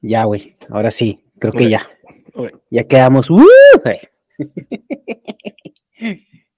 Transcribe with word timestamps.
Ya, 0.00 0.24
güey. 0.24 0.56
Ahora 0.68 0.90
sí, 0.90 1.24
creo 1.38 1.52
que 1.52 1.68
ya. 1.68 1.88
Ya 2.70 2.84
quedamos. 2.84 3.30
¡Uh! 3.30 3.44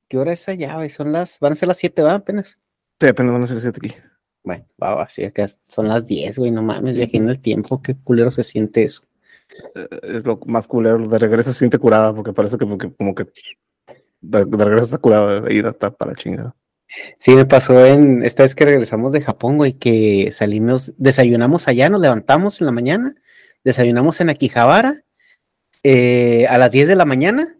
¿Qué 0.08 0.18
hora 0.18 0.32
es 0.32 0.48
allá, 0.48 0.74
güey? 0.76 0.88
Son 0.88 1.12
las. 1.12 1.38
Van 1.40 1.52
a 1.52 1.54
ser 1.54 1.68
las 1.68 1.78
7, 1.78 2.02
¿va? 2.02 2.14
Apenas. 2.14 2.58
Sí, 3.00 3.06
apenas 3.06 3.32
van 3.32 3.42
a 3.42 3.46
ser 3.46 3.60
siete 3.60 3.80
aquí. 3.82 3.94
Bueno, 4.42 4.66
va, 4.82 4.94
va, 4.94 5.08
sí, 5.08 5.24
acá 5.24 5.46
son 5.68 5.88
las 5.88 6.06
10, 6.06 6.38
güey. 6.38 6.50
No 6.50 6.62
mames, 6.62 6.96
viajé 6.96 7.16
en 7.16 7.28
el 7.30 7.40
tiempo. 7.40 7.80
Qué 7.80 7.96
culero 7.96 8.30
se 8.30 8.42
siente 8.42 8.82
eso. 8.82 9.02
Eh, 9.74 9.88
Es 10.02 10.24
lo 10.24 10.38
más 10.46 10.68
culero. 10.68 10.98
De 11.06 11.18
regreso 11.18 11.52
se 11.52 11.60
siente 11.60 11.78
curada 11.78 12.14
porque 12.14 12.32
parece 12.32 12.58
como 12.58 12.76
que, 12.76 12.92
como 12.92 13.14
que 13.14 13.24
de, 14.20 14.44
de 14.44 14.64
regreso 14.64 14.84
está 14.84 14.98
curada. 14.98 15.40
De 15.40 15.54
ir 15.54 15.64
hasta 15.66 15.90
para 15.90 16.12
la 16.12 16.16
chingada. 16.18 16.54
Sí, 17.18 17.34
me 17.34 17.46
pasó 17.46 17.86
en 17.86 18.24
esta 18.24 18.42
vez 18.42 18.54
que 18.54 18.64
regresamos 18.64 19.12
de 19.12 19.22
Japón, 19.22 19.56
güey, 19.56 19.74
que 19.74 20.30
salimos, 20.32 20.92
desayunamos 20.96 21.68
allá, 21.68 21.88
nos 21.88 22.00
levantamos 22.00 22.60
en 22.60 22.66
la 22.66 22.72
mañana, 22.72 23.14
desayunamos 23.64 24.20
en 24.20 24.30
Akihabara 24.30 24.94
eh, 25.82 26.46
a 26.48 26.58
las 26.58 26.72
10 26.72 26.88
de 26.88 26.96
la 26.96 27.04
mañana 27.04 27.56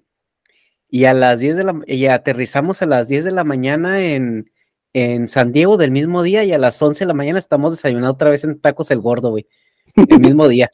y 0.89 1.05
a 1.05 1.15
las 1.15 1.41
10 1.41 1.57
de 1.57 1.65
la 1.65 1.81
y 1.87 2.07
aterrizamos 2.07 2.83
a 2.83 2.87
las 2.87 3.09
10 3.09 3.25
de 3.25 3.33
la 3.33 3.45
mañana 3.45 4.05
en, 4.05 4.51
en 4.93 5.29
San 5.29 5.53
Diego 5.53 5.77
del 5.77 5.91
mismo 5.91 6.23
día 6.23 6.45
y 6.45 6.53
a 6.53 6.59
las 6.59 6.81
11 6.81 7.05
de 7.05 7.09
la 7.09 7.15
mañana 7.15 7.39
estamos 7.39 7.73
desayunando 7.73 8.11
otra 8.11 8.31
vez 8.31 8.45
en 8.45 8.61
Tacos 8.61 8.91
el 8.91 9.01
Gordo, 9.01 9.31
güey. 9.31 9.47
El 9.97 10.21
mismo 10.21 10.49
día. 10.49 10.71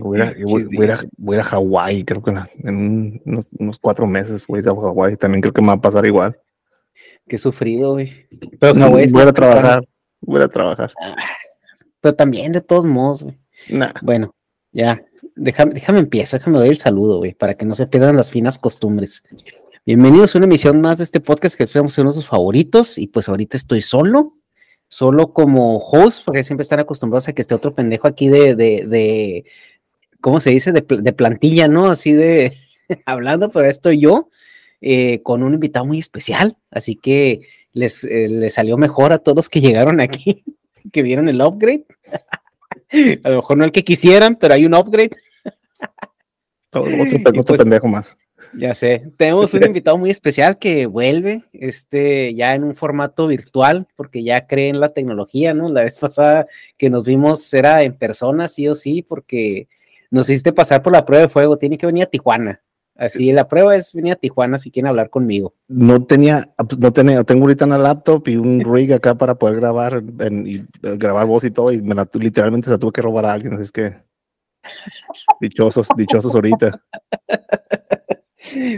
Voy 0.00 0.20
a, 0.20 0.32
voy, 0.42 0.88
a 0.88 0.96
voy 1.18 1.38
Hawái, 1.38 2.04
creo 2.04 2.22
que 2.22 2.32
en, 2.64 3.20
unos, 3.26 3.48
unos 3.58 3.78
cuatro 3.78 4.06
meses 4.06 4.46
voy 4.46 4.60
a 4.60 4.62
ir 4.62 4.68
a 4.68 4.74
Hawái. 4.74 5.16
También 5.16 5.42
creo 5.42 5.52
que 5.52 5.60
me 5.60 5.68
va 5.68 5.74
a 5.74 5.80
pasar 5.80 6.06
igual. 6.06 6.38
Qué 7.28 7.36
sufrido, 7.36 7.92
güey. 7.92 8.26
Pero 8.58 8.74
No, 8.74 8.86
Hawái 8.86 9.04
es 9.04 9.12
voy 9.12 9.22
a 9.22 9.32
trabajar. 9.32 9.86
Voy 10.26 10.42
a 10.42 10.48
trabajar. 10.48 10.92
Pero 12.00 12.14
también 12.16 12.50
de 12.50 12.60
todos 12.60 12.84
modos, 12.84 13.22
güey. 13.22 13.38
Nah. 13.70 13.92
Bueno, 14.02 14.34
ya, 14.72 15.00
déjame, 15.36 15.74
déjame 15.74 16.00
empiezo, 16.00 16.36
déjame 16.36 16.58
doy 16.58 16.68
el 16.68 16.78
saludo, 16.78 17.18
güey, 17.18 17.32
para 17.32 17.54
que 17.54 17.64
no 17.64 17.76
se 17.76 17.86
pierdan 17.86 18.16
las 18.16 18.32
finas 18.32 18.58
costumbres. 18.58 19.22
Bienvenidos 19.86 20.34
a 20.34 20.38
una 20.38 20.46
emisión 20.46 20.80
más 20.80 20.98
de 20.98 21.04
este 21.04 21.20
podcast 21.20 21.54
que 21.54 21.62
esperamos 21.62 21.96
uno 21.98 22.10
de 22.10 22.16
sus 22.16 22.26
favoritos. 22.26 22.98
Y 22.98 23.06
pues 23.06 23.28
ahorita 23.28 23.56
estoy 23.56 23.82
solo, 23.82 24.34
solo 24.88 25.32
como 25.32 25.78
host, 25.78 26.24
porque 26.24 26.42
siempre 26.42 26.62
están 26.62 26.80
acostumbrados 26.80 27.28
a 27.28 27.32
que 27.32 27.42
esté 27.42 27.54
otro 27.54 27.76
pendejo 27.76 28.08
aquí 28.08 28.28
de, 28.28 28.56
de, 28.56 28.84
de 28.84 29.44
¿cómo 30.20 30.40
se 30.40 30.50
dice? 30.50 30.72
De, 30.72 30.84
de 30.88 31.12
plantilla, 31.12 31.68
¿no? 31.68 31.88
Así 31.88 32.12
de 32.12 32.52
hablando, 33.06 33.50
pero 33.50 33.66
estoy 33.66 34.00
yo 34.00 34.28
eh, 34.80 35.22
con 35.22 35.44
un 35.44 35.54
invitado 35.54 35.86
muy 35.86 36.00
especial. 36.00 36.56
Así 36.72 36.96
que 36.96 37.42
les, 37.76 38.04
eh, 38.04 38.28
les 38.28 38.54
salió 38.54 38.78
mejor 38.78 39.12
a 39.12 39.18
todos 39.18 39.50
que 39.50 39.60
llegaron 39.60 40.00
aquí, 40.00 40.42
que 40.92 41.02
vieron 41.02 41.28
el 41.28 41.42
upgrade. 41.42 41.84
A 43.24 43.28
lo 43.28 43.36
mejor 43.36 43.58
no 43.58 43.64
el 43.64 43.72
que 43.72 43.84
quisieran, 43.84 44.36
pero 44.36 44.54
hay 44.54 44.64
un 44.64 44.74
upgrade. 44.74 45.10
Otro, 46.72 46.84
otro 47.40 47.44
pues- 47.44 47.60
pendejo 47.60 47.86
más. 47.86 48.16
Ya 48.54 48.74
sé. 48.74 49.10
Tenemos 49.16 49.52
un 49.54 49.64
invitado 49.64 49.98
muy 49.98 50.08
especial 50.08 50.56
que 50.58 50.86
vuelve, 50.86 51.42
este, 51.52 52.32
ya 52.34 52.54
en 52.54 52.64
un 52.64 52.74
formato 52.74 53.26
virtual, 53.26 53.86
porque 53.96 54.22
ya 54.22 54.46
cree 54.46 54.68
en 54.68 54.80
la 54.80 54.90
tecnología, 54.94 55.52
¿no? 55.52 55.68
La 55.68 55.82
vez 55.82 55.98
pasada 55.98 56.46
que 56.78 56.88
nos 56.88 57.04
vimos 57.04 57.52
era 57.52 57.82
en 57.82 57.94
persona, 57.94 58.48
sí 58.48 58.68
o 58.68 58.74
sí, 58.74 59.02
porque 59.02 59.68
nos 60.10 60.30
hiciste 60.30 60.52
pasar 60.52 60.82
por 60.82 60.92
la 60.92 61.04
prueba 61.04 61.22
de 61.22 61.28
fuego. 61.28 61.58
Tiene 61.58 61.76
que 61.76 61.86
venir 61.86 62.04
a 62.04 62.06
Tijuana. 62.06 62.62
Así, 62.98 63.30
la 63.32 63.46
prueba 63.46 63.76
es 63.76 63.92
venir 63.92 64.14
a 64.14 64.16
Tijuana 64.16 64.56
si 64.58 64.70
quieren 64.70 64.88
hablar 64.88 65.10
conmigo. 65.10 65.54
No 65.68 66.04
tenía, 66.04 66.50
no 66.78 66.92
tenía, 66.92 67.24
tengo 67.24 67.42
ahorita 67.44 67.66
una 67.66 67.78
laptop 67.78 68.26
y 68.28 68.36
un 68.36 68.60
rig 68.74 68.92
acá 68.92 69.14
para 69.14 69.34
poder 69.34 69.56
grabar 69.56 70.02
en- 70.20 70.46
y 70.46 70.56
eh, 70.56 70.96
grabar 70.96 71.26
voz 71.26 71.44
y 71.44 71.50
todo, 71.50 71.72
y 71.72 71.82
me 71.82 71.94
la, 71.94 72.08
literalmente 72.14 72.66
se 72.66 72.72
la 72.72 72.78
tuve 72.78 72.92
que 72.92 73.02
robar 73.02 73.26
a 73.26 73.32
alguien, 73.32 73.52
así 73.54 73.64
es 73.64 73.72
que 73.72 73.96
dichosos, 75.40 75.88
dichosos 75.96 76.34
ahorita. 76.34 76.80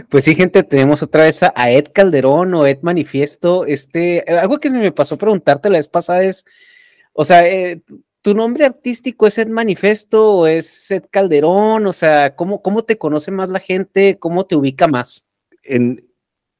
Pues 0.09 0.23
sí, 0.23 0.33
gente, 0.33 0.63
tenemos 0.63 1.03
otra 1.03 1.23
vez 1.25 1.43
a, 1.43 1.53
a 1.55 1.69
Ed 1.69 1.89
Calderón 1.93 2.55
o 2.55 2.65
Ed 2.65 2.79
Manifiesto. 2.81 3.65
Este, 3.65 4.29
eh, 4.29 4.37
algo 4.39 4.57
que 4.57 4.71
me 4.71 4.91
pasó 4.91 5.15
preguntarte 5.15 5.69
la 5.69 5.77
vez 5.77 5.87
pasada 5.87 6.23
es, 6.23 6.43
o 7.13 7.23
sea, 7.23 7.47
eh, 7.47 7.83
¿tu 8.21 8.33
nombre 8.33 8.65
artístico 8.65 9.27
es 9.27 9.37
Ed 9.37 9.47
Manifiesto 9.49 10.33
o 10.33 10.47
es 10.47 10.89
Ed 10.91 11.05
Calderón? 11.09 11.85
O 11.87 11.93
sea, 11.93 12.35
¿cómo, 12.35 12.61
cómo 12.61 12.83
te 12.83 12.97
conoce 12.97 13.31
más 13.31 13.49
la 13.49 13.59
gente? 13.59 14.17
¿Cómo 14.19 14.45
te 14.45 14.55
ubica 14.55 14.87
más? 14.87 15.25
En, 15.63 16.05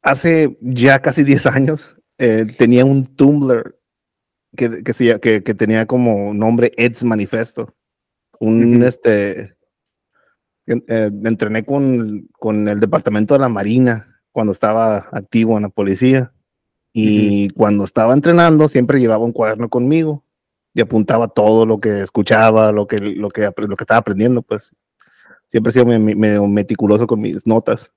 hace 0.01 0.57
ya 0.61 1.01
casi 1.01 1.23
10 1.23 1.45
años 1.47 1.97
eh, 2.17 2.45
tenía 2.57 2.85
un 2.85 3.05
Tumblr 3.05 3.77
que, 4.55 4.83
que, 4.83 4.93
se 4.93 5.05
lla- 5.05 5.19
que, 5.19 5.43
que 5.43 5.53
tenía 5.53 5.85
como 5.85 6.33
nombre 6.33 6.71
Ed's 6.77 7.03
Manifesto. 7.03 7.75
Un 8.39 8.83
este. 8.83 9.55
eh, 10.67 11.11
entrené 11.25 11.65
con, 11.65 12.29
con 12.33 12.67
el 12.67 12.79
departamento 12.79 13.33
de 13.33 13.41
la 13.41 13.49
Marina 13.49 14.21
cuando 14.31 14.53
estaba 14.53 15.09
activo 15.11 15.57
en 15.57 15.63
la 15.63 15.69
policía. 15.69 16.33
Y 16.93 17.49
cuando 17.51 17.83
estaba 17.83 18.13
entrenando, 18.13 18.67
siempre 18.67 18.99
llevaba 18.99 19.23
un 19.23 19.31
cuaderno 19.31 19.69
conmigo 19.69 20.25
y 20.73 20.81
apuntaba 20.81 21.27
todo 21.27 21.65
lo 21.65 21.79
que 21.79 22.01
escuchaba, 22.01 22.71
lo 22.71 22.87
que, 22.87 22.99
lo 22.99 23.29
que, 23.29 23.41
lo 23.57 23.75
que 23.75 23.83
estaba 23.83 23.99
aprendiendo, 23.99 24.41
pues. 24.41 24.71
Siempre 25.47 25.71
he 25.71 25.73
sido 25.73 25.85
me- 25.85 25.97
me- 25.99 26.15
medio 26.15 26.45
meticuloso 26.47 27.07
con 27.07 27.21
mis 27.21 27.45
notas. 27.47 27.91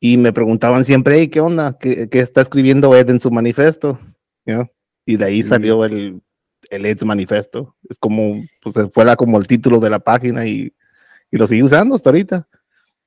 Y 0.00 0.18
me 0.18 0.32
preguntaban 0.32 0.84
siempre, 0.84 1.16
hey, 1.18 1.28
¿qué 1.28 1.40
onda? 1.40 1.78
¿Qué, 1.78 2.08
qué 2.08 2.18
está 2.20 2.40
escribiendo 2.40 2.94
Ed 2.96 3.08
en 3.08 3.20
su 3.20 3.30
manifiesto? 3.30 3.98
You 4.44 4.66
Y 5.06 5.16
de 5.16 5.24
ahí 5.24 5.42
salió 5.42 5.84
el, 5.84 6.20
el 6.70 6.86
Ed's 6.86 7.04
Manifesto. 7.04 7.76
Es 7.88 7.98
como, 7.98 8.42
pues 8.60 8.74
fue 8.92 9.04
la- 9.04 9.16
como 9.16 9.38
el 9.38 9.46
título 9.46 9.78
de 9.80 9.90
la 9.90 10.00
página 10.00 10.44
y, 10.46 10.72
y 11.30 11.36
lo 11.38 11.46
sigo 11.46 11.66
usando 11.66 11.94
hasta 11.94 12.10
ahorita. 12.10 12.46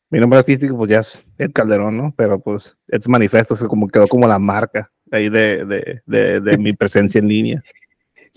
Mi 0.09 0.19
nombre 0.19 0.39
artístico, 0.39 0.77
pues 0.77 0.89
ya 0.89 0.99
es 0.99 1.25
Ed 1.37 1.51
Calderón, 1.53 1.97
¿no? 1.97 2.13
Pero 2.15 2.39
pues 2.39 2.77
Ed's 2.87 3.07
Manifesto 3.09 3.53
es 3.55 3.63
como 3.65 3.87
quedó 3.89 4.07
como 4.07 4.27
la 4.27 4.39
marca 4.39 4.89
ahí 5.11 5.29
de, 5.29 5.65
de, 5.65 6.01
de, 6.05 6.39
de 6.41 6.57
mi 6.57 6.73
presencia 6.73 7.19
en 7.19 7.27
línea. 7.27 7.61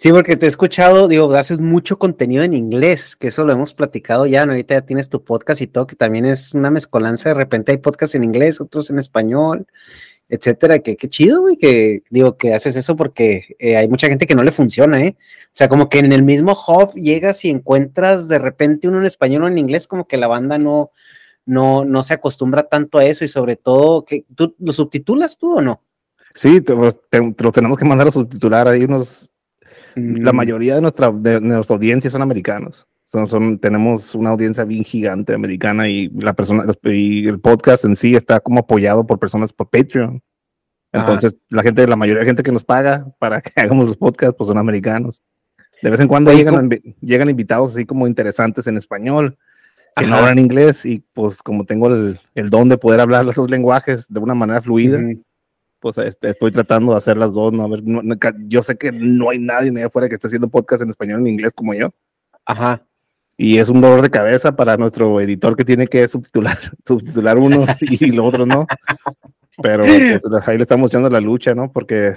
Sí, 0.00 0.12
porque 0.12 0.36
te 0.36 0.46
he 0.46 0.48
escuchado, 0.48 1.08
digo, 1.08 1.34
haces 1.34 1.58
mucho 1.58 1.98
contenido 1.98 2.44
en 2.44 2.54
inglés, 2.54 3.16
que 3.16 3.26
eso 3.28 3.44
lo 3.44 3.52
hemos 3.52 3.74
platicado 3.74 4.26
ya, 4.26 4.46
¿no? 4.46 4.52
ahorita 4.52 4.74
ya 4.76 4.82
tienes 4.82 5.08
tu 5.08 5.24
podcast 5.24 5.60
y 5.60 5.66
todo, 5.66 5.88
que 5.88 5.96
también 5.96 6.24
es 6.24 6.54
una 6.54 6.70
mezcolanza, 6.70 7.30
de 7.30 7.34
repente 7.34 7.72
hay 7.72 7.78
podcasts 7.78 8.14
en 8.14 8.22
inglés, 8.22 8.60
otros 8.60 8.90
en 8.90 9.00
español, 9.00 9.66
etcétera, 10.28 10.78
que 10.78 10.96
qué 10.96 11.08
chido, 11.08 11.40
güey, 11.40 11.56
que 11.56 12.04
digo 12.10 12.36
que 12.36 12.54
haces 12.54 12.76
eso 12.76 12.94
porque 12.94 13.56
eh, 13.58 13.76
hay 13.76 13.88
mucha 13.88 14.06
gente 14.06 14.28
que 14.28 14.36
no 14.36 14.44
le 14.44 14.52
funciona, 14.52 15.02
¿eh? 15.02 15.16
O 15.46 15.50
sea, 15.54 15.68
como 15.68 15.88
que 15.88 15.98
en 15.98 16.12
el 16.12 16.22
mismo 16.22 16.52
hub 16.52 16.94
llegas 16.94 17.44
y 17.44 17.50
encuentras 17.50 18.28
de 18.28 18.38
repente 18.38 18.86
uno 18.86 18.98
en 18.98 19.06
español 19.06 19.42
o 19.42 19.48
en 19.48 19.58
inglés, 19.58 19.88
como 19.88 20.06
que 20.06 20.16
la 20.16 20.28
banda 20.28 20.58
no, 20.58 20.92
no, 21.44 21.84
no 21.84 22.04
se 22.04 22.14
acostumbra 22.14 22.68
tanto 22.68 22.98
a 22.98 23.04
eso 23.04 23.24
y 23.24 23.28
sobre 23.28 23.56
todo, 23.56 24.04
que 24.04 24.24
¿tú 24.36 24.54
lo 24.60 24.72
subtitulas 24.72 25.38
tú 25.38 25.56
o 25.56 25.60
no? 25.60 25.82
Sí, 26.34 26.60
te, 26.60 26.72
lo 26.72 27.50
tenemos 27.50 27.76
que 27.76 27.84
mandar 27.84 28.06
a 28.06 28.12
subtitular. 28.12 28.68
Hay 28.68 28.84
unos, 28.84 29.28
la 29.98 30.32
mm. 30.32 30.36
mayoría 30.36 30.74
de 30.74 30.80
nuestra, 30.80 31.10
de, 31.12 31.40
nuestra 31.40 31.76
audiencia 31.76 32.10
son 32.10 32.22
americanos. 32.22 32.86
Son, 33.04 33.58
tenemos 33.58 34.14
una 34.14 34.30
audiencia 34.30 34.64
bien 34.64 34.84
gigante 34.84 35.32
americana 35.32 35.88
y 35.88 36.08
la 36.10 36.34
persona 36.34 36.66
y 36.82 37.26
el 37.26 37.40
podcast 37.40 37.86
en 37.86 37.96
sí 37.96 38.14
está 38.14 38.38
como 38.38 38.60
apoyado 38.60 39.06
por 39.06 39.18
personas 39.18 39.50
por 39.52 39.70
Patreon. 39.70 40.22
Entonces, 40.92 41.36
la 41.48 41.62
gente, 41.62 41.86
la 41.86 41.96
mayoría 41.96 42.20
de 42.20 42.26
gente 42.26 42.42
que 42.42 42.52
nos 42.52 42.64
paga 42.64 43.06
para 43.18 43.40
que 43.40 43.50
hagamos 43.60 43.86
los 43.86 43.96
podcasts, 43.96 44.34
pues 44.36 44.48
son 44.48 44.58
americanos. 44.58 45.22
De 45.82 45.90
vez 45.90 46.00
en 46.00 46.08
cuando 46.08 46.32
llegan, 46.32 46.68
llegan 47.00 47.30
invitados 47.30 47.72
así 47.72 47.86
como 47.86 48.06
interesantes 48.06 48.66
en 48.66 48.76
español, 48.76 49.38
que 49.96 50.06
no 50.06 50.16
hablan 50.16 50.38
inglés, 50.38 50.84
y 50.84 51.02
pues 51.12 51.42
como 51.42 51.64
tengo 51.64 51.88
el, 51.88 52.20
el, 52.34 52.50
don 52.50 52.68
de 52.68 52.78
poder 52.78 53.00
hablar 53.00 53.24
los 53.24 53.34
dos 53.34 53.50
lenguajes 53.50 54.06
de 54.08 54.20
una 54.20 54.34
manera 54.34 54.60
fluida, 54.60 55.00
pues 55.80 55.98
este, 55.98 56.30
estoy 56.30 56.52
tratando 56.52 56.92
de 56.92 56.98
hacer 56.98 57.16
las 57.16 57.32
dos. 57.32 57.52
¿no? 57.52 57.64
A 57.64 57.68
ver, 57.68 57.82
yo 58.46 58.62
sé 58.62 58.76
que 58.76 58.92
no 58.92 59.30
hay 59.30 59.38
nadie 59.38 59.70
ni 59.70 59.82
afuera 59.82 60.08
que 60.08 60.14
esté 60.14 60.26
haciendo 60.26 60.48
podcast 60.48 60.82
en 60.82 60.90
español 60.90 61.20
en 61.20 61.28
inglés 61.28 61.52
como 61.54 61.74
yo. 61.74 61.90
Ajá. 62.44 62.84
Y 63.36 63.58
es 63.58 63.68
un 63.68 63.80
dolor 63.80 64.02
de 64.02 64.10
cabeza 64.10 64.56
para 64.56 64.76
nuestro 64.76 65.20
editor 65.20 65.56
que 65.56 65.64
tiene 65.64 65.86
que 65.86 66.08
subtitular, 66.08 66.58
subtitular 66.86 67.38
unos 67.38 67.70
y 67.80 68.10
los 68.10 68.26
otros 68.26 68.48
no. 68.48 68.66
Pero 69.62 69.84
pues, 69.84 70.22
ahí 70.46 70.56
le 70.56 70.62
estamos 70.62 70.90
echando 70.90 71.08
la 71.08 71.20
lucha, 71.20 71.54
¿no? 71.54 71.70
Porque 71.72 72.14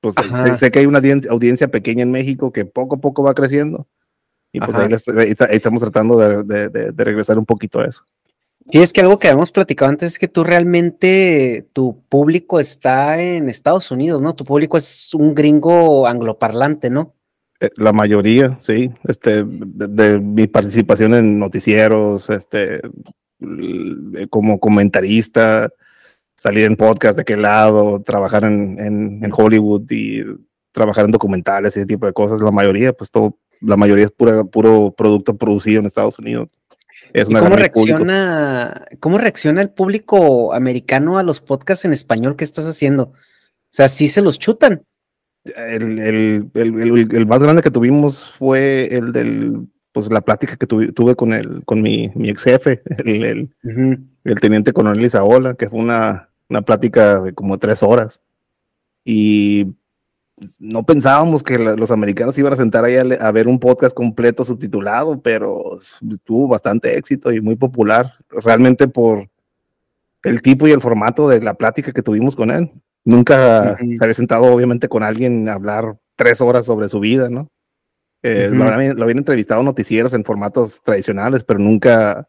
pues, 0.00 0.14
sé, 0.56 0.70
que 0.70 0.78
hay 0.78 0.86
una 0.86 1.00
audiencia, 1.28 1.68
pequeña 1.68 2.02
en 2.02 2.10
México 2.10 2.52
que 2.52 2.64
poco 2.64 2.96
a 2.96 3.00
poco 3.00 3.22
va 3.22 3.34
creciendo. 3.34 3.86
Y 4.52 4.60
pues 4.60 4.76
ahí, 4.76 4.92
estamos 5.50 5.80
tratando 5.80 6.18
de, 6.18 6.68
de, 6.68 7.04
regresar 7.04 7.38
un 7.38 7.46
poquito 7.46 7.80
a 7.80 7.86
eso. 7.86 8.04
Y 8.68 8.80
es 8.80 8.92
que 8.92 9.00
algo 9.00 9.18
que 9.18 9.28
habíamos 9.28 9.50
platicado 9.50 9.90
antes 9.90 10.12
es 10.12 10.18
que 10.18 10.28
tú 10.28 10.44
realmente, 10.44 11.66
tu 11.72 12.02
público 12.08 12.60
está 12.60 13.20
en 13.20 13.48
Estados 13.48 13.90
Unidos, 13.90 14.22
¿no? 14.22 14.34
Tu 14.34 14.44
público 14.44 14.76
es 14.76 15.12
un 15.14 15.34
gringo 15.34 16.06
angloparlante, 16.06 16.90
¿no? 16.90 17.14
Eh, 17.60 17.70
la 17.76 17.92
mayoría, 17.92 18.58
sí. 18.62 18.90
Este, 19.04 19.44
de, 19.44 20.20
mi 20.20 20.46
participación 20.46 21.14
en 21.14 21.38
noticieros, 21.38 22.30
este, 22.30 22.80
como 24.28 24.60
comentarista, 24.60 25.70
salir 26.36 26.64
en 26.64 26.76
podcast 26.76 27.18
de 27.18 27.24
qué 27.24 27.36
lado, 27.36 28.02
trabajar 28.02 28.44
en, 28.44 28.78
en, 29.22 29.32
Hollywood 29.32 29.90
y 29.90 30.22
trabajar 30.72 31.04
en 31.04 31.10
documentales 31.10 31.76
y 31.76 31.80
ese 31.80 31.86
tipo 31.86 32.06
de 32.06 32.12
cosas. 32.12 32.40
La 32.40 32.50
mayoría, 32.50 32.92
pues 32.92 33.10
todo, 33.10 33.38
la 33.60 33.76
mayoría 33.76 34.04
es 34.04 34.10
pura, 34.10 34.44
puro 34.44 34.94
producto 34.96 35.36
producido 35.36 35.80
en 35.80 35.86
Estados 35.86 36.18
Unidos. 36.18 36.48
Es 37.12 37.28
una 37.28 37.40
cómo 37.40 37.56
reacciona, 37.56 38.86
cómo 39.00 39.18
reacciona 39.18 39.62
el 39.62 39.70
público 39.70 40.54
americano 40.54 41.18
a 41.18 41.22
los 41.22 41.40
podcasts 41.40 41.84
en 41.84 41.92
español 41.92 42.36
que 42.36 42.44
estás 42.44 42.66
haciendo? 42.66 43.04
O 43.04 43.72
sea, 43.72 43.88
¿sí 43.88 44.08
se 44.08 44.22
los 44.22 44.38
chutan? 44.38 44.84
el, 45.44 45.98
el, 45.98 46.50
el, 46.54 47.08
el, 47.16 47.26
más 47.26 47.42
grande 47.42 47.62
que 47.62 47.70
tuvimos 47.70 48.24
fue 48.24 48.94
el 48.94 49.12
del, 49.12 49.66
pues 49.92 50.10
la 50.10 50.20
plática 50.20 50.56
que 50.56 50.66
tuve, 50.66 51.16
con, 51.16 51.32
el, 51.32 51.64
con 51.64 51.82
mi, 51.82 52.10
mi 52.14 52.30
ex 52.30 52.44
jefe, 52.44 52.82
el, 53.04 53.50
el 53.62 54.40
teniente 54.40 54.72
coronel 54.72 55.04
Isaola, 55.04 55.54
que 55.54 55.68
fue 55.68 55.80
una, 55.80 56.28
una 56.48 56.62
plática 56.62 57.20
de 57.20 57.32
como 57.32 57.58
tres 57.58 57.82
horas. 57.82 58.20
Y 59.04 59.66
no 60.58 60.84
pensábamos 60.84 61.42
que 61.42 61.58
los 61.58 61.90
americanos 61.90 62.36
iban 62.38 62.52
a 62.52 62.56
sentar 62.56 62.84
ahí 62.84 62.96
a, 62.96 63.30
ver 63.32 63.48
un 63.48 63.58
podcast 63.58 63.94
completo 63.94 64.44
subtitulado, 64.44 65.20
pero 65.20 65.80
tuvo 66.24 66.48
bastante 66.48 66.96
éxito 66.96 67.32
y 67.32 67.40
muy 67.40 67.56
popular, 67.56 68.14
realmente 68.30 68.88
por 68.88 69.28
el 70.22 70.42
tipo 70.42 70.66
y 70.68 70.72
el 70.72 70.80
formato 70.80 71.28
de 71.28 71.40
la 71.40 71.54
plática 71.54 71.92
que 71.92 72.02
tuvimos 72.02 72.36
con 72.36 72.50
él. 72.50 72.70
Nunca 73.04 73.76
se 73.76 74.02
había 74.02 74.14
sentado, 74.14 74.44
obviamente, 74.44 74.88
con 74.88 75.02
alguien 75.02 75.48
a 75.48 75.54
hablar 75.54 75.96
tres 76.16 76.40
horas 76.40 76.66
sobre 76.66 76.88
su 76.88 77.00
vida, 77.00 77.28
¿no? 77.30 77.48
Eh, 78.22 78.50
lo, 78.52 78.64
habían, 78.64 79.18
entrevistado 79.18 79.62
noticieros 79.62 80.12
en 80.12 80.24
formatos 80.24 80.82
tradicionales, 80.82 81.42
pero 81.42 81.58
nunca, 81.58 82.28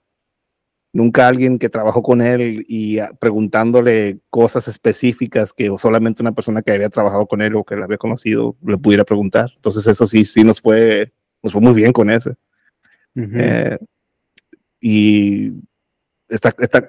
nunca 0.94 1.28
alguien 1.28 1.58
que 1.58 1.70
trabajó 1.70 2.04
con 2.04 2.22
él 2.22 2.66
y 2.68 3.00
preguntándole 3.20 4.20
cosas 4.30 4.68
específicas 4.68 5.54
que 5.54 5.74
solamente 5.80 6.22
una 6.22 6.34
persona 6.34 6.62
que 6.62 6.72
había 6.72 6.90
trabajado 6.90 7.28
con 7.28 7.42
él 7.42 7.56
o 7.56 7.64
que 7.64 7.76
le 7.76 7.84
había 7.84 7.98
conocido 7.98 8.56
le 8.66 8.78
pudiera 8.78 9.04
preguntar. 9.04 9.52
Entonces 9.56 9.88
eso 9.88 10.08
sí, 10.08 10.26
sí 10.26 10.44
nos 10.44 10.60
fue, 10.60 11.12
nos 11.42 11.54
fue 11.54 11.62
muy 11.62 11.74
bien 11.74 11.94
con 11.94 12.10
ese. 12.10 12.36
Eh, 13.16 13.78
y 14.80 15.52
esta, 16.30 16.54
esta, 16.60 16.88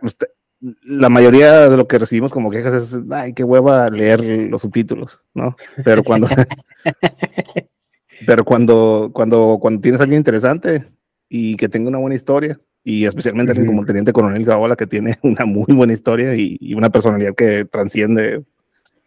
la 0.82 1.08
mayoría 1.08 1.68
de 1.68 1.76
lo 1.76 1.86
que 1.86 1.98
recibimos 1.98 2.30
como 2.30 2.50
quejas 2.50 2.94
es, 2.94 2.98
ay, 3.10 3.32
qué 3.34 3.44
hueva 3.44 3.90
leer 3.90 4.22
los 4.22 4.62
subtítulos, 4.62 5.20
¿no? 5.34 5.56
Pero 5.84 6.02
cuando, 6.02 6.28
pero 8.26 8.44
cuando, 8.44 9.10
cuando, 9.12 9.58
cuando 9.60 9.80
tienes 9.80 10.00
a 10.00 10.04
alguien 10.04 10.20
interesante 10.20 10.88
y 11.28 11.56
que 11.56 11.68
tenga 11.68 11.88
una 11.88 11.98
buena 11.98 12.16
historia, 12.16 12.60
y 12.84 13.04
especialmente 13.04 13.54
como 13.64 13.80
el 13.80 13.86
teniente 13.86 14.12
coronel 14.12 14.44
Zaola, 14.44 14.76
que 14.76 14.86
tiene 14.86 15.18
una 15.22 15.44
muy 15.44 15.72
buena 15.74 15.92
historia 15.92 16.34
y, 16.34 16.74
una 16.74 16.90
personalidad 16.90 17.34
que 17.34 17.64
transciende 17.64 18.42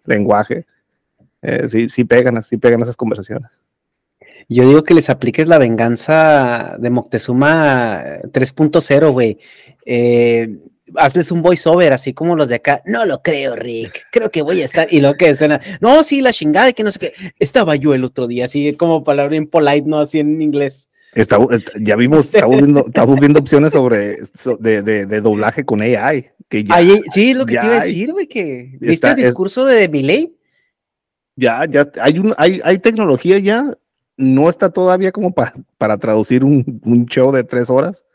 lenguaje, 0.05 0.65
eh, 1.41 1.67
sí, 1.67 1.89
sí 1.89 2.03
pegan, 2.05 2.41
sí 2.41 2.57
pegan 2.57 2.81
esas 2.81 2.97
conversaciones. 2.97 3.51
Yo 4.47 4.67
digo 4.67 4.83
que 4.83 4.93
les 4.93 5.09
apliques 5.09 5.47
la 5.47 5.57
venganza 5.57 6.77
de 6.79 6.89
Moctezuma 6.91 8.03
3.0, 8.31 9.11
güey. 9.11 9.39
Eh, 9.85 10.59
hazles 10.95 11.31
un 11.31 11.41
voiceover, 11.41 11.93
así 11.93 12.13
como 12.13 12.35
los 12.35 12.49
de 12.49 12.55
acá. 12.55 12.81
No 12.85 13.05
lo 13.05 13.23
creo, 13.23 13.55
Rick. 13.55 14.03
Creo 14.11 14.29
que 14.29 14.43
voy 14.43 14.61
a 14.61 14.65
estar. 14.65 14.87
Y 14.91 15.01
lo 15.01 15.15
que 15.15 15.35
suena, 15.35 15.59
no, 15.81 16.03
sí, 16.03 16.21
la 16.21 16.31
chingada, 16.31 16.73
que 16.73 16.83
no 16.83 16.91
sé 16.91 16.99
qué. 16.99 17.13
Estaba 17.39 17.75
yo 17.75 17.95
el 17.95 18.03
otro 18.03 18.27
día, 18.27 18.45
así 18.45 18.75
como 18.75 19.03
palabra 19.03 19.35
en 19.35 19.47
polite, 19.47 19.87
no 19.87 19.99
así 19.99 20.19
en 20.19 20.41
inglés. 20.41 20.89
Ya 21.79 21.95
vimos, 21.95 22.33
estamos 22.33 22.57
viendo, 22.57 22.85
estamos 22.87 23.19
viendo 23.19 23.39
opciones 23.39 23.73
sobre 23.73 24.17
de, 24.59 24.81
de, 24.81 25.05
de, 25.05 25.21
doblaje 25.21 25.63
con 25.63 25.81
AI. 25.81 26.31
Que 26.49 26.63
ya, 26.63 26.77
sí, 27.13 27.31
es 27.31 27.37
lo 27.37 27.45
que 27.45 27.57
te 27.57 27.65
iba 27.65 27.77
a 27.77 27.85
decir, 27.85 28.11
güey, 28.11 28.27
que 28.27 28.77
viste 28.79 29.07
el 29.07 29.15
discurso 29.15 29.65
de 29.65 29.87
Miley. 29.87 30.35
Ya, 31.35 31.65
ya, 31.65 31.89
hay 32.01 32.19
un, 32.19 32.33
hay, 32.37 32.61
hay 32.63 32.79
tecnología 32.79 33.39
ya, 33.39 33.77
no 34.17 34.49
está 34.49 34.69
todavía 34.69 35.11
como 35.11 35.33
para, 35.33 35.53
para 35.77 35.97
traducir 35.97 36.43
un, 36.43 36.81
un 36.83 37.05
show 37.07 37.31
de 37.31 37.43
tres 37.43 37.69
horas, 37.69 38.05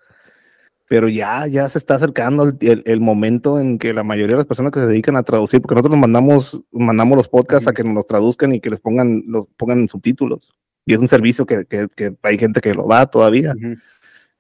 pero 0.89 1.09
ya, 1.09 1.47
ya 1.47 1.69
se 1.69 1.79
está 1.79 1.95
acercando 1.95 2.53
el, 2.61 2.83
el, 2.85 3.01
momento 3.01 3.61
en 3.61 3.79
que 3.79 3.93
la 3.93 4.03
mayoría 4.03 4.35
de 4.35 4.41
las 4.41 4.47
personas 4.47 4.73
que 4.73 4.81
se 4.81 4.87
dedican 4.87 5.17
a 5.17 5.23
traducir, 5.23 5.61
porque 5.61 5.75
nosotros 5.75 5.93
nos 5.93 6.01
mandamos, 6.01 6.63
mandamos 6.73 7.17
los 7.17 7.29
podcasts 7.29 7.69
a 7.69 7.73
que 7.73 7.85
nos 7.85 7.95
los 7.95 8.07
traduzcan 8.07 8.55
y 8.55 8.61
que 8.61 8.71
les 8.71 8.81
pongan, 8.81 9.23
los 9.27 9.47
pongan 9.57 9.87
subtítulos. 9.89 10.53
Y 10.87 10.95
es 10.95 11.01
un 11.01 11.09
servicio 11.09 11.47
que, 11.47 11.65
que, 11.67 11.89
que 11.95 12.15
hay 12.23 12.39
gente 12.39 12.61
que 12.61 12.75
lo 12.75 12.87
da 12.87 13.07
todavía. 13.07 13.55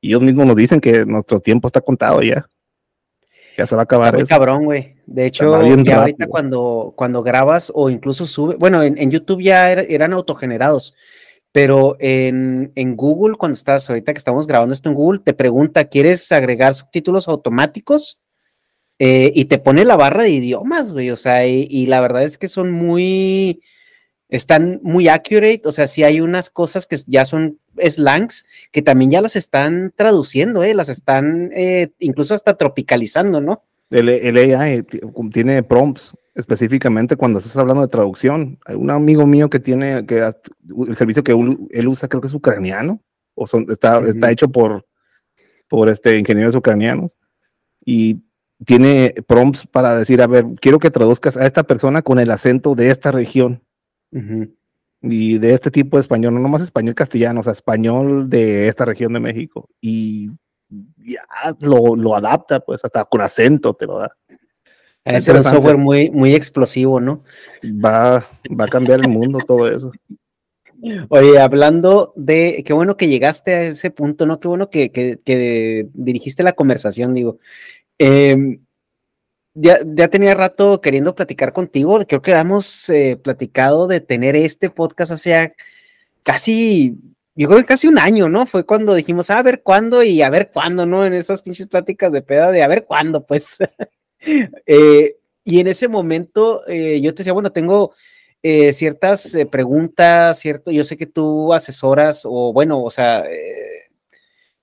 Y 0.00 0.08
ellos 0.08 0.22
mismos 0.22 0.46
nos 0.46 0.56
dicen 0.56 0.80
que 0.80 1.04
nuestro 1.04 1.40
tiempo 1.40 1.68
está 1.68 1.80
contado 1.80 2.22
ya. 2.22 2.48
Ya 3.58 3.66
se 3.66 3.74
va 3.74 3.82
a 3.82 3.84
acabar. 3.84 4.14
Muy 4.14 4.24
cabrón, 4.24 4.64
güey. 4.64 4.96
De 5.06 5.26
hecho, 5.26 5.60
ya 5.82 6.00
ahorita 6.00 6.26
cuando, 6.26 6.94
cuando 6.96 7.22
grabas 7.22 7.70
o 7.74 7.90
incluso 7.90 8.26
sube, 8.26 8.56
bueno, 8.56 8.82
en, 8.82 8.96
en 8.96 9.10
YouTube 9.10 9.42
ya 9.42 9.70
eran 9.72 10.12
autogenerados 10.12 10.94
pero 11.52 11.96
en, 11.98 12.72
Google, 12.96 13.36
cuando 13.36 13.54
estás, 13.54 13.88
ahorita 13.90 14.12
que 14.12 14.18
estamos 14.18 14.46
grabando 14.46 14.72
esto 14.72 14.88
en 14.88 14.94
Google, 14.94 15.20
te 15.20 15.32
pregunta, 15.32 15.86
¿quieres 15.86 16.30
agregar 16.30 16.74
subtítulos 16.74 17.26
automáticos? 17.28 18.20
Eh, 18.98 19.32
y 19.34 19.46
te 19.46 19.58
pone 19.58 19.84
la 19.84 19.96
barra 19.96 20.24
de 20.24 20.30
idiomas, 20.30 20.92
güey, 20.92 21.10
o 21.10 21.16
sea, 21.16 21.46
y, 21.46 21.86
la 21.86 22.00
verdad 22.00 22.22
es 22.22 22.38
que 22.38 22.48
son 22.48 22.70
muy, 22.70 23.62
están 24.30 24.80
muy 24.82 25.08
accurate, 25.08 25.62
o 25.64 25.72
sea, 25.72 25.88
sí 25.88 26.02
hay 26.02 26.20
unas 26.20 26.50
cosas 26.50 26.86
que 26.86 26.96
ya 27.06 27.26
son 27.26 27.58
slangs 27.78 28.44
que 28.72 28.82
también 28.82 29.10
ya 29.10 29.20
las 29.20 29.36
están 29.36 29.92
traduciendo, 29.94 30.64
eh, 30.64 30.74
las 30.74 30.88
están 30.88 31.50
eh, 31.52 31.90
incluso 31.98 32.34
hasta 32.34 32.56
tropicalizando, 32.56 33.40
¿no? 33.40 33.62
El, 33.90 34.08
el 34.08 34.36
AI 34.36 34.84
tiene 35.32 35.62
prompts 35.62 36.14
específicamente 36.34 37.16
cuando 37.16 37.38
estás 37.38 37.56
hablando 37.56 37.82
de 37.82 37.88
traducción. 37.88 38.58
Hay 38.64 38.76
un 38.76 38.90
amigo 38.90 39.26
mío 39.26 39.50
que 39.50 39.60
tiene 39.60 40.06
que 40.06 40.18
el 40.20 40.96
servicio 40.96 41.24
que 41.24 41.32
él 41.32 41.88
usa, 41.88 42.08
creo 42.08 42.20
que 42.20 42.28
es 42.28 42.34
ucraniano, 42.34 43.00
o 43.34 43.46
son, 43.46 43.66
está, 43.68 44.00
está 44.00 44.30
hecho 44.30 44.48
por, 44.48 44.86
por 45.68 45.88
este, 45.88 46.18
ingenieros 46.18 46.54
ucranianos, 46.54 47.16
y 47.84 48.22
tiene 48.64 49.14
prompts 49.26 49.66
para 49.66 49.96
decir, 49.96 50.20
a 50.22 50.26
ver, 50.26 50.44
quiero 50.60 50.78
que 50.78 50.90
traduzcas 50.90 51.36
a 51.36 51.46
esta 51.46 51.62
persona 51.62 52.02
con 52.02 52.18
el 52.18 52.30
acento 52.30 52.74
de 52.74 52.90
esta 52.90 53.10
región. 53.10 53.62
Y 55.02 55.38
de 55.38 55.54
este 55.54 55.70
tipo 55.70 55.96
de 55.96 56.02
español, 56.02 56.34
no 56.34 56.40
nomás 56.40 56.62
español 56.62 56.94
castellano, 56.94 57.40
o 57.40 57.42
sea, 57.42 57.52
español 57.52 58.28
de 58.28 58.68
esta 58.68 58.84
región 58.84 59.12
de 59.12 59.20
México. 59.20 59.68
Y 59.80 60.30
ya 60.98 61.24
lo, 61.60 61.96
lo 61.96 62.14
adapta, 62.14 62.60
pues 62.60 62.84
hasta 62.84 63.04
con 63.04 63.20
acento 63.20 63.74
te 63.74 63.86
lo 63.86 63.98
da. 63.98 64.10
Es 65.04 65.28
un 65.28 65.42
software 65.42 65.78
muy, 65.78 66.10
muy 66.10 66.34
explosivo, 66.34 67.00
¿no? 67.00 67.24
Va, 67.64 68.24
va 68.58 68.64
a 68.64 68.68
cambiar 68.68 69.00
el 69.00 69.08
mundo 69.08 69.38
todo 69.46 69.68
eso. 69.68 69.90
Oye, 71.08 71.38
hablando 71.38 72.12
de, 72.16 72.62
qué 72.64 72.72
bueno 72.72 72.96
que 72.96 73.08
llegaste 73.08 73.54
a 73.54 73.62
ese 73.68 73.90
punto, 73.90 74.26
¿no? 74.26 74.38
Qué 74.38 74.48
bueno 74.48 74.70
que, 74.70 74.90
que, 74.90 75.88
dirigiste 75.92 76.42
la 76.42 76.52
conversación, 76.52 77.14
digo. 77.14 77.38
Em, 77.98 78.60
ya, 79.54 79.78
ya, 79.84 80.08
tenía 80.08 80.34
rato 80.34 80.80
queriendo 80.80 81.14
platicar 81.14 81.52
contigo, 81.52 81.98
creo 82.06 82.22
que 82.22 82.32
hemos 82.32 82.88
eh, 82.88 83.18
platicado 83.22 83.86
de 83.86 84.00
tener 84.00 84.36
este 84.36 84.70
podcast 84.70 85.12
hace 85.12 85.54
casi, 86.22 86.96
yo 87.34 87.48
creo 87.48 87.60
que 87.60 87.66
casi 87.66 87.88
un 87.88 87.98
año, 87.98 88.28
¿no? 88.28 88.46
Fue 88.46 88.64
cuando 88.64 88.94
dijimos, 88.94 89.30
a 89.30 89.42
ver 89.42 89.62
cuándo 89.62 90.02
y 90.02 90.22
a 90.22 90.30
ver 90.30 90.50
cuándo, 90.52 90.86
¿no? 90.86 91.04
En 91.04 91.14
esas 91.14 91.42
pinches 91.42 91.66
pláticas 91.66 92.12
de 92.12 92.22
peda 92.22 92.50
de 92.52 92.62
a 92.62 92.68
ver 92.68 92.84
cuándo, 92.86 93.24
pues. 93.24 93.58
Eh, 94.66 95.16
y 95.44 95.60
en 95.60 95.66
ese 95.66 95.88
momento 95.88 96.60
eh, 96.68 97.00
yo 97.00 97.14
te 97.14 97.22
decía, 97.22 97.32
bueno, 97.32 97.52
tengo 97.52 97.94
ciertas 98.42 99.34
preguntas, 99.50 100.38
¿cierto? 100.38 100.70
Yo 100.70 100.84
sé 100.84 100.98
que 100.98 101.06
tú 101.06 101.54
asesoras 101.54 102.22
o 102.26 102.52
bueno, 102.52 102.82
o 102.82 102.90
sea, 102.90 103.24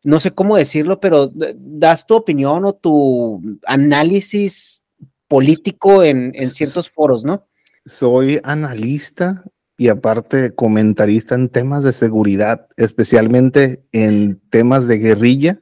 no 0.07 0.21
sé 0.21 0.31
cómo 0.31 0.55
decirlo, 0.55 1.01
pero 1.01 1.29
das 1.33 2.07
tu 2.07 2.15
opinión 2.15 2.63
o 2.63 2.73
tu 2.73 3.41
análisis 3.65 4.81
político 5.27 6.01
en, 6.01 6.31
en 6.33 6.49
ciertos 6.49 6.89
foros, 6.89 7.25
¿no? 7.25 7.45
Soy 7.85 8.39
analista 8.45 9.43
y 9.75 9.89
aparte 9.89 10.55
comentarista 10.55 11.35
en 11.35 11.49
temas 11.49 11.83
de 11.83 11.91
seguridad, 11.91 12.69
especialmente 12.77 13.83
en 13.91 14.39
temas 14.49 14.87
de 14.87 14.97
guerrilla 14.97 15.59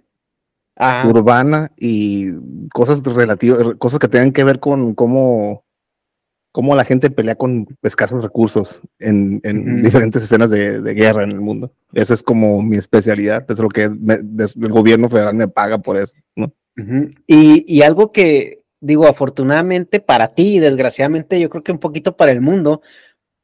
urbana 1.07 1.71
y 1.75 2.33
cosas 2.71 3.01
relativas, 3.03 3.75
cosas 3.79 3.97
que 3.97 4.09
tengan 4.09 4.31
que 4.31 4.43
ver 4.43 4.59
con 4.59 4.93
cómo, 4.93 5.64
cómo 6.55 6.73
la 6.73 6.85
gente 6.85 7.09
pelea 7.09 7.35
con 7.35 7.67
escasos 7.81 8.23
recursos 8.23 8.79
en, 8.97 9.41
diferentes 9.81 10.23
escenas 10.23 10.49
de, 10.49 10.79
guerra 10.93 11.25
en 11.25 11.31
el 11.31 11.41
mundo. 11.41 11.73
Esa 11.91 12.13
es 12.13 12.23
como 12.23 12.61
mi 12.61 12.77
especialidad, 12.77 13.43
es 13.51 13.59
lo 13.59 13.67
que 13.67 13.83
el 13.83 14.69
gobierno 14.69 15.09
federal 15.09 15.33
me 15.33 15.49
paga 15.49 15.79
por 15.79 15.97
eso. 15.97 16.15
y, 17.27 17.65
y 17.67 17.81
algo 17.81 18.13
que 18.13 18.59
digo, 18.79 19.05
afortunadamente 19.05 19.99
para 19.99 20.29
ti 20.29 20.55
y 20.55 20.59
desgraciadamente 20.59 21.41
yo 21.41 21.49
creo 21.49 21.61
que 21.61 21.73
un 21.73 21.79
poquito 21.79 22.15
para 22.15 22.31
el 22.31 22.39
mundo, 22.39 22.81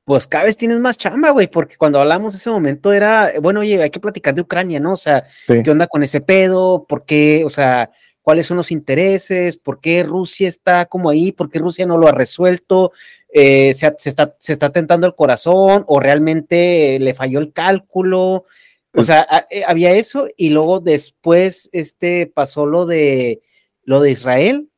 pues 0.05 0.25
cada 0.25 0.45
vez 0.45 0.55
tienes 0.55 0.79
más 0.79 0.97
chamba, 0.97 1.31
güey, 1.31 1.47
porque 1.47 1.75
cuando 1.75 1.99
hablamos 1.99 2.33
ese 2.33 2.49
momento 2.49 2.93
era, 2.93 3.33
bueno, 3.41 3.59
oye, 3.59 3.81
hay 3.81 3.89
que 3.89 3.99
platicar 3.99 4.35
de 4.35 4.41
Ucrania, 4.41 4.79
¿no? 4.79 4.93
O 4.93 4.97
sea, 4.97 5.25
¿qué 5.45 5.69
onda 5.69 5.87
con 5.87 6.01
ese 6.01 6.21
pedo? 6.21 6.85
¿Por 6.87 7.03
qué? 7.03 7.43
O 7.45 7.49
sea, 7.49 7.89
¿cuáles 8.21 8.47
son 8.47 8.57
los 8.57 8.71
intereses? 8.71 9.57
¿Por 9.57 9.79
qué 9.79 10.03
Rusia 10.03 10.47
está 10.47 10.85
como 10.85 11.09
ahí? 11.09 11.31
¿Por 11.31 11.49
qué 11.49 11.59
Rusia 11.59 11.85
no 11.85 11.97
lo 11.97 12.07
ha 12.07 12.11
resuelto? 12.11 12.91
Eh, 13.33 13.73
se, 13.73 13.93
está, 14.05 14.35
se 14.39 14.53
está 14.53 14.71
tentando 14.71 15.07
el 15.07 15.15
corazón 15.15 15.83
o 15.87 15.99
realmente 15.99 16.97
le 16.99 17.13
falló 17.13 17.39
el 17.39 17.53
cálculo? 17.53 18.17
O 18.23 18.45
pues 18.91 19.07
sea, 19.07 19.47
eh, 19.49 19.63
había 19.65 19.93
eso 19.93 20.27
y 20.35 20.49
luego 20.49 20.81
después 20.81 21.69
este 21.71 22.27
pasó 22.27 22.65
lo 22.65 22.85
de 22.85 23.41
lo 23.83 24.01
de 24.01 24.11
Israel 24.11 24.69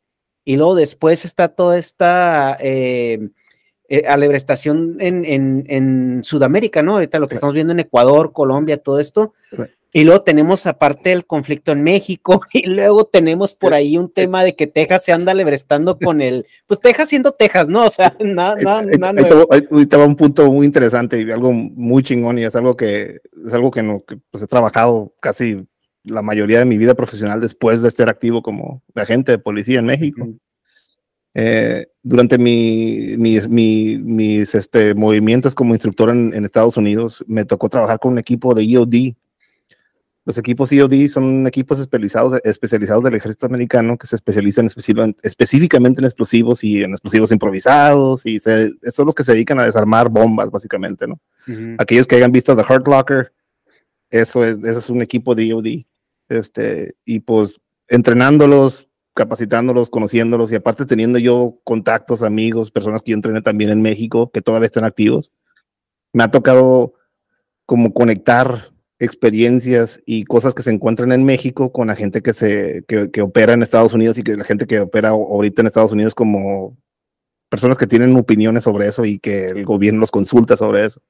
y 0.45 0.57
luego 0.57 0.75
después 0.75 1.25
está 1.25 1.50
toda 1.50 1.77
esta 1.77 2.57
eh, 2.59 3.29
eh, 3.89 4.03
alebrestación 4.07 4.97
en, 5.00 5.25
en, 5.25 5.65
en, 5.67 6.23
Sudamérica, 6.23 6.83
¿no? 6.83 6.93
Ahorita 6.93 7.19
lo 7.19 7.27
que 7.27 7.35
estamos 7.35 7.53
viendo 7.53 7.73
en 7.73 7.79
Ecuador, 7.79 8.33
Colombia, 8.33 8.77
todo 8.77 9.00
esto. 9.00 9.33
Y 9.95 10.05
luego 10.05 10.23
tenemos 10.23 10.65
aparte 10.65 11.12
el 11.12 11.27
conflicto 11.27 11.71
en 11.71 11.83
México 11.83 12.41
y 12.53 12.65
luego 12.67 13.05
tenemos 13.05 13.53
por 13.53 13.75
ahí 13.75 13.97
un 13.97 14.12
tema 14.12 14.43
de 14.43 14.55
que 14.55 14.65
Texas 14.65 15.05
se 15.05 15.13
anda 15.13 15.31
alebrestando 15.31 15.97
con 16.00 16.19
el, 16.19 16.47
pues 16.65 16.79
Texas 16.79 17.09
siendo 17.09 17.31
Texas, 17.31 17.67
¿no? 17.67 17.85
O 17.85 17.89
sea, 17.91 18.15
nada, 18.19 18.55
nada, 18.62 18.81
nada. 18.97 19.45
Ahorita 19.71 19.97
va 19.97 20.05
un 20.05 20.15
punto 20.15 20.51
muy 20.51 20.65
interesante 20.65 21.21
y 21.21 21.29
algo 21.29 21.53
muy 21.53 22.01
chingón 22.01 22.39
y 22.39 22.43
es 22.43 22.55
algo 22.55 22.75
que 22.75 23.19
es 23.45 23.53
algo 23.53 23.69
que, 23.69 23.83
no, 23.83 24.03
que 24.03 24.17
pues, 24.31 24.43
he 24.43 24.47
trabajado 24.47 25.13
casi 25.21 25.63
la 26.03 26.21
mayoría 26.21 26.59
de 26.59 26.65
mi 26.65 26.77
vida 26.77 26.95
profesional 26.95 27.39
después 27.39 27.81
de 27.81 27.88
estar 27.88 28.09
activo 28.09 28.41
como 28.41 28.83
agente 28.95 29.31
de 29.31 29.38
policía 29.38 29.79
en 29.79 29.85
México. 29.85 30.27
Eh, 31.35 31.88
durante 32.03 32.38
mi, 32.38 33.15
mis, 33.17 33.50
mis 33.50 34.53
este, 34.53 34.93
movimientos 34.93 35.55
como 35.55 35.73
instructor 35.73 36.09
en, 36.09 36.45
Estados 36.45 36.77
Unidos, 36.77 37.23
me 37.27 37.45
tocó 37.45 37.69
trabajar 37.69 38.00
con 38.00 38.13
un 38.13 38.19
equipo 38.19 38.53
de 38.53 38.63
EOD. 38.63 39.15
Los 40.25 40.37
equipos 40.37 40.71
EOD 40.71 41.07
son 41.07 41.47
equipos 41.47 41.79
especializados, 41.79 42.39
especializados 42.45 43.03
del 43.03 43.15
ejército 43.15 43.45
americano 43.45 43.97
que 43.97 44.07
se 44.07 44.15
especializan 44.15 44.69
específicamente 45.21 45.99
en 45.99 46.05
explosivos 46.05 46.63
y 46.63 46.81
en 46.81 46.91
explosivos 46.91 47.31
improvisados 47.31 48.25
y 48.25 48.39
son 48.39 49.05
los 49.05 49.15
que 49.15 49.23
se 49.23 49.33
dedican 49.33 49.59
a 49.59 49.65
desarmar 49.65 50.09
bombas, 50.09 50.49
básicamente, 50.49 51.07
¿no? 51.07 51.19
Aquellos 51.77 52.07
que 52.07 52.15
hayan 52.15 52.31
visto 52.31 52.55
The 52.55 52.61
Hurt 52.61 52.87
Locker, 52.87 53.33
eso 54.09 54.45
es, 54.45 54.57
eso 54.63 54.79
es 54.79 54.89
un 54.89 55.01
equipo 55.01 55.35
de 55.35 55.47
EOD. 55.47 55.85
Este, 56.29 56.95
y 57.03 57.19
pues 57.19 57.59
entrenándolos, 57.89 58.89
capacitándolos, 59.13 59.89
conociéndolos 59.89 60.51
y 60.51 60.55
aparte 60.55 60.85
teniendo 60.85 61.19
yo 61.19 61.59
contactos, 61.63 62.23
amigos, 62.23 62.71
personas 62.71 63.03
que 63.03 63.11
yo 63.11 63.15
entrené 63.15 63.41
también 63.41 63.71
en 63.71 63.81
México 63.81 64.31
que 64.31 64.41
todavía 64.41 64.67
están 64.67 64.85
activos, 64.85 65.31
me 66.13 66.23
ha 66.23 66.31
tocado 66.31 66.93
como 67.65 67.93
conectar 67.93 68.72
experiencias 69.03 70.01
y 70.05 70.24
cosas 70.24 70.53
que 70.53 70.63
se 70.63 70.72
encuentran 70.72 71.12
en 71.12 71.24
México 71.24 71.72
con 71.72 71.88
la 71.88 71.95
gente 71.95 72.22
que 72.22 72.33
se 72.33 72.83
que, 72.88 73.22
opera 73.22 73.53
en 73.53 73.63
Estados 73.63 73.93
Unidos 73.93 74.17
y 74.17 74.24
que 74.24 74.38
la 74.38 74.43
gente 74.43 74.65
que 74.65 74.79
opera 74.79 75.10
ahorita 75.10 75.62
en 75.62 75.67
Estados 75.67 75.91
Unidos 75.91 76.15
como 76.15 76.77
personas 77.50 77.77
que 77.77 77.88
tienen 77.88 78.15
opiniones 78.15 78.63
sobre 78.63 78.88
eso 78.88 79.05
y 79.05 79.19
que 79.19 79.50
el 79.50 79.65
gobierno 79.65 80.00
los 80.00 80.12
consulta 80.12 80.57
sobre 80.57 80.86
eso. 80.86 81.01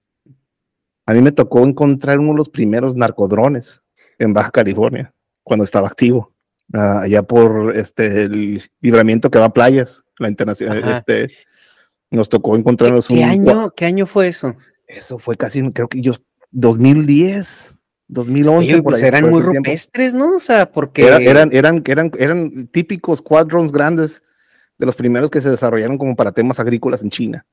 A 1.06 1.14
mí 1.14 1.22
me 1.22 1.32
tocó 1.32 1.66
encontrar 1.66 2.20
uno 2.20 2.32
de 2.32 2.38
los 2.38 2.50
primeros 2.50 2.96
narcodrones 2.96 3.82
en 4.20 4.34
Baja 4.34 4.52
California 4.52 5.14
cuando 5.44 5.66
estaba 5.66 5.88
activo 5.88 6.34
allá 6.72 7.24
por 7.24 7.76
este 7.76 8.24
el 8.24 8.72
libramiento 8.82 9.30
que 9.30 9.40
va 9.40 9.46
a 9.46 9.54
playas, 9.54 10.04
la 10.20 10.30
internacional, 10.30 10.84
este, 10.92 11.36
nos 12.10 12.30
tocó 12.30 12.56
encontrarnos 12.56 13.08
¿Qué, 13.08 13.16
un 13.16 13.24
año, 13.24 13.74
¿Qué 13.76 13.86
año 13.86 14.06
fue 14.06 14.28
eso? 14.28 14.56
Eso 14.88 15.20
fue 15.20 15.36
casi, 15.36 15.62
creo 15.72 15.88
que 15.88 16.02
yo, 16.02 16.14
2010, 16.52 17.73
2011. 18.08 18.82
pues 18.82 19.02
eran 19.02 19.30
muy 19.30 19.42
rupestres, 19.42 20.14
¿no? 20.14 20.36
O 20.36 20.40
sea, 20.40 20.72
porque... 20.72 21.06
eran, 21.08 21.54
eran, 21.54 21.82
eran, 21.86 22.12
eran 22.18 22.68
típicos 22.68 23.22
quadrons 23.22 23.72
grandes 23.72 24.24
de 24.78 24.86
los 24.86 24.96
primeros 24.96 25.30
que 25.30 25.42
se 25.42 25.50
desarrollaron 25.50 25.98
como 25.98 26.16
para 26.16 26.32
temas 26.32 26.60
agrícolas 26.60 27.04
en 27.04 27.10
China. 27.10 27.46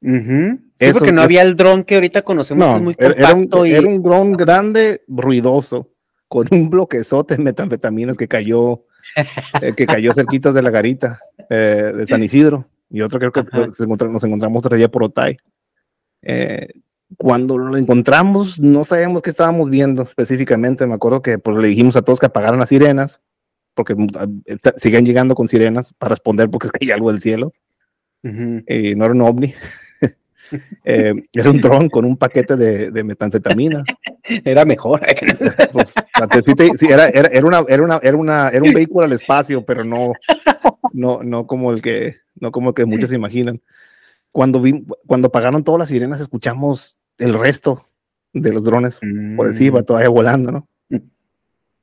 Eso, 0.00 1.04
que 1.04 1.12
no 1.12 1.22
había 1.22 1.42
el 1.42 1.56
dron 1.56 1.82
que 1.82 1.96
ahorita 1.96 2.22
conocemos 2.22 2.68
que 2.68 2.74
es 2.74 2.80
muy 2.80 2.94
compacto. 2.94 3.64
Era 3.64 3.86
un, 3.86 4.02
dron 4.02 4.32
grande, 4.32 5.02
ruidoso 5.08 5.90
con 6.28 6.46
un 6.50 6.70
bloquezote 6.70 7.36
de 7.36 7.42
metanfetaminas 7.42 8.16
que 8.16 8.28
cayó, 8.28 8.84
eh, 9.60 9.72
que 9.76 9.86
cayó 9.86 10.12
cerquitas 10.12 10.54
de 10.54 10.62
la 10.62 10.70
garita 10.70 11.20
eh, 11.50 11.92
de 11.96 12.06
San 12.06 12.22
Isidro. 12.22 12.68
Y 12.90 13.00
otro 13.00 13.18
creo 13.18 13.32
que 13.32 13.44
nos 13.52 14.24
encontramos 14.24 14.64
otra 14.64 14.76
día 14.76 14.88
por 14.88 15.04
Otay. 15.04 15.36
Eh, 16.22 16.68
cuando 17.16 17.56
lo 17.56 17.76
encontramos, 17.76 18.60
no 18.60 18.84
sabíamos 18.84 19.22
qué 19.22 19.30
estábamos 19.30 19.70
viendo 19.70 20.02
específicamente. 20.02 20.86
Me 20.86 20.94
acuerdo 20.94 21.22
que 21.22 21.38
pues, 21.38 21.56
le 21.56 21.68
dijimos 21.68 21.96
a 21.96 22.02
todos 22.02 22.20
que 22.20 22.26
apagaran 22.26 22.58
las 22.58 22.68
sirenas, 22.68 23.20
porque 23.74 23.96
siguen 24.76 25.06
llegando 25.06 25.34
con 25.34 25.48
sirenas 25.48 25.94
para 25.94 26.10
responder 26.10 26.50
porque 26.50 26.68
hay 26.80 26.90
algo 26.90 27.10
del 27.10 27.20
cielo. 27.20 27.52
y 28.22 28.94
no 28.94 29.04
era 29.04 29.14
un 29.14 29.22
ovni. 29.22 29.54
Eh, 30.82 31.12
era 31.34 31.50
un 31.50 31.60
dron 31.60 31.90
con 31.90 32.06
un 32.06 32.16
paquete 32.16 32.56
de, 32.56 32.90
de 32.90 33.04
metanfetamina. 33.04 33.84
Era 34.22 34.64
mejor. 34.64 35.02
Pues, 35.72 35.94
era, 36.80 37.08
era, 37.08 37.28
era, 37.28 37.46
una, 37.46 37.64
era, 37.68 37.82
una, 37.82 38.00
era, 38.02 38.16
una, 38.16 38.48
era 38.48 38.62
un 38.62 38.72
vehículo 38.72 39.04
al 39.04 39.12
espacio, 39.12 39.64
pero 39.66 39.84
no, 39.84 40.12
no, 40.94 41.22
no 41.22 41.46
como 41.46 41.70
el 41.70 41.82
que, 41.82 42.16
no 42.36 42.50
como 42.50 42.70
el 42.70 42.74
que 42.74 42.86
muchos 42.86 43.10
se 43.10 43.16
imaginan. 43.16 43.60
Cuando, 44.32 44.60
vi, 44.60 44.86
cuando 45.06 45.28
apagaron 45.28 45.64
todas 45.64 45.80
las 45.80 45.88
sirenas, 45.88 46.20
escuchamos 46.20 46.97
el 47.18 47.34
resto 47.34 47.86
de 48.32 48.52
los 48.52 48.64
drones 48.64 49.00
por 49.36 49.48
encima, 49.48 49.80
mm. 49.80 49.84
todavía 49.84 50.08
volando, 50.08 50.52
¿no? 50.52 50.68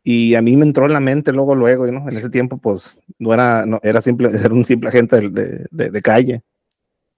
Y 0.04 0.36
a 0.36 0.42
mí 0.42 0.56
me 0.56 0.66
entró 0.66 0.86
en 0.86 0.94
la 0.94 1.00
mente 1.00 1.32
luego, 1.32 1.56
luego, 1.56 1.88
¿no? 1.92 2.08
En 2.08 2.16
ese 2.16 2.30
tiempo, 2.30 2.58
pues, 2.58 2.98
no 3.18 3.34
era, 3.34 3.66
no, 3.66 3.80
era 3.82 4.02
simple, 4.02 4.30
era 4.44 4.54
un 4.54 4.64
simple 4.64 4.90
agente 4.90 5.30
de, 5.30 5.66
de, 5.72 5.90
de 5.90 6.02
calle 6.02 6.44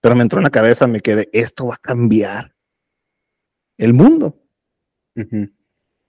pero 0.02 0.16
me 0.16 0.22
entró 0.22 0.40
en 0.40 0.46
la 0.46 0.50
cabeza, 0.50 0.88
me 0.88 1.02
quedé, 1.02 1.30
esto 1.34 1.68
va 1.68 1.76
a 1.76 1.80
cambiar 1.82 2.56
el 3.78 3.94
mundo. 3.94 4.38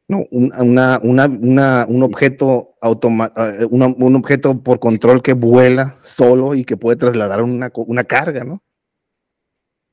No, 0.06 0.24
una, 0.30 0.98
una, 1.02 1.86
un 1.88 2.02
objeto 2.02 2.76
eh, 2.80 3.66
un 3.68 4.16
objeto 4.16 4.62
por 4.62 4.78
control 4.78 5.22
que 5.22 5.32
vuela 5.32 5.98
solo 6.02 6.54
y 6.54 6.64
que 6.64 6.76
puede 6.76 6.96
trasladar 6.96 7.42
una, 7.42 7.70
una 7.74 8.04
carga, 8.04 8.44
¿no? 8.44 8.62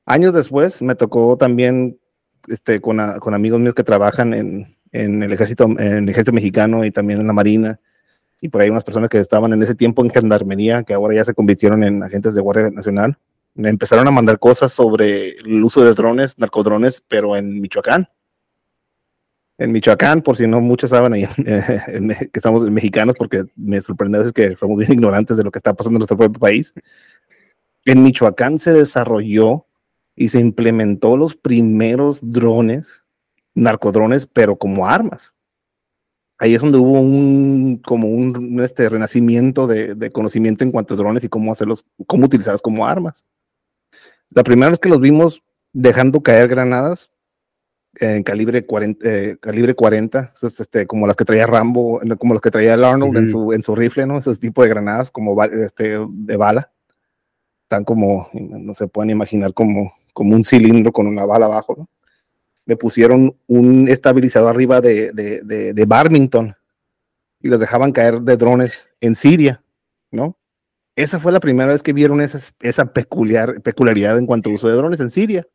Años 0.06 0.34
después 0.34 0.82
me 0.82 0.96
tocó 0.96 1.36
también 1.38 2.00
este, 2.48 2.82
con, 2.82 3.00
con 3.20 3.34
amigos 3.34 3.60
míos 3.60 3.76
que 3.76 3.84
trabajan 3.84 4.34
en, 4.34 4.76
en, 4.92 5.24
el 5.24 5.32
ejército, 5.32 5.66
en 5.66 5.80
el 5.80 6.10
ejército 6.10 6.34
mexicano 6.34 6.86
y 6.86 6.92
también 6.92 7.20
en 7.20 7.28
la 7.28 7.34
marina, 7.34 7.80
y 8.42 8.50
por 8.50 8.62
ahí 8.62 8.70
unas 8.70 8.84
personas 8.84 9.10
que 9.10 9.20
estaban 9.20 9.54
en 9.54 9.64
ese 9.64 9.76
tiempo 9.76 10.04
en 10.04 10.10
gendarmería, 10.10 10.84
que 10.84 10.94
ahora 10.94 11.16
ya 11.16 11.26
se 11.26 11.34
convirtieron 11.34 11.84
en 11.84 12.04
agentes 12.04 12.36
de 12.36 12.42
Guardia 12.42 12.70
Nacional, 12.70 13.18
empezaron 13.56 14.08
a 14.08 14.12
mandar 14.12 14.40
cosas 14.40 14.74
sobre 14.74 15.30
el 15.30 15.64
uso 15.64 15.84
de 15.84 15.94
drones, 15.94 16.38
narcodrones, 16.38 17.04
pero 17.08 17.36
en 17.36 17.62
Michoacán. 17.62 18.10
En 19.58 19.72
Michoacán, 19.72 20.22
por 20.22 20.36
si 20.36 20.48
no 20.48 20.60
muchos 20.60 20.90
saben 20.90 21.14
ahí, 21.14 21.26
que 21.38 22.30
estamos 22.34 22.70
mexicanos, 22.70 23.16
porque 23.18 23.46
me 23.56 23.82
sorprende 23.82 24.18
a 24.18 24.20
veces 24.20 24.34
que 24.34 24.56
somos 24.56 24.78
bien 24.78 24.92
ignorantes 24.92 25.38
de 25.38 25.44
lo 25.44 25.52
que 25.52 25.60
está 25.60 25.74
pasando 25.74 25.98
en 25.98 26.00
nuestro 26.00 26.18
propio 26.18 26.40
país. 26.40 26.74
En 27.86 28.04
Michoacán 28.04 28.60
se 28.60 28.74
desarrolló 28.74 29.66
y 30.16 30.30
se 30.30 30.40
implementó 30.40 31.18
los 31.18 31.36
primeros 31.36 32.20
drones, 32.22 33.04
narcodrones, 33.54 34.28
pero 34.28 34.58
como 34.58 34.88
armas. 34.88 35.34
Ahí 36.38 36.54
es 36.54 36.62
donde 36.62 36.78
hubo 36.78 37.00
un, 37.00 37.82
como 37.86 38.10
un, 38.10 38.62
este, 38.62 38.90
renacimiento 38.90 39.68
de, 39.68 39.96
de, 39.96 40.12
conocimiento 40.12 40.64
en 40.64 40.72
cuanto 40.72 40.94
a 40.94 40.98
drones 40.98 41.24
y 41.24 41.30
cómo 41.30 41.52
hacerlos, 41.52 41.86
cómo 42.08 42.26
utilizarlos 42.26 42.62
como 42.62 42.86
armas. 42.86 43.24
La 44.30 44.44
primera 44.44 44.70
vez 44.70 44.80
que 44.80 44.90
los 44.90 45.00
vimos 45.00 45.42
dejando 45.72 46.22
caer 46.22 46.50
granadas 46.50 47.10
en 48.00 48.24
calibre 48.24 48.66
40, 48.66 49.10
eh, 49.10 49.38
calibre 49.40 49.74
40 49.74 50.34
este, 50.42 50.86
como 50.88 51.08
las 51.08 51.16
que 51.16 51.26
traía 51.26 51.48
Rambo, 51.48 52.02
como 52.18 52.34
las 52.34 52.42
que 52.42 52.52
traía 52.52 52.74
el 52.74 52.84
Arnold 52.84 53.18
en, 53.18 53.30
su, 53.30 53.54
en 53.54 53.64
su 53.64 53.76
rifle, 53.76 54.06
¿no? 54.06 54.18
Ese 54.18 54.36
tipo 54.36 54.64
de 54.64 54.70
granadas 54.70 55.12
como 55.12 55.42
este, 55.44 56.00
de 56.10 56.38
bala. 56.38 56.72
Tan 57.68 57.84
como, 57.84 58.30
no 58.34 58.74
se 58.74 58.88
pueden 58.88 59.10
imaginar 59.10 59.54
como 59.54 59.94
como 60.16 60.34
un 60.34 60.46
cilindro 60.46 60.94
con 60.94 61.08
una 61.08 61.26
bala 61.26 61.48
abajo, 61.48 61.76
¿no? 61.78 61.90
Me 62.66 62.78
pusieron 62.78 63.36
un 63.48 63.88
estabilizador 63.90 64.50
arriba 64.50 64.80
de, 64.82 65.12
de, 65.12 65.42
de, 65.42 65.74
de 65.74 65.86
Barmington 65.86 66.56
y 67.42 67.50
los 67.50 67.60
dejaban 67.60 67.92
caer 67.92 68.22
de 68.22 68.38
drones 68.38 68.88
en 69.02 69.14
Siria, 69.14 69.62
¿no? 70.10 70.38
Esa 70.96 71.20
fue 71.20 71.34
la 71.34 71.42
primera 71.42 71.74
vez 71.74 71.84
que 71.84 71.92
vieron 71.92 72.22
esa, 72.22 72.94
peculiar, 72.94 73.62
peculiaridad 73.62 74.18
en 74.18 74.26
cuanto 74.26 74.50
a 74.50 74.54
uso 74.54 74.70
de 74.70 74.76
drones 74.76 75.02
en 75.02 75.10
Siria. 75.10 75.46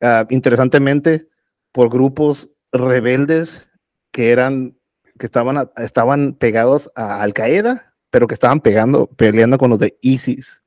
Uh, 0.00 0.24
interesantemente, 0.30 1.28
por 1.72 1.90
grupos 1.90 2.48
rebeldes 2.72 3.66
que 4.12 4.30
eran, 4.30 4.78
que 5.18 5.26
estaban, 5.26 5.68
estaban 5.76 6.34
pegados 6.34 6.90
a 6.94 7.20
Al 7.20 7.34
Qaeda, 7.34 7.94
pero 8.10 8.28
que 8.28 8.34
estaban 8.34 8.60
pegando, 8.60 9.08
peleando 9.08 9.58
con 9.58 9.70
los 9.70 9.80
de 9.80 9.98
ISIS. 10.00 10.62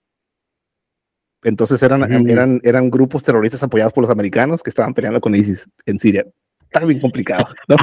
Entonces 1.47 1.81
eran, 1.81 2.03
eran, 2.27 2.59
eran 2.61 2.89
grupos 2.89 3.23
terroristas 3.23 3.63
apoyados 3.63 3.93
por 3.93 4.01
los 4.01 4.11
americanos 4.11 4.61
que 4.61 4.69
estaban 4.69 4.93
peleando 4.93 5.21
con 5.21 5.33
ISIS 5.33 5.65
en 5.85 5.97
Siria. 5.97 6.25
Está 6.61 6.83
bien 6.83 6.99
complicado, 6.99 7.47
¿no? 7.69 7.77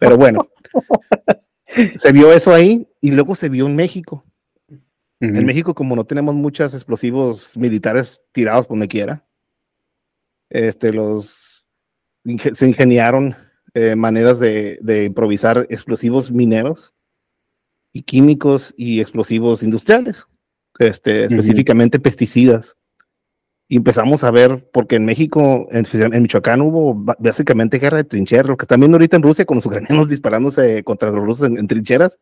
Pero 0.00 0.16
bueno, 0.16 0.48
se 1.98 2.12
vio 2.12 2.32
eso 2.32 2.54
ahí 2.54 2.88
y 2.98 3.10
luego 3.10 3.34
se 3.34 3.50
vio 3.50 3.66
en 3.66 3.76
México. 3.76 4.24
En 5.20 5.44
México, 5.44 5.74
como 5.74 5.94
no 5.96 6.04
tenemos 6.04 6.34
muchos 6.34 6.72
explosivos 6.72 7.54
militares 7.58 8.22
tirados 8.32 8.66
por 8.66 8.78
donde 8.78 8.88
quiera, 8.88 9.22
este, 10.48 10.90
los 10.90 11.66
se 12.54 12.66
ingeniaron 12.66 13.36
eh, 13.74 13.96
maneras 13.96 14.40
de, 14.40 14.78
de, 14.80 15.04
improvisar 15.04 15.66
explosivos 15.68 16.32
mineros 16.32 16.94
y 17.92 18.00
químicos 18.00 18.72
y 18.78 19.00
explosivos 19.00 19.62
industriales, 19.62 20.24
este, 20.78 21.24
específicamente 21.24 22.00
pesticidas 22.00 22.78
y 23.72 23.76
empezamos 23.76 24.24
a 24.24 24.32
ver, 24.32 24.68
porque 24.72 24.96
en 24.96 25.04
México, 25.04 25.68
en, 25.70 25.86
en, 25.92 26.22
Michoacán 26.22 26.60
hubo 26.60 26.92
básicamente 27.20 27.78
guerra 27.78 27.98
de 27.98 28.04
trincheras, 28.04 28.48
lo 28.48 28.56
que 28.56 28.64
están 28.64 28.80
viendo 28.80 28.96
ahorita 28.96 29.16
en 29.16 29.22
Rusia 29.22 29.44
con 29.44 29.58
los 29.58 29.66
ucranianos 29.66 30.08
disparándose 30.08 30.82
contra 30.82 31.12
los 31.12 31.24
rusos 31.24 31.48
en, 31.48 31.68
trincheras, 31.68 32.18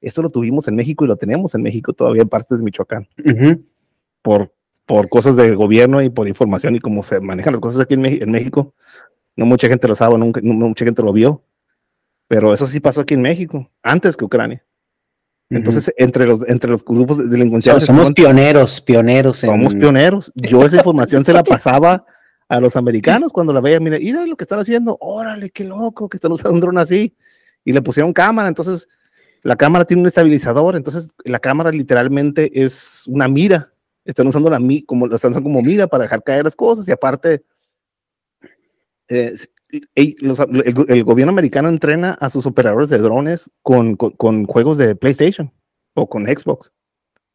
esto 0.00 0.20
lo 0.20 0.30
tuvimos 0.30 0.66
en 0.66 0.74
México 0.74 1.04
y 1.04 1.08
lo 1.08 1.14
tenemos 1.14 1.54
en 1.54 1.62
México 1.62 1.92
todavía 1.92 2.22
en 2.22 2.28
partes 2.28 2.58
de 2.58 2.64
Michoacán, 2.64 3.06
por, 4.20 4.52
por 4.84 5.08
cosas 5.08 5.36
de 5.36 5.54
gobierno 5.54 6.02
y 6.02 6.10
por 6.10 6.26
información 6.26 6.74
y 6.74 6.80
cómo 6.80 7.04
se 7.04 7.20
manejan 7.20 7.52
las 7.52 7.60
cosas 7.60 7.82
aquí 7.82 7.94
en, 7.94 8.04
en 8.04 8.30
México. 8.32 8.74
No 9.36 9.46
mucha 9.46 9.68
gente 9.68 9.86
lo 9.86 9.94
sabe, 9.94 10.18
nunca, 10.18 10.40
no 10.42 10.54
mucha 10.54 10.84
gente 10.84 11.02
lo 11.02 11.12
vio, 11.12 11.44
pero 12.26 12.52
eso 12.52 12.66
sí 12.66 12.80
pasó 12.80 13.02
aquí 13.02 13.14
en 13.14 13.22
México, 13.22 13.70
antes 13.84 14.16
que 14.16 14.24
Ucrania. 14.24 14.64
Entonces, 15.50 15.92
entre, 15.96 16.26
los, 16.26 16.48
entre 16.48 16.70
los 16.70 16.84
grupos 16.84 17.18
de 17.18 17.24
delincuencia. 17.28 17.78
somos 17.80 18.12
pioneros, 18.12 18.80
pioneros. 18.80 19.38
Somos 19.38 19.74
pioneros. 19.74 20.32
Yo 20.36 20.64
esa 20.64 20.76
información 20.76 21.24
se 21.24 21.32
la 21.32 21.42
pasaba 21.44 22.04
a 22.48 22.60
los 22.60 22.76
americanos 22.76 23.32
cuando 23.32 23.52
la 23.52 23.60
veía. 23.60 23.80
Mira, 23.80 23.98
mira 23.98 24.24
lo 24.26 24.36
que 24.36 24.44
están 24.44 24.60
haciendo. 24.60 24.96
Órale, 25.00 25.50
qué 25.50 25.64
loco 25.64 26.08
que 26.08 26.18
están 26.18 26.30
usando 26.30 26.52
un 26.52 26.60
dron 26.60 26.78
así. 26.78 27.16
Y 27.64 27.72
le 27.72 27.82
pusieron 27.82 28.12
cámara. 28.12 28.48
Entonces, 28.48 28.88
la 29.42 29.56
cámara 29.56 29.84
tiene 29.84 30.02
un 30.02 30.06
estabilizador. 30.06 30.76
Entonces, 30.76 31.10
la 31.24 31.40
cámara 31.40 31.72
literalmente 31.72 32.62
es 32.62 33.04
una 33.08 33.26
mira. 33.26 33.72
Están 34.04 34.28
usando 34.28 34.50
la 34.50 34.60
como, 34.86 35.06
están 35.06 35.32
usando 35.32 35.42
como 35.42 35.62
mira 35.62 35.88
para 35.88 36.04
dejar 36.04 36.22
caer 36.22 36.44
las 36.44 36.54
cosas. 36.54 36.86
Y 36.86 36.92
aparte, 36.92 37.42
eh, 39.08 39.34
el, 39.94 41.04
gobierno 41.04 41.30
americano 41.32 41.68
entrena 41.68 42.12
a 42.12 42.30
sus 42.30 42.46
operadores 42.46 42.88
de 42.88 42.98
drones 42.98 43.50
con, 43.62 43.96
con, 43.96 44.46
juegos 44.46 44.78
de 44.78 44.96
PlayStation 44.96 45.52
o 45.94 46.08
con 46.08 46.26
Xbox. 46.26 46.72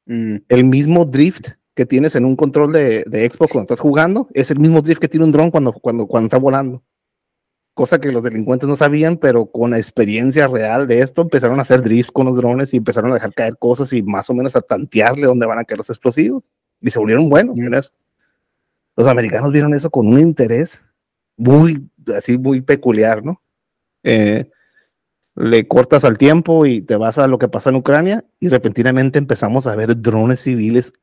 Mm. 0.05 0.37
El 0.47 0.65
mismo 0.65 1.05
drift 1.05 1.49
que 1.73 1.85
tienes 1.85 2.15
en 2.15 2.25
un 2.25 2.35
control 2.35 2.71
de, 2.71 3.03
de, 3.07 3.29
Xbox 3.29 3.51
cuando 3.51 3.65
estás 3.65 3.79
jugando 3.79 4.29
es 4.33 4.51
el 4.51 4.59
mismo 4.59 4.81
drift 4.81 5.01
que 5.01 5.09
tiene 5.09 5.25
un 5.25 5.31
dron 5.31 5.51
cuando, 5.51 5.73
cuando, 5.73 6.07
cuando 6.07 6.27
está 6.27 6.37
volando. 6.37 6.83
Cosa 7.73 7.99
que 7.99 8.11
los 8.11 8.23
delincuentes 8.23 8.69
no 8.69 8.77
sabían, 8.77 9.17
pero 9.17 9.47
con 9.47 9.71
la 9.71 9.77
experiencia 9.77 10.47
real 10.47 10.87
de 10.87 11.01
esto 11.01 11.23
empezaron 11.23 11.59
a 11.59 11.63
hacer 11.63 11.81
drift 11.81 12.11
con 12.11 12.25
los 12.27 12.37
drones 12.37 12.73
y 12.73 12.77
empezaron 12.77 13.11
a 13.11 13.15
dejar 13.15 13.33
caer 13.33 13.57
cosas 13.57 13.91
y 13.91 14.01
más 14.01 14.29
o 14.29 14.33
menos 14.33 14.55
a 14.55 14.61
tantearle 14.61 15.27
dónde 15.27 15.45
van 15.45 15.59
a 15.59 15.65
caer 15.65 15.79
los 15.79 15.89
explosivos. 15.89 16.43
Y 16.79 16.89
se 16.89 16.99
volvieron 16.99 17.29
buenos 17.29 17.57
mm. 17.57 17.73
Los 18.97 19.07
americanos 19.07 19.51
vieron 19.51 19.73
eso 19.73 19.89
con 19.89 20.07
un 20.07 20.19
interés 20.19 20.81
muy, 21.37 21.89
así 22.15 22.37
muy 22.37 22.61
peculiar, 22.61 23.23
¿no? 23.23 23.41
Eh, 24.03 24.49
le 25.35 25.67
cortas 25.67 26.05
al 26.05 26.17
tiempo 26.17 26.65
y 26.65 26.81
te 26.81 26.95
vas 26.95 27.17
a 27.17 27.27
lo 27.27 27.37
que 27.37 27.49
pasa 27.49 27.69
en 27.69 27.75
Ucrania 27.75 28.23
y 28.39 28.47
repentinamente 28.47 29.19
empezamos 29.19 29.67
a 29.67 29.75
ver 29.75 29.99
drones 30.01 30.41
civiles 30.41 30.93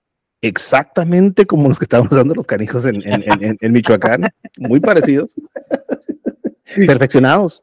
exactamente 0.41 1.47
como 1.47 1.69
los 1.69 1.79
que 1.79 1.85
estaban 1.85 2.09
usando 2.11 2.35
los 2.35 2.47
canijos 2.47 2.85
en, 2.87 3.03
en, 3.05 3.73
Michoacán, 3.73 4.23
muy 4.57 4.81
parecidos, 4.81 5.35
perfeccionados 6.75 7.63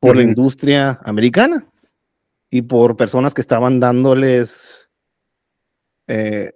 por 0.00 0.16
la 0.16 0.22
industria 0.22 1.00
americana 1.04 1.68
y 2.50 2.62
por 2.62 2.96
personas 2.96 3.32
que 3.32 3.40
estaban 3.40 3.80
dándoles, 3.80 4.90
eh, 6.08 6.52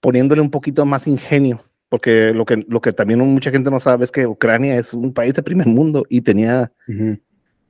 poniéndole 0.00 0.40
un 0.40 0.50
poquito 0.50 0.86
más 0.86 1.06
ingenio 1.06 1.69
porque 1.90 2.32
lo 2.32 2.46
que, 2.46 2.64
lo 2.68 2.80
que 2.80 2.92
también 2.92 3.18
mucha 3.18 3.50
gente 3.50 3.70
no 3.70 3.80
sabe 3.80 4.04
es 4.04 4.12
que 4.12 4.26
Ucrania 4.26 4.76
es 4.76 4.94
un 4.94 5.12
país 5.12 5.34
de 5.34 5.42
primer 5.42 5.66
mundo 5.66 6.06
y 6.08 6.22
tenía 6.22 6.72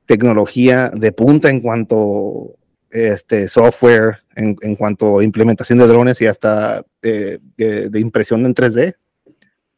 tecnología 0.04 0.90
de 0.94 1.10
punta 1.10 1.48
en 1.48 1.60
cuanto 1.60 2.54
este 2.90 3.48
software, 3.48 4.18
en, 4.36 4.56
en 4.60 4.76
cuanto 4.76 5.18
a 5.18 5.24
implementación 5.24 5.78
de 5.78 5.86
drones 5.86 6.20
y 6.20 6.26
hasta 6.26 6.84
de, 7.00 7.40
de, 7.56 8.00
impresión 8.00 8.44
en 8.44 8.54
3D. 8.54 8.94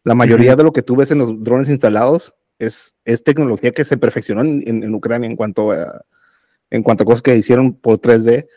La 0.02 0.16
mayoría 0.16 0.56
de 0.56 0.64
lo 0.64 0.72
que 0.72 0.82
tú 0.82 0.96
ves 0.96 1.12
en 1.12 1.18
los 1.18 1.44
drones 1.44 1.68
instalados 1.68 2.34
es, 2.58 2.96
es 3.04 3.22
tecnología 3.22 3.70
que 3.70 3.84
se 3.84 3.96
perfeccionó 3.96 4.40
en, 4.40 4.64
en, 4.66 4.92
Ucrania 4.92 5.30
en 5.30 5.36
cuanto 5.36 5.70
a, 5.70 6.04
en 6.68 6.82
cuanto 6.82 7.04
a 7.04 7.06
cosas 7.06 7.22
que 7.22 7.36
hicieron 7.36 7.74
por 7.74 8.00
3D 8.00 8.48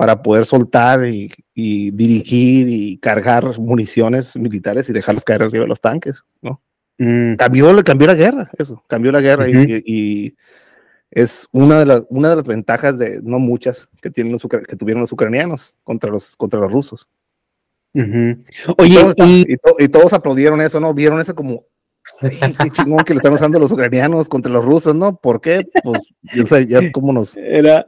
para 0.00 0.22
poder 0.22 0.46
soltar 0.46 1.04
y, 1.04 1.30
dirigir 1.54 2.66
y 2.70 2.96
cargar 2.96 3.58
municiones 3.58 4.34
militares 4.34 4.88
y 4.88 4.94
dejarlas 4.94 5.26
caer 5.26 5.42
arriba 5.42 5.64
de 5.64 5.68
los 5.68 5.82
tanques, 5.82 6.24
¿no? 6.40 6.62
Mm. 6.96 7.34
Cambió, 7.34 7.84
cambió 7.84 8.06
la 8.06 8.14
guerra, 8.14 8.50
eso, 8.56 8.82
cambió 8.86 9.12
la 9.12 9.20
guerra 9.20 9.46
y, 9.46 10.34
es 11.10 11.46
una 11.52 11.80
de, 11.80 11.84
las, 11.84 12.06
una 12.08 12.30
de 12.30 12.36
las 12.36 12.46
ventajas 12.46 12.96
de, 12.98 13.20
no 13.22 13.38
muchas, 13.38 13.90
que, 14.00 14.10
tienen 14.10 14.32
los, 14.32 14.40
que 14.40 14.74
tuvieron 14.74 15.02
los 15.02 15.12
ucranianos 15.12 15.74
contra 15.84 16.10
los, 16.10 16.34
contra 16.34 16.60
los 16.60 16.72
rusos. 16.72 17.06
Oye, 17.92 19.54
y 19.78 19.88
todos, 19.88 20.14
aplaudieron 20.14 20.62
eso, 20.62 20.80
¿no? 20.80 20.94
Vieron 20.94 21.20
eso 21.20 21.34
como, 21.34 21.66
qué 22.22 22.30
chingón 22.72 23.04
que 23.04 23.12
le 23.12 23.18
están 23.18 23.34
usando 23.34 23.58
los 23.58 23.70
ucranianos 23.70 24.30
contra 24.30 24.50
los 24.50 24.64
rusos, 24.64 24.94
¿no? 24.94 25.16
¿Por 25.16 25.42
qué? 25.42 25.68
Pues 25.84 26.66
ya 26.66 26.78
es 26.78 26.90
como 26.90 27.12
nos... 27.12 27.36
Era, 27.36 27.86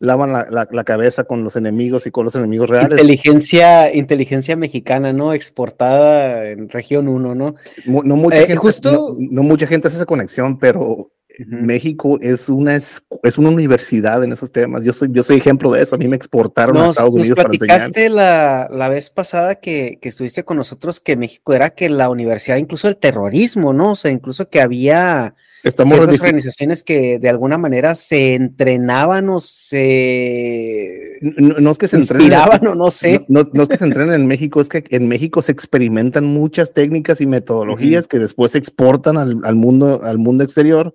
lavan 0.00 0.32
la, 0.32 0.68
la, 0.70 0.84
cabeza 0.84 1.24
con 1.24 1.42
los 1.42 1.56
enemigos 1.56 2.06
y 2.06 2.10
con 2.10 2.24
los 2.24 2.34
enemigos 2.34 2.70
reales. 2.70 2.98
Inteligencia, 2.98 3.94
inteligencia 3.94 4.56
mexicana, 4.56 5.12
¿no? 5.12 5.32
Exportada 5.32 6.48
en 6.50 6.68
región 6.68 7.08
1, 7.08 7.34
¿no? 7.34 7.54
No, 7.86 8.16
mucha, 8.16 8.36
eh, 8.36 8.40
gente, 8.46 8.56
justo... 8.56 9.16
no, 9.18 9.42
mucha 9.42 9.66
gente 9.66 9.88
hace 9.88 9.96
esa 9.96 10.06
conexión, 10.06 10.58
pero 10.58 11.10
México 11.46 12.18
es 12.20 12.48
una, 12.48 12.74
es, 12.74 13.02
una 13.38 13.48
universidad 13.48 14.24
en 14.24 14.32
esos 14.32 14.50
temas. 14.50 14.82
Yo 14.82 14.92
soy, 14.92 15.08
yo 15.12 15.22
soy 15.22 15.36
ejemplo 15.36 15.70
de 15.70 15.82
eso. 15.82 15.94
A 15.94 15.98
mí 15.98 16.08
me 16.08 16.16
exportaron 16.16 16.76
a 16.76 16.90
Estados 16.90 17.14
Unidos 17.14 17.36
para 17.36 17.50
enseñar. 17.52 18.10
La, 18.10 18.68
la 18.70 18.88
vez 18.88 19.10
pasada 19.10 19.56
que, 19.56 19.98
que, 20.00 20.08
estuviste 20.08 20.44
con 20.44 20.56
nosotros 20.56 20.98
que 20.98 21.16
México 21.16 21.54
era 21.54 21.70
que 21.70 21.88
la 21.88 22.10
universidad, 22.10 22.56
incluso 22.56 22.88
el 22.88 22.96
terrorismo, 22.96 23.72
¿no? 23.72 23.92
O 23.92 23.96
sea, 23.96 24.10
incluso 24.10 24.48
que 24.48 24.60
había 24.60 25.34
Estamos 25.62 25.94
ciertas 25.94 26.20
organizaciones 26.20 26.82
que 26.82 27.18
de 27.18 27.28
alguna 27.28 27.58
manera 27.58 27.94
se 27.94 28.34
entrenaban 28.34 29.28
o 29.28 29.40
se... 29.40 31.18
No, 31.20 31.70
es 31.70 31.78
que 31.78 31.88
se 31.88 31.96
entrenen. 31.96 32.66
o 32.66 32.74
no 32.74 32.90
sé. 32.90 33.24
No, 33.28 33.48
no, 33.52 33.62
es 33.62 33.68
que 33.68 33.78
se 33.78 33.84
entrenen 33.84 34.14
en 34.14 34.26
México, 34.26 34.60
es 34.60 34.68
que 34.68 34.84
en 34.90 35.08
México 35.08 35.42
se 35.42 35.52
experimentan 35.52 36.24
muchas 36.24 36.72
técnicas 36.72 37.20
y 37.20 37.26
metodologías 37.26 38.06
que 38.08 38.18
después 38.18 38.52
se 38.52 38.58
exportan 38.58 39.16
al, 39.16 39.40
al, 39.44 39.54
mundo, 39.54 40.00
al 40.02 40.18
mundo 40.18 40.44
exterior 40.44 40.94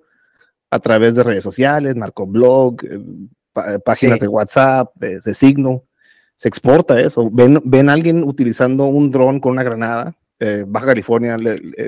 a 0.74 0.80
través 0.80 1.14
de 1.14 1.24
redes 1.24 1.44
sociales, 1.44 1.96
narcoblog, 1.96 2.84
eh, 2.84 3.00
eh, 3.68 3.80
páginas 3.86 4.20
de 4.20 4.28
WhatsApp, 4.28 4.92
de, 4.96 5.34
signo. 5.36 5.84
Se 6.36 6.50
exporta 6.50 7.00
eso. 7.00 7.30
Ven, 7.32 7.62
ven 7.64 7.90
a 7.90 7.94
alguien 7.94 8.24
utilizando 8.24 8.86
un 8.88 9.12
dron 9.12 9.40
con 9.40 9.52
una 9.52 9.62
granada. 9.62 10.16
Eh, 10.40 10.66
Baja 10.68 10.88
California, 10.88 11.38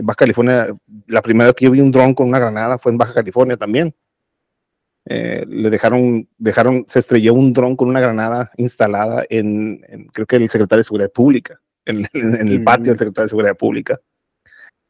Baja 0.04 0.18
California, 0.18 0.68
la 1.08 1.22
primera 1.24 1.48
vez 1.48 1.56
que 1.56 1.66
yo 1.66 1.72
vi 1.72 1.82
un 1.82 1.92
dron 1.92 2.14
con 2.14 2.28
una 2.28 2.38
granada 2.38 2.78
fue 2.78 2.92
en 2.92 3.00
Baja 3.00 3.14
California 3.14 3.58
también. 3.58 3.96
le 5.06 5.70
dejaron, 5.70 6.28
dejaron, 6.38 6.86
se 6.88 7.00
estrelló 7.00 7.34
un 7.34 7.54
dron 7.54 7.76
con 7.76 7.90
una 7.90 8.00
granada 8.00 8.52
instalada 8.58 9.26
en, 9.30 9.82
creo 10.14 10.28
que 10.28 10.36
el 10.36 10.50
secretario 10.50 10.82
de 10.82 10.86
Seguridad 10.86 11.12
Pública, 11.12 11.60
en, 11.86 12.08
el 12.14 12.64
patio 12.64 12.92
del 12.92 13.00
secretario 13.00 13.26
de 13.26 13.30
Seguridad 13.30 13.58
Pública. 13.58 14.00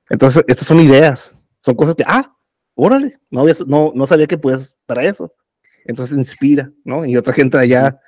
Entonces, 0.09 0.43
estas 0.47 0.67
son 0.67 0.81
ideas, 0.81 1.33
son 1.61 1.75
cosas 1.75 1.95
que, 1.95 2.03
ah, 2.05 2.34
órale, 2.75 3.17
no, 3.31 3.45
no, 3.67 3.91
no 3.95 4.05
sabía 4.05 4.27
que 4.27 4.37
puedes 4.37 4.77
para 4.85 5.03
eso. 5.03 5.33
Entonces 5.85 6.17
inspira, 6.17 6.71
¿no? 6.83 7.05
Y 7.05 7.15
otra 7.17 7.33
gente 7.33 7.57
allá 7.57 7.99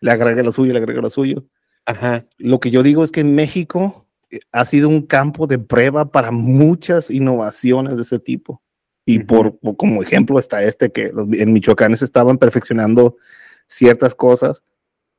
le 0.00 0.10
agrega 0.10 0.42
lo 0.42 0.52
suyo, 0.52 0.72
le 0.72 0.78
agrega 0.78 1.00
lo 1.00 1.10
suyo. 1.10 1.44
Ajá. 1.86 2.26
Lo 2.36 2.60
que 2.60 2.70
yo 2.70 2.82
digo 2.82 3.04
es 3.04 3.12
que 3.12 3.24
México 3.24 4.06
eh, 4.30 4.40
ha 4.52 4.64
sido 4.64 4.88
un 4.88 5.02
campo 5.02 5.46
de 5.46 5.58
prueba 5.58 6.10
para 6.10 6.30
muchas 6.30 7.10
innovaciones 7.10 7.96
de 7.96 8.02
ese 8.02 8.18
tipo. 8.18 8.62
Y 9.04 9.20
por, 9.20 9.58
como 9.76 10.02
ejemplo 10.02 10.38
está 10.38 10.62
este 10.62 10.92
que 10.92 11.10
los, 11.14 11.26
en 11.32 11.52
Michoacán 11.54 11.96
se 11.96 12.04
estaban 12.04 12.36
perfeccionando 12.36 13.16
ciertas 13.66 14.14
cosas 14.14 14.62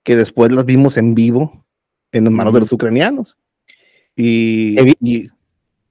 que 0.03 0.15
después 0.15 0.51
las 0.51 0.65
vimos 0.65 0.97
en 0.97 1.15
vivo 1.15 1.65
en 2.11 2.25
las 2.25 2.33
manos 2.33 2.53
de 2.53 2.59
los 2.59 2.71
ucranianos. 2.71 3.35
Y, 4.15 4.79
y, 4.99 5.29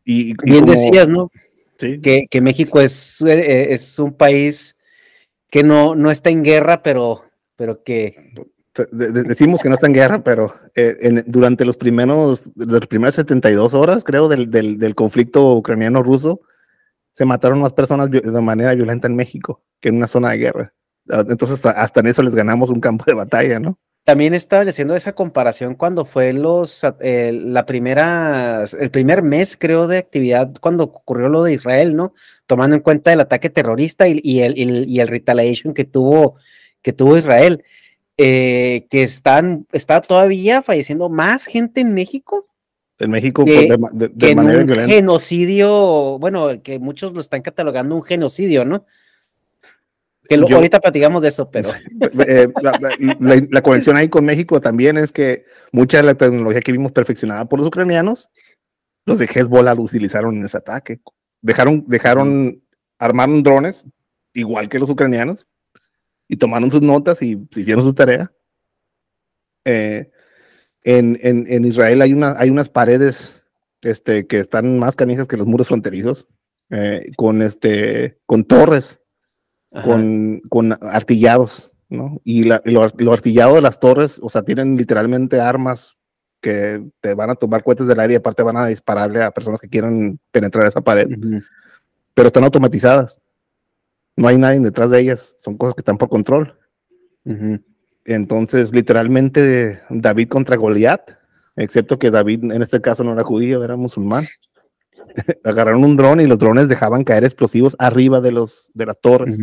y, 0.04 0.34
bien 0.44 0.64
decías, 0.64 1.08
¿no? 1.08 1.30
Que, 1.78 2.40
México 2.40 2.80
es, 2.80 3.20
eh, 3.22 3.72
es 3.72 3.98
un 3.98 4.12
país 4.12 4.76
que 5.50 5.62
no, 5.62 5.94
no 5.94 6.10
está 6.10 6.30
en 6.30 6.42
guerra, 6.42 6.82
pero, 6.82 7.24
pero 7.56 7.82
que... 7.82 8.32
decimos 8.92 9.60
que 9.60 9.68
no 9.68 9.74
está 9.74 9.86
en 9.86 9.94
guerra, 9.94 10.22
pero 10.22 10.54
eh, 10.74 11.22
durante 11.26 11.64
los 11.64 11.76
primeros, 11.76 12.50
las 12.56 12.86
primeras 12.86 13.14
72 13.14 13.74
horas, 13.74 14.04
creo, 14.04 14.28
del, 14.28 14.50
del, 14.50 14.78
del 14.78 14.94
conflicto 14.94 15.54
ucraniano-ruso, 15.54 16.40
se 17.12 17.24
mataron 17.24 17.60
más 17.60 17.72
personas 17.72 18.10
de 18.10 18.40
manera 18.40 18.74
violenta 18.74 19.08
en 19.08 19.16
México 19.16 19.62
que 19.80 19.88
en 19.88 19.96
una 19.96 20.06
zona 20.06 20.30
de 20.30 20.38
guerra. 20.38 20.74
Ah, 21.10 21.24
entonces, 21.28 21.56
hasta, 21.56 21.70
hasta 21.70 22.00
en 22.00 22.06
eso 22.06 22.22
les 22.22 22.34
ganamos 22.34 22.70
un 22.70 22.80
campo 22.80 23.04
de 23.06 23.14
batalla, 23.14 23.58
¿no? 23.58 23.78
También 24.08 24.32
estableciendo 24.32 24.96
esa 24.96 25.12
comparación 25.12 25.74
cuando 25.74 26.06
fue 26.06 26.32
los 26.32 26.82
eh, 27.00 27.30
la 27.30 27.66
primera, 27.66 28.64
el 28.80 28.90
primer 28.90 29.20
mes, 29.22 29.54
creo, 29.54 29.86
de 29.86 29.98
actividad 29.98 30.50
cuando 30.62 30.84
ocurrió 30.84 31.28
lo 31.28 31.42
de 31.42 31.52
Israel, 31.52 31.94
¿no? 31.94 32.14
Tomando 32.46 32.74
en 32.74 32.80
cuenta 32.80 33.12
el 33.12 33.20
ataque 33.20 33.50
terrorista 33.50 34.08
y, 34.08 34.40
el, 34.40 34.56
y 34.56 35.00
el, 35.00 35.08
retaliation 35.08 35.74
que 35.74 35.84
tuvo, 35.84 36.36
que 36.80 36.94
tuvo 36.94 37.18
Israel. 37.18 37.62
Eh, 38.16 38.86
que 38.88 39.02
están, 39.02 39.66
está 39.72 40.00
todavía 40.00 40.62
falleciendo 40.62 41.10
más 41.10 41.44
gente 41.44 41.82
en 41.82 41.92
México. 41.92 42.48
En 42.98 43.10
México, 43.10 43.44
pues, 43.44 43.68
de, 43.92 44.34
manera 44.34 44.60
un 44.60 44.88
genocidio, 44.88 46.18
bueno, 46.18 46.62
que 46.62 46.78
muchos 46.78 47.12
lo 47.12 47.20
están 47.20 47.42
catalogando 47.42 47.94
un 47.94 48.02
genocidio, 48.02 48.64
¿no? 48.64 48.86
Que 50.28 50.34
ahorita 50.36 50.78
platicamos 50.78 51.22
de 51.22 51.28
eso, 51.28 51.50
pero. 51.50 51.70
Eh, 52.28 52.48
la, 53.50 53.62
conexión 53.62 53.96
ahí 53.96 54.08
con 54.08 54.24
México 54.24 54.60
también 54.60 54.98
es 54.98 55.12
que 55.12 55.44
mucha 55.72 55.98
de 55.98 56.02
la 56.04 56.14
tecnología 56.14 56.60
que 56.60 56.72
vimos 56.72 56.92
perfeccionada 56.92 57.46
por 57.46 57.58
los 57.58 57.68
ucranianos, 57.68 58.28
los 59.06 59.18
de 59.18 59.26
Hezbollah 59.26 59.74
lo 59.74 59.82
utilizaron 59.82 60.36
en 60.36 60.44
ese 60.44 60.58
ataque. 60.58 61.00
Dejaron, 61.40 61.84
dejaron, 61.86 62.62
armaron 62.98 63.42
drones, 63.42 63.84
igual 64.34 64.68
que 64.68 64.78
los 64.78 64.90
ucranianos, 64.90 65.46
y 66.28 66.36
tomaron 66.36 66.70
sus 66.70 66.82
notas 66.82 67.22
y 67.22 67.38
hicieron 67.56 67.84
su 67.84 67.94
tarea. 67.94 68.30
Eh, 69.64 70.10
en, 70.82 71.18
en, 71.22 71.46
en, 71.48 71.64
Israel 71.64 72.02
hay, 72.02 72.12
una, 72.12 72.34
hay 72.38 72.50
unas 72.50 72.68
paredes 72.68 73.42
este, 73.82 74.26
que 74.26 74.38
están 74.38 74.78
más 74.78 74.96
canijas 74.96 75.26
que 75.26 75.36
los 75.36 75.46
muros 75.46 75.68
fronterizos, 75.68 76.26
eh, 76.70 77.10
con, 77.16 77.42
este, 77.42 78.18
con 78.26 78.44
torres 78.44 79.00
con, 79.70 80.40
con, 80.48 80.74
artillados, 80.80 81.70
¿no? 81.88 82.20
Y 82.24 82.44
la, 82.44 82.62
lo, 82.64 83.12
artillado 83.12 83.56
de 83.56 83.62
las 83.62 83.80
torres, 83.80 84.18
o 84.22 84.28
sea, 84.28 84.42
tienen 84.42 84.76
literalmente 84.76 85.40
armas 85.40 85.96
que 86.40 86.82
te 87.00 87.14
van 87.14 87.30
a 87.30 87.34
tomar 87.34 87.62
cohetes 87.62 87.86
del 87.86 88.00
aire 88.00 88.14
y 88.14 88.16
aparte 88.16 88.42
van 88.42 88.56
a 88.56 88.66
dispararle 88.66 89.22
a 89.22 89.30
personas 89.30 89.60
que 89.60 89.68
quieran 89.68 90.18
penetrar 90.30 90.66
esa 90.66 90.80
pared. 90.80 91.08
Pero 92.14 92.28
están 92.28 92.44
automatizadas. 92.44 93.20
No 94.16 94.28
hay 94.28 94.38
nadie 94.38 94.60
detrás 94.60 94.90
de 94.90 95.00
ellas. 95.00 95.34
Son 95.38 95.56
cosas 95.56 95.74
que 95.74 95.80
están 95.80 95.98
por 95.98 96.08
control. 96.08 96.58
Entonces, 98.04 98.72
literalmente, 98.72 99.80
David 99.90 100.28
contra 100.28 100.56
Goliat, 100.56 101.12
excepto 101.56 101.98
que 101.98 102.10
David 102.10 102.52
en 102.52 102.62
este 102.62 102.80
caso 102.80 103.04
no 103.04 103.12
era 103.12 103.22
judío, 103.22 103.62
era 103.62 103.76
musulmán. 103.76 104.24
Agarraron 105.44 105.84
un 105.84 105.96
dron 105.96 106.20
y 106.20 106.26
los 106.26 106.38
drones 106.38 106.68
dejaban 106.68 107.04
caer 107.04 107.24
explosivos 107.24 107.76
arriba 107.78 108.20
de, 108.20 108.32
los, 108.32 108.70
de 108.74 108.86
las 108.86 109.00
torres, 109.00 109.38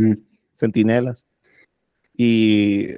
centinelas. 0.56 1.26
Y 2.16 2.90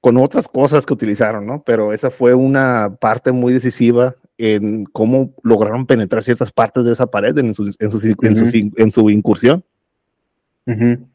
con 0.00 0.16
otras 0.16 0.48
cosas 0.48 0.86
que 0.86 0.94
utilizaron, 0.94 1.46
¿no? 1.46 1.62
Pero 1.64 1.92
esa 1.92 2.10
fue 2.10 2.34
una 2.34 2.96
parte 3.00 3.32
muy 3.32 3.52
decisiva 3.52 4.16
en 4.38 4.84
cómo 4.84 5.34
lograron 5.42 5.86
penetrar 5.86 6.24
ciertas 6.24 6.50
partes 6.50 6.84
de 6.84 6.92
esa 6.92 7.06
pared 7.06 7.36
en 7.38 7.54
su, 7.54 7.72
en 7.78 8.92
su, 8.92 9.10
incursión. 9.10 9.64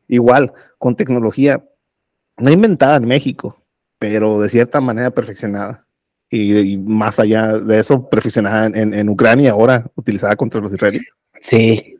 Igual, 0.07 0.53
con 0.77 0.95
tecnología 0.95 1.65
no 2.37 2.51
inventada 2.51 2.97
en 2.97 3.05
México, 3.05 3.61
pero 3.99 4.39
de 4.39 4.49
cierta 4.49 4.79
manera 4.79 5.11
perfeccionada 5.11 5.86
y, 6.29 6.77
más 6.77 7.19
allá 7.19 7.57
de 7.57 7.79
eso, 7.79 8.07
perfeccionada 8.09 8.67
en, 8.67 8.93
en, 8.93 9.09
Ucrania, 9.09 9.51
ahora 9.51 9.89
utilizada 9.95 10.35
contra 10.35 10.59
los 10.59 10.73
israelíes. 10.73 11.05
Sí. 11.41 11.95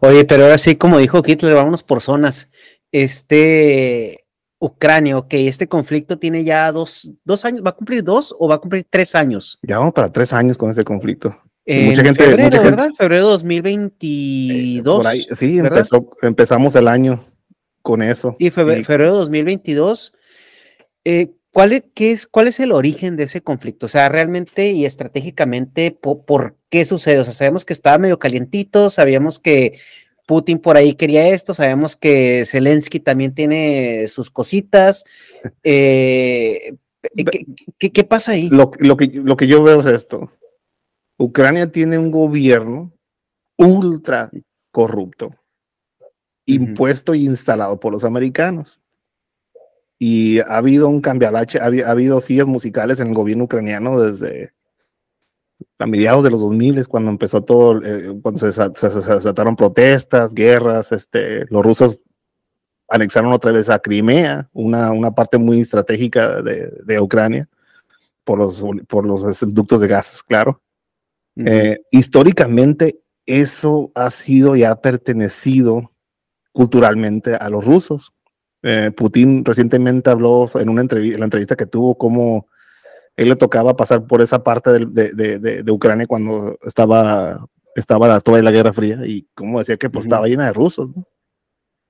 Oye, 0.00 0.24
pero 0.24 0.44
ahora 0.44 0.58
sí, 0.58 0.76
como 0.76 0.98
dijo 0.98 1.22
Hitler, 1.24 1.54
vámonos 1.54 1.82
por 1.82 2.00
zonas. 2.00 2.48
Este 2.90 4.18
Ucrania, 4.58 5.18
ok, 5.18 5.32
este 5.34 5.68
conflicto 5.68 6.18
tiene 6.18 6.42
ya 6.42 6.72
dos, 6.72 7.10
dos 7.24 7.44
años, 7.44 7.62
¿va 7.64 7.70
a 7.70 7.76
cumplir 7.76 8.02
dos 8.02 8.34
o 8.38 8.48
va 8.48 8.56
a 8.56 8.58
cumplir 8.58 8.86
tres 8.88 9.14
años? 9.14 9.58
Ya 9.62 9.78
vamos 9.78 9.92
para 9.92 10.10
tres 10.10 10.32
años 10.32 10.56
con 10.56 10.70
este 10.70 10.84
conflicto. 10.84 11.36
mucha 11.66 12.02
gente, 12.02 12.24
febrero, 12.24 12.62
¿verdad? 12.62 12.90
Febrero 12.96 13.26
2022. 13.28 15.06
Eh, 15.06 15.26
sí, 15.36 15.60
empezamos 16.22 16.74
el 16.74 16.88
año 16.88 17.24
con 17.82 18.02
eso. 18.02 18.34
Sí, 18.38 18.50
febrero, 18.50 18.84
febrero 18.84 19.14
2022. 19.14 20.12
Eh, 21.04 21.30
¿Cuál 21.52 21.72
es, 21.72 21.84
qué 21.94 22.12
es, 22.12 22.26
¿Cuál 22.26 22.48
es 22.48 22.60
el 22.60 22.72
origen 22.72 23.16
de 23.16 23.24
ese 23.24 23.40
conflicto? 23.40 23.86
O 23.86 23.88
sea, 23.88 24.08
realmente 24.08 24.70
y 24.70 24.84
estratégicamente, 24.84 25.90
¿por, 25.90 26.56
qué 26.68 26.84
sucede? 26.84 27.20
O 27.20 27.24
sea, 27.24 27.32
sabemos 27.32 27.64
que 27.64 27.72
estaba 27.72 27.98
medio 27.98 28.18
calientito, 28.18 28.90
sabíamos 28.90 29.38
que 29.38 29.78
Putin 30.26 30.58
por 30.58 30.76
ahí 30.76 30.94
quería 30.94 31.28
esto, 31.28 31.54
sabemos 31.54 31.96
que 31.96 32.44
Zelensky 32.46 33.00
también 33.00 33.34
tiene 33.34 34.08
sus 34.08 34.30
cositas. 34.30 35.04
Eh, 35.62 36.74
¿qué, 37.78 38.04
pasa 38.04 38.32
ahí? 38.32 38.48
Lo, 38.48 38.70
que, 38.70 39.06
lo 39.06 39.36
que 39.36 39.46
yo 39.46 39.62
veo 39.62 39.80
es 39.80 39.86
esto. 39.86 40.32
Ucrania 41.16 41.70
tiene 41.70 41.96
un 41.96 42.10
gobierno 42.10 42.92
ultra 43.56 44.30
corrupto, 44.72 45.34
impuesto 46.44 47.14
e 47.14 47.18
instalado 47.18 47.78
por 47.78 47.92
los 47.92 48.04
americanos 48.04 48.80
y 49.98 50.40
ha 50.40 50.58
habido 50.58 50.88
un 50.88 51.00
cambialache, 51.00 51.58
ha, 51.58 51.64
ha 51.64 51.90
habido 51.90 52.20
sillas 52.20 52.46
musicales 52.46 53.00
en 53.00 53.08
el 53.08 53.14
gobierno 53.14 53.44
ucraniano 53.44 54.00
desde 54.00 54.52
a 55.78 55.86
mediados 55.86 56.24
de 56.24 56.30
los 56.30 56.40
2000 56.40 56.86
cuando 56.88 57.10
empezó 57.10 57.42
todo, 57.42 57.82
eh, 57.82 58.18
cuando 58.22 58.38
se, 58.38 58.46
desataron 58.46 59.56
protestas, 59.56 60.34
guerras, 60.34 60.92
este, 60.92 61.46
los 61.50 61.64
rusos 61.64 62.00
anexaron 62.88 63.32
otra 63.32 63.52
vez 63.52 63.68
a 63.68 63.78
Crimea, 63.78 64.48
una, 64.52 64.92
una 64.92 65.10
parte 65.12 65.38
muy 65.38 65.60
estratégica 65.60 66.42
de, 66.42 66.72
de 66.84 67.00
Ucrania, 67.00 67.48
por 68.24 68.38
los, 68.38 68.64
por 68.88 69.06
los 69.06 69.40
ductos 69.40 69.80
de 69.80 69.88
gases, 69.88 70.22
claro. 70.22 70.60
Eh, 71.36 71.78
históricamente, 71.90 73.00
eso 73.26 73.92
ha 73.94 74.10
sido 74.10 74.56
y 74.56 74.64
ha 74.64 74.74
pertenecido 74.76 75.92
culturalmente 76.52 77.36
a 77.36 77.48
los 77.48 77.64
rusos. 77.64 78.12
Eh, 78.62 78.90
Putin 78.96 79.44
recientemente 79.44 80.10
habló 80.10 80.46
en 80.54 80.68
una 80.68 80.80
entrevista, 80.80 81.14
en 81.14 81.20
la 81.20 81.26
entrevista 81.26 81.56
que 81.56 81.66
tuvo 81.66 81.96
cómo 81.96 82.48
él 83.16 83.28
le 83.28 83.36
tocaba 83.36 83.76
pasar 83.76 84.06
por 84.06 84.22
esa 84.22 84.42
parte 84.44 84.70
de, 84.70 85.12
de, 85.12 85.38
de, 85.38 85.62
de 85.62 85.72
Ucrania 85.72 86.06
cuando 86.06 86.56
estaba, 86.62 87.44
estaba 87.74 88.20
toda 88.20 88.42
la 88.42 88.52
Guerra 88.52 88.72
Fría 88.72 89.00
y 89.04 89.26
como 89.34 89.58
decía 89.58 89.76
que 89.76 89.90
pues, 89.90 90.06
estaba 90.06 90.28
llena 90.28 90.46
de 90.46 90.52
rusos. 90.52 90.88
¿no? 90.94 91.04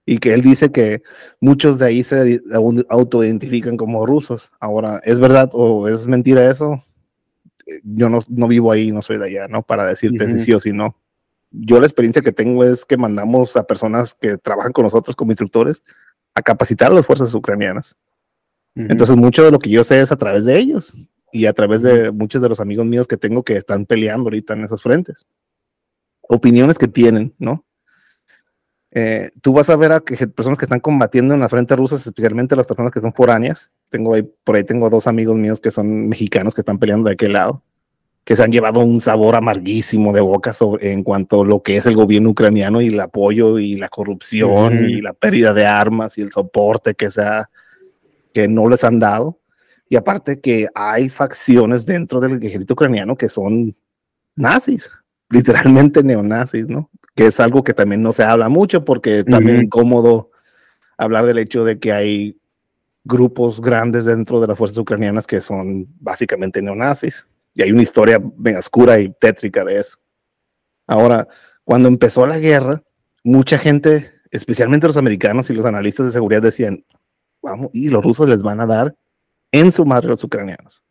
Y 0.07 0.19
que 0.19 0.33
él 0.33 0.41
dice 0.41 0.73
que 0.73 1.03
muchos 1.39 1.79
de 1.79 1.85
ahí 1.85 2.03
se 2.03 2.41
autoidentifican 2.89 3.77
como 3.77 4.07
rusos. 4.07 4.51
Ahora, 4.59 5.03
¿es 5.05 5.21
verdad 5.21 5.51
o 5.53 5.87
es 5.87 6.07
mentira 6.07 6.51
eso? 6.51 6.83
Yo 7.85 8.09
no, 8.09 8.21
no 8.27 8.49
vivo 8.49 8.73
ahí, 8.73 8.91
no 8.91 9.03
soy 9.03 9.19
de 9.19 9.27
allá, 9.27 9.49
¿no? 9.49 9.63
Para 9.63 9.87
decirte 9.87 10.27
si 10.33 10.39
sí 10.39 10.55
o 10.55 10.61
si 10.61 10.73
no. 10.73 10.97
Yo 11.51 11.79
la 11.79 11.87
experiencia 11.87 12.23
que 12.23 12.33
tengo 12.33 12.65
es 12.65 12.87
que 12.87 12.97
mandamos 12.97 13.55
a 13.59 13.65
personas 13.65 14.15
que 14.15 14.39
trabajan 14.39 14.73
con 14.73 14.85
nosotros 14.85 15.15
como 15.15 15.33
instructores 15.33 15.85
a 16.39 16.43
capacitar 16.43 16.91
a 16.91 16.95
las 16.95 17.07
fuerzas 17.07 17.35
ucranianas. 17.35 17.97
Entonces, 18.75 19.17
mucho 19.17 19.45
de 19.45 19.51
lo 19.51 19.59
que 19.59 19.71
yo 19.71 19.83
sé 19.83 20.01
es 20.01 20.13
a 20.13 20.17
través 20.17 20.45
de 20.45 20.57
ellos 20.57 20.95
y 21.33 21.47
a 21.47 21.53
través 21.53 21.83
de 21.83 22.13
muchos 22.13 22.41
de 22.41 22.49
los 22.49 22.61
amigos 22.61 22.87
míos 22.87 23.09
que 23.09 23.17
tengo 23.17 23.43
que 23.43 23.57
están 23.57 23.87
peleando 23.87 24.25
ahorita 24.25 24.55
en 24.55 24.65
esos 24.65 24.83
frentes. 24.83 25.27
Opiniones 26.23 26.79
que 26.79 26.87
tienen, 26.87 27.35
¿no? 27.39 27.65
Eh, 28.91 29.31
tú 29.43 29.53
vas 29.53 29.69
a 29.69 29.77
ver 29.77 29.93
a 29.93 30.01
que 30.01 30.17
personas 30.29 30.59
que 30.59 30.65
están 30.65 30.81
combatiendo 30.81 31.35
en 31.35 31.41
las 31.41 31.51
frentes 31.51 31.77
rusas, 31.77 32.07
especialmente 32.07 32.57
las 32.57 32.67
personas 32.67 32.93
que 32.93 33.01
son 33.01 33.13
foráneas. 33.13 33.71
Tengo 33.91 34.15
ahí, 34.15 34.23
por 34.45 34.57
ahí 34.57 34.65
tengo 34.65 34.89
dos 34.89 35.07
amigos 35.07 35.37
míos 35.37 35.61
que 35.61 35.71
son 35.71 36.09
mexicanos 36.09 36.55
que 36.55 36.61
están 36.61 36.79
peleando 36.79 37.09
de 37.09 37.15
aquel 37.15 37.33
lado, 37.33 37.63
que 38.29 38.37
se 38.37 38.43
han 38.43 38.53
llevado 38.53 38.81
un 38.81 39.01
sabor 39.01 39.37
amarguísimo 39.37 40.13
de 40.13 40.21
boca 40.21 40.53
sobre, 40.53 40.93
en 40.93 41.03
cuanto 41.03 41.41
a 41.41 41.47
lo 41.47 41.63
que 41.63 41.79
es 41.79 41.87
el 41.87 41.95
gobierno 41.95 42.29
ucraniano 42.29 42.83
y 42.83 42.89
el 42.89 43.01
apoyo 43.01 43.59
y 43.59 43.77
la 43.77 43.89
corrupción 43.89 44.87
y 44.87 45.01
la 45.01 45.15
pérdida 45.15 45.55
de 45.55 45.65
armas 45.65 46.19
y 46.19 46.21
el 46.21 46.31
soporte 46.31 46.95
que, 46.95 47.09
sea, 47.09 47.49
que 48.35 48.47
no 48.47 48.69
les 48.69 48.85
han 48.85 48.99
dado. 48.99 49.41
Y 49.89 49.97
aparte 49.97 50.41
que 50.41 50.69
hay 50.75 51.09
facciones 51.09 51.87
dentro 51.87 52.21
del 52.21 52.35
ejército 52.45 52.75
ucraniano 52.75 53.17
que 53.17 53.31
son 53.31 53.75
nazis, 54.37 54.91
literalmente 55.31 56.03
neonazis, 56.03 56.69
¿no? 56.69 56.91
que 57.15 57.29
es 57.29 57.41
algo 57.41 57.65
que 57.65 57.73
también 57.73 58.03
no 58.03 58.13
se 58.13 58.25
habla 58.25 58.51
mucho 58.51 58.85
porque 58.85 59.25
también 59.25 59.57
es 59.57 59.63
incómodo 59.63 60.33
hablar 60.99 61.25
del 61.25 61.39
hecho 61.39 61.65
de 61.65 61.79
que 61.79 61.93
hay 61.93 62.37
grupos 63.05 63.63
grandes 63.63 64.05
dentro 64.05 64.39
de 64.39 64.49
las 64.49 64.59
fuerzas 64.59 64.77
ucranianas 64.77 65.27
que 65.27 65.41
son 65.41 65.87
básicamente 65.99 66.61
neonazis. 66.61 67.25
Y 67.59 67.63
hay 67.63 67.73
una 67.73 67.83
historia 67.83 68.21
bien 68.37 68.57
oscura 68.57 69.01
y 69.01 69.13
tétrica 69.15 69.65
de 69.65 69.81
eso. 69.81 69.99
Ahora, 70.87 71.27
cuando 71.65 71.89
empezó 71.89 72.25
la 72.25 72.39
guerra, 72.39 72.85
mucha 73.25 73.59
gente, 73.59 74.13
especialmente 74.31 74.87
los 74.87 74.97
americanos 74.97 75.51
y 75.51 75.55
los 75.55 75.65
analistas 75.65 76.07
de 76.07 76.13
seguridad, 76.13 76.41
decían, 76.41 76.85
vamos, 77.43 77.71
y 77.73 77.89
los 77.89 78.05
rusos 78.05 78.29
les 78.29 78.43
van 78.43 78.61
a 78.61 78.67
dar 78.67 78.97
en 79.51 79.73
su 79.73 79.85
madre 79.85 80.07
a 80.07 80.11
los 80.11 80.23
ucranianos. 80.23 80.85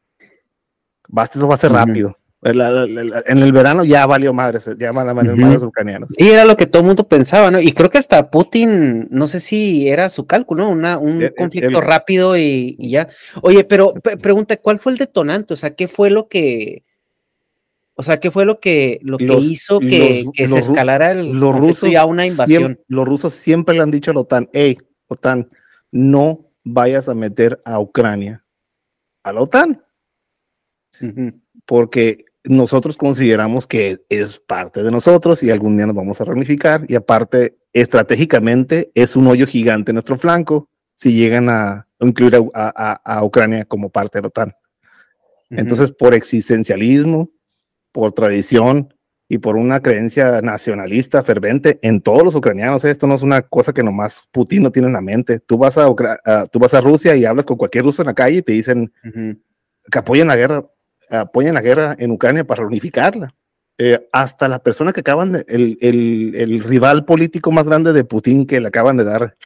Basta, 1.07 1.39
eso 1.39 1.47
va 1.47 1.55
a 1.55 1.59
ser 1.59 1.71
rápido 1.71 2.17
en 2.43 3.39
el 3.39 3.51
verano 3.51 3.83
ya 3.83 4.05
valió 4.05 4.31
madre, 4.31 4.59
ya 4.77 4.91
van 4.91 5.09
a 5.09 5.13
valer 5.13 5.35
madres 5.35 5.63
ucranianos. 5.63 6.09
Y 6.17 6.27
era 6.27 6.45
lo 6.45 6.55
que 6.55 6.67
todo 6.67 6.81
el 6.81 6.87
mundo 6.87 7.07
pensaba, 7.07 7.49
¿no? 7.49 7.59
Y 7.59 7.71
creo 7.71 7.89
que 7.89 7.97
hasta 7.97 8.29
Putin, 8.29 9.07
no 9.09 9.27
sé 9.27 9.39
si 9.39 9.87
era 9.87 10.09
su 10.09 10.27
cálculo, 10.27 10.65
¿no? 10.65 10.71
Una, 10.71 10.97
un 10.99 11.21
eh, 11.21 11.25
eh, 11.27 11.33
conflicto 11.35 11.81
rápido 11.81 12.37
y, 12.37 12.77
ya. 12.79 13.09
Oye, 13.41 13.63
pero 13.63 13.93
pregunta, 13.93 14.57
¿cuál 14.57 14.79
fue 14.79 14.91
el 14.91 14.97
detonante? 14.99 15.53
O 15.53 15.57
sea, 15.57 15.73
¿qué 15.73 15.87
fue 15.87 16.11
lo 16.11 16.27
que, 16.27 16.83
o 17.95 18.03
sea, 18.03 18.19
¿qué 18.19 18.29
fue 18.29 18.45
lo 18.45 18.59
que, 18.59 18.99
lo 19.01 19.17
que 19.17 19.33
hizo 19.39 19.79
que, 19.79 20.23
se 20.35 20.59
escalara 20.59 21.11
el 21.11 21.31
los 21.31 21.57
rusos 21.57 21.89
ya 21.89 22.05
una 22.05 22.27
invasión? 22.27 22.79
los 22.87 23.07
rusos 23.07 23.33
siempre 23.33 23.75
le 23.75 23.81
han 23.81 23.91
dicho 23.91 24.11
a 24.11 24.13
la 24.13 24.21
OTAN, 24.21 24.47
hey, 24.53 24.77
OTAN, 25.07 25.49
no 25.91 26.51
vayas 26.63 27.09
a 27.09 27.15
meter 27.15 27.59
a 27.65 27.79
Ucrania 27.79 28.45
a 29.23 29.33
la 29.33 29.41
OTAN. 29.41 29.83
Porque 31.65 32.26
nosotros 32.49 32.97
consideramos 32.97 33.67
que 33.67 34.03
es 34.09 34.39
parte 34.39 34.83
de 34.83 34.91
nosotros 34.91 35.43
y 35.43 35.51
algún 35.51 35.77
día 35.77 35.85
nos 35.85 35.95
vamos 35.95 36.19
a 36.21 36.25
reunificar 36.25 36.85
y 36.87 36.95
aparte 36.95 37.57
estratégicamente 37.73 38.91
es 38.95 39.15
un 39.15 39.27
hoyo 39.27 39.45
gigante 39.45 39.91
en 39.91 39.95
nuestro 39.95 40.17
flanco 40.17 40.69
si 40.95 41.13
llegan 41.13 41.49
a 41.49 41.87
incluir 41.99 42.35
a, 42.53 43.23
Ucrania 43.23 43.65
como 43.65 43.89
parte 43.89 44.17
de 44.17 44.23
la 44.23 44.27
OTAN. 44.29 44.55
Entonces, 45.49 45.91
por 45.91 46.13
existencialismo, 46.13 47.29
por 47.91 48.11
tradición 48.13 48.93
y 49.29 49.37
por 49.37 49.55
una 49.55 49.81
creencia 49.81 50.41
nacionalista 50.41 51.23
fervente 51.23 51.79
en 51.81 52.01
todos 52.01 52.23
los 52.23 52.35
ucranianos, 52.35 52.83
esto 52.85 53.07
no 53.07 53.15
es 53.15 53.21
una 53.21 53.41
cosa 53.43 53.73
que 53.73 53.83
nomás 53.83 54.27
Putin 54.31 54.63
no 54.63 54.71
tiene 54.71 54.87
en 54.87 54.93
la 54.93 55.01
mente. 55.01 55.39
Tú 55.39 55.57
vas 55.57 55.77
a, 55.77 55.87
tú 56.51 56.59
vas 56.59 56.73
a 56.73 56.81
Rusia 56.81 57.15
y 57.15 57.25
hablas 57.25 57.45
con 57.45 57.57
cualquier 57.57 57.85
ruso 57.85 58.01
en 58.01 58.07
la 58.07 58.13
calle 58.13 58.37
y 58.37 58.41
te 58.41 58.53
dicen 58.53 58.91
que 59.91 59.99
apoyen 59.99 60.27
la 60.27 60.35
guerra 60.35 60.65
apoyan 61.09 61.55
la 61.55 61.61
guerra 61.61 61.95
en 61.97 62.11
Ucrania 62.11 62.43
para 62.43 62.61
reunificarla. 62.61 63.33
Eh, 63.79 64.07
hasta 64.11 64.47
la 64.47 64.59
persona 64.59 64.91
que 64.91 65.01
acaban 65.01 65.33
de, 65.33 65.45
el, 65.47 65.77
el, 65.81 66.33
el, 66.35 66.63
rival 66.63 67.05
político 67.05 67.51
más 67.51 67.67
grande 67.67 67.93
de 67.93 68.03
Putin 68.03 68.47
que 68.47 68.59
le 68.59 68.69
acaban 68.69 68.97
de 68.97 69.03
dar. 69.03 69.37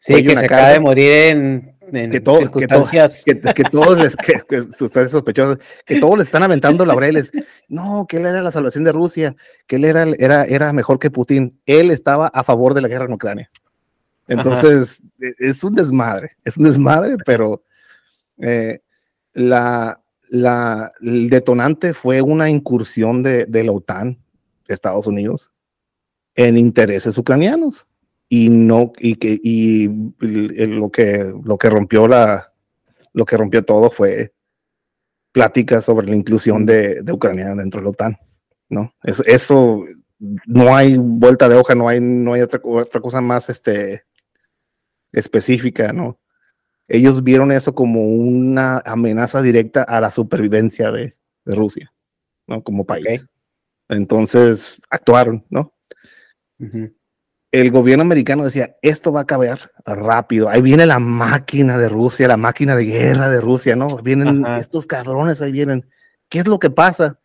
Sí, 0.00 0.24
que 0.24 0.36
se 0.36 0.44
acaba 0.44 0.70
de 0.70 0.80
morir 0.80 1.12
en, 1.12 1.76
en 1.92 2.10
que 2.10 2.20
circunstancias. 2.20 3.22
Que, 3.24 3.40
que, 3.40 3.62
todos 3.64 3.96
les, 3.96 4.16
que, 4.16 4.72
sospechosas, 4.72 5.58
que 5.86 6.00
todos 6.00 6.18
le 6.18 6.24
están 6.24 6.42
aventando 6.42 6.84
laureles. 6.84 7.30
No, 7.68 8.06
que 8.08 8.16
él 8.16 8.26
era 8.26 8.42
la 8.42 8.50
salvación 8.50 8.82
de 8.82 8.92
Rusia, 8.92 9.36
que 9.68 9.76
él 9.76 9.84
era, 9.84 10.04
era, 10.18 10.44
era 10.44 10.72
mejor 10.72 10.98
que 10.98 11.10
Putin. 11.10 11.60
Él 11.66 11.92
estaba 11.92 12.26
a 12.28 12.42
favor 12.42 12.74
de 12.74 12.80
la 12.80 12.88
guerra 12.88 13.04
en 13.04 13.12
Ucrania. 13.12 13.50
Entonces, 14.26 15.00
e, 15.20 15.32
es 15.38 15.62
un 15.62 15.74
desmadre, 15.74 16.36
es 16.44 16.56
un 16.56 16.64
desmadre, 16.64 17.16
pero 17.24 17.62
eh, 18.38 18.80
la, 19.32 19.99
la, 20.30 20.92
el 21.02 21.28
detonante 21.28 21.92
fue 21.92 22.22
una 22.22 22.48
incursión 22.48 23.22
de, 23.22 23.46
de 23.46 23.64
la 23.64 23.72
OTAN, 23.72 24.16
Estados 24.68 25.08
Unidos, 25.08 25.50
en 26.36 26.56
intereses 26.56 27.18
ucranianos. 27.18 27.86
Y 28.32 28.48
no 28.48 28.92
y 28.96 29.16
que 29.16 29.36
y 29.42 29.88
lo 30.20 30.88
que 30.92 31.34
lo 31.44 31.58
que 31.58 31.68
rompió 31.68 32.06
la 32.06 32.52
lo 33.12 33.24
que 33.24 33.36
rompió 33.36 33.64
todo 33.64 33.90
fue 33.90 34.32
pláticas 35.32 35.84
sobre 35.84 36.06
la 36.06 36.14
inclusión 36.14 36.64
de, 36.64 37.02
de 37.02 37.12
Ucrania 37.12 37.56
dentro 37.56 37.80
de 37.80 37.84
la 37.86 37.90
OTAN 37.90 38.18
no 38.68 38.94
eso, 39.02 39.24
eso, 39.26 39.84
no 40.46 40.76
hay 40.76 40.96
vuelta 40.96 41.48
de 41.48 41.56
hoja 41.56 41.74
no 41.74 41.88
hay 41.88 42.00
no 42.00 42.34
hay 42.34 42.42
otra, 42.42 42.60
otra 42.62 43.00
cosa 43.00 43.20
más 43.20 43.50
este 43.50 44.04
específica 45.10 45.92
no 45.92 46.20
ellos 46.90 47.22
vieron 47.22 47.52
eso 47.52 47.72
como 47.72 48.04
una 48.04 48.82
amenaza 48.84 49.40
directa 49.40 49.84
a 49.84 50.00
la 50.00 50.10
supervivencia 50.10 50.90
de, 50.90 51.16
Rusia, 51.46 51.92
¿no? 52.46 52.62
Como 52.62 52.84
país. 52.84 53.26
Entonces 53.88 54.80
actuaron, 54.90 55.44
¿no? 55.50 55.72
El 57.50 57.70
gobierno 57.70 58.02
americano 58.02 58.44
decía, 58.44 58.76
esto 58.82 59.10
va 59.12 59.20
a 59.20 59.22
acabar 59.22 59.70
rápido, 59.84 60.48
ahí 60.48 60.62
viene 60.62 60.84
la 60.84 60.98
máquina 60.98 61.78
de 61.78 61.88
Rusia, 61.88 62.28
la 62.28 62.36
máquina 62.36 62.76
de 62.76 62.84
guerra 62.84 63.30
de 63.30 63.40
Rusia, 63.40 63.74
¿no? 63.74 63.96
Vienen 63.98 64.44
estos 64.46 64.86
cabrones, 64.86 65.40
ahí 65.40 65.52
vienen. 65.52 65.88
¿Qué 66.28 66.40
es 66.40 66.46
lo 66.46 66.58
que 66.58 66.70
pasa? 66.70 67.20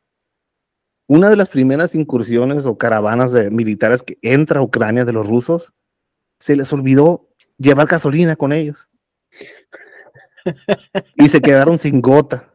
Una 1.08 1.30
de 1.30 1.36
las 1.36 1.50
primeras 1.50 1.94
incursiones 1.94 2.66
o 2.66 2.78
caravanas 2.78 3.32
de 3.32 3.52
militares 3.52 4.02
que 4.02 4.18
entra 4.22 4.60
a 4.60 4.64
Ucrania 4.64 5.06
de 5.06 5.14
los 5.14 5.28
rusos, 5.28 5.74
se 6.40 6.56
les 6.56 6.72
olvidó 6.72 7.30
llevar 7.58 7.88
gasolina 7.88 8.36
con 8.36 8.54
ellos 8.54 8.88
y 11.16 11.30
se 11.30 11.42
quedaron 11.42 11.78
sin 11.78 12.02
gota. 12.02 12.52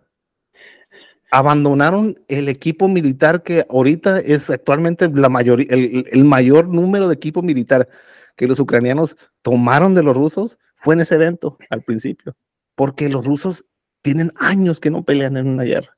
Abandonaron 1.31 2.18
el 2.29 2.48
equipo 2.48 2.88
militar 2.88 3.42
que 3.42 3.64
ahorita 3.68 4.18
es 4.18 4.50
actualmente 4.50 5.09
la 5.09 5.29
mayoría, 5.29 5.68
el, 5.70 6.24
mayor 6.24 6.66
número 6.68 7.07
de 7.09 7.14
equipo 7.14 7.40
militar 7.42 7.88
que 8.37 8.48
los 8.48 8.59
ucranianos 8.59 9.16
tomaron 9.42 9.94
de 9.94 10.03
los 10.03 10.16
rusos 10.16 10.59
fue 10.76 10.94
en 10.94 11.00
ese 11.00 11.14
evento 11.14 11.57
al 11.68 11.83
principio, 11.83 12.35
porque 12.74 13.09
los 13.09 13.26
rusos 13.26 13.64
tienen 14.03 14.33
años 14.37 14.81
que 14.81 14.90
no 14.90 15.05
pelean 15.05 15.37
en 15.37 15.48
una 15.48 15.62
guerra. 15.62 15.96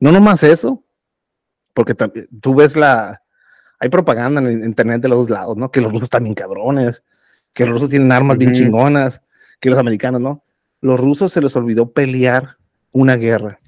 No 0.00 0.10
nomás 0.10 0.42
eso, 0.42 0.82
porque 1.74 1.94
tú 2.40 2.54
ves 2.54 2.74
la, 2.74 3.22
hay 3.78 3.88
propaganda 3.88 4.40
en 4.40 4.64
internet 4.64 5.02
de 5.02 5.08
los 5.08 5.18
dos 5.18 5.30
lados, 5.30 5.56
¿no? 5.56 5.70
Que 5.70 5.80
los 5.80 5.92
rusos 5.92 6.10
también 6.10 6.34
cabrones, 6.34 7.04
que 7.52 7.64
los 7.64 7.74
rusos 7.74 7.90
tienen 7.90 8.10
armas 8.10 8.38
bien 8.38 8.54
chingonas, 8.54 9.20
que 9.60 9.70
los 9.70 9.78
americanos, 9.78 10.20
¿no? 10.20 10.42
Los 10.80 11.00
rusos 11.00 11.32
se 11.32 11.40
les 11.40 11.54
olvidó 11.56 11.90
pelear 11.90 12.56
una 12.92 13.16
guerra. 13.16 13.60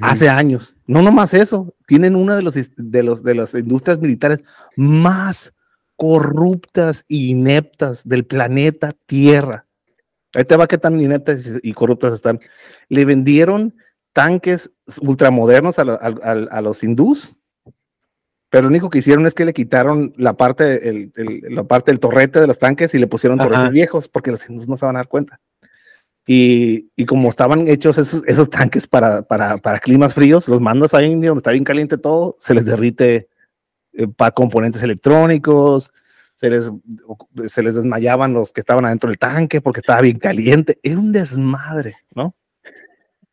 Hace 0.00 0.28
años. 0.28 0.76
No 0.86 1.02
nomás 1.02 1.34
eso, 1.34 1.74
tienen 1.86 2.16
una 2.16 2.34
de, 2.34 2.42
los, 2.42 2.54
de, 2.76 3.02
los, 3.02 3.22
de 3.22 3.34
las 3.34 3.54
industrias 3.54 4.00
militares 4.00 4.40
más 4.76 5.52
corruptas 5.94 7.04
e 7.08 7.16
ineptas 7.16 8.06
del 8.06 8.24
planeta 8.24 8.94
Tierra. 9.06 9.66
Ahí 10.34 10.44
te 10.44 10.56
va 10.56 10.66
qué 10.66 10.78
tan 10.78 11.00
ineptas 11.00 11.48
y 11.62 11.72
corruptas 11.72 12.12
están. 12.12 12.40
Le 12.88 13.04
vendieron 13.04 13.74
tanques 14.12 14.70
ultramodernos 15.00 15.78
a, 15.78 15.82
a, 15.82 16.60
los 16.60 16.82
hindús 16.82 17.38
pero 18.50 18.62
lo 18.62 18.68
único 18.68 18.88
que 18.88 18.98
hicieron 18.98 19.26
es 19.26 19.34
que 19.34 19.44
le 19.44 19.52
quitaron 19.52 20.14
la 20.16 20.34
parte, 20.34 20.88
el, 20.88 21.12
la 21.50 21.64
parte 21.64 21.90
del 21.90 22.00
torrete 22.00 22.40
de 22.40 22.46
los 22.46 22.58
tanques 22.58 22.94
y 22.94 22.98
le 22.98 23.06
pusieron 23.06 23.38
torretes 23.38 23.72
viejos 23.72 24.08
porque 24.08 24.30
los 24.30 24.48
hindúes 24.48 24.68
no 24.68 24.76
se 24.76 24.86
van 24.86 24.96
a 24.96 25.00
dar 25.00 25.08
cuenta. 25.08 25.40
Y, 26.30 27.06
como 27.06 27.30
estaban 27.30 27.68
hechos 27.68 27.96
esos, 27.96 28.50
tanques 28.50 28.86
para, 28.86 29.22
para, 29.22 29.56
para, 29.56 29.78
climas 29.80 30.12
fríos, 30.12 30.46
los 30.46 30.60
mandas 30.60 30.92
a 30.92 31.02
India, 31.02 31.30
donde 31.30 31.38
está 31.38 31.52
bien 31.52 31.64
caliente 31.64 31.96
todo, 31.96 32.36
se 32.38 32.52
les 32.52 32.66
derrite 32.66 33.30
eh, 33.94 34.08
para 34.08 34.32
componentes 34.32 34.82
electrónicos, 34.82 35.90
se 36.34 36.50
les, 36.50 36.70
se 37.46 37.62
les 37.62 37.76
desmayaban 37.76 38.34
los 38.34 38.52
que 38.52 38.60
estaban 38.60 38.84
adentro 38.84 39.08
del 39.08 39.18
tanque 39.18 39.62
porque 39.62 39.80
estaba 39.80 40.02
bien 40.02 40.18
caliente. 40.18 40.78
Era 40.82 40.98
un 40.98 41.12
desmadre, 41.12 41.96
¿no? 42.14 42.36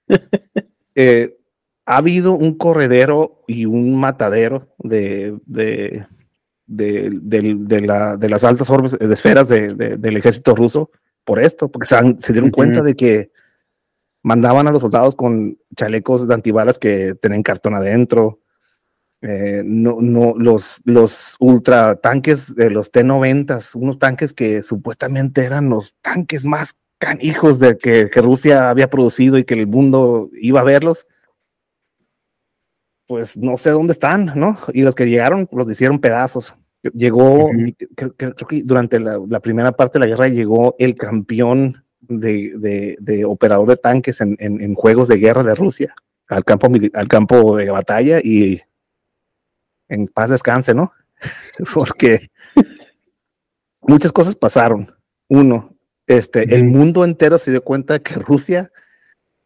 eh, 0.96 1.38
ha 1.86 1.98
habido 1.98 2.32
un 2.32 2.58
corredero 2.58 3.44
y 3.46 3.66
un 3.66 4.00
matadero 4.00 4.74
de, 4.80 5.38
de, 5.46 6.06
de, 6.66 7.10
de 7.12 7.82
la, 7.82 8.16
las 8.16 8.46
altas 8.46 8.70
orbes, 8.70 8.98
de 8.98 9.14
esferas 9.14 9.50
del 9.50 10.16
ejército 10.16 10.56
ruso 10.56 10.92
por 11.26 11.40
esto, 11.40 11.70
porque 11.70 11.88
se, 11.88 12.34
dieron 12.34 12.52
cuenta 12.52 12.82
de 12.82 12.96
que 12.96 13.32
mandaban 14.24 14.68
a 14.68 14.72
los 14.72 14.82
soldados 14.82 15.16
con 15.16 15.58
chalecos 15.76 16.28
de 16.28 16.34
antibalas 16.34 16.80
que 16.80 17.16
tenían 17.16 17.44
cartón 17.44 17.76
adentro. 17.76 18.40
Eh, 19.22 19.62
no, 19.66 19.98
no, 20.00 20.36
los, 20.38 20.82
los 20.86 21.36
ultra 21.40 21.96
tanques 21.96 22.56
de 22.56 22.70
los 22.70 22.92
T-90, 22.92 23.76
unos 23.76 24.00
tanques 24.00 24.34
que 24.34 24.62
supuestamente 24.62 25.44
eran 25.44 25.70
los 25.70 25.96
tanques 26.02 26.46
más 26.46 26.76
canijos 27.00 27.60
de 27.60 27.78
que, 27.78 28.10
que 28.10 28.22
Rusia 28.22 28.70
había 28.70 28.90
producido 28.90 29.38
y 29.38 29.44
que 29.44 29.56
el 29.56 29.68
mundo 29.68 30.30
iba 30.34 30.62
a 30.62 30.64
verlos 30.64 31.08
pues 33.08 33.38
no 33.38 33.58
sé 33.58 33.70
dónde 33.72 33.94
están, 33.94 34.34
¿no? 34.36 34.58
Y 34.74 34.82
los 34.82 34.96
que 34.96 35.06
llegaron 35.06 35.48
los 35.52 35.70
hicieron 35.70 36.00
pedazos. 36.00 36.56
Llegó, 36.94 37.50
creo, 37.96 38.36
que 38.36 38.62
durante 38.64 39.00
la, 39.00 39.40
primera 39.40 39.72
parte 39.72 39.98
de 39.98 40.06
la 40.06 40.10
guerra 40.10 40.28
llegó 40.28 40.76
el 40.78 40.96
campeón 40.96 41.84
de, 42.00 42.96
de, 43.00 43.26
operador 43.26 43.70
de 43.70 43.78
tanques 43.78 44.22
en, 44.22 44.36
en, 44.40 44.76
juegos 44.76 45.08
de 45.08 45.18
guerra 45.18 45.44
de 45.44 45.56
Rusia 45.56 45.96
al 46.28 46.44
campo, 46.44 46.70
al 46.94 47.08
campo 47.08 47.56
de 47.56 47.70
batalla 47.72 48.20
y 48.24 48.62
en 49.88 50.08
paz 50.08 50.30
descanse, 50.30 50.74
¿no? 50.74 50.92
Porque 51.74 52.30
muchas 53.82 54.12
cosas 54.12 54.36
pasaron. 54.36 54.94
Uno, 55.28 55.76
este, 56.08 56.56
el 56.56 56.66
mundo 56.66 57.04
entero 57.04 57.38
se 57.38 57.52
dio 57.52 57.64
cuenta 57.64 58.00
que 58.00 58.16
Rusia 58.16 58.72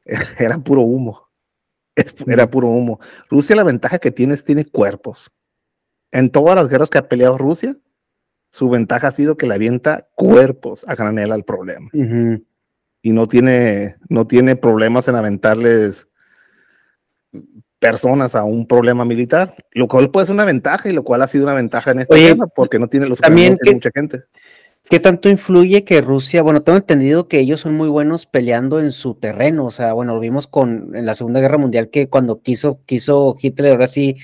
era 0.38 0.58
puro 0.60 0.82
humo 0.82 1.30
era 2.28 2.50
puro 2.50 2.68
humo. 2.70 3.00
Rusia 3.30 3.56
la 3.56 3.64
ventaja 3.64 4.00
que 4.00 4.12
tiene 4.12 4.34
es 4.34 4.44
tiene 4.44 4.66
cuerpos. 4.66 5.32
En 6.12 6.30
todas 6.30 6.56
las 6.56 6.70
guerras 6.70 6.90
que 6.90 6.98
ha 6.98 7.08
peleado 7.08 7.38
Rusia, 7.38 7.76
su 8.52 8.70
ventaja 8.70 9.08
ha 9.08 9.12
sido 9.12 9.38
que 9.38 9.48
le 9.48 9.54
avienta 9.54 10.08
cuerpos 10.16 10.84
a 10.88 10.96
granel 10.96 11.32
al 11.32 11.44
problema. 11.44 11.90
Y 13.02 13.12
no 13.12 13.28
tiene, 13.28 13.96
no 14.10 14.28
tiene 14.28 14.56
problemas 14.56 15.08
en 15.08 15.16
aventarles 15.16 16.08
personas 17.80 18.36
a 18.36 18.44
un 18.44 18.68
problema 18.68 19.06
militar, 19.06 19.56
lo 19.72 19.88
cual 19.88 20.12
puede 20.12 20.28
ser 20.28 20.34
una 20.34 20.46
ventaja 20.46 20.90
y 20.90 20.94
lo 20.94 21.04
cual 21.04 21.22
ha 21.22 21.28
sido 21.28 21.46
una 21.46 21.54
ventaja 21.54 21.92
en 21.92 22.00
esta 22.00 22.16
guerra 22.16 22.48
porque 22.48 22.78
no 22.78 22.88
tiene 22.88 23.08
los 23.08 23.20
también 23.20 23.58
que, 23.62 23.72
mucha 23.72 23.90
gente. 23.94 24.24
¿Qué 24.90 25.00
tanto 25.00 25.30
influye 25.30 25.84
que 25.84 26.02
Rusia, 26.02 26.42
bueno, 26.42 26.62
tengo 26.62 26.78
entendido 26.78 27.28
que 27.28 27.40
ellos 27.40 27.62
son 27.62 27.76
muy 27.76 27.88
buenos 27.88 28.26
peleando 28.26 28.80
en 28.80 28.92
su 28.92 29.16
terreno, 29.16 29.66
o 29.66 29.72
sea, 29.72 29.94
bueno, 29.94 30.16
lo 30.16 30.20
vimos 30.20 30.48
con 30.48 30.96
en 30.96 31.06
la 31.06 31.14
Segunda 31.14 31.40
Guerra 31.40 31.58
Mundial 31.58 31.90
que 31.90 32.10
cuando 32.10 32.42
quiso, 32.42 32.82
quiso 32.86 33.36
Hitler 33.40 33.72
ahora 33.72 33.88
sí 33.88 34.18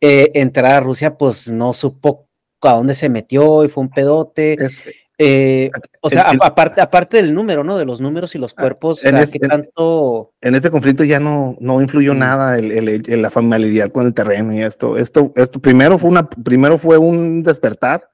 eh, 0.00 0.30
entrar 0.34 0.72
a 0.72 0.80
Rusia, 0.80 1.16
pues 1.16 1.50
no 1.50 1.72
supo 1.72 2.28
a 2.62 2.72
dónde 2.72 2.94
se 2.94 3.08
metió 3.08 3.64
y 3.64 3.68
fue 3.68 3.84
un 3.84 3.90
pedote. 3.90 4.54
Este, 4.54 4.94
eh, 5.18 5.70
o 6.02 6.10
sea, 6.10 6.30
aparte, 6.40 6.80
aparte 6.80 7.16
del 7.16 7.32
número, 7.32 7.64
¿no? 7.64 7.78
De 7.78 7.86
los 7.86 8.00
números 8.00 8.34
y 8.34 8.38
los 8.38 8.52
ah, 8.56 8.62
cuerpos, 8.62 9.04
en 9.04 9.16
este, 9.16 9.38
tanto... 9.38 10.34
En, 10.40 10.54
este 10.54 10.70
conflicto 10.70 11.04
ya 11.04 11.20
no, 11.20 11.56
no 11.60 11.80
influyó 11.80 12.14
mm. 12.14 12.18
nada 12.18 12.58
el, 12.58 13.02
la 13.06 13.30
familiaridad 13.30 13.90
con 13.90 14.06
el 14.06 14.14
terreno 14.14 14.54
y 14.54 14.62
esto. 14.62 14.98
Esto, 14.98 15.32
esto 15.36 15.60
primero 15.60 15.98
fue 15.98 16.10
una, 16.10 16.28
primero 16.28 16.76
fue 16.76 16.98
un 16.98 17.42
despertar 17.42 18.10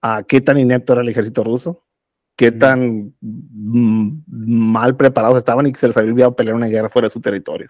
a 0.00 0.22
qué 0.22 0.40
tan 0.40 0.58
inepto 0.58 0.92
era 0.92 1.02
el 1.02 1.08
ejército 1.08 1.42
ruso, 1.42 1.84
qué 2.36 2.52
tan 2.52 3.14
mal 3.20 4.96
preparados 4.96 5.38
estaban 5.38 5.66
y 5.66 5.72
que 5.72 5.78
se 5.78 5.88
les 5.88 5.96
había 5.96 6.10
olvidado 6.12 6.36
pelear 6.36 6.54
una 6.54 6.68
guerra 6.68 6.88
fuera 6.88 7.06
de 7.06 7.12
su 7.12 7.20
territorio. 7.20 7.68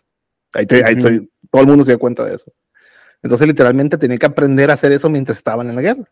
Ahí, 0.53 0.67
todo 0.67 1.63
el 1.63 1.67
mundo 1.67 1.85
se 1.85 1.93
dio 1.93 1.99
cuenta 1.99 2.25
de 2.25 2.35
eso. 2.35 2.53
Entonces, 3.23 3.47
literalmente 3.47 3.99
tenía 3.99 4.19
que 4.19 4.27
aprender 4.27 4.71
a 4.71 4.75
hacer 4.75 4.93
eso 4.93 5.09
mientras 5.09 5.39
estaban 5.39 5.69
en 5.69 5.77
la 5.77 5.83
guerra. 5.83 6.11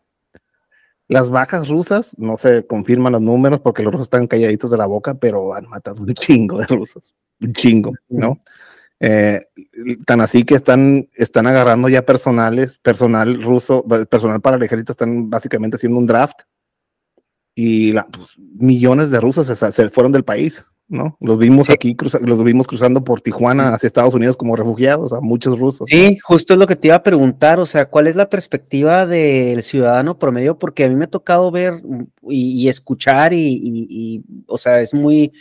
Las 1.07 1.29
bajas 1.29 1.67
rusas, 1.67 2.15
no 2.17 2.37
se 2.37 2.65
confirman 2.65 3.11
los 3.11 3.21
números 3.21 3.59
porque 3.59 3.83
los 3.83 3.91
rusos 3.91 4.05
están 4.05 4.27
calladitos 4.27 4.71
de 4.71 4.77
la 4.77 4.85
boca, 4.85 5.15
pero 5.15 5.53
han 5.53 5.67
matado 5.67 6.03
un 6.03 6.13
chingo 6.13 6.57
de 6.57 6.67
rusos, 6.67 7.13
un 7.41 7.53
chingo, 7.53 7.91
¿no? 8.07 8.39
Eh, 9.03 9.41
tan 10.05 10.21
así 10.21 10.45
que 10.45 10.53
están, 10.53 11.09
están 11.15 11.47
agarrando 11.47 11.89
ya 11.89 12.05
personales, 12.05 12.77
personal 12.77 13.41
ruso, 13.41 13.83
personal 14.09 14.39
para 14.41 14.57
el 14.57 14.63
ejército, 14.63 14.91
están 14.91 15.29
básicamente 15.29 15.75
haciendo 15.75 15.97
un 15.97 16.05
draft 16.05 16.41
y 17.55 17.93
pues, 17.93 18.37
millones 18.37 19.09
de 19.11 19.19
rusos 19.19 19.47
se, 19.47 19.89
fueron 19.89 20.11
del 20.11 20.23
país, 20.23 20.65
¿no? 20.91 21.17
Los 21.21 21.37
vimos 21.37 21.69
aquí, 21.69 21.95
los 22.21 22.43
vimos 22.43 22.67
cruzando 22.67 23.03
por 23.03 23.21
Tijuana 23.21 23.73
hacia 23.73 23.87
Estados 23.87 24.13
Unidos 24.13 24.35
como 24.35 24.57
refugiados, 24.57 25.13
a 25.13 25.21
muchos 25.21 25.57
rusos. 25.57 25.87
Sí, 25.87 26.17
justo 26.21 26.53
es 26.53 26.59
lo 26.59 26.67
que 26.67 26.75
te 26.75 26.89
iba 26.89 26.97
a 26.97 27.03
preguntar, 27.03 27.59
o 27.59 27.65
sea, 27.65 27.85
¿cuál 27.85 28.07
es 28.07 28.15
la 28.15 28.29
perspectiva 28.29 29.07
del 29.07 29.63
ciudadano 29.63 30.19
promedio? 30.19 30.59
Porque 30.59 30.83
a 30.83 30.89
mí 30.89 30.95
me 30.95 31.05
ha 31.05 31.09
tocado 31.09 31.49
ver 31.49 31.81
y, 32.27 32.67
escuchar 32.67 33.31
y, 33.33 34.21
o 34.47 34.57
sea, 34.57 34.81
es 34.81 34.93
muy 34.93 35.31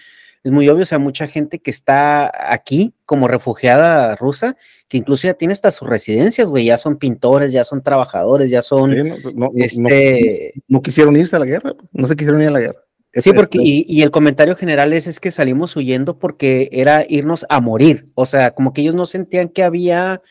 es 0.43 0.53
muy 0.53 0.69
obvio, 0.71 0.85
o 0.85 0.87
sea, 0.87 0.99
mucha 0.99 1.27
gente 1.27 1.59
que 1.59 1.71
está 1.71 2.33
aquí 2.51 2.95
como 3.05 3.29
refugiada 3.29 4.17
rusa, 4.17 4.57
que 4.89 4.97
incluso 4.97 5.27
ya 5.27 5.35
tiene 5.35 5.53
hasta 5.53 5.71
sus 5.71 5.87
residencias, 5.87 6.49
güey, 6.49 6.65
ya 6.65 6.79
son 6.79 6.97
pintores, 6.97 7.53
ya 7.53 7.63
son 7.63 7.83
trabajadores, 7.83 8.49
ya 8.49 8.63
son... 8.63 8.91
no, 9.35 9.51
este... 9.57 10.55
no, 10.67 10.81
quisieron 10.81 11.15
irse 11.17 11.37
a 11.37 11.41
la 11.41 11.45
guerra, 11.45 11.75
no 11.93 12.07
se 12.07 12.17
quisieron 12.17 12.41
ir 12.41 12.49
a 12.49 12.53
la 12.53 12.61
guerra. 12.61 12.81
Sí, 13.13 13.33
porque, 13.33 13.59
este 13.59 13.93
y, 13.93 14.03
el 14.03 14.11
comentario 14.11 14.57
general 14.57 14.93
es, 14.93 15.07
es 15.07 15.21
que 15.21 15.31
salimos 15.31 15.77
huyendo 15.77 16.19
porque 16.19 16.69
era 16.73 17.05
irnos 17.09 17.47
a 17.49 17.61
morir, 17.61 18.09
o 18.15 18.27
sea, 18.27 18.53
como 18.53 18.73
que 18.73 18.83
ellos 18.83 18.95
no 18.95 19.07
sentían 19.07 19.49
que 19.49 19.63
había, 19.63 20.23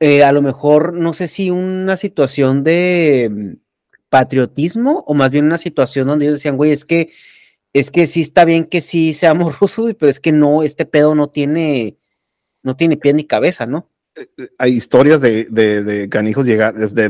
eh, 0.00 0.24
a 0.24 0.32
lo 0.32 0.42
mejor, 0.42 0.92
no 0.94 1.12
sé 1.12 1.28
si 1.28 1.50
una 1.50 1.96
situación 1.96 2.64
de 2.64 3.30
mm, 3.30 3.52
patriotismo 4.08 5.04
o 5.06 5.14
más 5.14 5.30
bien 5.30 5.46
una 5.46 5.58
situación 5.58 6.06
donde 6.06 6.26
ellos 6.26 6.36
decían, 6.36 6.56
güey, 6.56 6.70
es 6.70 6.84
que 6.84 7.10
es 7.72 7.90
que 7.90 8.06
sí 8.06 8.20
está 8.20 8.44
bien 8.44 8.64
que 8.64 8.80
sí 8.80 9.14
seamos 9.14 9.58
rusos, 9.60 9.94
pero 9.98 10.10
es 10.10 10.20
que 10.20 10.32
no, 10.32 10.62
este 10.62 10.86
pedo 10.86 11.14
no 11.14 11.28
tiene, 11.30 11.96
no 12.62 12.76
tiene 12.76 12.96
pie 12.96 13.14
ni 13.14 13.24
cabeza, 13.24 13.66
¿no? 13.66 13.88
Eh, 14.14 14.26
eh, 14.36 14.48
hay 14.58 14.72
historias 14.72 15.20
de, 15.20 15.44
de, 15.44 16.08
canijos 16.10 16.44
llegar, 16.44 16.74
de, 16.74 17.08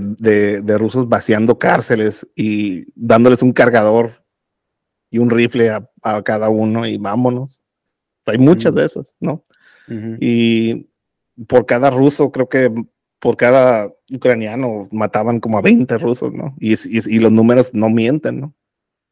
de, 0.60 0.78
rusos 0.78 1.08
vaciando 1.08 1.58
cárceles 1.58 2.26
y 2.36 2.84
dándoles 2.94 3.42
un 3.42 3.52
cargador 3.52 4.21
y 5.12 5.18
un 5.18 5.30
rifle 5.30 5.70
a, 5.70 6.22
cada 6.22 6.48
uno 6.48 6.84
y 6.86 6.96
vámonos. 6.96 7.60
Hay 8.26 8.38
muchas 8.38 8.74
de 8.74 8.84
esas, 8.84 9.14
¿no? 9.20 9.44
Y 10.20 10.88
por 11.46 11.66
cada 11.66 11.90
ruso, 11.90 12.32
creo 12.32 12.48
que 12.48 12.72
por 13.20 13.36
cada 13.36 13.92
ucraniano 14.10 14.88
mataban 14.90 15.38
como 15.38 15.58
a 15.58 15.62
20 15.62 15.98
rusos, 15.98 16.32
¿no? 16.32 16.56
Y, 16.58 16.74
y 16.88 17.18
los 17.18 17.30
números 17.30 17.74
no 17.74 17.90
mienten, 17.90 18.40
¿no? 18.40 18.54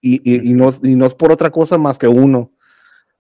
y, 0.01 0.55
no, 0.55 1.07
es 1.07 1.15
por 1.15 1.33
otra 1.33 1.51
cosa 1.51 1.79
más 1.79 1.99
que 1.99 2.09
uno. 2.09 2.53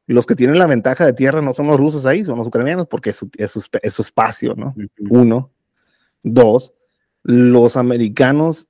Los 0.06 0.26
que 0.26 0.34
tienen 0.34 0.58
la 0.58 0.66
ventaja 0.66 1.06
de 1.06 1.12
tierra 1.12 1.40
no 1.42 1.52
son 1.52 1.66
los 1.66 1.78
rusos 1.78 2.06
ahí, 2.06 2.24
son 2.24 2.38
los 2.38 2.46
ucranianos, 2.46 2.86
porque 2.88 3.10
es 3.10 3.16
su, 3.16 4.02
espacio, 4.02 4.54
¿no? 4.54 4.74
Uno. 5.10 5.52
Dos, 6.22 6.72
los 7.22 7.76
americanos 7.76 8.69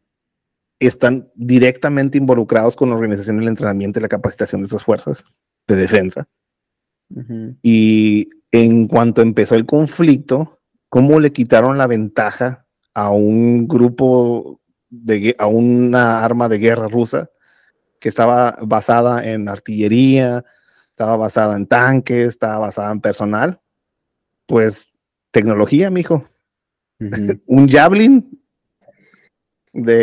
están 0.80 1.30
directamente 1.34 2.18
involucrados 2.18 2.74
con 2.74 2.88
la 2.88 2.96
organización, 2.96 3.40
el 3.40 3.48
entrenamiento 3.48 3.98
y 3.98 4.02
la 4.02 4.08
capacitación 4.08 4.62
de 4.62 4.66
esas 4.66 4.84
fuerzas 4.84 5.24
de 5.66 5.76
defensa. 5.76 6.28
Y 7.62 8.30
en 8.52 8.86
cuanto 8.86 9.20
empezó 9.20 9.56
el 9.56 9.66
conflicto, 9.66 10.60
¿cómo 10.88 11.20
le 11.20 11.32
quitaron 11.32 11.76
la 11.76 11.86
ventaja 11.86 12.66
a 12.94 13.10
un 13.10 13.68
grupo, 13.68 14.60
de, 14.88 15.34
a 15.38 15.46
una 15.46 16.24
arma 16.24 16.48
de 16.48 16.58
guerra 16.58 16.88
rusa 16.88 17.30
que 18.00 18.08
estaba 18.08 18.56
basada 18.62 19.24
en 19.30 19.48
artillería, 19.48 20.44
estaba 20.88 21.16
basada 21.16 21.56
en 21.56 21.66
tanques, 21.66 22.28
estaba 22.28 22.58
basada 22.58 22.90
en 22.92 23.00
personal. 23.00 23.60
Pues 24.46 24.92
tecnología, 25.30 25.90
mijo. 25.90 26.28
Un 27.46 27.68
Javelin 27.68 28.42
de 29.72 30.02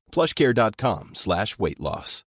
plushcare.com 0.11 1.11
slash 1.13 1.55
weight 1.57 1.79
loss. 1.79 2.25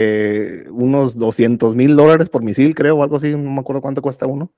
Eh, 0.00 0.66
unos 0.70 1.16
200 1.16 1.74
mil 1.74 1.96
dólares 1.96 2.28
por 2.28 2.42
misil, 2.42 2.74
creo, 2.74 2.96
o 2.98 3.02
algo 3.02 3.16
así, 3.16 3.32
no 3.32 3.50
me 3.50 3.60
acuerdo 3.60 3.82
cuánto 3.82 4.00
cuesta 4.00 4.26
uno. 4.26 4.52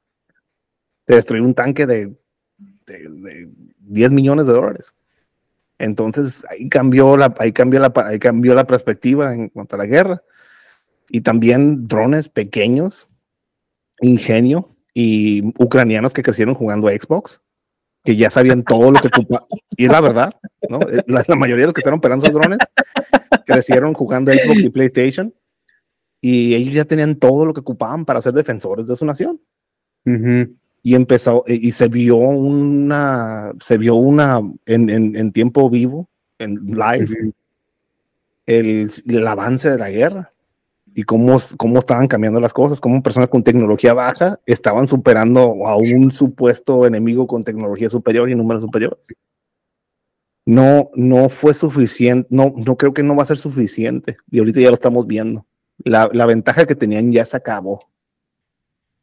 Te 1.07 1.15
destruyó 1.15 1.43
un 1.45 1.55
tanque 1.55 1.87
de, 1.87 2.15
de, 2.59 3.09
de 3.09 3.49
10 3.79 4.13
millones 4.13 4.47
de 4.47 4.53
dólares. 4.53 4.93
Entonces 5.81 6.45
ahí 6.51 6.69
cambió 6.69 7.17
la, 7.17 7.35
ahí 7.39 7.53
cambió 7.53 7.81
la, 7.81 7.91
ahí 8.05 8.19
cambió 8.19 8.55
la 8.55 8.67
perspectiva 8.67 9.33
en 9.33 9.49
cuanto 9.49 9.77
a 9.77 9.79
la 9.79 9.87
guerra. 9.87 10.23
Y 11.09 11.23
también 11.23 11.89
drones 11.89 12.29
pequeños, 12.29 13.09
ingenio 14.03 14.77
y 14.93 15.43
ucranianos 15.59 16.13
que 16.13 16.23
crecieron 16.23 16.55
jugando 16.55 16.87
a 16.87 16.93
Xbox, 16.93 17.41
que 18.05 18.17
ya 18.17 18.31
sabían 18.31 18.65
todo 18.65 18.91
lo 18.91 19.01
que 19.01 19.09
tú... 19.09 19.27
Y 19.77 19.85
es 19.85 19.91
la 19.91 20.01
verdad, 20.01 20.33
¿no? 20.69 20.81
La, 21.07 21.25
la 21.27 21.37
mayoría 21.37 21.63
de 21.63 21.67
los 21.67 21.75
que 21.75 21.81
están 21.81 21.95
operando 21.95 22.25
esos 22.25 22.35
drones 22.35 22.59
crecieron 23.47 23.95
jugando 23.95 24.33
Xbox 24.33 24.65
y 24.65 24.71
PlayStation 24.71 25.35
y 26.21 26.55
ellos 26.55 26.75
ya 26.75 26.85
tenían 26.85 27.17
todo 27.17 27.47
lo 27.47 27.55
que 27.55 27.61
ocupaban 27.61 28.05
para 28.05 28.23
ser 28.23 28.33
defensores 28.33 28.87
de 28.87 28.97
su 28.97 29.05
nación. 29.05 29.41
Ujú. 30.05 30.55
Y 30.83 30.95
empezó, 30.95 31.45
eh, 31.47 31.59
y 31.61 31.73
se 31.73 31.89
vio 31.89 32.17
una, 32.17 33.53
se 33.65 33.77
vio 33.77 33.97
una, 33.97 34.41
en, 34.65 34.89
en, 34.89 35.17
en 35.17 35.33
tiempo 35.33 35.69
vivo, 35.69 36.09
en 36.39 36.55
live, 36.67 37.33
el, 38.47 38.91
el 39.07 39.27
avance 39.27 39.71
de 39.71 39.79
la 39.79 39.91
guerra 39.91 40.33
y 40.95 41.03
cómo, 41.05 41.39
cómo 41.57 41.79
estaban 41.79 42.09
cambiando 42.09 42.41
las 42.41 42.53
cosas, 42.53 42.81
cómo 42.81 43.03
personas 43.03 43.29
con 43.29 43.43
tecnología 43.43 43.95
baja 43.95 44.41
estaban 44.47 44.87
superando 44.87 45.67
a 45.67 45.77
un 45.77 46.11
supuesto 46.11 46.87
enemigo 46.87 47.27
con 47.27 47.43
tecnología 47.43 47.89
superior 47.89 48.29
y 48.29 48.35
números 48.35 48.63
superiores. 48.63 48.99
No, 50.47 50.91
no 50.95 51.29
fue 51.29 51.55
suficiente, 51.55 52.27
no, 52.31 52.53
no 52.57 52.77
creo 52.77 52.93
que 52.93 53.03
no 53.03 53.15
va 53.15 53.23
a 53.23 53.27
ser 53.27 53.39
suficiente. 53.39 54.17
Y 54.31 54.39
ahorita 54.39 54.61
ya 54.61 54.69
lo 54.69 54.75
estamos 54.75 55.07
viendo. 55.07 55.47
La, 55.85 56.11
la 56.13 56.27
ventaja 56.27 56.67
que 56.67 56.75
tenían 56.75 57.13
ya 57.13 57.25
se 57.25 57.37
acabó. 57.37 57.89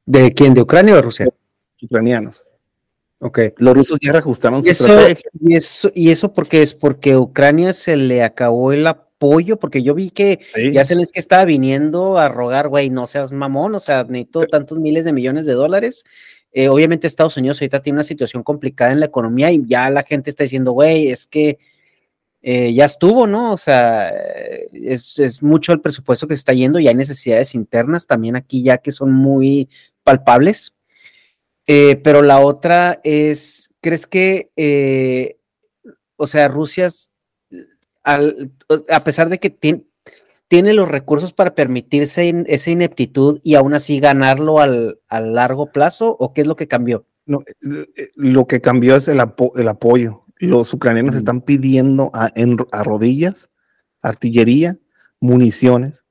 ¿De 0.06 0.34
quién? 0.34 0.54
¿De 0.54 0.62
Ucrania 0.62 0.94
o 0.94 0.98
de 0.98 1.02
Rusia? 1.04 1.26
Los 1.26 1.84
ucranianos. 1.84 2.44
Ok. 3.20 3.40
Los 3.58 3.76
rusos 3.76 3.98
ya 4.02 4.12
reajustaron 4.12 4.62
su 4.62 4.68
¿Y 4.68 4.72
eso, 4.72 4.88
estrategia. 4.88 5.30
y 5.40 5.56
eso, 5.56 5.92
¿Y 5.94 6.12
eso 6.12 6.34
por 6.34 6.48
qué 6.48 6.62
es? 6.62 6.74
¿Porque 6.74 7.14
a 7.14 7.20
Ucrania 7.20 7.74
se 7.74 7.96
le 7.96 8.24
acabó 8.24 8.72
el 8.74 8.86
apoyo? 8.88 9.07
Porque 9.18 9.82
yo 9.84 9.94
vi 9.94 10.10
que 10.10 10.40
Sí. 10.54 10.72
ya 10.74 10.86
Zelensky 10.86 11.20
estaba 11.20 11.46
viniendo 11.46 12.18
a 12.18 12.28
rogar, 12.28 12.68
güey, 12.70 12.90
no 12.90 13.08
seas 13.08 13.32
mamón, 13.32 13.76
o 13.76 13.80
sea, 13.80 14.04
necesito 14.04 14.46
tantos 14.48 14.78
miles 14.80 15.06
de 15.06 15.14
millones 15.14 15.46
de 15.46 15.54
dólares. 15.54 16.04
Eh, 16.52 16.70
obviamente 16.70 17.08
Estados 17.08 17.38
Unidos 17.38 17.62
ahorita 17.62 17.82
tiene 17.82 17.98
una 17.98 18.04
situación 18.04 18.42
complicada 18.44 18.92
en 18.92 19.00
la 19.00 19.06
economía 19.08 19.52
y 19.52 19.62
ya 19.68 19.90
la 19.90 20.04
gente 20.04 20.30
está 20.30 20.44
diciendo, 20.44 20.72
güey, 20.72 21.10
es 21.10 21.28
que 21.28 21.58
eh, 22.42 22.74
ya 22.74 22.86
estuvo, 22.86 23.28
¿no? 23.28 23.54
O 23.54 23.58
sea, 23.58 24.10
es, 24.72 25.20
es 25.20 25.44
mucho 25.44 25.74
el 25.74 25.82
presupuesto 25.82 26.28
que 26.28 26.36
se 26.36 26.40
está 26.40 26.54
yendo 26.54 26.80
y 26.80 26.88
hay 26.88 26.96
necesidades 26.96 27.54
internas 27.56 28.08
también 28.08 28.36
aquí 28.36 28.64
ya 28.64 28.78
que 28.78 28.92
son 28.92 29.12
muy 29.14 29.68
palpables. 30.04 30.74
Eh, 31.68 31.98
pero 32.04 32.22
la 32.22 32.40
otra 32.40 33.02
es, 33.04 33.70
¿crees 33.82 34.08
que, 34.08 35.36
o 36.16 36.28
sea, 36.28 36.48
Rusia, 36.48 36.86
es, 36.86 37.12
al- 38.16 38.52
a 38.90 39.04
pesar 39.04 39.30
de 39.30 39.40
que 39.40 39.50
tien- 39.52 39.86
tiene 40.48 40.74
los 40.74 40.88
recursos 40.88 41.34
para 41.34 41.54
permitirse 41.56 42.26
in- 42.26 42.46
esa 42.48 42.72
ineptitud 42.72 43.40
y 43.44 43.56
aún 43.56 43.74
así 43.74 44.00
ganarlo 44.00 44.60
al, 44.60 45.00
a 45.10 45.20
largo 45.20 45.72
plazo, 45.72 46.16
o 46.20 46.34
qué 46.34 46.42
es 46.42 46.48
lo 46.48 46.56
que 46.56 46.68
cambió? 46.68 47.06
No, 47.26 47.42
eh, 47.42 47.86
eh, 47.98 48.10
lo 48.16 48.48
que 48.48 48.62
cambió 48.62 48.96
es 48.96 49.08
el, 49.10 49.20
apo- 49.20 49.52
el 49.58 49.68
apoyo. 49.68 50.24
Los 50.38 50.74
ucranianos 50.74 51.16
Mm. 51.16 51.18
están 51.18 51.42
pidiendo 51.42 52.10
a, 52.14 52.32
en- 52.36 52.58
a 52.72 52.84
rodillas 52.84 53.50
artillería, 54.02 54.78
municiones 55.20 56.06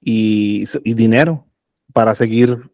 y, 0.00 0.64
y 0.82 0.94
dinero 0.94 1.46
para 1.92 2.14
seguir 2.14 2.70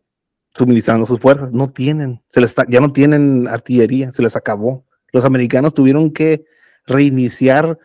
suministrando 0.55 1.05
sus 1.05 1.21
fuerzas. 1.21 1.53
No 1.53 1.71
tienen, 1.71 2.23
se 2.31 2.41
les 2.41 2.51
está- 2.53 2.65
ya 2.69 2.81
no 2.81 2.93
tienen 2.93 3.49
artillería, 3.49 4.13
se 4.13 4.23
les 4.23 4.37
acabó. 4.37 4.87
Los 5.13 5.25
americanos 5.27 5.75
tuvieron 5.75 6.11
que 6.13 6.45
reiniciar 6.87 7.79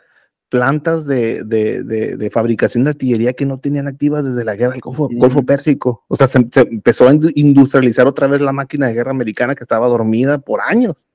plantas 0.52 1.06
de, 1.08 1.46
de- 1.46 1.82
de- 1.84 2.18
de 2.18 2.30
fabricación 2.30 2.84
de 2.84 2.90
artillería 2.90 3.32
que 3.32 3.46
no 3.46 3.58
tenían 3.60 3.88
activas 3.88 4.26
desde 4.26 4.44
la 4.44 4.56
guerra 4.56 4.74
del 4.74 4.82
Golfo. 4.82 5.08
Golfo 5.10 5.44
Pérsico. 5.44 6.04
O 6.10 6.18
sea, 6.18 6.28
se, 6.28 6.46
se 6.52 6.60
empezó 6.60 7.08
a 7.08 7.14
indu- 7.14 7.32
industrializar 7.36 8.06
otra 8.06 8.28
vez 8.28 8.42
la 8.42 8.52
máquina 8.52 8.88
de 8.88 8.94
guerra 8.94 9.12
americana 9.12 9.56
que 9.56 9.64
estaba 9.64 9.88
dormida 9.88 10.40
por 10.40 10.60
años. 10.60 11.06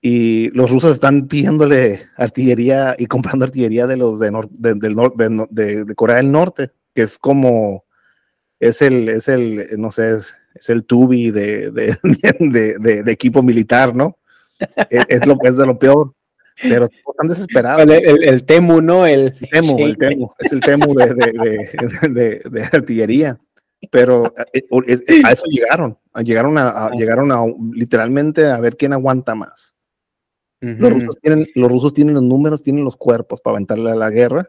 Y 0.00 0.50
los 0.50 0.70
rusos 0.70 0.92
están 0.92 1.26
pidiéndole 1.26 2.00
artillería 2.16 2.94
y 2.96 3.06
comprando 3.06 3.44
artillería 3.44 3.88
de 3.88 3.96
los 3.96 4.20
de, 4.20 4.30
nor- 4.30 4.50
del 4.50 4.94
nor- 4.94 5.48
de 5.50 5.94
Corea 5.96 6.16
del 6.18 6.30
Norte, 6.30 6.70
que 6.94 7.02
es 7.02 7.18
como, 7.18 7.84
es 8.60 8.82
el, 8.82 9.08
es 9.08 9.26
el, 9.26 9.66
no 9.78 9.90
sé, 9.90 10.14
es, 10.14 10.34
es 10.54 10.70
el 10.70 10.84
tubi 10.84 11.32
de 11.32 11.96
equipo 13.08 13.42
militar, 13.42 13.96
¿no? 13.96 14.16
es, 14.90 15.04
es 15.08 15.26
lo, 15.26 15.36
es 15.42 15.56
de 15.56 15.66
lo 15.66 15.78
peor, 15.78 16.14
pero 16.62 16.84
están 17.10 17.28
desesperados. 17.28 17.82
El, 17.82 17.90
el- 17.92 18.24
el 18.24 18.44
Temu, 18.44 18.80
¿no? 18.80 19.06
El, 19.06 19.34
El 19.40 19.48
Temu, 19.50 19.78
el 19.78 19.96
Temu, 19.98 20.30
es 20.38 20.52
el 20.52 20.60
Temu 20.60 20.94
de, 20.94 21.14
de, 21.14 21.32
de, 21.32 22.08
de- 22.08 22.42
de 22.50 22.62
artillería. 22.64 23.38
Pero 23.90 24.34
eh, 24.54 24.62
eh, 24.70 24.98
eh, 25.06 25.22
a 25.24 25.32
eso 25.32 25.44
llegaron, 25.48 25.98
a- 26.12 26.22
llegaron 26.22 26.56
a, 26.58 26.86
a- 26.86 26.90
llegaron 26.90 27.30
a 27.30 27.42
literalmente 27.72 28.46
a 28.46 28.58
ver 28.58 28.76
quién 28.76 28.92
aguanta 28.92 29.34
más. 29.34 29.74
Los 30.60 30.90
rusos, 30.94 31.18
tienen, 31.20 31.46
los 31.54 31.70
rusos 31.70 31.92
tienen 31.92 32.14
los 32.14 32.22
números, 32.24 32.62
tienen 32.62 32.82
los 32.82 32.96
cuerpos 32.96 33.40
para 33.40 33.56
aventarle 33.56 33.90
a 33.90 33.94
la 33.94 34.10
guerra. 34.10 34.48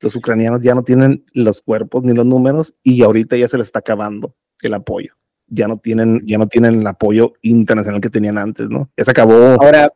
Los 0.00 0.14
ucranianos 0.16 0.60
ya 0.60 0.74
no 0.74 0.82
tienen 0.82 1.24
los 1.32 1.62
cuerpos 1.62 2.02
ni 2.02 2.12
los 2.12 2.26
números 2.26 2.74
y 2.82 3.02
ahorita 3.02 3.36
ya 3.36 3.48
se 3.48 3.56
les 3.56 3.68
está 3.68 3.78
acabando 3.78 4.34
el 4.60 4.74
apoyo. 4.74 5.14
Ya 5.46 5.68
no 5.68 5.78
tienen, 5.78 6.20
ya 6.24 6.36
no 6.36 6.48
tienen 6.48 6.80
el 6.80 6.86
apoyo 6.86 7.32
internacional 7.42 8.00
que 8.00 8.10
tenían 8.10 8.36
antes, 8.36 8.68
¿no? 8.68 8.90
Ya 8.98 9.04
se 9.04 9.10
acabó, 9.12 9.32
Ahora, 9.62 9.90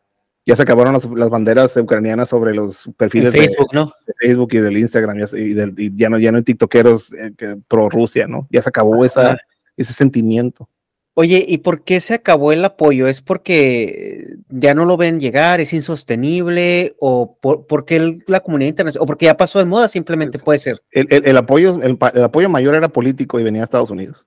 ya 0.47 0.57
se 0.57 0.62
acabaron 0.62 0.95
las, 0.95 1.05
las 1.11 1.28
banderas 1.30 1.76
ucranianas 1.76 2.28
sobre 2.28 2.55
los 2.55 2.86
en 2.86 2.93
perfiles 2.95 3.32
de- 3.32 3.38
Facebook, 3.38 3.68
¿no? 3.72 3.93
de 4.07 4.14
Facebook 4.18 4.49
y 4.55 4.59
del 4.59 4.78
Instagram 4.78 5.18
ya, 5.18 5.36
y, 5.38 5.53
del- 5.55 5.74
y 5.76 5.95
ya 5.95 6.09
no 6.09 6.18
ya 6.18 6.32
no 6.32 6.38
hay 6.38 6.45
tiktokeros 6.45 7.12
eh, 7.12 7.32
que- 7.36 7.57
pro 7.68 7.88
Rusia, 7.88 8.26
¿no? 8.26 8.49
Ya 8.51 8.62
se 8.62 8.68
acabó 8.68 9.05
esa, 9.05 9.36
ese 9.76 9.93
sentimiento. 9.93 10.68
Oye, 11.14 11.45
¿y 11.47 11.59
por 11.59 11.82
qué 11.84 12.01
se 12.01 12.14
acabó 12.14 12.53
el 12.53 12.64
apoyo? 12.64 13.07
¿Es 13.09 13.20
porque 13.20 14.36
ya 14.49 14.74
no 14.74 14.84
lo 14.86 14.97
ven 14.97 15.20
llegar, 15.20 15.61
es 15.61 15.72
insostenible 15.72 16.95
o 16.99 17.36
por, 17.41 17.66
porque 17.66 17.97
el- 17.97 18.22
la 18.26 18.41
comunidad 18.41 18.70
internacional 18.70 19.03
o 19.05 19.07
porque 19.07 19.26
ya 19.26 19.36
pasó 19.36 19.59
de 19.59 19.64
moda 19.66 19.88
simplemente 19.88 20.38
Es- 20.38 20.43
puede 20.43 20.59
ser? 20.61 20.80
El, 20.93 21.07
el- 21.11 21.26
el 21.26 21.36
apoyo, 21.36 21.78
el 21.82 21.99
apoyo 22.22 22.49
mayor 22.49 22.74
era 22.76 22.88
político 22.88 23.38
y 23.38 23.43
venía 23.43 23.61
a 23.62 23.64
Estados 23.64 23.91
Unidos. 23.91 24.24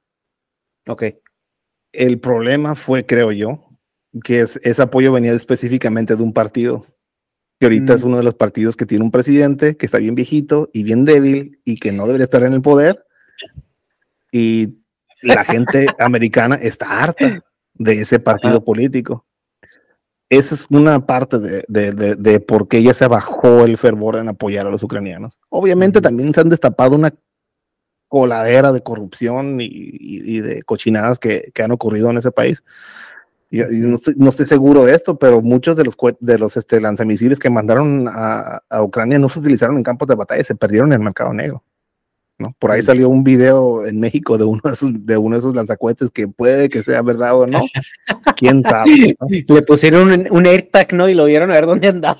Ok. 0.87 1.03
El 1.93 2.19
problema 2.19 2.75
fue, 2.75 3.05
creo 3.05 3.31
yo, 3.31 3.69
que 4.23 4.41
es- 4.41 4.59
ese 4.63 4.81
apoyo 4.81 5.11
venía 5.11 5.33
específicamente 5.33 6.15
de 6.15 6.23
un 6.23 6.33
partido, 6.33 6.85
que 7.59 7.65
ahorita 7.67 7.93
Mm. 7.93 7.95
es 7.95 8.03
uno 8.03 8.17
de 8.17 8.23
los 8.23 8.35
partidos 8.35 8.75
que 8.75 8.85
tiene 8.85 9.03
un 9.05 9.11
presidente 9.11 9.77
que 9.77 9.85
está 9.85 9.97
bien 9.97 10.15
viejito 10.15 10.69
y 10.73 10.83
bien 10.83 11.05
débil 11.05 11.59
y 11.65 11.77
que 11.79 11.91
no 11.91 12.05
debería 12.05 12.25
estar 12.25 12.43
en 12.43 12.53
el 12.53 12.61
poder. 12.61 13.05
Y 14.31 14.75
la 15.21 15.43
gente 15.43 15.87
americana 15.99 16.55
está 16.55 17.03
harta 17.03 17.43
de 17.75 18.01
ese 18.01 18.19
partido 18.19 18.57
Ajá. 18.57 18.65
político. 18.65 19.25
esa 20.29 20.55
es 20.55 20.65
una 20.71 21.05
parte 21.05 21.37
de, 21.37 21.63
de, 21.67 22.15
de, 22.15 22.39
por 22.39 22.67
qué 22.67 22.81
ya 22.81 22.93
se 22.95 23.07
bajó 23.07 23.65
el 23.65 23.77
fervor 23.77 24.15
en 24.15 24.29
apoyar 24.29 24.65
a 24.65 24.71
los 24.71 24.81
ucranianos. 24.81 25.39
Obviamente 25.49 26.01
también 26.01 26.33
se 26.33 26.41
han 26.41 26.49
destapado 26.49 26.95
una 26.95 27.13
coladera 28.07 28.71
de 28.71 28.81
corrupción 28.81 29.57
y, 29.59 30.39
de 30.39 30.63
cochinadas 30.63 31.19
que, 31.19 31.51
que, 31.53 31.61
han 31.61 31.71
ocurrido 31.71 32.09
en 32.09 32.17
ese 32.17 32.31
país. 32.31 32.63
Y, 33.53 33.59
no, 34.15 34.29
estoy, 34.29 34.45
seguro 34.47 34.85
de 34.85 34.95
esto, 34.95 35.17
pero 35.17 35.41
muchos 35.41 35.77
de 35.77 35.83
los, 35.83 35.95
de 36.19 36.37
los 36.39 36.57
este, 36.57 36.81
lanzamisiles 36.81 37.37
que 37.37 37.51
mandaron 37.51 38.07
a, 38.07 38.63
a 38.67 38.83
Ucrania 38.83 39.19
no 39.19 39.29
se 39.29 39.39
utilizaron 39.39 39.77
en 39.77 39.83
campos 39.83 40.07
de 40.07 40.15
batalla, 40.15 40.43
se 40.43 40.55
perdieron 40.55 40.91
en 40.91 40.99
el 40.99 41.05
mercado 41.05 41.33
negro. 41.33 41.63
Por 42.59 42.71
ahí 42.71 42.81
salió 42.81 43.09
un 43.09 43.23
video 43.23 43.85
en 43.85 43.99
México 43.99 44.37
de 44.37 44.43
uno 44.43 44.61
de 44.63 44.71
esos, 44.71 44.89
de 45.05 45.17
uno 45.17 45.35
de 45.35 45.39
esos 45.39 45.55
lanzacohetes 45.55 46.09
que 46.11 46.27
puede 46.27 46.67
que 46.67 46.81
sea 46.81 47.01
verdad 47.01 47.39
o 47.39 47.47
no. 47.47 47.61
¿Quién 48.35 48.61
sabe? 48.61 49.15
Le 49.29 49.61
pusieron 49.61 50.11
un, 50.11 50.27
un, 50.29 50.45
AirTag, 50.45 50.93
¿no? 50.93 51.07
Y 51.07 51.13
lo 51.13 51.25
vieron 51.25 51.51
a 51.51 51.53
ver 51.53 51.65
dónde 51.65 51.87
andaba. 51.87 52.19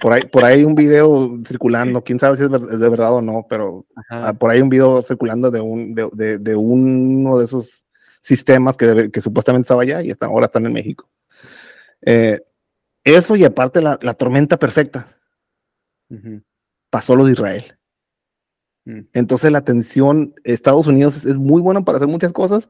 por 0.00 0.12
ahí, 0.12 0.22
por 0.30 0.44
ahí 0.44 0.64
un 0.64 0.74
video 0.74 1.38
circulando, 1.46 2.02
quién 2.02 2.18
sabe 2.18 2.36
si 2.36 2.44
es, 2.44 2.50
de 2.50 2.88
verdad 2.88 3.14
o 3.14 3.20
no, 3.20 3.46
pero 3.48 3.84
ah, 4.10 4.32
por 4.32 4.50
ahí 4.50 4.60
un 4.60 4.68
video 4.68 5.02
circulando 5.02 5.50
de, 5.50 5.60
un, 5.60 5.94
de, 5.94 6.38
de, 6.38 6.56
uno 6.56 7.38
de 7.38 7.44
esos 7.44 7.84
sistemas 8.26 8.76
que, 8.76 9.08
que, 9.12 9.20
supuestamente 9.20 9.66
estaba 9.66 9.82
allá 9.82 10.02
y 10.02 10.10
están, 10.10 10.30
ahora 10.30 10.46
están 10.46 10.66
en 10.66 10.72
México. 10.72 11.08
Eh, 12.02 12.40
eso 13.04 13.36
y 13.36 13.44
aparte 13.44 13.80
la, 13.80 14.00
la 14.02 14.14
tormenta 14.14 14.58
perfecta. 14.58 15.16
Pasó 16.90 17.14
lo 17.14 17.24
de 17.24 17.32
Israel. 17.32 17.78
Mm. 18.84 19.02
Entonces 19.12 19.52
la 19.52 19.60
tensión, 19.60 20.34
Estados 20.42 20.88
Unidos 20.88 21.24
es, 21.24 21.36
muy 21.36 21.62
bueno 21.62 21.84
para 21.84 21.96
hacer 21.96 22.08
muchas 22.08 22.32
cosas, 22.32 22.68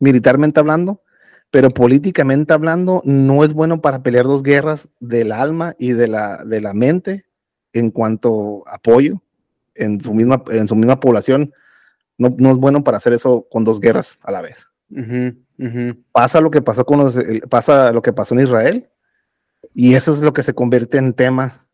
militarmente 0.00 0.60
hablando, 0.60 1.02
pero 1.50 1.68
políticamente 1.68 2.54
hablando 2.54 3.02
no 3.04 3.44
es 3.44 3.52
bueno 3.52 3.82
para 3.82 4.02
pelear 4.02 4.24
dos 4.24 4.42
guerras 4.42 4.88
del 4.98 5.30
alma 5.30 5.74
y 5.78 5.92
de 5.92 6.08
la, 6.08 6.42
de 6.42 6.62
la 6.62 6.72
mente 6.72 7.24
en 7.74 7.90
cuanto 7.90 8.66
a 8.66 8.76
apoyo 8.76 9.20
en 9.74 10.00
su 10.00 10.14
misma, 10.14 10.42
en 10.48 10.68
su 10.68 10.74
misma 10.74 11.00
población. 11.00 11.52
No, 12.18 12.34
no 12.38 12.50
es 12.50 12.56
bueno 12.56 12.84
para 12.84 12.98
hacer 12.98 13.12
eso 13.12 13.46
con 13.50 13.64
dos 13.64 13.80
guerras 13.80 14.18
a 14.22 14.30
la 14.30 14.40
vez. 14.42 14.68
Pasa 16.12 16.40
lo 16.40 16.50
que 16.50 16.62
pasó 16.62 16.84
con 16.84 16.98
los, 16.98 17.18
pasa 17.48 17.92
lo 17.92 18.02
que 18.02 18.12
pasó 18.12 18.34
en 18.34 18.42
Israel 18.42 18.88
y 19.72 19.94
eso 19.94 20.12
es 20.12 20.20
lo 20.20 20.32
que 20.32 20.42
se 20.42 20.54
convierte 20.54 20.98
en 20.98 21.14
tema 21.14 21.68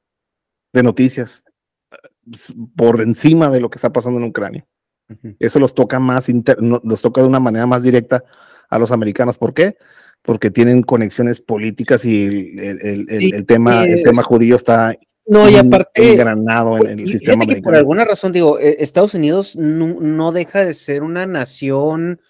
de 0.72 0.82
noticias 0.82 1.42
por 2.76 3.00
encima 3.00 3.50
de 3.50 3.60
lo 3.60 3.70
que 3.70 3.78
está 3.78 3.92
pasando 3.92 4.18
en 4.18 4.26
Ucrania. 4.26 4.66
Eso 5.38 5.58
los 5.58 5.74
toca 5.74 5.98
más, 5.98 6.28
los 6.60 7.02
toca 7.02 7.20
de 7.20 7.26
una 7.26 7.40
manera 7.40 7.66
más 7.66 7.82
directa 7.82 8.22
a 8.68 8.78
los 8.78 8.92
americanos. 8.92 9.36
¿Por 9.36 9.52
qué? 9.52 9.76
Porque 10.22 10.50
tienen 10.50 10.82
conexiones 10.82 11.40
políticas 11.40 12.04
y 12.04 12.56
el, 12.58 13.44
tema, 13.46 13.84
el 13.84 14.02
tema 14.04 14.22
judío 14.22 14.54
está 14.54 14.96
no, 15.30 15.48
y 15.48 15.54
aparte, 15.54 16.10
engranado 16.10 16.84
en 16.84 16.98
el 16.98 17.06
sistema 17.06 17.44
americano. 17.44 17.62
por 17.62 17.76
alguna 17.76 18.04
razón, 18.04 18.32
digo, 18.32 18.58
eh, 18.58 18.78
Estados 18.80 19.14
Unidos 19.14 19.54
no, 19.54 20.32
deja 20.32 20.64
de 20.64 20.74
ser 20.74 21.04
una 21.04 21.24
nación 21.24 22.20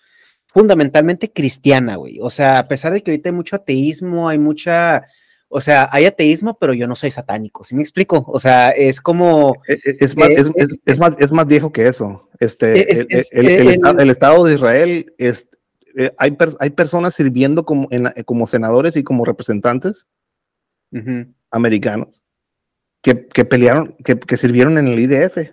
fundamentalmente 0.47 1.33
cristiana, 1.33 1.97
güey. 1.97 2.19
O 2.21 2.29
sea, 2.29 2.59
a 2.59 2.69
pesar 2.69 2.93
de 2.93 3.03
que 3.03 3.11
ahorita 3.11 3.31
hay 3.31 3.35
mucho 3.35 3.57
ateísmo, 3.57 4.29
hay 4.29 4.39
mucha 4.39 5.07
o 5.49 5.63
sea, 5.63 5.89
hay 5.91 6.05
ateísmo, 6.05 6.59
pero 6.59 6.75
yo 6.75 6.87
no 6.87 6.95
soy 6.95 7.11
satánico, 7.11 7.65
¿sí 7.65 7.75
me 7.75 7.81
explico? 7.81 8.25
O 8.29 8.39
sea, 8.39 8.69
es 8.69 9.01
como... 9.01 9.55
E, 9.67 9.73
e, 9.73 9.97
es, 9.99 10.17
más, 10.17 10.29
es, 10.29 10.51
es, 10.85 11.01
más, 11.01 11.15
es 11.19 11.33
más 11.33 11.47
viejo 11.47 11.73
que 11.73 11.89
eso. 11.89 12.29
Este, 12.39 13.01
el, 13.01 13.07
el, 13.33 13.69
el, 13.99 14.11
estado, 14.11 14.45
de 14.45 14.55
Israel, 14.55 15.13
es, 15.19 15.49
eh, 15.97 16.13
hay, 16.19 16.37
hay 16.61 16.71
personas 16.71 17.15
sirviendo 17.15 17.65
como, 17.65 17.89
en, 17.91 18.13
como 18.25 18.47
senadores 18.47 18.97
y 18.97 19.03
como 19.03 19.25
representantes 19.25 20.07
americanos 21.51 22.20
que, 23.03 23.27
que 23.27 23.45
pelearon, 23.45 23.97
que, 24.05 24.19
que, 24.19 24.37
sirvieron 24.37 24.79
en 24.79 24.89
el 24.89 24.99
IDF, 24.99 25.53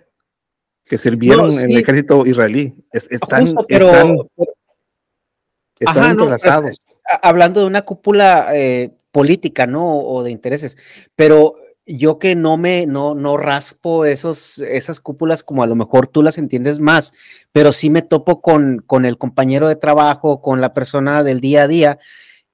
que 0.84 0.98
sirvieron 0.98 1.52
en 1.52 1.70
el 1.70 1.78
ejército 1.78 2.26
israelí. 2.26 2.74
están, 2.92 3.48
están, 3.68 4.16
están 5.78 6.10
entrelazados. 6.10 6.80
hablando 7.22 7.60
de 7.60 7.66
una 7.66 7.82
cúpula... 7.82 8.48
Eh, 8.54 8.94
política, 9.12 9.66
¿no? 9.66 9.98
O 9.98 10.22
de 10.22 10.30
intereses. 10.30 10.76
Pero 11.16 11.56
yo 11.86 12.18
que 12.18 12.34
no 12.34 12.56
me, 12.56 12.86
no, 12.86 13.14
no 13.14 13.36
raspo 13.36 14.04
esos, 14.04 14.58
esas 14.58 15.00
cúpulas 15.00 15.42
como 15.42 15.62
a 15.62 15.66
lo 15.66 15.74
mejor 15.74 16.06
tú 16.06 16.22
las 16.22 16.38
entiendes 16.38 16.80
más, 16.80 17.12
pero 17.50 17.72
sí 17.72 17.88
me 17.88 18.02
topo 18.02 18.42
con, 18.42 18.82
con 18.86 19.06
el 19.06 19.16
compañero 19.16 19.68
de 19.68 19.76
trabajo, 19.76 20.42
con 20.42 20.60
la 20.60 20.74
persona 20.74 21.24
del 21.24 21.40
día 21.40 21.62
a 21.62 21.68
día. 21.68 21.98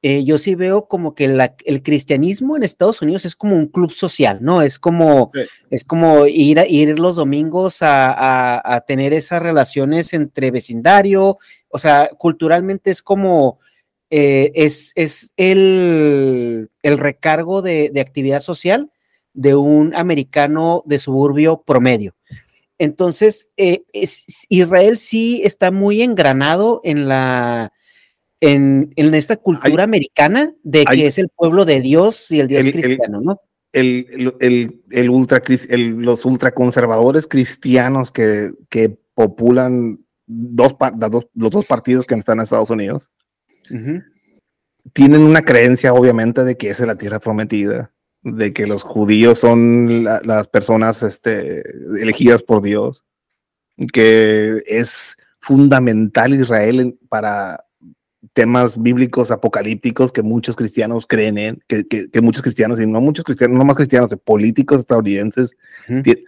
Eh, 0.07 0.22
yo 0.22 0.36
sí 0.36 0.55
veo 0.55 0.86
como 0.86 1.14
que 1.14 1.24
el 1.64 1.82
cristianismo 1.82 2.59
en 2.59 2.62
Estados 2.62 3.00
Unidos 3.00 3.24
es 3.24 3.34
como 3.34 3.57
un 3.57 3.68
club 3.68 3.90
social, 3.90 4.36
¿no? 4.42 4.61
Es 4.61 4.78
como, 4.78 5.32
es 5.70 5.82
como 5.82 6.26
ir, 6.26 6.61
a, 6.61 6.66
ir 6.66 6.98
los 6.98 7.16
domingos 7.16 7.80
a, 7.80 8.74
a, 8.74 8.80
tener 8.82 9.14
esas 9.14 9.42
relaciones 9.42 10.12
entre 10.12 10.50
vecindario, 10.50 11.38
o 11.70 11.78
sea, 11.78 12.11
culturalmente 12.18 12.90
es 12.90 13.00
como, 13.00 13.59
eh, 14.11 14.52
es, 14.55 14.92
es 14.94 15.32
el, 15.38 16.68
recargo 16.82 17.62
de, 17.62 17.90
actividad 17.98 18.40
social 18.40 18.90
de 19.32 19.55
un 19.55 19.94
americano 19.94 20.82
de 20.84 20.98
suburbio 20.98 21.62
promedio. 21.62 22.14
Entonces, 22.76 23.48
eh, 23.57 23.84
Israel 24.50 24.98
sí 24.98 25.40
está 25.44 25.70
muy 25.70 26.02
engranado 26.02 26.82
en 26.84 27.09
la 27.09 27.72
en, 28.53 28.92
esta 28.97 29.36
cultura 29.36 29.84
americana 29.84 30.53
de 30.62 30.84
que 30.84 31.07
es 31.07 31.18
el 31.18 31.28
pueblo 31.28 31.64
de 31.64 31.80
Dios 31.80 32.30
y 32.30 32.40
el 32.40 32.49
Dios 32.49 32.64
cristiano, 32.64 33.20
¿no? 33.20 33.40
El, 33.72 34.32
el, 34.90 35.11
ultra, 35.11 35.42
los 35.68 36.24
ultraconservadores 36.24 37.26
cristianos 37.26 38.12
que, 38.12 38.53
que 38.68 38.97
populan 39.14 39.99
dos, 40.26 40.76
los 41.34 41.51
dos 41.51 41.66
partidos 41.66 42.07
que 42.07 42.14
están 42.14 42.38
en 42.38 42.45
Estados 42.45 42.70
Unidos 42.70 43.11
tienen 44.92 45.22
una 45.22 45.42
creencia, 45.42 45.95
obviamente, 45.95 46.45
de 46.45 46.57
que 46.57 46.70
esa 46.70 46.82
es 46.82 46.86
la 46.86 46.97
tierra 46.97 47.20
prometida, 47.20 47.92
de 48.22 48.53
que 48.53 48.66
los 48.66 48.82
judíos 48.82 49.38
son 49.38 50.05
las 50.05 50.49
personas 50.49 51.03
este, 51.03 51.62
elegidas 52.01 52.42
por 52.42 52.62
Dios, 52.62 53.05
que 53.92 54.62
es 54.66 55.16
fundamental 55.40 56.34
Israel 56.34 56.99
para 57.09 57.64
temas 58.33 58.81
bíblicos 58.81 59.31
apocalípticos 59.31 60.12
que 60.12 60.22
muchos 60.22 60.57
cristianos 60.57 61.07
creen 61.07 61.39
en, 61.39 61.62
que, 61.66 61.87
que, 61.87 62.20
muchos 62.20 62.43
cristianos, 62.43 62.81
y 62.81 62.87
no 62.87 63.01
muchos 63.01 63.25
cristianos, 63.25 63.57
no 63.57 63.64
más 63.64 63.77
cristianos, 63.77 64.14
políticos 64.25 64.81
estadounidenses, 64.81 65.55
eh, 65.89 66.25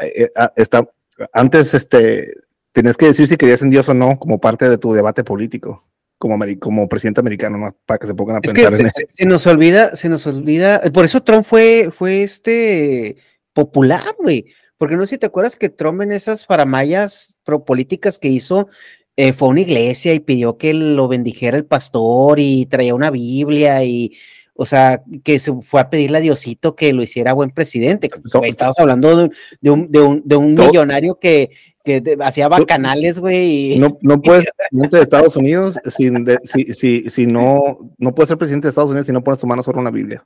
eh, 0.00 0.30
ah, 0.36 0.52
está, 0.56 0.88
antes 1.32 1.74
este, 1.74 2.34
tenías 2.72 2.96
que 2.96 3.06
decir 3.06 3.26
si 3.26 3.36
creías 3.36 3.62
en 3.62 3.70
Dios 3.70 3.88
o 3.88 3.94
no 3.94 4.18
como 4.18 4.40
parte 4.40 4.68
de 4.68 4.78
tu 4.78 4.92
debate 4.92 5.24
político 5.24 5.84
como, 6.18 6.44
como 6.58 6.88
presidente 6.88 7.20
americano, 7.20 7.76
para 7.84 7.98
que 7.98 8.06
se 8.06 8.14
pongan 8.14 8.36
a 8.36 8.40
pensar 8.40 8.80
en 8.80 8.86
eso. 8.86 9.00
Se 9.08 9.26
nos 9.26 9.46
olvida, 9.46 9.96
se 9.96 10.08
nos 10.08 10.26
olvida, 10.26 10.80
por 10.92 11.04
eso 11.04 11.22
Trump 11.22 11.44
fue, 11.44 11.90
fue 11.96 12.22
este 12.22 13.16
popular, 13.52 14.14
güey, 14.18 14.46
porque 14.78 14.96
no 14.96 15.06
sé 15.06 15.14
si 15.14 15.18
te 15.18 15.26
acuerdas 15.26 15.56
que 15.56 15.68
Trump 15.68 16.02
en 16.02 16.12
esas 16.12 16.46
paramayas 16.46 17.38
políticas 17.66 18.18
que 18.18 18.28
hizo, 18.28 18.68
eh, 19.16 19.32
fue 19.32 19.48
a 19.48 19.50
una 19.52 19.60
iglesia 19.62 20.14
y 20.14 20.20
pidió 20.20 20.56
que 20.58 20.74
lo 20.74 21.08
bendijera 21.08 21.56
el 21.56 21.64
pastor 21.64 22.38
y 22.38 22.66
traía 22.66 22.94
una 22.94 23.10
Biblia 23.10 23.82
y, 23.82 24.12
o 24.54 24.64
sea, 24.64 25.02
que 25.24 25.38
se 25.38 25.52
fue 25.62 25.80
a 25.80 25.90
pedirle 25.90 26.18
a 26.18 26.20
Diosito 26.20 26.76
que 26.76 26.92
lo 26.92 27.02
hiciera 27.02 27.32
buen 27.32 27.50
presidente. 27.50 28.10
Estabas 28.42 28.78
hablando 28.78 29.16
de, 29.16 29.30
de, 29.60 29.70
un, 29.70 29.90
de 29.90 30.00
un, 30.00 30.22
de 30.24 30.36
un 30.36 30.54
millonario 30.54 31.18
que, 31.18 31.50
que 31.84 32.16
hacía 32.20 32.48
bacanales, 32.48 33.18
güey. 33.18 33.78
No, 33.78 33.96
no 34.02 34.20
puedes 34.22 34.44
ser 34.44 34.52
presidente 34.56 34.96
de 34.96 35.02
Estados 35.02 35.36
Unidos 35.36 35.78
sin 35.86 36.26
si, 36.42 36.74
si, 36.74 37.08
si, 37.08 37.26
no, 37.26 37.78
no 37.98 38.14
puedes 38.14 38.28
ser 38.28 38.38
presidente 38.38 38.66
de 38.66 38.70
Estados 38.70 38.90
Unidos 38.90 39.06
si 39.06 39.12
no 39.12 39.22
pones 39.22 39.40
tu 39.40 39.46
mano 39.46 39.62
sobre 39.62 39.78
una 39.78 39.90
Biblia. 39.90 40.24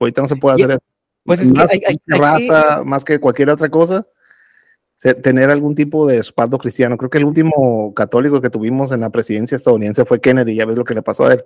Ahorita 0.00 0.22
no 0.22 0.28
se 0.28 0.36
puede 0.36 0.54
hacer 0.54 0.70
eso. 0.72 0.82
Pues 1.24 1.40
es 1.40 1.52
más 1.52 1.70
que 1.70 1.80
hay, 1.86 2.00
raza, 2.06 2.82
más 2.84 3.04
que 3.04 3.20
cualquier 3.20 3.50
otra 3.50 3.68
cosa, 3.68 4.04
tener 5.22 5.50
algún 5.50 5.74
tipo 5.74 6.06
de 6.06 6.18
respaldo 6.18 6.58
cristiano. 6.58 6.96
Creo 6.96 7.10
que 7.10 7.18
el 7.18 7.24
último 7.24 7.92
católico 7.94 8.40
que 8.40 8.50
tuvimos 8.50 8.92
en 8.92 9.00
la 9.00 9.10
presidencia 9.10 9.56
estadounidense 9.56 10.04
fue 10.04 10.20
Kennedy, 10.20 10.54
ya 10.54 10.66
ves 10.66 10.76
lo 10.76 10.84
que 10.84 10.94
le 10.94 11.02
pasó 11.02 11.26
a 11.26 11.34
él. 11.34 11.44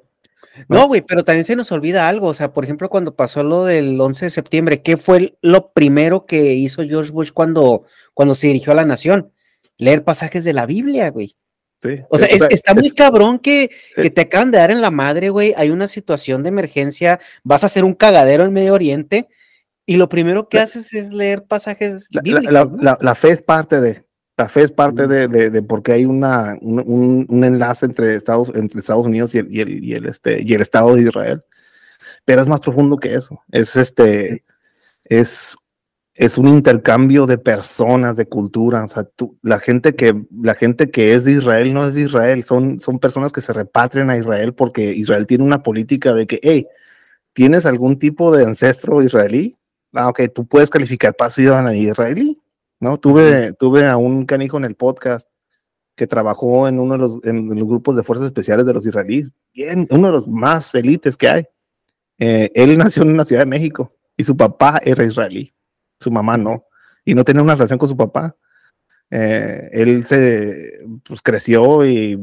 No, 0.69 0.87
güey, 0.87 1.03
pero 1.03 1.25
también 1.25 1.45
se 1.45 1.57
nos 1.57 1.73
olvida 1.73 2.09
algo. 2.09 2.29
O 2.29 2.35
sea, 2.35 2.53
por 2.53 2.65
ejemplo, 2.65 2.89
cuando 2.89 3.15
pasó 3.15 3.43
lo 3.43 3.65
del 3.65 4.01
11 4.01 4.27
de 4.27 4.31
septiembre, 4.31 4.83
¿qué 4.83 4.97
fue 4.97 5.37
lo 5.43 5.73
primero 5.73 6.27
que 6.27 6.55
hizo 6.55 6.83
George 6.83 7.13
Bush 7.13 7.31
cuando, 7.33 7.85
cuando 8.15 8.35
se 8.35 8.47
dirigió 8.47 8.73
a 8.73 8.77
la 8.77 8.85
nación? 8.85 9.33
leer 9.79 10.05
pasajes 10.05 10.45
de 10.45 10.53
la 10.53 10.67
Biblia, 10.67 11.11
güey. 11.11 11.37
Sí, 11.79 12.01
o 12.09 12.17
sea, 12.17 12.29
está 12.29 12.75
muy 12.75 12.91
cabrón 12.91 13.39
que, 13.39 13.69
que, 13.95 14.11
te 14.11 14.23
acaban 14.23 14.51
de 14.51 14.59
dar 14.59 14.71
en 14.71 14.81
la 14.81 14.91
madre, 14.91 15.29
güey. 15.29 15.53
Hay 15.59 15.69
una 15.69 15.87
situación 15.89 16.43
de 16.43 16.49
emergencia, 16.49 17.21
vas 17.45 17.65
a 17.65 17.67
hacer 17.67 17.85
un 17.85 17.93
cagadero 17.93 18.45
en 18.45 18.53
Medio 18.53 18.73
Oriente 18.73 19.29
y 19.87 19.97
lo 19.97 20.09
primero 20.09 20.49
que 20.49 20.59
haces 20.59 20.93
es 20.93 21.13
leer 21.13 21.45
pasajes 21.45 22.09
bíblicos. 22.23 22.53
La, 23.01 23.15
fe 23.15 23.31
es 23.31 23.41
parte 23.41 23.81
de, 23.81 24.05
la 24.37 24.49
fe 24.49 24.63
es 24.63 24.73
parte 24.73 25.07
de, 25.07 25.29
de, 25.29 25.63
porque 25.63 25.93
hay 25.93 26.05
una, 26.05 26.57
un, 26.61 27.25
un, 27.29 27.45
enlace 27.45 27.87
entre 27.87 28.17
Estados, 28.17 28.51
entre 28.55 28.81
Estados 28.81 29.07
Unidos 29.07 29.35
y 29.35 29.39
el, 29.39 29.55
y 29.55 29.61
el, 29.61 29.85
y 29.85 29.95
el, 29.95 30.07
este, 30.07 30.43
y 30.43 30.53
el 30.55 30.61
Estado 30.61 30.95
de 30.97 31.03
Israel. 31.03 31.45
pero 32.25 32.43
es 32.43 32.49
más 32.49 32.61
profundo 32.61 32.97
que 32.97 33.15
eso. 33.15 33.41
Es 33.53 33.77
este, 33.77 34.45
es, 35.05 35.57
es 36.15 36.37
un 36.37 36.49
intercambio 36.49 37.27
de 37.27 37.39
personas, 37.39 38.17
de 38.17 38.27
cultura. 38.27 38.85
O 38.85 38.89
sea, 38.89 39.05
tú, 39.05 39.39
la 39.43 39.61
gente 39.61 39.95
que, 39.95 40.21
la 40.43 40.57
gente 40.57 40.91
que 40.91 41.15
es 41.15 41.25
de 41.25 41.33
Israel 41.33 41.73
no 41.73 41.87
es 41.87 41.95
de 41.95 42.03
Israel, 42.03 42.43
son, 42.43 42.81
son 42.81 42.99
personas 42.99 43.31
que 43.31 43.41
se 43.41 43.53
repatrian 43.53 44.11
a 44.11 44.19
Israel 44.19 44.53
porque 44.53 44.93
Israel 44.93 45.29
tiene 45.29 45.45
una 45.45 45.63
política 45.63 46.13
de 46.13 46.27
que, 46.27 46.41
hey, 46.43 46.67
¿tienes 47.33 47.67
algún 47.67 48.01
tipo 48.01 48.35
de 48.35 48.45
ancestro 48.45 49.03
israelí? 49.03 49.56
Ah, 49.97 50.09
ok, 50.09 50.21
tú 50.35 50.47
puedes 50.47 50.69
calificar 50.69 51.15
para 51.15 51.31
israelí, 51.75 52.43
¿no? 52.79 52.99
Tuve, 52.99 53.55
tuve 53.55 53.87
a 53.87 53.97
un 53.97 54.27
canijo 54.27 54.59
en 54.59 54.65
el 54.65 54.75
podcast 54.75 55.27
que 55.97 56.07
trabajó 56.07 56.69
en 56.69 56.79
uno 56.79 56.93
de 56.93 56.99
los, 56.99 57.25
en 57.25 57.49
los 57.49 57.67
grupos 57.67 57.97
de 57.97 58.03
fuerzas 58.03 58.27
especiales 58.27 58.67
de 58.67 58.75
los 58.75 58.87
israelíes, 58.87 59.33
bien, 59.55 59.89
uno 59.91 60.09
de 60.09 60.13
los 60.13 60.29
más 60.29 60.75
élites 60.75 61.17
que 61.17 61.29
hay. 61.29 61.45
Eh, 62.19 62.51
él 62.55 62.77
nació 62.77 63.03
en 63.05 63.17
la 63.17 63.25
Ciudad 63.25 63.43
de 63.43 63.47
México 63.47 63.95
y 64.17 64.25
su 64.25 64.37
papá 64.37 64.79
era 64.83 65.05
israelí, 65.05 65.55
su 65.99 66.11
mamá 66.11 66.37
no, 66.37 66.65
y 67.03 67.15
no 67.15 67.25
tenía 67.25 67.43
una 67.43 67.55
relación 67.55 67.79
con 67.79 67.89
su 67.89 67.97
papá. 67.97 68.37
Eh, 69.11 69.69
él 69.73 70.05
se 70.05 70.81
pues, 71.05 71.23
creció 71.23 71.87
y, 71.87 72.19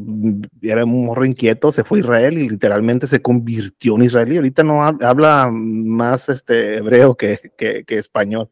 era 0.62 0.84
un 0.84 1.06
morro 1.06 1.26
inquieto, 1.26 1.72
se 1.72 1.84
fue 1.84 2.00
a 2.00 2.02
Israel 2.02 2.38
y 2.38 2.50
literalmente 2.50 3.08
se 3.08 3.22
convirtió 3.22 3.96
en 3.96 4.04
israelí. 4.04 4.38
Ahorita 4.38 4.64
no 4.64 4.84
habla 4.84 5.50
más 5.52 6.30
este, 6.30 6.78
hebreo 6.78 7.16
que, 7.16 7.40
que, 7.58 7.86
español. 7.88 8.50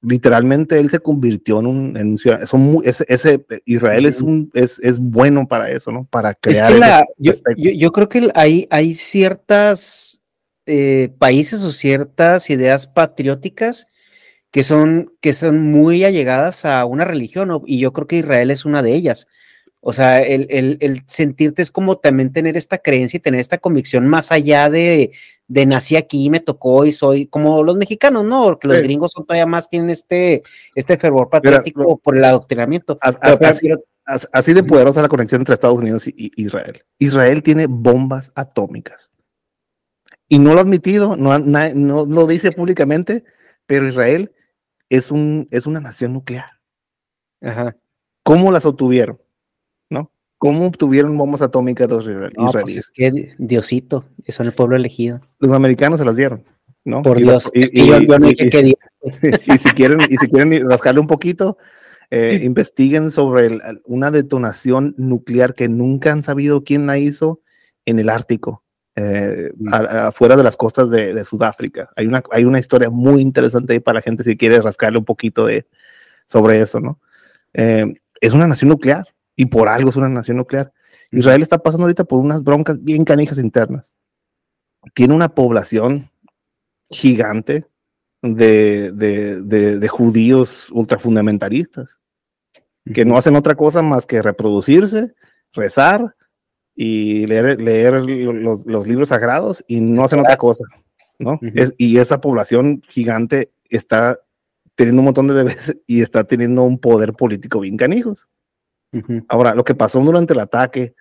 Literalmente 0.00 0.78
él 0.78 0.90
se 0.90 1.00
convirtió 1.00 1.58
en 1.58 1.66
un, 1.66 1.96
en 1.96 2.18
ciudad, 2.18 2.40
ese, 2.84 3.04
ese, 3.08 3.44
Israel 3.64 4.06
es, 4.06 4.20
un, 4.20 4.48
es, 4.54 4.78
es, 4.80 4.98
bueno 4.98 5.48
para 5.48 5.70
eso, 5.72 5.90
¿no? 5.90 6.04
Para 6.04 6.34
crear. 6.34 7.04
yo, 7.16 7.32
yo, 7.56 7.90
creo 7.90 8.08
que 8.08 8.30
hay, 8.34 8.68
hay 8.70 8.94
ciertas 8.94 10.22
eh, 10.66 11.12
países 11.18 11.62
o 11.64 11.72
ciertas 11.72 12.48
ideas 12.48 12.86
patrióticas 12.86 13.88
que 14.50 14.64
son, 14.64 15.12
que 15.20 15.32
son 15.32 15.70
muy 15.70 16.04
allegadas 16.04 16.64
a 16.64 16.84
una 16.84 17.04
religión, 17.04 17.62
y 17.66 17.78
yo 17.78 17.92
creo 17.92 18.06
que 18.06 18.18
Israel 18.18 18.50
es 18.50 18.64
una 18.64 18.82
de 18.82 18.94
ellas. 18.94 19.26
O 19.80 19.92
sea, 19.92 20.18
el, 20.18 20.48
el, 20.50 21.02
sentirte 21.06 21.62
es 21.62 21.70
como 21.70 21.98
también 21.98 22.32
tener 22.32 22.56
esta 22.56 22.78
creencia 22.78 23.18
y 23.18 23.20
tener 23.20 23.40
esta 23.40 23.58
convicción 23.58 24.08
más 24.08 24.32
allá 24.32 24.68
de, 24.68 25.12
de 25.46 25.66
nací 25.66 25.94
aquí, 25.94 26.28
me 26.30 26.40
tocó 26.40 26.84
y 26.84 26.92
soy 26.92 27.26
como 27.26 27.62
los 27.62 27.76
mexicanos, 27.76 28.24
¿no? 28.24 28.44
Porque 28.44 28.66
los 28.66 28.78
gringos 28.78 29.12
son 29.12 29.24
todavía 29.24 29.46
más, 29.46 29.68
tienen 29.68 29.90
este, 29.90 30.42
este 30.74 30.98
fervor 30.98 31.30
patriótico 31.30 31.96
por 31.98 32.16
el 32.16 32.24
adoctrinamiento. 32.24 32.98
así, 33.00 34.52
de 34.52 34.62
poderosa 34.64 35.00
la 35.00 35.08
conexión 35.08 35.42
entre 35.42 35.54
Estados 35.54 35.78
Unidos 35.78 36.08
y, 36.08 36.32
Israel. 36.36 36.82
Israel 36.98 37.42
tiene 37.42 37.66
bombas 37.66 38.32
atómicas. 38.34 39.10
Y 40.28 40.40
no 40.40 40.54
lo 40.54 40.58
ha 40.58 40.62
admitido, 40.62 41.16
no, 41.16 41.38
no 41.38 42.04
lo 42.04 42.26
dice 42.26 42.50
públicamente, 42.50 43.24
pero 43.64 43.88
Israel 43.88 44.32
es, 44.88 45.10
un, 45.10 45.48
es 45.50 45.66
una 45.66 45.80
nación 45.80 46.12
nuclear. 46.12 46.50
Ajá. 47.40 47.76
¿Cómo 48.22 48.52
las 48.52 48.64
obtuvieron? 48.66 49.20
¿No? 49.90 50.12
¿Cómo 50.38 50.66
obtuvieron 50.66 51.16
bombas 51.16 51.42
atómicas 51.42 51.88
los 51.88 52.04
pues 52.04 52.16
israelíes? 52.36 52.76
es 52.76 52.90
que 52.90 53.34
Diosito, 53.38 54.04
son 54.28 54.46
el 54.46 54.52
pueblo 54.52 54.76
elegido. 54.76 55.20
Los 55.38 55.52
americanos 55.52 55.98
se 55.98 56.04
las 56.04 56.16
dieron, 56.16 56.44
¿no? 56.84 57.02
Por 57.02 57.18
Dios, 57.18 57.50
y, 57.54 57.66
si 57.66 57.72
quieren, 59.70 60.00
y 60.08 60.16
si 60.16 60.28
quieren 60.28 60.68
rascarle 60.68 61.00
un 61.00 61.06
poquito, 61.06 61.56
eh, 62.10 62.40
investiguen 62.42 63.10
sobre 63.10 63.58
una 63.84 64.10
detonación 64.10 64.94
nuclear 64.96 65.54
que 65.54 65.68
nunca 65.68 66.12
han 66.12 66.22
sabido 66.22 66.64
quién 66.64 66.86
la 66.86 66.98
hizo 66.98 67.40
en 67.84 67.98
el 67.98 68.08
Ártico. 68.08 68.62
Eh, 69.00 69.52
afuera 69.70 70.36
de 70.36 70.42
las 70.42 70.56
costas 70.56 70.90
de, 70.90 71.24
Sudáfrica. 71.24 71.88
Hay 71.94 72.08
una, 72.08 72.20
hay 72.32 72.44
una 72.44 72.58
historia 72.58 72.90
muy 72.90 73.20
interesante 73.20 73.74
ahí 73.74 73.78
para 73.78 73.98
la 73.98 74.02
gente 74.02 74.24
si 74.24 74.36
quiere 74.36 74.60
rascarle 74.60 74.98
un 74.98 75.04
poquito 75.04 75.46
de, 75.46 75.68
sobre 76.26 76.60
eso, 76.60 76.80
¿no? 76.80 76.98
Eh, 77.54 77.94
es 78.20 78.32
una 78.32 78.48
nación 78.48 78.70
nuclear 78.70 79.06
y 79.36 79.46
por 79.46 79.68
algo 79.68 79.90
es 79.90 79.96
una 79.96 80.08
nación 80.08 80.38
nuclear. 80.38 80.72
Israel 81.12 81.42
está 81.42 81.58
pasando 81.58 81.84
ahorita 81.84 82.02
por 82.04 82.18
unas 82.18 82.42
broncas 82.42 82.82
bien 82.82 83.04
canijas 83.04 83.38
internas. 83.38 83.92
Tiene 84.94 85.14
una 85.14 85.28
población 85.28 86.10
gigante 86.90 87.66
de, 88.20 88.90
de, 88.90 89.78
de 89.78 89.88
judíos 89.88 90.70
ultrafundamentalistas 90.72 92.00
que 92.92 93.04
no 93.04 93.16
hacen 93.16 93.36
otra 93.36 93.54
cosa 93.54 93.80
más 93.80 94.06
que 94.06 94.22
reproducirse, 94.22 95.14
rezar 95.52 96.16
y 96.80 97.26
leer, 97.26 97.60
leer 97.60 97.94
los, 97.94 98.64
los, 98.64 98.86
libros 98.86 99.08
sagrados 99.08 99.64
y 99.66 99.80
no 99.80 100.04
hacen 100.04 100.20
otra 100.20 100.36
cosa, 100.36 100.64
¿no? 101.18 101.40
es, 101.42 101.74
y 101.76 101.98
esa 101.98 102.20
población 102.20 102.82
gigante 102.88 103.50
está 103.68 104.20
teniendo 104.76 105.00
un 105.00 105.06
montón 105.06 105.26
de 105.26 105.34
bebés 105.34 105.76
y 105.88 106.02
está 106.02 106.22
teniendo 106.22 106.62
un 106.62 106.78
poder 106.78 107.14
político 107.14 107.58
bien 107.58 107.76
canijos. 107.76 108.28
Ahora, 109.28 109.56
lo 109.56 109.64
que 109.64 109.74
pasó 109.74 110.00
durante 110.00 110.34
el 110.34 110.40
ataque 110.40 110.94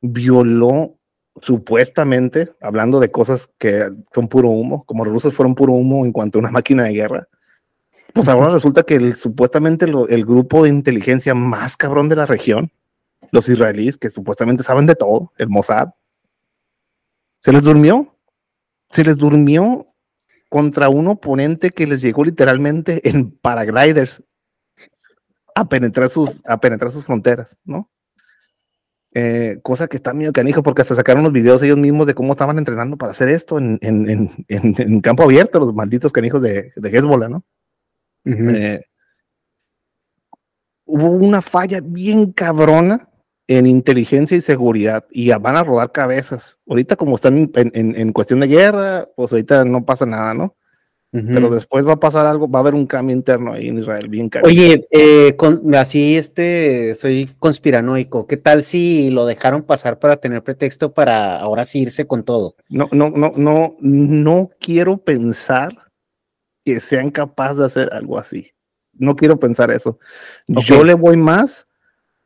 violó 0.00 0.96
supuestamente, 1.36 2.54
hablando 2.62 2.98
de 2.98 3.10
cosas 3.10 3.50
que 3.58 3.86
son 4.14 4.28
puro 4.28 4.48
humo, 4.48 4.84
como 4.84 5.04
los 5.04 5.12
rusos 5.12 5.34
fueron 5.34 5.54
puro 5.54 5.74
humo 5.74 6.06
en 6.06 6.12
cuanto 6.12 6.38
a 6.38 6.40
una 6.40 6.50
máquina 6.50 6.84
de 6.84 6.94
guerra, 6.94 7.28
pues 8.14 8.28
ahora 8.28 8.48
resulta 8.48 8.82
que 8.82 8.94
el, 8.94 9.14
supuestamente 9.14 9.84
el 9.84 10.24
grupo 10.24 10.64
de 10.64 10.70
inteligencia 10.70 11.34
más 11.34 11.76
cabrón 11.76 12.08
de 12.08 12.16
la 12.16 12.24
región 12.24 12.72
los 13.30 13.48
israelíes, 13.48 13.96
que 13.96 14.10
supuestamente 14.10 14.62
saben 14.62 14.86
de 14.86 14.94
todo, 14.94 15.32
el 15.38 15.48
Mossad, 15.48 15.90
se 17.40 17.52
les 17.52 17.62
durmió, 17.62 18.16
se 18.90 19.04
les 19.04 19.16
durmió 19.16 19.86
contra 20.48 20.88
un 20.88 21.08
oponente 21.08 21.70
que 21.70 21.86
les 21.86 22.00
llegó 22.00 22.24
literalmente 22.24 23.08
en 23.08 23.30
paragliders 23.30 24.22
a 25.54 25.68
penetrar 25.68 26.08
sus, 26.08 26.40
a 26.46 26.58
penetrar 26.58 26.90
sus 26.90 27.04
fronteras, 27.04 27.56
¿no? 27.64 27.90
Eh, 29.14 29.58
cosa 29.62 29.88
que 29.88 29.96
está 29.96 30.12
medio 30.12 30.32
canijo 30.32 30.62
porque 30.62 30.82
hasta 30.82 30.94
sacaron 30.94 31.24
los 31.24 31.32
videos 31.32 31.62
ellos 31.62 31.78
mismos 31.78 32.06
de 32.06 32.14
cómo 32.14 32.32
estaban 32.32 32.58
entrenando 32.58 32.96
para 32.98 33.12
hacer 33.12 33.30
esto 33.30 33.58
en, 33.58 33.78
en, 33.80 35.00
campo 35.00 35.22
abierto, 35.22 35.58
los 35.58 35.74
malditos 35.74 36.12
canijos 36.12 36.42
de, 36.42 36.72
de 36.76 36.88
Hezbollah, 36.88 37.28
¿no? 37.28 37.44
Eh, 38.24 38.84
hubo 40.84 41.10
una 41.10 41.40
falla 41.40 41.80
bien 41.82 42.32
cabrona 42.32 43.08
en 43.48 43.66
inteligencia 43.66 44.36
y 44.36 44.42
seguridad 44.42 45.06
y 45.10 45.30
van 45.30 45.56
a 45.56 45.64
rodar 45.64 45.90
cabezas. 45.90 46.58
Ahorita 46.68 46.96
como 46.96 47.16
están 47.16 47.50
en, 47.54 48.12
cuestión 48.12 48.40
de 48.40 48.46
guerra, 48.46 49.08
pues 49.16 49.32
ahorita 49.32 49.64
no 49.64 49.84
pasa 49.84 50.06
nada, 50.06 50.34
¿no? 50.34 50.54
Pero 51.10 51.48
después 51.48 51.86
va 51.86 51.94
a 51.94 52.00
pasar 52.00 52.26
algo, 52.26 52.50
va 52.50 52.58
a 52.58 52.60
haber 52.60 52.74
un 52.74 52.86
cambio 52.86 53.16
interno 53.16 53.54
ahí 53.54 53.68
en 53.68 53.78
Israel, 53.78 54.08
bien 54.08 54.28
caro. 54.28 54.46
Oye, 54.46 54.86
eh, 54.90 55.34
así 55.74 56.18
este, 56.18 56.90
estoy 56.90 57.30
conspiranoico. 57.38 58.26
¿Qué 58.26 58.36
tal 58.36 58.62
si 58.62 59.08
lo 59.08 59.24
dejaron 59.24 59.62
pasar 59.62 59.98
para 59.98 60.18
tener 60.18 60.42
pretexto 60.42 60.92
para 60.92 61.40
ahora 61.40 61.64
sí 61.64 61.80
irse 61.80 62.06
con 62.06 62.24
todo? 62.24 62.56
No, 62.68 62.90
no, 62.92 63.08
no, 63.08 63.32
no, 63.34 63.76
no 63.80 64.50
quiero 64.60 64.98
pensar 64.98 65.70
que 66.62 66.78
sean 66.78 67.10
capaces 67.10 67.56
de 67.56 67.64
hacer 67.64 67.88
algo 67.94 68.18
así. 68.18 68.50
No 68.92 69.16
quiero 69.16 69.40
pensar 69.40 69.70
eso. 69.70 69.98
Yo 70.46 70.84
le 70.84 70.92
voy 70.92 71.16
más 71.16 71.67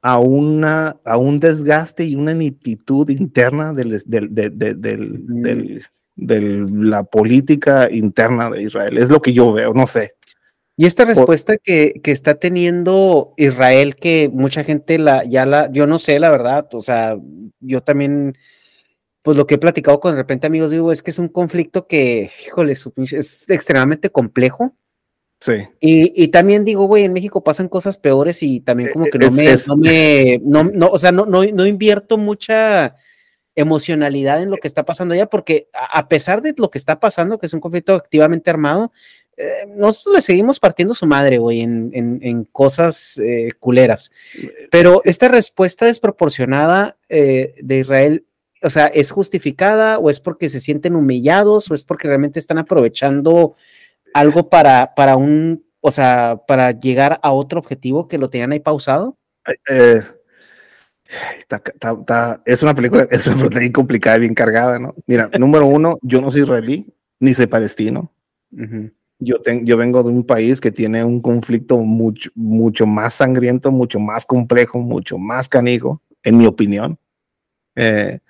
a, 0.03 0.19
una, 0.19 0.97
a 1.05 1.17
un 1.17 1.39
desgaste 1.39 2.05
y 2.05 2.17
una 2.17 2.35
nititud 2.35 3.09
interna 3.09 3.73
del, 3.73 4.03
del, 4.05 5.83
de 6.17 6.41
la 6.41 7.05
política 7.05 7.89
interna 7.91 8.51
de 8.51 8.65
Israel. 8.65 8.99
Es 8.99 9.09
lo 9.09 9.23
que 9.23 9.33
yo 9.33 9.53
veo, 9.53 9.73
no 9.73 9.87
sé. 9.87 10.17
Y 10.77 10.87
esta 10.87 11.05
respuesta 11.05 11.57
que, 11.57 12.01
que, 12.03 12.11
está 12.11 12.35
teniendo 12.35 13.35
Israel, 13.37 13.95
que 13.95 14.29
mucha 14.33 14.65
gente 14.65 14.99
la, 14.99 15.23
ya 15.25 15.47
la, 15.47 15.71
yo 15.71 15.87
no 15.87 15.99
sé 15.99 16.19
la 16.19 16.31
verdad, 16.31 16.67
o 16.73 16.83
sea, 16.83 17.17
yo 17.61 17.83
también, 17.83 18.35
pues 19.23 19.37
lo 19.37 19.47
que 19.47 19.55
he 19.55 19.59
platicado 19.59 20.01
con 20.01 20.15
de 20.15 20.23
repente 20.23 20.47
amigos, 20.47 20.71
digo, 20.71 20.91
es 20.91 21.03
que 21.03 21.11
es 21.11 21.19
un 21.19 21.29
conflicto 21.29 21.87
que, 21.87 22.31
híjole, 22.47 22.73
es 22.73 23.49
extremadamente 23.49 24.11
complejo 24.11 24.75
Sí. 25.43 25.55
Y, 25.81 26.29
también 26.29 26.65
digo, 26.65 26.85
güey, 26.87 27.03
en 27.03 27.13
México 27.13 27.43
pasan 27.43 27.69
cosas 27.69 27.99
peores 27.99 28.45
y 28.45 28.61
también 28.61 28.91
como 28.93 29.07
que 29.07 29.19
no 29.19 29.33
me, 29.33 29.53
no 29.67 29.77
me, 29.77 30.41
no, 30.45 30.63
no, 30.63 30.87
o 30.87 30.99
sea, 30.99 31.11
no, 31.11 31.27
no, 31.27 31.43
no 31.43 31.67
invierto 31.67 32.17
mucha 32.17 32.95
emocionalidad 33.57 34.41
en 34.41 34.51
lo 34.51 34.57
que 34.57 34.69
está 34.69 34.85
pasando 34.85 35.15
allá, 35.15 35.27
porque 35.27 35.69
a 35.73 36.09
pesar 36.09 36.43
de 36.43 36.55
lo 36.57 36.71
que 36.71 36.79
está 36.79 37.01
pasando, 37.01 37.39
que 37.39 37.47
es 37.47 37.55
un 37.55 37.61
conflicto 37.61 37.95
activamente 37.95 38.51
armado, 38.51 38.93
eh, 39.37 39.67
nosotros 39.77 40.17
le 40.17 40.23
seguimos 40.23 40.61
partiendo 40.61 40.95
su 40.95 41.07
madre, 41.07 41.39
güey, 41.39 41.61
en, 41.63 41.91
en, 41.93 42.45
cosas 42.45 43.19
eh, 43.19 43.51
culeras. 43.59 44.13
Pero 44.71 45.01
esta 45.05 45.27
respuesta 45.27 45.87
desproporcionada 45.87 46.97
eh, 47.09 47.55
de 47.61 47.79
Israel, 47.81 48.27
o 48.63 48.71
sea, 48.71 48.87
¿es 48.87 49.11
justificada 49.11 49.99
o 49.99 50.09
es 50.09 50.21
porque 50.21 50.49
se 50.49 50.61
sienten 50.61 50.95
humillados 50.95 51.69
o 51.69 51.75
es 51.75 51.83
porque 51.83 52.07
realmente 52.07 52.39
están 52.39 52.59
aprovechando 52.59 53.57
algo 54.15 54.49
para, 54.49 54.95
para 54.95 55.17
un, 55.17 55.65
o 55.81 55.91
sea, 55.91 56.41
para 56.47 56.73
llegar 56.73 57.21
a 57.23 57.33
otro 57.33 57.59
objetivo 57.59 58.09
que 58.09 58.19
lo 58.19 58.31
tenían 58.31 58.53
ahí 58.53 58.61
pausado? 58.61 59.19
Eh, 59.69 60.03
es 62.47 62.63
una 62.63 62.75
película, 62.75 63.07
es 63.11 63.27
una 63.27 63.49
película 63.49 63.73
complicada 63.73 64.17
y 64.17 64.21
bien 64.21 64.35
cargada, 64.35 64.79
¿no? 64.79 64.95
Mira, 65.07 65.31
número 65.39 65.67
uno, 65.67 65.99
yo 66.03 66.21
no 66.21 66.31
soy 66.31 66.43
israelí, 66.43 66.93
ni 67.21 67.35
soy 67.35 67.47
palestino. 67.47 68.13
yo, 69.19 69.37
yo 69.63 69.77
vengo 69.77 70.03
de 70.03 70.09
un 70.09 70.25
país 70.25 70.61
que 70.61 70.73
tiene 70.73 71.05
un 71.05 71.21
conflicto 71.21 71.79
mucho, 71.79 72.31
mucho 72.35 72.87
más 72.87 73.15
sangriento, 73.15 73.71
mucho 73.71 73.99
más 73.99 74.25
complejo, 74.27 74.79
mucho 74.79 75.19
más 75.19 75.49
canijo, 75.49 76.01
en 76.23 76.39
mi 76.39 76.47
opinión. 76.47 76.99
Eh, 77.75 78.21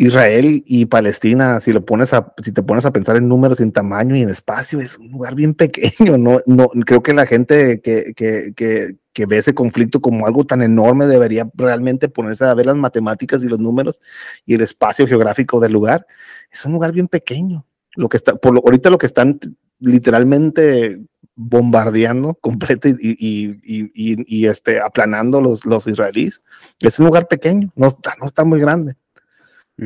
Israel 0.00 0.62
y 0.64 0.86
Palestina, 0.86 1.58
si 1.58 1.72
lo 1.72 1.84
pones 1.84 2.14
a, 2.14 2.32
si 2.44 2.52
te 2.52 2.62
pones 2.62 2.86
a 2.86 2.92
pensar 2.92 3.16
en 3.16 3.26
números, 3.28 3.60
en 3.60 3.72
tamaño 3.72 4.14
y 4.14 4.22
en 4.22 4.30
espacio, 4.30 4.80
es 4.80 4.96
un 4.96 5.10
lugar 5.10 5.34
bien 5.34 5.54
pequeño. 5.54 6.16
No, 6.16 6.38
no 6.46 6.68
creo 6.86 7.02
que 7.02 7.12
la 7.12 7.26
gente 7.26 7.80
que, 7.80 8.14
que, 8.14 8.52
que, 8.54 8.96
que, 9.12 9.26
ve 9.26 9.38
ese 9.38 9.54
conflicto 9.54 10.00
como 10.00 10.24
algo 10.28 10.46
tan 10.46 10.62
enorme 10.62 11.08
debería 11.08 11.50
realmente 11.52 12.08
ponerse 12.08 12.44
a 12.44 12.54
ver 12.54 12.66
las 12.66 12.76
matemáticas 12.76 13.42
y 13.42 13.48
los 13.48 13.58
números 13.58 13.98
y 14.46 14.54
el 14.54 14.60
espacio 14.60 15.04
geográfico 15.04 15.58
del 15.58 15.72
lugar. 15.72 16.06
Es 16.52 16.64
un 16.64 16.72
lugar 16.72 16.92
bien 16.92 17.08
pequeño. 17.08 17.66
Lo 17.96 18.08
que 18.08 18.18
está, 18.18 18.36
por 18.36 18.54
lo, 18.54 18.60
ahorita 18.60 18.90
lo 18.90 18.98
que 18.98 19.06
están 19.06 19.40
literalmente 19.80 21.00
bombardeando 21.34 22.34
completo 22.40 22.88
y, 22.88 22.94
y, 23.00 23.60
y, 23.64 24.46
este, 24.46 24.80
aplanando 24.80 25.40
los, 25.40 25.66
los 25.66 25.88
israelíes. 25.88 26.40
Es 26.78 27.00
un 27.00 27.06
lugar 27.06 27.26
pequeño, 27.26 27.72
no 27.74 27.88
está, 27.88 28.14
no 28.20 28.28
está 28.28 28.44
muy 28.44 28.60
grande. 28.60 28.94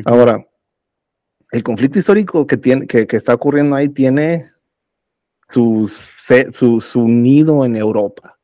Ahora, 0.05 0.45
el 1.51 1.63
conflicto 1.63 1.99
histórico 1.99 2.47
que, 2.47 2.57
tiene, 2.57 2.87
que, 2.87 3.05
está 3.11 3.33
ocurriendo 3.33 3.75
ahí 3.75 3.89
tiene 3.89 4.51
su, 5.49 5.87
su, 6.81 7.07
nido 7.07 7.63
en 7.63 7.75
Europa. 7.75 8.39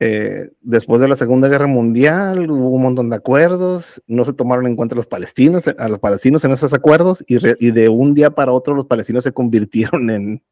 Eh, 0.00 0.50
después 0.60 1.00
de 1.00 1.08
la 1.08 1.16
Segunda 1.16 1.48
Guerra 1.48 1.66
Mundial 1.66 2.50
hubo 2.50 2.70
un 2.70 2.82
montón 2.82 3.10
de 3.10 3.16
acuerdos, 3.16 4.02
no 4.06 4.24
se 4.24 4.32
tomaron 4.32 4.66
en 4.66 4.76
cuenta 4.76 4.94
los 4.94 5.06
palestinos, 5.06 5.66
a 5.66 5.88
los 5.88 5.98
palestinos 5.98 6.44
en 6.44 6.52
esos 6.52 6.72
acuerdos 6.72 7.24
y, 7.26 7.36
de 7.70 7.88
un 7.88 8.14
día 8.14 8.30
para 8.30 8.52
otro 8.52 8.74
los 8.74 8.86
palestinos 8.86 9.24
se 9.24 9.32
convirtieron 9.32 10.08
en 10.10 10.42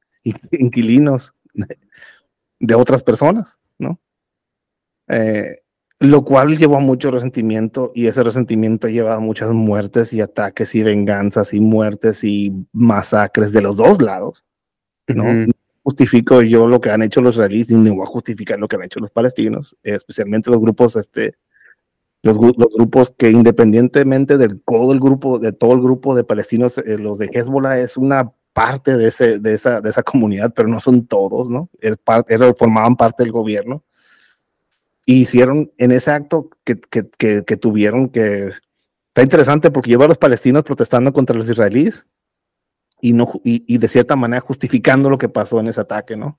inquilinos 0.51 1.35
de, 2.59 2.75
otras 2.75 3.03
personas, 3.03 3.57
¿no? 3.79 4.01
Eh, 5.09 5.61
lo 5.99 6.25
cual 6.25 6.59
llevó 6.59 6.77
a 6.77 6.81
mucho 6.81 7.11
resentimiento 7.11 7.93
y 7.95 8.07
ese 8.07 8.23
resentimiento 8.23 8.89
lleva 8.89 9.15
a 9.15 9.21
muchas 9.21 9.53
muertes 9.53 10.13
y 10.13 10.21
ataques 10.21 10.75
y 10.75 10.83
venganzas 10.83 11.55
y 11.55 11.61
muertes 11.61 12.23
y 12.23 12.53
masacres 12.73 13.53
de 13.53 13.63
los 13.63 13.77
dos 13.77 14.03
lados. 14.03 14.45
¿no? 15.09 15.25
justifico 15.87 16.43
yo 16.43 16.67
lo 16.67 16.81
que 16.81 16.91
han 16.91 17.03
hecho 17.03 17.21
los 17.21 17.37
israelíes 17.37 17.71
ni 17.71 17.91
voy 17.91 18.03
a 18.03 18.07
justificar 18.07 18.59
lo 18.59 18.67
que 18.67 18.75
han 18.75 18.83
hecho 18.83 18.99
los 18.99 19.13
palestinos, 19.13 19.77
especialmente 19.85 20.51
los 20.51 20.59
grupos, 20.59 20.97
este, 20.97 21.35
los, 22.23 22.37
los, 22.37 22.75
grupos 22.75 23.15
que 23.17 23.31
independientemente 23.31 24.37
del 24.37 24.61
todo 24.63 24.93
el 24.93 24.99
grupo, 24.99 25.39
de 25.39 25.53
todo 25.53 25.75
el 25.75 25.81
grupo 25.81 26.17
de 26.17 26.25
palestinos, 26.25 26.79
eh, 26.79 26.99
los 26.99 27.19
de 27.19 27.31
Hezbollah 27.33 27.79
es 27.79 27.97
una 27.97 28.33
parte 28.53 28.97
de, 28.97 29.07
ese, 29.07 29.39
de, 29.39 29.55
esa, 29.55 29.81
de 29.81 29.91
esa 29.91 30.03
comunidad, 30.03 30.53
pero 30.57 30.67
no 30.67 30.81
son 30.81 31.07
todos, 31.07 31.49
¿no? 31.49 31.71
parte, 32.03 32.37
formaban 32.55 32.97
parte 32.97 33.23
del 33.23 33.31
gobierno 33.31 33.85
hicieron 35.15 35.73
en 35.79 35.93
ese 35.93 36.11
acto 36.11 36.51
que, 36.65 36.81
que, 36.81 37.45
que, 37.45 37.57
tuvieron 37.57 38.09
que... 38.09 38.51
Está 39.09 39.23
interesante 39.23 39.71
porque 39.71 39.91
lleva 39.91 40.05
a 40.05 40.09
los 40.09 40.19
palestinos 40.19 40.65
protestando 40.65 41.13
contra 41.13 41.37
los 41.37 41.49
israelíes 41.49 42.05
y, 43.01 43.13
no, 43.13 43.41
y, 43.45 43.65
y 43.73 43.79
de 43.79 43.89
cierta 43.89 44.17
manera 44.17 44.41
justificando 44.41 45.09
lo 45.09 45.17
que 45.17 45.29
pasó 45.29 45.61
en 45.61 45.69
ese 45.69 45.81
ataque, 45.81 46.17
¿no? 46.17 46.39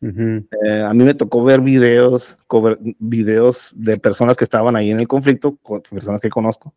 Eh, 0.00 0.82
a 0.82 0.92
mí 0.92 1.04
me 1.04 1.14
tocó 1.14 1.42
ver 1.42 1.60
videos, 1.60 2.36
videos 2.98 3.72
de 3.74 3.96
personas 3.96 4.36
que 4.36 4.44
estaban 4.44 4.76
ahí 4.76 4.90
en 4.90 5.00
el 5.00 5.08
conflicto, 5.08 5.56
personas 5.90 6.20
que 6.20 6.28
conozco, 6.28 6.74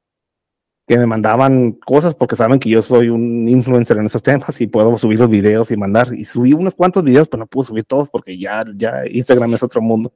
que 0.87 0.97
me 0.97 1.05
mandaban 1.05 1.73
cosas 1.73 2.15
porque 2.15 2.37
saben 2.37 2.59
que 2.59 2.69
yo 2.69 2.81
soy 2.81 3.09
un 3.09 3.49
influencer 3.49 3.97
en 3.97 4.05
esos 4.05 4.23
temas 4.23 4.61
y 4.61 4.67
puedo 4.67 4.97
subir 4.97 5.19
los 5.19 5.29
videos 5.29 5.71
y 5.71 5.77
mandar. 5.77 6.13
Y 6.13 6.23
subí 6.23 6.53
unos 6.53 6.75
cuantos 6.75 7.03
videos, 7.03 7.27
pero 7.27 7.41
no 7.41 7.47
pude 7.47 7.65
subir 7.65 7.83
todos 7.83 8.09
porque 8.09 8.37
ya, 8.37 8.63
ya 8.75 9.05
Instagram 9.05 9.53
es 9.55 9.63
otro 9.63 9.81
mundo. 9.81 10.13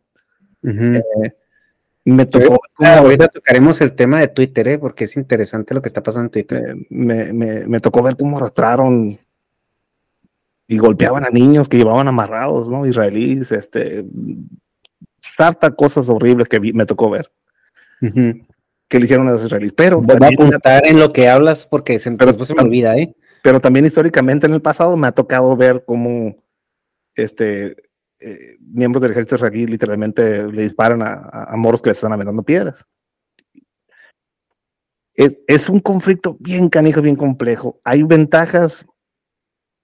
Eh, 0.64 1.02
me 2.04 2.26
tocó. 2.26 2.60
ahorita 2.80 3.28
tocaremos 3.28 3.80
el 3.82 3.94
tema 3.94 4.20
de 4.20 4.28
Twitter, 4.28 4.68
¿eh? 4.68 4.80
porque 4.80 5.04
es 5.04 5.16
interesante 5.16 5.74
lo 5.74 5.82
que 5.82 5.88
está 5.88 6.02
pasando 6.02 6.26
en 6.26 6.32
Twitter. 6.32 6.76
Me, 6.90 7.32
me, 7.34 7.66
me, 7.66 7.80
tocó 7.80 8.02
ver 8.02 8.16
cómo 8.18 8.38
arrastraron 8.38 9.20
y 10.68 10.78
golpeaban 10.78 11.26
a 11.26 11.30
niños 11.30 11.68
que 11.68 11.78
llevaban 11.78 12.08
amarrados, 12.08 12.70
¿no? 12.70 12.86
Israelíes, 12.86 13.52
este. 13.52 14.06
Harta 15.38 15.72
cosas 15.72 16.10
horribles 16.10 16.48
que 16.48 16.60
me 16.60 16.86
tocó 16.86 17.10
ver. 17.10 17.30
Que 18.00 19.00
le 19.00 19.04
hicieron 19.06 19.28
a 19.28 19.34
los 19.34 19.44
israelíes. 19.44 19.74
Pero. 19.74 20.02
Voy 20.02 20.18
a 20.22 20.28
apuntar 20.28 20.88
en 20.88 20.98
lo 20.98 21.12
que 21.12 21.28
hablas 21.28 21.66
porque 21.66 22.00
se, 22.00 22.12
pero, 22.12 22.28
después 22.28 22.48
se 22.48 22.56
me 22.56 22.62
olvida, 22.62 22.96
¿eh? 22.96 23.14
Pero 23.44 23.60
también 23.60 23.86
históricamente 23.86 24.48
en 24.48 24.54
el 24.54 24.62
pasado 24.62 24.96
me 24.96 25.08
ha 25.08 25.12
tocado 25.12 25.56
ver 25.58 25.84
cómo 25.86 26.38
este 27.16 27.76
eh, 28.22 28.58
miembros 28.60 29.02
del 29.02 29.12
ejército 29.12 29.36
israelí 29.36 29.66
literalmente 29.66 30.46
le 30.46 30.64
disparan 30.64 31.02
a, 31.02 31.30
a, 31.48 31.58
moros 31.58 31.82
que 31.82 31.90
les 31.90 31.98
están 31.98 32.14
aventando 32.14 32.44
piedras. 32.44 32.86
Es, 35.14 35.40
es, 35.48 35.70
un 35.70 35.80
conflicto 35.80 36.38
bien 36.40 36.70
canijo, 36.70 37.02
bien 37.02 37.16
complejo. 37.16 37.82
Hay 37.84 38.04
ventajas 38.04 38.86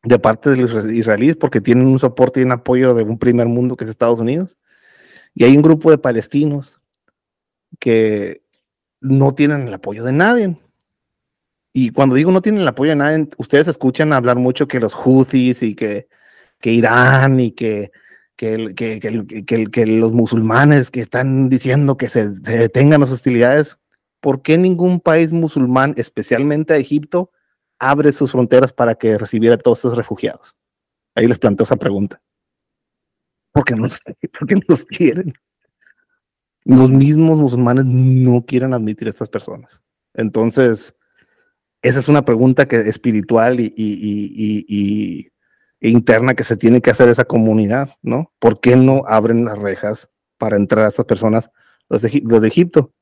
de 0.04 0.20
parte 0.20 0.52
de 0.52 0.58
los 0.58 0.86
israelíes 0.86 1.36
porque 1.36 1.62
tienen 1.62 1.88
un 1.88 2.00
soporte 2.00 2.40
y 2.40 2.44
un 2.44 2.52
apoyo 2.52 2.94
de 2.94 3.04
un 3.04 3.18
primer 3.18 3.48
mundo 3.48 3.76
que 3.76 3.84
es 3.84 3.90
Estados 3.90 4.20
Unidos. 4.20 4.58
Y 5.34 5.44
hay 5.44 5.56
un 5.56 5.64
grupo 5.64 5.92
de 5.92 5.98
palestinos 5.98 6.80
que 7.80 8.44
no 9.02 9.34
tienen 9.34 9.68
el 9.68 9.74
apoyo 9.74 10.04
de 10.04 10.12
nadie. 10.12 10.58
Y 11.74 11.92
cuando 11.92 12.16
digo 12.16 12.32
no 12.32 12.42
tienen 12.42 12.62
el 12.62 12.68
apoyo 12.68 12.92
de 12.92 12.96
nadie, 12.98 13.28
ustedes 13.38 13.68
escuchan 13.68 14.14
hablar 14.14 14.38
mucho 14.38 14.68
que 14.68 14.80
los 14.80 14.94
Houthis 14.94 15.64
y 15.64 15.76
que, 15.76 16.08
que 16.60 16.72
Irán 16.72 17.40
y 17.40 17.52
que 17.52 17.92
que, 18.38 18.76
que, 18.76 19.00
que, 19.46 19.66
que, 19.66 19.88
los 19.88 20.14
musulmanes 20.14 20.92
que 20.92 21.02
están 21.02 21.50
diciendo 21.50 21.98
que 21.98 22.08
se, 22.08 22.30
detengan 22.30 23.02
las 23.02 23.12
hostilidades, 23.12 23.78
¿por 24.22 24.44
qué 24.44 24.58
ningún 24.58 25.00
país 25.00 25.34
musulmán, 25.34 25.96
especialmente 25.98 26.78
Egipto, 26.78 27.32
abre 27.80 28.12
sus 28.14 28.32
fronteras 28.32 28.72
para 28.72 28.96
que 28.96 29.18
recibiera 29.18 29.56
a 29.56 29.58
todos 29.58 29.80
estos 29.80 29.98
refugiados? 29.98 30.56
Ahí 31.16 31.28
les 31.28 31.40
planteo 31.40 31.64
esa 31.64 31.76
pregunta. 31.76 32.22
¿Por 33.52 33.66
qué 33.66 33.76
no 33.76 33.88
porque 34.40 34.56
no 34.56 34.62
los 34.68 34.86
quieren? 34.86 35.34
Los 36.64 36.90
mismos 36.92 37.40
musulmanes 37.40 37.86
no 37.86 38.46
quieren 38.46 38.74
admitir 38.74 39.08
a 39.08 39.12
estas 39.12 39.30
personas. 39.30 39.82
Entonces, 40.14 40.96
esa 41.82 42.00
es 42.00 42.08
una 42.08 42.24
pregunta 42.24 42.68
que 42.68 42.78
espiritual 42.82 43.60
y, 43.60 43.74
y, 43.76 43.76
y, 43.78 44.66
y 44.68 45.32
interna 45.82 46.34
que 46.34 46.44
se 46.44 46.58
tiene 46.58 46.82
que 46.82 46.90
hacer 46.90 47.10
esa 47.10 47.26
comunidad, 47.26 47.92
¿no? 48.02 48.34
¿Por 48.40 48.60
qué 48.60 48.76
no 48.76 49.04
abren 49.06 49.46
las 49.46 49.58
rejas 49.60 50.10
para 50.38 50.58
entrar 50.58 50.86
a 50.86 50.90
estas 50.90 51.06
personas, 51.06 51.52
los 51.90 52.02
de, 52.02 52.22
de 52.24 52.48
Egipto? 52.48 52.94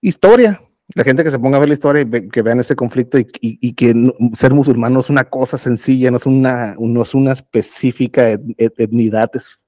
Historia. 0.00 0.60
La 0.94 1.02
gente 1.02 1.24
que 1.24 1.30
se 1.30 1.38
ponga 1.38 1.56
a 1.56 1.60
ver 1.60 1.68
la 1.68 1.74
historia 1.74 2.02
y 2.02 2.28
que 2.28 2.42
vean 2.42 2.60
ese 2.60 2.76
conflicto 2.76 3.18
y, 3.18 3.72
que 3.72 3.94
ser 4.34 4.52
musulmán 4.52 4.92
no 4.92 5.00
es 5.00 5.08
una 5.08 5.24
cosa 5.24 5.56
sencilla, 5.56 6.10
no 6.10 6.18
es 6.18 6.26
una, 6.26 6.76
no 6.78 7.00
es 7.00 7.14
una 7.14 7.32
específica 7.32 8.38
etnidad, 8.58 9.30
es, 9.32 9.58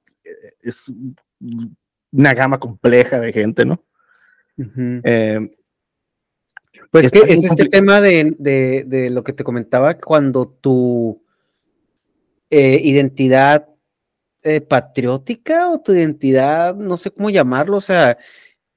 es, 0.60 0.92
una 2.12 2.34
gama 2.34 2.60
compleja 2.60 3.18
de 3.18 3.32
gente, 3.32 3.64
¿no? 3.64 3.82
Eh, 5.04 5.56
pues 6.90 7.10
que 7.10 7.20
es 7.20 7.44
este 7.44 7.68
tema 7.70 8.02
de, 8.02 8.34
de, 8.38 8.84
de, 8.86 9.08
lo 9.08 9.24
que 9.24 9.32
te 9.32 9.42
comentaba, 9.42 9.94
cuando 9.94 10.48
tú 10.48 11.25
eh, 12.50 12.80
identidad 12.82 13.68
eh, 14.42 14.60
patriótica 14.60 15.70
o 15.70 15.80
tu 15.80 15.92
identidad, 15.92 16.76
no 16.76 16.96
sé 16.96 17.10
cómo 17.10 17.30
llamarlo, 17.30 17.78
o 17.78 17.80
sea, 17.80 18.16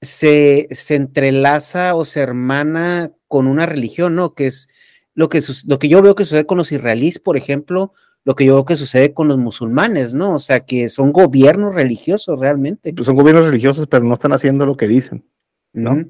se, 0.02 0.68
se, 0.72 0.96
entrelaza 0.96 1.96
o 1.96 2.06
se 2.06 2.22
hermana 2.22 3.12
con 3.28 3.48
una 3.48 3.66
religión, 3.66 4.16
¿no? 4.16 4.34
Que 4.34 4.48
es 4.48 4.68
lo 5.14 5.30
que, 5.30 5.42
lo 5.68 5.80
que 5.80 5.90
yo 5.90 6.02
veo 6.02 6.16
que 6.16 6.26
sucede 6.26 6.46
con 6.46 6.58
los 6.58 6.72
israelíes, 6.72 7.20
por 7.20 7.38
ejemplo, 7.38 7.94
lo 8.24 8.36
que 8.36 8.46
yo 8.46 8.56
veo 8.56 8.66
que 8.66 8.76
sucede 8.76 9.14
con 9.14 9.28
los 9.28 9.38
musulmanes, 9.38 10.14
¿no? 10.14 10.34
O 10.34 10.40
sea, 10.40 10.62
que 10.62 10.90
son 10.90 11.12
gobiernos 11.12 11.76
religiosos 11.76 12.40
realmente. 12.40 12.94
Pues 12.94 13.06
son 13.06 13.16
gobiernos 13.16 13.46
religiosos, 13.46 13.88
pero 13.88 14.04
no 14.06 14.14
están 14.14 14.34
haciendo 14.34 14.66
lo 14.66 14.76
que 14.76 14.88
dicen, 14.88 15.26
¿no? 15.74 16.06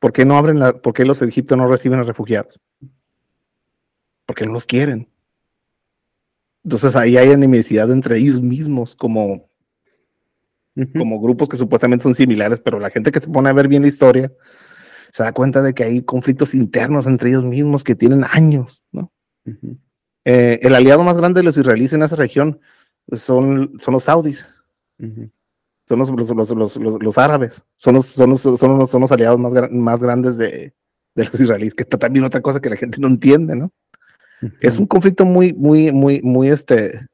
¿Por 0.00 0.12
qué 0.12 0.24
no 0.24 0.36
abren 0.36 0.58
la, 0.58 0.72
por 0.72 0.92
qué 0.94 1.04
los 1.04 1.22
Egipto 1.22 1.56
no 1.56 1.68
reciben 1.68 2.00
a 2.00 2.02
refugiados? 2.02 2.60
Porque 4.26 4.46
no 4.46 4.52
los 4.52 4.66
quieren. 4.66 5.08
Entonces 6.64 6.96
ahí 6.96 7.16
hay 7.16 7.30
enemistad 7.30 7.92
entre 7.92 8.18
ellos 8.18 8.42
mismos, 8.42 8.96
como, 8.96 9.50
como 10.96 11.20
grupos 11.20 11.48
que 11.48 11.58
supuestamente 11.58 12.02
son 12.02 12.14
similares, 12.14 12.60
pero 12.60 12.80
la 12.80 12.90
gente 12.90 13.12
que 13.12 13.20
se 13.20 13.28
pone 13.28 13.50
a 13.50 13.52
ver 13.52 13.68
bien 13.68 13.82
la 13.82 13.88
historia 13.88 14.32
se 15.12 15.22
da 15.22 15.32
cuenta 15.32 15.62
de 15.62 15.74
que 15.74 15.84
hay 15.84 16.02
conflictos 16.02 16.54
internos 16.54 17.06
entre 17.06 17.28
ellos 17.30 17.44
mismos 17.44 17.84
que 17.84 17.94
tienen 17.94 18.24
años, 18.28 18.82
¿no? 18.90 19.12
Eh, 20.24 20.58
el 20.62 20.74
aliado 20.74 21.04
más 21.04 21.18
grande 21.18 21.40
de 21.40 21.44
los 21.44 21.56
israelíes 21.56 21.92
en 21.92 22.02
esa 22.02 22.16
región 22.16 22.58
son, 23.12 23.74
son 23.78 23.92
los 23.92 24.04
saudis. 24.04 24.48
son 25.86 25.98
los, 25.98 26.10
los, 26.10 26.76
los, 26.76 27.18
árabes, 27.18 27.62
son 27.76 27.94
los, 27.94 28.06
son 28.06 28.30
los, 28.30 28.40
son 28.40 28.78
los, 28.78 28.90
son 28.90 29.00
los 29.02 29.12
aliados 29.12 29.38
más, 29.38 29.52
más 29.70 30.00
grandes 30.00 30.38
de, 30.38 30.74
de, 31.14 31.24
los 31.24 31.38
israelíes, 31.38 31.74
que 31.74 31.82
está 31.82 31.98
también 31.98 32.24
otra 32.24 32.40
cosa 32.40 32.60
que 32.60 32.70
la 32.70 32.76
gente 32.76 32.98
no 33.00 33.06
entiende, 33.06 33.54
¿no? 33.54 33.70
Es 34.60 34.78
un 34.78 34.86
conflicto 34.86 35.24
muy, 35.24 35.52
muy, 35.54 35.90
muy, 35.90 36.20
muy, 36.22 36.48
este, 36.48 37.06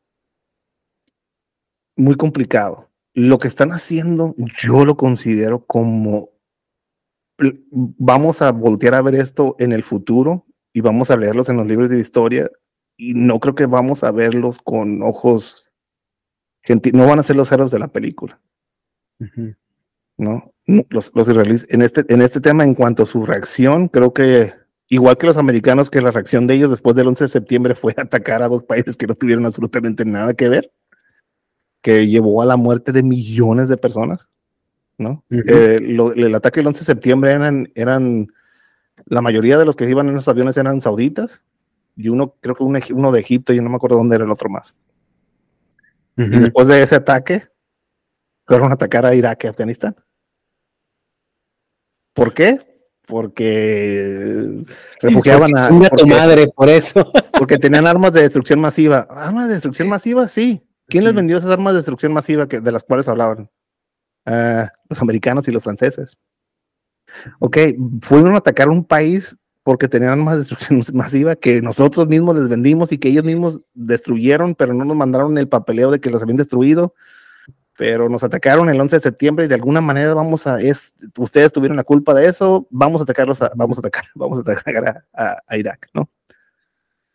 muy 1.97 2.17
complicado. 2.17 2.91
Lo 3.15 3.39
que 3.39 3.49
están 3.49 3.71
haciendo, 3.71 4.35
yo 4.59 4.85
lo 4.85 4.97
considero 4.97 5.65
como 5.65 6.31
vamos 7.73 8.43
a 8.43 8.53
voltear 8.53 8.95
a 8.95 9.03
ver 9.03 9.15
esto 9.15 9.57
en 9.59 9.73
el 9.73 9.83
futuro 9.83 10.45
y 10.73 10.81
vamos 10.81 11.11
a 11.11 11.17
leerlos 11.17 11.49
en 11.49 11.57
los 11.57 11.67
libros 11.67 11.89
de 11.89 11.99
historia 11.99 12.51
y 12.97 13.15
no 13.15 13.41
creo 13.41 13.55
que 13.55 13.67
vamos 13.67 14.05
a 14.05 14.11
verlos 14.11 14.59
con 14.63 15.03
ojos 15.03 15.71
no 16.93 17.07
van 17.07 17.19
a 17.19 17.23
ser 17.23 17.37
los 17.37 17.51
héroes 17.51 17.71
de 17.71 17.79
la 17.79 17.89
película. 17.89 18.41
¿No? 20.17 20.53
Los, 20.67 21.11
los 21.15 21.29
israelíes, 21.29 21.67
en 21.71 21.83
este, 21.83 22.05
en 22.13 22.23
este 22.23 22.41
tema, 22.41 22.65
en 22.65 22.75
cuanto 22.75 23.03
a 23.03 23.07
su 23.07 23.25
reacción, 23.25 23.89
creo 23.89 24.13
que 24.13 24.53
igual 24.91 25.17
que 25.17 25.27
los 25.27 25.39
americanos, 25.39 25.89
que 25.89 26.03
la 26.03 26.11
reacción 26.11 26.47
de 26.47 26.55
ellos 26.55 26.71
después 26.71 26.95
del 26.95 27.09
11 27.09 27.25
de 27.25 27.29
septiembre 27.29 27.75
fue 27.75 27.95
atacar 27.97 28.43
a 28.43 28.49
dos 28.49 28.65
países 28.65 28.97
que 28.97 29.07
no 29.07 29.15
tuvieron 29.15 29.47
absolutamente 29.47 30.05
nada 30.05 30.35
que 30.35 30.51
ver, 30.51 30.71
que 31.81 32.07
llevó 32.07 32.43
a 32.43 32.47
la 32.47 32.57
muerte 32.57 32.93
de 32.93 33.03
millones 33.03 33.69
de 33.69 33.79
personas, 33.79 34.29
¿no? 34.99 35.25
Eh, 35.31 35.79
el 35.81 36.35
ataque 36.35 36.61
del 36.61 36.67
11 36.67 36.81
de 36.81 36.85
septiembre 36.85 37.31
eran, 37.31 37.73
eran, 37.75 38.29
la 39.07 39.23
mayoría 39.23 39.57
de 39.57 39.65
los 39.65 39.77
que 39.77 39.89
iban 39.89 40.09
en 40.09 40.15
los 40.15 40.29
aviones 40.29 40.59
eran 40.59 40.81
sauditas, 40.83 41.43
y 41.97 42.09
uno, 42.09 42.35
creo 42.41 42.55
que 42.55 42.65
uno, 42.65 43.13
de 43.13 43.21
Egipto, 43.21 43.53
y 43.53 43.61
no 43.61 43.71
me 43.71 43.77
acuerdo 43.77 43.97
dónde 43.97 44.17
era 44.17 44.25
el 44.25 44.31
otro 44.31 44.51
más. 44.51 44.75
Y 46.17 46.39
después 46.39 46.67
de 46.67 46.83
ese 46.83 46.97
ataque, 46.97 47.45
fueron 48.47 48.71
a 48.71 48.75
atacar 48.75 49.07
a 49.07 49.15
Irak 49.15 49.45
y 49.45 49.47
Afganistán. 49.47 49.97
¿Por 52.13 52.35
qué? 52.35 52.59
Porque 53.11 54.65
refugiaban 55.01 55.57
a 55.57 55.69
tu 55.91 56.07
madre 56.07 56.49
por 56.55 56.69
eso. 56.69 57.05
Porque 57.41 57.59
tenían 57.59 57.87
armas 57.87 58.13
de 58.13 58.21
destrucción 58.21 58.61
masiva. 58.61 59.07
¿Armas 59.11 59.49
de 59.49 59.55
destrucción 59.55 59.89
masiva? 59.89 60.29
Sí. 60.29 60.63
¿Quién 60.87 61.05
les 61.05 61.15
vendió 61.15 61.39
esas 61.39 61.51
armas 61.51 61.73
de 61.73 61.79
destrucción 61.79 62.13
masiva 62.13 62.47
que, 62.47 62.61
de 62.61 62.71
las 62.71 62.85
cuales 62.85 63.09
hablaban? 63.09 63.51
Ah, 64.27 64.71
los 64.91 65.01
americanos 65.01 65.49
y 65.49 65.51
los 65.51 65.63
franceses. 65.63 66.19
Ok, 67.39 67.57
fueron 68.03 68.35
a 68.35 68.39
atacar 68.39 68.69
un 68.69 68.85
país 68.85 69.39
porque 69.63 69.89
tenían 69.89 70.13
armas 70.13 70.35
de 70.35 70.39
destrucción 70.41 70.83
masiva 70.95 71.35
que 71.35 71.63
nosotros 71.63 72.07
mismos 72.09 72.37
les 72.37 72.49
vendimos 72.49 72.93
y 72.93 72.99
que 72.99 73.09
ellos 73.09 73.25
mismos 73.25 73.63
destruyeron, 73.73 74.55
pero 74.55 74.75
no 74.75 74.85
nos 74.85 74.97
mandaron 74.97 75.39
el 75.39 75.49
papeleo 75.49 75.91
de 75.91 76.01
que 76.01 76.11
los 76.11 76.23
habían 76.23 76.37
destruido 76.37 76.95
pero 77.81 78.11
nos 78.11 78.23
atacaron 78.23 78.69
el 78.69 78.79
11 78.79 78.97
de 78.97 79.01
septiembre 79.01 79.47
y 79.47 79.49
de 79.49 79.55
alguna 79.55 79.81
manera 79.81 80.13
vamos 80.13 80.47
a, 80.47 80.61
es, 80.61 80.93
ustedes 81.17 81.51
tuvieron 81.51 81.79
la 81.79 81.83
culpa 81.83 82.13
de 82.13 82.27
eso, 82.27 82.67
vamos 82.69 83.01
a 83.01 83.05
atacarlos, 83.05 83.41
vamos 83.55 83.79
a 83.79 83.81
atacar, 83.81 84.05
vamos 84.15 84.37
a 84.37 84.43
atacar 84.43 85.03
a, 85.15 85.57
Irak, 85.57 85.89
¿no? 85.95 86.11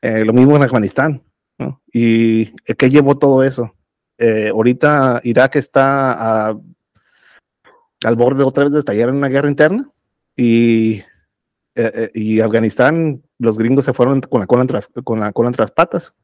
Eh, 0.02 0.26
lo 0.26 0.34
mismo 0.34 0.56
en 0.56 0.64
Afganistán, 0.64 1.22
¿no? 1.60 1.84
¿Y 1.94 2.46
qué 2.74 2.90
llevó 2.90 3.16
todo 3.16 3.44
eso? 3.44 3.76
Eh, 4.18 4.50
ahorita 4.52 5.22
Irak 5.24 5.56
está 5.58 6.48
al 6.50 8.16
borde 8.16 8.44
otra 8.44 8.64
vez 8.64 8.74
de 8.74 8.80
estallar 8.80 9.10
en 9.10 9.18
una 9.18 9.30
guerra 9.30 9.50
interna 9.50 9.88
y, 10.36 11.04
eh, 11.76 12.10
y 12.16 12.40
Afganistán, 12.40 13.22
los 13.38 13.60
gringos 13.60 13.86
se 13.86 13.94
fueron 13.94 14.20
con 14.22 14.40
la 14.40 14.48
cola 14.48 14.66
con 15.04 15.20
la 15.20 15.32
cola 15.32 15.50
entre 15.50 15.62
las 15.62 15.72
patas 15.72 16.16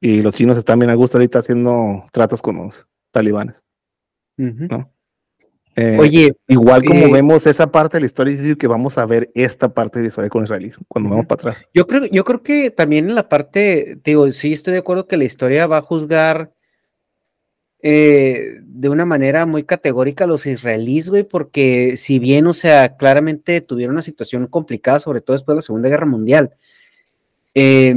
y 0.00 0.22
los 0.22 0.34
chinos 0.34 0.58
están 0.58 0.78
bien 0.78 0.90
a 0.90 0.94
gusto 0.94 1.18
ahorita 1.18 1.38
haciendo 1.38 2.06
tratos 2.12 2.42
con 2.42 2.56
los 2.56 2.86
talibanes. 3.10 3.62
Eh, 5.78 5.98
Oye, 6.00 6.34
igual 6.48 6.84
como 6.84 7.00
eh, 7.06 7.12
vemos 7.12 7.46
esa 7.46 7.70
parte 7.70 7.98
de 7.98 8.00
la 8.00 8.06
historia, 8.06 8.56
que 8.56 8.66
vamos 8.66 8.96
a 8.96 9.04
ver 9.04 9.30
esta 9.34 9.72
parte 9.74 9.98
de 9.98 10.04
la 10.04 10.08
historia 10.08 10.30
con 10.30 10.42
Israel 10.42 10.74
cuando 10.88 11.10
vamos 11.10 11.26
para 11.26 11.40
atrás. 11.40 11.66
Yo 11.74 11.86
creo, 11.86 12.06
yo 12.06 12.24
creo 12.24 12.42
que 12.42 12.70
también 12.70 13.10
en 13.10 13.14
la 13.14 13.28
parte, 13.28 13.98
digo, 14.02 14.30
sí 14.32 14.54
estoy 14.54 14.72
de 14.72 14.78
acuerdo 14.78 15.06
que 15.06 15.18
la 15.18 15.24
historia 15.24 15.66
va 15.66 15.78
a 15.78 15.82
juzgar 15.82 16.50
eh, 17.82 18.60
de 18.62 18.88
una 18.88 19.04
manera 19.04 19.44
muy 19.44 19.64
categórica 19.64 20.24
a 20.24 20.26
los 20.26 20.46
israelíes, 20.46 21.10
güey, 21.10 21.24
porque 21.24 21.98
si 21.98 22.18
bien, 22.18 22.46
o 22.46 22.54
sea, 22.54 22.96
claramente 22.96 23.60
tuvieron 23.60 23.96
una 23.96 24.02
situación 24.02 24.46
complicada, 24.46 24.98
sobre 24.98 25.20
todo 25.20 25.34
después 25.34 25.54
de 25.54 25.58
la 25.58 25.62
Segunda 25.62 25.90
Guerra 25.90 26.06
Mundial, 26.06 26.54
eh, 27.54 27.94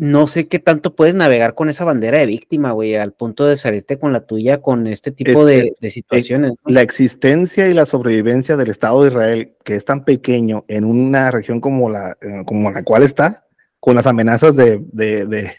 no 0.00 0.26
sé 0.28 0.48
qué 0.48 0.58
tanto 0.58 0.94
puedes 0.94 1.14
navegar 1.14 1.54
con 1.54 1.68
esa 1.68 1.84
bandera 1.84 2.16
de 2.16 2.24
víctima, 2.24 2.72
güey, 2.72 2.94
al 2.94 3.12
punto 3.12 3.44
de 3.44 3.58
salirte 3.58 3.98
con 3.98 4.14
la 4.14 4.24
tuya 4.24 4.62
con 4.62 4.86
este 4.86 5.12
tipo 5.12 5.44
de, 5.44 5.74
situaciones. 5.90 6.52
La 6.64 6.80
existencia 6.80 7.68
y 7.68 7.74
la 7.74 7.84
sobrevivencia 7.84 8.56
del 8.56 8.70
Estado 8.70 9.02
de 9.02 9.08
Israel, 9.08 9.56
que 9.62 9.74
es 9.74 9.84
tan 9.84 10.06
pequeño 10.06 10.64
en 10.68 10.86
una 10.86 11.30
región 11.30 11.60
como 11.60 11.90
la, 11.90 12.16
eh, 12.22 12.44
como 12.46 12.70
la 12.70 12.82
cual 12.82 13.02
está, 13.02 13.46
con 13.78 13.94
las 13.94 14.06
amenazas 14.06 14.56
de, 14.56 14.82
de, 14.90 15.52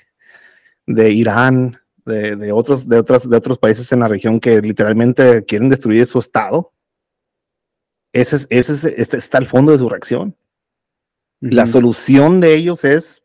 de, 0.88 1.12
Irán, 1.12 1.80
de, 2.08 2.52
otros, 2.52 2.90
de, 2.90 2.98
otras, 2.98 3.30
de 3.30 3.38
otros 3.38 3.60
países 3.60 3.92
en 3.92 4.00
la 4.00 4.08
región 4.08 4.40
que 4.40 4.60
literalmente 4.60 5.46
quieren 5.46 5.70
destruir 5.70 6.08
su 6.08 6.18
Estado, 6.18 6.74
ese, 8.12 8.38
es, 8.38 8.48
ese, 8.50 8.74
es, 8.74 8.84
este 8.86 9.18
está 9.18 9.38
al 9.38 9.46
fondo 9.46 9.72
de 9.72 9.78
su 9.78 9.88
reacción. 9.88 10.36
La 11.42 11.68
solución 11.68 12.40
de 12.40 12.56
ellos 12.56 12.84
es 12.84 13.21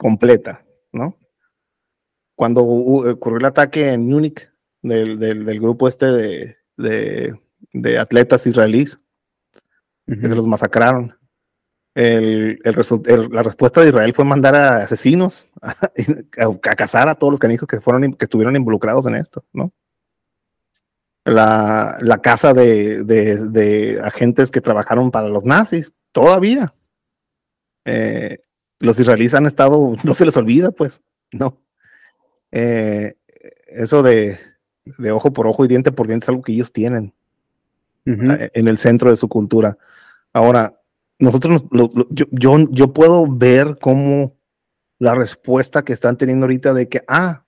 completa, 0.00 0.64
¿no? 0.92 1.14
Cuando 2.34 2.64
ocurrió 2.64 3.36
el 3.36 3.44
ataque 3.44 3.92
en 3.92 4.08
Múnich 4.08 4.50
del, 4.80 5.18
del, 5.18 5.60
grupo 5.60 5.88
este 5.88 6.06
de, 6.06 7.38
de, 7.74 7.98
atletas 7.98 8.46
israelíes, 8.46 8.98
que 10.06 10.26
se 10.26 10.34
los 10.34 10.46
masacraron. 10.46 11.18
El, 11.94 12.58
el, 12.64 13.28
la 13.30 13.42
respuesta 13.42 13.82
de 13.82 13.88
Israel 13.88 14.14
fue 14.14 14.24
mandar 14.24 14.54
a 14.54 14.76
asesinos 14.84 15.46
a, 15.60 15.74
a, 16.38 16.76
cazar 16.76 17.10
a 17.10 17.14
todos 17.14 17.32
los 17.32 17.40
canijos 17.40 17.68
que, 17.68 17.82
fueron, 17.82 18.14
que 18.14 18.24
estuvieron 18.24 18.56
involucrados 18.56 19.04
en 19.04 19.16
esto, 19.16 19.44
¿no? 19.52 19.70
La, 21.26 21.98
la 22.00 22.22
casa 22.22 22.54
de, 22.54 23.04
de, 23.04 23.36
de, 23.50 24.00
agentes 24.02 24.50
que 24.50 24.62
trabajaron 24.62 25.10
para 25.10 25.28
los 25.28 25.44
nazis, 25.44 25.92
todavía. 26.10 26.72
Eh, 27.84 28.38
los 28.80 28.98
israelíes 28.98 29.34
han 29.34 29.46
estado, 29.46 29.94
no 30.02 30.14
se 30.14 30.24
les 30.24 30.36
olvida, 30.36 30.72
pues, 30.72 31.02
no. 31.30 31.58
Eh, 32.50 33.14
eso 33.68 34.02
de, 34.02 34.38
ojo 35.12 35.32
por 35.32 35.46
ojo 35.46 35.64
y 35.64 35.68
diente 35.68 35.92
por 35.92 36.08
diente 36.08 36.24
es 36.24 36.28
algo 36.28 36.42
que 36.42 36.52
ellos 36.52 36.72
tienen 36.72 37.14
eh, 38.06 38.50
en 38.54 38.66
el 38.66 38.76
centro 38.76 39.10
de 39.10 39.16
su 39.16 39.28
cultura. 39.28 39.78
Ahora, 40.32 40.80
nosotros, 41.20 41.64
yo, 42.10 42.58
yo, 42.70 42.92
puedo 42.92 43.26
ver 43.28 43.78
cómo 43.80 44.34
la 44.98 45.14
respuesta 45.14 45.84
que 45.84 45.92
están 45.92 46.16
teniendo 46.16 46.46
ahorita 46.46 46.72
de 46.74 46.88
que, 46.88 47.04
ah, 47.06 47.44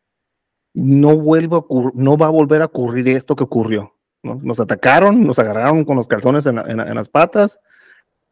no, 0.74 1.16
vuelvo 1.16 1.92
no 1.94 2.16
va 2.16 2.26
a 2.26 2.30
volver 2.30 2.62
a 2.62 2.66
ocurrir 2.66 3.08
esto 3.08 3.34
que 3.34 3.44
ocurrió. 3.44 3.96
Nos 4.22 4.60
atacaron, 4.60 5.26
nos 5.26 5.38
agarraron 5.38 5.84
con 5.84 5.96
los 5.96 6.06
calzones 6.06 6.46
en, 6.46 6.58
en 6.58 6.94
las 6.94 7.08
patas, 7.08 7.58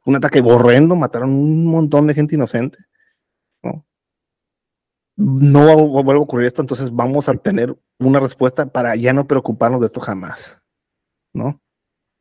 un 0.04 0.14
ataque 0.14 0.40
borrendo, 0.40 0.94
mataron 0.94 1.30
un 1.30 1.66
montón 1.66 2.06
de 2.06 2.14
gente 2.14 2.36
inocente 2.36 2.78
no 5.20 5.76
vuelve 6.02 6.20
a 6.20 6.22
ocurrir 6.22 6.46
esto, 6.46 6.62
entonces 6.62 6.90
vamos 6.90 7.28
a 7.28 7.34
tener 7.34 7.76
una 7.98 8.20
respuesta 8.20 8.64
para 8.66 8.96
ya 8.96 9.12
no 9.12 9.26
preocuparnos 9.26 9.82
de 9.82 9.88
esto 9.88 10.00
jamás, 10.00 10.58
¿no? 11.34 11.60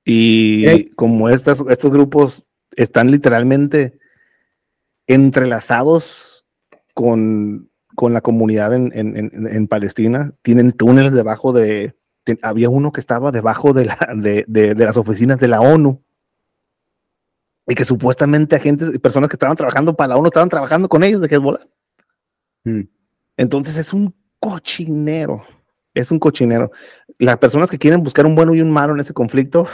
Y 0.03 0.89
como 0.95 1.29
estas, 1.29 1.63
estos 1.69 1.91
grupos 1.91 2.45
están 2.75 3.09
literalmente 3.09 3.99
entrelazados 5.07 6.45
con, 6.93 7.69
con 7.95 8.11
la 8.11 8.19
comunidad 8.19 8.73
en, 8.73 8.91
en, 8.93 9.31
en, 9.47 9.67
Palestina, 9.67 10.33
tienen 10.41 10.73
túneles 10.73 11.13
debajo 11.13 11.53
de, 11.53 11.95
había 12.41 12.69
uno 12.69 12.91
que 12.91 12.99
estaba 12.99 13.31
debajo 13.31 13.71
de, 13.71 13.85
la, 13.85 13.97
de, 14.15 14.45
de, 14.47 14.85
las 14.85 14.97
oficinas 14.97 15.39
de 15.39 15.47
la 15.47 15.61
ONU, 15.61 16.03
y 17.65 17.75
que 17.75 17.85
supuestamente 17.85 18.57
agentes 18.57 18.93
y 18.93 18.99
personas 18.99 19.29
que 19.29 19.35
estaban 19.35 19.55
trabajando 19.55 19.95
para 19.95 20.09
la 20.09 20.17
ONU 20.17 20.27
estaban 20.27 20.49
trabajando 20.49 20.89
con 20.89 21.03
ellos 21.03 21.21
de 21.21 21.27
Hezbollah. 21.27 21.65
Mm. 22.77 22.87
Entonces 23.37 23.77
es 23.77 23.93
un 23.93 24.13
cochinero, 24.39 25.43
es 25.93 26.11
un 26.11 26.19
cochinero. 26.19 26.71
Las 27.17 27.37
personas 27.37 27.69
que 27.69 27.77
quieren 27.77 28.03
buscar 28.03 28.25
un 28.25 28.35
bueno 28.35 28.55
y 28.55 28.61
un 28.61 28.71
malo 28.71 28.93
en 28.93 28.99
ese 28.99 29.13
conflicto, 29.13 29.67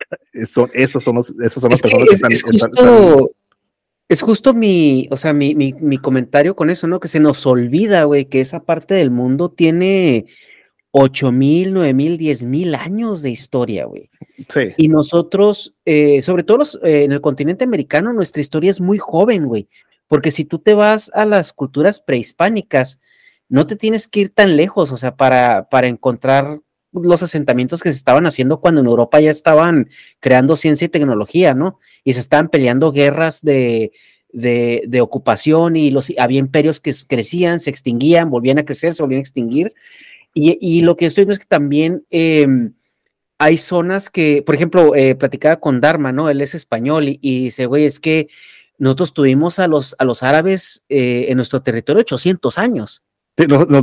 son, 0.46 0.70
esos 0.72 1.02
son 1.02 1.16
los, 1.16 1.30
esos 1.40 1.60
son 1.60 1.70
las 1.70 1.82
personas 1.82 2.08
que, 2.08 2.14
están, 2.14 2.32
es 2.32 2.42
justo, 2.42 3.30
Es 4.08 4.22
justo 4.22 4.54
mi, 4.54 5.08
o 5.10 5.16
sea, 5.16 5.32
mi, 5.32 5.54
mi, 5.54 5.72
mi, 5.72 5.98
comentario 5.98 6.54
con 6.56 6.70
eso, 6.70 6.86
¿no? 6.86 7.00
Que 7.00 7.08
se 7.08 7.20
nos 7.20 7.46
olvida, 7.46 8.04
güey, 8.04 8.26
que 8.26 8.40
esa 8.40 8.64
parte 8.64 8.94
del 8.94 9.10
mundo 9.10 9.50
tiene 9.50 10.26
ocho 10.96 11.32
mil, 11.32 11.74
nueve 11.74 11.92
mil, 11.92 12.16
diez 12.16 12.44
mil 12.44 12.74
años 12.74 13.20
de 13.20 13.30
historia, 13.30 13.84
güey. 13.86 14.10
Sí. 14.48 14.74
Y 14.76 14.88
nosotros, 14.88 15.74
eh, 15.84 16.22
sobre 16.22 16.44
todo 16.44 16.64
eh, 16.84 17.02
en 17.02 17.10
el 17.10 17.20
continente 17.20 17.64
americano, 17.64 18.12
nuestra 18.12 18.40
historia 18.40 18.70
es 18.70 18.80
muy 18.80 18.98
joven, 18.98 19.46
güey. 19.46 19.68
Porque 20.08 20.30
si 20.30 20.44
tú 20.44 20.58
te 20.58 20.74
vas 20.74 21.10
a 21.14 21.24
las 21.24 21.52
culturas 21.52 22.00
prehispánicas, 22.00 23.00
no 23.48 23.66
te 23.66 23.76
tienes 23.76 24.08
que 24.08 24.20
ir 24.20 24.30
tan 24.30 24.56
lejos, 24.56 24.90
o 24.92 24.96
sea, 24.96 25.16
para, 25.16 25.68
para 25.68 25.88
encontrar 25.88 26.60
los 26.92 27.22
asentamientos 27.22 27.82
que 27.82 27.90
se 27.90 27.98
estaban 27.98 28.26
haciendo 28.26 28.60
cuando 28.60 28.80
en 28.80 28.86
Europa 28.86 29.20
ya 29.20 29.30
estaban 29.30 29.88
creando 30.20 30.56
ciencia 30.56 30.86
y 30.86 30.88
tecnología, 30.88 31.54
¿no? 31.54 31.78
Y 32.04 32.12
se 32.12 32.20
estaban 32.20 32.48
peleando 32.48 32.92
guerras 32.92 33.42
de, 33.42 33.92
de, 34.32 35.00
ocupación 35.00 35.76
y 35.76 35.90
los, 35.90 36.12
había 36.18 36.38
imperios 36.38 36.80
que 36.80 36.92
crecían, 37.06 37.60
se 37.60 37.70
extinguían, 37.70 38.30
volvían 38.30 38.58
a 38.58 38.64
crecer, 38.64 38.94
se 38.94 39.02
volvían 39.02 39.18
a 39.18 39.22
extinguir. 39.22 39.74
Y, 40.36 40.82
lo 40.82 40.96
que 40.96 41.06
estoy 41.06 41.22
viendo 41.22 41.34
es 41.34 41.38
que 41.38 41.46
también 41.46 42.04
em, 42.10 42.74
hay 43.38 43.56
zonas 43.56 44.10
que, 44.10 44.42
por 44.44 44.56
ejemplo, 44.56 44.96
eh, 44.96 45.14
platicaba 45.14 45.60
con 45.60 45.80
Dharma, 45.80 46.10
¿no? 46.10 46.28
Él 46.28 46.40
es 46.40 46.56
español 46.56 47.08
y, 47.08 47.18
y 47.22 47.44
dice, 47.44 47.66
güey, 47.66 47.84
es 47.84 48.00
que 48.00 48.28
nosotros 48.78 49.14
tuvimos 49.14 49.58
a 49.58 49.66
los, 49.66 49.94
a 49.98 50.04
los 50.04 50.22
árabes 50.22 50.84
eh, 50.88 51.26
en 51.28 51.36
nuestro 51.36 51.62
territorio 51.62 52.00
800 52.00 52.58
años. 52.58 53.02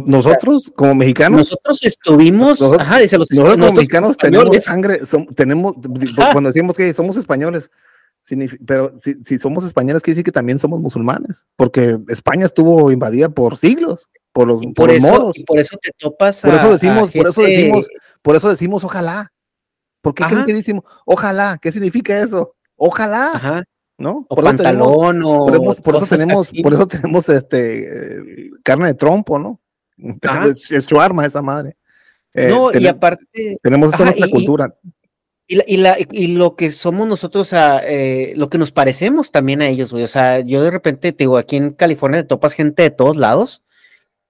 nosotros, 0.06 0.72
como 0.76 0.96
mexicanos. 0.96 1.39
Nosotros 1.39 1.84
estuvimos, 1.84 2.60
nosotros, 2.60 2.82
ajá, 2.82 3.00
dice 3.00 3.18
los 3.18 3.32
nosotros 3.32 3.58
como 3.58 3.74
mexicanos 3.74 4.18
tenemos 4.18 4.64
sangre, 4.64 5.02
tenemos, 5.36 5.76
cuando 6.32 6.50
decimos 6.50 6.76
que 6.76 6.94
somos 6.94 7.18
españoles, 7.18 7.70
pero 8.66 8.94
si, 9.02 9.39
somos 9.39 9.66
españoles, 9.66 10.02
quiere 10.02 10.16
decir 10.16 10.26
que 10.26 10.32
también 10.32 10.60
somos 10.60 10.80
musulmanes, 10.80 11.46
porque 11.56 12.00
España 12.08 12.46
estuvo 12.46 12.92
invadida 12.92 13.30
por 13.30 13.58
siglos, 13.58 14.10
por 14.32 14.48
los, 14.48 14.62
por, 14.76 14.89
eso, 14.92 15.08
moros. 15.08 15.38
por 15.46 15.60
eso 15.60 15.78
te 15.82 15.92
topas 15.98 16.42
Por 16.42 16.54
eso 16.54 16.72
decimos, 16.72 17.12
por 17.12 17.28
eso 17.28 17.42
decimos, 17.42 17.88
por 18.22 18.36
eso 18.36 18.50
decimos 18.50 18.84
ojalá. 18.84 19.32
¿Por 20.02 20.16
qué 20.16 20.24
creen 20.24 20.46
que 20.46 20.54
decimos 20.54 20.84
ojalá? 21.06 21.60
¿Qué 21.62 21.72
significa 21.72 22.18
eso? 22.20 22.56
Ojalá. 22.76 23.32
Ajá. 23.34 23.64
¿No? 24.02 24.26
por 24.28 24.43
pantalón 24.43 25.22
tenemos, 25.45 25.80
o 25.80 25.82
por, 25.82 25.95
eso 25.95 26.08
tenemos, 26.08 26.52
por 26.64 26.74
eso 26.74 26.88
tenemos 26.88 27.30
este 27.30 28.52
carne 28.64 28.88
de 28.88 28.93
trompo, 28.95 29.39
¿no? 29.39 29.60
Es, 30.49 30.86
su 30.86 30.99
arma 30.99 31.26
esa 31.26 31.41
madre. 31.41 31.78
Eh, 32.34 32.47
no, 32.49 32.72
y 32.78 32.88
aparte 32.88 33.26
tenemos 33.62 33.93
esa 33.93 34.06
nuestra 34.06 34.28
cultura. 34.28 34.76
Y, 35.47 35.78
la, 35.78 35.97
y, 35.99 36.28
lo 36.28 36.56
que 36.56 36.72
somos 36.72 37.06
nosotros, 37.08 37.54
eh, 37.54 38.32
lo 38.38 38.49
que 38.49 38.58
nos 38.58 38.72
parecemos 38.72 39.32
también 39.32 39.62
a 39.62 39.68
ellos, 39.68 39.91
güey. 39.91 40.06
O 40.06 40.08
sea, 40.08 40.39
yo 40.39 40.64
de 40.64 40.72
repente 40.72 41.12
te 41.12 41.26
digo, 41.26 41.38
aquí 41.38 41.58
en 41.58 41.72
California 41.72 42.22
te 42.22 42.28
topas 42.28 42.54
gente 42.54 42.84
de 42.84 42.89
todos 42.89 43.18
lados 43.18 43.62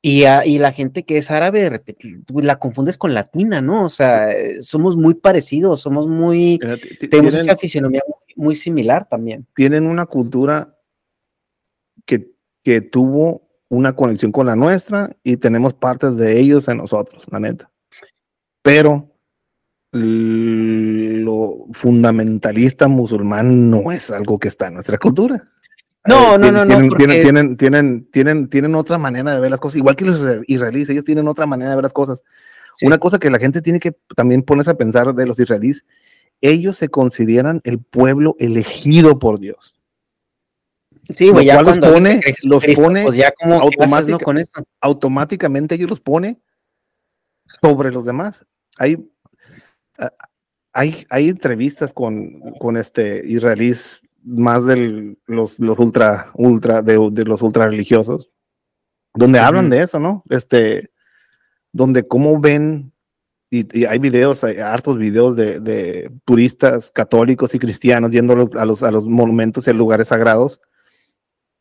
y, 0.01 0.23
y 0.25 0.57
la 0.57 0.71
gente 0.71 1.03
que 1.03 1.17
es 1.17 1.29
árabe, 1.29 1.61
de 1.61 1.69
repente 1.69 2.19
la 2.33 2.57
confundes 2.57 2.97
con 2.97 3.13
latina, 3.13 3.61
¿no? 3.61 3.85
O 3.85 3.89
sea, 3.89 4.29
somos 4.61 4.97
muy 4.97 5.13
parecidos, 5.13 5.81
somos 5.81 6.07
muy. 6.07 6.59
tenemos 6.99 7.35
esa 7.35 7.55
fisionomía 7.55 8.01
muy, 8.35 8.55
similar 8.55 9.07
también. 9.07 9.45
Tienen 9.55 9.85
una 9.85 10.07
cultura 10.07 10.75
que, 12.05 12.31
que 12.63 12.81
tuvo 12.81 13.47
una 13.69 13.95
conexión 13.95 14.31
con 14.31 14.47
la 14.47 14.55
nuestra 14.55 15.15
y 15.23 15.37
tenemos 15.37 15.73
partes 15.73 16.17
de 16.17 16.39
ellos 16.39 16.67
en 16.67 16.77
nosotros, 16.77 17.25
la 17.29 17.39
neta. 17.39 17.69
Pero 18.63 19.07
lo 19.93 21.67
fundamentalista 21.73 22.87
musulmán 22.87 23.69
no 23.69 23.91
es 23.91 24.09
algo 24.09 24.39
que 24.39 24.47
está 24.47 24.67
en 24.67 24.75
nuestra 24.75 24.97
cultura. 24.97 25.50
No, 26.05 26.37
no, 26.37 26.51
no, 26.51 26.65
tienen, 26.65 26.87
no. 26.87 26.95
Tienen, 26.95 27.57
tienen, 27.57 28.05
tienen, 28.11 28.49
tienen, 28.49 28.75
otra 28.75 28.97
manera 28.97 29.35
de 29.35 29.39
ver 29.39 29.51
las 29.51 29.59
cosas, 29.59 29.77
igual 29.77 29.95
que 29.95 30.05
los 30.05 30.19
israelíes, 30.47 30.89
ellos 30.89 31.05
tienen 31.05 31.27
otra 31.27 31.45
manera 31.45 31.71
de 31.71 31.75
ver 31.75 31.83
las 31.83 31.93
cosas. 31.93 32.23
Una 32.81 32.97
cosa 32.97 33.19
que 33.19 33.29
la 33.29 33.37
gente 33.37 33.61
tiene 33.61 33.79
que 33.79 33.95
también 34.15 34.41
ponerse 34.41 34.71
a 34.71 34.75
pensar 34.75 35.13
de 35.13 35.27
los 35.27 35.39
israelíes, 35.39 35.85
ellos 36.39 36.77
se 36.77 36.89
consideran 36.89 37.61
el 37.63 37.79
pueblo 37.79 38.35
elegido 38.39 39.19
por 39.19 39.39
Dios. 39.39 39.75
Sí, 41.15 41.29
güey, 41.29 41.45
ya 41.45 41.61
los 41.61 41.77
pone, 41.77 42.21
los 42.43 42.63
pone 42.75 43.03
pues 43.03 43.15
ya 43.15 43.31
como 43.31 43.59
con 44.19 44.39
automáticamente 44.79 45.75
ellos 45.75 45.89
los 45.89 45.99
pone 45.99 46.39
sobre 47.61 47.91
los 47.91 48.05
demás. 48.05 48.45
Hay 48.77 48.97
hay, 50.73 51.05
hay 51.09 51.29
entrevistas 51.29 51.93
con, 51.93 52.39
con 52.59 52.77
este 52.77 53.23
israelíes 53.25 54.01
más 54.23 54.65
de 54.65 55.17
los, 55.25 55.59
los 55.59 55.79
ultra, 55.79 56.31
ultra, 56.33 56.81
de, 56.81 56.95
los 57.25 57.41
ultra 57.41 57.67
religiosos, 57.67 58.29
donde 59.13 59.39
hablan 59.39 59.69
de 59.69 59.81
eso, 59.81 59.99
¿no? 59.99 60.23
Este, 60.29 60.91
donde 61.71 62.07
cómo 62.07 62.39
ven, 62.39 62.93
y, 63.49 63.85
hay 63.85 63.99
videos, 63.99 64.43
hay 64.43 64.57
hartos 64.57 64.97
videos 64.97 65.35
de, 65.35 65.59
de, 65.59 66.11
turistas 66.25 66.91
católicos 66.91 67.53
y 67.55 67.59
cristianos 67.59 68.11
yendo 68.11 68.33
a 68.33 68.65
los, 68.65 68.83
a 68.83 68.91
los 68.91 69.05
monumentos 69.05 69.67
y 69.67 69.71
a 69.71 69.73
lugares 69.73 70.09
sagrados, 70.09 70.61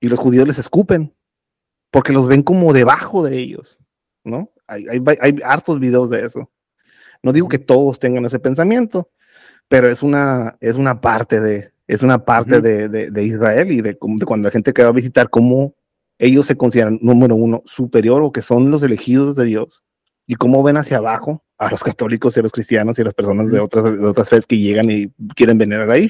y 0.01 0.09
los 0.09 0.19
judíos 0.19 0.47
les 0.47 0.59
escupen, 0.59 1.15
porque 1.91 2.13
los 2.13 2.27
ven 2.29 2.43
como 2.43 2.73
debajo 2.73 3.25
de 3.25 3.39
ellos, 3.39 3.79
¿no? 4.25 4.53
Hay, 4.67 4.87
hay, 4.87 5.03
hay 5.21 5.37
hartos 5.45 5.81
videos 5.81 6.11
de 6.11 6.25
eso. 6.25 6.51
No 7.23 7.33
digo 7.33 7.49
que 7.49 7.59
todos 7.59 7.99
tengan 7.99 8.25
ese 8.25 8.39
pensamiento, 8.39 9.11
pero 9.69 9.89
es 9.89 10.03
una, 10.03 10.57
es 10.61 10.77
una 10.77 11.01
parte 11.01 11.41
de, 11.41 11.73
es 11.91 12.03
una 12.03 12.25
parte 12.25 12.61
de, 12.61 12.89
de, 12.89 13.25
Israel 13.25 13.73
y 13.73 13.81
de, 13.81 13.99
de, 14.01 14.25
cuando 14.25 14.47
la 14.47 14.53
gente 14.53 14.73
que 14.73 14.85
va 14.85 14.91
a 14.91 14.93
visitar, 14.93 15.29
cómo 15.29 15.75
ellos 16.21 16.47
se 16.47 16.57
consideran, 16.57 17.01
número 17.03 17.35
uno, 17.35 17.63
superior 17.67 18.23
o 18.23 18.31
que 18.31 18.43
son 18.43 18.71
los 18.71 18.85
elegidos 18.85 19.35
de 19.35 19.47
Dios 19.47 19.83
y 20.25 20.37
cómo 20.37 20.63
ven 20.63 20.77
hacia 20.77 20.99
abajo 20.99 21.43
a 21.59 21.69
los 21.69 21.83
católicos 21.83 22.37
y 22.37 22.41
a 22.41 22.45
los 22.45 22.53
cristianos 22.53 22.97
y 22.97 23.03
a 23.03 23.07
las 23.07 23.15
personas 23.15 23.51
de 23.51 23.59
otras, 23.59 23.83
de 23.99 24.07
otras 24.07 24.29
fe 24.29 24.39
que 24.47 24.57
llegan 24.57 24.89
y 24.89 25.09
quieren 25.35 25.59
venerar 25.59 25.91
ahí. 25.91 26.09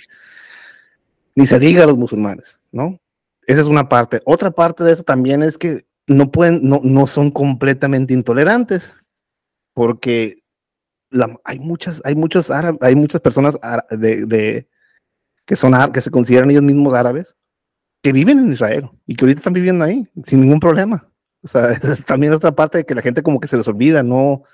Ni 1.34 1.46
se 1.46 1.58
diga 1.58 1.84
a 1.84 1.86
los 1.86 1.96
musulmanes, 1.96 2.58
¿no? 2.70 3.00
Esa 3.46 3.62
es 3.62 3.66
una 3.66 3.88
parte. 3.88 4.20
Otra 4.26 4.50
parte 4.50 4.84
de 4.84 4.92
eso 4.92 5.02
también 5.02 5.42
es 5.42 5.56
que 5.56 5.86
no 6.06 6.30
pueden, 6.30 6.68
no, 6.68 6.82
no 6.84 7.06
son 7.06 7.30
completamente 7.30 8.12
intolerantes, 8.12 8.92
porque 9.72 10.36
hay 11.44 11.58
muchas, 11.58 12.02
hay 12.04 12.14
muchos 12.14 12.50
árabes, 12.50 12.82
hay 12.82 12.94
muchas 12.96 13.22
personas 13.22 13.58
de, 13.90 14.68
que 15.50 15.56
son 15.56 15.74
que 15.90 16.00
se 16.00 16.12
consideran 16.12 16.48
ellos 16.52 16.62
mismos 16.62 16.94
árabes 16.94 17.34
que 18.04 18.12
viven 18.12 18.38
en 18.38 18.52
Israel 18.52 18.88
y 19.04 19.16
que 19.16 19.24
ahorita 19.24 19.40
están 19.40 19.52
viviendo 19.52 19.84
ahí 19.84 20.06
sin 20.24 20.40
ningún 20.42 20.60
problema. 20.60 21.08
O 21.42 21.48
sea, 21.48 21.72
es 21.82 22.04
también 22.04 22.32
otra 22.32 22.52
parte 22.52 22.78
de 22.78 22.86
que 22.86 22.94
la 22.94 23.02
gente 23.02 23.24
como 23.24 23.40
que 23.40 23.48
se 23.48 23.56
les 23.56 23.66
olvida, 23.66 24.04
no, 24.04 24.44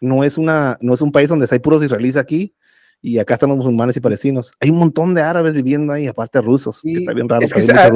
no 0.00 0.24
es 0.24 0.38
una, 0.38 0.78
no 0.80 0.94
es 0.94 1.02
un 1.02 1.12
país 1.12 1.28
donde 1.28 1.46
hay 1.50 1.58
puros 1.58 1.82
israelíes 1.82 2.16
aquí 2.16 2.54
y 3.00 3.18
acá 3.18 3.34
están 3.34 3.50
los 3.50 3.58
musulmanes 3.58 3.96
y 3.96 4.00
palestinos. 4.00 4.52
Hay 4.58 4.70
un 4.70 4.78
montón 4.78 5.14
de 5.14 5.22
árabes 5.22 5.54
viviendo 5.54 5.92
ahí, 5.92 6.08
aparte 6.08 6.40
rusos, 6.40 6.80
que 6.82 6.94
está 6.94 7.12
bien 7.12 7.28
raro. 7.28 7.46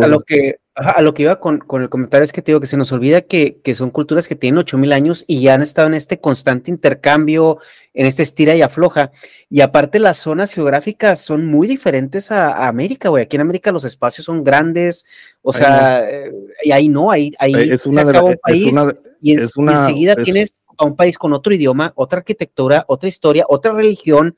a, 0.03 0.07
lo 0.07 0.21
que, 0.21 0.61
a 0.77 1.03
lo 1.03 1.13
que 1.13 1.25
iba 1.25 1.41
con, 1.41 1.59
con, 1.59 1.83
el 1.83 1.89
comentario 1.89 2.23
es 2.23 2.33
que 2.33 2.41
te 2.41 2.53
digo 2.53 2.61
que 2.61 2.69
se 2.69 2.77
nos 2.77 2.93
olvida 2.93 3.21
que, 3.23 3.61
que 3.65 3.75
son 3.75 3.91
culturas 3.91 4.29
que 4.29 4.37
tienen 4.37 4.59
8000 4.59 4.93
años 4.93 5.25
y 5.27 5.41
ya 5.41 5.55
han 5.55 5.63
estado 5.63 5.89
en 5.89 5.95
este 5.95 6.21
constante 6.21 6.71
intercambio, 6.71 7.59
en 7.95 8.07
este 8.07 8.23
estira 8.23 8.55
y 8.55 8.63
afloja. 8.63 9.11
Y 9.49 9.61
aparte 9.61 9.99
las 9.99 10.19
zonas 10.19 10.53
geográficas 10.53 11.21
son 11.21 11.47
muy 11.47 11.67
diferentes 11.67 12.31
a, 12.31 12.69
América, 12.69 13.09
güey. 13.09 13.25
Aquí 13.25 13.37
en 13.37 13.43
América 13.43 13.73
los 13.73 13.85
espacios 13.85 14.25
son 14.25 14.45
grandes, 14.45 15.05
o 15.43 15.53
sea, 15.53 16.09
eh, 16.09 16.33
y 16.63 16.71
ahí 16.71 16.89
no, 16.89 17.11
ahí, 17.11 17.33
ahí 17.41 17.55
es 17.55 17.87
una 17.87 18.05
de 18.05 18.21
un 18.21 18.37
país 18.41 18.73
y, 19.21 19.33
enseguida 19.33 20.15
tienes 20.17 20.61
a 20.79 20.85
un 20.85 20.95
país 20.95 21.19
con 21.19 21.33
otro 21.33 21.53
idioma, 21.53 21.93
otra 21.97 22.21
arquitectura, 22.21 22.85
otra 22.87 23.09
historia, 23.09 23.45
otra 23.49 23.73
religión, 23.73 24.37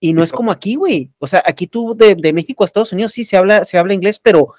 y 0.00 0.14
no 0.14 0.22
es 0.22 0.32
como 0.32 0.50
aquí, 0.50 0.74
güey. 0.74 1.12
O 1.18 1.26
sea, 1.26 1.42
aquí 1.46 1.66
tú 1.66 1.94
de, 1.94 2.14
de, 2.14 2.32
México 2.32 2.64
a 2.64 2.66
Estados 2.66 2.92
Unidos 2.92 3.12
sí 3.12 3.22
se 3.22 3.36
habla, 3.36 3.64
se 3.66 3.76
habla 3.76 3.94
inglés, 3.94 4.18
pero 4.18 4.54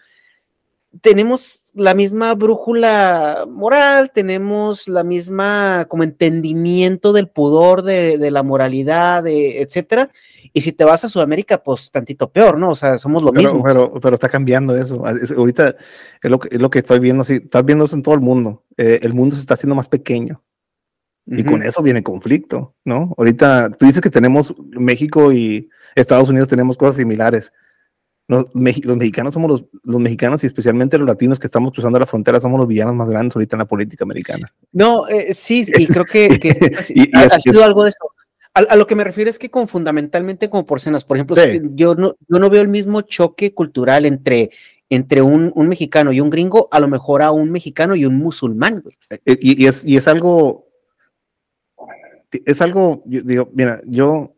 tenemos 1.00 1.72
la 1.74 1.94
misma 1.94 2.36
brújula 2.36 3.46
moral, 3.50 4.12
tenemos 4.14 4.90
la 4.90 5.04
misma 5.04 5.86
como 5.88 6.04
entendimiento 6.04 7.14
del 7.14 7.30
pudor, 7.30 7.82
de, 7.82 8.18
de 8.18 8.30
la 8.30 8.44
moralidad, 8.44 9.24
de, 9.24 9.62
etcétera. 9.62 10.12
Y 10.54 10.62
si 10.62 10.74
te 10.74 10.84
vas 10.84 11.06
a 11.06 11.10
Sudamérica, 11.10 11.64
pues 11.64 11.92
tantito 11.92 12.30
peor, 12.30 12.58
¿no? 12.58 12.72
O 12.72 12.76
sea, 12.76 12.98
somos 12.98 13.24
lo 13.24 13.32
mismo. 13.32 13.64
Pero, 13.64 13.94
pero 14.02 14.16
está 14.16 14.28
cambiando 14.28 14.76
eso. 14.76 15.04
ahorita 15.06 15.76
es 16.22 16.30
lo, 16.30 16.40
que, 16.40 16.56
es 16.56 16.62
lo 16.62 16.70
que 16.70 16.80
estoy 16.80 17.00
viendo, 17.00 17.24
sí, 17.24 17.36
estás 17.36 17.64
viendo 17.64 17.86
eso 17.86 17.96
en 17.96 18.04
todo 18.04 18.16
el 18.16 18.22
mundo. 18.22 18.64
Eh, 18.78 19.00
el 19.02 19.14
mundo 19.14 19.36
se 19.36 19.42
está 19.42 19.54
haciendo 19.54 19.76
más 19.76 19.88
pequeño. 19.88 20.44
Y 21.26 21.44
con 21.44 21.62
eso 21.62 21.82
viene 21.82 22.04
conflicto, 22.04 22.76
¿no? 22.84 23.14
Ahorita 23.18 23.70
tú 23.72 23.86
dices 23.86 24.02
que 24.02 24.10
tenemos 24.10 24.56
México 24.72 25.32
y 25.32 25.70
Estados 25.96 26.30
Unidos 26.30 26.48
tenemos 26.48 26.78
cosas 26.78 26.98
similares. 26.98 27.52
Los, 28.28 28.46
los 28.54 28.98
mexicanos 28.98 29.34
somos 29.34 29.52
los, 29.52 29.66
los, 29.84 30.00
mexicanos 30.00 30.44
y 30.44 30.48
especialmente 30.48 30.98
los 30.98 31.08
latinos 31.08 31.38
que 31.38 31.48
estamos 31.48 31.74
cruzando 31.74 32.00
la 32.00 32.06
frontera 32.06 32.40
somos 32.40 32.60
los 32.60 32.68
villanos 32.68 32.96
más 32.96 33.10
grandes 33.10 33.36
ahorita 33.36 33.56
en 33.56 33.60
la 33.60 33.66
política 33.66 34.04
americana. 34.06 34.48
No, 34.72 35.08
eh, 35.10 35.34
sí, 35.34 35.66
y 35.78 35.86
creo 35.86 36.06
que, 36.06 36.40
que 36.40 36.50
ha, 37.14 37.40
sido 37.40 37.64
algo 37.64 37.84
de 37.84 37.90
eso. 37.90 37.98
A, 38.54 38.76
lo 38.76 38.88
que 38.88 38.96
me 38.96 39.04
refiero 39.04 39.30
es 39.30 39.38
que 39.38 39.52
con 39.52 39.68
fundamentalmente 39.68 40.50
como 40.50 40.66
porcenas, 40.66 41.04
por 41.04 41.18
ejemplo, 41.18 41.36
yo, 41.74 41.96
no, 41.96 42.16
yo 42.28 42.40
no 42.40 42.50
veo 42.50 42.62
el 42.62 42.68
mismo 42.68 43.02
choque 43.02 43.54
cultural 43.54 44.06
entre, 44.06 44.50
entre 44.90 45.22
un, 45.22 45.52
un, 45.56 45.68
mexicano 45.68 46.12
y 46.12 46.22
un 46.22 46.30
gringo, 46.30 46.70
a 46.72 46.80
lo 46.80 46.88
mejor 46.88 47.22
a 47.22 47.32
un 47.32 47.52
mexicano 47.52 47.96
y 47.96 48.06
un 48.06 48.18
musulmán. 48.18 48.82
Güey. 48.82 48.98
Eh, 49.26 49.38
y, 49.42 49.64
y, 49.64 49.68
es, 49.68 49.84
y 49.86 49.98
es 49.98 50.08
algo 50.08 50.71
es 52.32 52.62
algo, 52.62 53.04
digo, 53.06 53.50
mira, 53.54 53.82
yo 53.86 54.36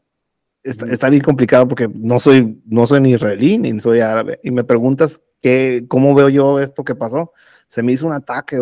está, 0.63 1.09
bien 1.09 1.21
complicado 1.21 1.67
porque 1.67 1.87
no 1.93 2.19
soy, 2.19 2.61
no 2.65 2.87
soy 2.87 3.01
ni 3.01 3.11
israelí 3.11 3.57
ni 3.57 3.79
soy 3.79 3.99
árabe. 3.99 4.39
Y 4.43 4.51
me 4.51 4.63
preguntas 4.63 5.21
qué, 5.41 5.85
cómo 5.87 6.15
veo 6.15 6.29
yo 6.29 6.59
esto 6.59 6.83
que 6.83 6.95
pasó. 6.95 7.33
se 7.67 7.83
me 7.83 7.91
hizo 7.91 8.07
un 8.07 8.13
ataque 8.13 8.59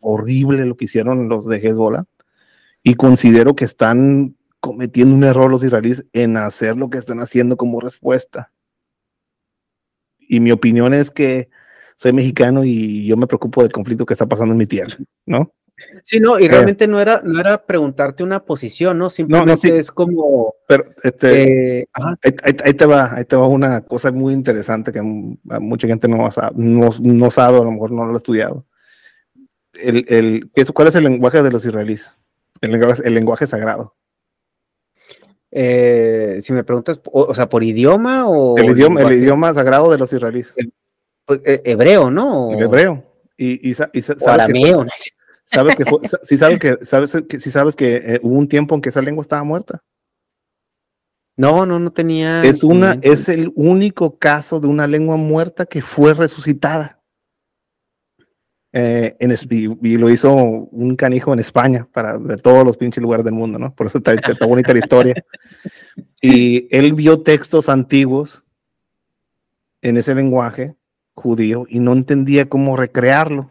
horrible 0.00 0.64
lo 0.66 0.76
que 0.76 0.84
hicieron 0.84 1.28
los 1.28 1.46
de 1.46 1.56
Hezbollah 1.56 2.04
y 2.82 2.94
considero 2.94 3.54
que 3.54 3.64
están 3.64 4.36
cometiendo 4.60 5.14
un 5.14 5.24
error 5.24 5.50
los 5.50 5.64
israelíes 5.64 6.04
en 6.12 6.36
hacer 6.36 6.76
lo 6.76 6.90
que 6.90 6.98
están 6.98 7.20
haciendo 7.20 7.56
como 7.56 7.80
respuesta. 7.80 8.52
Y 10.20 10.40
mi 10.40 10.52
opinión 10.52 10.94
es 10.94 11.10
que 11.10 11.48
soy 11.96 12.12
mexicano 12.12 12.64
y 12.64 13.06
yo 13.06 13.16
me 13.16 13.26
preocupo 13.26 13.62
del 13.62 13.72
conflicto 13.72 14.06
que 14.06 14.14
está 14.14 14.26
pasando 14.26 14.52
en 14.52 14.58
mi 14.58 14.66
tierra, 14.66 14.96
¿no? 15.26 15.52
Sí, 16.04 16.20
no, 16.20 16.38
y 16.38 16.48
realmente 16.48 16.86
no 16.86 17.00
era, 17.00 17.20
no 17.24 17.40
era 17.40 17.64
preguntarte 17.64 18.22
una 18.22 18.44
posición, 18.44 18.98
¿no? 18.98 19.10
Simplemente 19.10 19.78
es 19.78 19.90
como. 19.90 20.54
Pero 20.68 20.84
este, 21.02 21.80
eh, 21.80 21.88
ahí, 22.42 22.74
te 22.74 22.86
va, 22.86 23.14
ahí 23.14 23.24
te 23.24 23.36
va 23.36 23.48
una 23.48 23.80
cosa 23.82 24.12
muy 24.12 24.34
interesante 24.34 24.92
que 24.92 25.02
mucha 25.02 25.86
gente 25.88 26.08
no, 26.08 26.28
no, 26.54 26.90
no 27.00 27.30
sabe, 27.30 27.58
a 27.58 27.64
lo 27.64 27.72
mejor 27.72 27.90
no 27.90 28.04
lo 28.04 28.14
ha 28.14 28.16
estudiado. 28.16 28.66
El, 29.74 30.04
el, 30.08 30.50
¿Cuál 30.72 30.88
es 30.88 30.94
el 30.94 31.04
lenguaje 31.04 31.42
de 31.42 31.50
los 31.50 31.64
israelíes? 31.64 32.12
El 32.60 32.72
lenguaje, 32.72 33.02
el 33.04 33.14
lenguaje 33.14 33.46
sagrado. 33.46 33.96
Eh, 35.50 36.38
si 36.40 36.52
me 36.52 36.64
preguntas, 36.64 37.00
o, 37.04 37.34
sea, 37.34 37.48
por 37.48 37.62
idioma 37.62 38.28
o. 38.28 38.56
El 38.56 38.70
idioma, 38.70 39.02
el 39.02 39.12
idioma 39.12 39.52
sagrado 39.52 39.90
de 39.90 39.98
los 39.98 40.12
israelíes. 40.12 40.54
Pues, 41.24 41.40
eh, 41.44 41.60
hebreo, 41.64 42.10
¿no? 42.10 42.52
El 42.52 42.62
hebreo. 42.62 43.04
Y, 43.36 43.70
y, 43.70 43.74
y 43.92 44.02
arameo. 44.26 44.82
Sabes 45.44 45.76
que 45.76 45.84
si 46.22 46.36
sabes 46.36 46.58
que 46.58 46.78
sabes 46.84 47.24
que 47.28 47.40
si 47.40 47.50
sabes 47.50 47.76
que 47.76 47.96
eh, 47.96 48.20
hubo 48.22 48.38
un 48.38 48.48
tiempo 48.48 48.74
en 48.74 48.82
que 48.82 48.88
esa 48.88 49.02
lengua 49.02 49.22
estaba 49.22 49.44
muerta. 49.44 49.82
No, 51.36 51.64
no, 51.64 51.78
no 51.78 51.92
tenía. 51.92 52.44
Es 52.44 52.62
una, 52.62 52.98
es 53.02 53.28
el 53.28 53.52
único 53.54 54.18
caso 54.18 54.60
de 54.60 54.66
una 54.66 54.86
lengua 54.86 55.16
muerta 55.16 55.64
que 55.66 55.80
fue 55.80 56.14
resucitada. 56.14 57.02
Eh, 58.74 59.16
en, 59.18 59.34
y, 59.82 59.96
lo 59.98 60.08
hizo 60.08 60.32
un 60.32 60.96
canijo 60.96 61.32
en 61.32 61.40
España, 61.40 61.86
para 61.92 62.18
de 62.18 62.38
todos 62.38 62.64
los 62.64 62.78
pinches 62.78 63.02
lugares 63.02 63.24
del 63.24 63.34
mundo, 63.34 63.58
¿no? 63.58 63.74
Por 63.74 63.86
eso 63.86 63.98
está, 63.98 64.14
está 64.14 64.46
bonita 64.46 64.72
la 64.72 64.78
historia. 64.78 65.14
Y 66.24 66.68
él 66.74 66.94
vio 66.94 67.22
textos 67.22 67.68
antiguos 67.68 68.44
en 69.82 69.96
ese 69.96 70.14
lenguaje 70.14 70.76
judío 71.14 71.66
y 71.68 71.80
no 71.80 71.92
entendía 71.92 72.48
cómo 72.48 72.76
recrearlo, 72.76 73.50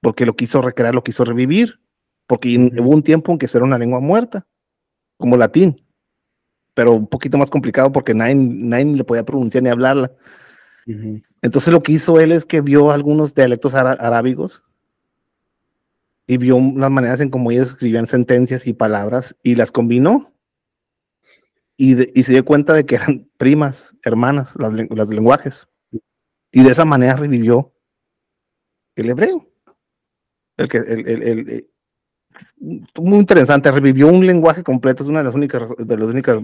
porque 0.00 0.26
lo 0.26 0.34
quiso 0.34 0.62
recrear, 0.62 0.94
lo 0.94 1.02
quiso 1.02 1.24
revivir, 1.24 1.80
porque 2.26 2.56
hubo 2.78 2.90
un 2.90 3.02
tiempo 3.02 3.32
en 3.32 3.38
que 3.38 3.46
era 3.52 3.64
una 3.64 3.78
lengua 3.78 4.00
muerta, 4.00 4.46
como 5.16 5.36
latín, 5.36 5.84
pero 6.74 6.92
un 6.92 7.06
poquito 7.06 7.38
más 7.38 7.50
complicado 7.50 7.90
porque 7.90 8.14
nadie, 8.14 8.36
nadie 8.36 8.84
le 8.84 9.04
podía 9.04 9.24
pronunciar 9.24 9.62
ni 9.62 9.70
hablarla. 9.70 10.12
Entonces 11.42 11.72
lo 11.72 11.82
que 11.82 11.92
hizo 11.92 12.20
él 12.20 12.32
es 12.32 12.46
que 12.46 12.60
vio 12.60 12.90
algunos 12.90 13.34
dialectos 13.34 13.74
arábigos 13.74 14.62
y 16.26 16.36
vio 16.36 16.58
las 16.76 16.90
maneras 16.90 17.20
en 17.20 17.30
cómo 17.30 17.50
ellos 17.50 17.68
escribían 17.68 18.06
sentencias 18.06 18.66
y 18.66 18.74
palabras 18.74 19.36
y 19.42 19.54
las 19.54 19.72
combinó. 19.72 20.32
Y, 21.76 21.94
se 22.22 22.32
dio 22.32 22.44
cuenta 22.44 22.74
de 22.74 22.84
que 22.84 22.96
eran 22.96 23.30
primas, 23.36 23.94
hermanas, 24.02 24.54
las, 24.58 24.72
las 24.90 25.08
lenguajes. 25.08 25.68
Y 26.50 26.62
de 26.62 26.70
esa 26.70 26.84
manera 26.84 27.16
revivió 27.16 27.72
el 28.96 29.10
hebreo. 29.10 29.48
El 30.58 30.68
que, 30.68 30.78
el, 30.78 31.08
el, 31.08 31.50
eh, 31.50 31.66
muy 32.96 33.18
interesante, 33.18 33.70
revivió 33.70 34.08
un 34.08 34.26
lenguaje 34.26 34.62
completo, 34.62 35.02
es 35.02 35.08
una 35.08 35.20
de 35.20 35.24
las 35.24 35.34
únicas, 35.34 35.70
de 35.78 35.96
las 35.96 36.08
únicas, 36.08 36.38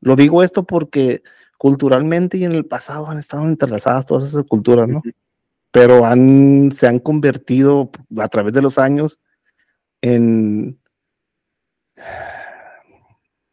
lo 0.00 0.16
digo 0.16 0.42
esto 0.42 0.64
porque 0.64 1.22
culturalmente 1.58 2.38
y 2.38 2.44
en 2.44 2.52
el 2.52 2.64
pasado 2.64 3.10
han 3.10 3.18
estado 3.18 3.46
entrelazadas 3.46 4.06
todas 4.06 4.26
esas 4.26 4.44
culturas, 4.44 4.88
¿no? 4.88 5.02
Pero 5.72 6.06
han, 6.06 6.70
se 6.72 6.86
han 6.86 6.98
convertido 6.98 7.90
a 8.18 8.28
través 8.28 8.52
de 8.52 8.62
los 8.62 8.78
años 8.78 9.20
en, 10.00 10.78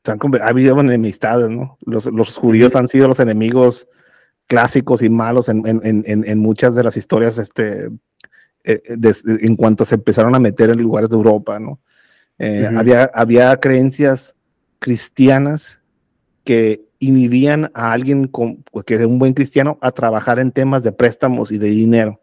ha 0.06 0.48
habido 0.48 0.80
enemistades, 0.80 1.50
¿no? 1.50 1.78
Los, 1.86 2.06
los 2.08 2.36
judíos 2.36 2.76
han 2.76 2.88
sido 2.88 3.08
los 3.08 3.20
enemigos 3.20 3.88
clásicos 4.48 5.02
y 5.02 5.10
malos 5.10 5.50
en, 5.50 5.66
en, 5.68 5.82
en, 5.84 6.24
en 6.26 6.40
muchas 6.40 6.76
de 6.76 6.84
las 6.84 6.96
historias 6.96 7.38
este, 7.38 7.90
eh, 8.68 8.82
en 9.42 9.56
cuanto 9.56 9.86
se 9.86 9.96
empezaron 9.96 10.36
a 10.36 10.40
meter 10.40 10.70
en 10.70 10.82
lugares 10.82 11.10
de 11.10 11.16
Europa, 11.16 11.58
¿no? 11.58 11.80
Eh, 12.38 12.70
había, 12.76 13.06
había 13.14 13.56
creencias 13.58 14.36
cristianas 14.80 15.80
que 16.44 16.86
inhibían 17.00 17.72
a 17.74 17.94
alguien 17.94 18.28
con, 18.28 18.64
que 18.86 18.96
es 18.96 19.02
un 19.02 19.20
buen 19.20 19.34
cristiano 19.34 19.78
a 19.82 19.92
trabajar 19.92 20.40
en 20.40 20.52
temas 20.52 20.84
de 20.84 20.92
préstamos 20.92 21.52
y 21.52 21.58
de 21.58 21.68
dinero. 21.70 22.22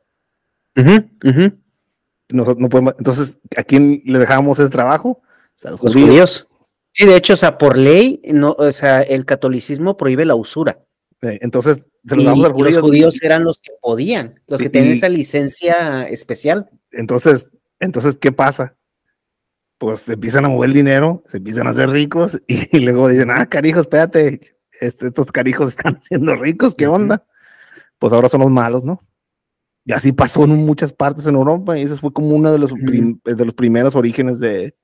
entonces, 2.28 3.36
¿a 3.57 3.62
quién 3.62 4.03
le 4.05 4.18
dejábamos 4.18 4.59
ese 4.59 4.70
trabajo? 4.70 5.22
los 5.62 5.80
judíos. 5.80 6.47
Sí, 6.92 7.07
de 7.07 7.16
hecho, 7.16 7.32
o 7.32 7.36
sea, 7.36 7.59
por 7.59 7.78
ley, 7.78 8.20
no, 8.32 8.53
o 8.53 8.70
sea, 8.70 9.01
el 9.01 9.24
catolicismo 9.24 9.97
prohíbe 9.97 10.24
la 10.24 10.34
usura. 10.34 10.78
Entonces, 11.21 11.87
los 12.03 12.79
judíos 12.79 13.23
eran 13.23 13.45
los 13.45 13.59
que 13.59 13.73
podían, 13.81 14.41
los 14.47 14.61
que 14.61 14.69
tenían 14.69 14.93
esa 14.93 15.09
licencia 15.09 16.05
especial. 16.05 16.71
Entonces, 16.93 17.51
entonces, 17.81 18.17
¿qué 18.17 18.33
pasa? 18.33 18.77
Pues 19.79 20.01
se 20.01 20.15
empiezan 20.15 20.45
a 20.45 20.49
mover 20.49 20.71
el 20.71 20.75
dinero, 20.75 21.23
se 21.27 21.39
empiezan 21.39 21.67
a 21.67 21.71
hacer 21.71 21.91
ricos 21.91 22.41
y, 22.47 22.79
luego 22.81 23.09
dicen, 23.09 23.31
ah, 23.31 23.47
carijos, 23.47 23.83
espérate, 23.83 24.41
este, 24.81 25.07
estos 25.09 25.33
carijos 25.33 25.69
están 25.69 26.01
siendo 26.03 26.37
ricos, 26.37 26.75
¿qué 26.75 26.87
onda? 26.87 27.25
Pues 27.99 28.12
ahora 28.12 28.29
son 28.29 28.41
los 28.41 28.51
malos, 28.51 28.85
¿no? 28.85 29.01
Y 29.87 29.93
así 29.93 30.12
pasó 30.12 30.45
en 30.45 30.57
muchas 30.57 30.93
partes 30.93 31.27
en 31.27 31.35
Europa 31.35 31.79
y 31.79 31.83
ese 31.83 31.97
fue 31.97 32.12
como 32.12 32.29
uno 32.29 32.51
de 32.51 32.59
los, 32.59 32.73
de 32.73 33.45
los 33.45 33.55
primeros 33.55 33.95
orígenes 33.95 34.41
de, 34.41 34.75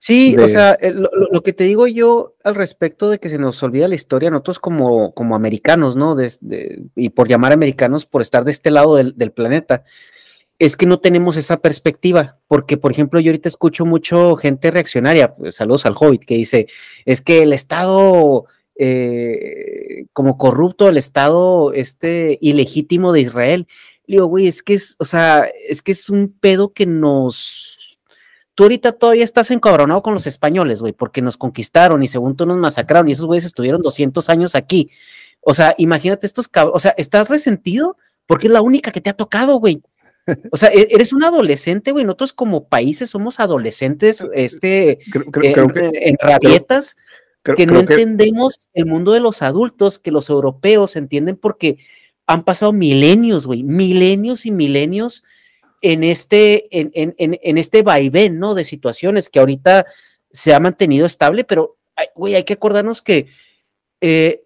Sí, 0.00 0.36
o 0.36 0.46
sea, 0.46 0.76
eh, 0.80 0.94
lo, 0.94 1.42
que 1.42 1.52
te 1.52 1.64
digo 1.64 1.88
yo 1.88 2.36
al 2.44 2.54
respecto 2.54 3.10
de 3.10 3.18
que 3.18 3.28
se 3.28 3.38
nos 3.38 3.60
olvida 3.64 3.88
la 3.88 3.96
historia, 3.96 4.30
nosotros 4.30 4.60
como, 4.60 5.12
como 5.12 5.34
americanos, 5.34 5.96
¿no? 5.96 6.16
y 6.94 7.10
por 7.10 7.28
llamar 7.28 7.52
americanos, 7.52 8.06
por 8.06 8.22
estar 8.22 8.44
de 8.44 8.52
este 8.52 8.70
lado 8.70 8.94
del, 8.94 9.32
planeta, 9.32 9.82
es 10.60 10.76
que 10.76 10.86
no 10.86 11.00
tenemos 11.00 11.36
esa 11.36 11.60
perspectiva, 11.60 12.38
porque 12.46 12.76
por 12.76 12.92
ejemplo 12.92 13.18
yo 13.18 13.30
ahorita 13.30 13.48
escucho 13.48 13.84
mucho 13.84 14.36
gente 14.36 14.70
reaccionaria, 14.70 15.34
pues, 15.34 15.56
saludos 15.56 15.84
al 15.84 15.96
Hobbit, 15.98 16.24
que 16.24 16.36
dice, 16.36 16.68
es 17.04 17.20
que 17.20 17.42
el 17.42 17.52
Estado 17.52 18.46
eh, 18.76 20.06
como 20.12 20.38
corrupto, 20.38 20.88
el 20.88 20.96
Estado 20.96 21.72
este 21.72 22.38
ilegítimo 22.40 23.12
de 23.12 23.22
Israel, 23.22 23.66
digo, 24.06 24.26
güey, 24.26 24.46
es 24.46 24.62
que 24.62 24.74
es, 24.74 24.94
o 25.00 25.04
sea, 25.04 25.50
es 25.68 25.82
que 25.82 25.90
es 25.92 26.08
un 26.08 26.32
pedo 26.40 26.72
que 26.72 26.86
nos 26.86 27.77
tú 28.58 28.64
ahorita 28.64 28.90
todavía 28.90 29.22
estás 29.22 29.52
encabronado 29.52 30.02
con 30.02 30.14
los 30.14 30.26
españoles, 30.26 30.80
güey, 30.80 30.92
porque 30.92 31.22
nos 31.22 31.36
conquistaron 31.36 32.02
y 32.02 32.08
según 32.08 32.34
tú 32.34 32.44
nos 32.44 32.58
masacraron 32.58 33.08
y 33.08 33.12
esos 33.12 33.26
güeyes 33.26 33.44
estuvieron 33.44 33.82
200 33.82 34.28
años 34.30 34.56
aquí. 34.56 34.90
O 35.42 35.54
sea, 35.54 35.76
imagínate 35.78 36.26
estos 36.26 36.48
cabros, 36.48 36.74
o 36.74 36.80
sea, 36.80 36.92
estás 36.96 37.28
resentido 37.28 37.96
porque 38.26 38.48
es 38.48 38.52
la 38.52 38.60
única 38.60 38.90
que 38.90 39.00
te 39.00 39.10
ha 39.10 39.12
tocado, 39.12 39.60
güey. 39.60 39.80
O 40.50 40.56
sea, 40.56 40.70
e-, 40.70 40.88
eres 40.90 41.12
un 41.12 41.22
adolescente, 41.22 41.92
güey. 41.92 42.04
Nosotros 42.04 42.32
como 42.32 42.66
países 42.66 43.10
somos 43.10 43.38
adolescentes, 43.38 44.26
este, 44.34 44.98
en, 45.14 46.16
rabietas, 46.20 46.96
que 47.44 47.64
no 47.64 47.78
entendemos 47.78 48.70
el 48.74 48.86
mundo 48.86 49.12
de 49.12 49.20
los 49.20 49.40
adultos, 49.40 50.00
que 50.00 50.10
los 50.10 50.28
europeos 50.30 50.96
entienden 50.96 51.36
porque 51.36 51.78
han 52.26 52.42
pasado 52.42 52.72
milenios, 52.72 53.46
güey, 53.46 53.62
milenios 53.62 54.46
y 54.46 54.50
milenios 54.50 55.22
en 55.80 56.04
este, 56.04 56.66
en, 56.78 56.90
en, 56.94 57.14
en, 57.18 57.58
este 57.58 57.82
vaivén, 57.82 58.38
¿no? 58.38 58.54
De 58.54 58.64
situaciones 58.64 59.28
que 59.28 59.38
ahorita 59.38 59.86
se 60.30 60.54
ha 60.54 60.60
mantenido 60.60 61.06
estable, 61.06 61.44
pero, 61.44 61.76
güey, 62.14 62.34
hay 62.34 62.44
que 62.44 62.54
acordarnos 62.54 63.02
que 63.02 63.26
eh, 64.00 64.42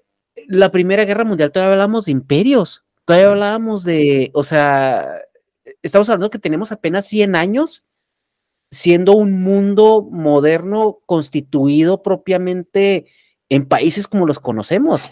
la 0.46 0.70
Primera 0.70 1.04
Guerra 1.04 1.24
Mundial 1.24 1.52
todavía 1.52 1.72
hablamos 1.72 2.06
de 2.06 2.12
imperios, 2.12 2.84
todavía 3.04 3.30
hablábamos 3.30 3.84
de, 3.84 4.30
o 4.34 4.44
sea, 4.44 5.08
estamos 5.82 6.08
hablando 6.08 6.30
que 6.30 6.38
tenemos 6.38 6.72
apenas 6.72 7.06
100 7.06 7.36
años 7.36 7.84
siendo 8.70 9.12
un 9.12 9.42
mundo 9.42 10.08
moderno 10.10 11.00
constituido 11.04 12.02
propiamente 12.02 13.06
en 13.50 13.66
países 13.66 14.08
como 14.08 14.26
los 14.26 14.40
conocemos, 14.40 15.02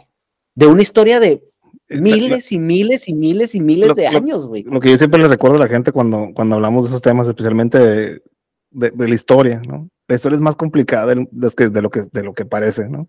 de 0.54 0.66
una 0.66 0.82
historia 0.82 1.20
de 1.20 1.44
miles 1.90 2.52
y 2.52 2.58
miles 2.58 3.08
y 3.08 3.14
miles 3.14 3.54
y 3.54 3.60
miles 3.60 3.96
de 3.96 4.06
años, 4.06 4.46
güey. 4.46 4.62
Lo, 4.62 4.80
que 4.80 4.90
yo 4.90 4.98
siempre 4.98 5.20
le 5.20 5.28
recuerdo 5.28 5.56
a 5.56 5.60
la 5.60 5.68
gente 5.68 5.92
cuando, 5.92 6.30
cuando 6.34 6.56
hablamos 6.56 6.84
de 6.84 6.88
esos 6.88 7.02
temas, 7.02 7.26
especialmente 7.26 7.78
de, 7.78 8.22
de, 8.70 9.08
la 9.08 9.14
historia, 9.14 9.60
¿no? 9.66 9.88
La 10.06 10.16
historia 10.16 10.36
es 10.36 10.42
más 10.42 10.56
complicada 10.56 11.14
de, 11.14 11.26
de, 11.30 11.82
lo, 11.82 11.90
que, 11.90 12.02
de 12.12 12.22
lo 12.22 12.34
que 12.34 12.44
parece, 12.44 12.88
¿no? 12.88 13.08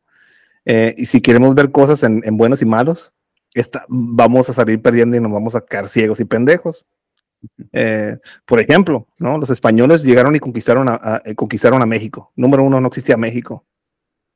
Eh, 0.66 0.94
y 0.98 1.06
si 1.06 1.22
queremos 1.22 1.56
ver 1.56 1.72
cosas 1.72 2.04
en, 2.04 2.22
en 2.24 2.38
buenos 2.38 2.62
y 2.62 2.66
malos, 2.66 3.12
esta, 3.54 3.86
vamos 3.88 4.50
a 4.50 4.54
salir 4.54 4.82
perdiendo 4.82 5.18
y 5.18 5.20
nos 5.20 5.32
vamos 5.32 5.56
a 5.56 5.62
quedar 5.62 5.90
ciegos 5.90 6.20
y 6.20 6.26
pendejos. 6.26 6.86
Eh, 7.74 8.18
por 8.46 8.60
ejemplo, 8.60 9.08
¿no? 9.18 9.38
Los 9.38 9.50
españoles 9.50 10.04
llegaron 10.04 10.36
y 10.36 10.40
conquistaron 10.40 10.88
a, 10.90 11.22
eh, 11.26 11.36
conquistaron 11.36 11.82
a 11.82 11.86
México. 11.86 12.32
Número 12.36 12.64
uno, 12.64 12.80
no 12.80 12.88
existía 12.88 13.18
México, 13.18 13.66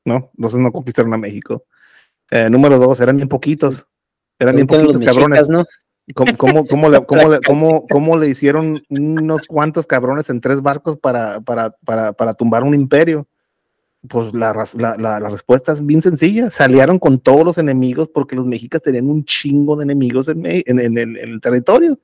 ¿no? 0.03 0.31
Entonces 0.35 0.59
no 0.59 0.71
conquistaron 0.71 1.13
a 1.13 1.17
México. 1.17 1.65
número 2.49 2.79
dos, 2.79 2.99
eran 2.99 3.17
bien 3.17 3.29
poquitos. 3.29 3.87
Eran 4.39 4.55
bien 4.55 4.67
poquitos 4.67 4.99
cabrones. 4.99 5.49
¿no? 5.49 5.65
¿Cómo, 6.13 6.37
cómo, 6.37 6.67
cómo, 6.67 6.89
le, 6.89 6.99
cómo, 7.05 7.29
le, 7.29 7.39
cómo, 7.41 7.85
cómo 7.87 8.17
le 8.17 8.29
hicieron 8.29 8.83
unos 8.89 9.47
cuantos 9.47 9.87
cabrones 9.87 10.29
en 10.29 10.41
tres 10.41 10.61
barcos 10.61 10.97
para, 10.97 11.41
para, 11.41 11.71
para, 11.83 12.13
para 12.13 12.33
tumbar 12.33 12.63
un 12.63 12.75
imperio? 12.75 13.27
Pues 14.07 14.33
la, 14.35 14.53
la, 14.53 14.97
la, 14.97 15.19
la, 15.19 15.29
respuesta 15.29 15.71
es 15.71 15.83
bien 15.83 16.01
sencilla. 16.03 16.51
Salieron 16.51 16.99
con 16.99 17.19
todos 17.19 17.43
los 17.43 17.57
enemigos 17.57 18.07
porque 18.13 18.35
los 18.35 18.45
mexicas 18.45 18.83
tenían 18.83 19.09
un 19.09 19.25
chingo 19.25 19.75
de 19.75 19.83
enemigos 19.83 20.27
en, 20.27 20.45
en, 20.45 20.63
en, 20.67 20.79
el, 20.79 21.17
en 21.17 21.29
el, 21.33 21.41
territorio. 21.41 21.97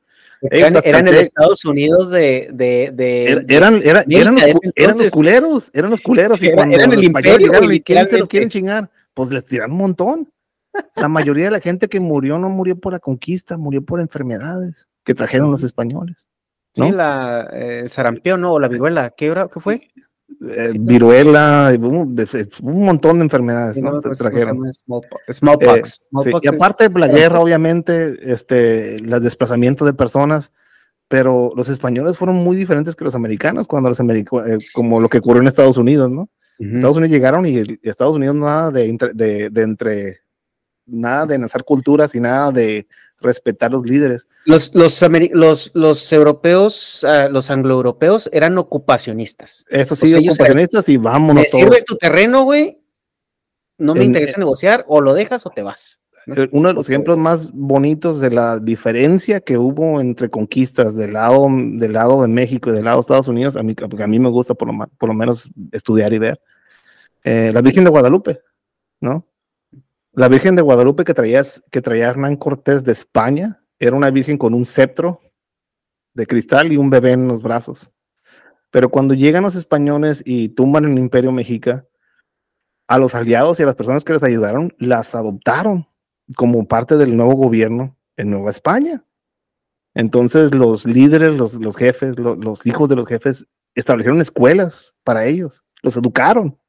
Eran, 0.50 0.78
eran 0.84 1.08
el 1.08 1.18
Estados 1.18 1.64
Unidos 1.66 2.10
de... 2.10 2.50
de, 2.52 2.92
de 2.92 3.26
eran, 3.48 3.80
eran, 3.84 4.06
eran, 4.10 4.34
los, 4.34 4.44
eran, 4.76 4.98
los, 4.98 5.10
culeros, 5.12 5.70
eran 5.72 5.92
los 5.92 6.02
culeros. 6.02 6.42
Y 6.42 6.48
era, 6.48 6.56
cuando 6.56 6.74
eran 6.74 6.90
los 6.90 6.98
el 6.98 7.06
imperio. 7.06 7.38
Llegaron, 7.38 7.72
¿y 7.72 7.80
quién 7.82 8.10
se 8.10 8.18
lo 8.18 8.28
quieren 8.28 8.50
chingar? 8.50 8.90
Pues 9.14 9.30
les 9.30 9.46
tiraron 9.46 9.74
un 9.74 9.78
montón. 9.78 10.28
La 10.96 11.08
mayoría 11.08 11.46
de 11.46 11.52
la 11.52 11.60
gente 11.60 11.88
que 11.90 12.00
murió 12.00 12.38
no 12.38 12.50
murió 12.50 12.80
por 12.80 12.94
la 12.94 13.00
conquista, 13.00 13.58
murió 13.58 13.84
por 13.84 14.00
enfermedades 14.00 14.88
que 15.04 15.14
trajeron 15.14 15.52
los 15.52 15.64
españoles. 15.64 16.28
¿no? 16.78 16.86
Sí, 16.86 16.92
la 16.92 17.50
eh, 17.52 17.90
sarampión, 17.90 18.42
¿no? 18.42 18.54
O 18.54 18.60
la 18.60 18.68
viruela, 18.68 19.10
¿qué, 19.10 19.32
hora, 19.32 19.50
qué 19.52 19.60
fue? 19.60 19.82
Eh, 20.50 20.72
viruela, 20.80 21.74
un, 21.78 22.16
un, 22.62 22.86
montón 22.86 23.18
de 23.18 23.24
enfermedades, 23.24 23.78
¿no? 23.78 23.92
no 23.92 24.02
trajeron. 24.02 24.74
Smallpox. 24.74 25.22
Smallpox. 25.30 26.02
Eh, 26.02 26.08
sí. 26.24 26.32
Y 26.42 26.48
aparte 26.48 26.88
de 26.88 27.00
la 27.00 27.08
guerra, 27.08 27.40
obviamente, 27.42 28.32
este, 28.32 28.96
el 28.96 29.10
desplazamiento 29.22 29.86
de 29.86 29.94
personas, 29.94 30.52
pero 31.08 31.52
los 31.56 31.68
españoles 31.68 32.18
fueron 32.18 32.38
muy 32.38 32.56
diferentes 32.56 32.96
que 32.96 33.04
los 33.04 33.16
americanos 33.16 33.68
cuando 33.68 33.90
los 33.90 34.00
americanos, 34.00 34.48
eh, 34.48 34.58
como 34.74 35.02
lo 35.02 35.10
que 35.10 35.18
ocurrió 35.18 35.42
en 35.42 35.48
Estados 35.48 35.78
Unidos, 35.78 36.10
¿no? 36.10 36.30
Uh 36.58 36.64
-huh. 36.64 36.76
Estados 36.76 36.98
Unidos 36.98 37.12
llegaron 37.12 37.46
y, 37.46 37.58
y 37.58 37.80
Estados 37.84 38.16
Unidos 38.16 38.36
nada 38.36 38.72
de, 38.72 38.98
de, 39.14 39.50
de 39.50 39.62
entre 39.62 40.21
nada 40.92 41.26
de 41.26 41.40
nacer 41.40 41.64
culturas 41.64 42.14
y 42.16 42.20
nada 42.20 42.52
de 42.52 42.88
respetar 43.22 43.72
los 43.72 43.86
líderes. 43.86 44.28
Los, 44.46 44.74
los, 44.74 45.02
los, 45.32 45.72
los 45.74 46.12
europeos, 46.12 47.04
uh, 47.04 47.32
los 47.32 47.50
angloeuropeos 47.50 48.30
eran 48.34 48.58
ocupacionistas. 48.58 49.66
Eso 49.70 49.96
sí, 49.96 50.10
sea, 50.10 50.20
ocupacionistas 50.20 50.90
eran, 50.90 51.02
y 51.02 51.04
vámonos. 51.04 51.44
Me 51.44 51.50
sirves 51.50 51.86
tu 51.86 51.96
terreno, 51.96 52.44
güey. 52.44 52.80
No 53.78 53.94
me 53.94 54.02
en, 54.02 54.08
interesa 54.08 54.38
negociar, 54.38 54.86
o 54.88 55.02
lo 55.02 55.14
dejas 55.14 55.46
o 55.46 55.50
te 55.50 55.64
vas. 55.64 56.00
¿no? 56.26 56.36
Uno 56.52 56.70
de 56.70 56.74
los 56.76 56.90
ejemplos 56.90 57.18
más 57.18 57.52
bonitos 57.52 58.20
de 58.20 58.32
la 58.32 58.60
diferencia 58.60 59.40
que 59.40 59.58
hubo 59.58 60.00
entre 60.02 60.30
conquistas 60.30 60.96
del 60.96 61.14
lado, 61.14 61.48
del 61.50 61.94
lado 61.94 62.22
de 62.22 62.28
México 62.28 62.70
y 62.70 62.74
del 62.74 62.86
lado 62.86 62.98
de 62.98 63.02
Estados 63.02 63.28
Unidos, 63.28 63.56
a 63.56 63.64
mí, 63.64 63.76
a 63.80 64.08
mí 64.08 64.20
me 64.20 64.30
gusta 64.30 64.54
por 64.54 64.72
lo, 64.72 64.88
por 64.98 65.10
lo 65.10 65.16
menos 65.16 65.50
estudiar 65.72 66.14
y 66.14 66.20
ver. 66.20 66.42
Eh, 67.24 67.52
la 67.54 67.62
Virgen 67.62 67.84
de 67.84 67.90
Guadalupe, 67.92 68.42
¿no? 69.00 69.26
La 70.14 70.28
Virgen 70.28 70.56
de 70.56 70.62
Guadalupe 70.62 71.06
que 71.06 71.14
traía, 71.14 71.42
que 71.72 71.82
traía 71.82 72.10
Hernán 72.10 72.36
Cortés 72.36 72.84
de 72.84 72.92
España 72.92 73.64
era 73.80 73.96
una 73.96 74.12
virgen 74.12 74.38
con 74.38 74.54
un 74.54 74.66
cetro 74.66 75.22
de 76.14 76.28
cristal 76.28 76.74
y 76.74 76.78
un 76.78 76.90
bebé 76.90 77.14
en 77.14 77.30
los 77.30 77.42
brazos. 77.42 77.90
Pero 78.72 78.90
cuando 78.90 79.14
llegan 79.14 79.44
los 79.44 79.56
españoles 79.56 80.22
y 80.26 80.50
tumban 80.50 80.86
el 80.86 80.98
imperio 80.98 81.32
mexica, 81.32 81.88
a 82.88 82.98
los 82.98 83.16
aliados 83.16 83.60
y 83.60 83.64
a 83.64 83.66
las 83.66 83.76
personas 83.76 84.04
que 84.04 84.12
les 84.12 84.24
ayudaron, 84.24 84.74
las 84.78 85.16
adoptaron 85.16 85.88
como 86.36 86.68
parte 86.68 86.98
del 86.98 87.16
nuevo 87.16 87.34
gobierno 87.34 87.98
en 88.18 88.32
Nueva 88.32 88.52
España. 88.52 89.06
Entonces 89.94 90.54
los 90.54 90.86
líderes, 90.86 91.32
los, 91.32 91.76
jefes, 91.78 92.20
los 92.20 92.66
hijos 92.66 92.90
de 92.90 92.98
los 92.98 93.08
jefes 93.08 93.46
establecieron 93.76 94.20
escuelas 94.20 94.94
para 95.04 95.26
ellos, 95.26 95.64
los 95.82 95.96
educaron. 95.96 96.61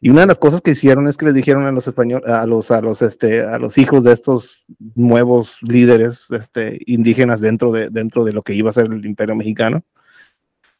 Y 0.00 0.10
una 0.10 0.22
de 0.22 0.26
las 0.26 0.38
cosas 0.38 0.60
que 0.60 0.72
hicieron 0.72 1.08
es 1.08 1.16
que 1.16 1.26
les 1.26 1.34
dijeron 1.34 1.66
a 1.66 1.72
los 1.72 1.86
españoles, 1.88 2.28
a 2.28 2.46
los, 2.46 2.70
a 2.70 2.80
los, 2.80 3.02
este, 3.02 3.42
a 3.42 3.58
los 3.58 3.78
hijos 3.78 4.04
de 4.04 4.12
estos 4.12 4.66
nuevos 4.94 5.56
líderes 5.62 6.26
este, 6.30 6.78
indígenas 6.86 7.40
dentro 7.40 7.72
de, 7.72 7.88
dentro 7.90 8.24
de 8.24 8.32
lo 8.32 8.42
que 8.42 8.54
iba 8.54 8.70
a 8.70 8.74
ser 8.74 8.86
el 8.86 9.04
imperio 9.04 9.34
mexicano, 9.34 9.82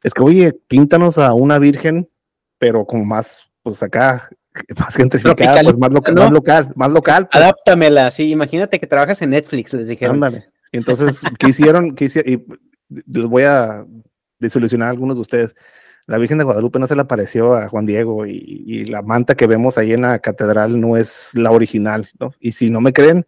es 0.02 0.14
que, 0.14 0.22
oye, 0.22 0.52
píntanos 0.68 1.18
a 1.18 1.32
una 1.32 1.58
virgen, 1.58 2.08
pero 2.58 2.84
como 2.84 3.04
más, 3.04 3.50
pues 3.62 3.82
acá, 3.82 4.28
más 4.78 4.94
gentrificada, 4.94 5.62
pues 5.62 5.78
más, 5.78 5.92
loca, 5.92 6.12
¿no? 6.12 6.22
más 6.22 6.32
local, 6.32 6.72
más 6.76 6.90
local. 6.90 7.28
Pues. 7.28 7.42
Adáptamela, 7.42 8.10
sí, 8.10 8.30
imagínate 8.30 8.78
que 8.78 8.86
trabajas 8.86 9.20
en 9.22 9.30
Netflix, 9.30 9.72
les 9.72 9.86
dijeron. 9.86 10.16
Ándale. 10.16 10.44
Entonces, 10.72 11.22
¿qué 11.38 11.48
hicieron? 11.48 11.94
¿Qué 11.94 12.06
hicieron? 12.06 12.32
Y 12.32 12.44
les 12.88 13.26
voy 13.26 13.44
a 13.44 13.84
desilusionar 14.38 14.88
a 14.88 14.90
algunos 14.90 15.16
de 15.16 15.22
ustedes 15.22 15.56
la 16.06 16.18
Virgen 16.18 16.38
de 16.38 16.44
Guadalupe 16.44 16.78
no 16.78 16.86
se 16.86 16.94
le 16.94 17.02
apareció 17.02 17.54
a 17.54 17.68
Juan 17.68 17.86
Diego 17.86 18.26
y, 18.26 18.62
y, 18.66 18.84
la 18.84 19.02
manta 19.02 19.34
que 19.34 19.46
vemos 19.46 19.76
ahí 19.76 19.92
en 19.92 20.02
la 20.02 20.18
catedral 20.20 20.80
no 20.80 20.96
es 20.96 21.32
la 21.34 21.50
original, 21.50 22.08
¿no? 22.20 22.32
Y 22.38 22.52
si 22.52 22.70
no 22.70 22.80
me 22.80 22.92
creen, 22.92 23.26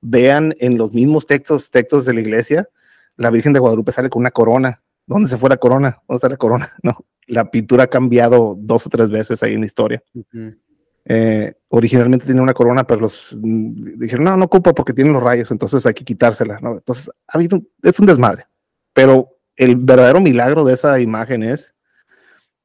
vean 0.00 0.54
en 0.58 0.76
los 0.78 0.92
mismos 0.92 1.26
textos, 1.26 1.70
textos 1.70 2.04
de 2.04 2.14
la 2.14 2.20
iglesia, 2.20 2.68
la 3.16 3.30
Virgen 3.30 3.52
de 3.52 3.60
Guadalupe 3.60 3.92
sale 3.92 4.10
con 4.10 4.20
una 4.20 4.30
corona. 4.30 4.82
¿Dónde 5.06 5.28
se 5.28 5.38
fue 5.38 5.48
la 5.48 5.56
corona? 5.56 6.00
¿Dónde 6.06 6.18
está 6.18 6.28
la 6.28 6.36
corona? 6.36 6.72
No, 6.82 7.04
la 7.26 7.50
pintura 7.50 7.84
ha 7.84 7.88
cambiado 7.88 8.56
dos 8.58 8.86
o 8.86 8.90
tres 8.90 9.10
veces 9.10 9.42
ahí 9.42 9.54
en 9.54 9.60
la 9.60 9.66
historia. 9.66 10.02
Uh 10.14 10.22
-huh. 10.32 10.58
eh, 11.04 11.54
originalmente 11.68 12.26
tenía 12.26 12.42
una 12.42 12.54
corona, 12.54 12.86
pero 12.86 13.00
los 13.00 13.36
dijeron, 13.40 14.24
no, 14.24 14.36
no 14.36 14.44
ocupa 14.44 14.74
porque 14.74 14.92
tiene 14.92 15.10
los 15.10 15.22
rayos, 15.22 15.50
entonces 15.50 15.84
hay 15.86 15.94
que 15.94 16.04
quitársela, 16.04 16.58
¿no? 16.60 16.74
Entonces, 16.74 17.10
ha 17.26 17.36
habido, 17.36 17.60
es 17.82 17.98
un 17.98 18.06
desmadre. 18.06 18.46
Pero 18.92 19.36
el 19.56 19.76
verdadero 19.76 20.20
milagro 20.20 20.64
de 20.64 20.74
esa 20.74 21.00
imagen 21.00 21.42
es 21.42 21.74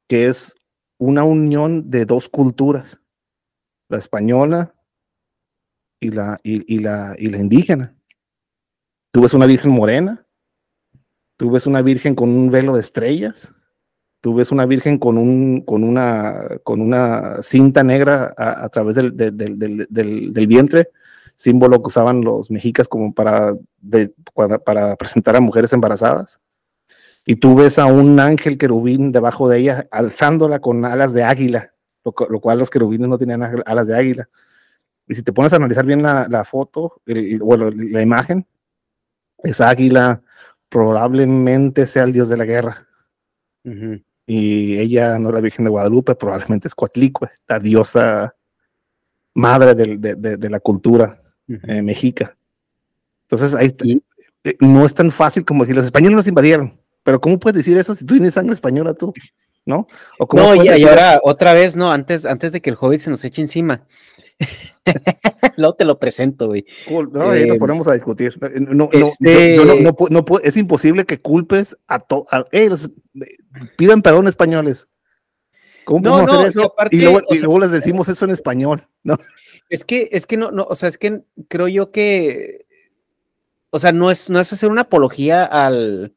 que 0.08 0.26
es 0.28 0.54
una 0.98 1.24
unión 1.24 1.90
de 1.90 2.04
dos 2.04 2.28
culturas, 2.28 3.00
la 3.88 3.98
española 3.98 4.74
y 6.00 6.10
la, 6.10 6.38
y, 6.42 6.78
la, 6.78 7.14
y 7.18 7.28
la 7.28 7.38
indígena. 7.38 7.94
Tú 9.10 9.22
ves 9.22 9.34
una 9.34 9.46
virgen 9.46 9.70
morena, 9.70 10.26
tú 11.36 11.50
ves 11.50 11.66
una 11.66 11.82
virgen 11.82 12.14
con 12.14 12.30
un 12.30 12.50
velo 12.50 12.74
de 12.74 12.80
estrellas, 12.80 13.52
tú 14.20 14.34
ves 14.34 14.50
una 14.52 14.66
virgen 14.66 14.98
con, 14.98 15.18
un, 15.18 15.60
con, 15.60 15.84
una, 15.84 16.58
con 16.62 16.80
una 16.80 17.42
cinta 17.42 17.82
negra 17.82 18.34
a, 18.36 18.68
través 18.68 18.94
del, 18.94 19.16
del, 19.16 19.36
del, 19.36 20.32
del, 20.32 20.46
vientre, 20.46 20.88
símbolo 21.36 21.80
que 21.82 21.88
usaban 21.88 22.22
los 22.22 22.50
mexicas 22.50 22.88
como 22.88 23.12
para, 23.12 23.52
de, 23.80 24.12
para 24.64 24.96
presentar 24.96 25.36
a 25.36 25.40
mujeres 25.40 25.72
embarazadas 25.72 26.40
y 27.26 27.36
tú 27.36 27.54
ves 27.54 27.78
a 27.78 27.86
un 27.86 28.20
ángel 28.20 28.58
querubín 28.58 29.12
debajo 29.12 29.48
de 29.48 29.58
ella 29.58 29.88
alzándola 29.90 30.60
con 30.60 30.84
alas 30.84 31.12
de 31.12 31.22
águila, 31.22 31.72
lo, 32.04 32.14
lo 32.28 32.40
cual 32.40 32.58
los 32.58 32.70
querubines 32.70 33.08
no 33.08 33.18
tenían 33.18 33.42
alas 33.64 33.86
de 33.86 33.96
águila. 33.96 34.28
Y 35.08 35.14
si 35.14 35.22
te 35.22 35.32
pones 35.32 35.52
a 35.52 35.56
analizar 35.56 35.84
bien 35.84 36.02
la, 36.02 36.26
la 36.28 36.44
foto, 36.44 37.00
el, 37.06 37.38
bueno, 37.38 37.70
la 37.70 38.02
imagen, 38.02 38.46
esa 39.42 39.68
águila 39.68 40.22
probablemente 40.68 41.86
sea 41.86 42.04
el 42.04 42.12
dios 42.12 42.28
de 42.28 42.36
la 42.36 42.44
guerra. 42.44 42.86
Uh 43.64 43.70
-huh. 43.70 44.04
Y 44.26 44.78
ella 44.78 45.18
no 45.18 45.28
es 45.28 45.34
la 45.34 45.40
Virgen 45.40 45.64
de 45.64 45.70
Guadalupe, 45.70 46.14
probablemente 46.14 46.68
es 46.68 46.74
Coatlicue, 46.74 47.28
la 47.46 47.58
diosa 47.58 48.34
madre 49.34 49.74
de, 49.74 49.98
de, 49.98 50.14
de, 50.14 50.36
de 50.36 50.50
la 50.50 50.60
cultura 50.60 51.22
uh 51.48 51.52
-huh. 51.52 51.60
eh, 51.68 51.82
mexica. 51.82 52.36
Entonces, 53.22 53.54
ahí 53.54 53.74
¿Y? 53.82 54.02
no 54.60 54.84
es 54.84 54.94
tan 54.94 55.10
fácil 55.10 55.44
como 55.44 55.64
decir, 55.64 55.76
los 55.76 55.84
españoles 55.84 56.16
nos 56.16 56.28
invadieron 56.28 56.78
pero 57.04 57.20
¿cómo 57.20 57.38
puedes 57.38 57.58
decir 57.58 57.78
eso 57.78 57.94
si 57.94 58.04
tú 58.04 58.14
tienes 58.14 58.34
sangre 58.34 58.54
española 58.54 58.94
tú? 58.94 59.12
¿No? 59.66 59.86
¿O 60.18 60.26
cómo 60.26 60.54
no, 60.54 60.64
y, 60.64 60.68
y, 60.68 60.84
ahora 60.84 61.20
otra 61.22 61.54
vez, 61.54 61.76
no, 61.76 61.92
antes, 61.92 62.26
antes 62.26 62.52
de 62.52 62.60
que 62.60 62.70
el 62.70 62.76
hobbit 62.78 63.00
se 63.00 63.10
nos 63.10 63.24
eche 63.24 63.40
encima. 63.40 63.86
Luego 65.56 65.74
te 65.74 65.84
lo 65.84 65.98
presento, 65.98 66.48
güey. 66.48 66.66
Cool. 66.88 67.10
No, 67.12 67.32
eh, 67.32 67.42
ahí 67.42 67.48
nos 67.48 67.58
ponemos 67.58 67.86
a 67.86 67.92
discutir. 67.92 68.36
No, 68.60 68.88
este... 68.92 69.56
no, 69.56 69.64
no, 69.64 70.08
no, 70.10 70.24
es 70.42 70.56
imposible 70.56 71.04
que 71.04 71.20
culpes 71.20 71.76
a 71.86 72.00
todos. 72.00 72.26
Hey, 72.50 72.68
pidan 73.76 74.02
perdón 74.02 74.28
españoles. 74.28 74.88
¿Cómo 75.84 76.02
podemos 76.02 76.30
hacer 76.30 76.46
eso? 76.46 76.60
Y, 76.60 76.64
aparte, 76.64 76.96
y, 76.96 77.00
luego, 77.00 77.20
y 77.30 77.38
luego 77.38 77.58
les 77.60 77.70
decimos 77.70 78.08
eso 78.08 78.24
en 78.24 78.30
español, 78.30 78.88
¿no? 79.02 79.16
Es 79.68 79.84
que, 79.84 80.08
es 80.12 80.26
que 80.26 80.36
no, 80.36 80.50
no, 80.50 80.64
o 80.64 80.74
sea, 80.74 80.88
es 80.88 80.98
que 80.98 81.22
creo 81.48 81.68
yo 81.68 81.90
que, 81.90 82.66
o 83.70 83.78
sea, 83.78 83.92
no 83.92 84.10
es, 84.10 84.30
no 84.30 84.40
es 84.40 84.52
hacer 84.52 84.70
una 84.70 84.82
apología 84.82 85.44
al, 85.44 86.14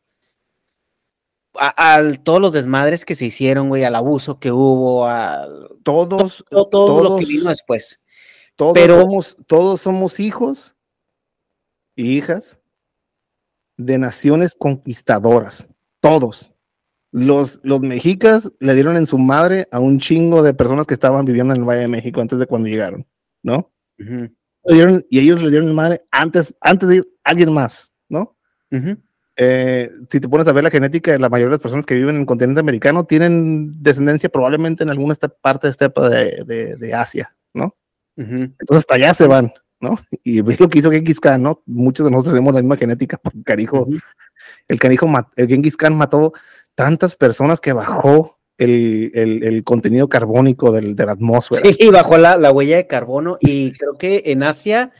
a, 1.59 1.95
a, 1.95 2.13
todos 2.23 2.41
los 2.41 2.53
desmadres 2.53 3.05
que 3.05 3.15
se 3.15 3.25
hicieron, 3.25 3.69
güey, 3.69 3.83
al 3.83 3.95
abuso 3.95 4.39
que 4.39 4.51
hubo, 4.51 5.05
a 5.05 5.47
todos, 5.83 6.45
todo, 6.49 6.67
todo 6.67 6.69
todos, 6.69 7.09
lo 7.09 7.17
que 7.17 7.25
vino 7.25 7.49
después. 7.49 8.01
Todos, 8.55 8.73
Pero, 8.73 9.01
somos, 9.01 9.37
todos 9.45 9.81
somos 9.81 10.19
hijos 10.19 10.75
y 11.95 12.17
hijas 12.17 12.59
de 13.77 13.97
naciones 13.97 14.55
conquistadoras, 14.55 15.67
todos. 15.99 16.53
Los, 17.11 17.59
los 17.63 17.81
mexicas 17.81 18.51
le 18.59 18.73
dieron 18.73 18.97
en 18.97 19.07
su 19.07 19.17
madre 19.17 19.67
a 19.71 19.79
un 19.79 19.99
chingo 19.99 20.43
de 20.43 20.53
personas 20.53 20.85
que 20.85 20.93
estaban 20.93 21.25
viviendo 21.25 21.53
en 21.53 21.61
el 21.61 21.67
Valle 21.67 21.81
de 21.81 21.87
México 21.87 22.19
antes 22.19 22.37
de 22.39 22.47
cuando 22.47 22.67
llegaron, 22.67 23.07
¿no? 23.43 23.71
Uh 23.99 24.03
-huh. 24.03 24.35
dieron, 24.65 25.05
y 25.09 25.19
ellos 25.19 25.41
le 25.41 25.49
dieron 25.49 25.69
en 25.69 25.75
madre 25.75 26.05
antes, 26.11 26.53
antes 26.59 26.89
de 26.89 27.03
alguien 27.23 27.53
más, 27.53 27.91
¿no? 28.09 28.35
Uh 28.71 28.75
-huh. 28.75 29.06
Eh, 29.37 29.91
si 30.09 30.19
te 30.19 30.27
pones 30.27 30.47
a 30.47 30.51
ver 30.51 30.63
la 30.63 30.71
genética 30.71 31.11
de 31.11 31.19
la 31.19 31.29
mayoría 31.29 31.49
de 31.49 31.51
las 31.51 31.61
personas 31.61 31.85
que 31.85 31.93
viven 31.95 32.15
en 32.15 32.21
el 32.21 32.27
continente 32.27 32.59
americano, 32.59 33.05
tienen 33.05 33.81
descendencia 33.81 34.29
probablemente 34.29 34.83
en 34.83 34.89
alguna 34.89 35.15
parte 35.41 35.67
de 35.67 35.71
estepa 35.71 36.09
de, 36.09 36.43
de, 36.43 36.75
de 36.75 36.93
Asia, 36.93 37.35
¿no? 37.53 37.75
Uh 38.17 38.23
-huh. 38.23 38.55
Entonces 38.59 38.77
hasta 38.77 38.95
allá 38.95 39.13
se 39.13 39.27
van. 39.27 39.53
¿no? 39.79 39.99
Y 40.23 40.41
ve 40.41 40.55
lo 40.59 40.69
que 40.69 40.79
hizo 40.79 40.91
Genghis 40.91 41.19
Khan, 41.19 41.41
¿no? 41.41 41.61
Muchos 41.65 42.05
de 42.05 42.11
nosotros 42.11 42.33
tenemos 42.33 42.53
la 42.53 42.61
misma 42.61 42.77
genética, 42.77 43.17
porque 43.23 43.43
carijo, 43.43 43.87
el 44.67 44.79
canijo, 44.79 45.07
el 45.35 45.47
Genghis 45.47 45.77
Khan 45.77 45.95
mató 45.95 46.33
tantas 46.75 47.15
personas 47.15 47.59
que 47.59 47.73
bajó 47.73 48.37
el, 48.57 49.11
el, 49.13 49.43
el 49.43 49.63
contenido 49.63 50.09
carbónico 50.09 50.71
del, 50.71 50.95
de 50.95 51.05
la 51.05 51.11
atmósfera. 51.13 51.69
Sí, 51.71 51.89
bajó 51.89 52.17
la, 52.17 52.37
la, 52.37 52.51
huella 52.51 52.77
de 52.77 52.87
carbono 52.87 53.37
y 53.39 53.71
creo 53.71 53.93
que 53.93 54.23
en 54.25 54.43
Asia, 54.43 54.91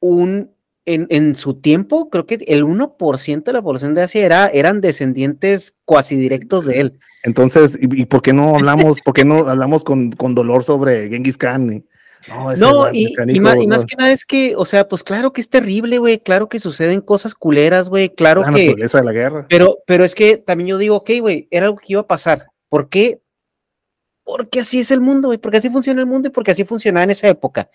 un, 0.00 0.55
en, 0.86 1.06
en 1.10 1.34
su 1.34 1.54
tiempo, 1.54 2.08
creo 2.08 2.26
que 2.26 2.38
el 2.46 2.64
1% 2.64 3.42
de 3.42 3.52
la 3.52 3.62
población 3.62 3.94
de 3.94 4.02
Asia 4.02 4.24
era, 4.24 4.48
eran 4.48 4.80
descendientes 4.80 5.76
cuasi 5.84 6.16
directos 6.16 6.64
de 6.64 6.80
él. 6.80 6.98
Entonces, 7.24 7.76
¿y, 7.80 8.02
y 8.02 8.06
por 8.06 8.22
qué 8.22 8.32
no 8.32 8.54
hablamos, 8.54 9.00
por 9.00 9.12
qué 9.12 9.24
no 9.24 9.48
hablamos 9.48 9.84
con, 9.84 10.12
con 10.12 10.34
dolor 10.34 10.64
sobre 10.64 11.08
Genghis 11.08 11.36
Khan? 11.36 11.84
No, 12.58 12.92
y, 12.92 13.14
más, 13.40 13.86
que 13.86 13.96
nada 13.96 14.10
es 14.10 14.24
que, 14.24 14.56
o 14.56 14.64
sea, 14.64 14.88
pues 14.88 15.04
claro 15.04 15.32
que 15.32 15.40
es 15.40 15.48
terrible, 15.48 15.98
güey, 15.98 16.18
claro 16.18 16.48
que 16.48 16.58
suceden 16.58 17.00
cosas 17.00 17.34
culeras, 17.34 17.88
güey, 17.88 18.10
claro 18.10 18.40
la 18.42 18.50
que... 18.50 18.74
de 18.74 19.02
la 19.02 19.12
guerra. 19.12 19.46
Pero, 19.48 19.78
pero 19.86 20.04
es 20.04 20.14
que 20.14 20.36
también 20.36 20.68
yo 20.68 20.78
digo, 20.78 20.96
ok, 20.96 21.10
güey, 21.20 21.46
era 21.50 21.66
algo 21.66 21.78
que 21.78 21.86
iba 21.92 22.00
a 22.00 22.06
pasar. 22.06 22.46
¿Por 22.68 22.88
qué? 22.88 23.20
Porque 24.24 24.60
así 24.60 24.80
es 24.80 24.90
el 24.90 25.00
mundo, 25.00 25.28
güey, 25.28 25.38
porque 25.38 25.58
así 25.58 25.70
funciona 25.70 26.00
el 26.00 26.06
mundo 26.06 26.28
y 26.28 26.32
porque 26.32 26.50
así 26.50 26.64
funcionaba 26.64 27.04
en 27.04 27.10
esa 27.10 27.28
época. 27.28 27.70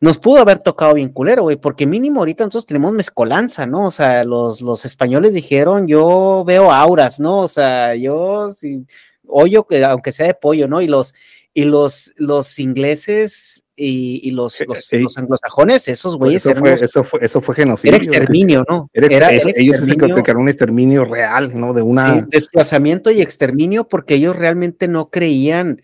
Nos 0.00 0.18
pudo 0.18 0.40
haber 0.40 0.60
tocado 0.60 0.94
bien 0.94 1.10
culero, 1.10 1.42
güey, 1.42 1.56
porque 1.56 1.86
mínimo 1.86 2.20
ahorita 2.20 2.44
nosotros 2.44 2.64
tenemos 2.64 2.92
mezcolanza, 2.92 3.66
¿no? 3.66 3.84
O 3.84 3.90
sea, 3.90 4.24
los, 4.24 4.62
los 4.62 4.86
españoles 4.86 5.34
dijeron, 5.34 5.86
yo 5.86 6.42
veo 6.46 6.72
auras, 6.72 7.20
¿no? 7.20 7.40
O 7.40 7.48
sea, 7.48 7.94
yo, 7.94 8.48
si, 8.48 8.86
hoyo, 9.26 9.66
aunque 9.86 10.12
sea 10.12 10.26
de 10.26 10.34
pollo, 10.34 10.68
¿no? 10.68 10.80
Y 10.80 10.86
los, 10.86 11.14
y 11.52 11.64
los, 11.64 12.12
los 12.16 12.58
ingleses 12.58 13.64
y, 13.76 14.20
y 14.22 14.30
los, 14.30 14.60
los, 14.66 14.92
los, 14.92 15.18
anglosajones, 15.18 15.88
esos 15.88 16.16
güeyes. 16.16 16.46
Eso 16.46 16.58
fue, 16.58 16.72
eso 16.74 17.04
fue, 17.04 17.20
eso 17.22 17.40
fue 17.40 17.54
genocidio. 17.54 17.96
Era 17.96 18.04
exterminio, 18.04 18.64
¿no? 18.68 18.90
Era, 18.92 19.06
era, 19.08 19.32
eso, 19.32 19.48
ellos 19.54 19.78
se 19.78 19.96
que 19.96 20.32
un 20.32 20.48
exterminio 20.48 21.04
real, 21.04 21.58
¿no? 21.58 21.72
De 21.72 21.82
una. 21.82 22.20
Sí, 22.20 22.26
desplazamiento 22.28 23.10
y 23.10 23.20
exterminio, 23.20 23.88
porque 23.88 24.14
ellos 24.14 24.36
realmente 24.36 24.86
no 24.86 25.10
creían. 25.10 25.80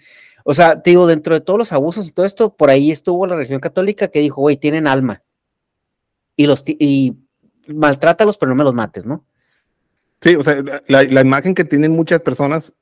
O 0.49 0.55
sea, 0.55 0.81
te 0.81 0.91
digo, 0.91 1.09
dentro 1.09 1.35
de 1.35 1.41
todos 1.41 1.59
los 1.59 1.73
abusos 1.73 2.07
y 2.07 2.13
todo 2.13 2.25
esto, 2.25 2.55
por 2.55 2.71
ahí 2.71 2.93
estuvo 2.93 3.27
la 3.27 3.35
religión 3.35 3.59
católica 3.59 4.07
que 4.07 4.21
dijo, 4.21 4.41
güey, 4.41 4.57
tienen 4.57 4.87
alma. 4.87 5.25
Y 6.37 6.47
los 6.47 6.63
y 6.65 7.17
maltrátalos, 7.67 8.37
pero 8.37 8.51
no 8.51 8.55
me 8.55 8.63
los 8.63 8.73
mates, 8.73 9.07
¿no? 9.07 9.25
Sí, 10.21 10.37
o 10.37 10.45
sea, 10.45 10.63
la, 10.87 11.03
la 11.03 11.21
imagen 11.21 11.53
que 11.53 11.65
tienen 11.65 11.91
muchas 11.91 12.21
personas, 12.21 12.73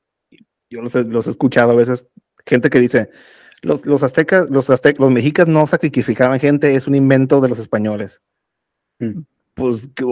yo 0.69 0.83
los 0.83 0.93
he, 0.93 1.05
los 1.05 1.25
he 1.25 1.31
escuchado 1.31 1.71
a 1.71 1.75
veces 1.75 2.05
gente 2.45 2.69
que 2.69 2.79
dice, 2.79 3.09
los, 3.63 3.83
los 3.87 4.03
aztecas, 4.03 4.47
los 4.51 4.69
aztecas, 4.69 4.99
los 4.99 5.09
mexicas 5.09 5.47
no 5.47 5.65
sacrificaban 5.65 6.39
gente, 6.39 6.75
es 6.75 6.85
un 6.85 6.93
invento 6.93 7.41
de 7.41 7.49
los 7.49 7.57
españoles. 7.57 8.21
Mm. 8.99 9.21
Pues 9.55 9.89
que, 9.95 10.05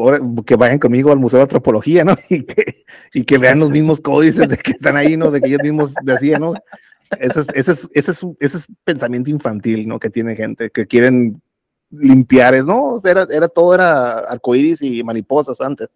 que, 0.43 0.55
vayan 0.55 0.79
conmigo 0.79 1.11
al 1.11 1.19
Museo 1.19 1.37
de 1.37 1.43
Antropología, 1.43 2.03
¿no? 2.03 2.15
Y 2.31 2.45
que, 2.45 2.85
y 3.13 3.23
que 3.25 3.37
vean 3.37 3.59
los 3.59 3.69
mismos 3.69 4.01
códices 4.01 4.49
de 4.49 4.57
que 4.57 4.71
están 4.71 4.97
ahí, 4.97 5.17
¿no? 5.17 5.29
De 5.29 5.39
que 5.39 5.49
ellos 5.49 5.61
mismos 5.61 5.93
decían, 6.01 6.41
¿no? 6.41 6.55
Ese 7.19 7.41
es, 7.41 7.47
ese 7.53 7.71
es, 7.71 7.89
ese 7.93 8.11
es, 8.11 8.25
ese 8.39 8.57
es 8.57 8.67
pensamiento 8.83 9.29
infantil, 9.29 9.87
¿no? 9.87 9.99
Que 9.99 10.09
tiene 10.09 10.35
gente, 10.35 10.69
que 10.69 10.87
quieren 10.87 11.41
limpiar, 11.91 12.55
es, 12.55 12.65
no, 12.65 12.99
era, 13.03 13.27
era 13.29 13.47
todo 13.47 13.75
era 13.75 14.19
arcoíris 14.19 14.81
y 14.81 15.03
mariposas 15.03 15.61
antes. 15.61 15.89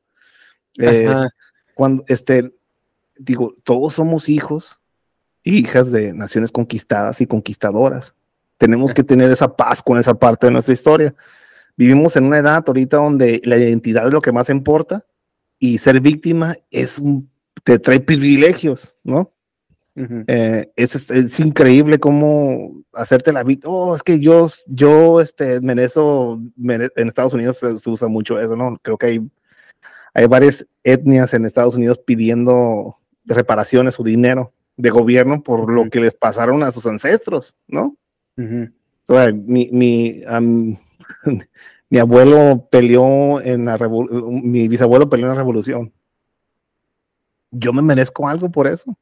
Eh, 0.77 1.09
cuando, 1.73 2.03
este, 2.07 2.53
digo, 3.17 3.55
todos 3.63 3.95
somos 3.95 4.29
hijos 4.29 4.79
hijas 5.47 5.91
de 5.91 6.13
naciones 6.13 6.51
conquistadas 6.51 7.21
y 7.21 7.27
conquistadoras. 7.27 8.13
Tenemos 8.57 8.93
que 8.93 9.03
tener 9.03 9.31
esa 9.31 9.55
paz 9.55 9.81
con 9.81 9.97
esa 9.97 10.13
parte 10.15 10.47
de 10.47 10.51
nuestra 10.51 10.73
historia. 10.73 11.15
Vivimos 11.75 12.15
en 12.15 12.25
una 12.25 12.39
edad 12.39 12.63
ahorita 12.65 12.97
donde 12.97 13.41
la 13.45 13.57
identidad 13.57 14.07
es 14.07 14.13
lo 14.13 14.21
que 14.21 14.31
más 14.31 14.49
importa 14.49 15.05
y 15.59 15.77
ser 15.77 16.01
víctima 16.01 16.57
es 16.71 16.97
un, 16.97 17.29
te 17.63 17.79
trae 17.79 17.99
privilegios, 17.99 18.95
¿no? 19.03 19.31
Eh, 20.27 20.71
es, 20.75 21.09
es, 21.09 21.39
increíble 21.39 21.99
cómo 21.99 22.83
hacerte 22.93 23.33
la 23.33 23.43
vida. 23.43 23.61
Oh, 23.65 23.95
es 23.95 24.03
que 24.03 24.19
yo, 24.19 24.47
yo, 24.67 25.19
este, 25.21 25.59
merezco, 25.61 26.39
en 26.63 27.07
Estados 27.07 27.33
Unidos 27.33 27.57
se, 27.57 27.79
se, 27.79 27.89
usa 27.89 28.07
mucho 28.07 28.39
eso, 28.39 28.55
¿no? 28.55 28.77
Creo 28.83 28.97
que 28.97 29.07
hay, 29.07 29.27
hay 30.13 30.27
varias 30.27 30.67
etnias 30.83 31.33
en 31.33 31.45
Estados 31.45 31.75
Unidos 31.75 31.99
pidiendo 32.05 32.97
reparaciones 33.25 33.99
o 33.99 34.03
dinero 34.03 34.53
de 34.77 34.91
gobierno 34.91 35.41
por 35.41 35.71
lo 35.71 35.89
que 35.89 35.99
les 35.99 36.13
pasaron 36.13 36.63
a 36.63 36.71
sus 36.71 36.85
ancestros, 36.85 37.55
¿no? 37.67 37.97
o 38.37 39.13
sea, 39.13 39.31
mi, 39.31 39.69
mi, 39.71 40.21
mi, 41.89 41.97
abuelo 41.97 42.67
peleó 42.69 43.41
en 43.41 43.65
la 43.65 43.77
revolución, 43.77 44.51
mi 44.51 44.67
bisabuelo 44.67 45.09
peleó 45.09 45.25
en 45.25 45.31
la 45.31 45.37
revolución. 45.37 45.91
Yo 47.49 47.73
me 47.73 47.81
merezco 47.81 48.27
algo 48.27 48.51
por 48.51 48.67
eso. 48.67 48.95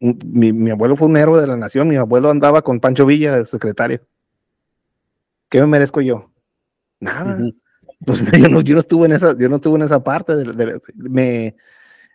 Mi, 0.00 0.52
mi, 0.52 0.70
abuelo 0.70 0.94
fue 0.94 1.08
un 1.08 1.16
héroe 1.16 1.40
de 1.40 1.46
la 1.46 1.56
nación, 1.56 1.88
mi 1.88 1.96
abuelo 1.96 2.30
andaba 2.30 2.62
con 2.62 2.80
Pancho 2.80 3.04
Villa 3.06 3.36
de 3.36 3.46
secretario. 3.46 4.00
¿Qué 5.48 5.60
me 5.60 5.66
merezco 5.66 6.00
yo? 6.00 6.30
Nada. 7.00 7.38
pues, 8.04 8.24
yo, 8.32 8.48
no, 8.48 8.60
yo, 8.60 8.74
no, 8.74 8.80
estuve 8.80 9.06
en 9.06 9.12
esa, 9.12 9.36
yo 9.36 9.48
no 9.48 9.56
estuve 9.56 9.76
en 9.76 9.82
esa 9.82 10.02
parte. 10.04 10.36
de, 10.36 10.80
me, 10.94 11.56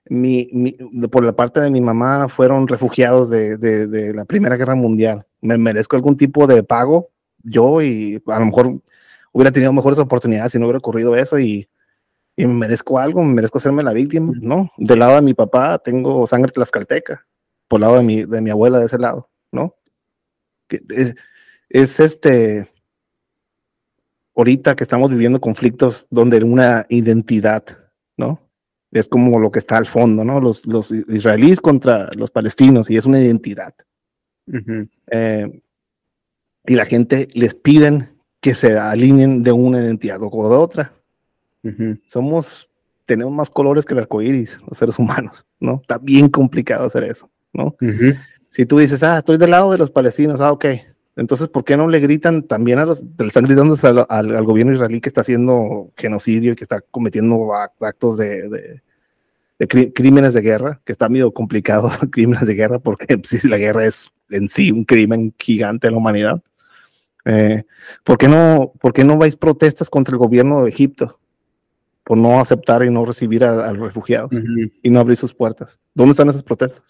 mi, 0.10 0.50
mi, 0.52 0.72
por 1.08 1.24
la 1.24 1.34
parte 1.34 1.60
de 1.60 1.72
mi 1.72 1.82
mamá 1.82 2.28
fueron 2.30 2.68
refugiados 2.68 3.30
de, 3.30 3.58
de, 3.58 3.88
de, 3.88 4.14
la 4.14 4.26
Primera 4.26 4.56
Guerra 4.56 4.76
Mundial. 4.76 5.26
Me 5.42 5.58
merezco 5.58 5.96
algún 5.96 6.18
tipo 6.18 6.48
de 6.48 6.64
pago 6.64 7.10
yo 7.44 7.82
y 7.82 8.22
a 8.28 8.40
lo 8.40 8.46
mejor 8.46 8.82
hubiera 9.32 9.52
tenido 9.52 9.74
mejores 9.74 10.00
oportunidades 10.00 10.52
si 10.52 10.60
no 10.60 10.66
hubiera 10.66 10.80
ocurrido 10.80 11.16
eso 11.16 11.38
y, 11.40 11.68
y 12.36 12.46
me 12.46 12.54
merezco 12.54 13.00
algo, 13.00 13.24
me 13.24 13.34
merezco 13.34 13.58
hacerme 13.58 13.84
la 13.84 13.94
víctima, 13.94 14.32
¿no? 14.42 14.72
Del 14.78 15.00
lado 15.00 15.16
de 15.16 15.22
mi 15.22 15.34
papá 15.34 15.80
tengo 15.80 16.26
sangre 16.26 16.52
tlaxcalteca, 16.52 17.26
por 17.68 17.80
el 17.80 17.82
lado 17.82 17.98
de 17.98 18.04
mi, 18.04 18.24
de 18.24 18.42
mi 18.42 18.50
abuela 18.50 18.80
de 18.80 18.86
ese 18.86 18.98
lado, 18.98 19.30
¿no? 19.52 19.76
Es, 20.70 21.16
es 21.70 22.00
este, 22.00 22.72
ahorita 24.36 24.76
que 24.76 24.84
estamos 24.84 25.10
viviendo 25.10 25.40
conflictos 25.42 26.08
donde 26.10 26.44
una 26.44 26.86
identidad, 26.90 27.64
¿no? 28.18 28.44
es 28.94 29.10
como 29.10 29.40
lo 29.40 29.52
que 29.52 29.60
está 29.60 29.78
al 29.78 29.88
fondo, 29.88 30.24
¿no? 30.24 30.40
Los, 30.40 30.66
los 30.66 30.92
israelíes 30.92 31.60
contra 31.60 32.10
los 32.16 32.30
palestinos 32.32 32.90
y 32.90 32.98
es 32.98 33.06
una 33.06 33.20
identidad. 33.20 33.74
eh, 35.12 35.62
y 36.66 36.76
la 36.76 36.86
gente 36.86 37.28
les 37.34 37.56
piden 37.56 38.10
que 38.40 38.54
se 38.54 38.78
alineen 38.78 39.42
de 39.44 39.52
una 39.52 39.80
identidad 39.80 40.20
o 40.22 40.50
de 40.50 40.56
otra. 40.56 40.94
Somos, 42.06 42.70
tenemos 43.06 43.34
más 43.34 43.50
colores 43.50 43.86
que 43.86 43.94
el 43.94 44.02
arco 44.02 44.22
iris, 44.22 44.60
los 44.68 44.78
seres 44.78 45.00
humanos, 45.00 45.46
¿no? 45.60 45.80
Está 45.82 45.98
bien 45.98 46.30
complicado 46.30 46.86
hacer 46.86 47.06
eso, 47.06 47.30
¿no? 47.54 47.76
Si 48.50 48.66
tú 48.66 48.78
dices, 48.78 49.02
ah, 49.04 49.20
estoy 49.20 49.38
del 49.38 49.52
lado 49.52 49.72
de 49.72 49.78
los 49.78 49.90
palestinos, 49.90 50.42
ah, 50.42 50.52
ok. 50.52 50.66
Entonces, 51.16 51.48
¿por 51.48 51.64
qué 51.64 51.78
no 51.78 51.88
le 51.88 52.00
gritan 52.00 52.44
también 52.44 52.80
a 52.80 52.86
los, 52.86 53.04
le 53.04 53.28
están 53.28 53.46
gritando 53.46 53.76
al, 54.10 54.36
al, 54.36 54.44
gobierno 54.44 54.74
israelí 54.74 55.00
que 55.00 55.10
está 55.10 55.22
haciendo 55.22 55.92
genocidio 55.96 56.54
y 56.54 56.56
que 56.56 56.64
está 56.64 56.82
cometiendo 56.82 57.54
actos 57.54 58.18
de, 58.18 58.50
de, 58.50 58.82
de 59.60 59.94
crímenes 59.94 60.34
de 60.34 60.42
guerra, 60.42 60.82
que 60.86 60.92
está 60.92 61.10
medio 61.10 61.32
complicado, 61.32 61.90
crímenes 62.12 62.48
de 62.48 62.56
guerra, 62.56 62.80
porque 62.80 63.20
si 63.24 63.48
la 63.48 63.58
guerra 63.58 63.86
es 63.86 64.12
en 64.30 64.50
sí 64.50 64.72
un 64.72 64.86
crimen 64.86 65.34
gigante 65.38 65.88
de 65.88 65.92
la 65.92 65.98
humanidad. 65.98 66.42
Eh, 67.26 67.64
¿por, 68.04 68.18
qué 68.18 68.28
no, 68.28 68.74
¿Por 68.80 68.94
qué 68.94 69.04
no 69.04 69.18
vais 69.18 69.36
protestas 69.36 69.90
contra 69.90 70.14
el 70.14 70.18
gobierno 70.18 70.64
de 70.64 70.70
Egipto? 70.70 71.20
Por 72.04 72.18
no 72.18 72.40
aceptar 72.40 72.84
y 72.84 72.90
no 72.90 73.06
recibir 73.06 73.46
a, 73.46 73.72
los 73.72 73.88
refugiados 73.88 74.32
y 74.82 74.90
no 74.90 75.00
abrir 75.00 75.16
sus 75.16 75.34
puertas. 75.34 75.80
¿Dónde 75.94 76.12
están 76.12 76.30
esas 76.30 76.44
protestas? 76.44 76.84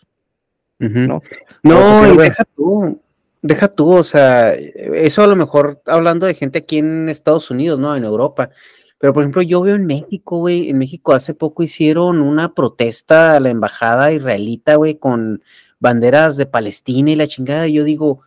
No, 0.80 1.22
no 1.64 2.14
y 2.14 2.18
deja 2.18 2.44
tú, 2.56 3.02
deja 3.42 3.68
tú, 3.68 3.92
o 3.92 4.04
sea, 4.04 4.54
eso 4.54 5.24
a 5.24 5.28
lo 5.28 5.36
mejor 5.36 5.82
hablando 5.86 6.26
de 6.26 6.34
gente 6.34 6.60
aquí 6.60 6.80
en 6.80 7.10
Estados 7.10 7.52
Unidos, 7.52 7.80
¿no? 7.80 7.96
En 7.96 8.04
Europa. 8.04 8.50
Pero, 8.98 9.14
por 9.14 9.24
ejemplo, 9.24 9.42
yo 9.42 9.62
veo 9.62 9.76
en 9.76 9.86
México, 9.86 10.38
güey, 10.38 10.70
en 10.70 10.78
México 10.78 11.14
hace 11.14 11.34
poco 11.34 11.62
hicieron 11.62 12.22
una 12.22 12.54
protesta 12.54 13.36
a 13.36 13.40
la 13.42 13.50
embajada 13.50 14.14
israelita, 14.14 14.76
güey, 14.76 14.96
con 14.96 15.44
banderas 15.80 16.38
de 16.38 16.46
Palestina 16.46 17.12
y 17.12 17.18
la 17.18 17.28
chingada. 17.28 17.68
Y 17.68 17.74
yo 17.74 17.84
digo, 17.84 18.22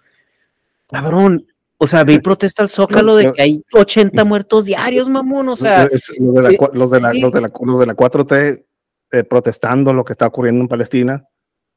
cabrón, 0.91 1.47
o 1.79 1.87
sea, 1.87 2.05
ve 2.05 2.21
protesta 2.21 2.63
al 2.63 2.69
Zócalo 2.69 3.17
de 3.17 3.33
que 3.33 3.41
hay 3.41 3.63
80 3.73 4.23
muertos 4.27 4.67
diarios, 4.67 5.09
mamón, 5.09 5.49
o 5.49 5.57
sea. 5.57 5.89
Los 6.19 6.35
de 6.35 6.43
la, 6.43 6.51
los 6.75 6.91
de 6.91 7.01
la, 7.01 7.13
los 7.15 7.33
de 7.33 7.41
la, 7.41 7.51
los 7.59 7.81
de 7.81 7.87
la 7.87 7.97
4T 7.97 8.65
eh, 9.13 9.25
protestando 9.25 9.95
lo 9.95 10.05
que 10.05 10.13
está 10.13 10.27
ocurriendo 10.27 10.61
en 10.61 10.69
Palestina 10.69 11.27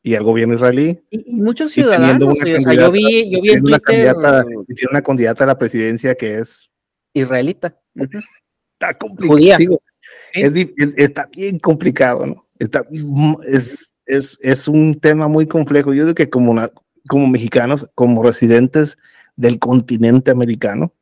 y 0.02 0.14
el 0.14 0.24
gobierno 0.24 0.56
israelí. 0.56 1.02
Y, 1.10 1.32
muchos 1.32 1.72
ciudadanos, 1.72 2.38
o 2.38 2.60
sea, 2.60 2.74
yo 2.74 2.92
vi, 2.92 3.32
yo 3.32 3.42
vi 3.42 3.52
en 3.52 3.64
Twitter. 3.64 4.16
tiene 4.16 4.92
una 4.92 5.02
candidata 5.02 5.44
a 5.44 5.48
la 5.48 5.58
presidencia 5.58 6.16
que 6.16 6.40
es 6.40 6.70
israelita. 7.14 7.78
Está 8.74 8.98
complicado. 8.98 9.82
Es, 10.34 10.54
está 10.96 11.30
bien 11.36 11.60
complicado, 11.60 12.26
¿no? 12.26 12.48
Está, 12.58 12.86
es, 13.46 13.90
es, 14.06 14.38
es 14.42 14.68
un 14.68 14.96
tema 14.96 15.28
muy 15.28 15.48
complejo. 15.48 15.94
Yo 15.94 16.04
digo 16.04 16.16
que 16.16 16.30
como, 16.30 16.56
como 17.08 17.28
mexicanos, 17.28 17.90
como 17.96 18.24
residentes 18.24 18.98
del 19.36 19.60
continente 19.60 20.32
americano. 20.32 20.94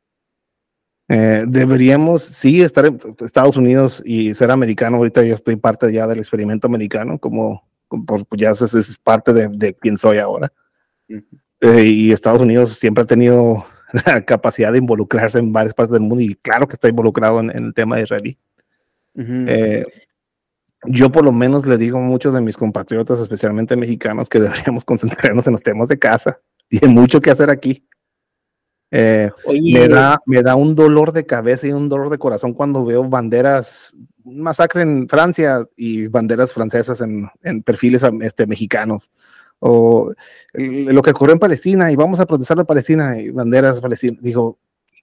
Eh, 1.08 1.44
deberíamos, 1.48 2.22
sí, 2.22 2.60
estar 2.60 2.84
en 2.86 3.00
Estados 3.20 3.56
Unidos 3.56 4.02
y 4.04 4.34
ser 4.34 4.50
americano. 4.50 4.98
Ahorita 4.98 5.22
yo 5.22 5.34
estoy 5.34 5.56
parte 5.56 5.92
ya 5.92 6.06
del 6.06 6.18
experimento 6.18 6.66
americano, 6.66 7.18
como, 7.18 7.67
como 7.88 8.04
ya 8.36 8.50
es, 8.50 8.62
es 8.62 8.96
parte 8.98 9.32
de, 9.32 9.48
de, 9.48 9.74
quien 9.74 9.98
soy 9.98 10.18
ahora. 10.18 10.52
eh, 11.60 11.84
y 11.84 12.12
Estados 12.12 12.40
Unidos 12.40 12.78
siempre 12.78 13.02
ha 13.02 13.06
tenido 13.06 13.64
la 14.06 14.24
capacidad 14.24 14.72
de 14.72 14.78
involucrarse 14.78 15.38
en 15.38 15.52
varias 15.52 15.74
partes 15.74 15.92
del 15.94 16.02
mundo 16.02 16.20
y 16.22 16.34
claro 16.36 16.68
que 16.68 16.74
está 16.74 16.88
involucrado 16.88 17.40
en, 17.40 17.50
en 17.50 17.64
el 17.66 17.74
tema 17.74 17.96
de 17.96 18.02
israelí. 18.02 18.38
Uh 19.14 19.20
-huh. 19.22 19.44
eh, 19.48 19.86
yo 20.84 21.10
por 21.10 21.24
lo 21.24 21.32
menos 21.32 21.66
le 21.66 21.76
digo 21.76 21.98
a 21.98 22.02
muchos 22.02 22.32
de 22.34 22.40
mis 22.40 22.56
compatriotas, 22.56 23.18
especialmente 23.18 23.76
mexicanos, 23.76 24.28
que 24.28 24.38
deberíamos 24.40 24.84
concentrarnos 24.84 25.46
en 25.46 25.52
los 25.52 25.62
temas 25.62 25.88
de 25.88 25.98
casa. 25.98 26.40
Y 26.70 26.84
hay 26.84 26.90
mucho 26.92 27.20
que 27.20 27.30
hacer 27.30 27.50
aquí. 27.50 27.84
Eh, 28.90 29.30
me, 29.46 29.86
da, 29.88 30.18
me 30.24 30.42
da 30.42 30.54
un 30.54 30.74
dolor 30.74 31.12
de 31.12 31.26
cabeza 31.26 31.66
y 31.66 31.72
un 31.72 31.88
dolor 31.88 32.08
de 32.10 32.18
corazón 32.18 32.54
cuando 32.54 32.84
veo 32.86 33.04
banderas, 33.04 33.92
masacre 34.28 34.82
en 34.82 35.08
Francia 35.08 35.66
y 35.76 36.06
banderas 36.06 36.52
francesas 36.52 37.00
en, 37.00 37.28
en 37.42 37.62
perfiles 37.62 38.04
este, 38.22 38.46
mexicanos. 38.46 39.10
O 39.60 40.12
lo 40.52 41.02
que 41.02 41.10
ocurrió 41.10 41.32
en 41.32 41.40
Palestina 41.40 41.90
y 41.90 41.96
vamos 41.96 42.20
a 42.20 42.26
protestar 42.26 42.56
de 42.58 42.64
Palestina 42.64 43.18
y 43.18 43.30
banderas 43.30 43.80
palestinas. 43.80 44.22
Digo, 44.22 44.58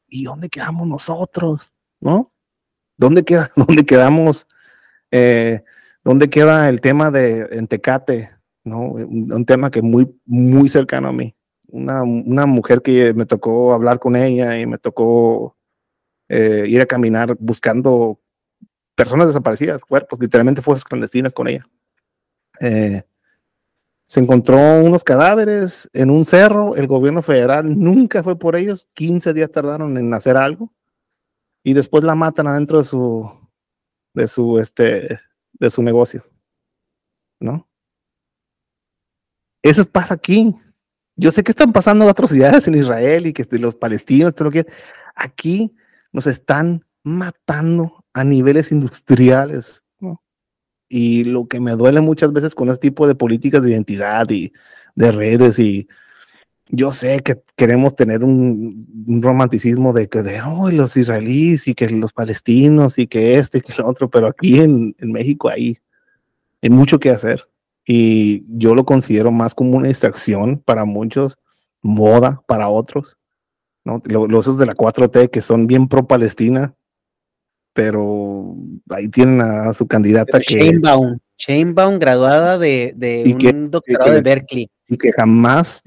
¿y 0.08 0.24
dónde 0.24 0.50
quedamos 0.50 0.88
nosotros? 0.88 1.72
¿No? 2.00 2.32
¿Dónde, 2.98 3.24
queda, 3.24 3.52
dónde 3.56 3.86
quedamos? 3.86 4.48
Eh, 5.12 5.64
¿Dónde 6.04 6.30
queda 6.30 6.70
el 6.70 6.82
tema 6.82 7.12
de 7.12 7.48
Entecate? 7.52 8.32
¿no? 8.64 8.82
Un, 8.82 9.32
un, 9.32 9.46
tema 9.46 9.70
que 9.70 9.82
muy, 9.82 10.16
muy 10.26 10.70
cercano 10.70 11.10
a 11.10 11.14
mí. 11.14 11.36
Una, 11.68 12.04
una, 12.04 12.46
mujer 12.46 12.82
que 12.82 13.14
me 13.14 13.26
tocó 13.26 13.74
hablar 13.74 14.00
con 14.00 14.16
ella 14.16 14.58
y 14.60 14.66
me 14.66 14.78
tocó 14.78 15.58
eh, 16.30 16.66
ir 16.68 16.82
a 16.82 16.86
caminar 16.86 17.36
buscando 17.40 18.20
personas 18.96 19.28
desaparecidas, 19.28 19.84
cuerpos, 19.84 20.20
literalmente 20.20 20.62
fosas 20.62 20.84
clandestinas 20.84 21.34
con 21.34 21.48
ella. 21.48 21.68
Eh, 22.62 23.04
se 24.08 24.20
encontró 24.20 24.58
unos 24.82 25.04
cadáveres 25.04 25.90
en 25.94 26.10
un 26.10 26.26
cerro, 26.26 26.76
el 26.76 26.88
gobierno 26.88 27.22
federal 27.22 27.78
nunca 27.80 28.24
fue 28.24 28.38
por 28.38 28.56
ellos, 28.56 28.88
15 28.94 29.34
días 29.34 29.52
tardaron 29.52 29.98
en 29.98 30.14
hacer 30.14 30.38
algo 30.38 30.72
y 31.64 31.74
después 31.74 32.04
la 32.04 32.16
matan 32.16 32.48
adentro 32.48 32.78
de 32.78 32.84
su 32.84 33.32
de 34.14 34.28
su 34.28 34.60
este 34.60 35.20
de 35.54 35.70
su 35.70 35.82
negocio. 35.82 36.24
¿No? 37.40 37.68
Eso 39.64 39.84
pasa 39.86 40.14
aquí. 40.14 40.56
Yo 41.16 41.32
sé 41.32 41.44
que 41.44 41.52
están 41.52 41.74
pasando 41.74 42.08
atrocidades 42.08 42.68
en 42.68 42.76
Israel 42.76 43.26
y 43.26 43.34
que 43.34 43.48
los 43.58 43.76
palestinos, 43.76 44.36
todo 44.36 44.46
lo 44.46 44.52
que 44.52 44.68
aquí 45.16 45.76
nos 46.12 46.28
están 46.28 46.86
matando 47.04 48.05
a 48.16 48.24
niveles 48.24 48.72
industriales. 48.72 49.84
¿no? 50.00 50.22
Y 50.88 51.26
lo 51.26 51.48
que 51.48 51.60
me 51.60 51.74
duele 51.74 52.00
muchas 52.00 52.32
veces 52.32 52.56
con 52.56 52.70
este 52.70 52.88
tipo 52.88 53.08
de 53.08 53.16
políticas 53.16 53.62
de 53.62 53.72
identidad 53.72 54.30
y 54.30 54.54
de 54.96 55.12
redes 55.12 55.60
y 55.60 55.88
yo 56.70 56.92
sé 56.92 57.20
que 57.20 57.44
queremos 57.58 57.96
tener 57.96 58.24
un, 58.24 59.06
un 59.06 59.22
romanticismo 59.22 59.94
de 59.94 60.08
que 60.08 60.24
de 60.24 60.42
oh, 60.42 60.72
los 60.72 60.98
israelíes 60.98 61.68
y 61.68 61.76
que 61.76 61.90
los 61.90 62.14
palestinos 62.14 62.98
y 62.98 63.06
que 63.06 63.38
este 63.38 63.60
y 63.60 63.62
que 63.62 63.74
lo 63.78 63.88
otro, 63.88 64.10
pero 64.10 64.28
aquí 64.28 64.62
en, 64.62 64.96
en 64.98 65.12
México 65.12 65.50
hay, 65.50 65.78
hay 66.62 66.70
mucho 66.70 66.98
que 66.98 67.12
hacer 67.12 67.48
y 67.86 68.46
yo 68.58 68.74
lo 68.74 68.86
considero 68.86 69.32
más 69.32 69.54
como 69.54 69.78
una 69.78 69.90
distracción 69.90 70.58
para 70.58 70.86
muchos, 70.86 71.38
moda 71.82 72.42
para 72.48 72.70
otros, 72.70 73.18
¿no? 73.84 74.02
Los 74.06 74.46
esos 74.46 74.58
de 74.58 74.66
la 74.66 74.74
4T 74.74 75.30
que 75.30 75.42
son 75.42 75.68
bien 75.68 75.88
pro 75.88 76.08
Palestina, 76.08 76.74
pero 77.76 78.56
ahí 78.90 79.10
tienen 79.10 79.42
a 79.42 79.74
su 79.74 79.86
candidata 79.86 80.40
que... 80.40 80.56
Sheinbaum, 80.56 81.20
Sheinbaum 81.38 82.00
graduada 82.00 82.58
de, 82.58 82.94
de 82.96 83.24
un 83.26 83.38
que, 83.38 83.52
doctorado 83.52 84.12
que, 84.12 84.16
de 84.16 84.22
Berkeley. 84.22 84.72
Y 84.88 84.98
que 84.98 85.12
jamás, 85.12 85.84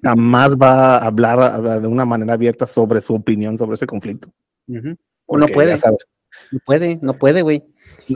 jamás 0.00 0.56
va 0.56 0.98
a 0.98 1.06
hablar 1.06 1.80
de 1.80 1.88
una 1.88 2.04
manera 2.04 2.34
abierta 2.34 2.68
sobre 2.68 3.00
su 3.00 3.14
opinión 3.14 3.58
sobre 3.58 3.74
ese 3.74 3.84
conflicto. 3.84 4.28
Uh 4.68 4.74
-huh. 4.74 4.98
No 5.40 5.48
puede, 5.48 5.74
no 6.52 6.58
puede, 6.64 6.98
no 7.02 7.18
puede, 7.18 7.42
güey. 7.42 7.64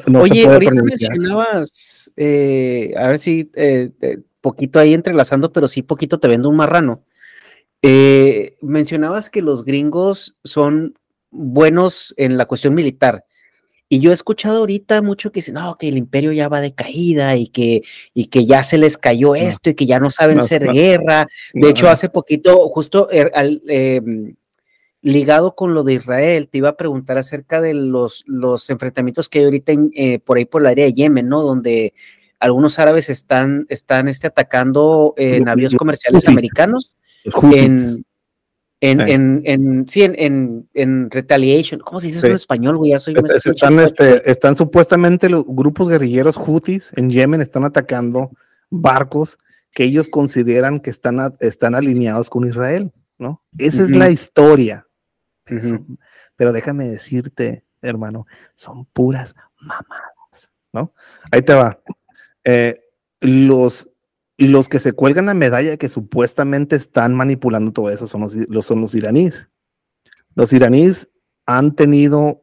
No 0.07 0.21
Oye, 0.21 0.47
ahorita 0.47 0.71
mencionabas, 0.71 2.13
eh, 2.17 2.95
a 2.97 3.09
ver 3.09 3.19
si 3.19 3.51
eh, 3.57 3.91
eh, 4.01 4.19
poquito 4.41 4.79
ahí 4.79 4.95
entrelazando, 4.95 5.53
pero 5.53 5.67
sí 5.67 5.83
poquito 5.83 6.21
te 6.21 6.29
vendo 6.29 6.49
un 6.49 6.57
marrano. 6.57 7.03
Mencionabas 8.63 9.29
que 9.29 9.43
los 9.43 9.65
gringos 9.65 10.37
son 10.45 10.95
buenos 11.37 12.15
en 12.17 12.37
la 12.37 12.47
cuestión 12.47 12.75
militar. 12.75 13.25
Y 13.89 14.01
yo 14.01 14.11
he 14.11 14.15
escuchado 14.15 14.59
ahorita 14.59 15.01
mucho 15.01 15.31
que 15.31 15.39
dicen, 15.39 15.55
no, 15.55 15.77
que 15.77 15.89
el 15.89 15.97
imperio 15.97 16.33
ya 16.33 16.49
va 16.49 16.61
de 16.61 16.75
caída 16.75 17.37
y 17.37 17.47
que, 17.47 17.83
y 18.15 18.27
que 18.27 18.45
ya 18.45 18.65
se 18.65 18.79
les 18.79 18.99
cayó 18.99 19.29
no. 19.29 19.35
esto 19.37 19.71
y 19.71 19.75
que 19.75 19.87
ya 19.87 20.01
no 20.01 20.11
saben 20.11 20.39
no, 20.39 20.43
hacer 20.43 20.65
no, 20.65 20.73
guerra. 20.73 21.29
De 21.55 21.71
hecho, 21.71 21.89
hace 21.89 22.09
poquito, 22.09 22.69
justo 22.69 23.09
er, 23.11 23.31
eh, 23.69 24.01
ligado 25.03 25.55
con 25.55 25.73
lo 25.73 25.85
de 25.85 25.95
Israel, 25.95 26.49
te 26.49 26.59
iba 26.59 26.71
a 26.71 26.77
preguntar 26.77 27.17
acerca 27.17 27.61
de 27.61 27.75
los, 27.75 28.25
los 28.27 28.69
enfrentamientos 28.71 29.29
que 29.29 29.39
hay 29.39 29.45
ahorita 29.45 29.71
en, 29.71 29.91
eh, 29.95 30.19
por 30.19 30.37
ahí 30.39 30.47
por 30.47 30.63
el 30.63 30.67
área 30.67 30.85
de 30.85 30.93
Yemen, 30.93 31.29
¿no? 31.29 31.43
Donde 31.43 31.95
algunos 32.41 32.81
árabes 32.81 33.09
están, 33.09 33.67
están 33.69 34.09
este, 34.09 34.27
atacando 34.27 35.15
eh, 35.17 35.41
navíos 35.41 35.75
comerciales 35.77 36.27
americanos 36.27 36.93
en, 37.53 38.05
en, 38.81 39.01
en, 39.01 39.43
en, 39.45 39.89
sí, 39.89 40.03
en, 40.03 40.69
en, 40.75 41.11
retaliation. 41.11 41.81
¿Cómo 41.81 42.01
se 42.01 42.09
dice 42.09 42.19
eso 42.19 42.27
sí. 42.27 42.31
en 42.31 42.37
español, 42.37 42.77
güey? 42.77 42.91
Ya 42.91 42.99
soy 42.99 43.15
es, 43.15 43.47
están, 43.47 43.81
este, 43.81 44.31
están 44.31 44.57
supuestamente 44.57 45.29
los 45.29 45.45
grupos 45.47 45.89
guerrilleros 45.89 46.37
Houthis 46.37 46.93
en 46.97 47.11
Yemen 47.11 47.41
están 47.41 47.65
atacando 47.65 48.31
barcos 48.71 49.39
que 49.73 49.85
ellos 49.85 50.09
consideran 50.09 50.81
que 50.81 50.91
están, 50.91 51.21
a, 51.21 51.35
están 51.41 51.75
alineados 51.75 52.31
con 52.31 52.47
Israel, 52.47 52.93
¿no? 53.19 53.43
Esa 53.59 53.83
uh 53.83 53.85
-huh. 53.85 53.85
es 53.87 53.91
la 53.93 54.11
historia. 54.11 54.87
Uh 55.51 55.55
-huh. 55.55 55.99
Pero 56.37 56.53
déjame 56.53 56.89
decirte, 56.89 57.65
hermano, 57.83 58.27
son 58.55 58.85
puras 58.87 59.35
mamadas, 59.61 60.51
¿no? 60.73 60.93
Ahí 61.31 61.43
te 61.43 61.55
va. 61.55 61.81
Eh, 62.45 62.81
los, 63.21 63.89
los 64.39 64.69
que 64.69 64.79
se 64.79 64.93
cuelgan 64.93 65.27
la 65.27 65.35
medalla 65.35 65.77
que 65.77 65.89
supuestamente 65.89 66.77
están 66.77 67.15
manipulando 67.15 67.73
todo 67.73 67.91
eso 67.91 68.07
son 68.07 68.23
los, 68.23 68.35
los, 68.35 68.67
son 68.67 68.81
los 68.81 68.95
iraníes. 68.95 69.49
Los 70.35 70.53
iraníes 70.53 71.09
han 71.47 71.75
tenido 71.75 72.43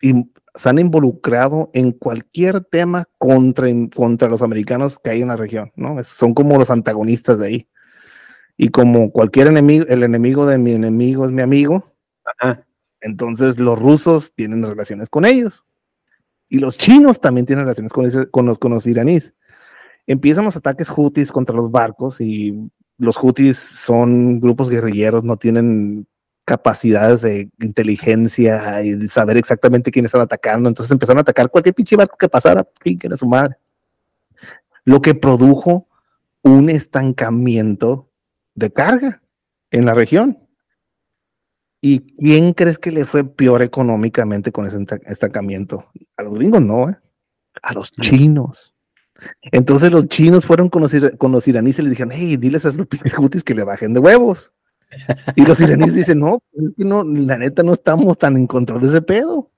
y 0.00 0.26
se 0.54 0.68
han 0.68 0.78
involucrado 0.78 1.70
en 1.72 1.92
cualquier 1.92 2.60
tema 2.62 3.06
contra, 3.18 3.68
contra 3.94 4.28
los 4.28 4.42
americanos 4.42 4.98
que 4.98 5.10
hay 5.10 5.22
en 5.22 5.28
la 5.28 5.36
región, 5.36 5.72
¿no? 5.76 6.02
Son 6.04 6.34
como 6.34 6.58
los 6.58 6.70
antagonistas 6.70 7.38
de 7.38 7.46
ahí. 7.46 7.68
Y 8.56 8.68
como 8.68 9.10
cualquier 9.10 9.48
enemigo, 9.48 9.84
el 9.88 10.02
enemigo 10.02 10.46
de 10.46 10.58
mi 10.58 10.72
enemigo 10.72 11.24
es 11.24 11.32
mi 11.32 11.42
amigo, 11.42 11.92
Ajá. 12.24 12.64
entonces 13.00 13.58
los 13.58 13.78
rusos 13.78 14.32
tienen 14.34 14.62
relaciones 14.62 15.08
con 15.08 15.24
ellos. 15.24 15.64
Y 16.48 16.58
los 16.58 16.78
chinos 16.78 17.20
también 17.20 17.46
tienen 17.46 17.64
relaciones 17.64 17.92
con, 17.92 18.26
con, 18.26 18.46
los, 18.46 18.58
con 18.58 18.72
los 18.72 18.86
iraníes 18.86 19.34
empiezan 20.06 20.44
los 20.44 20.56
ataques 20.56 20.92
hutis 20.94 21.32
contra 21.32 21.54
los 21.54 21.70
barcos 21.70 22.20
y 22.20 22.70
los 22.98 23.16
hutis 23.22 23.58
son 23.58 24.40
grupos 24.40 24.68
guerrilleros, 24.68 25.24
no 25.24 25.36
tienen 25.36 26.06
capacidades 26.44 27.22
de 27.22 27.48
inteligencia 27.60 28.82
y 28.82 28.94
de 28.94 29.08
saber 29.08 29.36
exactamente 29.36 29.90
quién 29.90 30.04
están 30.04 30.20
atacando, 30.20 30.68
entonces 30.68 30.92
empezaron 30.92 31.18
a 31.18 31.22
atacar 31.22 31.50
cualquier 31.50 31.74
pinche 31.74 31.96
barco 31.96 32.16
que 32.18 32.28
pasara, 32.28 32.66
que 32.80 32.98
era 33.00 33.16
su 33.16 33.26
madre. 33.26 33.56
Lo 34.84 35.00
que 35.00 35.14
produjo 35.14 35.88
un 36.42 36.68
estancamiento 36.68 38.10
de 38.54 38.70
carga 38.70 39.22
en 39.70 39.86
la 39.86 39.94
región. 39.94 40.38
¿Y 41.80 42.00
quién 42.00 42.52
crees 42.52 42.78
que 42.78 42.90
le 42.90 43.04
fue 43.04 43.24
peor 43.24 43.62
económicamente 43.62 44.52
con 44.52 44.66
ese 44.66 44.78
estancamiento? 45.06 45.86
A 46.16 46.22
los 46.22 46.34
gringos 46.34 46.62
no, 46.62 46.88
¿eh? 46.88 46.96
a 47.62 47.72
los 47.72 47.90
chinos. 47.92 48.73
Entonces 49.42 49.90
los 49.90 50.08
chinos 50.08 50.44
fueron 50.44 50.68
con 50.68 50.82
los, 50.82 50.92
con 51.18 51.32
los 51.32 51.46
iraníes 51.48 51.78
y 51.78 51.82
les 51.82 51.90
dijeron, 51.90 52.12
hey, 52.14 52.36
diles 52.36 52.64
a 52.64 52.68
esos 52.70 52.86
hutis 53.18 53.44
que 53.44 53.54
le 53.54 53.64
bajen 53.64 53.94
de 53.94 54.00
huevos. 54.00 54.52
Y 55.36 55.44
los 55.44 55.60
iraníes 55.60 55.94
dicen, 55.94 56.20
no, 56.20 56.42
no, 56.76 57.02
la 57.04 57.38
neta 57.38 57.62
no 57.62 57.72
estamos 57.72 58.18
tan 58.18 58.36
en 58.36 58.46
control 58.46 58.80
de 58.80 58.88
ese 58.88 59.02
pedo. 59.02 59.50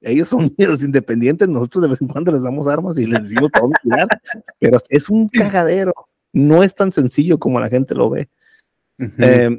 Ellos 0.00 0.28
son 0.28 0.52
los 0.58 0.82
independientes, 0.82 1.48
nosotros 1.48 1.82
de 1.82 1.88
vez 1.88 2.00
en 2.00 2.08
cuando 2.08 2.32
les 2.32 2.42
damos 2.42 2.66
armas 2.66 2.98
y 2.98 3.06
les 3.06 3.24
decimos 3.24 3.50
todo 3.50 3.70
cuidar, 3.82 4.08
pero 4.58 4.78
es 4.88 5.08
un 5.08 5.28
cagadero. 5.28 5.94
No 6.32 6.62
es 6.62 6.74
tan 6.74 6.92
sencillo 6.92 7.38
como 7.38 7.58
la 7.58 7.68
gente 7.68 7.94
lo 7.94 8.10
ve. 8.10 8.28
Uh 8.98 9.04
-huh. 9.04 9.12
eh, 9.18 9.58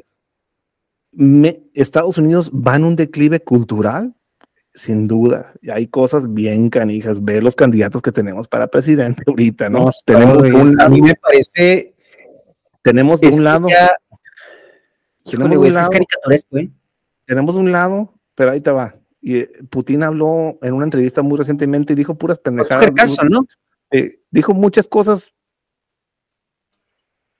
me, 1.12 1.62
Estados 1.74 2.18
Unidos 2.18 2.50
va 2.50 2.76
en 2.76 2.84
un 2.84 2.96
declive 2.96 3.40
cultural 3.40 4.14
sin 4.74 5.08
duda, 5.08 5.52
hay 5.72 5.86
cosas 5.88 6.32
bien 6.32 6.70
canijas. 6.70 7.22
Ve 7.24 7.42
los 7.42 7.56
candidatos 7.56 8.02
que 8.02 8.12
tenemos 8.12 8.48
para 8.48 8.68
presidente 8.68 9.22
ahorita, 9.26 9.68
¿no? 9.68 9.86
no 9.86 9.90
tenemos 10.04 10.42
de 10.42 10.52
un 10.52 10.76
lado, 10.76 10.86
a 10.86 10.90
mí 10.90 11.00
me 11.02 11.14
parece. 11.14 11.94
Tenemos 12.82 13.20
de 13.20 13.28
un 13.28 13.44
lado. 13.44 13.68
Ya, 13.68 13.90
Tenemos 15.24 15.58
güey, 15.58 15.70
un 15.70 15.74
lado- 15.76 15.90
caricaturesco, 15.90 16.58
¿eh? 16.58 16.70
tenemos 17.26 17.54
un 17.54 17.70
lado, 17.70 18.14
pero 18.34 18.50
ahí 18.52 18.60
te 18.60 18.70
va. 18.70 18.96
Y 19.20 19.36
eh, 19.36 19.50
Putin 19.68 20.02
habló 20.02 20.58
en 20.62 20.72
una 20.72 20.84
entrevista 20.86 21.22
muy 21.22 21.36
recientemente 21.36 21.92
y 21.92 21.96
dijo 21.96 22.14
puras 22.14 22.38
pendejadas. 22.38 22.90
¿no? 23.28 23.46
eh, 23.90 24.20
dijo 24.30 24.54
muchas 24.54 24.88
cosas. 24.88 25.34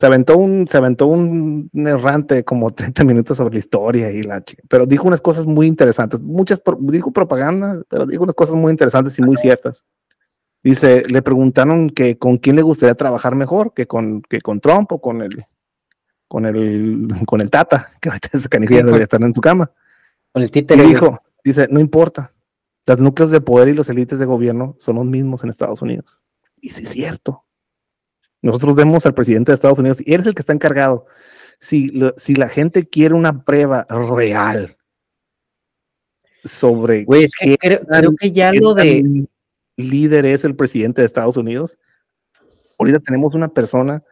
Se 0.01 0.07
aventó 0.07 0.39
un, 0.39 0.67
se 0.67 0.79
aventó 0.79 1.07
un, 1.09 1.71
errante 1.75 2.43
como 2.43 2.71
30 2.71 3.05
minutos 3.05 3.37
sobre 3.37 3.53
la 3.55 3.59
historia 3.59 4.11
y 4.11 4.23
la 4.23 4.41
chi- 4.43 4.57
pero 4.69 4.87
dijo 4.87 5.07
unas 5.07 5.21
cosas 5.21 5.45
muy 5.47 5.67
interesantes, 5.67 6.21
muchas 6.21 6.63
dijo 6.81 7.13
propaganda, 7.13 7.83
pero 7.89 8.07
dijo 8.07 8.23
unas 8.23 8.35
cosas 8.35 8.55
muy 8.55 8.71
interesantes 8.71 9.19
y 9.19 9.23
muy 9.23 9.37
ciertas. 9.37 9.85
Dice, 10.63 11.03
le 11.07 11.21
preguntaron 11.23 11.91
que 11.91 12.19
con 12.19 12.39
quién 12.39 12.57
le 12.57 12.63
gustaría 12.63 12.95
trabajar 12.95 13.35
mejor, 13.35 13.73
que 13.75 13.87
con, 13.87 14.23
que 14.23 14.41
con 14.41 14.61
Trump 14.61 14.91
o 14.93 15.01
con 15.01 15.21
el 15.23 15.45
con 16.29 16.47
el 16.47 17.09
con 17.27 17.41
el 17.41 17.51
Tata, 17.51 17.91
que 18.01 18.09
ahorita 18.09 18.29
ese 18.33 18.49
canijo 18.49 18.73
ya 18.75 18.83
debería 18.85 19.05
estar 19.05 19.21
en 19.23 19.35
su 19.35 19.41
cama. 19.41 19.71
Con 20.33 20.43
el 20.43 20.49
Y 20.49 20.53
títere. 20.53 20.83
dijo, 20.85 21.21
dice, 21.45 21.67
no 21.71 21.81
importa, 21.81 22.33
los 22.87 22.99
núcleos 22.99 23.31
de 23.31 23.41
poder 23.41 23.69
y 23.69 23.75
los 23.75 23.89
élites 23.91 24.19
de 24.19 24.27
gobierno 24.27 24.77
son 24.79 24.97
los 24.97 25.05
mismos 25.05 25.43
en 25.45 25.51
Estados 25.51 25.83
Unidos. 25.83 26.21
Y 26.61 26.71
sí 26.71 26.85
es 26.85 26.91
cierto. 26.91 27.45
Nosotros 28.43 28.75
vemos 28.75 29.05
al 29.07 29.15
presidente 29.15 29.53
de 29.53 29.55
Estados 29.55 29.79
Unidos 29.79 29.99
y 30.05 30.15
él 30.15 30.23
es 30.23 30.27
el 30.27 30.35
que 30.35 30.43
está 30.43 30.53
encargado. 30.53 31.07
Si, 31.59 31.93
si 32.17 32.35
la 32.35 32.49
gente 32.49 32.89
quiere 32.89 33.15
una 33.15 33.45
prueba 33.45 33.87
real 33.91 34.77
sobre 36.45 37.05
Güey, 37.05 37.25
es 37.25 37.33
que 37.39 37.57
creo, 37.59 37.81
tan- 37.81 38.01
creo 38.01 38.15
que 38.19 38.33
ya 38.33 38.53
lo 38.53 38.75
de. 38.75 39.27
líder 39.77 40.27
es 40.27 40.45
el 40.45 40.57
presidente 40.57 41.01
de 41.03 41.07
Estados 41.07 41.37
Unidos, 41.37 41.79
ahorita 42.79 42.99
tenemos 43.01 43.35
una 43.35 43.49
persona 43.49 44.03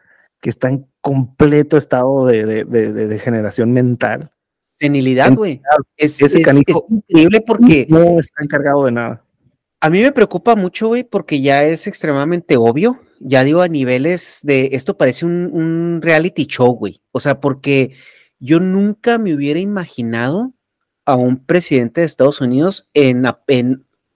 que 0.41 0.49
está 0.49 0.69
en 0.69 0.87
completo 1.01 1.77
estado 1.77 2.25
de, 2.25 2.45
de, 2.45 2.65
de- 2.65 2.93
de 2.93 3.07
degeneración 3.07 3.71
mental. 3.71 4.31
Senilidad, 4.79 5.33
güey. 5.33 5.61
Es, 5.97 6.21
es- 6.21 6.33
es 6.35 6.65
increíble 6.89 7.41
porque 7.41 7.85
No 7.89 8.19
está 8.19 8.43
encargado 8.43 8.85
de 8.85 8.91
nada. 8.91 9.23
a 9.81 9.89
mí 9.89 10.01
me 10.01 10.11
preocupa 10.11 10.55
mucho, 10.55 10.87
güey, 10.89 11.03
porque 11.03 11.41
ya 11.41 11.63
es 11.63 11.87
extremadamente 11.87 12.57
obvio. 12.57 12.99
Ya 13.19 13.43
digo, 13.43 13.61
a 13.61 13.67
niveles 13.67 14.39
de. 14.43 14.69
Esto 14.71 14.97
parece 14.97 15.25
un, 15.25 15.49
un 15.51 16.01
reality 16.01 16.45
show, 16.45 16.71
güey. 16.73 17.01
O 17.11 17.19
sea, 17.19 17.39
porque 17.41 17.91
yo 18.39 18.59
nunca 18.59 19.17
me 19.17 19.33
hubiera 19.33 19.59
imaginado 19.59 20.53
a 21.05 21.15
un 21.15 21.43
presidente 21.45 22.01
de 22.01 22.07
Estados 22.07 22.39
Unidos 22.39 22.87
en, 22.93 23.25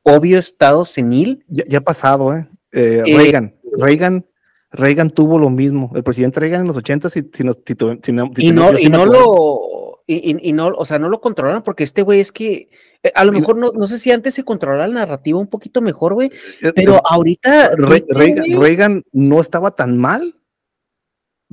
obvio 0.04 0.40
estado 0.40 0.86
senil. 0.86 1.44
Ya, 1.48 1.64
ya 1.68 1.78
ha 1.80 1.82
pasado, 1.82 2.36
¿eh? 2.36 2.48
Eh, 2.72 3.04
Eh, 3.06 3.18
Reagan, 3.18 3.56
Reagan, 3.78 4.26
Reagan 4.72 5.10
tuvo 5.10 5.38
lo 5.38 5.50
mismo. 5.50 5.92
El 5.96 6.04
presidente 6.04 6.40
Reagan 6.40 6.62
en 6.62 6.68
los 6.68 6.78
80 6.78 7.10
si, 7.10 7.24
si 7.34 7.44
no, 7.44 7.54
si 7.66 7.76
tu- 7.76 8.00
si 8.02 8.12
no- 8.12 8.32
si 8.36 8.48
y 8.48 8.52
no, 8.52 8.78
y 8.80 8.90
no 8.90 9.06
lo. 9.06 9.60
Y, 10.06 10.32
y- 10.32 10.50
y 10.50 10.54
no, 10.54 10.68
o 10.68 10.86
sea, 10.86 11.00
no 11.00 11.08
lo 11.10 11.22
controlaron 11.22 11.64
porque 11.64 11.84
este 11.84 12.02
güey 12.02 12.20
es 12.20 12.32
que. 12.32 12.70
eh, 13.04 13.12
A 13.16 13.24
lo 13.24 13.32
Y 13.34 13.40
mejor 13.40 13.58
no, 13.58 13.72
no 13.74 13.88
sé 13.88 14.00
si 14.00 14.12
antes 14.12 14.34
se 14.34 14.44
controlaba 14.44 14.88
la 14.88 14.94
narrativa 14.94 15.40
un 15.40 15.48
poquito 15.48 15.82
mejor, 15.82 16.14
güey. 16.14 16.30
Eh, 16.62 16.74
Pero 16.76 16.96
eh, 16.98 17.02
ahorita. 17.06 17.70
Re- 17.78 17.84
ahorita, 17.86 18.16
Reagan, 18.18 18.46
güey, 18.46 18.60
Reagan 18.60 19.04
no 19.14 19.40
estaba 19.40 19.72
tan 19.72 19.98
mal, 19.98 20.34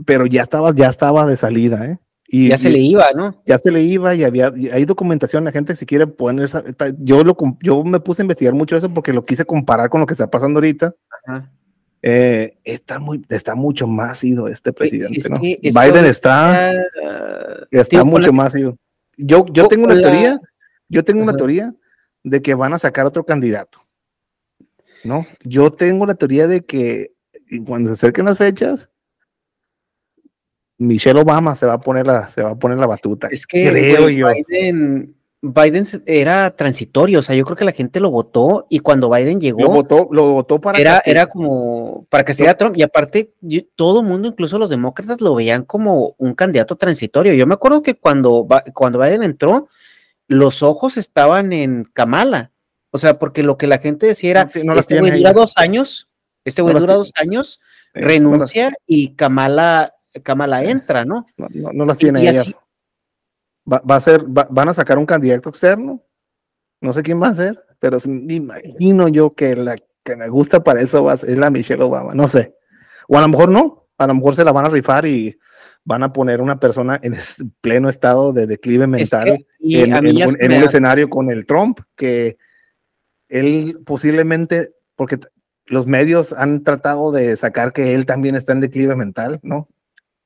pero 0.06 0.26
ya 0.26 0.42
estaba, 0.42 0.74
ya 0.74 0.88
estaba 0.88 1.26
de 1.26 1.36
salida, 1.36 1.86
¿eh? 1.86 1.98
Y, 2.32 2.48
ya 2.48 2.58
se 2.58 2.70
le 2.70 2.78
iba, 2.78 3.06
¿no? 3.12 3.42
ya 3.44 3.58
se 3.58 3.72
le 3.72 3.82
iba 3.82 4.14
y 4.14 4.22
había, 4.22 4.52
hay 4.72 4.84
documentación, 4.84 5.42
la 5.42 5.50
gente 5.50 5.74
si 5.74 5.84
quiere 5.84 6.06
poner 6.06 6.44
esa- 6.44 6.62
yo 6.98 7.24
lo 7.24 7.36
yo 7.60 7.82
me 7.82 7.98
puse 7.98 8.22
a 8.22 8.24
investigar 8.24 8.54
mucho 8.54 8.76
eso 8.76 8.88
porque 8.94 9.12
lo 9.12 9.24
quise 9.24 9.44
comparar 9.44 9.90
con 9.90 10.00
lo 10.00 10.06
que 10.06 10.14
está 10.14 10.30
pasando 10.30 10.58
ahorita. 10.58 10.92
Ajá. 11.26 11.50
Eh, 12.02 12.56
está 12.64 12.98
muy, 12.98 13.24
está 13.28 13.54
mucho 13.54 13.86
más 13.86 14.24
ido 14.24 14.48
este 14.48 14.72
presidente, 14.72 15.18
es 15.18 15.28
¿no? 15.28 15.38
Biden 15.38 16.06
está, 16.06 16.72
está 17.70 18.04
mucho 18.04 18.32
más 18.32 18.54
ido. 18.54 18.78
Yo, 19.16 19.44
yo 19.52 19.68
tengo 19.68 19.84
una 19.84 20.00
teoría, 20.00 20.40
yo 20.88 21.04
tengo 21.04 21.22
una 21.22 21.36
teoría 21.36 21.74
de 22.22 22.40
que 22.40 22.54
van 22.54 22.72
a 22.72 22.78
sacar 22.78 23.06
otro 23.06 23.24
candidato. 23.24 23.86
¿No? 25.04 25.26
Yo 25.42 25.70
tengo 25.70 26.06
la 26.06 26.14
teoría 26.14 26.46
de 26.46 26.64
que 26.64 27.12
cuando 27.66 27.88
se 27.88 27.92
acerquen 27.94 28.26
las 28.26 28.38
fechas, 28.38 28.90
Michelle 30.78 31.20
Obama 31.20 31.54
se 31.54 31.66
va 31.66 31.74
a 31.74 31.80
poner 31.80 32.06
la, 32.06 32.28
se 32.28 32.42
va 32.42 32.50
a 32.50 32.58
poner 32.58 32.78
la 32.78 32.86
batuta. 32.86 33.28
Es 33.30 33.46
que 33.46 33.68
creo 33.68 34.08
yo. 34.08 34.28
Biden, 34.48 35.14
Biden 35.42 35.86
era 36.06 36.50
transitorio, 36.54 37.20
o 37.20 37.22
sea, 37.22 37.34
yo 37.34 37.44
creo 37.46 37.56
que 37.56 37.64
la 37.64 37.72
gente 37.72 37.98
lo 37.98 38.10
votó 38.10 38.66
y 38.68 38.80
cuando 38.80 39.08
Biden 39.08 39.40
llegó 39.40 39.60
Lo 39.62 39.70
votó, 39.70 40.08
lo 40.12 40.32
votó 40.34 40.60
para 40.60 40.78
era, 40.78 40.96
castigar. 40.96 41.16
era 41.16 41.26
como 41.28 42.04
para 42.10 42.24
castigar 42.24 42.54
a 42.54 42.58
Trump 42.58 42.76
y 42.76 42.82
aparte 42.82 43.32
yo- 43.40 43.62
todo 43.74 44.00
el 44.00 44.06
mundo, 44.06 44.28
incluso 44.28 44.58
los 44.58 44.68
demócratas, 44.68 45.22
lo 45.22 45.34
veían 45.34 45.64
como 45.64 46.14
un 46.18 46.34
candidato 46.34 46.76
transitorio. 46.76 47.32
Yo 47.32 47.46
me 47.46 47.54
acuerdo 47.54 47.80
que 47.82 47.94
cuando, 47.94 48.46
cuando 48.74 48.98
Biden 48.98 49.22
entró, 49.22 49.68
los 50.28 50.62
ojos 50.62 50.98
estaban 50.98 51.54
en 51.54 51.84
Kamala, 51.84 52.50
o 52.90 52.98
sea, 52.98 53.18
porque 53.18 53.42
lo 53.42 53.56
que 53.56 53.66
la 53.66 53.78
gente 53.78 54.06
decía 54.06 54.30
era, 54.32 54.50
No, 54.62 54.74
este 54.74 55.00
güey 55.00 55.16
dura 55.18 55.32
dos 55.32 55.54
años, 55.56 56.08
este 56.44 56.60
güey 56.60 56.74
dura 56.74 56.94
dos 56.96 57.12
años, 57.16 57.60
renuncia 57.94 58.72
y 58.86 59.14
Kamala, 59.14 59.94
Kamala 60.22 60.64
entra, 60.64 61.06
¿no? 61.06 61.24
No, 61.38 61.84
las 61.86 61.96
Y- 61.96 62.00
tiene 62.00 62.22
y 62.24 62.28
ella. 62.28 62.42
así- 62.42 62.54
Va, 63.70 63.82
va 63.88 63.96
a 63.96 64.00
ser, 64.00 64.24
va- 64.26 64.48
van 64.50 64.68
a 64.68 64.74
sacar 64.74 64.98
un 64.98 65.06
candidato 65.06 65.48
externo. 65.48 66.02
No 66.80 66.92
sé 66.92 67.02
quién 67.02 67.20
va 67.22 67.28
a 67.28 67.34
ser, 67.34 67.62
pero 67.78 67.98
me 68.06 68.34
imagino 68.34 69.08
yo 69.08 69.34
que 69.34 69.54
la 69.54 69.76
que 70.02 70.16
me 70.16 70.28
gusta 70.28 70.64
para 70.64 70.80
eso 70.80 71.04
va 71.04 71.12
a 71.12 71.16
ser 71.18 71.36
la 71.38 71.50
Michelle 71.50 71.82
Obama. 71.82 72.14
No 72.14 72.26
sé. 72.26 72.54
O 73.06 73.18
a 73.18 73.20
lo 73.20 73.28
mejor 73.28 73.50
no. 73.50 73.86
A 73.98 74.06
lo 74.06 74.14
mejor 74.14 74.34
se 74.34 74.44
la 74.44 74.52
van 74.52 74.64
a 74.64 74.70
rifar 74.70 75.04
y 75.06 75.38
van 75.84 76.02
a 76.02 76.12
poner 76.12 76.40
una 76.40 76.58
persona 76.58 76.98
en 77.02 77.14
pleno 77.60 77.88
estado 77.90 78.32
de 78.32 78.46
declive 78.46 78.84
Es 78.84 78.88
mental 78.90 79.24
que- 79.24 79.46
y 79.60 79.80
en, 79.80 79.92
un, 79.94 80.16
en 80.40 80.52
un 80.52 80.64
escenario 80.64 81.10
con 81.10 81.30
el 81.30 81.44
Trump, 81.44 81.80
que 81.96 82.38
él 83.28 83.78
posiblemente, 83.84 84.74
porque 84.96 85.18
los 85.66 85.86
medios 85.86 86.32
han 86.32 86.64
tratado 86.64 87.12
de 87.12 87.36
sacar 87.36 87.72
que 87.72 87.94
él 87.94 88.06
también 88.06 88.34
está 88.34 88.52
en 88.52 88.60
declive 88.60 88.96
mental, 88.96 89.38
¿no? 89.42 89.68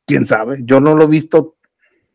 ¿Quién 0.06 0.26
sabe? 0.26 0.58
Yo 0.64 0.80
no 0.80 0.94
lo 0.94 1.04
he 1.04 1.08
visto 1.08 1.56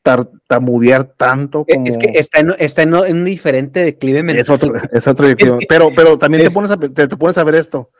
tartamudear 0.02 1.04
tanto 1.16 1.66
como... 1.66 1.86
Es 1.86 1.98
que 1.98 2.08
está 2.08 2.40
en, 2.40 2.54
está 2.58 2.82
en, 2.84 2.94
en 2.96 3.18
un 3.18 3.26
diferente 3.26 3.84
declive 3.84 4.24
mental. 4.24 4.42
Es 4.42 4.50
otro, 4.50 4.74
es 4.92 5.08
otro 5.08 5.28
declive. 5.28 5.60
que- 5.60 5.66
pero, 5.68 5.90
pero 5.96 6.18
también 6.18 6.44
es- 6.44 6.50
te, 6.50 6.54
pones 6.54 6.72
a, 6.72 6.78
te, 6.78 6.90
te 7.08 7.18
pones 7.18 7.38
a 7.38 7.44
ver 7.44 7.56
esto. 7.56 7.92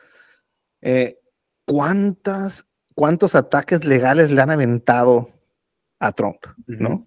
Eh, 0.80 1.18
¿cuántas, 1.66 2.66
¿Cuántos 2.94 3.34
ataques 3.34 3.84
legales 3.84 4.30
le 4.30 4.40
han 4.40 4.50
aventado 4.50 5.30
a 5.98 6.12
Trump? 6.12 6.38
¿no? 6.66 7.06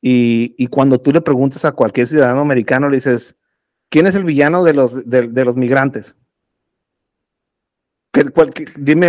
Y, 0.00 0.54
y 0.58 0.66
cuando 0.68 1.00
tú 1.00 1.12
le 1.12 1.20
preguntas 1.20 1.64
a 1.64 1.72
cualquier 1.72 2.08
ciudadano 2.08 2.40
americano, 2.40 2.88
le 2.88 2.96
dices, 2.98 3.36
¿quién 3.90 4.06
es 4.06 4.14
el 4.14 4.24
villano 4.24 4.64
de 4.64 4.74
los, 4.74 5.08
de, 5.08 5.28
de 5.28 5.44
los 5.44 5.56
migrantes? 5.56 6.14
¿Qué- 8.12 8.30
cuál- 8.30 8.52
qué- 8.52 8.64
dime 8.76 9.08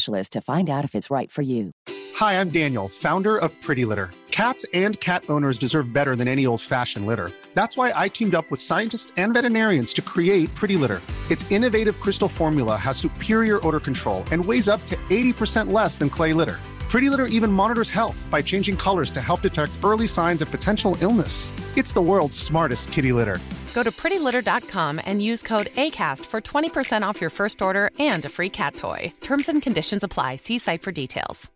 to 0.05 0.41
find 0.41 0.69
out 0.69 0.85
if 0.85 0.95
it's 0.95 1.09
right 1.09 1.31
for 1.31 1.41
you. 1.41 1.71
Hi, 2.15 2.39
I'm 2.39 2.49
Daniel, 2.49 2.87
founder 2.87 3.37
of 3.37 3.51
Pretty 3.61 3.85
Litter. 3.85 4.11
Cats 4.31 4.65
and 4.73 4.99
cat 4.99 5.23
owners 5.29 5.57
deserve 5.57 5.91
better 5.91 6.15
than 6.15 6.27
any 6.27 6.45
old 6.45 6.61
fashioned 6.61 7.05
litter. 7.05 7.31
That's 7.53 7.77
why 7.77 7.93
I 7.95 8.07
teamed 8.07 8.35
up 8.35 8.49
with 8.49 8.61
scientists 8.61 9.11
and 9.17 9.33
veterinarians 9.33 9.93
to 9.93 10.01
create 10.01 10.53
Pretty 10.55 10.77
Litter. 10.77 11.01
Its 11.29 11.49
innovative 11.51 11.99
crystal 11.99 12.27
formula 12.27 12.77
has 12.77 12.97
superior 12.97 13.65
odor 13.67 13.79
control 13.79 14.23
and 14.31 14.43
weighs 14.43 14.69
up 14.69 14.85
to 14.87 14.95
80% 15.09 15.71
less 15.71 15.97
than 15.97 16.09
clay 16.09 16.33
litter. 16.33 16.59
Pretty 16.91 17.09
Litter 17.09 17.27
even 17.27 17.49
monitors 17.51 17.89
health 17.89 18.27
by 18.29 18.41
changing 18.41 18.75
colors 18.75 19.09
to 19.11 19.21
help 19.21 19.41
detect 19.41 19.71
early 19.81 20.07
signs 20.07 20.41
of 20.41 20.51
potential 20.51 20.97
illness. 21.01 21.49
It's 21.77 21.93
the 21.93 22.01
world's 22.01 22.37
smartest 22.37 22.91
kitty 22.91 23.13
litter. 23.13 23.39
Go 23.73 23.81
to 23.83 23.91
prettylitter.com 23.91 24.99
and 25.05 25.21
use 25.23 25.41
code 25.41 25.67
ACAST 25.77 26.25
for 26.25 26.41
20% 26.41 27.03
off 27.03 27.21
your 27.21 27.29
first 27.29 27.61
order 27.61 27.89
and 27.97 28.25
a 28.25 28.29
free 28.29 28.49
cat 28.49 28.75
toy. 28.75 29.13
Terms 29.21 29.47
and 29.47 29.61
conditions 29.61 30.03
apply. 30.03 30.35
See 30.35 30.57
site 30.59 30.81
for 30.81 30.91
details. 30.91 31.49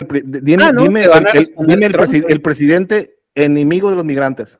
Dime, 0.00 0.60
Ah, 0.60 0.72
no, 0.72 0.82
dime 0.88 1.02
te 1.02 1.08
van 1.08 1.26
a 1.28 1.30
el, 1.30 1.38
el- 1.38 1.66
dime 1.68 1.86
el 1.86 1.92
presi- 1.92 2.24
el 2.28 2.40
presidente 2.40 3.14
enemigo 3.36 3.90
de 3.90 3.94
los 3.96 4.04
migrantes. 4.04 4.58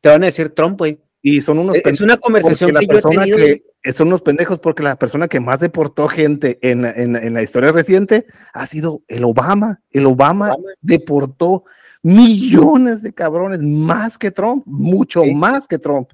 Te 0.00 0.08
van 0.10 0.22
a 0.22 0.26
decir 0.26 0.50
Trump, 0.50 0.78
güey. 0.78 1.00
Y 1.20 1.40
son 1.40 1.58
unos 1.58 1.74
Es- 1.74 1.84
es 1.86 2.00
una 2.00 2.16
conversación 2.18 2.70
porque 2.70 2.86
que 2.86 2.92
yo 2.92 2.98
he 3.00 3.02
tenido, 3.16 3.36
que 3.36 3.62
son 3.94 4.08
unos 4.08 4.22
pendejos 4.22 4.58
porque 4.58 4.82
la 4.82 4.96
persona 4.96 5.28
que 5.28 5.40
más 5.40 5.60
deportó 5.60 6.08
gente 6.08 6.58
en, 6.62 6.82
la- 6.82 6.92
en 6.92 7.12
la- 7.14 7.20
en 7.22 7.34
la 7.34 7.42
historia 7.42 7.72
reciente 7.72 8.26
ha 8.52 8.66
sido 8.66 9.02
el 9.08 9.24
Obama. 9.24 9.80
El 9.90 10.06
Obama, 10.06 10.46
Obama. 10.52 10.68
deportó 10.80 11.64
millones 12.02 13.02
de 13.02 13.12
cabrones 13.12 13.62
más 13.62 14.18
que 14.18 14.30
Trump, 14.30 14.62
mucho 14.66 15.22
Sí. 15.22 15.34
más 15.34 15.66
que 15.68 15.78
Trump. 15.78 16.10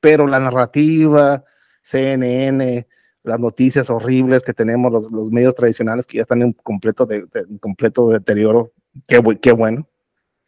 Pero 0.00 0.26
la 0.26 0.38
narrativa, 0.38 1.42
CNN, 1.82 2.86
las 3.22 3.40
noticias 3.40 3.90
horribles 3.90 4.42
que 4.42 4.52
tenemos, 4.54 4.92
los, 4.92 5.10
los 5.10 5.30
medios 5.30 5.54
tradicionales 5.54 6.06
que 6.06 6.16
ya 6.18 6.22
están 6.22 6.42
en 6.42 6.52
completo, 6.52 7.06
de, 7.06 7.20
de- 7.22 7.46
en 7.48 7.58
completo 7.58 8.08
deterioro, 8.10 8.72
qué, 9.08 9.20
qué 9.40 9.52
bueno. 9.52 9.88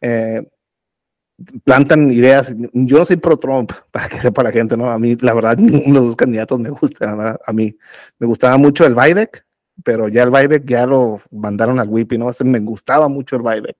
Eh, 0.01 0.47
plantan 1.63 2.11
ideas. 2.11 2.55
Yo 2.73 2.97
no 2.97 3.05
soy 3.05 3.17
pro 3.17 3.37
Trump, 3.37 3.71
para 3.91 4.09
que 4.09 4.19
sepa 4.19 4.43
la 4.43 4.51
gente, 4.51 4.77
¿no? 4.77 4.89
A 4.89 4.99
mí, 4.99 5.15
la 5.21 5.33
verdad, 5.33 5.57
ninguno 5.57 5.85
de 5.85 5.93
los 5.93 6.05
dos 6.05 6.15
candidatos 6.15 6.59
me 6.59 6.69
gustan. 6.69 7.17
¿verdad? 7.17 7.39
A 7.45 7.53
mí 7.53 7.75
me 8.17 8.27
gustaba 8.27 8.57
mucho 8.57 8.85
el 8.85 8.95
Biden, 8.95 9.29
pero 9.83 10.07
ya 10.07 10.23
el 10.23 10.31
Biden 10.31 10.65
ya 10.65 10.85
lo 10.85 11.21
mandaron 11.31 11.79
al 11.79 11.89
Whippy, 11.89 12.17
¿no? 12.17 12.29
Ese 12.29 12.43
me 12.43 12.59
gustaba 12.59 13.07
mucho 13.07 13.35
el 13.35 13.43
Biden. 13.43 13.75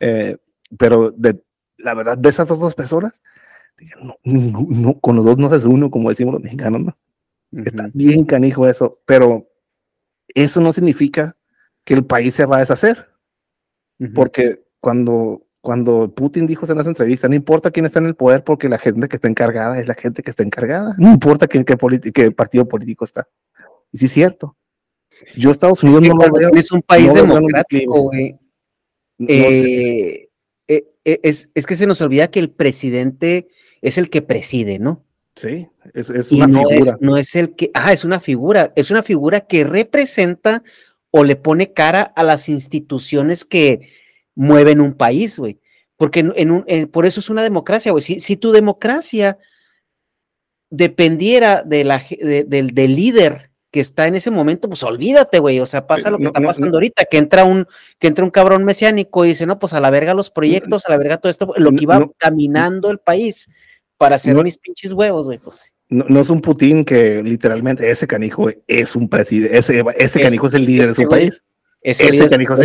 Eh, 0.00 0.36
pero 0.78 1.10
de, 1.10 1.42
la 1.78 1.94
verdad, 1.94 2.18
a 2.22 2.28
esas 2.28 2.48
dos 2.48 2.74
personas, 2.74 3.20
no, 4.00 4.16
no, 4.24 5.00
con 5.00 5.16
los 5.16 5.24
dos 5.24 5.38
no 5.38 5.48
se 5.48 5.56
hace 5.56 5.68
uno, 5.68 5.90
como 5.90 6.08
decimos 6.08 6.34
los 6.34 6.42
mexicanos, 6.42 6.80
¿no? 6.80 6.96
Está 7.64 7.84
Ujú. 7.84 7.92
bien 7.94 8.24
canijo 8.24 8.66
eso, 8.66 9.00
pero 9.06 9.48
eso 10.28 10.60
no 10.60 10.72
significa 10.72 11.36
que 11.84 11.94
el 11.94 12.04
país 12.04 12.34
se 12.34 12.46
va 12.46 12.56
a 12.56 12.60
deshacer. 12.60 13.08
Ujú. 13.98 14.12
Porque 14.12 14.64
cuando, 14.80 15.45
cuando 15.66 16.14
Putin 16.14 16.46
dijo 16.46 16.64
en 16.70 16.78
esa 16.78 16.88
entrevista, 16.88 17.28
no 17.28 17.34
importa 17.34 17.72
quién 17.72 17.86
está 17.86 17.98
en 17.98 18.06
el 18.06 18.14
poder, 18.14 18.44
porque 18.44 18.68
la 18.68 18.78
gente 18.78 19.08
que 19.08 19.16
está 19.16 19.26
encargada 19.26 19.80
es 19.80 19.88
la 19.88 19.94
gente 19.94 20.22
que 20.22 20.30
está 20.30 20.44
encargada. 20.44 20.94
No 20.96 21.10
importa 21.10 21.48
quién, 21.48 21.64
qué, 21.64 21.76
qué 22.14 22.30
partido 22.30 22.68
político 22.68 23.04
está. 23.04 23.26
Y 23.90 23.98
sí 23.98 24.04
es 24.04 24.12
cierto. 24.12 24.56
Yo 25.36 25.50
Estados 25.50 25.82
Unidos 25.82 26.04
Es 26.04 26.08
que 26.08 26.14
no 26.14 26.24
lo 26.24 26.32
veo. 26.32 26.50
tienes 26.50 26.70
un 26.70 26.82
país 26.82 27.08
no 27.08 27.14
democrático, 27.14 28.00
güey. 28.02 28.38
No 29.18 29.26
eh, 29.28 30.28
eh, 30.68 30.84
eh, 31.04 31.20
es, 31.24 31.50
es 31.52 31.66
que 31.66 31.74
se 31.74 31.88
nos 31.88 32.00
olvida 32.00 32.30
que 32.30 32.38
el 32.38 32.50
presidente 32.50 33.48
es 33.82 33.98
el 33.98 34.08
que 34.08 34.22
preside, 34.22 34.78
¿no? 34.78 35.04
Sí, 35.34 35.66
es, 35.94 36.10
es 36.10 36.30
una 36.30 36.46
no 36.46 36.70
es, 36.70 36.76
figura. 36.76 36.98
no 37.00 37.16
es 37.16 37.34
el 37.34 37.56
que, 37.56 37.72
ah, 37.74 37.92
es 37.92 38.04
una 38.04 38.20
figura, 38.20 38.72
es 38.76 38.92
una 38.92 39.02
figura 39.02 39.40
que 39.40 39.64
representa 39.64 40.62
o 41.10 41.24
le 41.24 41.34
pone 41.34 41.72
cara 41.72 42.02
a 42.02 42.22
las 42.22 42.48
instituciones 42.48 43.44
que 43.44 43.90
mueven 44.36 44.80
un 44.80 44.94
país, 44.94 45.38
güey. 45.38 45.58
Porque 45.96 46.20
en, 46.20 46.32
en 46.36 46.50
un, 46.52 46.64
en- 46.68 46.86
por 46.88 47.06
eso 47.06 47.18
es 47.20 47.28
una 47.30 47.42
democracia, 47.42 47.90
güey. 47.90 48.02
Si, 48.04 48.20
si 48.20 48.36
tu 48.36 48.52
democracia 48.52 49.38
dependiera 50.70 51.62
de 51.62 51.84
la, 51.84 52.02
de- 52.20 52.44
del, 52.44 52.70
del 52.74 52.94
líder 52.96 53.50
que 53.70 53.80
está 53.80 54.06
en 54.06 54.14
ese 54.14 54.30
momento, 54.30 54.68
pues 54.68 54.82
olvídate, 54.82 55.38
güey. 55.38 55.60
O 55.60 55.66
sea, 55.66 55.86
pasa 55.86 56.08
Eh, 56.08 56.10
lo 56.12 56.18
que 56.18 56.24
no, 56.24 56.28
está 56.30 56.40
pasando 56.40 56.70
no. 56.70 56.76
ahorita, 56.76 57.04
que 57.04 57.18
entra 57.18 57.44
un, 57.44 57.66
que 57.98 58.06
entra 58.08 58.24
un 58.24 58.30
cabrón 58.30 58.64
mesiánico 58.64 59.24
y 59.24 59.28
dice, 59.28 59.46
no, 59.46 59.58
pues 59.58 59.72
a 59.72 59.80
la 59.80 59.90
verga 59.90 60.14
los 60.14 60.30
proyectos, 60.30 60.84
a 60.86 60.90
la 60.90 60.98
verga 60.98 61.18
todo 61.18 61.30
esto, 61.30 61.52
lo 61.56 61.70
que 61.72 61.82
iba 61.84 62.08
caminando 62.18 62.90
el 62.90 62.98
país 62.98 63.48
para 63.98 64.16
hacer 64.16 64.34
mis 64.42 64.56
pinches 64.58 64.92
huevos, 64.92 65.26
güey, 65.26 65.38
pues. 65.38 65.72
No, 65.88 66.20
es 66.20 66.30
un 66.30 66.40
Putin 66.40 66.84
que 66.84 67.22
literalmente 67.22 67.88
ese 67.88 68.06
canijo 68.06 68.48
es 68.66 68.96
un 68.96 69.08
presidente. 69.08 69.56
Ese, 69.56 69.84
ese 69.96 70.18
Es- 70.20 70.24
canijo 70.24 70.46
es 70.48 70.54
el 70.54 70.64
líder 70.66 70.88
de 70.88 70.94
su 70.94 71.04
güey 71.06 71.30
Ese 71.90 72.04
canijo, 72.30 72.56
sí. 72.56 72.62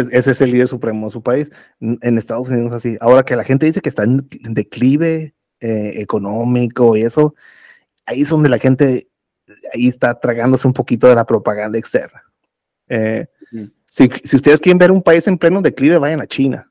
es- 0.00 0.08
ese 0.12 0.30
es 0.32 0.40
el 0.40 0.50
líder 0.50 0.68
supremo 0.68 1.06
de 1.06 1.12
su 1.12 1.22
país. 1.22 1.50
En 1.80 2.18
Estados 2.18 2.48
Unidos 2.48 2.72
así. 2.72 2.96
Ahora 3.00 3.22
que 3.22 3.36
la 3.36 3.44
gente 3.44 3.66
dice 3.66 3.80
que 3.80 3.88
está 3.88 4.04
en, 4.04 4.28
declive 4.50 5.34
eh, 5.60 5.94
económico 5.96 6.96
y 6.96 7.02
eso, 7.02 7.34
ahí 8.04 8.22
es 8.22 8.28
donde 8.28 8.48
la 8.50 8.58
gente 8.58 9.08
ahí 9.72 9.88
está 9.88 10.18
tragándose 10.20 10.66
un 10.66 10.74
poquito 10.74 11.06
de 11.08 11.14
la 11.14 11.24
propaganda 11.24 11.78
externa. 11.78 12.22
Eh, 12.88 13.26
si, 13.88 14.10
si 14.22 14.36
ustedes 14.36 14.60
quieren 14.60 14.78
ver 14.78 14.90
un 14.90 15.02
país 15.02 15.26
en 15.28 15.38
pleno 15.38 15.62
declive, 15.62 15.98
vayan 15.98 16.20
a 16.20 16.26
China. 16.26 16.70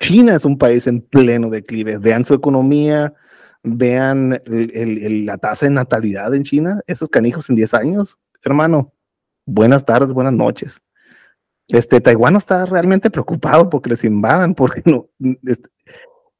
China 0.00 0.34
es 0.36 0.44
un 0.44 0.58
país 0.58 0.86
en 0.86 1.00
pleno 1.00 1.48
declive. 1.50 1.96
Vean 1.98 2.24
su 2.24 2.34
economía, 2.34 3.14
vean 3.62 4.40
el- 4.46 4.70
el- 4.74 4.98
el- 5.04 5.26
la 5.26 5.38
tasa 5.38 5.66
de 5.66 5.72
natalidad 5.72 6.34
en 6.34 6.44
China. 6.44 6.80
Esos 6.86 7.08
canijos 7.08 7.48
en 7.48 7.56
10 7.56 7.72
años, 7.74 8.18
hermano. 8.44 8.92
Buenas 9.50 9.86
tardes, 9.86 10.12
buenas 10.12 10.34
noches. 10.34 10.76
Este, 11.68 12.02
Taiwán 12.02 12.36
está 12.36 12.66
realmente 12.66 13.08
preocupado 13.08 13.70
porque 13.70 13.88
les 13.88 14.04
invadan, 14.04 14.54
porque 14.54 14.82
no, 14.84 15.08
este, 15.42 15.70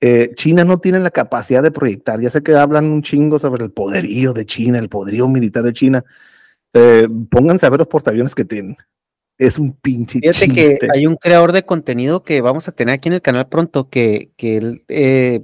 eh, 0.02 0.30
China 0.34 0.62
no 0.64 0.78
tiene 0.78 1.00
la 1.00 1.10
capacidad 1.10 1.62
de 1.62 1.70
proyectar. 1.70 2.20
Ya 2.20 2.28
sé 2.28 2.42
que 2.42 2.54
hablan 2.54 2.84
un 2.84 3.00
chingo 3.00 3.38
sobre 3.38 3.64
el 3.64 3.72
poderío 3.72 4.34
de 4.34 4.44
China, 4.44 4.78
el 4.78 4.90
poderío 4.90 5.26
militar 5.26 5.62
de 5.62 5.72
China. 5.72 6.04
Eh, 6.74 7.08
pónganse 7.30 7.64
a 7.64 7.70
ver 7.70 7.78
los 7.78 7.88
portaaviones 7.88 8.34
que 8.34 8.44
tienen. 8.44 8.76
Es 9.38 9.58
un 9.58 9.72
pinche 9.72 10.18
Fíjate 10.18 10.46
chiste. 10.46 10.78
que 10.80 10.88
hay 10.92 11.06
un 11.06 11.16
creador 11.16 11.52
de 11.52 11.64
contenido 11.64 12.22
que 12.24 12.42
vamos 12.42 12.68
a 12.68 12.72
tener 12.72 12.92
aquí 12.92 13.08
en 13.08 13.14
el 13.14 13.22
canal 13.22 13.48
pronto 13.48 13.88
que, 13.88 14.32
que 14.36 14.58
él 14.58 14.84
eh, 14.88 15.42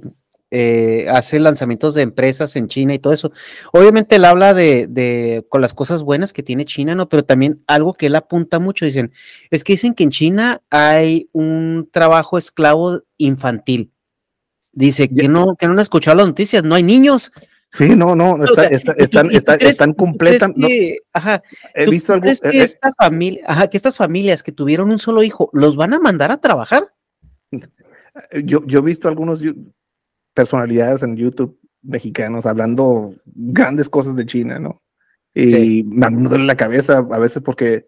eh, 0.57 1.07
hace 1.09 1.37
lanzamientos 1.39 1.95
de 1.95 2.01
empresas 2.03 2.55
en 2.55 2.67
China 2.67 2.93
y 2.93 2.99
todo 2.99 3.11
eso. 3.11 3.31
Obviamente 3.73 4.15
él 4.15 4.23
habla 4.25 4.53
de, 4.53 4.87
de 4.87 5.45
con 5.49 5.59
las 5.61 5.73
cosas 5.73 6.01
buenas 6.01 6.31
que 6.31 6.43
tiene 6.43 6.63
China, 6.63 6.95
¿no? 6.95 7.09
Pero 7.09 7.25
también 7.25 7.61
algo 7.67 7.93
que 7.93 8.05
él 8.05 8.15
apunta 8.15 8.59
mucho, 8.59 8.85
dicen, 8.85 9.11
es 9.51 9.63
que 9.65 9.73
dicen 9.73 9.93
que 9.93 10.03
en 10.03 10.11
China 10.11 10.61
hay 10.69 11.27
un 11.33 11.89
trabajo 11.91 12.37
esclavo 12.37 13.01
infantil. 13.17 13.91
Dice 14.71 15.09
que 15.09 15.27
no, 15.27 15.55
que 15.57 15.67
no 15.67 15.73
han 15.73 15.79
escuchado 15.79 16.15
las 16.17 16.27
noticias, 16.27 16.63
no 16.63 16.75
hay 16.75 16.83
niños. 16.83 17.31
Sí, 17.71 17.89
no, 17.95 18.15
no, 18.15 18.31
O 18.35 18.43
está- 18.45 18.55
sea, 18.61 18.69
está- 18.69 18.91
¿y 18.93 18.95
tú- 18.95 19.03
están, 19.03 19.31
está- 19.31 19.57
crees- 19.57 19.71
están 19.71 19.93
no, 20.55 20.67
que- 20.67 20.99
ajá, 21.11 21.43
he 21.73 21.85
¿Tú 21.85 21.91
visto 21.91 22.13
algo. 22.13 22.23
crees 22.23 22.39
que 22.39 22.49
eh, 22.49 22.61
eh, 22.61 22.63
esta 22.63 22.91
familia, 22.97 23.43
ajá, 23.47 23.67
que 23.67 23.75
estas 23.75 23.97
familias 23.97 24.43
que 24.43 24.51
tuvieron 24.53 24.91
un 24.91 24.99
solo 24.99 25.23
hijo, 25.23 25.49
los 25.51 25.75
van 25.75 25.93
a 25.93 25.99
mandar 25.99 26.31
a 26.31 26.37
trabajar? 26.37 26.93
yo, 28.43 28.65
yo 28.65 28.79
he 28.79 28.81
visto 28.81 29.07
algunos 29.07 29.39
personalidades 30.35 31.01
en 31.01 31.15
YouTube 31.17 31.57
mexicanos 31.81 32.45
hablando 32.45 33.15
grandes 33.25 33.89
cosas 33.89 34.15
de 34.15 34.25
China, 34.27 34.59
¿no? 34.59 34.81
Y 35.33 35.47
Sí. 35.47 35.83
me 35.87 36.09
duele 36.29 36.45
la 36.45 36.55
cabeza 36.55 36.97
a 37.09 37.17
veces 37.17 37.41
porque 37.43 37.87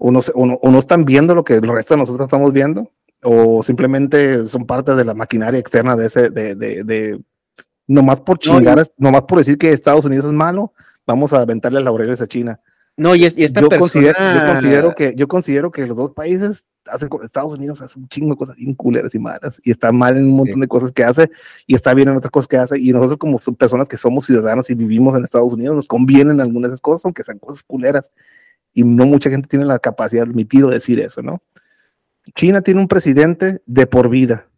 unos, 0.00 0.30
uno, 0.34 0.58
uno 0.62 0.78
están 0.78 1.04
viendo 1.04 1.34
lo 1.34 1.44
que 1.44 1.54
el 1.54 1.62
resto 1.68 1.94
de 1.94 1.98
nosotros 2.00 2.26
estamos 2.26 2.52
viendo 2.52 2.90
o 3.22 3.62
simplemente 3.62 4.46
son 4.46 4.66
parte 4.66 4.94
de 4.94 5.04
la 5.04 5.14
maquinaria 5.14 5.58
externa 5.58 5.96
de 5.96 6.06
ese, 6.06 6.30
de, 6.30 6.54
de, 6.54 6.84
de 6.84 7.20
nomás 7.86 8.20
por 8.20 8.36
No, 8.46 8.54
y- 8.54 8.56
chingar, 8.58 8.82
nomás 8.98 9.22
por 9.22 9.38
decir 9.38 9.56
que 9.58 9.72
Estados 9.72 10.04
Unidos 10.04 10.26
es 10.26 10.32
malo, 10.32 10.72
vamos 11.06 11.32
a 11.32 11.40
aventarle 11.40 11.80
laureles 11.80 12.20
a 12.20 12.26
China. 12.26 12.60
No, 12.96 13.14
y, 13.14 13.26
es, 13.26 13.36
y 13.36 13.44
esta 13.44 13.60
yo, 13.60 13.68
persona... 13.68 14.14
considero, 14.14 14.18
yo, 14.18 14.52
considero 14.52 14.94
que, 14.94 15.14
yo 15.16 15.28
considero 15.28 15.70
que 15.70 15.86
los 15.86 15.96
dos 15.96 16.12
países 16.12 16.66
hacen, 16.86 17.10
Estados 17.22 17.52
Unidos 17.52 17.82
hace 17.82 17.98
un 17.98 18.08
chingo 18.08 18.30
de 18.30 18.36
cosas 18.38 18.56
bien 18.56 18.74
culeras 18.74 19.14
y 19.14 19.18
malas, 19.18 19.60
y 19.62 19.70
está 19.70 19.92
mal 19.92 20.16
en 20.16 20.24
un 20.24 20.36
montón 20.36 20.60
de 20.60 20.68
cosas 20.68 20.92
que 20.92 21.04
hace, 21.04 21.30
y 21.66 21.74
está 21.74 21.92
bien 21.92 22.08
en 22.08 22.16
otras 22.16 22.30
cosas 22.30 22.48
que 22.48 22.56
hace, 22.56 22.78
y 22.78 22.92
nosotros 22.92 23.18
como 23.18 23.38
personas 23.58 23.88
que 23.88 23.98
somos 23.98 24.24
ciudadanos 24.24 24.70
y 24.70 24.74
vivimos 24.74 25.16
en 25.16 25.24
Estados 25.24 25.52
Unidos, 25.52 25.76
nos 25.76 25.86
convienen 25.86 26.40
algunas 26.40 26.70
de 26.70 26.74
esas 26.74 26.80
cosas, 26.80 27.04
aunque 27.04 27.22
sean 27.22 27.38
cosas 27.38 27.62
culeras, 27.62 28.10
y 28.72 28.82
no 28.82 29.04
mucha 29.04 29.28
gente 29.28 29.48
tiene 29.48 29.66
la 29.66 29.78
capacidad 29.78 30.24
de 30.24 30.30
admitir 30.30 30.64
o 30.64 30.70
decir 30.70 30.98
eso, 31.00 31.20
¿no? 31.20 31.42
China 32.34 32.62
tiene 32.62 32.80
un 32.80 32.88
presidente 32.88 33.62
de 33.66 33.86
por 33.86 34.08
vida, 34.08 34.48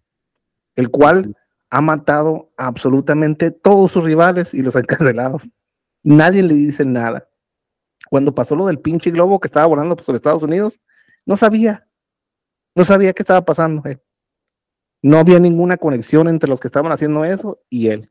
el 0.77 0.91
cual 0.91 1.37
ha 1.71 1.81
matado 1.81 2.51
a 2.57 2.67
absolutamente 2.69 3.51
todos 3.51 3.93
sus 3.93 4.05
rivales 4.05 4.55
y 4.55 4.63
los 4.63 4.77
ha 4.77 4.81
encarcelado. 4.81 5.41
Nadie 6.03 6.43
le 6.43 6.55
dice 6.55 6.85
nada 6.85 7.29
cuando 8.09 8.35
pasó 8.35 8.57
lo 8.57 8.67
del 8.67 8.79
pinche 8.79 9.11
globo 9.11 9.41
que 9.41 9.49
estaba 9.49 9.67
volando 9.67 9.97
sobre 10.03 10.17
Estados 10.17 10.43
Unidos, 10.43 10.81
no 11.27 11.37
sabía, 11.37 11.87
no 12.75 12.85
sabía 12.85 13.13
qué 13.13 13.23
estaba 13.23 13.45
pasando. 13.45 13.83
Eh. 13.89 13.99
No 15.03 15.19
había 15.19 15.39
ninguna 15.39 15.77
conexión 15.77 16.29
entre 16.29 16.49
los 16.49 16.61
que 16.61 16.69
estaban 16.69 16.93
haciendo 16.93 17.25
eso 17.25 17.61
y 17.69 17.89
él. 17.89 18.11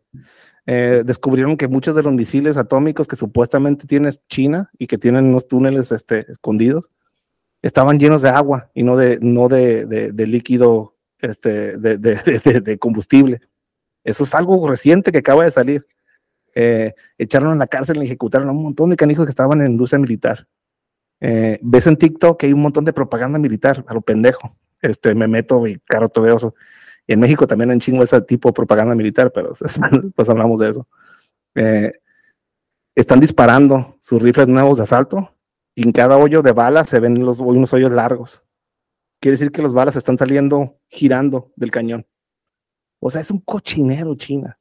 Eh, 0.66 1.04
descubrieron 1.06 1.58
que 1.58 1.68
muchos 1.68 1.96
de 1.96 2.04
los 2.04 2.14
misiles 2.14 2.58
atómicos 2.58 3.08
que 3.08 3.16
supuestamente 3.16 3.88
tiene 3.88 4.10
China 4.30 4.70
y 4.78 4.88
que 4.88 4.98
tienen 4.98 5.26
unos 5.26 5.48
túneles 5.48 5.94
este, 5.94 6.30
escondidos 6.30 6.92
estaban 7.62 8.00
llenos 8.00 8.22
de 8.22 8.30
agua 8.30 8.70
y 8.74 8.84
no 8.84 8.98
de, 8.98 9.18
no 9.22 9.48
de, 9.48 9.86
de, 9.86 10.28
líquido 10.28 10.96
este, 11.20 11.78
de, 11.78 11.98
de 11.98 12.78
combustible. 12.78 13.40
Eso 14.04 14.26
es 14.26 14.36
algo 14.36 14.68
reciente 14.68 15.12
que 15.12 15.20
acaba 15.20 15.44
de 15.44 15.52
salir. 15.52 15.86
Eh, 16.60 16.96
echaron 17.20 17.54
en 17.54 17.60
la 17.60 17.68
cárcel 17.68 18.02
y 18.02 18.06
ejecutaron 18.06 18.50
a 18.50 18.52
un 18.52 18.64
montón 18.64 18.90
de 18.90 18.96
canijos 18.96 19.28
que 19.28 19.30
estaban 19.30 19.62
en 19.62 19.74
industria 19.74 20.00
militar. 20.00 20.48
Eh, 21.22 21.60
ves 21.62 21.86
en 21.86 21.96
TikTok 21.96 22.40
que 22.40 22.48
hay 22.48 22.54
un 22.54 22.64
montón 22.64 22.84
de 22.84 22.94
propaganda 22.94 23.38
militar, 23.38 23.86
a 23.88 23.94
lo 23.94 24.02
pendejo. 24.02 24.58
Este, 24.82 25.14
me 25.14 25.28
meto 25.28 25.68
y 25.68 25.78
caro 25.82 26.12
eso. 26.26 26.56
Y 27.06 27.14
en 27.14 27.20
México 27.20 27.46
también 27.46 27.70
hay 27.70 27.78
chingo 27.78 28.02
ese 28.02 28.20
tipo 28.22 28.50
de 28.50 28.54
propaganda 28.54 28.96
militar, 28.96 29.32
pero 29.32 29.52
pues 30.16 30.30
hablamos 30.30 30.60
de 30.60 30.70
eso. 30.72 30.88
Eh, 31.54 31.92
están 32.96 33.20
disparando 33.20 33.96
sus 34.02 34.20
rifles 34.20 34.48
nuevos 34.48 34.80
de 34.80 34.86
asalto 34.86 35.32
y 35.76 35.86
en 35.86 35.92
cada 35.92 36.18
hoyo 36.18 36.42
de 36.42 36.54
balas 36.54 36.90
se 36.90 37.00
ven 37.00 37.24
los, 37.24 37.38
unos 37.38 37.72
hoyos 37.72 37.92
largos. 37.92 38.42
Quiere 39.22 39.34
decir 39.34 39.52
que 39.52 39.62
los 39.62 39.74
balas 39.74 39.96
están 39.96 40.18
saliendo 40.18 40.80
girando 40.88 41.52
del 41.56 41.70
cañón. 41.70 42.08
O 43.00 43.12
sea, 43.12 43.22
es 43.22 43.30
un 43.30 43.42
cochinero 43.42 44.16
China. 44.16 44.57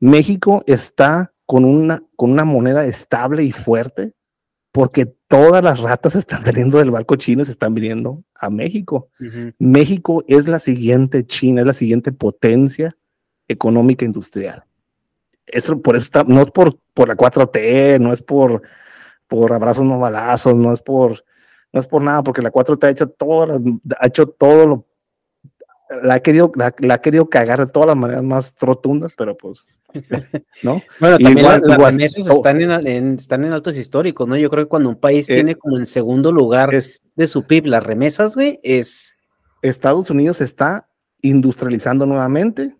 México 0.00 0.62
está 0.66 1.32
con 1.46 1.64
una, 1.64 2.02
con 2.16 2.30
una 2.30 2.44
moneda 2.44 2.84
estable 2.84 3.42
y 3.42 3.52
fuerte 3.52 4.14
porque 4.70 5.06
todas 5.26 5.62
las 5.62 5.80
ratas 5.80 6.14
están 6.16 6.42
saliendo 6.42 6.78
del 6.78 6.90
barco 6.90 7.16
chino 7.16 7.42
y 7.42 7.44
se 7.44 7.52
están 7.52 7.74
viniendo 7.74 8.22
a 8.34 8.50
México. 8.50 9.10
México 9.58 10.24
es 10.28 10.46
la 10.46 10.58
siguiente 10.58 11.26
China, 11.26 11.62
es 11.62 11.66
la 11.66 11.74
siguiente 11.74 12.12
potencia 12.12 12.96
económica 13.48 14.04
industrial. 14.04 14.64
Eso 15.46 15.80
por 15.80 15.96
eso 15.96 16.04
está, 16.04 16.24
no 16.24 16.42
es 16.42 16.50
por, 16.50 16.78
por 16.92 17.08
la 17.08 17.16
4T, 17.16 17.98
no 17.98 18.12
es 18.12 18.20
por, 18.20 18.62
por 19.26 19.52
abrazos 19.52 19.84
no 19.84 19.98
balazos, 19.98 20.54
no 20.54 20.72
es 20.72 20.82
por, 20.82 21.24
no 21.72 21.80
es 21.80 21.86
por 21.86 22.02
nada, 22.02 22.22
porque 22.22 22.42
la 22.42 22.52
4T 22.52 22.84
ha 22.84 22.90
hecho 22.90 23.08
todo, 23.08 23.60
ha 23.98 24.06
hecho 24.06 24.28
todo 24.28 24.66
lo, 24.66 24.86
la 26.02 26.14
ha 26.14 26.20
querido, 26.20 26.52
la, 26.54 26.74
la 26.78 26.94
ha 26.94 26.98
querido 26.98 27.30
cagar 27.30 27.64
de 27.64 27.72
todas 27.72 27.86
las 27.86 27.96
maneras 27.96 28.22
más 28.22 28.54
rotundas, 28.60 29.12
pero 29.16 29.34
pues 29.36 29.64
¿no? 30.62 30.82
Bueno, 31.00 31.18
también 31.18 31.46
las, 31.46 31.78
remesas 31.78 32.26
están, 32.26 32.60
en, 32.60 33.14
están 33.14 33.44
en 33.44 33.52
altos 33.52 33.76
históricos, 33.76 34.28
¿no? 34.28 34.36
Yo 34.36 34.50
creo 34.50 34.64
que 34.64 34.68
cuando 34.68 34.88
un 34.90 35.00
país 35.00 35.28
eh, 35.28 35.36
tiene 35.36 35.54
como 35.54 35.78
en 35.78 35.86
segundo 35.86 36.32
lugar 36.32 36.70
de 36.70 37.28
su 37.28 37.46
PIB 37.46 37.66
las 37.66 37.84
remesas, 37.84 38.34
güey, 38.34 38.60
es... 38.62 39.18
Estados 39.60 40.08
Unidos 40.10 40.40
está 40.40 40.88
industrializando 41.20 42.06
nuevamente 42.06 42.76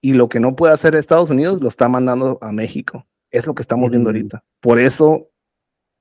y 0.00 0.12
lo 0.14 0.28
que 0.28 0.40
no 0.40 0.56
puede 0.56 0.74
hacer 0.74 0.94
Estados 0.94 1.30
Unidos 1.30 1.60
lo 1.60 1.68
está 1.68 1.88
mandando 1.88 2.38
a 2.40 2.52
México. 2.52 3.06
Es 3.30 3.46
lo 3.46 3.54
que 3.54 3.62
estamos 3.62 3.90
viendo 3.90 4.10
ahorita. 4.10 4.42
Por 4.60 4.78
eso 4.78 5.30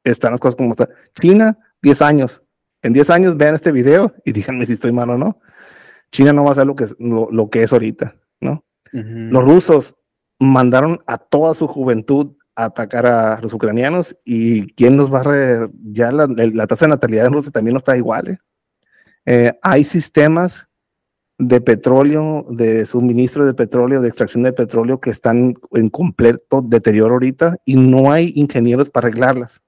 están 0.04 0.32
las 0.32 0.40
cosas 0.40 0.56
como 0.56 0.72
están. 0.72 0.90
China, 1.20 1.58
10 1.82 2.02
años. 2.02 2.42
En 2.82 2.94
10 2.94 3.10
años 3.10 3.38
vean 3.38 3.56
este 3.56 3.72
video 3.72 4.14
y 4.26 4.32
díganme 4.32 4.66
si 4.66 4.74
estoy 4.74 4.92
mal 4.92 5.10
o 5.10 5.18
no. 5.18 5.40
China 6.12 6.34
no 6.34 6.44
va 6.46 6.52
a 6.52 6.56
ser 6.56 6.66
lo 6.66 6.76
que, 6.76 6.88
lo, 7.00 7.50
que 7.50 7.64
es 7.64 7.72
ahorita, 7.72 8.16
¿no? 8.40 8.66
Los 8.92 9.44
rusos 9.44 9.96
mandaron 10.40 11.02
a 11.06 11.18
toda 11.18 11.53
su 11.53 11.68
juventud 11.68 12.36
a 12.56 12.66
atacar 12.66 13.06
a 13.06 13.40
los 13.41 13.53
ucranianos 13.53 14.18
y 14.24 14.74
quién 14.74 14.95
nos 14.95 15.14
va 15.14 15.20
a 15.20 15.24
re... 15.24 15.70
ya 15.84 16.11
la, 16.11 16.68
tasa 16.68 16.86
de 16.86 16.91
natalidad 16.91 17.28
en 17.28 17.34
Rusia 17.34 17.52
también 17.52 17.74
no 17.74 17.80
está 17.80 17.95
igual. 17.98 18.30
¿eh? 18.30 18.38
Eh, 19.26 19.53
hay 19.61 19.84
sistemas 19.84 20.68
de 21.38 21.61
petróleo, 21.61 22.45
de 22.49 22.86
suministro 22.86 23.45
de 23.45 23.53
petróleo, 23.53 24.02
de 24.02 24.10
extracción 24.10 24.44
de 24.44 24.52
petróleo 24.52 24.99
que 24.99 25.10
están 25.10 25.56
en 25.72 25.90
completo 25.90 26.61
deterioro 26.61 27.14
ahorita 27.14 27.57
y 27.64 27.76
no 27.76 28.11
hay 28.11 28.34
ingenieros 28.36 28.90
para 28.90 29.07
arreglarlas. 29.07 29.61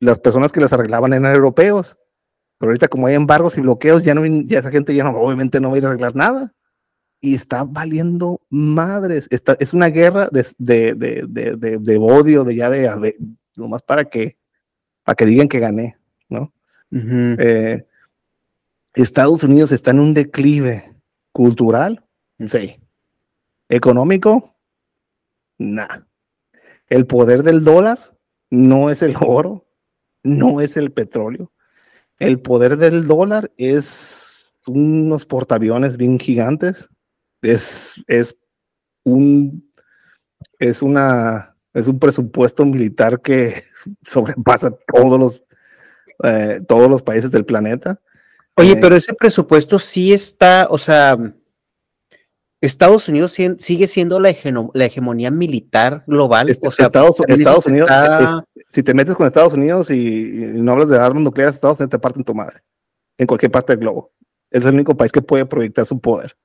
Las 0.00 0.18
personas 0.18 0.50
que 0.50 0.60
las 0.60 0.72
arreglaban 0.72 1.12
eran 1.12 1.34
europeos, 1.34 1.98
pero 2.58 2.70
ahorita 2.70 2.88
como 2.88 3.06
hay 3.06 3.16
embargos 3.16 3.58
y 3.58 3.60
bloqueos, 3.60 4.02
ya 4.02 4.14
no, 4.14 4.24
ya 4.24 4.60
esa 4.60 4.70
gente 4.70 4.94
ya 4.94 5.04
no, 5.04 5.10
obviamente 5.10 5.60
no 5.60 5.68
va 5.68 5.74
a 5.74 5.78
ir 5.78 5.84
a 5.84 5.88
arreglar 5.88 6.16
nada 6.16 6.54
y 7.20 7.34
está 7.34 7.64
valiendo 7.64 8.40
madres. 8.48 9.28
Está, 9.30 9.56
es 9.60 9.74
una 9.74 9.88
guerra 9.88 10.28
de, 10.30 10.46
de, 10.58 10.94
de, 11.28 11.78
de, 11.78 11.98
odio, 11.98 12.44
de 12.44 12.54
ya 12.54 12.70
de, 12.70 13.16
nomás 13.56 13.82
para 13.82 14.06
que, 14.06 14.36
para 15.04 15.16
que 15.16 15.26
digan 15.26 15.48
que 15.48 15.60
gané, 15.60 15.98
¿no? 16.28 16.52
Eh, 16.92 17.84
Estados 18.94 19.44
Unidos 19.44 19.70
está 19.70 19.90
en 19.92 20.00
un 20.00 20.14
declive 20.14 20.96
cultural, 21.32 22.04
sí. 22.46 22.76
Económico, 23.68 24.56
nada. 25.58 26.06
El 26.88 27.06
poder 27.06 27.44
del 27.44 27.62
dólar 27.62 28.16
no 28.50 28.90
es 28.90 29.02
el 29.02 29.14
oro, 29.20 29.66
no 30.24 30.60
es 30.60 30.76
el 30.76 30.90
petróleo. 30.90 31.52
El 32.18 32.40
poder 32.40 32.76
del 32.76 33.06
dólar 33.06 33.52
es 33.56 34.44
unos 34.66 35.24
portaaviones 35.24 35.96
bien 35.96 36.18
gigantes 36.18 36.88
es, 37.42 37.94
es 38.06 38.36
un 39.04 39.70
es 40.58 40.82
una 40.82 41.56
es 41.72 41.86
un 41.86 41.98
presupuesto 41.98 42.64
militar 42.64 43.20
que 43.20 43.62
sobrepasa 44.04 44.70
todos 44.92 45.18
los 45.18 45.42
eh, 46.22 46.60
todos 46.68 46.90
los 46.90 47.02
países 47.02 47.30
del 47.30 47.44
planeta. 47.44 48.00
Oye, 48.56 48.72
eh, 48.72 48.78
pero 48.80 48.94
ese 48.94 49.14
presupuesto 49.14 49.78
sí 49.78 50.12
está, 50.12 50.66
o 50.68 50.76
sea, 50.76 51.16
Estados 52.60 53.08
Unidos 53.08 53.32
sigue 53.32 53.86
siendo 53.86 54.20
la, 54.20 54.30
hegemonía 54.30 55.30
militar 55.30 56.04
global. 56.06 56.50
o 56.62 56.70
sea, 56.70 56.86
Estados, 56.86 57.16
Estados 57.26 57.64
Unidos, 57.64 57.88
si 58.70 58.82
te 58.82 58.92
metes 58.92 59.16
con 59.16 59.26
Estados 59.26 59.54
Unidos 59.54 59.90
y, 59.90 60.52
no 60.54 60.72
hablas 60.72 60.90
de 60.90 60.98
armas 60.98 61.22
nucleares, 61.22 61.54
Estados 61.54 61.78
Unidos 61.78 61.90
te 61.90 61.98
parten 61.98 62.22
tu 62.22 62.34
madre 62.34 62.62
en 63.16 63.26
cualquier 63.26 63.50
parte 63.50 63.72
del 63.72 63.80
globo. 63.80 64.12
Es 64.50 64.62
el 64.64 64.74
único 64.74 64.94
país 64.94 65.10
que 65.10 65.22
puede 65.22 65.46
proyectar 65.46 65.86
su 65.86 65.98
poder. 66.00 66.36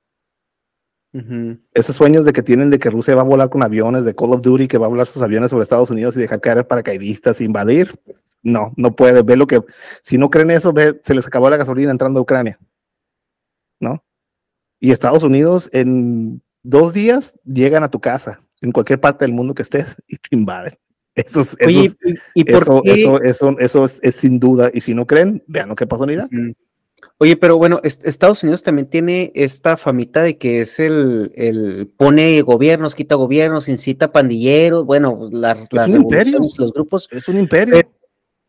Esos 1.72 1.96
sueños 1.96 2.24
de 2.24 2.32
que 2.32 2.42
tienen 2.42 2.70
de 2.70 2.78
que 2.78 2.90
Rusia 2.90 3.14
va 3.14 3.22
a 3.22 3.24
volar 3.24 3.48
con 3.48 3.62
aviones, 3.62 4.04
de 4.04 4.14
Call 4.14 4.32
of 4.32 4.42
Duty, 4.42 4.68
que 4.68 4.78
va 4.78 4.86
a 4.86 4.90
volar 4.90 5.06
sus 5.06 5.22
aviones 5.22 5.50
sobre 5.50 5.62
Estados 5.62 5.90
Unidos 5.90 6.16
y 6.16 6.20
dejar 6.20 6.40
caer 6.40 6.66
paracaidistas, 6.66 7.40
invadir. 7.40 7.98
No, 8.42 8.72
no 8.76 8.94
puede. 8.94 9.22
Ver 9.22 9.38
lo 9.38 9.46
que, 9.46 9.62
si 10.02 10.18
no 10.18 10.30
creen 10.30 10.50
eso, 10.50 10.72
ve, 10.72 11.00
se 11.02 11.14
les 11.14 11.26
acabó 11.26 11.48
la 11.48 11.56
gasolina 11.56 11.90
entrando 11.90 12.20
a 12.20 12.22
Ucrania. 12.22 12.58
¿No? 13.80 14.04
Y 14.78 14.90
Estados 14.90 15.22
Unidos 15.22 15.70
en 15.72 16.42
dos 16.62 16.92
días 16.92 17.34
llegan 17.44 17.82
a 17.82 17.90
tu 17.90 18.00
casa, 18.00 18.40
en 18.60 18.72
cualquier 18.72 19.00
parte 19.00 19.24
del 19.24 19.32
mundo 19.32 19.54
que 19.54 19.62
estés, 19.62 19.96
y 20.06 20.16
te 20.16 20.36
invaden. 20.36 20.74
Eso 21.14 21.40
es, 21.40 21.56
eso, 21.58 21.70
¿y, 22.34 22.50
eso, 22.52 22.82
eso, 23.24 23.58
eso, 23.58 23.84
es, 23.84 24.14
sin 24.16 24.38
duda. 24.38 24.70
Y 24.74 24.82
si 24.82 24.92
no 24.92 25.06
creen, 25.06 25.42
vean 25.46 25.70
lo 25.70 25.74
que 25.74 25.86
pasó 25.86 26.04
en 26.04 26.10
Irak. 26.10 26.30
Oye, 27.18 27.36
pero 27.36 27.56
bueno, 27.56 27.80
Estados 27.82 28.42
Unidos 28.42 28.62
también 28.62 28.88
tiene 28.88 29.32
esta 29.34 29.78
famita 29.78 30.22
de 30.22 30.36
que 30.36 30.60
es 30.60 30.78
el, 30.78 31.32
el 31.34 31.90
pone 31.96 32.42
gobiernos, 32.42 32.94
quita 32.94 33.14
gobiernos, 33.14 33.70
incita 33.70 34.12
pandilleros, 34.12 34.84
bueno, 34.84 35.28
las, 35.32 35.72
las 35.72 35.88
los 35.90 36.72
grupos. 36.74 37.08
Es 37.10 37.28
un 37.28 37.38
imperio. 37.38 37.80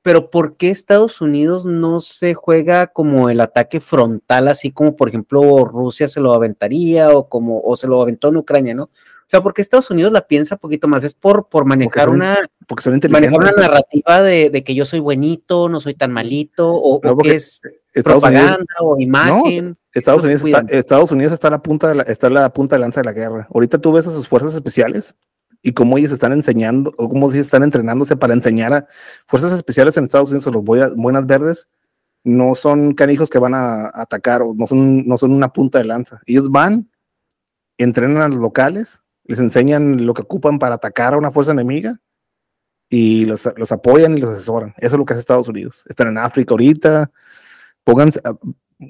Pero, 0.01 0.29
¿por 0.29 0.55
qué 0.57 0.69
Estados 0.69 1.21
Unidos 1.21 1.65
no 1.65 1.99
se 1.99 2.33
juega 2.33 2.87
como 2.87 3.29
el 3.29 3.41
ataque 3.41 3.79
frontal, 3.79 4.47
así 4.47 4.71
como 4.71 4.95
por 4.95 5.09
ejemplo 5.09 5.65
Rusia 5.65 6.07
se 6.07 6.21
lo 6.21 6.33
aventaría 6.33 7.11
o 7.11 7.27
como 7.27 7.59
o 7.61 7.75
se 7.75 7.87
lo 7.87 8.01
aventó 8.01 8.29
en 8.29 8.37
Ucrania, 8.37 8.73
¿no? 8.73 8.89
O 9.27 9.29
sea, 9.29 9.41
porque 9.41 9.61
Estados 9.61 9.91
Unidos 9.91 10.13
la 10.13 10.25
piensa 10.25 10.55
un 10.55 10.59
poquito 10.59 10.87
más, 10.87 11.03
es 11.03 11.13
por, 11.13 11.49
por 11.49 11.65
manejar 11.65 12.09
una 12.09 12.37
porque 12.65 12.89
manejar 13.09 13.37
una 13.37 13.51
narrativa 13.51 14.21
de, 14.21 14.49
de, 14.49 14.63
que 14.63 14.73
yo 14.73 14.85
soy 14.85 15.01
buenito, 15.01 15.67
no 15.67 15.81
soy 15.81 15.95
tan 15.95 16.13
malito, 16.13 16.73
o, 16.73 17.01
que 17.17 17.35
es 17.35 17.61
propaganda 18.05 18.65
o 18.79 18.97
imagen. 18.97 19.77
Estados, 19.93 20.23
Unidos 20.23 20.45
está, 20.45 20.65
Estados 20.69 21.11
Unidos 21.11 21.33
está 21.33 21.49
a 21.49 21.51
la 21.51 21.61
punta 21.61 21.89
de 21.89 21.95
la, 21.95 22.03
está 22.03 22.29
la 22.29 22.53
punta 22.53 22.77
de 22.77 22.79
lanza 22.79 23.01
de 23.01 23.05
la 23.05 23.11
guerra. 23.11 23.49
Ahorita 23.53 23.79
tú 23.79 23.91
ves 23.91 24.07
a 24.07 24.13
sus 24.13 24.29
fuerzas 24.29 24.53
especiales 24.53 25.13
y 25.61 25.73
cómo 25.73 25.97
ellos 25.97 26.13
están 26.13 26.31
enseñando, 26.31 26.93
o 26.97 27.09
cómo 27.09 27.29
ellos 27.29 27.47
están 27.47 27.63
entrenándose 27.63 28.15
para 28.15 28.33
enseñar 28.33 28.73
a 28.73 28.87
fuerzas 29.27 29.51
especiales 29.51 29.97
en 29.97 30.05
Estados 30.05 30.29
Unidos 30.29 30.47
o 30.47 30.51
los 30.51 30.63
buenas 30.63 31.25
verdes, 31.25 31.67
no 32.23 32.55
son 32.55 32.93
canijos 32.93 33.29
que 33.29 33.39
van 33.39 33.55
a 33.55 33.91
atacar, 33.93 34.41
o 34.41 34.53
no 34.53 34.67
son, 34.67 35.05
no 35.05 35.17
son 35.17 35.33
una 35.33 35.51
punta 35.51 35.79
de 35.79 35.85
lanza. 35.85 36.21
Ellos 36.25 36.49
van, 36.49 36.89
entrenan 37.77 38.21
a 38.21 38.29
los 38.29 38.39
locales, 38.39 39.01
les 39.27 39.39
enseñan 39.39 40.05
lo 40.05 40.13
que 40.13 40.23
ocupan 40.23 40.59
para 40.59 40.75
atacar 40.75 41.13
a 41.13 41.17
una 41.17 41.31
fuerza 41.31 41.51
enemiga 41.51 41.97
y 42.89 43.25
los, 43.25 43.47
los 43.55 43.71
apoyan 43.71 44.17
y 44.17 44.21
los 44.21 44.33
asesoran. 44.33 44.73
Eso 44.77 44.95
es 44.95 44.99
lo 44.99 45.05
que 45.05 45.13
hace 45.13 45.19
Estados 45.19 45.47
Unidos. 45.47 45.83
Están 45.87 46.07
en 46.07 46.17
África 46.17 46.53
ahorita. 46.53 47.11
Pónganse, 47.83 48.21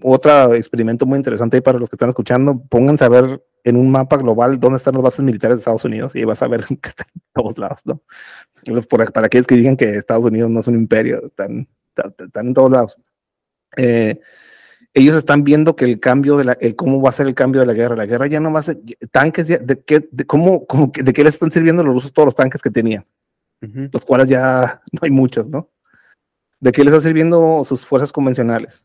otro 0.03 0.53
experimento 0.53 1.05
muy 1.05 1.17
interesante 1.17 1.61
para 1.61 1.79
los 1.79 1.89
que 1.89 1.95
están 1.95 2.09
escuchando, 2.09 2.61
pónganse 2.69 3.05
a 3.05 3.09
ver 3.09 3.41
en 3.63 3.75
un 3.75 3.89
mapa 3.89 4.17
global 4.17 4.59
dónde 4.59 4.77
están 4.77 4.93
las 4.95 5.03
bases 5.03 5.21
militares 5.21 5.57
de 5.57 5.59
Estados 5.59 5.85
Unidos 5.85 6.15
y 6.15 6.23
vas 6.25 6.41
a 6.41 6.47
ver 6.47 6.65
que 6.81 6.89
están 6.89 7.07
en 7.13 7.21
todos 7.33 7.57
lados, 7.57 7.81
¿no? 7.85 8.01
para 8.89 9.27
aquellos 9.27 9.47
que 9.47 9.55
digan 9.55 9.77
que 9.77 9.95
Estados 9.95 10.25
Unidos 10.25 10.49
no 10.49 10.59
es 10.59 10.67
un 10.67 10.75
imperio, 10.75 11.25
están, 11.25 11.67
están 11.95 12.47
en 12.47 12.53
todos 12.53 12.71
lados. 12.71 12.97
Eh, 13.77 14.19
ellos 14.97 15.15
están 15.15 15.43
viendo 15.43 15.75
que 15.75 15.85
el 15.85 15.99
cambio 15.99 16.37
de 16.37 16.43
la, 16.43 16.53
el 16.53 16.75
cómo 16.75 16.99
va 17.01 17.09
a 17.09 17.13
ser 17.13 17.27
el 17.27 17.35
cambio 17.35 17.61
de 17.61 17.67
la 17.67 17.73
guerra. 17.73 17.95
La 17.95 18.07
guerra 18.07 18.25
ya 18.25 18.39
no 18.39 18.51
va 18.51 18.61
a 18.61 18.63
ser 18.63 18.79
tanques, 19.11 19.47
de, 19.47 19.83
qué, 19.85 20.07
de, 20.11 20.25
cómo, 20.25 20.65
cómo, 20.65 20.91
de 20.91 21.13
qué 21.13 21.23
les 21.23 21.35
están 21.35 21.51
sirviendo 21.51 21.83
los 21.83 21.93
rusos 21.93 22.11
todos 22.11 22.25
los 22.25 22.35
tanques 22.35 22.61
que 22.61 22.71
tenían, 22.71 23.05
los 23.61 24.03
cuales 24.03 24.27
ya 24.27 24.81
no 24.91 24.99
hay 25.03 25.11
muchos, 25.11 25.47
¿no? 25.47 25.69
¿De 26.59 26.71
qué 26.71 26.83
les 26.83 26.93
están 26.93 27.09
sirviendo 27.09 27.63
sus 27.63 27.85
fuerzas 27.85 28.11
convencionales? 28.11 28.83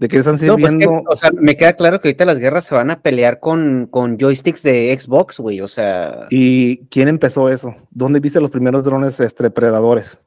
¿De 0.00 0.08
qué 0.08 0.18
están 0.18 0.36
pues 0.36 0.72
sirviendo? 0.72 1.04
o 1.08 1.14
sea, 1.14 1.30
me 1.32 1.56
queda 1.56 1.74
claro 1.74 2.00
que 2.00 2.08
ahorita 2.08 2.24
las 2.24 2.38
guerras 2.38 2.64
se 2.64 2.74
van 2.74 2.90
a 2.90 3.00
pelear 3.00 3.38
con, 3.38 3.86
con 3.86 4.18
joysticks 4.18 4.64
de 4.64 4.98
Xbox, 4.98 5.38
güey, 5.38 5.60
o 5.60 5.68
sea. 5.68 6.26
¿Y 6.28 6.86
quién 6.88 7.06
empezó 7.06 7.48
eso? 7.48 7.74
¿Dónde 7.90 8.18
viste 8.18 8.40
los 8.40 8.50
primeros 8.50 8.84
drones 8.84 9.20
este, 9.20 9.48
predadores? 9.48 10.18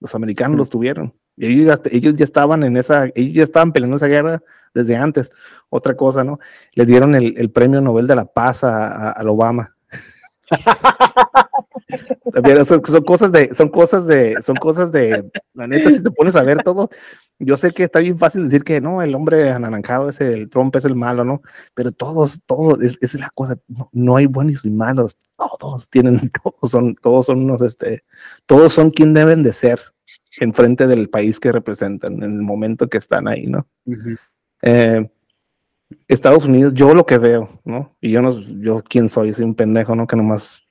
Los 0.00 0.14
americanos 0.14 0.58
los 0.58 0.68
tuvieron. 0.68 1.14
Ellos 1.36 1.66
ya, 1.66 1.78
ellos 1.90 2.14
ya 2.16 2.24
estaban 2.24 2.62
en 2.62 2.76
esa, 2.76 3.06
ellos 3.14 3.34
ya 3.34 3.42
estaban 3.42 3.72
peleando 3.72 3.96
esa 3.96 4.06
guerra 4.06 4.40
desde 4.74 4.96
antes. 4.96 5.30
Otra 5.68 5.96
cosa, 5.96 6.24
¿no? 6.24 6.38
Le 6.74 6.86
dieron 6.86 7.14
el, 7.14 7.50
premio 7.50 7.80
Nobel 7.80 8.06
de 8.06 8.16
la 8.16 8.24
Paz 8.24 8.64
a, 8.64 9.10
a, 9.10 9.30
Obama. 9.30 9.74
son, 12.64 13.02
cosas 13.02 13.32
de, 13.32 13.54
son 13.54 13.68
cosas 13.68 14.06
de, 14.06 14.36
son 14.42 14.56
cosas 14.56 14.92
de, 14.92 15.30
la 15.54 15.66
neta, 15.66 15.90
si 15.90 16.02
te 16.02 16.10
pones 16.10 16.36
a 16.36 16.42
ver 16.42 16.62
todo, 16.62 16.88
yo 17.38 17.56
sé 17.56 17.72
que 17.72 17.84
está 17.84 17.98
bien 17.98 18.18
fácil 18.18 18.44
decir 18.44 18.62
que 18.62 18.80
no, 18.80 19.02
el 19.02 19.14
hombre 19.14 19.50
anaranjado 19.50 20.08
es 20.08 20.20
el 20.20 20.48
Trump, 20.48 20.74
es 20.76 20.84
el 20.84 20.94
malo, 20.94 21.24
¿no? 21.24 21.42
Pero 21.74 21.90
todos, 21.90 22.40
todos, 22.46 22.80
es, 22.82 22.96
es 23.00 23.14
la 23.14 23.30
cosa, 23.34 23.56
no, 23.92 24.16
hay 24.16 24.26
buenos 24.26 24.64
y 24.64 24.70
malos, 24.70 25.16
todos 25.36 25.90
tienen, 25.90 26.30
todos 26.42 26.70
son, 26.70 26.94
todos 26.94 27.26
son 27.26 27.42
unos, 27.42 27.62
este, 27.62 28.04
todos 28.46 28.72
son 28.72 28.90
quien 28.90 29.14
deben 29.14 29.42
de 29.42 29.52
ser 29.52 29.80
en 30.40 30.54
frente 30.54 30.86
del 30.86 31.08
país 31.08 31.40
que 31.40 31.52
representan 31.52 32.22
en 32.22 32.22
el 32.24 32.42
momento 32.42 32.88
que 32.88 32.98
están 32.98 33.28
ahí, 33.28 33.46
¿no? 33.46 33.66
Eh, 34.62 35.08
Estados 36.08 36.44
Unidos, 36.44 36.74
yo 36.74 36.94
lo 36.94 37.06
que 37.06 37.18
veo, 37.18 37.60
¿no? 37.64 37.96
Y 38.00 38.10
yo 38.10 38.22
no, 38.22 38.38
yo 38.40 38.82
quién 38.82 39.08
soy, 39.08 39.32
soy 39.32 39.44
un 39.44 39.54
pendejo, 39.54 39.94
¿no? 39.94 40.06
Que 40.06 40.16
nomás 40.16 40.66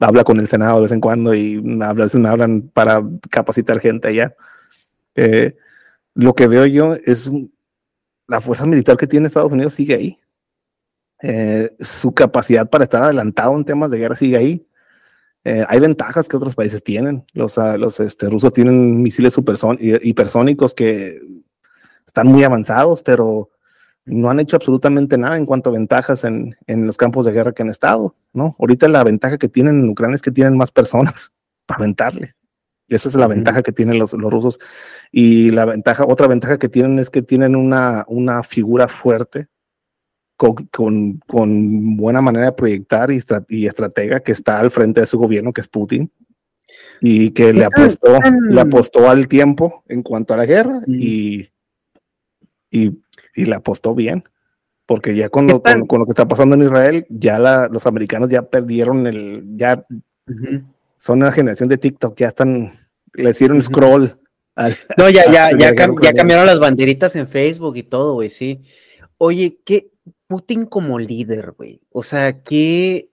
habla 0.00 0.24
con 0.24 0.38
el 0.38 0.48
Senado 0.48 0.76
de 0.76 0.82
vez 0.82 0.92
en 0.92 1.00
cuando 1.00 1.34
y 1.34 1.62
a 1.80 1.92
veces 1.92 2.20
me 2.20 2.28
hablan 2.28 2.68
para 2.68 3.02
capacitar 3.30 3.80
gente 3.80 4.08
allá. 4.08 4.34
Eh, 5.14 5.56
lo 6.14 6.34
que 6.34 6.46
veo 6.46 6.66
yo 6.66 6.94
es 6.94 7.30
la 8.26 8.40
fuerza 8.40 8.66
militar 8.66 8.96
que 8.96 9.06
tiene 9.06 9.26
Estados 9.26 9.52
Unidos 9.52 9.74
sigue 9.74 9.94
ahí. 9.94 10.18
Eh, 11.22 11.70
su 11.80 12.12
capacidad 12.12 12.68
para 12.68 12.84
estar 12.84 13.02
adelantado 13.02 13.56
en 13.56 13.64
temas 13.64 13.90
de 13.90 13.98
guerra 13.98 14.16
sigue 14.16 14.36
ahí. 14.36 14.66
Eh, 15.48 15.64
hay 15.68 15.78
ventajas 15.78 16.28
que 16.28 16.36
otros 16.36 16.56
países 16.56 16.82
tienen. 16.82 17.24
Los, 17.32 17.56
los 17.56 18.00
este, 18.00 18.28
rusos 18.28 18.52
tienen 18.52 19.00
misiles 19.00 19.38
hipersónicos 20.02 20.74
que 20.74 21.20
están 22.04 22.26
muy 22.26 22.42
avanzados, 22.42 23.00
pero 23.00 23.50
no 24.06 24.28
han 24.28 24.40
hecho 24.40 24.56
absolutamente 24.56 25.16
nada 25.16 25.36
en 25.36 25.46
cuanto 25.46 25.70
a 25.70 25.74
ventajas 25.74 26.24
en, 26.24 26.56
en, 26.66 26.84
los 26.84 26.96
campos 26.96 27.26
de 27.26 27.30
guerra 27.30 27.52
que 27.52 27.62
han 27.62 27.70
estado, 27.70 28.16
¿no? 28.32 28.56
Ahorita 28.58 28.88
la 28.88 29.04
ventaja 29.04 29.38
que 29.38 29.48
tienen 29.48 29.84
en 29.84 29.88
Ucrania 29.88 30.16
es 30.16 30.22
que 30.22 30.32
tienen 30.32 30.56
más 30.56 30.72
personas 30.72 31.30
para 31.66 31.78
aventarle. 31.78 32.34
esa 32.88 33.08
es 33.08 33.14
la 33.14 33.28
ventaja 33.28 33.62
que 33.62 33.70
tienen 33.70 34.00
los, 34.00 34.14
los, 34.14 34.32
rusos. 34.32 34.58
Y 35.12 35.52
la 35.52 35.64
ventaja, 35.64 36.06
otra 36.08 36.26
ventaja 36.26 36.58
que 36.58 36.68
tienen 36.68 36.98
es 36.98 37.08
que 37.08 37.22
tienen 37.22 37.54
una, 37.54 38.04
una 38.08 38.42
figura 38.42 38.88
fuerte 38.88 39.46
con, 40.36 41.20
con, 41.26 41.96
buena 41.96 42.20
manera 42.20 42.46
de 42.46 42.52
proyectar 42.52 43.10
y, 43.10 43.22
y, 43.48 43.66
estratega 43.66 44.20
que 44.20 44.32
está 44.32 44.60
al 44.60 44.70
frente 44.70 45.00
de 45.00 45.06
su 45.06 45.18
gobierno, 45.18 45.52
que 45.52 45.62
es 45.62 45.68
Putin, 45.68 46.10
y 47.00 47.30
que 47.30 47.52
le 47.52 47.64
apostó, 47.64 48.18
le 48.50 48.60
apostó 48.60 49.08
al 49.08 49.28
tiempo 49.28 49.82
en 49.88 50.02
cuanto 50.02 50.34
a 50.34 50.36
la 50.36 50.46
guerra 50.46 50.82
y, 50.86 51.50
y, 52.70 52.98
y 53.34 53.44
le 53.44 53.54
apostó 53.54 53.94
bien. 53.94 54.24
Porque 54.84 55.16
ya 55.16 55.28
con 55.28 55.48
lo, 55.48 55.62
con, 55.62 55.98
lo, 55.98 56.06
que 56.06 56.12
está 56.12 56.28
pasando 56.28 56.54
en 56.54 56.62
Israel, 56.62 57.06
ya 57.08 57.40
la, 57.40 57.68
los 57.68 57.86
americanos 57.86 58.28
ya 58.28 58.42
perdieron 58.42 59.08
el, 59.08 59.42
ya 59.56 59.84
son 60.96 61.18
una 61.18 61.32
generación 61.32 61.68
de 61.68 61.78
TikTok, 61.78 62.16
ya 62.16 62.28
están, 62.28 62.72
le 63.14 63.30
hicieron 63.30 63.60
scroll. 63.60 64.16
no, 64.96 65.10
ya, 65.10 65.24
ya, 65.32 65.50
ya, 65.56 65.74
ya 65.74 66.12
cambiaron 66.12 66.46
las 66.46 66.60
banderitas 66.60 67.16
en 67.16 67.26
Facebook 67.26 67.76
y 67.76 67.82
todo, 67.82 68.14
güey, 68.14 68.30
sí. 68.30 68.62
Oye, 69.18 69.58
¿qué, 69.64 69.90
Putin 70.26 70.66
como 70.66 70.98
líder, 70.98 71.52
güey. 71.52 71.80
O 71.90 72.02
sea, 72.02 72.42
que 72.42 73.10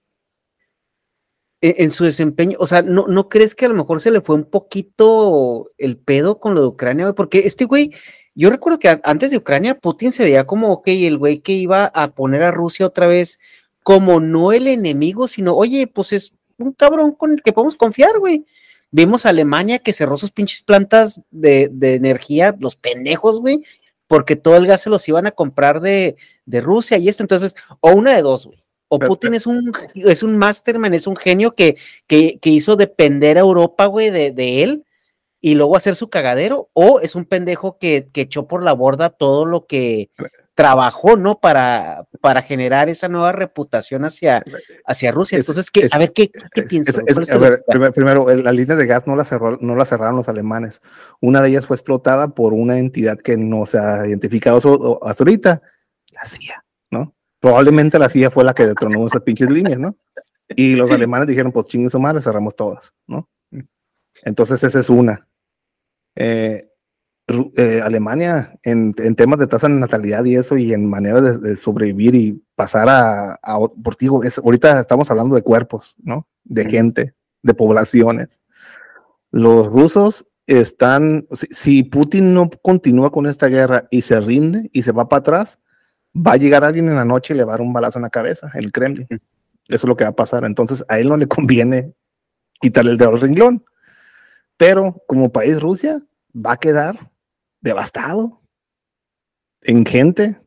en 1.60 1.90
su 1.90 2.04
desempeño, 2.04 2.58
o 2.60 2.66
sea, 2.66 2.82
¿no, 2.82 3.06
¿no 3.06 3.30
crees 3.30 3.54
que 3.54 3.64
a 3.64 3.68
lo 3.68 3.74
mejor 3.74 4.00
se 4.00 4.10
le 4.10 4.20
fue 4.20 4.36
un 4.36 4.44
poquito 4.44 5.70
el 5.78 5.96
pedo 5.96 6.38
con 6.38 6.54
lo 6.54 6.60
de 6.60 6.66
Ucrania, 6.66 7.06
güey? 7.06 7.14
Porque 7.14 7.38
este 7.38 7.64
güey, 7.64 7.90
yo 8.34 8.50
recuerdo 8.50 8.78
que 8.78 9.00
antes 9.02 9.30
de 9.30 9.38
Ucrania, 9.38 9.78
Putin 9.78 10.12
se 10.12 10.24
veía 10.24 10.46
como, 10.46 10.70
ok, 10.72 10.88
el 10.88 11.16
güey 11.16 11.38
que 11.38 11.52
iba 11.52 11.86
a 11.86 12.14
poner 12.14 12.42
a 12.42 12.50
Rusia 12.50 12.86
otra 12.86 13.06
vez 13.06 13.38
como 13.82 14.20
no 14.20 14.52
el 14.52 14.66
enemigo, 14.66 15.26
sino, 15.26 15.54
oye, 15.54 15.86
pues 15.86 16.12
es 16.12 16.34
un 16.58 16.72
cabrón 16.72 17.12
con 17.12 17.32
el 17.32 17.42
que 17.42 17.52
podemos 17.52 17.76
confiar, 17.76 18.18
güey. 18.18 18.44
Vimos 18.90 19.24
a 19.24 19.30
Alemania 19.30 19.78
que 19.78 19.94
cerró 19.94 20.18
sus 20.18 20.30
pinches 20.32 20.62
plantas 20.62 21.22
de, 21.30 21.70
de 21.72 21.94
energía, 21.94 22.54
los 22.60 22.76
pendejos, 22.76 23.40
güey, 23.40 23.64
porque 24.06 24.36
todo 24.36 24.56
el 24.56 24.66
gas 24.66 24.82
se 24.82 24.90
los 24.90 25.08
iban 25.08 25.26
a 25.26 25.32
comprar 25.32 25.80
de, 25.80 26.16
Rusia 26.46 26.98
y 26.98 27.08
esto. 27.08 27.22
Entonces, 27.22 27.54
o 27.80 27.92
una 27.92 28.14
de 28.14 28.22
dos, 28.22 28.46
güey. 28.46 28.58
O 28.88 28.98
Putin 28.98 29.34
es 29.34 29.46
un, 29.46 29.72
es 29.94 30.22
un 30.22 30.38
masterman, 30.38 30.94
es 30.94 31.06
un 31.06 31.16
genio 31.16 31.54
que, 31.54 31.76
que, 32.06 32.38
hizo 32.44 32.76
depender 32.76 33.38
a 33.38 33.40
Europa, 33.40 33.86
güey, 33.86 34.10
de, 34.10 34.30
de, 34.30 34.62
él 34.62 34.84
y 35.40 35.54
luego 35.56 35.76
hacer 35.76 35.96
su 35.96 36.08
cagadero, 36.10 36.70
o 36.74 37.00
es 37.00 37.14
un 37.16 37.24
pendejo 37.24 37.76
que, 37.78 38.08
que 38.12 38.22
echó 38.22 38.46
por 38.46 38.62
la 38.62 38.72
borda 38.72 39.10
todo 39.10 39.46
lo 39.46 39.66
que 39.66 40.10
trabajó, 40.54 41.16
¿no? 41.16 41.40
Para, 41.40 42.06
para 42.20 42.40
generar 42.40 42.88
esa 42.88 43.08
nueva 43.08 43.32
reputación 43.32 44.04
hacia, 44.04 44.42
hacia 44.86 45.12
Rusia. 45.12 45.38
Entonces, 45.38 45.70
¿qué, 45.70 45.88
a 45.90 45.98
ver, 45.98 46.12
¿qué, 46.12 46.30
qué 46.52 46.62
piensas? 46.62 46.98
a 46.98 47.38
ver, 47.38 47.62
primero, 47.92 48.26
la 48.34 48.52
línea 48.52 48.76
de 48.76 48.86
gas 48.86 49.06
no 49.06 49.16
la, 49.16 49.24
cerró, 49.24 49.58
no 49.60 49.74
la 49.74 49.84
cerraron 49.84 50.16
los 50.16 50.28
alemanes. 50.28 50.80
Una 51.20 51.42
de 51.42 51.50
ellas 51.50 51.66
fue 51.66 51.76
explotada 51.76 52.28
por 52.28 52.52
una 52.52 52.78
entidad 52.78 53.18
que 53.18 53.36
no 53.36 53.66
se 53.66 53.78
ha 53.78 54.06
identificado 54.06 54.58
hasta 55.02 55.24
ahorita, 55.24 55.62
la 56.12 56.24
CIA, 56.24 56.64
¿no? 56.90 57.14
Probablemente 57.40 57.98
la 57.98 58.08
CIA 58.08 58.30
fue 58.30 58.44
la 58.44 58.54
que 58.54 58.66
detronó 58.66 59.06
esas 59.06 59.22
pinches 59.22 59.50
líneas, 59.50 59.78
¿no? 59.78 59.96
Y 60.48 60.74
los 60.76 60.90
alemanes 60.90 61.26
dijeron, 61.26 61.52
pues 61.52 61.66
chinguen 61.66 61.90
su 61.90 61.98
madre, 61.98 62.22
cerramos 62.22 62.54
todas, 62.54 62.94
¿no? 63.06 63.28
Entonces, 64.22 64.62
esa 64.62 64.80
es 64.80 64.88
una. 64.88 65.26
Eh, 66.14 66.68
eh, 67.26 67.80
Alemania 67.82 68.58
en, 68.62 68.92
temas 68.92 69.38
de 69.38 69.46
tasa 69.46 69.66
de 69.66 69.74
natalidad 69.74 70.24
y 70.26 70.36
eso, 70.36 70.58
y 70.58 70.74
en 70.74 70.88
manera 70.88 71.22
de, 71.22 71.56
sobrevivir 71.56 72.14
y 72.14 72.42
pasar 72.54 72.86
a, 72.90 73.38
por 73.82 73.96
ti, 73.96 74.08
ahorita 74.08 74.80
estamos 74.80 75.10
hablando 75.10 75.34
de 75.34 75.42
cuerpos, 75.42 75.96
¿no? 76.02 76.28
De 76.44 76.66
gente, 76.66 77.14
de 77.42 77.54
poblaciones. 77.54 78.40
Los 79.30 79.66
rusos 79.66 80.26
están, 80.46 81.26
si, 81.32 81.82
Putin 81.82 82.34
no 82.34 82.50
continúa 82.50 83.10
con 83.10 83.26
esta 83.26 83.46
guerra 83.48 83.88
y 83.90 84.02
se 84.02 84.20
rinde 84.20 84.68
y 84.72 84.82
se 84.82 84.92
va 84.92 85.08
para 85.08 85.20
atrás, 85.20 85.58
va 86.14 86.32
a 86.32 86.36
llegar 86.36 86.62
alguien 86.62 86.88
en 86.90 86.96
la 86.96 87.06
noche 87.06 87.32
y 87.32 87.36
le 87.38 87.44
va 87.44 87.52
a 87.52 87.56
dar 87.56 87.62
un 87.62 87.72
balazo 87.72 87.98
en 87.98 88.02
la 88.02 88.10
cabeza, 88.10 88.50
el 88.54 88.70
Kremlin. 88.70 89.08
Eso 89.10 89.20
es 89.68 89.84
lo 89.84 89.96
que 89.96 90.04
va 90.04 90.10
a 90.10 90.16
pasar. 90.16 90.44
Entonces 90.44 90.84
a 90.88 90.98
él 90.98 91.08
no 91.08 91.16
le 91.16 91.26
conviene 91.26 91.94
quitarle 92.60 92.90
el 92.90 92.98
dedo 92.98 93.10
al 93.10 93.20
renglón. 93.20 93.64
Pero 94.56 95.02
como 95.06 95.32
país 95.32 95.60
Rusia 95.60 96.02
va 96.34 96.52
a 96.52 96.56
quedar 96.58 97.10
devastado 97.64 98.42
en 99.62 99.84
gente, 99.86 100.38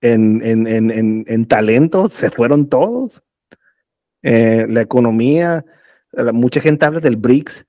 en, 0.00 0.40
en, 0.42 0.66
en, 0.66 1.24
en 1.26 1.46
talento, 1.46 2.08
se 2.08 2.30
fueron 2.30 2.68
todos. 2.68 3.22
Eh, 4.22 4.66
la 4.68 4.80
economía, 4.80 5.64
mucha 6.32 6.60
gente 6.60 6.86
habla 6.86 7.00
del 7.00 7.16
BRICS. 7.16 7.66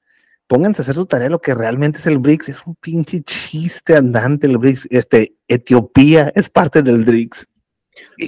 Pónganse 0.48 0.82
a 0.82 0.84
hacer 0.84 0.96
su 0.96 1.08
tarea 1.08 1.30
lo 1.30 1.42
que 1.42 1.56
realmente 1.56 1.98
es 1.98 2.06
el 2.06 2.20
BRICS. 2.20 2.50
Es 2.50 2.68
un 2.68 2.76
pinche 2.76 3.22
chiste 3.24 3.96
andante 3.96 4.46
el 4.46 4.60
BRICS. 4.60 4.88
Este, 4.92 5.36
Etiopía 5.48 6.32
es 6.36 6.50
parte 6.50 6.84
del 6.84 7.04
BRICS. 7.04 7.48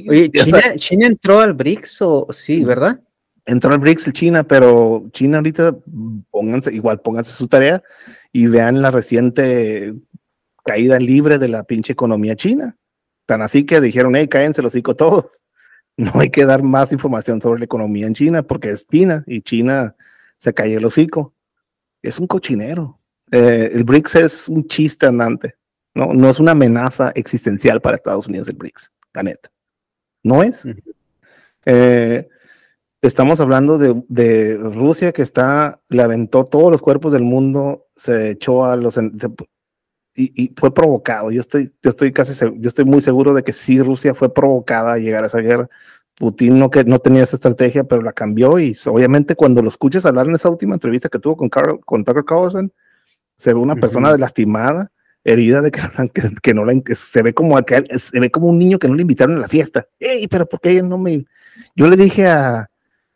Oye, 0.09 0.31
¿China, 0.77 1.05
entró 1.05 1.39
al 1.39 1.53
BRICS 1.53 2.01
o 2.01 2.27
sí, 2.31 2.63
verdad? 2.63 2.99
entró 3.47 3.73
al 3.73 3.79
BRICS 3.79 4.11
China, 4.11 4.43
pero 4.43 5.09
China 5.13 5.38
ahorita, 5.38 5.75
pónganse, 6.29 6.73
igual 6.73 6.99
pónganse 6.99 7.31
su 7.31 7.47
tarea 7.47 7.81
y 8.31 8.47
vean 8.47 8.81
la 8.81 8.91
reciente 8.91 9.95
caída 10.68 10.99
libre 10.99 11.39
de 11.39 11.48
la 11.48 11.64
pinche 11.64 11.94
economía 11.94 12.35
china. 12.35 12.77
Tan 13.26 13.41
así 13.41 13.65
que 13.65 13.81
dijeron, 13.81 14.15
hey, 14.15 14.27
cállense 14.27 14.61
los 14.61 14.73
hocico 14.73 14.95
todos. 14.95 15.26
No 15.99 16.11
hay 16.19 16.30
que 16.30 16.45
dar 16.45 16.61
más 16.61 16.91
información 16.91 17.41
sobre 17.41 17.57
la 17.57 17.65
economía 17.65 18.06
en 18.06 18.14
China 18.14 18.44
porque 18.44 18.69
es 18.69 18.85
China 18.85 19.23
y 19.26 19.41
China 19.41 19.95
se 20.38 20.53
cayó 20.53 20.77
el 20.77 20.85
hocico. 20.85 21.34
Es 22.03 22.19
un 22.19 22.27
cochinero. 22.27 22.99
Eh, 23.31 23.72
el 23.73 23.84
BRICS 23.84 24.15
es 24.15 24.48
un 24.48 24.68
chiste 24.68 25.07
andante. 25.07 25.56
¿no? 25.95 26.14
no 26.14 26.30
es 26.30 26.39
una 26.39 26.52
amenaza 26.52 27.11
existencial 27.15 27.81
para 27.81 27.95
Estados 27.95 28.27
Unidos 28.27 28.48
el 28.48 28.56
BRICS, 28.56 28.91
la 29.14 29.23
neta. 29.23 29.49
No 30.23 30.44
es. 30.44 30.64
Eh, 31.65 32.27
estamos 33.02 33.39
hablando 33.39 33.77
de, 33.80 34.57
Rusia 34.57 35.11
que 35.11 35.23
está, 35.23 35.81
le 35.89 36.03
aventó 36.03 36.45
todos 36.45 36.72
los 36.72 36.81
cuerpos 36.81 37.11
del 37.11 37.23
mundo, 37.23 37.88
se 37.95 38.31
echó 38.31 38.65
a 38.65 38.76
los 38.76 38.98
y, 40.18 40.53
fue 40.57 40.73
provocado. 40.73 41.31
Yo 41.31 41.41
estoy, 41.41 41.72
yo 41.84 41.91
estoy 41.91 42.11
casi, 42.11 42.34
yo 42.57 42.68
estoy 42.68 42.85
muy 42.85 43.02
seguro 43.02 43.34
de 43.34 43.44
que 43.44 43.53
sí 43.53 43.81
Rusia 43.81 44.15
fue 44.15 44.34
provocada 44.34 44.94
a 44.94 44.98
llegar 44.98 45.23
a 45.23 45.27
esa 45.27 45.39
guerra. 45.39 45.69
Putin 46.15 46.57
no, 46.57 46.72
que, 46.72 46.84
no 46.84 46.98
tenía 46.98 47.23
esa 47.23 47.35
estrategia, 47.35 47.84
pero 47.84 48.02
la 48.02 48.11
cambió 48.11 48.57
y 48.57 48.76
obviamente 48.88 49.35
cuando 49.35 49.61
lo 49.61 49.69
escuchas 49.69 50.06
hablar 50.06 50.27
en 50.27 50.34
esa 50.34 50.49
última 50.49 50.73
entrevista 50.73 51.10
que 51.10 51.19
tuvo 51.19 51.38
con, 51.38 51.49
Carl, 51.49 51.80
con 51.85 52.03
Tucker 52.03 52.26
Carlson, 52.26 52.73
se 53.35 53.53
ve 53.53 53.60
una 53.60 53.76
persona 53.76 54.18
lastimada, 54.18 54.91
herida 55.23 55.61
de 55.61 55.69
que, 56.14 56.22
que, 56.41 56.53
no 56.56 56.65
la, 56.65 56.73
se 56.95 57.22
ve 57.22 57.35
como 57.35 57.56
se 57.60 58.19
ve 58.19 58.31
como 58.31 58.48
un 58.48 58.57
niño 58.57 58.80
que 58.80 58.88
no 58.88 58.95
le 58.95 59.03
invitaron 59.03 59.38
a 59.38 59.41
la 59.41 59.48
fiesta. 59.48 59.88
Ey, 59.99 60.27
pero 60.27 60.48
¿por 60.49 60.60
qué 60.60 60.81
no 60.81 60.98
me? 60.98 61.26
Yo 61.76 61.88
le 61.88 61.95
dije 61.95 62.26
a, 62.26 62.68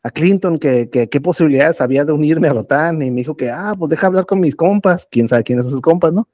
a 0.04 0.12
Clinton 0.12 0.60
que, 0.60 0.90
qué 0.90 1.22
posibilidades 1.22 1.82
había 1.82 2.06
de 2.06 2.14
unirme 2.14 2.48
a 2.48 2.54
la 2.54 2.62
OTAN 2.62 3.02
y 3.02 3.10
me 3.10 3.22
dijo 3.22 3.36
que, 3.36 3.50
ah, 3.50 3.74
pues 3.78 3.90
deja 3.90 4.06
hablar 4.08 4.28
con 4.28 4.40
mis 4.40 4.56
compas, 4.56 5.08
quién 5.10 5.28
sabe 5.28 5.44
quiénes 5.44 5.66
son 5.66 5.74
sus 5.74 5.82
compas, 5.82 6.14
¿no? 6.14 6.28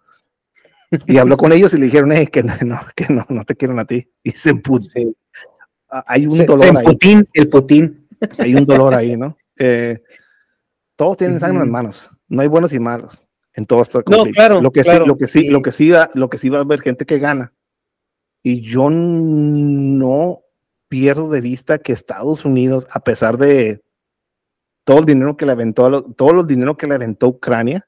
Y 1.08 1.18
habló 1.18 1.38
con 1.38 1.52
ellos 1.52 1.74
y 1.74 1.78
le 1.78 1.86
dijeron, 1.86 2.12
eh, 2.12 2.28
que 2.28 2.44
no, 2.44 2.54
que 2.96 3.08
no, 3.10 3.26
no 3.30 3.44
te 3.44 3.56
quieren 3.56 3.80
a 3.80 3.86
ti. 3.86 4.10
Y 4.24 4.32
se 4.32 4.56
puso. 4.56 4.90
Hay 5.90 6.26
un 6.26 6.46
dolor 6.46 6.78
ahí. 6.78 6.86
Putin, 6.86 7.28
el 7.34 7.50
Putin. 7.50 8.08
Hay 8.40 8.56
un 8.56 8.66
dolor 8.66 8.94
ahí, 8.94 9.16
¿no? 9.16 9.38
Eh, 9.60 10.02
todos 10.96 11.18
tienen 11.18 11.40
sangre 11.40 11.56
en 11.56 11.60
las 11.60 11.70
manos. 11.70 12.10
No 12.28 12.42
hay 12.42 12.48
buenos 12.48 12.74
y 12.74 12.80
malos 12.80 13.24
en 13.54 13.66
todo 13.66 13.82
esto. 13.82 14.04
No, 14.08 14.24
claro. 14.26 14.62
Lo 14.62 14.72
que 14.72 14.84
sí, 14.84 14.98
lo 15.06 15.18
que 15.18 15.28
sí, 15.28 15.48
lo 15.48 15.62
que 15.62 15.72
sí 15.72 15.90
va, 15.90 16.10
lo 16.14 16.30
que 16.30 16.38
sí 16.38 16.50
va 16.50 16.60
a 16.60 16.62
haber 16.62 16.82
gente 16.82 17.06
que 17.06 17.20
gana. 17.20 17.54
Y 18.44 18.62
yo 18.62 18.90
no 18.90 20.42
pierdo 20.88 21.30
de 21.30 21.42
vista 21.42 21.80
que 21.80 21.94
Estados 21.94 22.46
Unidos, 22.46 22.88
a 22.92 23.02
pesar 23.02 23.38
de 23.38 23.84
todo 24.84 25.00
el 25.00 25.06
dinero 25.06 25.36
que 25.36 25.46
le 25.46 25.52
aventó, 25.52 26.04
todo 26.14 26.42
el 26.42 26.48
dinero 26.48 26.78
que 26.78 26.88
le 26.88 26.96
aventó 26.96 27.28
Ucrania, 27.28 27.88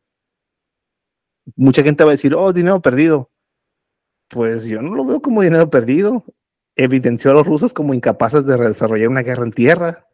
mucha 1.55 1.83
gente 1.83 2.03
va 2.03 2.11
a 2.11 2.13
decir, 2.13 2.33
oh, 2.35 2.53
dinero 2.53 2.81
perdido. 2.81 3.31
Pues 4.29 4.65
yo 4.65 4.81
no 4.81 4.95
lo 4.95 5.05
veo 5.05 5.21
como 5.21 5.41
dinero 5.41 5.69
perdido. 5.69 6.23
Evidenció 6.75 7.31
a 7.31 7.33
los 7.33 7.47
rusos 7.47 7.73
como 7.73 7.93
incapaces 7.93 8.45
de 8.45 8.57
desarrollar 8.57 9.09
una 9.09 9.23
guerra 9.23 9.45
en 9.45 9.51
tierra. 9.51 10.05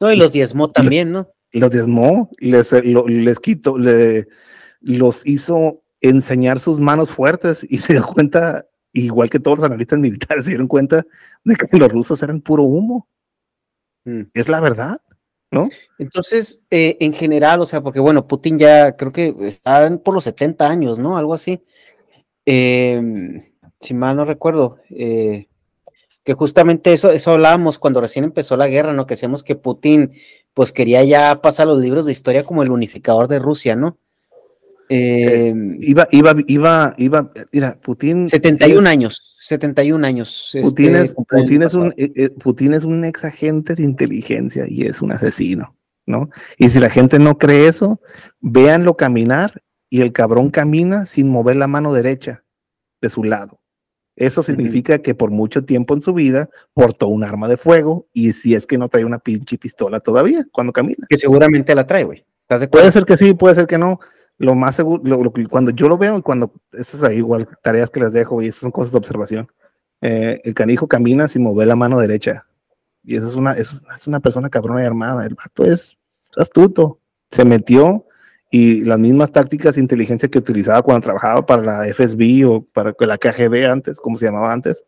No, 0.00 0.12
y 0.12 0.16
los 0.16 0.32
diezmó 0.32 0.70
también, 0.70 1.12
¿no? 1.12 1.28
Los 1.52 1.70
diezmó, 1.70 2.30
les, 2.38 2.72
les 2.72 3.40
quitó, 3.40 3.78
le, 3.78 4.28
los 4.80 5.26
hizo 5.26 5.82
enseñar 6.00 6.60
sus 6.60 6.78
manos 6.78 7.10
fuertes 7.10 7.66
y 7.68 7.78
se 7.78 7.94
dio 7.94 8.06
cuenta, 8.06 8.66
igual 8.92 9.30
que 9.30 9.40
todos 9.40 9.58
los 9.58 9.66
analistas 9.66 9.98
militares 9.98 10.44
se 10.44 10.52
dieron 10.52 10.68
cuenta 10.68 11.04
de 11.44 11.56
que 11.56 11.76
los 11.76 11.92
rusos 11.92 12.22
eran 12.22 12.40
puro 12.40 12.62
humo. 12.62 13.08
Mm. 14.04 14.22
Es 14.34 14.48
la 14.48 14.60
verdad. 14.60 15.00
Entonces, 15.98 16.60
eh, 16.70 16.96
en 17.00 17.12
general, 17.12 17.60
o 17.60 17.66
sea, 17.66 17.80
porque 17.80 18.00
bueno, 18.00 18.26
Putin 18.26 18.58
ya 18.58 18.96
creo 18.96 19.12
que 19.12 19.34
está 19.42 19.96
por 19.98 20.14
los 20.14 20.24
70 20.24 20.68
años, 20.68 20.98
¿no? 20.98 21.16
Algo 21.16 21.34
así. 21.34 21.62
Em, 22.44 23.42
si 23.80 23.94
mal 23.94 24.16
no 24.16 24.24
recuerdo, 24.24 24.78
eh, 24.90 25.48
que 26.24 26.34
justamente 26.34 26.92
eso, 26.92 27.10
eso 27.10 27.32
hablábamos 27.32 27.78
cuando 27.78 28.00
recién 28.00 28.24
empezó 28.24 28.56
la 28.56 28.68
guerra, 28.68 28.92
¿no? 28.92 29.06
Que 29.06 29.14
decíamos 29.14 29.44
que 29.44 29.56
Putin, 29.56 30.12
pues 30.54 30.72
quería 30.72 31.04
ya 31.04 31.40
pasar 31.40 31.66
los 31.68 31.78
libros 31.80 32.06
de 32.06 32.12
historia 32.12 32.44
como 32.44 32.62
el 32.62 32.70
unificador 32.70 33.28
de 33.28 33.38
Rusia, 33.38 33.76
¿no? 33.76 33.98
Eh, 34.88 35.52
iba, 35.80 36.06
iba, 36.10 36.34
iba, 36.46 36.94
iba, 36.96 37.32
mira, 37.52 37.78
Putin. 37.80 38.28
71 38.28 38.88
años, 38.88 39.36
71 39.40 40.06
años. 40.06 40.50
Putin, 40.62 40.96
este, 40.96 41.02
es, 41.02 41.14
Putin, 41.14 41.62
es 41.62 41.74
un, 41.74 41.88
eh, 41.96 42.12
eh, 42.14 42.30
Putin 42.30 42.74
es 42.74 42.84
un 42.84 43.04
ex 43.04 43.24
agente 43.24 43.74
de 43.74 43.82
inteligencia 43.82 44.64
y 44.68 44.82
es 44.82 45.02
un 45.02 45.12
asesino, 45.12 45.76
¿no? 46.06 46.30
Y 46.56 46.68
si 46.68 46.78
la 46.78 46.90
gente 46.90 47.18
no 47.18 47.38
cree 47.38 47.68
eso, 47.68 48.00
véanlo 48.40 48.96
caminar 48.96 49.62
y 49.88 50.00
el 50.02 50.12
cabrón 50.12 50.50
camina 50.50 51.06
sin 51.06 51.30
mover 51.30 51.56
la 51.56 51.66
mano 51.66 51.92
derecha 51.92 52.44
de 53.00 53.10
su 53.10 53.24
lado. 53.24 53.60
Eso 54.16 54.42
significa 54.42 55.00
que 55.00 55.14
por 55.14 55.30
mucho 55.30 55.64
tiempo 55.64 55.94
en 55.94 56.00
su 56.00 56.14
vida 56.14 56.48
portó 56.72 57.08
un 57.08 57.22
arma 57.22 57.48
de 57.48 57.58
fuego 57.58 58.08
y 58.14 58.32
si 58.32 58.54
es 58.54 58.66
que 58.66 58.78
no 58.78 58.88
trae 58.88 59.04
una 59.04 59.18
pinche 59.18 59.58
pistola 59.58 60.00
todavía 60.00 60.46
cuando 60.52 60.72
camina. 60.72 61.06
Que 61.08 61.18
seguramente 61.18 61.74
la 61.74 61.86
trae, 61.86 62.04
güey. 62.04 62.24
Puede 62.70 62.92
ser 62.92 63.04
que 63.04 63.16
sí, 63.16 63.34
puede 63.34 63.56
ser 63.56 63.66
que 63.66 63.76
no 63.76 64.00
lo 64.38 64.54
más 64.54 64.76
seguro, 64.76 65.02
lo, 65.04 65.32
cuando 65.48 65.70
yo 65.70 65.88
lo 65.88 65.96
veo 65.96 66.18
y 66.18 66.22
cuando, 66.22 66.52
esas 66.72 67.02
ahí 67.02 67.18
igual 67.18 67.48
tareas 67.62 67.90
que 67.90 68.00
les 68.00 68.12
dejo 68.12 68.42
y 68.42 68.48
esas 68.48 68.60
son 68.60 68.70
cosas 68.70 68.92
de 68.92 68.98
observación, 68.98 69.48
eh, 70.02 70.40
el 70.44 70.54
canijo 70.54 70.86
camina 70.86 71.26
sin 71.28 71.42
mover 71.42 71.68
la 71.68 71.76
mano 71.76 71.98
derecha. 71.98 72.46
Y 73.02 73.16
eso 73.16 73.28
es 73.28 73.36
una, 73.36 73.52
es, 73.52 73.74
una 74.06 74.20
persona 74.20 74.50
cabrona 74.50 74.82
y 74.82 74.86
armada. 74.86 75.24
El 75.24 75.34
vato 75.34 75.64
es 75.64 75.96
astuto. 76.36 77.00
Se 77.30 77.44
metió 77.44 78.04
y 78.50 78.84
las 78.84 78.98
mismas 78.98 79.32
tácticas 79.32 79.76
de 79.76 79.80
inteligencia 79.80 80.28
que 80.28 80.38
utilizaba 80.38 80.82
cuando 80.82 81.04
trabajaba 81.04 81.46
para 81.46 81.62
la 81.62 81.94
FSB 81.94 82.48
o 82.48 82.62
para 82.62 82.94
la 82.98 83.18
KGB 83.18 83.70
antes, 83.70 83.98
como 83.98 84.16
se 84.16 84.26
llamaba 84.26 84.52
antes, 84.52 84.84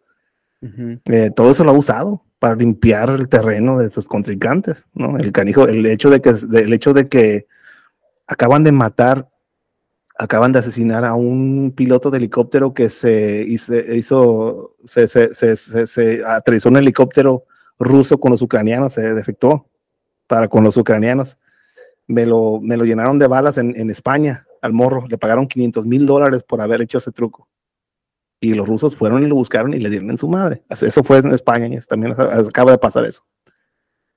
eh, 1.04 1.30
todo 1.34 1.50
eso 1.50 1.64
lo 1.64 1.70
ha 1.70 1.78
usado 1.78 2.22
para 2.38 2.54
limpiar 2.54 3.10
el 3.10 3.28
terreno 3.28 3.78
de 3.78 3.90
sus 3.90 4.08
contrincantes, 4.08 4.84
¿no? 4.94 5.16
El 5.16 5.32
canijo, 5.32 5.66
el 5.66 5.84
hecho 5.86 6.10
de 6.10 6.20
que, 6.20 6.30
el 6.30 6.72
hecho 6.72 6.92
de 6.92 7.08
que 7.08 7.46
acaban 8.26 8.62
de 8.62 8.72
matar 8.72 9.28
acaban 10.18 10.52
de 10.52 10.58
asesinar 10.58 11.04
a 11.04 11.14
un 11.14 11.72
piloto 11.74 12.10
de 12.10 12.18
helicóptero 12.18 12.74
que 12.74 12.90
se 12.90 13.44
hizo, 13.46 14.74
se, 14.84 15.06
se, 15.06 15.32
se, 15.34 15.86
se, 15.86 16.24
aterrizó 16.26 16.68
un 16.68 16.76
helicóptero 16.76 17.44
ruso 17.78 18.18
con 18.18 18.32
los 18.32 18.42
ucranianos, 18.42 18.94
se 18.94 19.14
defectó 19.14 19.68
para 20.26 20.48
con 20.48 20.64
los 20.64 20.76
ucranianos. 20.76 21.38
Me 22.08 22.26
lo, 22.26 22.60
me 22.60 22.76
lo 22.76 22.84
llenaron 22.84 23.18
de 23.18 23.28
balas 23.28 23.58
en, 23.58 23.78
en 23.78 23.90
España, 23.90 24.46
al 24.60 24.72
morro, 24.72 25.06
le 25.06 25.18
pagaron 25.18 25.46
500 25.46 25.86
mil 25.86 26.04
dólares 26.04 26.42
por 26.42 26.60
haber 26.60 26.82
hecho 26.82 26.98
ese 26.98 27.12
truco. 27.12 27.48
Y 28.40 28.54
los 28.54 28.66
rusos 28.66 28.96
fueron 28.96 29.22
y 29.22 29.26
lo 29.26 29.36
buscaron 29.36 29.72
y 29.72 29.78
le 29.78 29.90
dieron 29.90 30.10
en 30.10 30.18
su 30.18 30.28
madre. 30.28 30.64
Eso 30.68 31.04
fue 31.04 31.18
en 31.18 31.32
España, 31.32 31.66
y 31.68 31.78
también 31.86 32.14
acaba 32.18 32.72
de 32.72 32.78
pasar 32.78 33.04
eso. 33.04 33.24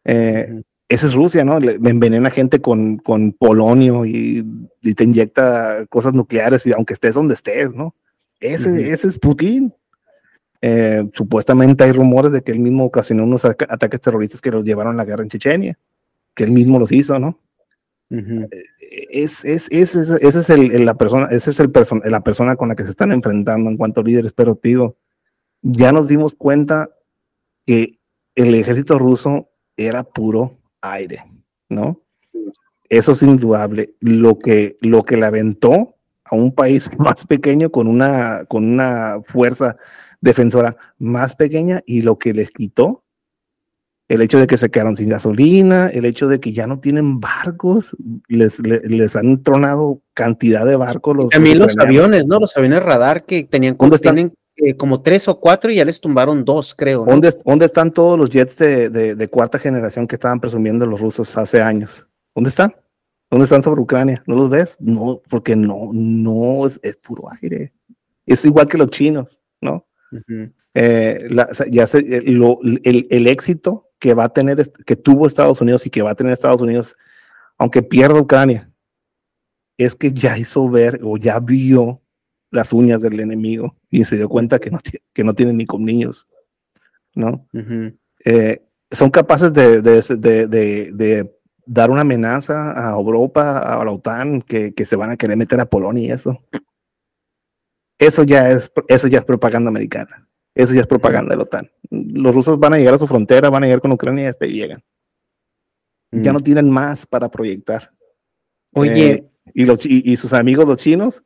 Eh, 0.04 0.64
esa 0.92 1.08
es 1.08 1.14
Rusia, 1.14 1.46
¿no? 1.46 1.58
Le 1.58 1.76
envenena 1.76 2.30
gente 2.30 2.60
con, 2.60 2.98
con 2.98 3.32
polonio 3.32 4.06
y, 4.06 4.46
te 4.82 5.06
inyecta 5.06 5.86
cosas 5.88 6.14
nucleares, 6.14 6.68
y 6.68 6.74
aunque 6.74 6.94
estés 6.94 7.16
donde 7.16 7.34
estés, 7.34 7.74
¿no? 7.74 7.96
Ese, 8.42 8.92
ese 8.92 9.08
es 9.08 9.18
Putin. 9.18 9.74
Eh, 10.62 11.10
supuestamente 11.14 11.86
hay 11.86 11.94
rumores 11.94 12.34
de 12.34 12.42
que 12.42 12.52
él 12.52 12.60
mismo 12.60 12.84
ocasionó 12.84 13.24
unos 13.24 13.46
ataques 13.46 14.02
terroristas 14.02 14.42
que 14.42 14.52
los 14.52 14.66
llevaron 14.66 14.96
a 14.96 14.98
la 14.98 15.06
guerra 15.06 15.24
en 15.24 15.30
Chechenia, 15.30 15.80
que 16.36 16.44
él 16.44 16.52
mismo 16.52 16.78
los 16.78 16.92
hizo, 16.92 17.18
¿no? 17.20 17.40
Eh, 18.10 18.50
es, 19.12 19.46
es, 19.46 19.70
es, 19.72 19.96
esa 19.96 20.40
es 20.42 20.50
el, 20.50 20.84
la 20.84 20.96
persona, 20.96 21.28
ese 21.32 21.52
es 21.52 21.60
el 21.62 21.72
la 22.04 22.22
persona 22.22 22.58
con 22.58 22.68
la 22.68 22.76
que 22.76 22.84
se 22.84 22.90
están 22.90 23.14
enfrentando 23.14 23.70
en 23.70 23.78
cuanto 23.78 24.02
a 24.02 24.04
líderes, 24.04 24.34
pero 24.34 24.60
digo, 24.62 24.98
ya 25.62 25.94
nos 25.94 26.10
dimos 26.10 26.34
cuenta 26.34 26.90
que 27.66 27.98
el 28.36 28.54
ejército 28.56 29.00
ruso 29.00 29.52
era 29.78 30.04
puro 30.04 30.58
aire, 30.82 31.24
¿no? 31.70 32.02
Eso 32.90 33.14
es 33.14 33.24
indudable. 33.24 33.96
Lo 34.02 34.38
que, 34.38 34.78
lo 34.82 35.04
que 35.04 35.18
le 35.18 35.26
aventó 35.26 35.96
a 36.26 36.36
un 36.36 36.54
país 36.54 36.90
más 37.00 37.26
pequeño 37.26 37.72
con 37.72 37.88
una, 37.88 38.46
con 38.46 38.66
una 38.66 39.22
fuerza 39.24 39.78
defensora 40.20 40.76
más 40.98 41.36
pequeña 41.36 41.82
y 41.86 42.02
lo 42.02 42.18
que 42.18 42.34
les 42.34 42.52
quitó, 42.52 43.04
el 44.08 44.22
hecho 44.22 44.40
de 44.40 44.48
que 44.48 44.58
se 44.58 44.70
quedaron 44.70 44.98
sin 44.98 45.08
gasolina, 45.08 45.88
el 45.88 46.04
hecho 46.04 46.28
de 46.28 46.42
que 46.42 46.52
ya 46.52 46.68
no 46.68 46.80
tienen 46.80 47.22
barcos, 47.22 47.96
les, 48.28 48.60
les, 48.60 49.16
han 49.16 49.42
tronado 49.42 50.02
cantidad 50.14 50.66
de 50.66 50.76
barcos. 50.76 51.16
Los 51.16 51.30
También 51.30 51.60
los 51.60 51.78
aviones, 51.78 52.28
¿no? 52.28 52.38
Los 52.40 52.58
aviones 52.58 52.84
radar 52.84 53.24
que 53.24 53.46
tenían, 53.46 53.78
tienen 53.78 54.34
eh, 54.64 54.76
como 54.76 55.02
tres 55.02 55.28
o 55.28 55.40
cuatro 55.40 55.72
y 55.72 55.76
ya 55.76 55.86
les 55.86 56.00
tumbaron 56.00 56.46
dos, 56.46 56.76
creo. 56.76 57.04
¿Dónde, 57.04 57.36
¿Dónde, 57.44 57.66
están 57.66 57.92
todos 57.92 58.18
los 58.18 58.30
jets 58.30 58.58
de, 58.58 58.90
de, 58.90 59.28
cuarta 59.28 59.58
generación 59.58 60.08
que 60.08 60.16
estaban 60.16 60.40
presumiendo 60.40 60.86
los 60.86 61.02
rusos 61.02 61.36
hace 61.36 61.62
años? 61.62 62.06
¿Dónde 62.36 62.50
están? 62.50 62.76
¿Dónde 63.32 63.46
están 63.46 63.64
sobre 63.64 63.82
Ucrania? 63.82 64.22
¿No 64.28 64.36
los 64.36 64.50
ves? 64.50 64.78
No, 64.80 65.20
porque 65.30 65.56
no, 65.56 65.90
no 65.92 66.68
es, 66.68 66.80
es 66.84 66.98
puro 66.98 67.24
aire. 67.42 67.74
Es 68.26 68.46
igual 68.46 68.68
que 68.68 68.78
los 68.78 68.90
chinos, 68.92 69.42
¿no? 69.62 69.88
Eh, 70.76 71.28
ya 71.70 71.88
sé, 71.88 72.00
eh, 72.00 72.22
lo, 72.24 72.60
el, 72.62 73.08
el, 73.10 73.28
éxito 73.28 73.90
que 73.98 74.14
va 74.14 74.26
a 74.26 74.30
tener, 74.34 74.72
que 74.86 74.96
tuvo 74.96 75.26
Estados 75.26 75.60
Unidos 75.62 75.86
y 75.86 75.90
que 75.90 76.02
va 76.02 76.12
a 76.12 76.16
tener 76.16 76.34
Estados 76.34 76.62
Unidos, 76.62 76.98
aunque 77.58 77.82
pierda 77.82 78.20
Ucrania, 78.20 78.70
es 79.78 79.96
que 79.96 80.12
ya 80.12 80.38
hizo 80.38 80.70
ver 80.70 81.00
o 81.04 81.18
ya 81.18 81.40
vio 81.40 82.01
las 82.52 82.74
uñas 82.74 83.02
del 83.02 83.20
enemigo 83.20 83.76
y 83.90 84.06
se 84.06 84.18
dio 84.18 84.30
cuenta 84.30 84.60
que 84.60 84.70
no, 84.70 84.80
que 85.14 85.24
no 85.24 85.34
tiene 85.34 85.54
ni 85.54 85.66
con 85.66 85.84
niños, 85.84 86.28
¿no? 87.16 87.48
Eh, 88.24 88.62
son 88.92 89.10
capaces 89.10 89.54
de, 89.54 89.82
de, 89.82 91.32
dar 91.66 91.90
una 91.90 92.02
amenaza 92.02 92.74
a 92.90 92.94
Europa, 92.94 93.60
a 93.60 93.84
la 93.84 93.92
OTAN, 93.92 94.42
que, 94.42 94.74
que, 94.74 94.86
se 94.86 94.96
van 94.96 95.12
a 95.12 95.18
querer 95.18 95.38
meter 95.38 95.60
a 95.62 95.66
Polonia 95.66 96.04
y 96.04 96.12
eso. 96.12 96.44
Eso 97.98 98.24
ya 98.24 98.50
es, 98.50 98.72
eso 98.88 99.08
ya 99.08 99.20
es 99.20 99.26
propaganda 99.26 99.70
americana. 99.70 100.28
Eso 100.54 100.74
ya 100.74 100.82
es 100.82 100.88
propaganda 100.88 101.32
de 101.32 101.38
la 101.38 101.44
OTAN. 101.44 101.72
Los 101.90 102.36
rusos 102.36 102.60
van 102.60 102.74
a 102.74 102.78
llegar 102.78 102.96
a 102.96 102.98
su 102.98 103.08
frontera, 103.08 103.50
van 103.50 103.64
a 103.64 103.68
llegar 103.68 103.82
con 103.82 103.92
Ucrania 103.92 104.26
y 104.26 104.28
hasta 104.28 104.46
ahí 104.46 104.54
llegan. 104.54 104.84
Ya 106.12 106.32
mm. 106.32 106.34
no 106.34 106.40
tienen 106.42 106.70
más 106.70 107.06
para 107.06 107.30
proyectar. 107.30 107.92
Oye. 108.74 109.12
Eh, 109.12 109.28
y, 109.54 109.66
los, 109.66 109.86
y, 109.86 110.16
sus 110.18 110.34
amigos 110.34 110.68
los 110.68 110.78
chinos. 110.78 111.24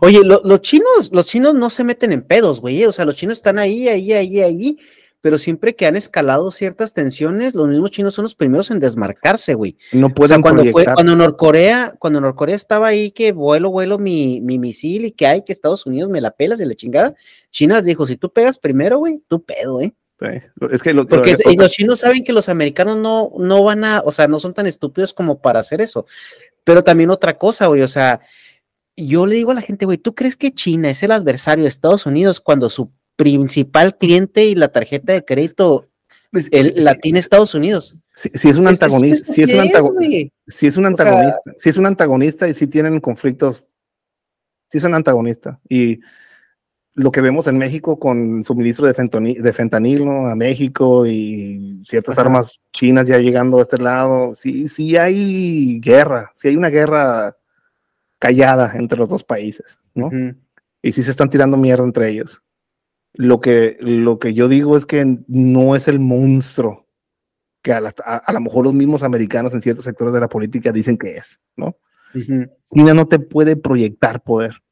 Oye, 0.00 0.22
los 0.24 0.60
chinos, 0.62 1.10
los 1.12 1.26
chinos 1.26 1.54
no 1.54 1.70
se 1.70 1.84
meten 1.84 2.12
en 2.12 2.22
pedos, 2.22 2.60
güey. 2.60 2.84
O 2.84 2.92
sea, 2.92 3.04
los 3.04 3.16
chinos 3.16 3.36
están 3.38 3.58
ahí, 3.58 3.88
ahí, 3.88 4.12
ahí, 4.12 4.40
ahí 4.40 4.78
pero 5.26 5.38
siempre 5.38 5.74
que 5.74 5.86
han 5.86 5.96
escalado 5.96 6.52
ciertas 6.52 6.92
tensiones, 6.92 7.52
los 7.52 7.66
mismos 7.66 7.90
chinos 7.90 8.14
son 8.14 8.22
los 8.22 8.36
primeros 8.36 8.70
en 8.70 8.78
desmarcarse, 8.78 9.54
güey. 9.54 9.76
No 9.90 10.08
pueden 10.10 10.40
cuando 10.40 10.64
fue, 10.66 10.84
cuando 10.84 11.16
Norcorea, 11.16 11.94
cuando 11.98 12.20
Norcorea 12.20 12.54
estaba 12.54 12.86
ahí 12.86 13.10
que 13.10 13.32
vuelo, 13.32 13.72
vuelo 13.72 13.98
mi, 13.98 14.40
mi 14.40 14.60
misil 14.60 15.06
y 15.06 15.10
que 15.10 15.26
hay 15.26 15.42
que 15.42 15.52
Estados 15.52 15.84
Unidos 15.84 16.10
me 16.10 16.20
la 16.20 16.30
pelas 16.30 16.60
de 16.60 16.66
la 16.66 16.76
chingada, 16.76 17.16
China 17.50 17.82
dijo, 17.82 18.06
si 18.06 18.16
tú 18.16 18.32
pegas 18.32 18.56
primero, 18.56 18.98
güey, 18.98 19.20
tú 19.26 19.42
pedo, 19.42 19.80
¿eh? 19.80 19.94
Es 20.70 20.82
que 20.84 20.94
Porque 20.94 21.34
los 21.58 21.72
chinos 21.72 21.98
saben 21.98 22.22
que 22.22 22.32
los 22.32 22.48
americanos 22.48 22.96
no, 22.96 23.32
no 23.36 23.64
van 23.64 23.82
a, 23.82 24.02
o 24.04 24.12
sea, 24.12 24.28
no 24.28 24.38
son 24.38 24.54
tan 24.54 24.68
estúpidos 24.68 25.12
como 25.12 25.40
para 25.40 25.58
hacer 25.58 25.80
eso. 25.80 26.06
Pero 26.62 26.84
también 26.84 27.10
otra 27.10 27.36
cosa, 27.36 27.66
güey, 27.66 27.82
o 27.82 27.88
sea, 27.88 28.20
yo 28.96 29.26
le 29.26 29.36
digo 29.36 29.50
a 29.50 29.54
la 29.54 29.62
gente, 29.62 29.84
güey, 29.84 29.98
¿tú 29.98 30.14
crees 30.14 30.36
que 30.36 30.52
China 30.52 30.90
es 30.90 31.02
el 31.02 31.12
adversario 31.12 31.64
de 31.64 31.68
Estados 31.68 32.06
Unidos 32.06 32.40
cuando 32.40 32.70
su 32.70 32.90
principal 33.16 33.96
cliente 33.96 34.44
y 34.44 34.54
la 34.54 34.68
tarjeta 34.68 35.12
de 35.12 35.24
crédito 35.24 35.88
pues, 36.30 36.48
el, 36.52 36.84
la 36.84 36.94
tiene 36.94 37.18
Estados 37.18 37.54
Unidos. 37.54 37.96
Si, 38.14 38.48
es 38.48 38.56
un 38.56 38.68
antagonista, 38.68 39.32
si 39.32 39.42
es, 39.42 39.52
un, 39.52 39.60
antagonista, 39.60 40.34
si 40.46 40.66
es 40.66 40.76
un 40.76 40.86
antagonista, 40.86 41.40
si 41.58 41.68
es 41.68 41.76
un 41.76 41.86
antagonista 41.86 42.48
y 42.48 42.54
si 42.54 42.66
tienen 42.66 43.00
conflictos, 43.00 43.66
si 44.64 44.78
es 44.78 44.84
un 44.84 44.94
antagonista. 44.94 45.60
Y 45.68 46.00
lo 46.94 47.12
que 47.12 47.20
vemos 47.20 47.46
en 47.46 47.58
México 47.58 47.98
con 47.98 48.42
suministro 48.42 48.86
de, 48.86 48.94
fentanil, 48.94 49.42
de 49.42 49.52
fentanilo 49.52 50.26
a 50.26 50.34
México 50.34 51.06
y 51.06 51.82
ciertas 51.86 52.18
armas 52.18 52.58
chinas 52.72 53.06
ya 53.06 53.18
llegando 53.18 53.58
a 53.58 53.62
este 53.62 53.78
lado, 53.78 54.34
sí, 54.34 54.68
sí 54.68 54.96
hay 54.96 55.78
guerra, 55.80 56.32
sí 56.34 56.48
hay 56.48 56.56
una 56.56 56.70
guerra 56.70 57.36
callada 58.18 58.72
entre 58.74 58.98
los 58.98 59.08
dos 59.08 59.24
países, 59.24 59.78
¿no? 59.94 60.10
Y 60.82 60.92
sí 60.92 61.02
se 61.02 61.10
están 61.10 61.30
tirando 61.30 61.56
mierda 61.56 61.84
entre 61.84 62.10
ellos. 62.10 62.42
Lo 63.14 63.40
que, 63.40 63.76
lo 63.80 64.18
que 64.18 64.34
yo 64.34 64.48
digo 64.48 64.76
es 64.76 64.86
que 64.86 65.18
no 65.26 65.74
es 65.74 65.88
el 65.88 65.98
monstruo 65.98 66.86
que 67.66 67.72
a, 67.72 68.32
lo 68.32 68.40
mejor 68.40 68.64
los 68.64 68.74
mismos 68.74 69.02
americanos 69.02 69.52
en 69.52 69.60
ciertos 69.60 69.84
sectores 69.84 70.14
de 70.14 70.20
la 70.20 70.28
política 70.28 70.70
dicen 70.70 70.96
que 70.96 71.16
es, 71.16 71.40
¿no? 71.56 71.76
China 72.14 72.94
no 72.94 73.08
te 73.08 73.18
puede 73.18 73.56
proyectar 73.56 74.22
poder. 74.22 74.62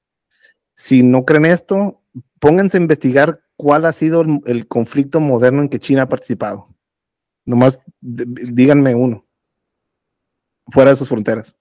Si 0.74 1.02
no 1.02 1.24
creen 1.24 1.46
esto, 1.46 2.04
pónganse 2.38 2.76
a 2.76 2.80
investigar 2.80 3.42
cuál 3.56 3.84
ha 3.86 3.92
sido 3.92 4.24
el, 4.46 4.68
conflicto 4.68 5.18
moderno 5.18 5.62
en 5.62 5.68
que 5.68 5.80
China 5.80 6.02
ha 6.02 6.08
participado. 6.08 6.68
Nomás 7.44 7.80
díganme 8.00 8.94
uno, 8.94 9.26
fuera 10.68 10.90
de 10.90 10.96
sus 10.96 11.08
fronteras. 11.08 11.56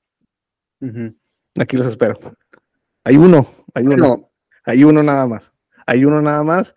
Aquí 1.59 1.77
los 1.77 1.85
espero. 1.85 2.19
Hay 3.03 3.17
uno, 3.17 3.47
hay 3.73 3.85
uno, 3.85 4.31
hay 4.65 4.83
uno 4.83 5.03
nada 5.03 5.27
más. 5.27 5.51
Hay 5.85 6.05
uno 6.05 6.21
nada 6.21 6.43
más 6.43 6.75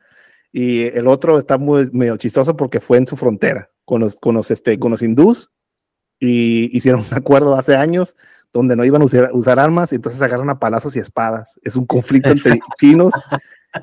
y 0.53 0.85
el 0.85 1.07
otro 1.07 1.39
está 1.39 1.59
muy 1.59 1.91
medio 1.93 2.17
chistoso 2.17 2.57
porque 2.57 2.81
fue 2.81 2.99
en 2.99 3.07
su 3.07 3.17
frontera 3.17 3.71
con 3.85 4.01
los, 4.01 4.17
con 4.17 4.35
los, 4.35 4.51
este, 4.51 4.79
con 4.79 4.91
los 4.91 5.03
hindús 5.03 5.51
y 6.19 6.75
hicieron 6.77 7.03
un 7.03 7.15
acuerdo 7.15 7.55
hace 7.57 7.77
años 7.77 8.17
donde 8.53 8.75
no 8.75 8.85
iban 8.85 9.03
a 9.03 9.05
usar, 9.05 9.31
usar 9.33 9.59
armas 9.59 9.93
y 9.93 9.97
entonces 9.97 10.21
agarran 10.23 10.49
a 10.51 10.59
palazos 10.59 10.97
y 10.97 10.99
espadas. 10.99 11.61
Es 11.63 11.77
un 11.77 11.85
conflicto 11.85 12.31
entre 12.31 12.59
chinos, 12.81 13.13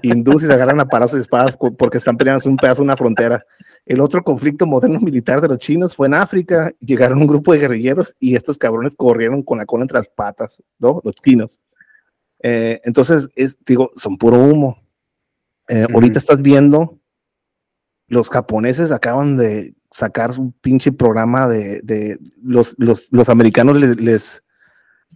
hindús 0.01 0.43
y 0.43 0.47
se 0.47 0.53
agarran 0.53 0.79
a 0.79 0.85
palazos 0.85 1.17
y 1.17 1.21
espadas 1.21 1.57
porque 1.57 1.97
están 1.97 2.17
peleando 2.17 2.49
un 2.49 2.57
pedazo 2.57 2.81
de 2.81 2.85
una 2.85 2.97
frontera. 2.97 3.45
El 3.85 3.99
otro 3.99 4.23
conflicto 4.23 4.65
moderno 4.65 4.99
militar 4.99 5.41
de 5.41 5.49
los 5.49 5.57
chinos 5.57 5.95
fue 5.95 6.07
en 6.07 6.13
África. 6.13 6.73
Llegaron 6.79 7.19
un 7.19 7.27
grupo 7.27 7.53
de 7.53 7.59
guerrilleros 7.59 8.15
y 8.19 8.35
estos 8.35 8.57
cabrones 8.57 8.95
corrieron 8.95 9.43
con 9.43 9.57
la 9.57 9.65
cola 9.65 9.83
entre 9.83 9.97
las 9.97 10.09
patas, 10.09 10.63
¿no? 10.79 11.01
Los 11.03 11.15
chinos. 11.15 11.59
Eh, 12.41 12.81
entonces, 12.83 13.29
es, 13.35 13.57
digo, 13.65 13.91
son 13.95 14.17
puro 14.17 14.37
humo. 14.37 14.77
Eh, 15.67 15.87
ahorita 15.93 16.19
estás 16.19 16.41
viendo, 16.41 16.99
los 18.07 18.29
japoneses 18.29 18.91
acaban 18.91 19.37
de 19.37 19.73
sacar 19.91 20.31
un 20.37 20.51
pinche 20.51 20.91
programa 20.91 21.47
de, 21.47 22.17
los, 22.41 22.75
los, 22.77 23.29
americanos 23.29 23.77
les, 23.77 24.43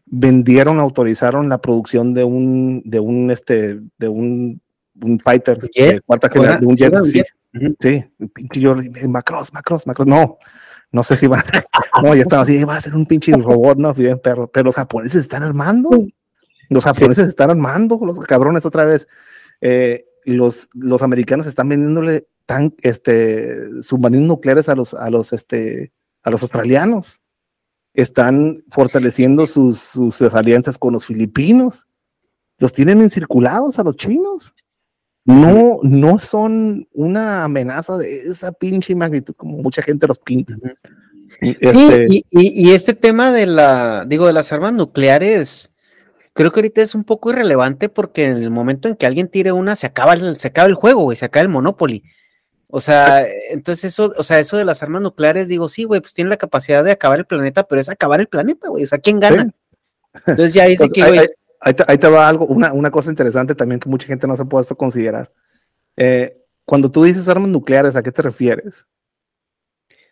vendieron, 0.05 0.79
autorizaron 0.79 1.49
la 1.49 1.59
producción 1.59 2.13
de 2.13 2.23
un, 2.23 2.81
de 2.85 2.99
un, 2.99 3.31
este, 3.31 3.81
de 3.97 4.07
un, 4.07 4.61
un 5.01 5.19
fighter 5.19 5.59
de 5.59 6.01
cuarta 6.05 6.29
generación, 6.29 6.61
de 6.61 6.67
un 6.67 6.75
jet. 6.75 6.95
Sí, 7.05 7.75
sí, 7.79 8.05
pinche 8.33 8.59
yo, 8.59 8.75
Macross, 9.07 9.53
Macross, 9.53 9.87
Macross, 9.87 10.07
no, 10.07 10.37
no 10.91 11.03
sé 11.03 11.15
si 11.15 11.27
va, 11.27 11.43
no, 12.03 12.15
ya 12.15 12.21
estaba 12.21 12.43
así, 12.43 12.63
va 12.63 12.77
a 12.77 12.81
ser 12.81 12.95
un 12.95 13.05
pinche 13.05 13.31
robot, 13.33 13.77
no, 13.77 13.93
bien 13.93 14.19
perro, 14.19 14.49
pero 14.51 14.65
los 14.65 14.75
japoneses 14.75 15.21
están 15.21 15.43
armando, 15.43 15.89
los 16.69 16.83
japoneses 16.83 17.27
están 17.27 17.49
armando, 17.49 17.99
los 18.01 18.19
cabrones 18.19 18.65
otra 18.65 18.85
vez. 18.85 19.07
Eh, 19.61 20.05
los, 20.25 20.69
los 20.73 21.01
americanos 21.03 21.47
están 21.47 21.69
vendiéndole 21.69 22.27
tan, 22.45 22.75
este, 22.81 23.81
submarinos 23.81 24.27
nucleares 24.27 24.67
a 24.69 24.75
los, 24.75 24.93
a 24.93 25.09
los, 25.09 25.31
este, 25.31 25.93
a 26.23 26.31
los 26.31 26.41
australianos. 26.41 27.19
Están 27.93 28.63
fortaleciendo 28.69 29.47
sus, 29.47 29.79
sus 29.79 30.21
alianzas 30.33 30.77
con 30.77 30.93
los 30.93 31.05
filipinos. 31.05 31.87
Los 32.57 32.73
tienen 32.73 33.01
encirculados 33.01 33.79
a 33.79 33.83
los 33.83 33.95
chinos. 33.95 34.53
No, 35.27 35.79
no 35.83 36.19
son 36.19 36.87
una 36.93 37.43
amenaza 37.43 37.97
de 37.97 38.21
esa 38.21 38.53
pinche 38.53 38.95
magnitud 38.95 39.35
como 39.35 39.57
mucha 39.57 39.81
gente 39.81 40.07
los 40.07 40.19
pinta. 40.19 40.55
Este 41.41 42.07
sí, 42.07 42.25
y, 42.29 42.69
y, 42.69 42.73
este 42.73 42.93
tema 42.93 43.33
de 43.33 43.45
la, 43.45 44.05
digo, 44.07 44.25
de 44.25 44.31
las 44.31 44.53
armas 44.53 44.71
nucleares, 44.71 45.69
creo 46.31 46.51
que 46.53 46.61
ahorita 46.61 46.81
es 46.81 46.95
un 46.95 47.03
poco 47.03 47.29
irrelevante 47.31 47.89
porque 47.89 48.23
en 48.23 48.37
el 48.37 48.49
momento 48.49 48.87
en 48.87 48.95
que 48.95 49.05
alguien 49.05 49.27
tire 49.27 49.51
una, 49.51 49.75
se 49.75 49.85
acaba 49.85 50.13
el, 50.13 50.37
se 50.37 50.47
acaba 50.47 50.69
el 50.69 50.75
juego, 50.75 51.01
güey, 51.01 51.17
se 51.17 51.25
acaba 51.25 51.41
el 51.41 51.49
Monopoly. 51.49 52.03
O 52.69 52.79
sea, 52.79 53.27
entonces 53.49 53.83
eso, 53.83 54.13
o 54.15 54.23
sea, 54.23 54.39
eso 54.39 54.55
de 54.55 54.63
las 54.63 54.81
armas 54.81 55.01
nucleares, 55.01 55.49
digo, 55.49 55.67
sí, 55.67 55.83
güey, 55.83 55.99
pues 55.99 56.13
tiene 56.13 56.29
la 56.29 56.37
capacidad 56.37 56.85
de 56.85 56.91
acabar 56.91 57.19
el 57.19 57.25
planeta, 57.25 57.67
pero 57.67 57.81
es 57.81 57.89
acabar 57.89 58.21
el 58.21 58.27
planeta, 58.27 58.69
güey. 58.69 58.85
O 58.85 58.87
sea, 58.87 58.99
¿quién 58.99 59.19
gana? 59.19 59.53
Entonces 60.25 60.53
ya 60.53 60.63
dice 60.67 60.87
que, 60.87 61.03
güey. 61.05 61.27
Ahí, 61.59 61.97
te, 61.97 62.07
va 62.07 62.27
algo, 62.27 62.45
una, 62.45 62.71
una, 62.71 62.91
cosa 62.91 63.09
interesante 63.09 63.55
también 63.55 63.79
que 63.79 63.89
mucha 63.89 64.07
gente 64.07 64.27
no 64.27 64.35
se 64.35 64.43
ha 64.43 64.45
puesto 64.45 64.75
a 64.75 64.77
considerar. 64.77 65.31
Eh, 65.95 66.37
cuando 66.65 66.91
tú 66.91 67.03
dices 67.03 67.27
armas 67.27 67.49
nucleares, 67.49 67.95
¿a 67.95 68.03
qué 68.03 68.11
te 68.11 68.21
refieres? 68.21 68.85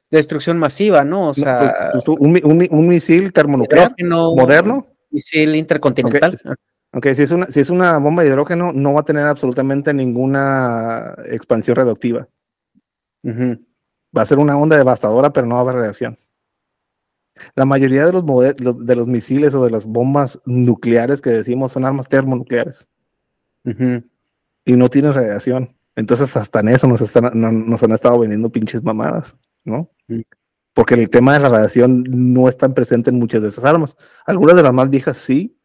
Destrucción 0.09 0.57
masiva, 0.57 1.03
¿no? 1.03 1.29
O 1.29 1.33
sea. 1.33 1.91
Pues, 1.93 2.05
pues, 2.05 2.17
un, 2.19 2.87
misil 2.87 3.31
termonuclear 3.31 3.93
moderno 3.99 4.87
misil 5.15 5.55
intercontinental. 5.55 6.37
Okay. 6.91 7.15
si 7.15 7.23
es, 7.23 7.31
una, 7.31 7.47
si 7.47 7.59
es 7.59 7.69
una 7.69 7.97
bomba 7.97 8.23
de 8.23 8.29
hidrógeno, 8.29 8.71
no 8.73 8.93
va 8.93 9.01
a 9.01 9.05
tener 9.05 9.25
absolutamente 9.27 9.93
ninguna 9.93 11.15
expansión 11.25 11.75
reductiva. 11.75 12.27
Va 13.25 14.21
a 14.21 14.25
ser 14.25 14.37
una 14.37 14.57
onda 14.57 14.77
devastadora, 14.77 15.33
pero 15.33 15.47
no 15.47 15.55
va 15.55 15.61
a 15.61 15.63
haber 15.63 15.75
reacción. 15.75 16.17
La 17.55 17.65
mayoría 17.65 18.05
de 18.05 18.13
los, 18.13 18.85
de 18.85 18.95
los 18.95 19.07
misiles 19.07 19.53
o 19.53 19.63
de 19.63 19.71
las 19.71 19.85
bombas 19.85 20.39
nucleares 20.45 21.21
que 21.21 21.29
decimos 21.29 21.71
son 21.71 21.85
armas 21.85 22.07
termonucleares. 22.07 22.87
Y 23.63 24.73
no 24.73 24.89
tienen 24.89 25.13
radiación. 25.13 25.75
Entonces, 25.95 26.35
hasta 26.35 26.59
en 26.59 26.69
eso 26.69 26.87
nos, 26.87 27.01
están, 27.01 27.31
nos 27.33 27.83
han 27.83 27.91
estado 27.91 28.19
vendiendo 28.19 28.49
pinches 28.49 28.83
mamadas, 28.83 29.35
¿no? 29.63 29.89
porque 30.75 30.93
el 30.95 31.09
tema 31.09 31.33
de 31.33 31.39
la 31.39 31.49
radiación 31.49 32.03
no 32.05 32.49
es 32.49 32.57
tan 32.57 32.73
presente 32.73 33.09
en 33.09 33.17
muchas 33.17 33.41
de 33.41 33.47
esas 33.47 33.63
armas. 33.63 33.95
Algunas 34.25 34.57
de 34.57 34.63
las 34.63 34.73
más 34.73 34.89
viejas 34.89 35.17
sí, 35.17 35.57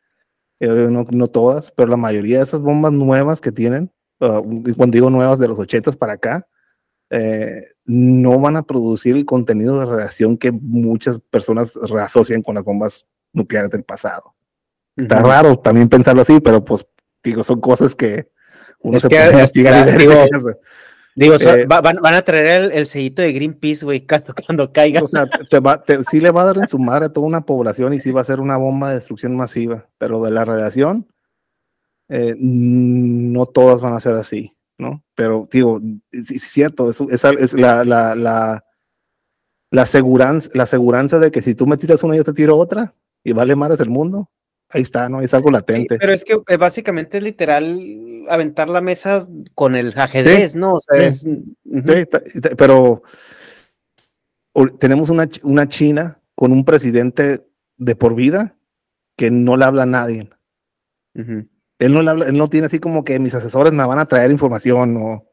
eh, 0.61 0.89
no, 0.89 1.29
todas, 1.29 1.73
pero 1.73 1.89
la 1.89 1.97
mayoría 1.97 2.39
de 2.39 2.45
esas 2.45 2.61
bombas 2.61 2.93
nuevas 2.93 3.41
que 3.41 3.51
tienen, 3.51 3.91
uh, 4.21 4.41
cuando 4.77 4.95
digo 4.95 5.11
nuevas 5.11 5.41
de 5.41 5.49
los 5.49 5.59
80 5.59 5.91
para 5.93 6.13
acá, 6.13 6.47
eh, 7.11 7.63
no 7.87 8.39
van 8.39 8.57
a 8.57 8.63
producir 8.63 9.17
el 9.17 9.25
contenido 9.27 9.79
de 9.81 9.87
radiación 9.87 10.37
que 10.39 10.53
muchas 10.53 11.19
personas 11.19 11.77
asocian 11.77 12.43
con 12.43 12.55
las 12.55 12.65
bombas 12.65 13.07
nucleares 13.33 13.71
del 13.71 13.83
pasado. 13.85 14.35
Está 14.97 15.23
raro 15.23 15.59
también 15.59 15.89
pensarlo 15.89 16.23
así, 16.23 16.41
pero 16.41 16.65
pues 16.65 16.87
digo, 17.23 17.43
son 17.45 17.61
cosas 17.61 17.95
que 17.95 18.29
uno 18.81 18.99
se 18.99 19.09
puede 19.09 19.33
investigar. 19.33 19.89
Digo, 21.17 21.35
o 21.35 21.39
sea, 21.41 21.57
Eh, 21.57 21.67
va- 21.67 21.81
van, 21.81 21.97
van 21.97 22.15
a 22.15 22.23
traer 22.23 22.47
el, 22.47 22.73
el 22.73 22.87
sellito 22.87 23.21
de 23.23 23.33
Greenpeace, 23.33 23.85
güey, 23.85 24.07
cuando, 24.07 24.33
cuando 24.47 24.73
caiga. 24.73 25.03
O 25.03 25.07
sea, 25.09 25.27
te 25.51 25.59
va, 25.59 25.83
te- 25.83 26.05
sí 26.05 26.21
le 26.21 26.31
va 26.31 26.43
a 26.43 26.47
dar 26.47 26.59
en 26.59 26.69
su 26.69 26.79
madre 26.79 27.07
a 27.07 27.13
toda 27.13 27.27
una 27.27 27.41
población 27.45 27.93
y 27.95 28.01
sí 28.01 28.11
va 28.13 28.21
a 28.21 28.25
ser 28.25 28.41
una 28.41 28.57
bomba 28.57 28.89
de 28.91 28.95
destrucción 28.97 29.37
masiva, 29.37 29.89
pero 29.99 30.23
de 30.23 30.31
la 30.31 30.45
radiación, 30.45 31.09
eh, 32.09 32.35
no 32.39 33.47
todas 33.47 33.81
van 33.81 33.93
a 33.95 34.01
ser 34.01 34.15
así, 34.17 34.55
¿no? 34.81 35.05
Pero 35.15 35.49
digo, 35.51 35.81
sí, 36.13 36.35
es 36.37 36.43
cierto, 36.43 36.91
es, 36.91 37.01
es, 37.01 37.25
es 37.25 37.53
la, 37.55 37.85
la, 37.85 38.15
la, 38.15 38.65
la 39.71 39.83
aseguranza, 39.83 40.51
la 40.55 40.65
aseguranza 40.65 41.19
de 41.19 41.31
que 41.31 41.43
si 41.43 41.55
tú 41.55 41.67
me 41.67 41.77
tiras 41.77 42.03
una, 42.03 42.17
yo 42.17 42.25
te 42.25 42.33
tiro 42.33 42.57
otra 42.57 42.95
y 43.23 43.33
vale 43.33 43.55
mares 43.55 43.81
el 43.81 43.91
mundo, 43.91 44.31
ahí 44.71 44.83
está, 44.83 45.09
¿no? 45.09 45.21
Es 45.21 45.35
algo 45.35 45.49
Sí, 45.49 45.53
latente. 45.53 45.99
pero 45.99 46.13
es 46.13 46.25
que 46.25 46.41
eh, 46.49 46.57
básicamente 46.57 47.19
es 47.19 47.25
literal 47.25 48.25
aventar 48.29 48.69
la 48.69 48.81
mesa 48.81 49.29
con 49.55 49.75
el 49.75 49.93
ajedrez, 49.97 50.57
¿no? 50.57 50.75
O 50.75 50.81
sea, 50.81 51.11
sí. 51.11 51.29
es. 51.65 52.41
pero 52.57 53.03
tenemos 54.79 55.11
una, 55.11 55.29
una 55.43 55.69
China 55.69 56.21
con 56.35 56.53
un 56.53 56.65
presidente 56.65 57.47
de 57.77 57.97
por 57.97 58.15
vida 58.15 58.57
que 59.17 59.31
no 59.31 59.57
le 59.57 59.65
habla 59.65 59.83
a 59.83 59.87
nadie. 59.87 60.31
Él 61.81 61.93
no, 61.93 62.03
le 62.03 62.11
habla, 62.11 62.27
él 62.27 62.37
no 62.37 62.49
tiene 62.49 62.67
así 62.67 62.79
como 62.79 63.03
que 63.03 63.19
mis 63.19 63.35
asesores 63.35 63.73
me 63.73 63.85
van 63.85 63.99
a 63.99 64.07
traer 64.07 64.31
información 64.31 64.97
o 64.99 65.27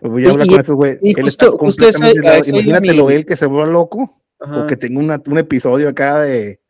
o 0.00 0.08
voy 0.08 0.24
a 0.26 0.30
hablar 0.30 0.46
y- 0.46 0.50
con 0.50 0.60
estos 0.60 0.76
güey. 0.76 0.92
Él 1.02 1.14
justo- 1.22 1.46
está 1.46 1.50
completamente 1.58 2.38
eso 2.38 2.50
Imagínatelo 2.50 3.06
mi- 3.08 3.12
él 3.14 3.26
que 3.26 3.36
se 3.36 3.44
vuelva 3.46 3.66
loco 3.70 4.22
Ajá. 4.40 4.62
o 4.62 4.66
que 4.66 4.76
tenga 4.76 5.00
una- 5.00 5.22
un 5.26 5.38
episodio 5.38 5.88
acá 5.88 6.20
de 6.20 6.60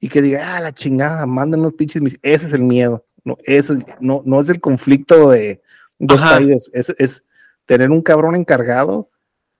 y 0.00 0.08
que 0.08 0.22
diga, 0.22 0.56
ah, 0.56 0.60
la 0.60 0.72
chingada, 0.74 1.26
manden 1.26 1.62
los 1.62 1.72
pinches. 1.74 2.00
mis-". 2.02 2.18
Ese 2.22 2.46
es 2.46 2.52
el 2.54 2.62
miedo. 2.62 3.04
No, 3.24 3.36
ese, 3.44 3.74
no, 4.00 4.22
no 4.24 4.40
es 4.40 4.48
el 4.48 4.60
conflicto 4.60 5.30
de 5.30 5.60
dos 5.98 6.22
Ajá. 6.22 6.36
países, 6.36 6.70
es, 6.72 6.88
es 6.98 7.22
tener 7.66 7.90
un 7.90 8.00
cabrón 8.00 8.34
encargado 8.34 9.10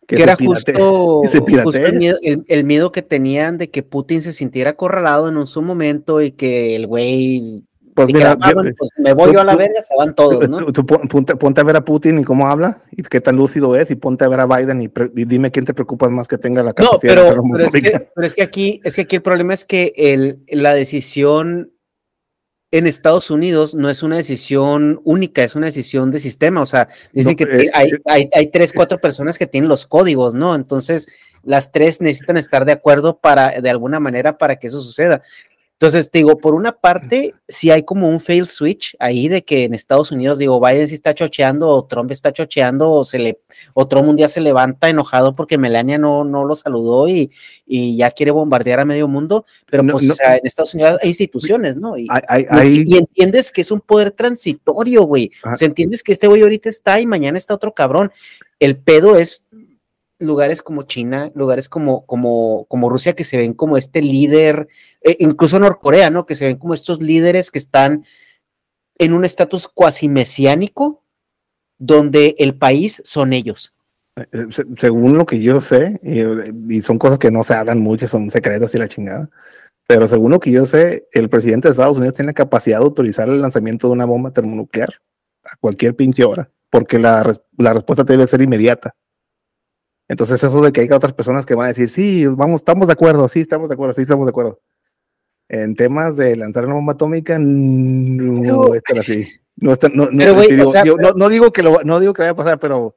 que, 0.06 0.16
que 0.16 0.22
era 0.22 0.36
pirate- 0.36 0.72
justo, 0.72 1.22
que 1.22 1.62
justo 1.62 1.78
el, 1.78 1.98
miedo, 1.98 2.18
el- 2.22 2.44
el 2.48 2.64
miedo 2.64 2.90
que 2.90 3.02
tenían 3.02 3.58
de 3.58 3.68
que 3.70 3.82
Putin 3.82 4.22
se 4.22 4.32
sintiera 4.32 4.70
acorralado 4.70 5.28
en 5.28 5.36
un 5.36 5.46
su 5.46 5.60
momento 5.60 6.22
y 6.22 6.30
que 6.32 6.74
el 6.76 6.86
güey 6.86 7.64
Pues 8.06 8.14
mira, 8.14 8.36
"Ah, 8.40 8.48
yo- 8.48 8.54
bueno, 8.54 8.70
pues 8.76 8.90
me 8.98 9.12
voy 9.12 9.26
tú- 9.28 9.32
yo 9.34 9.40
a 9.40 9.44
la 9.44 9.56
verga, 9.56 9.82
se 9.82 9.94
van 9.96 10.14
todos, 10.14 10.48
¿no? 10.48 10.58
Tú- 10.58 10.72
tú 10.72 10.86
pon- 10.86 11.08
ponte, 11.08 11.36
ponte 11.36 11.60
a 11.60 11.64
ver 11.64 11.76
a 11.76 11.84
Putin 11.84 12.18
y 12.18 12.24
cómo 12.24 12.46
habla 12.48 12.82
y 12.92 13.02
qué 13.02 13.20
tan 13.20 13.36
lúcido 13.36 13.76
es 13.76 13.90
y 13.90 13.94
ponte 13.96 14.24
a 14.24 14.28
ver 14.28 14.40
a 14.40 14.46
Biden 14.46 14.82
y, 14.82 14.88
pre- 14.88 15.10
y 15.14 15.24
dime 15.24 15.50
quién 15.50 15.64
te 15.64 15.74
preocupas 15.74 16.10
más 16.10 16.28
que 16.28 16.38
tenga 16.38 16.62
la 16.62 16.70
No, 16.70 16.74
capacidad 16.74 17.00
de 17.00 17.08
pero, 17.08 17.22
hacer 17.28 17.40
una 17.40 17.52
pero, 17.54 17.66
es 17.66 17.72
que, 17.72 18.08
pero 18.14 18.26
es 18.26 18.34
que 18.34 18.42
aquí, 18.42 18.80
es 18.84 18.94
que 18.96 19.02
aquí 19.02 19.16
el 19.16 19.22
problema 19.22 19.54
es 19.54 19.64
que 19.64 19.92
el, 19.96 20.42
la 20.48 20.74
decisión 20.74 21.72
en 22.72 22.86
Estados 22.86 23.32
Unidos 23.32 23.74
no 23.74 23.90
es 23.90 24.04
una 24.04 24.16
decisión 24.16 25.00
única, 25.02 25.42
es 25.42 25.56
una 25.56 25.66
decisión 25.66 26.12
de 26.12 26.20
sistema. 26.20 26.62
O 26.62 26.66
sea, 26.66 26.86
dicen 27.12 27.32
No, 27.32 27.36
que 27.36 27.62
eh, 27.64 27.70
hay, 27.74 27.88
eh. 27.90 27.98
hay, 28.04 28.28
hay 28.32 28.46
tres, 28.52 28.72
cuatro 28.72 29.00
personas 29.00 29.38
que 29.38 29.48
tienen 29.48 29.68
los 29.68 29.86
códigos, 29.86 30.34
¿no? 30.34 30.54
Entonces, 30.54 31.08
las 31.42 31.72
tres 31.72 32.00
necesitan 32.00 32.36
estar 32.36 32.64
de 32.64 32.70
acuerdo 32.72 33.18
para, 33.18 33.60
de 33.60 33.70
alguna 33.70 33.98
manera, 33.98 34.38
para 34.38 34.54
que 34.56 34.68
eso 34.68 34.80
suceda. 34.80 35.20
Entonces, 35.82 36.10
te 36.10 36.18
digo, 36.18 36.36
por 36.36 36.52
una 36.54 36.72
parte, 36.72 37.32
sí 37.48 37.70
hay 37.70 37.84
como 37.84 38.06
un 38.10 38.20
fail 38.20 38.46
switch 38.46 38.94
ahí 38.98 39.28
de 39.28 39.42
que 39.44 39.64
en 39.64 39.72
Estados 39.72 40.12
Unidos, 40.12 40.36
digo, 40.36 40.60
Biden 40.60 40.86
sí 40.88 40.94
está 40.94 41.14
chocheando, 41.14 41.70
o 41.70 41.86
Trump 41.86 42.10
está 42.10 42.34
chocheando, 42.34 42.92
o 42.92 43.02
se 43.02 43.18
le, 43.18 43.40
o 43.72 43.88
Trump 43.88 44.06
un 44.06 44.16
día 44.16 44.28
se 44.28 44.42
levanta 44.42 44.90
enojado 44.90 45.34
porque 45.34 45.56
Melania 45.56 45.96
no, 45.96 46.22
no 46.22 46.44
lo 46.44 46.54
saludó 46.54 47.08
y, 47.08 47.30
y 47.64 47.96
ya 47.96 48.10
quiere 48.10 48.30
bombardear 48.30 48.80
a 48.80 48.84
medio 48.84 49.08
mundo, 49.08 49.46
pero 49.70 49.82
No, 49.82 49.94
pues, 49.94 50.04
no. 50.04 50.12
o 50.12 50.16
sea, 50.16 50.36
en 50.36 50.46
Estados 50.46 50.74
Unidos 50.74 50.98
hay 51.02 51.08
instituciones, 51.08 51.76
¿no? 51.76 51.96
Y, 51.96 52.06
Hay- 52.10 52.44
hay- 52.50 52.84
y- 52.86 52.98
entiendes 52.98 53.50
que 53.50 53.62
es 53.62 53.70
un 53.70 53.80
poder 53.80 54.10
transitorio, 54.10 55.04
güey. 55.04 55.30
O 55.50 55.56
sea, 55.56 55.64
entiendes 55.66 56.02
que 56.02 56.12
este 56.12 56.26
güey 56.26 56.42
ahorita 56.42 56.68
está 56.68 57.00
y 57.00 57.06
mañana 57.06 57.38
está 57.38 57.54
otro 57.54 57.72
cabrón. 57.72 58.12
El 58.58 58.76
pedo 58.76 59.16
es 59.16 59.46
lugares 60.20 60.62
como 60.62 60.84
China, 60.84 61.32
lugares 61.34 61.68
como, 61.68 62.06
como, 62.06 62.66
como 62.68 62.88
Rusia 62.88 63.14
que 63.14 63.24
se 63.24 63.36
ven 63.36 63.54
como 63.54 63.76
este 63.76 64.02
líder, 64.02 64.68
eh, 65.02 65.16
incluso 65.18 65.58
Norcorea, 65.58 66.10
¿no? 66.10 66.26
Que 66.26 66.34
se 66.36 66.44
ven 66.46 66.58
como 66.58 66.74
estos 66.74 67.00
líderes 67.00 67.50
que 67.50 67.58
están 67.58 68.04
en 68.98 69.12
un 69.14 69.24
estatus 69.24 69.66
cuasi 69.66 70.08
mesiánico 70.08 71.02
donde 71.78 72.34
el 72.38 72.54
país 72.54 73.02
son 73.04 73.32
ellos. 73.32 73.72
Eh, 74.16 74.26
se- 74.50 74.66
según 74.76 75.16
lo 75.16 75.24
que 75.24 75.40
yo 75.40 75.60
sé, 75.60 75.98
y, 76.02 76.82
son 76.82 76.98
cosas 76.98 77.18
que 77.18 77.30
no 77.30 77.42
se 77.42 77.54
hablan 77.54 77.80
mucho, 77.80 78.06
son 78.06 78.28
secretas 78.30 78.74
y 78.74 78.78
la 78.78 78.88
chingada, 78.88 79.30
pero 79.86 80.06
según 80.06 80.32
lo 80.32 80.40
que 80.40 80.50
yo 80.50 80.66
sé, 80.66 81.08
el 81.12 81.30
presidente 81.30 81.68
de 81.68 81.72
Estados 81.72 81.96
Unidos 81.96 82.14
tiene 82.14 82.28
la 82.28 82.34
capacidad 82.34 82.78
de 82.78 82.84
autorizar 82.84 83.28
el 83.28 83.40
lanzamiento 83.40 83.86
de 83.86 83.94
una 83.94 84.04
bomba 84.04 84.32
termonuclear 84.32 84.90
a 85.44 85.56
cualquier 85.56 85.96
pinche 85.96 86.22
hora, 86.24 86.50
porque 86.68 86.98
la, 86.98 87.32
la 87.56 87.72
respuesta 87.72 88.04
debe 88.04 88.26
ser 88.26 88.42
inmediata. 88.42 88.94
Entonces 90.10 90.42
eso 90.42 90.60
de 90.60 90.72
que 90.72 90.80
haya 90.80 90.96
otras 90.96 91.12
personas 91.12 91.46
que 91.46 91.54
van 91.54 91.66
a 91.66 91.68
decir, 91.68 91.88
sí, 91.88 92.26
vamos, 92.26 92.62
estamos 92.62 92.88
de 92.88 92.94
acuerdo, 92.94 93.28
sí, 93.28 93.38
estamos 93.42 93.68
de 93.68 93.74
acuerdo, 93.74 93.94
sí, 93.94 94.02
estamos 94.02 94.26
de 94.26 94.30
acuerdo. 94.30 94.60
En 95.48 95.76
temas 95.76 96.16
de 96.16 96.34
lanzar 96.34 96.66
una 96.66 96.74
bomba 96.74 96.94
atómica, 96.94 97.38
no 97.38 98.42
Pero- 98.42 98.72
a 98.72 98.76
estar 98.76 98.98
así. 98.98 99.28
No, 99.54 99.70
está, 99.70 99.88
no, 99.88 100.08
no, 100.10 100.24
o 100.36 100.40
digo, 100.42 100.72
sea, 100.72 100.82
yo 100.84 100.96
pero- 100.96 101.10
no, 101.12 101.14
no 101.16 101.28
digo 101.28 101.52
que 101.52 101.62
lo, 101.62 101.84
no 101.84 102.00
digo 102.00 102.12
que 102.12 102.22
vaya 102.22 102.32
a 102.32 102.36
pasar, 102.36 102.58
pero 102.58 102.96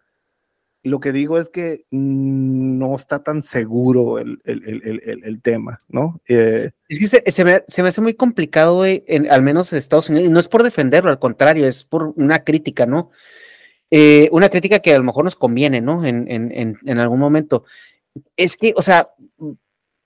lo 0.82 1.00
que 1.00 1.12
digo 1.12 1.38
es 1.38 1.50
que 1.50 1.86
no 1.92 2.96
está 2.96 3.22
tan 3.22 3.44
seguro 3.44 4.18
el, 4.18 4.40
el, 4.44 4.82
el, 4.84 5.22
el, 5.24 5.42
tema, 5.44 5.84
¿no? 5.90 6.20
Eh, 6.28 6.72
Es 6.90 6.98
que 6.98 7.08
se, 7.08 7.32
se 7.32 7.46
me, 7.46 7.64
se 7.68 7.84
me 7.84 7.90
hace 7.90 8.02
muy 8.02 8.16
complicado, 8.16 8.88
en, 8.88 9.30
al 9.32 9.44
menos 9.44 9.72
en 9.72 9.78
Estados 9.78 10.10
Unidos, 10.10 10.28
y 10.28 10.32
no 10.32 10.40
es 10.40 10.48
por 10.48 10.64
defenderlo, 10.64 11.12
al 11.12 11.20
contrario, 11.20 11.68
es 11.68 11.84
por 11.84 12.12
una 12.16 12.44
crítica, 12.44 12.88
¿no? 12.88 13.12
Eh, 13.96 14.28
una 14.32 14.50
crítica 14.50 14.80
que 14.80 14.92
a 14.92 14.98
lo 14.98 15.04
mejor 15.04 15.24
nos 15.24 15.36
conviene, 15.36 15.80
¿no? 15.80 16.04
En, 16.04 16.26
en, 16.28 16.80
en, 16.84 16.98
algún 16.98 17.20
momento. 17.20 17.64
Es 18.36 18.58
que, 18.58 18.74
o 18.76 18.82
sea, 18.82 19.10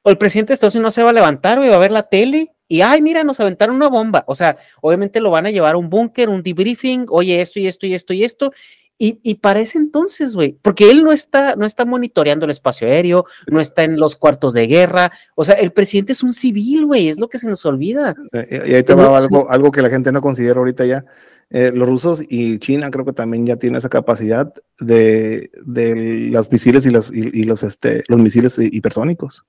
el 0.03 0.18
presidente 0.18 0.49
de 0.49 0.55
Estados 0.55 0.76
Unidos 0.76 0.89
no 0.89 0.91
se 0.91 1.03
va 1.03 1.11
a 1.11 1.14
levantar, 1.14 1.57
güey, 1.57 1.69
va 1.69 1.77
a 1.77 1.80
ver 1.80 1.93
la 1.93 2.03
tele 2.03 2.53
y, 2.68 2.81
ay, 2.81 3.01
mira, 3.01 3.23
nos 3.23 3.39
aventaron 3.39 3.77
una 3.77 3.88
bomba. 3.88 4.26
O 4.27 4.35
sea, 4.35 4.57
obviamente 4.81 5.22
lo 5.22 5.31
van 5.31 5.45
a 5.45 5.51
llevar 5.51 5.76
a 5.76 5.77
un 5.77 5.89
búnker, 5.89 6.27
un 6.27 6.43
debriefing, 6.43 7.05
oye, 7.07 7.39
esto 7.39 7.61
y 7.61 7.68
esto 7.68 7.85
y 7.85 7.93
esto 7.93 8.11
y 8.11 8.26
esto. 8.26 8.51
Y, 8.97 9.22
y 9.23 9.35
para 9.35 9.61
ese 9.61 9.77
entonces, 9.77 10.35
güey, 10.35 10.57
porque 10.61 10.91
él 10.91 11.01
no 11.01 11.14
está, 11.14 11.55
no 11.55 11.65
está 11.65 11.85
monitoreando 11.85 12.43
el 12.43 12.51
espacio 12.51 12.89
aéreo, 12.89 13.23
no 13.45 13.61
está 13.61 13.85
en 13.85 13.97
los 13.97 14.18
cuartos 14.18 14.53
de 14.53 14.68
guerra, 14.68 15.14
o 15.35 15.45
sea, 15.45 15.55
el 15.55 15.72
presidente 15.72 16.11
es 16.11 16.23
un 16.23 16.34
civil, 16.34 16.88
güey, 16.88 17.07
es 17.07 17.19
lo 17.19 17.30
que 17.30 17.39
se 17.39 17.47
nos 17.47 17.65
olvida. 17.65 18.15
Eh, 18.34 18.64
Y 18.68 18.73
ahí 18.73 18.84
te 18.84 18.95
va 18.95 19.18
algo, 19.18 19.49
algo 19.49 19.72
que 19.72 19.81
la 19.81 19.89
gente 19.89 20.11
no 20.11 20.19
considera 20.22 20.59
ahorita 20.59 20.85
ya. 20.85 21.05
Eh, 21.49 21.72
los 21.74 21.88
rusos 21.88 22.22
y 22.28 22.60
China 22.60 22.91
creo 22.91 23.06
que 23.06 23.14
también 23.14 23.45
ya 23.45 23.56
tienen 23.56 23.78
esa 23.78 23.88
capacidad 23.90 24.53
de, 24.80 25.49
de 25.65 26.30
las 26.32 26.52
misiles 26.52 26.86
y 26.86 26.90
los, 26.90 27.10
y, 27.14 27.30
y 27.32 27.44
los, 27.45 27.64
este, 27.64 28.03
los 28.10 28.19
misiles 28.19 28.57
hi- 28.60 28.69
hipersónicos, 28.72 29.45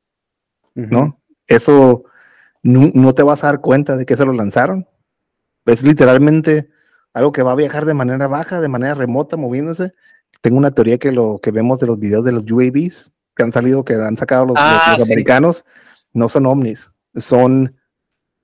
¿no? 0.75 1.21
Eso 1.49 2.05
no, 2.63 2.91
no 2.95 3.15
te 3.15 3.25
vas 3.25 3.43
a 3.43 3.49
dar 3.49 3.61
cuenta 3.61 3.97
de 3.97 4.07
que 4.07 4.17
se 4.17 4.25
lo 4.25 4.33
lanzaron. 4.33 4.87
Es 5.67 5.83
literalmente 5.83 6.71
algo 7.13 7.33
que 7.33 7.43
va 7.43 7.53
a 7.53 7.57
viajar 7.57 7.85
de 7.85 7.95
manera 7.95 8.29
baja, 8.29 8.61
de 8.61 8.69
manera 8.69 8.95
remota, 8.95 9.37
moviéndose. 9.37 9.93
Tengo 10.41 10.57
una 10.57 10.71
teoría 10.71 10.99
que 10.99 11.11
lo 11.11 11.41
que 11.43 11.51
vemos 11.51 11.81
de 11.81 11.87
los 11.89 11.99
videos 11.99 12.25
de 12.25 12.31
los 12.33 12.45
UAVs 12.49 13.13
que 13.35 13.43
han 13.43 13.51
salido, 13.53 13.85
que 13.85 13.95
han 13.95 14.17
sacado 14.17 14.47
los, 14.47 14.55
los- 14.55 14.83
Ah, 14.87 14.95
los 14.99 15.07
sí. 15.07 15.13
americanos, 15.13 15.65
no 16.13 16.29
son 16.29 16.47
ovnis, 16.47 16.91
son 17.17 17.75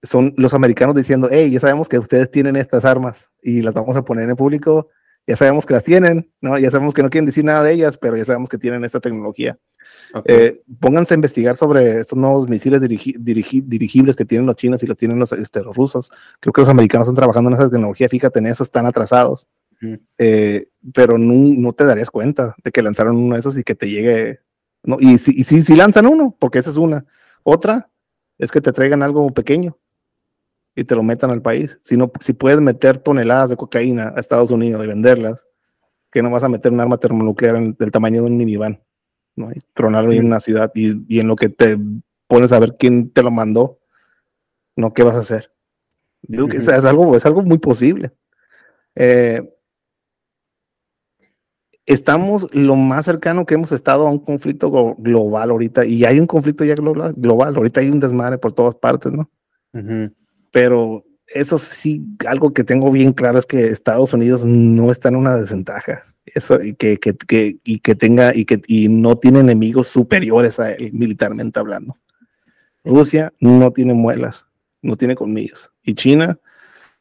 son 0.03 0.35
los 0.37 0.53
americanos 0.55 0.95
diciendo, 0.95 1.29
hey, 1.31 1.51
ya 1.51 1.61
sabemos 1.61 1.89
que 1.89 1.99
ustedes 1.99 2.31
tienen 2.31 2.57
estas 2.57 2.85
armas 2.85 3.29
y 3.45 3.63
las 3.63 3.75
vamos 3.75 3.97
a 3.97 4.03
poner 4.05 4.29
en 4.29 4.35
público, 4.37 4.89
ya 5.27 5.37
sabemos 5.37 5.65
que 5.65 5.73
las 5.75 5.85
tienen, 5.85 6.31
¿no? 6.41 6.59
Ya 6.59 6.71
sabemos 6.71 6.93
que 6.93 7.03
no 7.03 7.09
quieren 7.09 7.27
decir 7.27 7.45
nada 7.45 7.63
de 7.63 7.73
ellas, 7.73 7.97
pero 7.97 8.17
ya 8.17 8.25
sabemos 8.25 8.49
que 8.49 8.59
tienen 8.59 8.85
esta 8.85 9.01
tecnología. 9.01 9.59
Ok. 10.13 10.25
Eh, 10.27 10.63
pónganse 10.81 11.15
a 11.15 11.17
investigar 11.17 11.57
sobre 11.57 12.01
estos 12.01 12.19
nuevos 12.19 12.49
misiles 12.49 12.83
dirigi- 12.83 13.17
dirigi- 13.17 13.63
dirigibles 13.65 14.17
que 14.17 14.25
tienen 14.25 14.47
los 14.47 14.57
chinos 14.57 14.83
y 14.83 14.87
los 14.87 14.97
tienen 14.97 15.19
los, 15.19 15.33
este, 15.33 15.63
los 15.63 15.77
rusos. 15.77 16.11
Creo 16.41 16.53
que 16.53 16.61
los 16.61 16.69
americanos 16.69 17.07
están 17.07 17.17
trabajando 17.17 17.51
en 17.51 17.55
esa 17.55 17.71
tecnología, 17.71 18.09
fíjate 18.09 18.39
en 18.41 18.47
eso, 18.47 18.63
están 18.63 18.87
atrasados. 18.87 19.47
Eh, 20.19 20.67
pero 20.95 21.19
no, 21.19 21.35
no 21.59 21.73
te 21.75 21.85
darías 21.85 22.11
cuenta 22.11 22.55
de 22.65 22.71
que 22.71 22.83
lanzaron 22.83 23.17
uno 23.17 23.35
de 23.35 23.41
esos 23.41 23.59
y 23.59 23.65
que 23.65 23.75
te 23.75 23.89
llegue. 23.89 24.41
No, 24.83 24.97
y 25.01 25.19
si, 25.19 25.33
y 25.33 25.45
si, 25.45 25.61
si 25.61 25.75
lanzan 25.75 26.07
uno, 26.07 26.37
porque 26.39 26.59
esa 26.59 26.71
es 26.71 26.77
una. 26.77 27.05
Otra 27.43 27.91
es 28.39 28.51
que 28.51 28.61
te 28.61 28.73
traigan 28.73 29.03
algo 29.03 29.33
pequeño 29.33 29.79
y 30.77 30.85
te 30.85 30.95
lo 30.95 31.03
metan 31.03 31.31
al 31.31 31.43
país. 31.43 31.79
Si, 31.85 31.97
no, 31.97 32.11
si 32.21 32.33
puedes 32.33 32.61
meter 32.61 32.99
toneladas 32.99 33.51
de 33.51 33.57
cocaína 33.57 34.13
a 34.17 34.21
Estados 34.21 34.51
Unidos 34.51 34.83
y 34.85 34.87
venderlas, 34.89 35.45
que 36.11 36.23
no 36.23 36.31
vas 36.31 36.45
a 36.45 36.49
meter 36.49 36.73
un 36.73 36.81
arma 36.81 36.99
termonuclear 36.99 37.57
en- 37.57 37.75
del 37.79 37.91
tamaño 37.91 38.23
de 38.23 38.29
un 38.31 38.37
minivan, 38.37 38.83
¿no? 39.37 39.51
Y 39.53 39.59
tronarlo 39.73 40.11
ahí 40.13 40.19
en 40.19 40.27
una 40.27 40.41
ciudad 40.41 40.71
y, 40.75 41.05
y 41.15 41.21
en 41.21 41.29
lo 41.29 41.37
que 41.37 41.49
te 41.49 41.79
pones 42.27 42.53
a 42.53 42.59
ver 42.59 42.77
quién 42.79 43.11
te 43.11 43.23
lo 43.23 43.31
mandó, 43.31 43.79
¿no? 44.77 44.93
¿Qué 44.93 45.03
vas 45.03 45.17
a 45.17 45.21
hacer? 45.21 45.53
Digo 46.23 46.49
que 46.49 46.57
es, 46.59 46.69
es 46.69 46.85
algo, 46.85 47.17
es 47.17 47.27
algo 47.27 47.43
muy 47.43 47.59
posible. 47.59 48.13
Eh, 48.95 49.43
estamos 51.87 52.49
lo 52.55 52.77
más 52.77 53.05
cercano 53.05 53.45
que 53.45 53.55
hemos 53.55 53.73
estado 53.73 54.07
a 54.07 54.11
un 54.11 54.19
conflicto 54.19 54.71
glo- 54.71 54.95
global 54.99 55.51
ahorita, 55.51 55.85
y 55.85 56.05
hay 56.05 56.19
un 56.19 56.27
conflicto 56.27 56.65
ya 56.65 56.75
global, 56.75 57.15
global, 57.17 57.57
ahorita 57.57 57.81
hay 57.81 57.89
un 57.91 58.01
desmadre 58.01 58.39
por 58.39 58.53
todas 58.53 58.75
partes, 58.75 59.13
¿no? 59.13 59.31
Ujú. 59.75 60.15
Pero 60.55 61.05
eso 61.27 61.59
sí, 61.59 62.01
algo 62.29 62.53
que 62.53 62.63
tengo 62.63 62.93
bien 62.93 63.13
claro 63.13 63.41
es 63.41 63.45
que 63.45 63.67
Estados 63.67 64.13
Unidos 64.13 64.45
no 64.45 64.93
está 64.93 65.09
en 65.09 65.17
una 65.17 65.37
desventaja. 65.37 66.05
Eso, 66.27 66.63
y 66.63 66.77
que, 66.77 66.99
que, 66.99 67.17
que, 67.17 67.59
y 67.65 67.81
que 67.81 67.97
tenga 67.97 68.33
y 68.33 68.45
que 68.45 68.63
y 68.69 68.89
no 68.89 69.19
tiene 69.19 69.41
enemigos 69.41 69.89
superiores 69.89 70.61
a 70.61 70.71
él 70.71 70.93
militarmente 70.93 71.59
hablando. 71.59 71.99
Rusia 72.85 73.33
no 73.41 73.73
tiene 73.73 73.95
muelas, 73.95 74.47
no 74.81 74.95
tiene 74.95 75.17
colmillos. 75.17 75.73
Y 75.83 75.95
China 75.95 76.39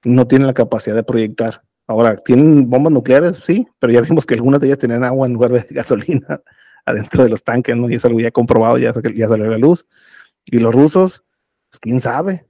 no 0.04 0.26
tiene 0.26 0.48
la 0.48 0.56
capacidad 0.56 0.96
de 0.96 1.04
proyectar. 1.04 1.62
Ahora, 1.86 2.16
tienen 2.16 2.68
bombas 2.68 2.92
nucleares, 2.92 3.40
sí, 3.46 3.68
pero 3.78 3.94
ya 3.94 4.02
vimos 4.02 4.26
que 4.26 4.34
algunas 4.34 4.62
de 4.62 4.68
ellas 4.68 4.80
tenían 4.80 5.04
agua 5.04 5.28
en 5.28 5.34
lugar 5.34 5.52
de 5.52 5.64
gasolina 5.70 6.42
adentro 6.88 7.22
de 7.22 7.30
los 7.30 7.44
tanques, 7.44 7.78
¿no? 7.78 7.88
Y 7.88 7.94
eso 7.94 8.10
lo 8.10 8.16
había 8.16 8.32
comprobado, 8.32 8.80
ya, 8.80 8.92
ya 9.14 9.28
salió 9.28 9.46
la 9.46 9.60
luz. 9.60 9.86
Y 10.44 10.58
los 10.58 10.74
rusos, 10.74 11.24
pues 11.70 11.80
quién 11.80 12.00
sabe, 12.00 12.48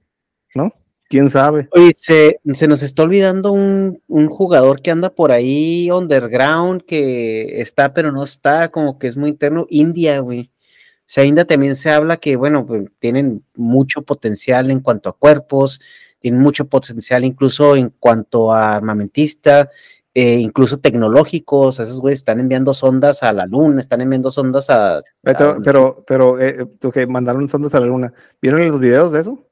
¿no? 0.54 0.72
Quién 1.14 1.30
sabe. 1.30 1.68
Oye, 1.70 1.92
se, 1.94 2.40
se 2.54 2.66
nos 2.66 2.82
está 2.82 3.04
olvidando 3.04 3.52
un, 3.52 4.02
un, 4.08 4.26
jugador 4.26 4.82
que 4.82 4.90
anda 4.90 5.10
por 5.10 5.30
ahí 5.30 5.88
underground, 5.88 6.82
que 6.82 7.60
está 7.60 7.94
pero 7.94 8.10
no 8.10 8.24
está, 8.24 8.72
como 8.72 8.98
que 8.98 9.06
es 9.06 9.16
muy 9.16 9.30
interno, 9.30 9.64
India, 9.70 10.18
güey. 10.18 10.50
O 10.50 11.06
sea, 11.06 11.22
India 11.22 11.44
también 11.44 11.76
se 11.76 11.92
habla 11.92 12.16
que, 12.16 12.34
bueno, 12.34 12.66
pues, 12.66 12.90
tienen 12.98 13.44
mucho 13.54 14.02
potencial 14.02 14.72
en 14.72 14.80
cuanto 14.80 15.08
a 15.08 15.16
cuerpos, 15.16 15.80
tienen 16.18 16.40
mucho 16.40 16.64
potencial 16.64 17.24
incluso 17.24 17.76
en 17.76 17.90
cuanto 17.90 18.52
a 18.52 18.74
armamentista, 18.74 19.70
eh, 20.14 20.38
incluso 20.40 20.80
tecnológicos, 20.80 21.78
esos 21.78 22.00
güeyes 22.00 22.18
están 22.18 22.40
enviando 22.40 22.74
sondas 22.74 23.22
a 23.22 23.32
la 23.32 23.46
luna, 23.46 23.80
están 23.80 24.00
enviando 24.00 24.32
sondas 24.32 24.68
a... 24.68 24.98
Pero, 25.22 25.58
pero, 25.62 26.04
pero 26.08 26.40
eh, 26.40 26.66
que 26.92 27.06
mandaron 27.06 27.48
sondas 27.48 27.72
a 27.76 27.78
la 27.78 27.86
luna, 27.86 28.12
¿vieron 28.42 28.66
los 28.66 28.80
videos 28.80 29.12
de 29.12 29.20
eso? 29.20 29.46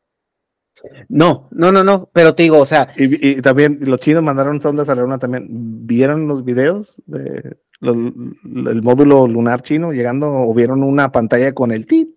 No, 1.09 1.49
no, 1.51 1.73
no, 1.73 1.85
no, 1.85 2.11
pero 2.13 2.35
te 2.35 2.45
digo, 2.45 2.59
o 2.59 2.65
sea. 2.65 2.89
Y, 2.97 3.41
también 3.43 3.79
los 3.83 4.01
chinos 4.01 4.23
mandaron 4.23 4.61
sondas 4.61 4.89
a 4.89 4.95
la 4.95 5.03
luna 5.03 5.19
también. 5.19 5.47
¿Vieron 5.87 6.29
los 6.29 6.45
videos 6.45 7.01
de 7.07 7.57
el 7.81 8.83
módulo 8.83 9.27
lunar 9.27 9.63
chino 9.63 9.93
llegando 9.93 10.31
o 10.31 10.55
vieron 10.55 10.83
una 10.85 11.11
pantalla 11.11 11.53
con 11.53 11.73
el 11.73 11.87
tit, 11.87 12.11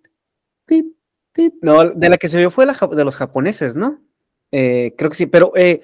tit, 0.64 0.86
tit? 1.32 1.54
No, 1.60 1.90
de 1.90 2.08
la 2.08 2.18
que 2.18 2.28
se 2.28 2.38
vio 2.38 2.50
fue 2.50 2.66
la, 2.66 2.74
de 2.92 3.04
los 3.04 3.16
japoneses, 3.16 3.76
¿no? 3.76 4.00
Eh, 4.52 4.94
creo 4.96 5.10
que 5.10 5.16
sí, 5.16 5.26
pero, 5.26 5.52
eh, 5.56 5.80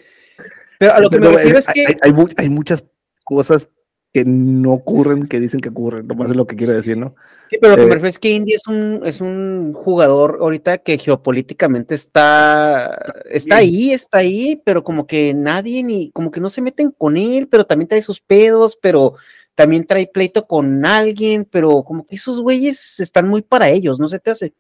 pero 0.79 0.95
a 0.95 1.01
lo 1.01 1.11
que 1.11 1.19
me 1.19 1.29
refiero 1.29 1.59
es, 1.59 1.67
que. 1.67 1.87
Hay, 2.01 2.13
hay 2.37 2.49
muchas 2.49 2.85
cosas 3.25 3.69
que 4.13 4.25
no 4.27 4.73
ocurren, 4.73 5.27
que 5.27 5.41
dicen 5.41 5.61
que 5.61 5.71
ocurren, 5.71 6.07
nomás 6.07 6.31
es 6.31 6.37
lo 6.37 6.47
que 6.47 6.57
quiero 6.57 6.75
decir, 6.75 6.99
¿no? 6.99 7.15
Sí, 7.49 7.57
pero 7.61 7.73
lo 7.73 7.77
que 7.77 7.83
me 7.83 7.93
eh, 7.93 7.95
refiero 7.95 8.09
es 8.09 8.19
que 8.19 8.31
India 8.31 8.57
es 8.57 8.67
un, 8.67 9.01
es 9.05 9.21
un 9.23 9.73
jugador 9.73 10.39
ahorita 10.41 10.79
que 10.79 10.99
geopolíticamente 10.99 11.95
está, 11.95 13.03
está 13.31 13.57
ahí, 13.57 13.91
está 13.91 14.19
ahí, 14.19 14.61
pero 14.65 14.85
como 14.85 15.07
que 15.07 15.33
nadie 15.33 15.83
ni, 15.83 16.11
como 16.13 16.31
que 16.31 16.41
no 16.41 16.51
se 16.51 16.61
meten 16.61 16.91
con 16.91 17.17
él, 17.17 17.49
pero 17.49 17.65
también 17.65 17.89
trae 17.89 18.03
sus 18.03 18.21
pedos, 18.21 18.79
pero 18.81 19.15
también 19.55 19.87
trae 19.87 20.07
pleito 20.07 20.47
con 20.47 20.85
alguien, 20.85 21.49
pero 21.51 21.83
como 21.83 22.05
que 22.05 22.17
esos 22.17 22.41
güeyes 22.41 23.01
están 23.01 23.29
muy 23.29 23.41
para 23.41 23.71
ellos, 23.71 23.99
¿no 23.99 24.09
se 24.09 24.19
te 24.19 24.31
hace? 24.31 24.53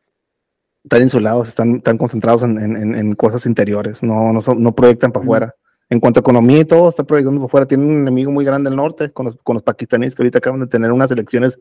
Están 0.82 1.02
insulados, 1.02 1.48
están, 1.48 1.76
están 1.76 1.98
concentrados 1.98 2.42
en, 2.42 2.58
en, 2.58 2.94
en 2.94 3.14
cosas 3.14 3.44
interiores, 3.44 4.02
no, 4.02 4.32
no, 4.32 4.40
no 4.54 4.74
proyectan 4.74 5.12
para 5.12 5.24
afuera 5.24 5.54
en 5.92 6.00
cuanto 6.00 6.20
a 6.20 6.22
economía 6.22 6.60
y 6.60 6.64
todo, 6.64 6.88
está 6.88 7.04
proyectando 7.04 7.42
por 7.42 7.50
fuera. 7.50 7.66
Tiene 7.66 7.84
un 7.84 8.00
enemigo 8.00 8.30
muy 8.30 8.46
grande 8.46 8.70
al 8.70 8.76
norte 8.76 9.12
con 9.12 9.26
los, 9.26 9.36
con 9.42 9.54
los 9.54 9.62
pakistaníes 9.62 10.14
que 10.14 10.22
ahorita 10.22 10.38
acaban 10.38 10.60
de 10.60 10.66
tener 10.66 10.90
unas 10.90 11.10
elecciones 11.10 11.58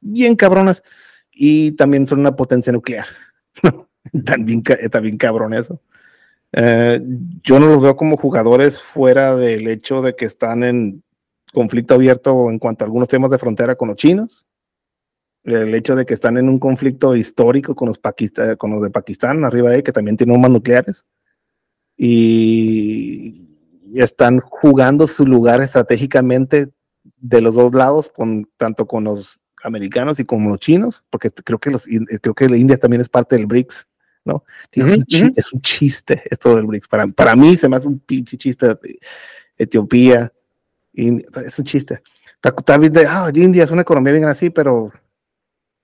bien 0.00 0.36
cabronas 0.36 0.82
y 1.30 1.72
también 1.72 2.06
son 2.06 2.20
una 2.20 2.34
potencia 2.34 2.72
nuclear. 2.72 3.04
también, 4.24 4.62
también 4.90 5.18
cabrón 5.18 5.52
eso. 5.52 5.82
Eh, 6.52 6.98
yo 7.42 7.60
no 7.60 7.66
los 7.66 7.82
veo 7.82 7.94
como 7.94 8.16
jugadores 8.16 8.80
fuera 8.80 9.36
del 9.36 9.68
hecho 9.68 10.00
de 10.00 10.16
que 10.16 10.24
están 10.24 10.64
en 10.64 11.02
conflicto 11.52 11.92
abierto 11.92 12.48
en 12.48 12.58
cuanto 12.58 12.84
a 12.84 12.86
algunos 12.86 13.08
temas 13.08 13.30
de 13.30 13.38
frontera 13.38 13.76
con 13.76 13.88
los 13.88 13.98
chinos. 13.98 14.46
El 15.42 15.74
hecho 15.74 15.94
de 15.94 16.06
que 16.06 16.14
están 16.14 16.38
en 16.38 16.48
un 16.48 16.58
conflicto 16.58 17.14
histórico 17.14 17.74
con 17.74 17.88
los, 17.88 18.00
con 18.56 18.70
los 18.70 18.80
de 18.80 18.90
Pakistán, 18.90 19.44
arriba 19.44 19.68
de 19.68 19.76
ahí, 19.76 19.82
que 19.82 19.92
también 19.92 20.16
tienen 20.16 20.36
bombas 20.36 20.52
nucleares. 20.52 21.04
Y 21.98 23.53
están 24.02 24.40
jugando 24.40 25.06
su 25.06 25.26
lugar 25.26 25.60
estratégicamente 25.60 26.70
de 27.18 27.40
los 27.40 27.54
dos 27.54 27.74
lados, 27.74 28.10
con, 28.10 28.48
tanto 28.56 28.86
con 28.86 29.04
los 29.04 29.40
americanos 29.62 30.20
y 30.20 30.24
con 30.24 30.46
los 30.48 30.58
chinos, 30.58 31.04
porque 31.10 31.30
creo 31.30 31.58
que, 31.58 31.70
los, 31.70 31.84
creo 32.20 32.34
que 32.34 32.48
la 32.48 32.56
India 32.56 32.76
también 32.76 33.00
es 33.00 33.08
parte 33.08 33.36
del 33.36 33.46
BRICS, 33.46 33.86
¿no? 34.24 34.44
Es 35.36 35.52
un 35.52 35.60
chiste 35.60 36.22
esto 36.30 36.56
del 36.56 36.66
BRICS. 36.66 36.88
Para, 36.88 37.06
para 37.06 37.36
mí 37.36 37.56
se 37.56 37.68
me 37.68 37.76
hace 37.76 37.88
un 37.88 37.98
pinche 37.98 38.36
chiste. 38.36 38.76
Etiopía, 39.56 40.32
es 40.92 41.58
un 41.58 41.64
chiste. 41.64 42.02
También 42.64 42.92
de, 42.92 43.06
ah, 43.06 43.30
India 43.34 43.64
es 43.64 43.70
una 43.70 43.82
economía 43.82 44.12
bien 44.12 44.24
así, 44.24 44.50
pero, 44.50 44.90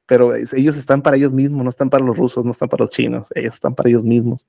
pero 0.07 0.35
ellos 0.35 0.77
están 0.77 1.01
para 1.01 1.16
ellos 1.16 1.32
mismos, 1.32 1.65
no 1.65 1.70
están 1.70 1.89
para 1.89 2.05
los 2.05 2.16
rusos, 2.16 2.45
no 2.45 2.53
están 2.53 2.69
para 2.69 2.85
los 2.85 2.91
chinos, 2.91 3.28
ellos 3.35 3.55
están 3.55 3.74
para 3.74 3.89
ellos 3.89 4.05
mismos 4.05 4.47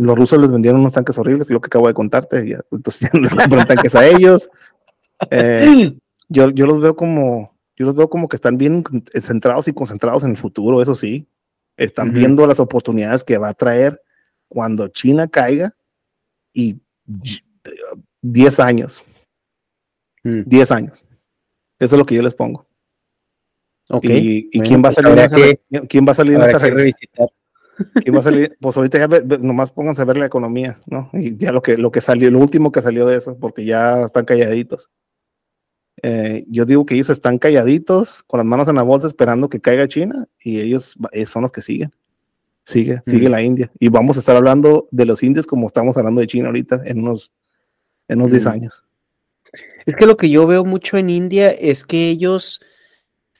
los 0.00 0.16
rusos 0.16 0.38
les 0.38 0.50
vendieron 0.50 0.80
unos 0.80 0.94
tanques 0.94 1.18
horribles, 1.18 1.50
lo 1.50 1.60
que 1.60 1.66
acabo 1.66 1.86
de 1.86 1.92
contarte, 1.92 2.48
ya, 2.48 2.60
entonces 2.72 3.02
ya 3.02 3.10
no 3.12 3.20
les 3.20 3.34
compran 3.34 3.66
tanques 3.66 3.94
a 3.94 4.06
ellos. 4.06 4.50
Eh, 5.30 5.94
yo, 6.30 6.48
yo 6.48 6.64
los 6.64 6.80
veo 6.80 6.96
como, 6.96 7.54
yo 7.76 7.84
los 7.84 7.94
veo 7.94 8.08
como 8.08 8.26
que 8.26 8.36
están 8.36 8.56
bien 8.56 8.82
centrados 9.20 9.68
y 9.68 9.74
concentrados 9.74 10.24
en 10.24 10.30
el 10.30 10.36
futuro, 10.38 10.80
eso 10.80 10.94
sí. 10.94 11.26
Están 11.76 12.12
viendo 12.12 12.46
las 12.46 12.60
oportunidades 12.60 13.24
que 13.24 13.36
va 13.36 13.48
a 13.48 13.54
traer 13.54 14.00
cuando 14.48 14.88
China 14.88 15.28
caiga 15.28 15.74
y 16.54 16.80
10 18.22 18.60
años. 18.60 19.02
10 20.24 20.70
mm. 20.70 20.72
años. 20.72 21.04
Eso 21.78 21.96
es 21.96 21.98
lo 21.98 22.06
que 22.06 22.14
yo 22.14 22.22
les 22.22 22.34
pongo. 22.34 22.66
Okay. 23.88 24.48
¿Y, 24.50 24.60
quién, 24.60 24.82
va 24.82 24.90
a 24.90 24.92
salir 24.92 25.58
¿quién 25.88 26.06
va 26.06 26.12
a 26.12 26.14
salir 26.14 26.36
en 26.36 26.42
esa 26.42 26.58
revisitar 26.58 27.28
y 28.04 28.10
va 28.10 28.18
a 28.18 28.22
salir, 28.22 28.56
pues 28.60 28.76
ahorita 28.76 28.98
ya 28.98 29.38
nomás 29.38 29.70
pónganse 29.70 30.02
a 30.02 30.04
ver 30.04 30.16
la 30.16 30.26
economía, 30.26 30.78
¿no? 30.86 31.10
Y 31.12 31.36
ya 31.36 31.52
lo 31.52 31.62
que, 31.62 31.76
lo 31.76 31.90
que 31.90 32.00
salió, 32.00 32.30
lo 32.30 32.38
último 32.38 32.72
que 32.72 32.82
salió 32.82 33.06
de 33.06 33.16
eso, 33.16 33.36
porque 33.38 33.64
ya 33.64 34.02
están 34.02 34.24
calladitos. 34.24 34.90
Eh, 36.02 36.44
yo 36.48 36.64
digo 36.64 36.86
que 36.86 36.94
ellos 36.94 37.10
están 37.10 37.38
calladitos, 37.38 38.22
con 38.22 38.38
las 38.38 38.46
manos 38.46 38.68
en 38.68 38.76
la 38.76 38.82
bolsa, 38.82 39.06
esperando 39.06 39.48
que 39.48 39.60
caiga 39.60 39.88
China, 39.88 40.26
y 40.42 40.60
ellos 40.60 40.96
eh, 41.12 41.26
son 41.26 41.42
los 41.42 41.52
que 41.52 41.62
siguen. 41.62 41.92
Sigue, 42.64 43.00
sigue 43.04 43.28
la 43.28 43.42
India. 43.42 43.70
Y 43.80 43.88
vamos 43.88 44.16
a 44.16 44.20
estar 44.20 44.36
hablando 44.36 44.86
de 44.90 45.04
los 45.04 45.22
indios 45.22 45.46
como 45.46 45.66
estamos 45.66 45.96
hablando 45.96 46.20
de 46.20 46.26
China 46.26 46.48
ahorita 46.48 46.82
en 46.84 47.00
unos, 47.00 47.32
en 48.06 48.18
unos 48.18 48.30
10 48.30 48.46
años. 48.46 48.84
Es 49.86 49.96
que 49.96 50.06
lo 50.06 50.16
que 50.16 50.30
yo 50.30 50.46
veo 50.46 50.64
mucho 50.64 50.96
en 50.96 51.10
India 51.10 51.50
es 51.50 51.84
que 51.84 52.10
ellos 52.10 52.60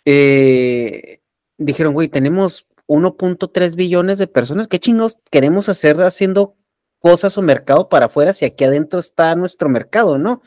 eh, 0.04 1.20
dijeron, 1.58 1.92
güey, 1.92 2.08
tenemos 2.08 2.66
1.3 2.90 3.76
billones 3.76 4.18
de 4.18 4.26
personas. 4.26 4.66
¿Qué 4.66 4.80
chingos 4.80 5.16
queremos 5.30 5.68
hacer 5.68 6.00
haciendo 6.00 6.56
cosas 6.98 7.38
o 7.38 7.42
mercado 7.42 7.88
para 7.88 8.06
afuera 8.06 8.32
si 8.32 8.44
aquí 8.44 8.64
adentro 8.64 8.98
está 8.98 9.34
nuestro 9.36 9.68
mercado, 9.68 10.18
¿no? 10.18 10.42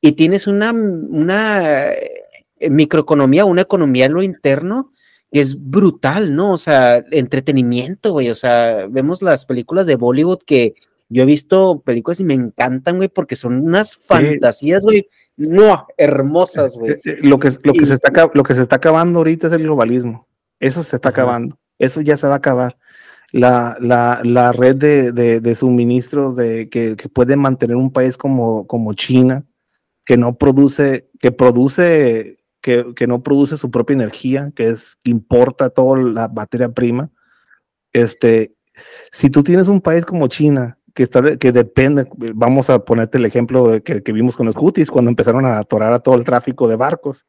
Y 0.00 0.12
tienes 0.12 0.46
una, 0.46 0.72
una 0.72 1.92
eh, 1.92 2.68
microeconomía, 2.68 3.44
una 3.44 3.62
economía 3.62 4.06
en 4.06 4.14
lo 4.14 4.22
interno 4.22 4.90
que 5.30 5.40
es 5.40 5.56
brutal, 5.56 6.34
¿no? 6.34 6.52
O 6.52 6.58
sea, 6.58 7.04
entretenimiento, 7.10 8.12
güey. 8.12 8.28
O 8.30 8.34
sea, 8.34 8.86
vemos 8.88 9.22
las 9.22 9.44
películas 9.46 9.86
de 9.86 9.96
Bollywood 9.96 10.40
que 10.44 10.74
yo 11.08 11.22
he 11.22 11.26
visto 11.26 11.80
películas 11.84 12.18
y 12.18 12.24
me 12.24 12.34
encantan, 12.34 12.96
güey, 12.96 13.08
porque 13.08 13.36
son 13.36 13.60
unas 13.60 13.96
fantasías, 13.96 14.82
güey, 14.82 15.08
no, 15.36 15.86
hermosas, 15.96 16.76
güey. 16.76 16.92
Eh, 16.92 17.00
eh, 17.04 17.18
lo 17.22 17.38
que, 17.38 17.50
lo, 17.62 17.72
que 17.72 17.86
se 17.86 17.94
está, 17.94 18.30
lo 18.32 18.42
que 18.42 18.54
se 18.54 18.62
está 18.62 18.76
acabando 18.76 19.18
ahorita 19.20 19.46
es 19.46 19.52
el 19.52 19.62
globalismo. 19.62 20.26
Eso 20.58 20.82
se 20.82 20.96
está 20.96 21.10
acabando. 21.10 21.58
Eso 21.84 22.00
ya 22.00 22.16
se 22.16 22.26
va 22.26 22.34
a 22.34 22.36
acabar. 22.36 22.76
La, 23.32 23.76
la, 23.80 24.20
la 24.22 24.52
red 24.52 24.76
de, 24.76 25.12
de, 25.12 25.40
de 25.40 25.54
suministros 25.54 26.36
de, 26.36 26.68
que, 26.68 26.96
que, 26.96 27.08
puede 27.08 27.36
mantener 27.36 27.76
un 27.76 27.92
país 27.92 28.16
como, 28.16 28.66
como 28.66 28.94
China, 28.94 29.44
que 30.04 30.16
no 30.16 30.36
produce, 30.36 31.10
que 31.18 31.32
produce, 31.32 32.38
que, 32.60 32.94
que 32.94 33.06
no 33.08 33.22
produce 33.24 33.56
su 33.56 33.70
propia 33.72 33.94
energía, 33.94 34.52
que 34.54 34.68
es, 34.68 34.98
importa 35.02 35.70
toda 35.70 35.98
la 35.98 36.28
materia 36.28 36.68
prima. 36.68 37.10
Este, 37.92 38.54
si 39.10 39.30
tú 39.30 39.42
tienes 39.42 39.68
un 39.68 39.80
país 39.80 40.04
como 40.04 40.28
China, 40.28 40.78
que 40.94 41.02
está 41.02 41.36
que 41.36 41.50
depende, 41.50 42.06
vamos 42.34 42.70
a 42.70 42.84
ponerte 42.84 43.18
el 43.18 43.26
ejemplo 43.26 43.68
de 43.68 43.82
que, 43.82 44.02
que, 44.02 44.12
vimos 44.12 44.36
con 44.36 44.46
los 44.46 44.56
Houthis 44.56 44.90
cuando 44.90 45.10
empezaron 45.10 45.44
a 45.44 45.58
atorar 45.58 45.92
a 45.92 45.98
todo 45.98 46.14
el 46.14 46.24
tráfico 46.24 46.68
de 46.68 46.76
barcos. 46.76 47.26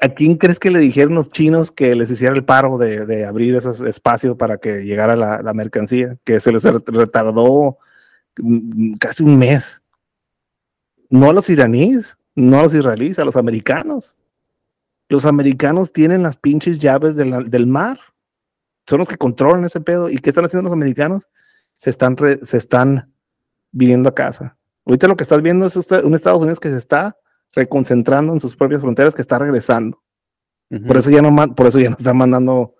¿A 0.00 0.08
quién 0.08 0.36
crees 0.36 0.58
que 0.58 0.70
le 0.70 0.80
dijeron 0.80 1.14
los 1.14 1.30
chinos 1.30 1.70
que 1.70 1.94
les 1.94 2.10
hiciera 2.10 2.34
el 2.34 2.44
paro 2.44 2.78
de, 2.78 3.24
abrir 3.24 3.54
esos 3.54 3.80
espacios 3.80 4.36
para 4.36 4.58
que 4.58 4.84
llegara 4.84 5.14
la, 5.14 5.54
mercancía? 5.54 6.18
Que 6.24 6.40
se 6.40 6.50
les 6.50 6.64
retardó 6.64 7.78
casi 8.98 9.22
un 9.22 9.38
mes. 9.38 9.80
No 11.10 11.30
a 11.30 11.32
los 11.32 11.48
iraníes, 11.48 12.18
no 12.34 12.58
a 12.58 12.62
los 12.64 12.74
israelíes, 12.74 13.20
a 13.20 13.24
los 13.24 13.36
americanos. 13.36 14.14
Los 15.08 15.26
americanos 15.26 15.92
tienen 15.92 16.22
las 16.22 16.36
pinches 16.36 16.78
llaves 16.78 17.14
del 17.14 17.66
mar. 17.66 18.00
Son 18.88 18.98
los 18.98 19.08
que 19.08 19.16
controlan 19.16 19.64
ese 19.64 19.80
pedo. 19.80 20.10
¿Y 20.10 20.18
qué 20.18 20.30
están 20.30 20.44
haciendo 20.44 20.64
los 20.64 20.72
americanos? 20.72 21.28
Se 21.76 21.90
están, 21.90 22.16
se 22.42 22.56
están 22.56 23.12
viniendo 23.70 24.08
a 24.08 24.14
casa. 24.14 24.56
Ahorita 24.84 25.06
lo 25.06 25.16
que 25.16 25.22
estás 25.22 25.40
viendo 25.40 25.66
es 25.66 25.76
un 25.76 26.14
Estados 26.14 26.40
Unidos 26.40 26.58
que 26.58 26.70
se 26.70 26.78
está 26.78 27.16
reconcentrando 27.54 28.32
en 28.32 28.40
sus 28.40 28.56
propias 28.56 28.80
fronteras 28.80 29.14
que 29.14 29.22
está 29.22 29.38
regresando. 29.38 30.02
Por 30.86 30.96
eso 30.96 31.10
ya 31.10 31.22
no 31.22 31.54
por 31.54 31.66
eso 31.66 31.78
ya 31.78 31.90
no 31.90 31.96
están 31.96 32.16
mandando, 32.16 32.74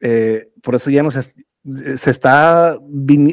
eh, 0.00 0.50
por 0.62 0.74
eso 0.74 0.90
ya 0.90 1.02
no 1.02 1.10
se, 1.10 1.20
se 1.96 2.10
está, 2.10 2.78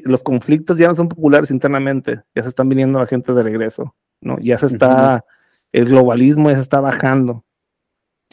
los 0.04 0.24
conflictos 0.24 0.78
ya 0.78 0.88
no 0.88 0.96
son 0.96 1.08
populares 1.08 1.52
internamente, 1.52 2.22
ya 2.36 2.44
se 2.44 2.50
están 2.50 2.68
viniendo 2.68 3.00
la 3.00 3.08
gente 3.08 3.34
de 3.34 3.44
regreso, 3.44 3.96
¿no? 4.20 4.38
Ya 4.40 4.58
se 4.58 4.68
está, 4.68 5.24
el 5.72 5.86
globalismo 5.86 6.50
ya 6.50 6.56
se 6.56 6.62
está 6.62 6.82
bajando. 6.82 7.46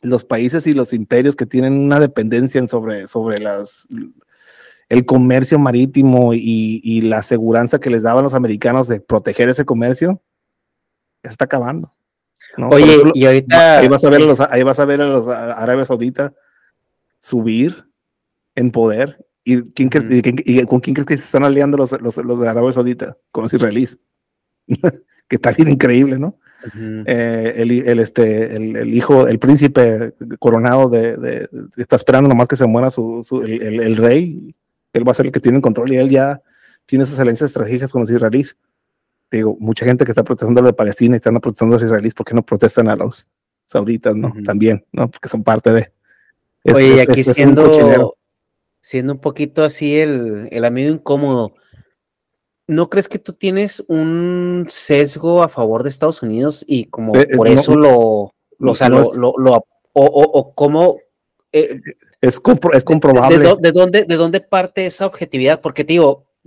Los 0.03 0.24
países 0.24 0.66
y 0.66 0.74
los 0.74 0.93
imperios 0.93 1.36
que 1.36 1.47
tienen 1.47 1.74
una 1.74 2.01
dependencia 2.01 2.66
sobre, 2.66 3.07
sobre 3.07 3.39
las, 3.39 3.86
el 4.89 5.05
comercio 5.05 5.59
marítimo 5.59 6.32
y, 6.35 7.01
la 7.03 7.19
aseguranza 7.19 7.78
que 7.78 7.90
les 7.90 8.03
daban 8.03 8.24
los 8.24 8.35
americanos 8.35 8.89
de 8.89 9.01
proteger 9.01 9.49
ese 9.49 9.65
comercio, 9.65 10.23
ya 11.23 11.31
está 11.31 11.45
acabando. 11.45 11.95
Oye, 12.71 13.03
y 13.15 13.27
ahorita. 13.27 13.79
Ahí 13.79 13.89
vas 13.89 14.05
a 14.05 14.11
ver 14.11 14.23
a 14.23 14.25
los, 14.25 14.41
ahí 14.41 14.63
vas 14.63 14.79
a 14.79 14.85
ver 14.85 15.01
a 15.01 15.07
los 15.07 15.27
árabes 15.27 15.89
sauditas 15.89 16.33
subir 17.21 17.85
en 18.55 18.71
poder. 18.71 19.25
¿Y, 19.45 19.63
quién 19.73 19.89
y, 20.11 20.65
con 20.67 20.81
quién 20.81 20.95
crees 20.95 21.07
que 21.07 21.17
se 21.17 21.25
están 21.25 21.45
aliando 21.45 21.79
los, 21.79 21.93
los, 22.01 22.17
los 22.19 22.41
de 22.41 22.49
Arabia 22.49 22.73
Saudita? 22.73 23.17
Con 23.31 23.45
los 23.45 23.55
israelíes. 23.55 23.99
que 25.29 25.37
está 25.37 25.53
bien 25.53 25.69
increíble, 25.69 26.19
¿no? 26.19 26.39
Eh, 27.07 27.55
el, 27.57 27.71
el, 27.71 28.01
este, 28.01 28.57
el, 28.57 28.93
hijo, 28.93 29.29
el 29.29 29.39
príncipe 29.39 30.15
coronado 30.41 30.89
de, 30.89 31.17
de, 31.17 31.49
está 31.77 31.97
esperando 31.97 32.29
nomás 32.29 32.49
que 32.49 32.57
se 32.57 32.67
muera 32.67 32.91
su, 32.91 33.23
su 33.23 33.43
el, 33.43 33.81
el, 33.81 33.97
rey. 33.97 34.55
Él 34.93 35.07
va 35.07 35.13
a 35.13 35.15
ser 35.15 35.27
el 35.27 35.33
que 35.33 35.41
tiene 35.41 35.59
el 35.59 35.63
control 35.63 35.93
y 35.93 35.97
él 35.97 36.11
ya 36.11 36.43
tiene 36.85 37.05
sus 37.05 37.19
alianzas 37.19 37.51
estratégicas 37.51 37.93
con 37.93 38.01
los 38.01 38.11
israelíes 38.11 38.57
digo, 39.31 39.57
mucha 39.61 39.85
gente 39.85 40.05
que 40.05 40.13
está 40.13 40.25
protestando 40.25 40.63
lo 40.63 40.69
de 40.69 40.73
Palestina 40.73 41.17
y 41.17 41.19
están 41.19 41.39
protestando 41.41 41.75
a 41.75 41.79
los 41.79 41.87
israelíes, 41.87 42.15
¿por 42.15 42.27
qué 42.27 42.35
no 42.35 42.43
protestan 42.43 42.89
a 42.89 42.97
los 42.97 43.27
sauditas, 43.65 44.17
no? 44.17 44.33
También, 44.45 44.85
¿no? 44.93 45.11
Porque 45.11 45.29
son 45.29 45.45
parte 45.45 45.73
de... 45.73 45.93
Oye, 46.73 47.03
aquí 47.03 47.23
siendo, 47.25 48.17
siendo 48.81 49.13
un 49.13 49.21
poquito 49.21 49.65
así 49.65 49.99
el, 49.99 50.49
el 50.51 50.65
amigo 50.65 50.93
incómodo, 50.93 51.55
¿no 52.67 52.91
crees 52.91 53.09
que 53.09 53.19
tú 53.19 53.33
tienes 53.35 53.85
un 53.89 54.67
sesgo 54.69 55.43
a 55.43 55.49
favor 55.49 55.83
de 55.83 55.91
Estados 55.91 56.23
Unidos 56.23 56.65
y 56.67 56.87
como 56.87 57.15
eh, 57.15 57.29
eh, 57.31 57.37
por 57.37 57.49
eso 57.49 57.75
lo, 57.77 58.35
lo, 58.59 58.73
o 58.73 58.75
sea, 58.75 58.89
lo, 58.89 59.05
lo, 59.15 59.55
o, 59.57 59.65
o, 59.93 60.55
cómo... 60.55 60.99
Eh, 61.53 61.81
es, 62.21 62.41
es 62.73 62.85
comprobable. 62.85 63.39
De, 63.39 63.57
de, 63.61 63.73
dónde, 63.73 64.05
¿De 64.05 64.17
dónde 64.17 64.41
parte 64.41 64.85
esa 64.87 65.07
objetividad? 65.07 65.61
Porque 65.61 65.85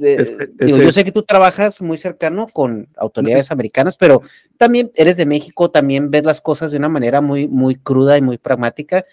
digo, 0.02 0.78
yo 0.78 0.92
sé 0.92 1.04
que 1.04 1.12
tú 1.12 1.24
trabajas 1.24 1.82
muy 1.82 1.98
cercano 1.98 2.48
con 2.48 2.88
autoridades 2.98 3.52
americanas, 3.52 3.98
pero 3.98 4.22
también 4.58 4.92
eres 4.96 5.18
de 5.18 5.26
México, 5.26 5.72
también 5.72 6.12
ves 6.12 6.26
las 6.26 6.42
cosas 6.42 6.72
de 6.72 6.78
una 6.78 6.90
manera 6.90 7.22
muy, 7.22 7.48
muy 7.48 7.76
cruda 7.76 8.18
y 8.18 8.22
muy 8.22 8.38
pragmática. 8.38 9.06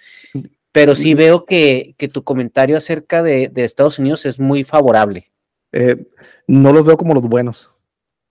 Pero 0.73 0.94
sí 0.94 1.15
veo 1.15 1.44
que, 1.44 1.94
tu 2.12 2.23
comentario 2.24 2.77
acerca 2.77 3.23
de, 3.23 3.51
Estados 3.56 3.98
Unidos 3.98 4.27
es 4.27 4.39
muy 4.39 4.65
favorable. 4.65 5.31
Eh, 5.73 6.06
no 6.47 6.73
los 6.73 6.85
veo 6.85 6.97
como 6.97 7.15
los 7.15 7.28
buenos. 7.28 7.70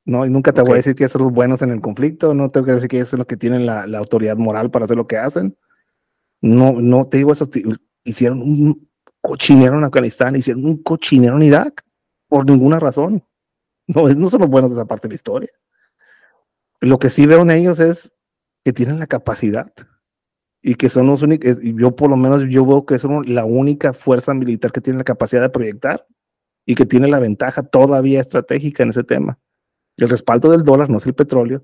No, 0.05 0.25
y 0.25 0.29
nunca 0.29 0.53
te 0.53 0.61
voy 0.61 0.73
a 0.73 0.75
decir 0.75 0.95
que 0.95 1.09
son 1.09 1.23
los 1.23 1.33
buenos 1.33 1.61
en 1.61 1.71
el 1.71 1.81
conflicto, 1.81 2.33
no 2.33 2.47
te 2.47 2.61
voy 2.61 2.71
a 2.71 2.75
decir 2.75 2.89
que 2.89 3.05
son 3.05 3.17
los 3.17 3.27
que 3.27 3.35
tienen 3.35 3.65
la, 3.65 3.83
autoridad 3.97 4.37
moral 4.37 4.71
para 4.71 4.85
hacer 4.85 4.95
lo 4.95 5.05
que 5.05 5.17
hacen. 5.17 5.57
No, 6.39 6.79
no 6.79 7.07
te 7.07 7.17
digo 7.17 7.33
eso, 7.33 7.49
hicieron 8.05 8.39
un 8.39 8.87
cochinero 9.19 9.77
en 9.77 9.83
Afganistán, 9.83 10.35
hicieron 10.37 10.63
un 10.63 10.81
cochinero 10.81 11.35
en 11.35 11.43
Irak 11.43 11.83
por 12.27 12.45
ninguna 12.45 12.79
razón. 12.79 13.23
No, 13.87 14.07
no 14.07 14.29
son 14.29 14.41
los 14.41 14.49
buenos 14.49 14.69
de 14.71 14.75
esa 14.77 14.85
parte 14.85 15.07
de 15.07 15.13
la 15.13 15.15
historia. 15.15 15.49
Lo 16.81 16.99
que 16.99 17.09
sí 17.09 17.25
veo 17.25 17.41
en 17.41 17.51
ellos 17.51 17.79
es 17.79 18.13
que 18.63 18.73
tienen 18.73 18.99
la 18.99 19.07
capacidad 19.07 19.71
y 20.61 20.75
que 20.75 20.89
son 20.89 21.07
los 21.07 21.21
únicos, 21.21 21.57
yo 21.61 21.95
por 21.95 22.09
lo 22.09 22.17
menos 22.17 22.43
yo 22.49 22.65
veo 22.65 22.85
que 22.85 22.99
son 22.99 23.23
la 23.33 23.45
única 23.45 23.93
fuerza 23.93 24.33
militar 24.33 24.71
que 24.71 24.81
tiene 24.81 24.97
la 24.97 25.05
capacidad 25.05 25.41
de 25.41 25.49
proyectar 25.49 26.05
y 26.65 26.75
que 26.75 26.85
tiene 26.85 27.07
la 27.07 27.19
ventaja 27.19 27.63
todavía 27.63 28.19
estratégica 28.19 28.83
en 28.83 28.89
ese 28.89 29.03
tema. 29.03 29.39
El 29.95 30.09
respaldo 30.09 30.51
del 30.51 30.63
dólar 30.63 30.89
no 30.89 30.97
es 30.97 31.05
el 31.05 31.15
petróleo, 31.15 31.63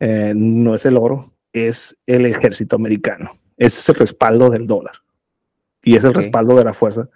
eh, 0.00 0.32
no 0.34 0.74
es 0.74 0.84
el 0.84 0.96
oro, 0.96 1.32
es 1.52 1.96
el 2.06 2.26
ejército 2.26 2.76
americano. 2.76 3.38
Ese 3.56 3.80
es 3.80 3.88
el 3.88 3.94
respaldo 3.94 4.50
del 4.50 4.66
dólar 4.66 4.96
y 5.82 5.96
es 5.96 6.04
el 6.04 6.12
respaldo 6.12 6.56
de 6.56 6.64
la 6.64 6.74
fuerza. 6.74 7.08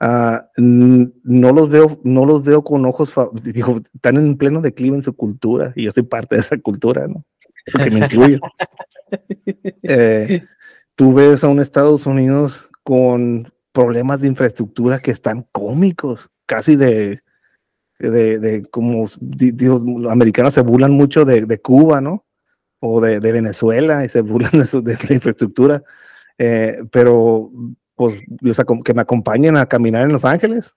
Ah, 0.00 0.48
no 0.56 1.52
los 1.52 1.68
veo, 1.68 2.00
no 2.04 2.24
los 2.24 2.44
veo 2.44 2.62
con 2.62 2.84
ojos, 2.86 3.12
digo, 3.42 3.80
están 3.92 4.16
en 4.16 4.36
pleno 4.36 4.60
declive 4.60 4.96
en 4.96 5.02
su 5.02 5.14
cultura 5.14 5.72
y 5.74 5.84
yo 5.84 5.90
soy 5.90 6.04
parte 6.04 6.36
de 6.36 6.40
esa 6.40 6.56
cultura, 6.58 7.08
¿no? 7.08 7.24
Porque 7.72 7.90
me 7.90 7.98
incluyo. 8.00 8.40
Eh, 9.82 10.44
tú 10.94 11.14
ves 11.14 11.42
a 11.42 11.48
un 11.48 11.60
Estados 11.60 12.04
Unidos 12.04 12.68
con 12.82 13.50
problemas 13.72 14.20
de 14.20 14.28
infraestructura 14.28 14.98
que 14.98 15.10
están 15.10 15.46
cómicos, 15.50 16.28
casi 16.44 16.76
de, 16.76 17.22
de, 17.98 18.38
de 18.38 18.64
como, 18.66 19.06
digo, 19.20 19.82
los 20.00 20.12
americanos 20.12 20.52
se 20.52 20.60
burlan 20.60 20.92
mucho 20.92 21.24
de, 21.24 21.46
de 21.46 21.58
Cuba, 21.62 22.02
¿no? 22.02 22.26
O 22.80 23.00
de, 23.00 23.20
de, 23.20 23.32
Venezuela 23.32 24.04
y 24.04 24.10
se 24.10 24.20
burlan 24.20 24.52
de, 24.52 24.66
su, 24.66 24.82
de 24.82 24.98
la 25.08 25.14
infraestructura, 25.14 25.82
eh, 26.36 26.82
pero 26.90 27.50
pues, 27.98 28.16
que 28.84 28.94
me 28.94 29.02
acompañen 29.02 29.56
a 29.56 29.66
caminar 29.66 30.02
en 30.02 30.12
Los 30.12 30.24
Ángeles. 30.24 30.72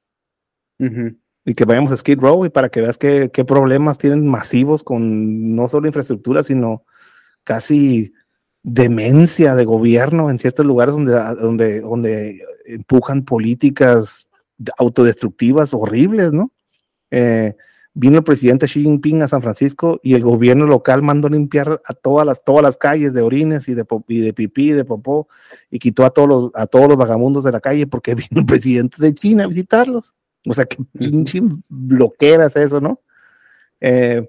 Y 1.45 1.53
que 1.53 1.65
vayamos 1.65 1.91
a 1.91 1.97
Skid 1.97 2.17
Row 2.19 2.43
y 2.45 2.49
para 2.49 2.69
que 2.69 2.81
veas 2.81 2.97
qué, 2.97 3.29
qué 3.31 3.45
problemas 3.45 3.99
tienen 3.99 4.27
masivos 4.27 4.83
con 4.83 5.55
no 5.55 5.67
solo 5.67 5.85
infraestructura, 5.85 6.41
sino 6.41 6.83
casi 7.43 8.11
demencia 8.63 9.53
de 9.53 9.65
gobierno 9.65 10.31
en 10.31 10.39
ciertos 10.39 10.65
lugares 10.65 10.95
donde, 10.95 11.13
donde, 11.35 11.81
donde 11.81 12.43
empujan 12.65 13.23
políticas 13.23 14.27
autodestructivas 14.79 15.75
horribles, 15.75 16.33
¿no? 16.33 16.51
Eh, 17.11 17.55
vino 17.93 18.19
el 18.19 18.23
presidente 18.23 18.67
Xi 18.67 18.81
Jinping 18.83 19.21
a 19.21 19.27
San 19.27 19.41
Francisco 19.41 19.99
y 20.01 20.13
el 20.13 20.23
gobierno 20.23 20.65
local 20.65 21.01
mandó 21.01 21.27
limpiar 21.27 21.81
a 21.85 21.93
todas 21.93 22.25
las, 22.25 22.43
todas 22.43 22.63
las 22.63 22.77
calles 22.77 23.13
de 23.13 23.21
orines 23.21 23.67
y 23.67 23.73
de, 23.73 23.85
y 24.07 24.21
de 24.21 24.33
pipí 24.33 24.69
y 24.69 24.71
de 24.71 24.85
popó 24.85 25.27
y 25.69 25.79
quitó 25.79 26.05
a 26.05 26.11
todos, 26.11 26.29
los, 26.29 26.51
a 26.53 26.67
todos 26.67 26.87
los 26.87 26.97
vagabundos 26.97 27.43
de 27.43 27.51
la 27.51 27.59
calle 27.59 27.87
porque 27.87 28.15
vino 28.15 28.39
el 28.41 28.45
presidente 28.45 28.97
de 28.99 29.13
China 29.13 29.43
a 29.43 29.47
visitarlos. 29.47 30.13
O 30.47 30.53
sea, 30.53 30.65
que 30.65 30.77
pinche 30.97 31.39
bloqueras 31.69 32.55
eso, 32.55 32.81
¿no? 32.81 32.99
Eh, 33.79 34.27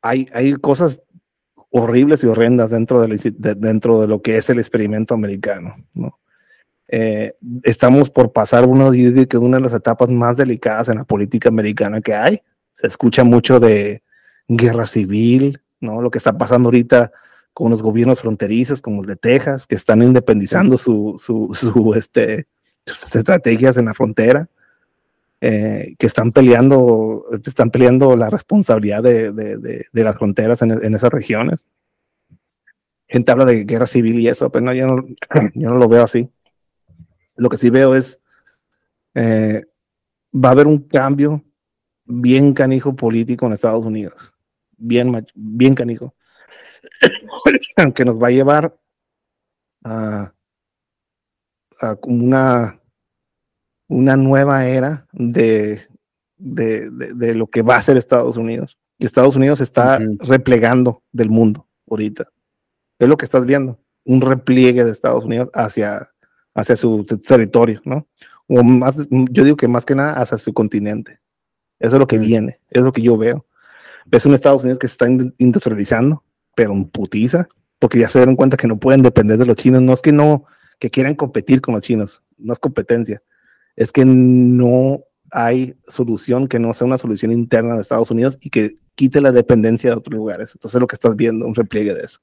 hay, 0.00 0.28
hay 0.32 0.54
cosas 0.54 1.00
horribles 1.70 2.24
y 2.24 2.26
horrendas 2.26 2.70
dentro 2.70 3.00
de, 3.00 3.32
dentro 3.56 4.00
de 4.00 4.08
lo 4.08 4.20
que 4.20 4.36
es 4.36 4.50
el 4.50 4.58
experimento 4.58 5.14
americano, 5.14 5.76
¿no? 5.94 6.18
Eh, 6.88 7.34
estamos 7.62 8.10
por 8.10 8.32
pasar 8.32 8.66
de 8.66 8.68
una 8.68 8.90
de 8.90 9.60
las 9.62 9.72
etapas 9.72 10.10
más 10.10 10.36
delicadas 10.36 10.90
en 10.90 10.98
la 10.98 11.04
política 11.04 11.48
americana 11.48 12.02
que 12.02 12.14
hay, 12.14 12.42
se 12.72 12.86
escucha 12.86 13.24
mucho 13.24 13.60
de 13.60 14.02
guerra 14.48 14.86
civil, 14.86 15.60
¿no? 15.80 16.00
Lo 16.00 16.10
que 16.10 16.18
está 16.18 16.36
pasando 16.36 16.68
ahorita 16.68 17.12
con 17.52 17.70
los 17.70 17.82
gobiernos 17.82 18.20
fronterizos 18.20 18.80
como 18.80 19.02
el 19.02 19.06
de 19.06 19.16
Texas, 19.16 19.66
que 19.66 19.74
están 19.74 20.02
independizando 20.02 20.78
su, 20.78 21.16
su, 21.18 21.50
su 21.52 21.94
este, 21.94 22.46
sus 22.86 23.14
estrategias 23.14 23.76
en 23.76 23.86
la 23.86 23.94
frontera, 23.94 24.48
eh, 25.40 25.96
que 25.98 26.06
están 26.06 26.32
peleando, 26.32 27.26
están 27.44 27.70
peleando 27.70 28.16
la 28.16 28.30
responsabilidad 28.30 29.02
de, 29.02 29.32
de, 29.32 29.86
de, 29.92 30.04
las 30.04 30.16
fronteras 30.16 30.62
en, 30.62 30.94
esas 30.94 31.10
regiones. 31.10 31.64
Gente 33.08 33.32
habla 33.32 33.44
de 33.44 33.64
guerra 33.64 33.86
civil 33.86 34.20
y 34.20 34.28
eso, 34.28 34.50
pero 34.50 34.64
no, 34.64 34.72
yo, 34.72 34.86
no, 34.86 35.04
yo 35.54 35.70
no 35.70 35.78
lo 35.78 35.88
veo 35.88 36.04
así. 36.04 36.30
Lo 37.36 37.48
que 37.48 37.56
sí 37.56 37.70
veo 37.70 37.96
es, 37.96 38.20
eh, 39.14 39.64
va 40.32 40.50
a 40.50 40.52
haber 40.52 40.66
un 40.66 40.78
cambio 40.78 41.44
bien 42.20 42.52
canijo 42.52 42.94
político 42.94 43.46
en 43.46 43.52
Estados 43.52 43.84
Unidos. 43.84 44.34
Bien, 44.76 45.24
bien 45.34 45.74
canijo. 45.74 46.14
que 47.94 48.04
nos 48.04 48.20
va 48.20 48.28
a 48.28 48.30
llevar 48.30 48.76
a, 49.84 50.32
una, 52.02 52.80
una 53.88 54.16
nueva 54.16 54.66
era 54.66 55.06
de, 55.12 55.86
de, 56.36 57.34
lo 57.34 57.46
que 57.46 57.62
va 57.62 57.76
a 57.76 57.82
ser 57.82 57.96
Estados 57.96 58.36
Unidos. 58.36 58.78
Estados 58.98 59.34
Unidos 59.34 59.60
está 59.60 59.98
replegando 60.20 61.02
del 61.10 61.30
mundo 61.30 61.66
ahorita. 61.88 62.28
Es 62.98 63.08
lo 63.08 63.16
que 63.16 63.24
estás 63.24 63.46
viendo, 63.46 63.80
un 64.04 64.20
repliegue 64.20 64.84
de 64.84 64.92
Estados 64.92 65.24
Unidos 65.24 65.50
hacia, 65.54 66.08
hacia 66.54 66.76
su 66.76 67.04
territorio, 67.26 67.80
¿no? 67.84 68.06
O 68.46 68.62
más, 68.62 69.08
yo 69.10 69.44
digo 69.44 69.56
que 69.56 69.66
más 69.66 69.84
que 69.84 69.94
nada 69.94 70.20
hacia 70.20 70.38
su 70.38 70.52
continente. 70.52 71.21
Eso 71.82 71.96
es 71.96 72.00
lo 72.00 72.06
que 72.06 72.18
viene, 72.18 72.60
es 72.70 72.82
lo 72.82 72.92
que 72.92 73.02
yo 73.02 73.16
veo. 73.16 73.44
Es 74.12 74.24
un 74.24 74.34
Estados 74.34 74.62
Unidos 74.62 74.78
que 74.78 74.86
se 74.86 74.92
está 74.92 75.08
industrializando, 75.38 76.22
pero 76.54 76.72
un 76.72 76.88
putiza, 76.88 77.48
porque 77.80 77.98
ya 77.98 78.08
se 78.08 78.20
dieron 78.20 78.36
cuenta 78.36 78.56
que 78.56 78.68
no 78.68 78.78
pueden 78.78 79.02
depender 79.02 79.36
de 79.36 79.46
los 79.46 79.56
chinos. 79.56 79.82
No 79.82 79.92
es 79.92 80.00
que 80.00 80.12
no, 80.12 80.44
que 80.78 80.90
quieran 80.90 81.16
competir 81.16 81.60
con 81.60 81.74
los 81.74 81.82
chinos, 81.82 82.22
no 82.38 82.52
es 82.52 82.60
competencia. 82.60 83.20
Es 83.74 83.90
que 83.90 84.04
no 84.04 85.00
hay 85.32 85.74
solución 85.88 86.46
que 86.46 86.60
no 86.60 86.72
sea 86.72 86.86
una 86.86 86.98
solución 86.98 87.32
interna 87.32 87.74
de 87.74 87.82
Estados 87.82 88.12
Unidos 88.12 88.38
y 88.40 88.50
que 88.50 88.76
quite 88.94 89.20
la 89.20 89.32
dependencia 89.32 89.90
de 89.90 89.96
otros 89.96 90.14
lugares. 90.14 90.52
Entonces 90.54 90.80
lo 90.80 90.86
que 90.86 90.94
estás 90.94 91.16
viendo, 91.16 91.46
un 91.46 91.54
repliegue 91.56 91.94
de 91.94 92.02
eso. 92.02 92.20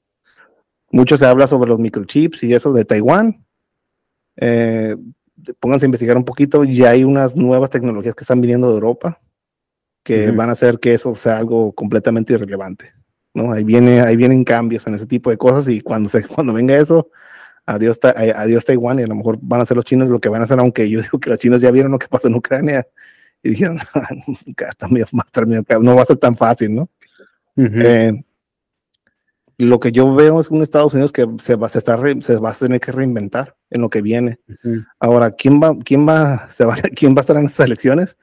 Mucho 0.90 1.18
se 1.18 1.26
habla 1.26 1.46
sobre 1.46 1.68
los 1.68 1.78
microchips 1.78 2.44
y 2.44 2.54
eso 2.54 2.72
de 2.72 2.86
Taiwán. 2.86 3.44
Eh, 4.36 4.96
pónganse 5.58 5.84
a 5.84 5.88
investigar 5.88 6.16
un 6.16 6.24
poquito, 6.24 6.64
ya 6.64 6.90
hay 6.90 7.04
unas 7.04 7.36
nuevas 7.36 7.68
tecnologías 7.68 8.14
que 8.14 8.24
están 8.24 8.40
viniendo 8.40 8.68
de 8.68 8.74
Europa 8.74 9.20
que 10.02 10.30
van 10.30 10.48
a 10.48 10.52
hacer 10.52 10.78
que 10.78 10.94
eso 10.94 11.14
sea 11.14 11.38
algo 11.38 11.72
completamente 11.72 12.32
irrelevante. 12.32 12.94
¿no? 13.34 13.52
Ahí, 13.52 13.64
viene, 13.64 14.00
ahí 14.00 14.16
vienen 14.16 14.44
cambios 14.44 14.86
en 14.86 14.94
ese 14.94 15.06
tipo 15.06 15.30
de 15.30 15.36
cosas 15.36 15.68
y 15.68 15.80
cuando, 15.80 16.08
se, 16.08 16.22
cuando 16.26 16.52
venga 16.52 16.76
eso, 16.76 17.10
adiós, 17.66 17.98
adiós 18.02 18.64
Taiwán 18.64 18.98
y 18.98 19.02
a 19.02 19.06
lo 19.06 19.14
mejor 19.14 19.38
van 19.40 19.60
a 19.60 19.66
ser 19.66 19.76
los 19.76 19.84
chinos 19.84 20.08
lo 20.08 20.20
que 20.20 20.28
van 20.28 20.40
a 20.40 20.44
hacer, 20.44 20.58
aunque 20.58 20.88
yo 20.88 21.00
digo 21.02 21.18
que 21.18 21.30
los 21.30 21.38
chinos 21.38 21.60
ya 21.60 21.70
vieron 21.70 21.92
lo 21.92 21.98
que 21.98 22.08
pasó 22.08 22.28
en 22.28 22.34
Ucrania 22.34 22.86
y 23.42 23.50
dijeron, 23.50 23.78
no 25.80 25.96
va 25.96 26.02
a 26.02 26.04
ser 26.04 26.18
tan 26.18 26.36
fácil, 26.36 26.74
¿no? 26.74 26.88
Eh, 27.56 28.12
lo 29.58 29.80
que 29.80 29.92
yo 29.92 30.14
veo 30.14 30.40
es 30.40 30.50
un 30.50 30.62
Estados 30.62 30.94
Unidos 30.94 31.12
que 31.12 31.26
se 31.42 31.56
va, 31.56 31.68
se, 31.68 31.78
está 31.78 31.98
se 32.20 32.36
va 32.36 32.50
a 32.50 32.54
tener 32.54 32.80
que 32.80 32.92
reinventar 32.92 33.54
en 33.68 33.82
lo 33.82 33.90
que 33.90 34.00
viene. 34.00 34.38
Ahora, 34.98 35.32
¿quién 35.32 35.60
va, 35.60 35.76
quién, 35.84 36.08
va, 36.08 36.48
se 36.48 36.64
va, 36.64 36.76
¿quién 36.96 37.14
va 37.14 37.18
a 37.18 37.20
estar 37.20 37.36
en 37.36 37.46
estas 37.46 37.66
elecciones? 37.66 38.16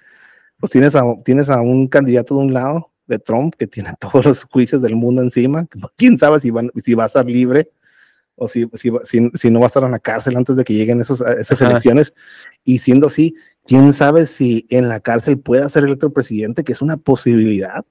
Pues 0.59 0.71
tienes 0.71 0.95
a, 0.95 1.03
tienes 1.23 1.49
a 1.49 1.61
un 1.61 1.88
candidato 1.88 2.35
de 2.35 2.41
un 2.41 2.53
lado, 2.53 2.91
de 3.07 3.19
Trump, 3.19 3.55
que 3.55 3.67
tiene 3.67 3.93
todos 3.99 4.25
los 4.25 4.43
juicios 4.43 4.81
del 4.81 4.95
mundo 4.95 5.21
encima. 5.21 5.65
¿Quién 5.95 6.17
sabe 6.17 6.39
si, 6.39 6.51
van, 6.51 6.71
si 6.84 6.93
va 6.93 7.03
a 7.03 7.07
estar 7.07 7.25
libre 7.25 7.71
o 8.35 8.47
si, 8.47 8.69
si, 8.73 8.91
si, 9.34 9.49
no 9.49 9.59
va 9.59 9.65
a 9.65 9.67
estar 9.67 9.84
en 9.84 9.91
la 9.91 9.99
cárcel 9.99 10.38
antes 10.38 10.55
de 10.55 10.63
que 10.63 10.73
lleguen 10.73 11.01
esos, 11.01 11.21
esas 11.21 11.61
elecciones? 11.61 12.13
Y 12.63 12.79
siendo 12.79 13.07
así, 13.07 13.35
¿quién 13.63 13.93
sabe 13.93 14.25
si 14.25 14.67
en 14.69 14.89
la 14.89 14.99
cárcel 14.99 15.39
pueda 15.39 15.69
ser 15.69 15.85
electo 15.85 16.13
presidente, 16.13 16.63
que 16.63 16.73
es 16.73 16.81
una 16.81 16.97
posibilidad? 16.97 17.84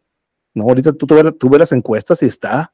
No, 0.54 0.64
ahorita 0.64 0.92
tú, 0.92 1.06
tú, 1.06 1.50
ves 1.50 1.58
las 1.58 1.72
encuestas 1.72 2.22
y 2.22 2.26
está. 2.26 2.72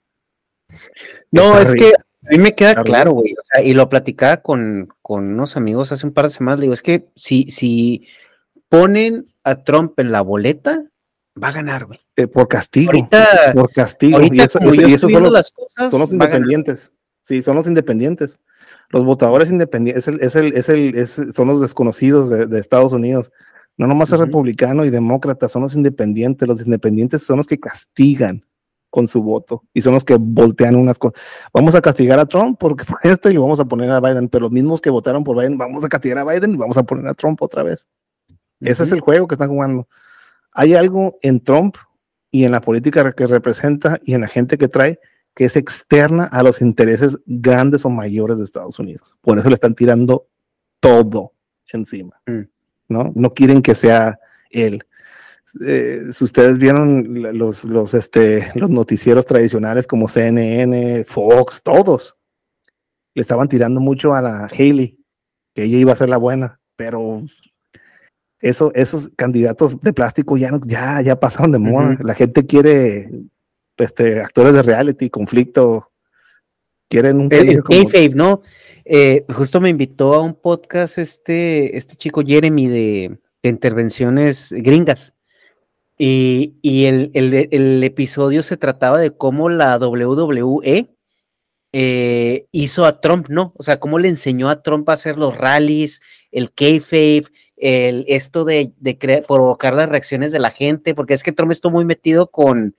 No, 1.30 1.58
es 1.58 1.72
que 1.74 1.92
a 1.94 2.30
mí 2.30 2.38
me 2.38 2.54
queda 2.54 2.82
claro, 2.82 3.12
güey. 3.12 3.32
O 3.32 3.42
sea, 3.42 3.62
y 3.62 3.74
lo 3.74 3.88
platicaba 3.88 4.38
con, 4.38 4.88
con, 5.02 5.32
unos 5.32 5.56
amigos 5.56 5.90
hace 5.90 6.06
un 6.06 6.12
par 6.12 6.26
de 6.26 6.30
semanas. 6.30 6.60
Le 6.60 6.64
digo, 6.64 6.74
es 6.74 6.82
que 6.82 7.08
si, 7.16 7.50
si 7.50 8.06
ponen 8.68 9.31
a 9.44 9.62
Trump 9.62 9.98
en 9.98 10.12
la 10.12 10.20
boleta, 10.20 10.82
va 11.42 11.48
a 11.48 11.52
ganar, 11.52 11.86
güey. 11.86 12.00
Eh, 12.16 12.26
por 12.26 12.48
castigo. 12.48 12.92
por 13.54 13.72
castigo. 13.72 14.20
y, 14.22 14.40
eso, 14.40 14.58
son 15.08 15.22
los, 15.22 15.52
son 15.90 16.00
los 16.00 16.12
independientes. 16.12 16.92
Sí, 17.22 17.42
son 17.42 17.56
los 17.56 17.66
independientes. 17.66 18.40
Los 18.90 19.04
votadores 19.04 19.50
independientes 19.50 20.08
es 20.08 20.36
el, 20.36 20.54
es 20.54 20.68
el, 20.68 20.96
es 20.96 21.20
son 21.34 21.48
los 21.48 21.60
desconocidos 21.60 22.28
de, 22.28 22.58
Estados 22.58 22.92
Unidos. 22.92 23.32
No 23.78 23.86
nomás 23.86 24.12
es 24.12 24.20
republicano 24.20 24.84
y 24.84 24.90
demócrata, 24.90 25.48
son 25.48 25.62
los 25.62 25.74
independientes. 25.74 26.46
Los 26.46 26.60
independientes 26.60 27.22
son 27.22 27.38
los 27.38 27.46
que 27.46 27.58
castigan 27.58 28.44
con 28.90 29.08
su 29.08 29.22
voto 29.22 29.64
y 29.72 29.80
son 29.80 29.94
los 29.94 30.04
que 30.04 30.18
voltean 30.20 30.76
unas 30.76 30.98
cosas. 30.98 31.18
Vamos 31.54 31.74
a 31.74 31.80
castigar 31.80 32.18
a 32.18 32.26
Trump 32.26 32.58
porque 32.60 32.84
por 32.84 32.98
esto 33.02 33.30
y 33.30 33.38
vamos 33.38 33.58
a 33.58 33.64
poner 33.64 33.90
a 33.90 34.00
Biden, 34.00 34.28
pero 34.28 34.42
los 34.42 34.52
mismos 34.52 34.82
que 34.82 34.90
votaron 34.90 35.24
por 35.24 35.38
Biden, 35.38 35.56
vamos 35.56 35.82
a 35.82 35.88
castigar 35.88 36.18
a 36.18 36.24
Biden 36.24 36.52
y 36.52 36.56
vamos 36.58 36.76
a 36.76 36.82
poner 36.82 37.08
a 37.08 37.14
Trump 37.14 37.40
otra 37.40 37.62
vez. 37.62 37.88
Ese 38.62 38.84
es 38.84 38.92
el 38.92 39.00
juego 39.00 39.26
que 39.26 39.34
están 39.34 39.50
jugando. 39.50 39.88
Hay 40.52 40.74
algo 40.74 41.18
en 41.22 41.40
Trump 41.40 41.76
y 42.30 42.44
en 42.44 42.52
la 42.52 42.60
política 42.60 43.12
que 43.12 43.26
representa 43.26 43.98
y 44.02 44.14
en 44.14 44.22
la 44.22 44.28
gente 44.28 44.58
que 44.58 44.68
trae 44.68 44.98
que 45.34 45.44
es 45.44 45.56
externa 45.56 46.24
a 46.24 46.42
los 46.42 46.60
intereses 46.60 47.18
grandes 47.24 47.84
o 47.84 47.90
mayores 47.90 48.38
de 48.38 48.44
Estados 48.44 48.78
Unidos. 48.78 49.16
Por 49.22 49.38
eso 49.38 49.48
le 49.48 49.54
están 49.54 49.74
tirando 49.74 50.28
todo 50.80 51.32
encima. 51.72 52.20
Mm. 52.26 52.42
¿no? 52.88 53.12
no 53.14 53.34
quieren 53.34 53.62
que 53.62 53.74
sea 53.74 54.18
él. 54.50 54.84
Eh, 55.66 56.00
si 56.12 56.24
ustedes 56.24 56.58
vieron 56.58 57.38
los, 57.38 57.64
los, 57.64 57.94
este, 57.94 58.52
los 58.54 58.70
noticieros 58.70 59.26
tradicionales 59.26 59.86
como 59.86 60.08
CNN, 60.08 61.04
Fox, 61.04 61.62
todos, 61.62 62.16
le 63.14 63.22
estaban 63.22 63.48
tirando 63.48 63.80
mucho 63.80 64.14
a 64.14 64.22
la 64.22 64.46
Haley, 64.46 64.98
que 65.54 65.64
ella 65.64 65.78
iba 65.78 65.92
a 65.92 65.96
ser 65.96 66.08
la 66.08 66.16
buena, 66.16 66.60
pero 66.76 67.22
eso, 68.42 68.72
esos 68.74 69.08
candidatos 69.16 69.80
de 69.80 69.92
plástico 69.92 70.36
ya, 70.36 70.50
no, 70.50 70.60
ya, 70.66 71.00
ya 71.00 71.18
pasaron 71.18 71.52
de 71.52 71.60
moda. 71.60 71.96
La 72.02 72.14
gente 72.14 72.44
quiere 72.44 73.08
este, 73.76 74.20
actores 74.20 74.52
de 74.52 74.62
reality, 74.62 75.08
conflicto. 75.08 75.90
Quieren 76.88 77.20
un 77.20 77.32
el, 77.32 77.62
el 77.70 78.14
¿no? 78.16 78.42
Eh, 78.84 79.24
justo 79.32 79.60
me 79.60 79.70
invitó 79.70 80.14
a 80.14 80.20
un 80.20 80.34
podcast 80.34 80.98
este, 80.98 81.76
este 81.78 81.94
chico 81.94 82.22
Jeremy 82.26 82.66
de, 82.66 83.18
intervenciones 83.44 84.52
gringas. 84.52 85.14
Y, 85.96 86.56
el, 86.64 87.84
episodio 87.84 88.42
se 88.42 88.56
trataba 88.56 88.98
de 88.98 89.12
cómo 89.12 89.48
la 89.48 89.78
WWE 89.78 90.88
eh, 91.72 92.46
hizo 92.50 92.84
a 92.84 93.00
Trump, 93.00 93.28
¿no? 93.28 93.54
O 93.56 93.62
sea, 93.62 93.78
cómo 93.78 94.00
le 94.00 94.08
enseñó 94.08 94.48
a 94.48 94.62
Trump 94.62 94.88
a 94.88 94.94
hacer 94.94 95.16
los 95.16 95.38
rallies, 95.38 96.00
el 96.32 96.52
kayfabe, 96.52 97.26
el, 97.62 98.04
esto 98.08 98.44
de, 98.44 98.72
de 98.80 99.24
provocar 99.26 99.72
las 99.72 99.88
reacciones 99.88 100.32
de 100.32 100.40
la 100.40 100.50
gente, 100.50 100.96
porque 100.96 101.14
es 101.14 101.22
que 101.22 101.30
Trump 101.30 101.52
estuvo 101.52 101.70
muy 101.70 101.84
metido 101.84 102.26
con, 102.26 102.74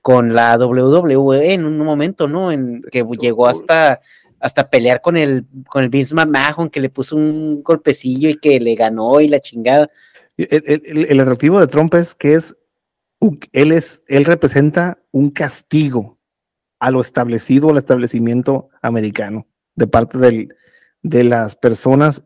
con 0.00 0.32
la 0.32 0.56
WWE 0.56 1.52
en 1.52 1.66
un 1.66 1.76
momento, 1.76 2.26
¿no? 2.26 2.50
En 2.50 2.82
que 2.90 3.04
llegó 3.20 3.46
hasta, 3.46 4.00
hasta 4.40 4.70
pelear 4.70 5.02
con 5.02 5.18
el, 5.18 5.44
con 5.68 5.84
el 5.84 5.90
Vince 5.90 6.14
McMahon, 6.14 6.70
que 6.70 6.80
le 6.80 6.88
puso 6.88 7.14
un 7.14 7.62
golpecillo 7.62 8.30
y 8.30 8.38
que 8.38 8.58
le 8.58 8.74
ganó 8.74 9.20
y 9.20 9.28
la 9.28 9.38
chingada. 9.38 9.90
El, 10.38 11.20
atractivo 11.20 11.60
de 11.60 11.66
Trump 11.66 11.92
es 11.94 12.14
que 12.14 12.32
es, 12.34 12.56
él 13.52 13.70
es, 13.70 14.02
él 14.08 14.24
representa 14.24 14.98
un 15.10 15.28
castigo 15.28 16.18
a 16.80 16.90
lo 16.90 17.02
establecido, 17.02 17.68
al 17.68 17.76
establecimiento 17.76 18.70
americano, 18.80 19.46
de 19.74 19.86
parte 19.86 20.16
del, 20.16 20.54
de 21.02 21.24
las 21.24 21.56
personas, 21.56 22.22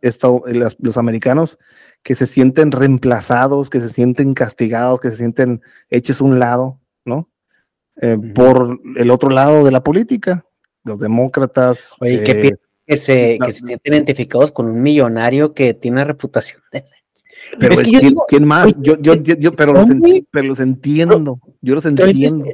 los 0.78 0.97
americanos 0.97 1.59
que 2.03 2.15
se 2.15 2.27
sienten 2.27 2.73
reemplazados, 2.73 3.70
que 3.70 3.81
se 3.81 3.89
sienten 3.89 4.35
castigados, 4.35 5.01
que 5.01 5.11
se 5.11 5.16
sienten 5.16 5.62
hechos 5.90 6.20
un 6.20 6.39
lado, 6.39 6.81
¿no? 7.05 7.31
Eh, 8.01 8.19
por 8.35 8.78
el 8.97 9.11
otro 9.11 9.31
lado 9.31 9.65
de 9.65 9.70
la 9.70 9.82
política, 9.82 10.47
los 10.85 10.98
demócratas. 10.98 11.94
Oye, 12.01 12.23
¿qué 12.23 12.48
eh, 12.48 12.53
que 12.86 12.97
se, 12.97 13.39
que 13.44 13.53
se 13.53 13.66
sienten 13.66 13.94
identificados 13.94 14.53
con 14.53 14.66
un 14.66 14.81
millonario 14.81 15.53
que 15.53 15.74
tiene 15.74 15.97
una 15.97 16.05
reputación 16.05 16.61
de... 16.73 16.85
Pero 17.59 17.74
es 17.74 17.82
que 17.82 18.12
¿quién, 18.28 18.44
más? 18.44 18.77
Yo, 18.81 18.97
yo, 19.01 19.15
yo, 19.15 19.53
pero, 19.53 19.73
los, 19.73 19.89
pero 20.31 20.48
los 20.48 20.61
entiendo, 20.61 21.40
yo 21.61 21.74
los 21.74 21.85
entiendo. 21.86 22.44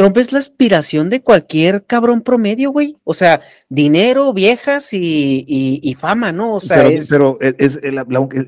Trump 0.00 0.16
es 0.16 0.32
la 0.32 0.38
aspiración 0.38 1.10
de 1.10 1.22
cualquier 1.22 1.84
cabrón 1.84 2.22
promedio, 2.22 2.70
güey. 2.70 2.96
O 3.04 3.12
sea, 3.12 3.42
dinero, 3.68 4.32
viejas 4.32 4.94
y, 4.94 5.44
y, 5.46 5.94
fama, 5.94 6.32
¿no? 6.32 6.54
O 6.54 6.60
sea, 6.60 6.78
pero, 6.78 6.88
es... 6.88 7.10
pero 7.10 7.38
es, 7.38 7.78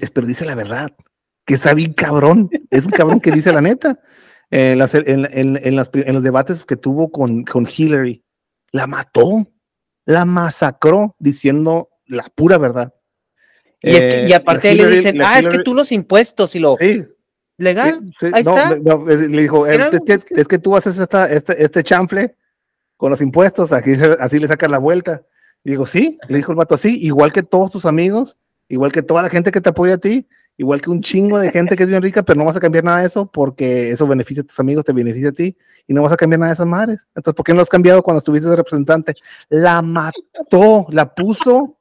es, 0.01 0.11
pero 0.11 0.27
dice 0.27 0.47
la 0.47 0.55
verdad, 0.55 0.97
que 1.45 1.53
está 1.53 1.75
bien 1.75 1.93
cabrón. 1.93 2.49
Es 2.71 2.87
un 2.87 2.93
cabrón 2.93 3.21
que 3.21 3.33
dice 3.33 3.53
la 3.53 3.61
neta. 3.61 4.01
En, 4.51 4.79
las, 4.79 4.95
en, 4.95 5.29
en, 5.31 5.61
en, 5.63 5.77
los 5.77 6.23
debates 6.23 6.65
que 6.65 6.77
tuvo 6.77 7.13
con, 7.13 7.45
con 7.45 7.69
Hillary, 7.69 8.25
la 8.71 8.87
mató, 8.87 9.47
la 10.07 10.25
masacró 10.25 11.17
diciendo 11.19 11.91
la 12.07 12.33
pura 12.35 12.57
verdad. 12.57 12.95
Y, 13.83 13.91
es 13.91 14.07
que, 14.07 14.27
y 14.27 14.33
eh, 14.33 14.37
aparte 14.37 14.75
le 14.75 14.89
dicen, 14.89 15.21
ah, 15.21 15.39
es 15.39 15.49
que 15.49 15.59
tú 15.59 15.75
los 15.75 15.93
impuestos 15.93 16.55
y 16.55 16.61
lo... 16.61 16.77
Sí, 16.77 17.05
legal. 17.59 18.13
Ahí 18.33 18.43
está. 18.43 18.75
le 18.75 19.43
dijo, 19.43 19.67
es 19.67 20.05
que, 20.05 20.41
es 20.41 20.49
que, 20.49 20.59
tú 20.59 20.77
haces 20.77 20.99
esta, 20.99 21.31
este, 21.31 21.63
este 21.63 21.83
chanfle 21.83 22.37
con 22.97 23.11
los 23.11 23.21
impuestos, 23.21 23.73
aquí, 23.73 23.93
así 24.21 24.39
le 24.39 24.49
sacas 24.49 24.71
la 24.71 24.79
vuelta. 24.79 25.23
Y 25.65 25.71
digo, 25.71 25.87
sí, 25.87 26.19
le 26.29 26.39
dijo 26.39 26.53
el 26.53 26.57
vato 26.57 26.75
así, 26.75 26.99
igual 27.05 27.33
que 27.33 27.43
todos 27.43 27.71
tus 27.71 27.87
amigos, 27.87 28.37
igual 28.69 28.93
que 28.93 29.03
toda 29.03 29.23
la 29.23 29.29
gente 29.29 29.53
que 29.53 29.61
te 29.61 29.71
apoya 29.71 29.95
a 29.95 29.99
ti, 29.99 30.29
igual 30.57 30.81
que 30.81 30.91
un 30.91 31.01
chingo 31.01 31.39
de 31.39 31.51
gente 31.51 31.77
que 31.77 31.85
es 31.85 31.89
bien 31.89 32.03
rica, 32.03 32.23
pero 32.23 32.39
no 32.39 32.45
vas 32.45 32.57
a 32.57 32.61
cambiar 32.61 32.85
nada 32.85 33.01
de 33.01 33.07
eso 33.07 33.27
porque 33.27 33.91
eso 33.91 34.07
beneficia 34.07 34.43
a 34.43 34.47
tus 34.47 34.59
amigos, 34.61 34.85
te 34.85 34.93
beneficia 34.93 35.31
a 35.31 35.33
ti 35.33 35.57
y 35.87 35.95
no 35.95 36.03
vas 36.03 36.13
a 36.13 36.17
cambiar 36.17 36.41
nada 36.41 36.51
de 36.51 36.55
esas 36.55 36.67
madres. 36.67 37.07
Entonces, 37.15 37.37
¿por 37.37 37.45
qué 37.45 37.53
no 37.53 37.57
lo 37.57 37.63
has 37.63 37.69
cambiado 37.69 38.03
cuando 38.03 38.19
estuviste 38.19 38.49
de 38.49 38.57
representante? 38.57 39.15
La 39.49 39.83
mató, 39.83 40.87
la 40.91 41.15
puso, 41.15 41.77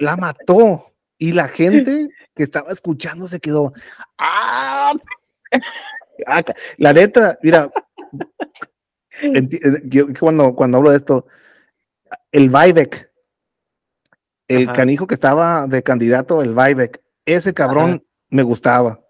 la 0.00 0.16
mató. 0.16 0.93
Y 1.18 1.32
la 1.32 1.48
gente 1.48 2.08
que 2.34 2.42
estaba 2.42 2.72
escuchando 2.72 3.28
se 3.28 3.40
quedó, 3.40 3.72
¡ah! 4.18 4.92
La 6.78 6.92
neta, 6.92 7.38
mira, 7.42 7.70
yo 9.84 10.06
cuando, 10.18 10.54
cuando 10.54 10.78
hablo 10.78 10.90
de 10.90 10.96
esto, 10.96 11.26
el 12.32 12.48
Vivek, 12.48 13.10
el 14.48 14.72
canijo 14.72 15.06
que 15.06 15.14
estaba 15.14 15.66
de 15.66 15.82
candidato, 15.82 16.42
el 16.42 16.54
Vivek, 16.54 17.00
ese 17.24 17.54
cabrón 17.54 18.04
me 18.28 18.42
gustaba 18.42 19.00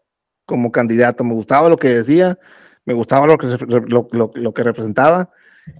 como 0.46 0.70
candidato, 0.70 1.24
me 1.24 1.34
gustaba 1.34 1.68
lo 1.68 1.76
que 1.76 1.88
decía, 1.88 2.38
me 2.84 2.94
gustaba 2.94 3.26
lo 3.26 3.38
que, 3.38 3.46
lo 3.46 4.54
que 4.54 4.62
representaba 4.62 5.30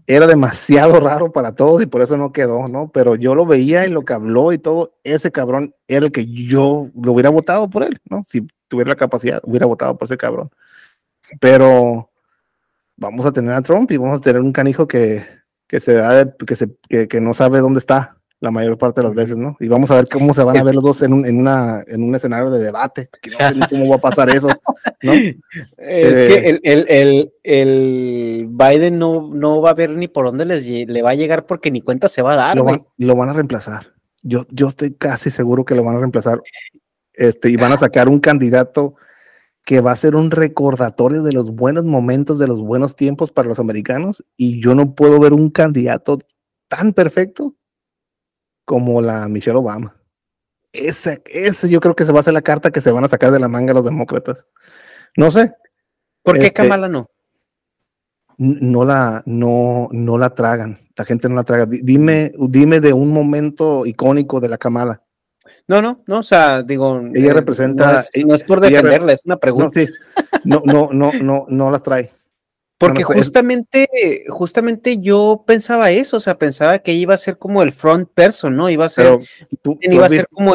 era 0.07 0.27
demasiado 0.27 1.01
raro 1.01 1.33
para 1.33 1.55
todos 1.55 1.83
y 1.83 1.87
por 1.87 2.03
eso 2.03 2.17
no 2.17 2.33
quedó, 2.33 2.69
¿no? 2.69 2.91
Pero 2.93 3.17
yo 3.17 3.35
lo 3.35 3.47
veía 3.47 3.87
y 3.87 3.91
lo 3.91 4.05
que 4.05 4.13
habló 4.13 4.53
y 4.53 4.59
todo, 4.59 4.95
ese 5.05 5.33
cabrón 5.33 5.75
era 5.89 6.07
el 6.07 6.13
que 6.13 6.27
yo 6.27 6.89
lo 6.95 7.13
hubiera 7.13 7.31
votado 7.31 7.69
por 7.69 7.83
él, 7.83 8.01
¿no? 8.09 8.25
Si 8.27 8.47
tuviera 8.69 8.91
la 8.91 8.97
capacidad, 8.97 9.41
hubiera 9.45 9.67
votado 9.67 9.97
por 9.97 10.07
ese 10.07 10.17
cabrón. 10.17 10.51
Pero 11.41 12.11
vamos 12.97 13.27
a 13.27 13.33
tener 13.33 13.53
a 13.53 13.63
Trump 13.63 13.91
y 13.91 13.97
vamos 13.97 14.19
a 14.19 14.23
tener 14.23 14.41
un 14.41 14.53
canijo 14.53 14.87
que, 14.87 15.25
que 15.67 15.81
se 15.81 15.95
da, 15.95 16.33
que, 16.35 16.57
se, 16.57 16.71
que, 16.89 17.21
no 17.21 17.35
sabe 17.35 17.61
dónde 17.61 17.79
está 17.79 18.17
la 18.41 18.51
mayor 18.51 18.77
parte 18.77 19.01
de 19.01 19.07
las 19.07 19.15
veces, 19.15 19.37
¿no? 19.37 19.57
Y 19.59 19.69
vamos 19.69 19.91
a 19.91 19.97
ver 19.97 20.09
cómo 20.09 20.35
se 20.35 20.45
van 20.45 20.59
a 20.59 20.63
ver 20.65 20.75
los 20.75 20.85
dos 20.85 21.03
en 21.03 21.13
un, 21.13 21.27
en 21.27 21.39
una, 21.39 21.83
en 21.87 22.03
un 22.03 22.15
escenario 22.15 22.51
de 22.51 22.63
debate, 22.63 23.09
que 23.23 23.31
no 23.31 23.39
sé 23.39 23.55
ni 23.55 23.69
cómo 23.69 23.89
va 23.89 23.97
a 23.97 24.01
pasar 24.01 24.29
eso, 24.31 24.49
¿no? 25.03 25.13
Es 25.13 26.29
que 26.29 26.49
eh, 26.49 26.61
el, 26.63 26.87
el, 26.89 27.33
el, 27.43 28.49
Biden 28.51 28.99
no, 28.99 29.31
no 29.33 29.61
va 29.61 29.71
a 29.71 29.75
ver 29.75 29.91
ni 29.91 30.09
por 30.09 30.27
dónde 30.27 30.45
les, 30.45 30.67
le 30.67 31.03
va 31.03 31.11
a 31.11 31.15
llegar 31.15 31.47
porque 31.47 31.71
ni 31.71 31.81
cuenta 31.81 32.09
se 32.09 32.23
va 32.23 32.35
a 32.35 32.37
dar, 32.37 32.57
lo, 32.57 32.93
lo 32.97 33.17
van 33.17 33.29
a 33.29 33.33
reemplazar. 33.33 33.95
Yo, 34.23 34.47
yo 34.51 34.69
estoy 34.69 34.95
casi 34.95 35.31
seguro 35.31 35.65
que 35.65 35.75
lo 35.75 35.85
van 35.85 35.97
a 35.97 36.01
reemplazar. 36.01 36.41
Este, 37.13 37.51
y 37.51 37.57
van 37.57 37.73
a 37.73 37.77
sacar 37.77 38.09
un 38.09 38.19
candidato 38.19 38.97
que 39.65 39.81
va 39.81 39.93
a 39.93 39.97
ser 39.97 40.15
un 40.15 40.31
recordatorio 40.31 41.23
de 41.23 41.33
los 41.33 41.51
buenos 41.51 41.85
momentos, 41.85 42.39
de 42.39 42.47
los 42.47 42.61
buenos 42.61 42.97
tiempos 42.97 43.31
para 43.31 43.49
los 43.49 43.59
americanos, 43.59 44.25
y 44.37 44.61
yo 44.63 44.75
no 44.75 44.95
puedo 44.95 45.19
ver 45.19 45.33
un 45.33 45.51
candidato 45.51 46.19
tan 46.69 46.93
perfecto 46.93 47.55
como 48.65 49.01
la 49.01 49.29
Michelle 49.29 49.59
Obama. 49.59 49.97
Ese, 50.75 51.23
ese 51.27 51.69
yo 51.69 51.81
creo 51.81 51.95
que 51.95 52.05
se 52.05 52.13
va 52.13 52.21
a 52.21 52.25
ser 52.25 52.35
la 52.35 52.43
carta 52.43 52.71
que 52.73 52.81
se 52.81 52.91
van 52.91 53.05
a 53.05 53.09
sacar 53.09 53.31
de 53.31 53.39
la 53.39 53.49
manga 53.49 53.73
los 53.73 53.85
demócratas. 53.85 54.45
No 55.17 55.31
sé. 55.31 55.55
¿Por 56.23 56.35
qué 56.39 56.47
este, 56.47 56.63
Kamala 56.63 56.89
no? 56.89 57.09
No 58.37 58.85
la, 58.85 59.23
no, 59.25 59.89
no 59.93 60.19
la 60.19 60.31
tragan. 60.31 60.81
La 60.97 61.05
gente 61.05 61.29
no 61.29 61.37
la 61.37 61.45
traga. 61.45 61.67
Dime, 61.67 62.33
dime 62.37 62.81
de 62.81 62.93
un 62.93 63.13
momento 63.13 63.87
icónico 63.87 64.41
de 64.41 64.49
la 64.49 64.59
Kamala. 64.59 65.03
No, 65.69 65.81
no, 65.81 66.03
no, 66.07 66.19
o 66.19 66.23
sea, 66.23 66.63
digo. 66.63 67.01
Ella 67.15 67.33
representa. 67.33 68.03
No 68.27 68.35
es, 68.35 68.43
por 68.43 68.61
defenderla, 68.61 69.13
es 69.13 69.25
una 69.25 69.37
pregunta. 69.37 69.81
No, 69.81 69.87
sí, 69.87 69.93
no, 70.45 70.63
no, 70.65 70.91
no, 70.93 71.13
no, 71.23 71.47
no 71.49 71.71
las 71.71 71.83
trae. 71.83 72.11
Porque 72.79 73.05
justamente, 73.05 73.89
justamente 74.29 75.01
yo 75.01 75.45
pensaba 75.47 75.91
eso, 75.91 76.17
o 76.17 76.21
sea, 76.21 76.39
pensaba 76.39 76.81
que 76.81 76.93
iba 76.93 77.15
a 77.15 77.19
ser 77.19 77.39
como 77.39 77.63
el 77.63 77.73
front 77.73 78.09
person, 78.13 78.57
¿no? 78.57 78.69
Iba 78.69 78.87
a 78.87 78.89
ser, 78.89 79.19
iba 79.81 80.07
a 80.07 80.09
ser 80.09 80.27
como 80.29 80.55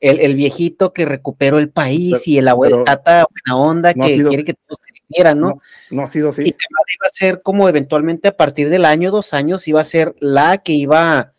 el, 0.00 0.20
el, 0.20 0.34
viejito 0.34 0.92
que 0.92 1.06
recuperó 1.06 1.58
el 1.58 1.70
país 1.70 2.26
y 2.26 2.38
el 2.38 2.48
abuelo 2.48 2.82
tata 2.84 3.26
buena 3.30 3.56
onda 3.56 3.94
que 3.94 4.00
quiere 4.00 4.44
que 4.44 4.54
todos 4.54 4.78
se 4.84 5.00
quieran, 5.08 5.40
¿no? 5.40 5.58
¿no? 5.90 6.02
ha 6.02 6.06
sido 6.06 6.30
así. 6.30 6.42
Y 6.42 6.50
que 6.50 6.66
iba 6.68 7.06
a 7.06 7.14
ser 7.14 7.40
como 7.40 7.68
eventualmente 7.68 8.28
a 8.28 8.36
partir 8.36 8.68
del 8.68 8.84
año, 8.84 9.10
dos 9.10 9.32
años, 9.32 9.66
iba 9.68 9.80
a 9.80 9.84
ser 9.84 10.14
la 10.20 10.58
que 10.58 10.72
iba 10.72 11.32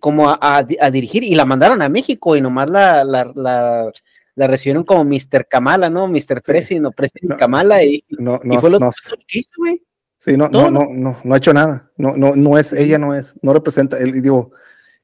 como 0.00 0.30
a, 0.30 0.62
dirigir 0.90 1.22
y 1.24 1.34
la 1.34 1.44
mandaron 1.44 1.82
a 1.82 1.88
México 1.88 2.36
y 2.36 2.40
nomás 2.40 2.68
la, 2.68 3.04
la, 3.04 3.30
la, 3.34 3.92
la 4.34 4.46
recibieron 4.46 4.84
como 4.84 5.04
Mr. 5.04 5.46
Kamala, 5.48 5.90
¿no? 5.90 6.08
Mr. 6.08 6.42
President 6.42 6.86
o 6.86 6.92
President 6.92 7.38
Kamala 7.38 7.82
y, 7.84 8.04
no, 8.10 8.40
no, 8.42 8.60
fue 8.60 8.70
lo 8.70 8.78
que 8.78 9.38
hizo, 9.38 9.50
güey. 9.58 9.82
Sí, 10.18 10.36
no, 10.36 10.48
no, 10.48 10.70
no, 10.70 10.86
no, 10.90 11.18
no 11.24 11.34
ha 11.34 11.38
hecho 11.38 11.54
nada. 11.54 11.90
No, 11.96 12.16
no, 12.16 12.36
no 12.36 12.58
es, 12.58 12.72
ella 12.72 12.98
no 12.98 13.14
es, 13.14 13.34
no 13.42 13.54
representa, 13.54 13.96
el, 13.98 14.20
digo, 14.20 14.52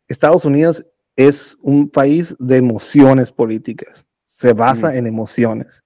Estados 0.08 0.44
Unidos 0.44 0.84
es 1.16 1.56
un 1.62 1.88
país 1.88 2.36
de 2.38 2.58
emociones 2.58 3.32
políticas, 3.32 4.06
se 4.26 4.52
basa 4.52 4.94
en 4.94 5.06
emociones. 5.06 5.82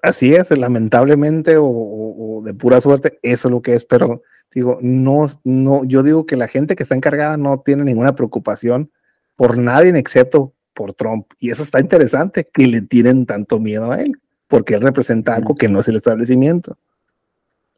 Así 0.00 0.34
es, 0.34 0.50
lamentablemente 0.50 1.58
o, 1.58 1.66
o, 1.66 2.42
de 2.42 2.54
pura 2.54 2.80
suerte, 2.80 3.18
eso 3.22 3.48
es 3.48 3.52
lo 3.52 3.60
que 3.60 3.74
es, 3.74 3.84
pero 3.84 4.22
digo, 4.52 4.78
no, 4.80 5.28
no, 5.44 5.84
yo 5.84 6.02
digo 6.02 6.26
que 6.26 6.36
la 6.36 6.48
gente 6.48 6.74
que 6.74 6.82
está 6.82 6.94
encargada 6.94 7.36
no 7.36 7.60
tiene 7.60 7.84
ninguna 7.84 8.16
preocupación 8.16 8.90
por 9.36 9.58
nadie 9.58 9.96
excepto 9.98 10.54
por 10.74 10.94
Trump. 10.94 11.26
Y 11.38 11.50
eso 11.50 11.62
está 11.62 11.80
interesante, 11.80 12.48
que 12.52 12.66
le 12.66 12.82
tienen 12.82 13.26
tanto 13.26 13.60
miedo 13.60 13.92
a 13.92 14.00
él, 14.00 14.12
porque 14.48 14.74
él 14.74 14.82
representa 14.82 15.34
algo 15.34 15.54
que 15.54 15.68
no 15.68 15.80
es 15.80 15.88
el 15.88 15.96
establecimiento. 15.96 16.78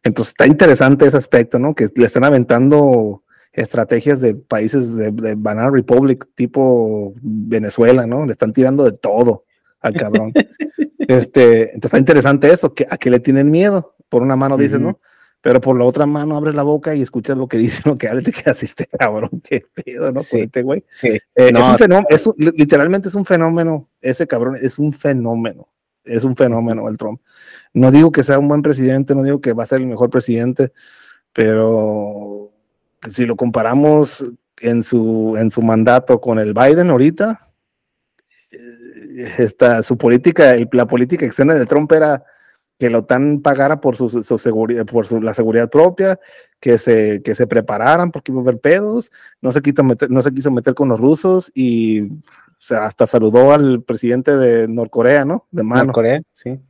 Entonces 0.02 0.32
está 0.32 0.46
interesante 0.46 1.06
ese 1.06 1.16
aspecto, 1.16 1.58
¿no? 1.58 1.74
Que 1.74 1.88
le 1.94 2.06
están 2.06 2.24
aventando 2.24 3.22
estrategias 3.52 4.20
de 4.20 4.34
países 4.34 4.96
de, 4.96 5.10
Banana 5.36 5.70
Republic 5.70 6.26
tipo 6.34 7.14
Venezuela, 7.22 8.06
¿no? 8.06 8.26
Le 8.26 8.32
están 8.32 8.52
tirando 8.52 8.84
de 8.84 8.92
todo 8.92 9.44
al 9.80 9.94
cabrón. 9.94 10.32
este, 10.98 11.74
entonces 11.74 11.84
está 11.84 11.98
interesante 11.98 12.52
eso, 12.52 12.74
que 12.74 12.86
a 12.90 12.98
qué 12.98 13.10
le 13.10 13.20
tienen 13.20 13.50
miedo. 13.50 13.94
Por 14.08 14.22
una 14.22 14.36
mano 14.36 14.56
dicen, 14.56 14.82
¿no? 14.82 15.00
Pero 15.44 15.60
por 15.60 15.78
la 15.78 15.84
otra 15.84 16.06
mano 16.06 16.38
abre 16.38 16.54
la 16.54 16.62
boca 16.62 16.94
y 16.94 17.02
escuchas 17.02 17.36
lo 17.36 17.46
que 17.46 17.58
dice, 17.64 17.82
lo 17.84 17.98
que 17.98 18.08
te 18.08 18.32
quedas 18.32 18.62
este 18.62 18.86
cabrón, 18.86 19.42
qué 19.44 19.66
pedo, 19.74 20.10
¿no? 20.10 20.20
Sí, 20.20 20.40
este 20.40 20.62
güey. 20.62 20.82
Sí. 20.88 21.08
Eh, 21.08 21.52
es 21.54 21.68
un 21.68 21.76
fenómeno, 21.76 22.06
es 22.08 22.28
literalmente 22.38 23.08
es 23.08 23.14
un 23.14 23.26
fenómeno, 23.26 23.90
ese 24.00 24.26
cabrón 24.26 24.56
es 24.58 24.78
un 24.78 24.94
fenómeno, 24.94 25.68
es 26.02 26.24
un 26.24 26.34
fenómeno 26.34 26.88
el 26.88 26.96
Trump. 26.96 27.20
No 27.74 27.90
digo 27.90 28.10
que 28.10 28.22
sea 28.22 28.38
un 28.38 28.48
buen 28.48 28.62
presidente, 28.62 29.14
no 29.14 29.22
digo 29.22 29.42
que 29.42 29.52
va 29.52 29.64
a 29.64 29.66
ser 29.66 29.82
el 29.82 29.86
mejor 29.86 30.08
presidente, 30.08 30.72
pero 31.34 32.50
si 33.06 33.26
lo 33.26 33.36
comparamos 33.36 34.24
en 34.62 34.82
su, 34.82 35.36
en 35.38 35.50
su 35.50 35.60
mandato 35.60 36.22
con 36.22 36.38
el 36.38 36.54
Biden 36.54 36.88
ahorita, 36.88 37.50
eh, 38.50 39.34
esta, 39.36 39.82
su 39.82 39.98
política, 39.98 40.56
la 40.72 40.86
política 40.86 41.26
externa 41.26 41.52
del 41.52 41.68
Trump 41.68 41.92
era 41.92 42.24
que 42.84 42.90
la 42.90 42.98
OTAN 42.98 43.40
pagara 43.40 43.80
por 43.80 43.96
su, 43.96 44.10
seguridad, 44.10 44.84
por 44.84 45.10
la 45.22 45.32
seguridad 45.32 45.70
propia, 45.70 46.20
que 46.60 46.76
se, 46.76 47.22
que 47.22 47.34
se 47.34 47.46
prepararan 47.46 48.10
porque 48.10 48.30
iba 48.30 48.42
a 48.42 48.44
haber 48.44 48.58
pedos, 48.58 49.10
no 49.40 49.52
se, 49.52 49.62
quiso 49.62 49.82
meter, 49.82 50.10
no 50.10 50.20
se 50.20 50.34
quiso 50.34 50.50
meter 50.50 50.74
con 50.74 50.90
los 50.90 51.00
rusos 51.00 51.50
y 51.54 52.10
hasta 52.68 53.06
saludó 53.06 53.54
al 53.54 53.82
presidente 53.82 54.36
de 54.36 54.68
Norcorea, 54.68 55.24
¿no? 55.24 55.46
De 55.50 55.62
mano. 55.62 55.84
Norcorea, 55.84 56.20
sí. 56.34 56.60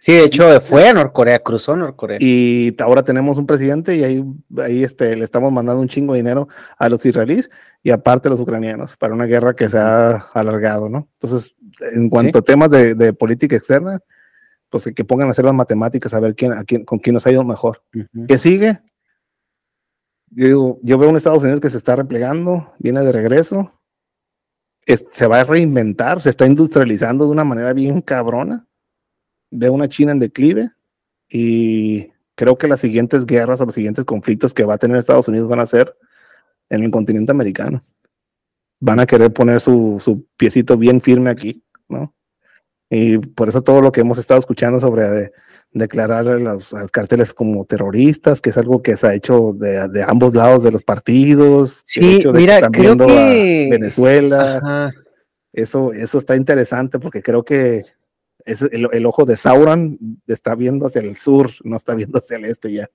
Sí, 0.00 0.12
de 0.12 0.24
hecho 0.24 0.58
fue 0.62 0.88
a 0.88 0.94
Norcorea, 0.94 1.40
cruzó 1.40 1.76
Norcorea. 1.76 2.16
Y 2.18 2.74
ahora 2.78 3.02
tenemos 3.02 3.36
un 3.36 3.46
presidente 3.46 3.96
y 3.96 4.04
ahí, 4.04 4.24
ahí 4.56 4.84
este, 4.84 5.14
le 5.16 5.24
estamos 5.24 5.52
mandando 5.52 5.82
un 5.82 5.88
chingo 5.88 6.14
de 6.14 6.20
dinero 6.20 6.48
a 6.78 6.88
los 6.88 7.04
israelíes 7.04 7.50
y 7.82 7.90
aparte 7.90 8.28
a 8.28 8.30
los 8.30 8.40
ucranianos 8.40 8.96
para 8.96 9.12
una 9.12 9.26
guerra 9.26 9.52
que 9.52 9.68
se 9.68 9.76
ha 9.76 10.28
alargado, 10.32 10.88
¿no? 10.88 11.08
Entonces, 11.20 11.54
en 11.92 12.08
cuanto 12.08 12.38
a 12.38 12.42
temas 12.42 12.70
de, 12.70 12.94
de 12.94 13.12
política 13.12 13.56
externa, 13.56 14.00
pues 14.70 14.84
que 14.94 15.04
pongan 15.04 15.28
a 15.28 15.32
hacer 15.32 15.44
las 15.44 15.54
matemáticas 15.54 16.14
a 16.14 16.20
ver 16.20 16.34
quién, 16.34 16.52
a 16.52 16.64
quién, 16.64 16.84
con 16.84 16.98
quién 16.98 17.14
nos 17.14 17.26
ha 17.26 17.32
ido 17.32 17.44
mejor. 17.44 17.82
¿Qué 18.26 18.38
sigue? 18.38 18.80
Yo, 20.28 20.78
yo 20.82 20.96
veo 20.96 21.10
un 21.10 21.16
Estados 21.16 21.42
Unidos 21.42 21.60
que 21.60 21.70
se 21.70 21.76
está 21.76 21.96
replegando, 21.96 22.72
viene 22.78 23.02
de 23.02 23.10
regreso, 23.10 23.80
se 24.86 25.26
va 25.26 25.40
a 25.40 25.44
reinventar, 25.44 26.22
se 26.22 26.30
está 26.30 26.46
industrializando 26.46 27.24
de 27.24 27.30
una 27.30 27.44
manera 27.44 27.72
bien 27.72 28.00
cabrona. 28.00 28.66
Veo 29.50 29.72
una 29.72 29.88
China 29.88 30.12
en 30.12 30.20
declive 30.20 30.70
y 31.28 32.12
creo 32.36 32.56
que 32.56 32.68
las 32.68 32.80
siguientes 32.80 33.26
guerras 33.26 33.60
o 33.60 33.66
los 33.66 33.74
siguientes 33.74 34.04
conflictos 34.04 34.54
que 34.54 34.64
va 34.64 34.74
a 34.74 34.78
tener 34.78 34.96
Estados 34.96 35.28
Unidos 35.28 35.48
van 35.48 35.60
a 35.60 35.66
ser 35.66 35.96
en 36.68 36.84
el 36.84 36.90
continente 36.90 37.32
americano. 37.32 37.82
Van 38.78 39.00
a 39.00 39.06
querer 39.06 39.32
poner 39.32 39.60
su, 39.60 40.00
su 40.00 40.26
piecito 40.36 40.76
bien 40.76 41.00
firme 41.00 41.30
aquí, 41.30 41.64
¿no? 41.88 42.14
Y 42.90 43.18
por 43.18 43.48
eso 43.48 43.62
todo 43.62 43.80
lo 43.80 43.92
que 43.92 44.00
hemos 44.00 44.18
estado 44.18 44.40
escuchando 44.40 44.80
sobre 44.80 45.30
declarar 45.72 46.26
a 46.26 46.38
los 46.38 46.74
carteles 46.90 47.32
como 47.32 47.64
terroristas, 47.64 48.40
que 48.40 48.50
es 48.50 48.58
algo 48.58 48.82
que 48.82 48.96
se 48.96 49.06
ha 49.06 49.14
hecho 49.14 49.52
de, 49.54 50.04
ambos 50.06 50.34
lados 50.34 50.64
de 50.64 50.72
los 50.72 50.82
partidos. 50.82 51.80
Sí, 51.84 52.24
mira, 52.32 52.68
creo 52.70 52.96
que 52.96 53.68
Venezuela. 53.70 54.92
Eso, 55.52 55.92
eso 55.92 56.18
está 56.18 56.36
interesante 56.36 57.00
porque 57.00 57.22
creo 57.22 57.44
que 57.44 57.82
es 58.44 58.62
el, 58.62 59.06
ojo 59.06 59.24
de 59.24 59.36
Sauron 59.36 59.98
está 60.26 60.54
viendo 60.54 60.86
hacia 60.86 61.00
el 61.00 61.16
sur, 61.16 61.50
no 61.64 61.76
está 61.76 61.94
viendo 61.94 62.18
hacia 62.18 62.36
el 62.36 62.44
este 62.44 62.72
ya. 62.72 62.90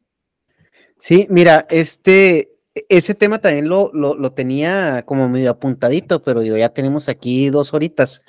Sí, 0.98 1.28
mira, 1.30 1.68
este, 1.70 2.54
ese 2.74 3.14
tema 3.14 3.40
también 3.40 3.68
lo, 3.68 3.92
lo, 3.94 4.16
lo 4.16 4.32
tenía 4.32 5.04
como 5.06 5.28
medio 5.28 5.52
apuntadito, 5.52 6.24
pero 6.24 6.42
digo, 6.42 6.56
ya 6.56 6.70
tenemos 6.70 7.10
aquí 7.10 7.50
dos 7.50 7.74
horitas. 7.74 8.22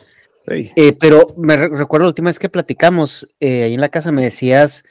Eh, 0.49 0.97
pero 0.99 1.35
me 1.37 1.57
recuerdo 1.57 2.05
la 2.05 2.09
última 2.09 2.29
vez 2.29 2.39
que 2.39 2.49
platicamos, 2.49 3.29
eh, 3.41 3.65
ahí 3.65 3.75
en 3.75 3.81
la 3.81 3.89
casa 3.89 4.13
me 4.13 4.23
decías 4.23 4.85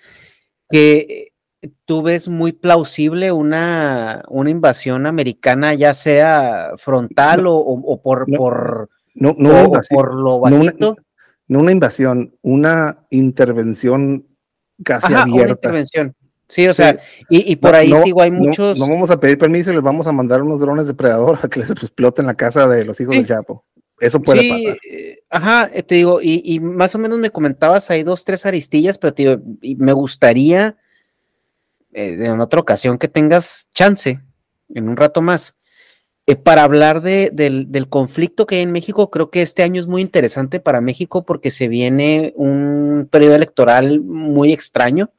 que 0.69 1.33
tú 1.85 2.01
ves 2.01 2.27
muy 2.27 2.51
plausible 2.51 3.31
una, 3.31 4.23
una 4.29 4.49
invasión 4.49 5.05
americana, 5.05 5.73
ya 5.73 5.93
sea 5.93 6.71
frontal 6.77 7.45
o, 7.47 8.01
por, 8.03 8.25
por, 8.35 8.89
no, 9.13 9.35
por 9.89 10.15
lo 10.15 10.39
bajito. 10.39 10.97
No 11.47 11.59
una, 11.59 11.71
invasión, 11.71 12.35
una 12.41 13.05
intervención 13.11 14.25
casi 14.83 15.13
abierta. 15.13 15.35
Una 15.35 15.49
intervención. 15.51 16.15
Sí, 16.47 16.67
o 16.67 16.73
sea, 16.73 16.99
y, 17.29 17.55
por 17.55 17.75
ahí 17.75 17.91
digo, 18.03 18.21
hay 18.21 18.31
muchos. 18.31 18.77
No, 18.77 18.87
vamos 18.87 19.09
a 19.09 19.19
pedir 19.19 19.37
permiso 19.37 19.71
y 19.71 19.73
les 19.73 19.83
vamos 19.83 20.05
a 20.05 20.11
mandar 20.11 20.41
unos 20.43 20.59
drones 20.59 20.87
depredador 20.87 21.39
a 21.41 21.47
que 21.47 21.59
les 21.59 21.69
exploten 21.71 22.25
la 22.25 22.35
casa 22.35 22.67
de 22.67 22.85
los 22.85 22.99
hijos 22.99 23.15
de 23.15 23.25
Chapo. 23.25 23.63
Eso 23.99 24.21
puede 24.21 24.41
sí, 24.41 24.49
pasar. 24.49 24.77
Eh, 24.89 25.19
ajá, 25.29 25.69
eh, 25.73 25.83
te 25.83 25.95
digo, 25.95 26.19
y, 26.21 26.59
más 26.59 26.95
o 26.95 26.99
menos 26.99 27.17
me 27.17 27.29
comentabas, 27.29 27.89
hay 27.89 28.03
dos, 28.03 28.25
tres 28.25 28.45
aristillas, 28.45 28.97
pero 28.97 29.13
te 29.13 29.23
digo, 29.23 29.41
y 29.61 29.75
me 29.75 29.93
gustaría 29.93 30.77
eh, 31.93 32.17
en 32.19 32.41
otra 32.41 32.59
ocasión 32.59 32.97
que 32.97 33.07
tengas 33.07 33.69
chance, 33.73 34.19
en 34.73 34.89
un 34.89 34.97
rato 34.97 35.21
más, 35.21 35.55
para 36.43 36.63
hablar 36.63 37.01
de, 37.01 37.29
del, 37.31 37.71
del, 37.71 37.87
conflicto 37.87 38.47
que 38.47 38.55
hay 38.55 38.61
en 38.63 38.71
México. 38.71 39.11
Creo 39.11 39.29
que 39.29 39.43
este 39.43 39.61
año 39.61 39.79
es 39.79 39.87
muy 39.87 40.01
interesante 40.01 40.59
para 40.59 40.81
México 40.81 41.23
porque 41.23 41.51
se 41.51 41.67
viene 41.67 42.33
un 42.35 43.07
periodo 43.11 43.35
electoral 43.35 44.01
muy 44.01 44.51
extraño. 44.51 45.11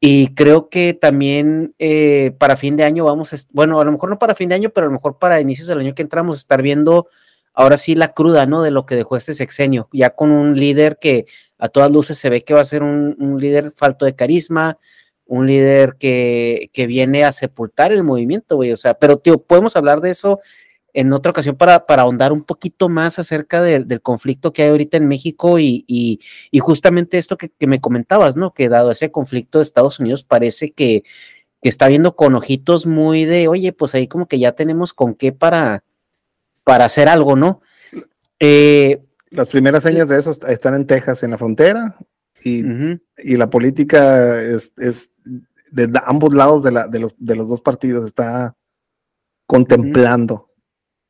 Y 0.00 0.34
creo 0.34 0.68
que 0.68 0.94
también 0.94 1.74
eh, 1.78 2.34
para 2.38 2.56
fin 2.56 2.76
de 2.76 2.84
año 2.84 3.04
vamos, 3.04 3.32
a, 3.32 3.36
bueno, 3.52 3.80
a 3.80 3.84
lo 3.84 3.92
mejor 3.92 4.10
no 4.10 4.18
para 4.18 4.34
fin 4.34 4.48
de 4.48 4.54
año, 4.54 4.70
pero 4.70 4.86
a 4.86 4.90
lo 4.90 4.94
mejor 4.94 5.18
para 5.18 5.40
inicios 5.40 5.68
del 5.68 5.78
año 5.78 5.94
que 5.94 6.02
entramos, 6.02 6.36
estar 6.36 6.60
viendo 6.60 7.08
ahora 7.56 7.76
sí 7.78 7.96
la 7.96 8.12
cruda, 8.12 8.46
¿no? 8.46 8.62
De 8.62 8.70
lo 8.70 8.86
que 8.86 8.94
dejó 8.94 9.16
este 9.16 9.34
sexenio, 9.34 9.88
ya 9.92 10.10
con 10.10 10.30
un 10.30 10.56
líder 10.56 10.98
que 11.00 11.26
a 11.58 11.68
todas 11.68 11.90
luces 11.90 12.18
se 12.18 12.30
ve 12.30 12.42
que 12.42 12.54
va 12.54 12.60
a 12.60 12.64
ser 12.64 12.82
un, 12.84 13.16
líder 13.40 13.72
falto 13.74 14.04
de 14.04 14.14
carisma, 14.14 14.78
un 15.24 15.46
líder 15.48 15.96
que, 15.98 16.70
que, 16.72 16.86
viene 16.86 17.24
a 17.24 17.32
sepultar 17.32 17.92
el 17.92 18.04
movimiento, 18.04 18.56
güey, 18.56 18.72
o 18.72 18.76
sea, 18.76 18.94
pero 18.94 19.18
tío, 19.18 19.38
podemos 19.42 19.74
hablar 19.74 20.00
de 20.00 20.10
eso 20.10 20.40
en 20.96 21.12
otra 21.12 21.30
ocasión 21.30 21.56
para, 21.56 21.84
para 21.84 22.02
ahondar 22.02 22.32
un 22.32 22.42
poquito 22.42 22.88
más 22.88 23.18
acerca 23.18 23.60
del 23.62 24.00
conflicto 24.00 24.54
que 24.54 24.62
hay 24.62 24.70
ahorita 24.70 24.96
en 24.96 25.06
México 25.08 25.58
y, 25.58 25.84
y, 25.86 26.58
justamente 26.58 27.18
esto 27.18 27.36
que, 27.36 27.50
me 27.66 27.80
comentabas, 27.82 28.34
¿no? 28.34 28.54
Que 28.54 28.70
dado 28.70 28.90
ese 28.90 29.10
conflicto 29.10 29.58
de 29.58 29.64
Estados 29.64 30.00
Unidos 30.00 30.24
parece 30.24 30.72
que, 30.72 31.02
que, 31.60 31.68
está 31.68 31.88
viendo 31.88 32.16
con 32.16 32.34
ojitos 32.34 32.86
muy 32.86 33.26
de, 33.26 33.46
oye, 33.46 33.74
pues 33.74 33.94
ahí 33.94 34.08
como 34.08 34.26
que 34.26 34.38
ya 34.38 34.52
tenemos 34.52 34.94
con 34.94 35.14
qué 35.14 35.32
para, 35.32 35.84
para 36.66 36.86
hacer 36.86 37.08
algo, 37.08 37.36
¿no? 37.36 37.62
Eh, 38.40 39.00
Las 39.30 39.48
primeras 39.48 39.84
señas 39.84 40.08
de 40.08 40.18
eso 40.18 40.32
están 40.48 40.74
en 40.74 40.84
Texas, 40.84 41.22
en 41.22 41.30
la 41.30 41.38
frontera, 41.38 41.96
y, 42.42 42.64
y 43.18 43.36
la 43.36 43.48
política 43.48 44.42
es, 44.42 44.72
es, 44.76 45.12
de 45.70 45.88
ambos 46.04 46.34
lados 46.34 46.64
de, 46.64 46.72
la, 46.72 46.88
de, 46.88 46.98
los, 46.98 47.14
de 47.18 47.36
los 47.36 47.48
dos 47.48 47.60
partidos 47.60 48.04
está 48.04 48.56
contemplando 49.46 50.50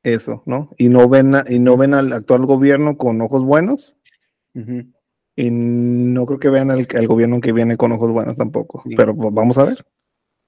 eso, 0.02 0.42
¿no? 0.44 0.70
Y 0.76 0.90
no 0.90 1.08
ven, 1.08 1.34
y 1.48 1.58
no 1.58 1.78
ven 1.78 1.94
al 1.94 2.12
actual 2.12 2.44
gobierno 2.44 2.98
con 2.98 3.20
ojos 3.22 3.42
buenos. 3.42 3.96
Y 4.54 5.50
no 5.50 6.26
creo 6.26 6.38
que 6.38 6.50
vean 6.50 6.70
al, 6.70 6.86
gobierno 7.06 7.40
que 7.40 7.52
viene 7.52 7.78
con 7.78 7.92
ojos 7.92 8.12
buenos 8.12 8.36
tampoco. 8.36 8.82
Pero 8.94 9.16
pues 9.16 9.32
vamos 9.32 9.56
a 9.56 9.64
ver. 9.64 9.86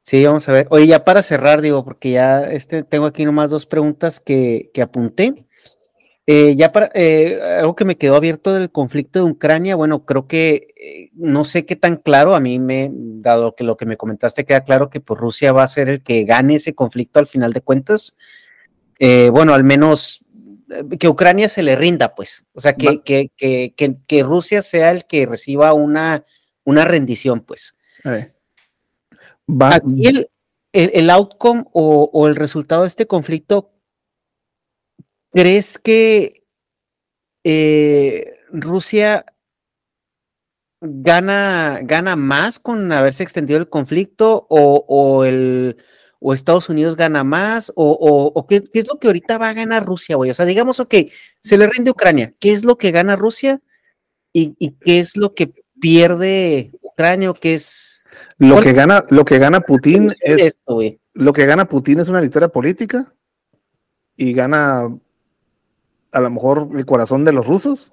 Sí, 0.09 0.25
vamos 0.25 0.49
a 0.49 0.53
ver. 0.53 0.67
Oye, 0.71 0.87
ya 0.87 1.05
para 1.05 1.23
cerrar, 1.23 1.61
digo, 1.61 1.85
porque 1.85 2.13
ya 2.13 2.41
este, 2.45 2.83
tengo 2.83 3.05
aquí 3.05 3.27
nomás 3.27 3.51
dos 3.51 3.67
preguntas 3.67 4.21
que, 4.21 4.71
que 4.73 4.81
apunté. 4.81 5.47
Eh, 6.27 6.57
ya 6.57 6.73
para 6.73 6.91
eh, 6.95 7.39
algo 7.59 7.77
que 7.77 7.85
me 7.85 7.99
quedó 7.99 8.17
abierto 8.17 8.55
del 8.55 8.71
conflicto 8.71 9.19
de 9.19 9.31
Ucrania, 9.31 9.77
bueno, 9.77 10.07
creo 10.07 10.27
que 10.27 10.69
eh, 10.81 11.11
no 11.13 11.45
sé 11.45 11.67
qué 11.67 11.77
tan 11.77 11.97
claro, 11.97 12.35
a 12.35 12.41
mí 12.41 12.59
me, 12.59 12.91
dado 12.91 13.55
que 13.55 13.65
lo 13.65 13.77
que 13.77 13.85
me 13.85 13.99
comentaste, 13.99 14.47
queda 14.47 14.65
claro 14.65 14.89
que 14.89 15.01
pues, 15.01 15.21
Rusia 15.21 15.53
va 15.53 15.63
a 15.63 15.69
ser 15.69 15.91
el 15.91 16.03
que 16.03 16.25
gane 16.25 16.55
ese 16.55 16.75
conflicto 16.75 17.19
al 17.19 17.27
final 17.27 17.53
de 17.53 17.61
cuentas. 17.61 18.17
Bueno, 18.99 19.53
al 19.53 19.63
menos 19.63 20.25
que 20.99 21.09
Ucrania 21.09 21.51
se 21.51 21.63
le 21.63 21.77
rinda, 21.77 22.15
pues, 22.15 22.47
o 22.55 22.63
sea, 22.63 22.73
que, 22.73 23.03
que, 23.05 23.31
que, 23.37 23.75
que, 24.07 24.23
Rusia 24.23 24.63
sea 24.63 24.91
el 24.91 25.05
que 25.05 25.27
reciba 25.27 25.75
una, 25.75 26.25
una 26.65 26.87
rendición, 26.87 27.43
pues. 27.43 27.75
Eh. 29.49 29.65
Aquí 29.65 30.07
el, 30.07 30.29
el, 30.73 31.11
outcome 31.11 31.65
o, 31.73 32.11
o, 32.13 32.29
el 32.29 32.37
resultado 32.37 32.83
de 32.83 32.89
este 32.89 33.07
conflicto, 33.07 33.73
¿crees 35.33 35.79
que 35.79 36.45
Rusia 38.51 39.25
gana, 40.81 41.81
gana 41.83 42.17
más 42.17 42.59
con 42.59 42.93
haberse 42.93 43.23
extendido 43.23 43.59
el 43.59 43.69
conflicto 43.69 44.47
o, 44.51 44.85
o 44.87 45.25
el 45.25 45.79
o 46.21 46.35
Estados 46.35 46.69
Unidos 46.69 46.97
gana 46.97 47.25
más, 47.25 47.73
o, 47.77 48.47
qué, 48.49 48.63
es 48.73 48.89
lo 48.89 48.99
que 48.99 49.07
ahorita 49.07 49.39
va 49.39 49.49
a 49.49 49.55
ganar 49.55 49.85
Rusia, 49.85 50.17
güey. 50.17 50.31
O 50.31 50.35
sea, 50.35 50.47
digamos, 50.47 50.81
ok, 50.81 50.95
se 51.41 51.59
le 51.59 51.67
rinde 51.69 51.91
Ucrania, 51.91 52.35
¿qué 52.41 52.53
es 52.53 52.65
lo 52.65 52.77
que 52.77 52.91
gana 52.91 53.17
Rusia? 53.17 53.61
¿Y, 54.33 54.55
qué 54.81 55.01
es 55.01 55.17
lo 55.17 55.35
que 55.35 55.53
pierde 55.81 56.73
Ucrania 56.99 57.31
o 57.31 57.35
qué 57.35 57.55
es... 57.55 58.11
Lo 58.39 58.61
que 58.61 58.73
gana, 58.73 59.05
lo 59.11 59.25
que 59.25 59.39
gana 59.39 59.61
Putin 59.61 60.11
es... 60.21 60.39
Esto, 60.41 60.81
lo 61.15 61.33
que 61.33 61.47
gana 61.47 61.69
Putin 61.69 62.01
es 62.01 62.09
una 62.09 62.21
victoria 62.21 62.49
política 62.49 63.15
y 64.17 64.33
gana 64.33 64.89
a 66.11 66.21
lo 66.21 66.31
mejor 66.31 66.69
el 66.75 66.85
corazón 66.87 67.25
de 67.25 67.33
los 67.33 67.47
rusos, 67.47 67.93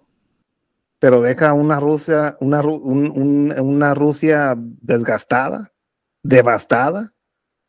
pero 0.97 1.21
deja 1.21 1.53
una 1.53 1.79
Rusia, 1.79 2.35
una, 2.39 2.61
una 2.61 3.93
Rusia 3.93 4.55
desgastada, 4.57 5.71
devastada, 6.23 7.11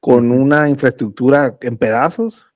con 0.01 0.31
una 0.31 0.71
infraestructura 0.71 1.59
en 1.61 1.77
pedazos, 1.77 2.47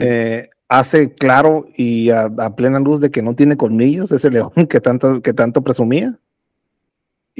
eh, 0.00 0.50
hace 0.68 1.14
claro 1.14 1.66
y 1.74 2.10
a, 2.10 2.28
plena 2.56 2.80
luz 2.80 3.00
de 3.00 3.10
que 3.10 3.22
no 3.22 3.34
tiene 3.34 3.56
colmillos, 3.56 4.12
ese 4.12 4.30
león 4.30 4.50
que 4.68 4.80
tanto, 4.80 5.22
que 5.22 5.32
tanto 5.32 5.62
presumía, 5.62 6.18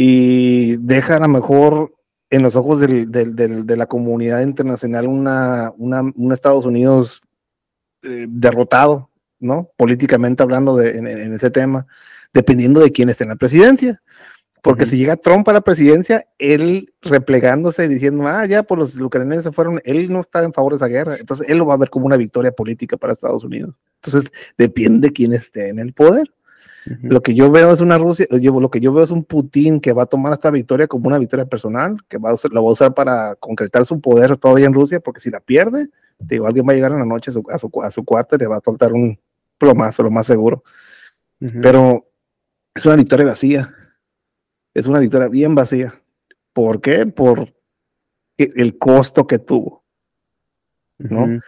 y 0.01 0.77
deja 0.77 1.17
a 1.17 1.18
lo 1.18 1.27
mejor 1.27 1.93
en 2.31 2.44
los 2.44 2.55
ojos 2.55 2.78
de 2.78 3.77
la 3.77 3.86
comunidad 3.86 4.43
internacional 4.43 5.09
una, 5.09 5.73
un 5.77 6.33
Estados 6.33 6.65
Unidos 6.65 7.20
eh, 8.05 8.27
derrotado, 8.28 9.10
¿no? 9.41 9.73
Políticamente 9.77 10.44
hablando 10.44 10.81
en, 10.81 11.35
ese 11.35 11.51
tema, 11.51 11.85
dependiendo 12.33 12.78
de 12.78 12.93
quién 12.93 13.09
esté 13.09 13.25
en 13.25 13.31
la 13.31 13.36
presidencia. 13.36 14.01
Porque 14.62 14.86
si 14.86 14.99
llega 14.99 15.17
Trump 15.17 15.49
a 15.49 15.52
la 15.52 15.62
presidencia, 15.62 16.28
él 16.39 16.94
replegándose 17.02 17.86
y 17.86 17.89
diciendo, 17.89 18.25
ah, 18.28 18.47
ya, 18.47 18.62
pues 18.62 18.78
los 18.78 19.01
ucranianos 19.01 19.43
se 19.43 19.51
fueron, 19.51 19.81
él 19.83 20.12
no 20.12 20.20
está 20.20 20.44
en 20.44 20.52
favor 20.52 20.75
de 20.75 20.77
esa 20.77 20.86
guerra. 20.86 21.17
Entonces, 21.18 21.49
él 21.49 21.59
lo 21.59 21.67
va 21.67 21.75
a 21.75 21.78
ver 21.78 21.91
como 21.91 22.07
una 22.07 22.17
victoria 22.17 22.52
política 22.52 22.97
para 22.97 23.12
Estados 23.12 23.43
Unidos. 23.43 23.75
Entonces, 23.97 24.31
depende 24.57 25.09
de 25.09 25.12
quién 25.12 25.33
esté 25.33 25.70
en 25.70 25.81
el 25.81 25.93
poder. 25.93 26.33
Lo 27.02 27.23
que 27.23 27.34
yo 27.34 27.50
veo 27.50 27.73
es 27.73 27.81
una 27.81 27.99
Rusia, 27.99 28.26
lo 28.31 28.70
que 28.70 28.81
yo 28.81 28.92
veo 28.92 29.05
es 29.05 29.10
un 29.10 29.25
Putin 29.25 29.81
que 29.81 29.92
va 29.92 30.05
a 30.05 30.07
tomar 30.07 30.33
esta 30.33 30.50
victoria 30.50 30.86
como 30.86 31.08
una 31.08 31.18
victoria 31.18 31.47
personal, 31.47 31.97
que 32.08 32.18
va 32.18 32.31
a 32.31 32.34
la 32.50 32.60
va 32.60 32.68
a 32.68 32.73
usar 32.73 32.94
para 32.94 33.34
concretar 33.36 33.84
su 33.84 34.00
poder 34.00 34.36
todavía 34.36 34.67
en 34.67 34.75
Rusia, 34.75 35.00
porque 35.00 35.20
si 35.20 35.31
la 35.31 35.41
pierde, 35.41 35.89
digo, 36.18 36.47
alguien 36.47 36.67
va 36.67 36.73
a 36.73 36.76
llegar 36.76 36.92
en 36.92 36.99
la 36.99 37.05
noche 37.05 37.31
a 37.31 37.34
su, 37.34 37.44
a 37.83 37.91
su, 37.91 38.05
cuarto 38.05 38.36
y 38.36 38.39
le 38.39 38.47
va 38.47 38.57
a 38.57 38.60
soltar 38.60 38.92
un 38.92 39.18
plomazo, 39.58 40.02
lo 40.02 40.10
más 40.10 40.26
seguro. 40.26 40.62
Pero 41.39 42.05
es 42.75 42.84
una 42.84 42.97
victoria 42.97 43.26
vacía 43.26 43.75
es 44.78 44.86
una 44.86 45.00
victoria 45.00 45.28
bien 45.28 45.55
vacía. 45.55 46.00
¿Por 46.52 46.81
qué? 46.81 47.07
Por 47.07 47.55
el 48.36 48.78
costo 48.78 49.26
que 49.26 49.39
tuvo. 49.39 49.84
¿no? 50.99 51.41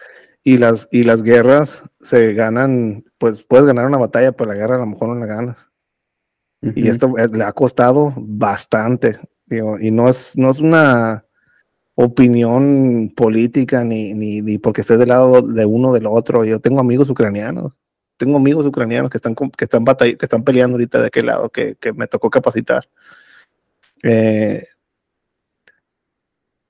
y, 0.43 0.57
las, 0.57 0.87
y 0.91 1.03
las 1.03 1.23
guerras 1.23 1.83
se 1.99 2.33
ganan, 2.33 3.03
pues 3.21 3.43
puedes 3.43 3.67
ganar 3.67 3.85
una 3.85 3.99
batalla, 3.99 4.31
pero 4.31 4.49
la 4.49 4.57
guerra 4.57 4.77
a 4.77 4.79
lo 4.79 4.87
mejor 4.87 5.09
no 5.09 5.15
la 5.15 5.27
ganas. 5.27 5.69
Y 6.59 6.87
esto 6.87 7.13
eh, 7.19 7.27
le 7.31 7.43
ha 7.43 7.51
costado 7.51 8.15
bastante. 8.17 9.19
Digo, 9.45 9.77
y 9.79 9.91
no 9.91 10.09
es, 10.09 10.35
no 10.35 10.49
es 10.49 10.59
una 10.59 11.23
opinión 11.93 13.13
política 13.15 13.83
ni, 13.83 14.15
ni, 14.15 14.41
ni 14.41 14.57
porque 14.57 14.81
esté 14.81 14.97
del 14.97 15.09
lado 15.09 15.43
de 15.43 15.65
uno 15.65 15.93
del 15.93 16.07
otro. 16.07 16.45
Yo 16.45 16.59
tengo 16.59 16.79
amigos 16.79 17.11
ucranianos. 17.11 17.73
Tengo 18.17 18.37
amigos 18.37 18.65
ucranianos 18.65 19.11
que 19.11 19.19
están, 19.19 19.35
que 19.35 19.65
están, 19.65 19.85
que 19.85 20.17
están 20.19 20.43
peleando 20.43 20.77
ahorita 20.77 20.99
de 20.99 21.07
aquel 21.07 21.27
lado, 21.27 21.51
que, 21.51 21.75
que 21.75 21.93
me 21.93 22.07
tocó 22.07 22.31
capacitar. 22.31 22.89
Eh, 24.01 24.63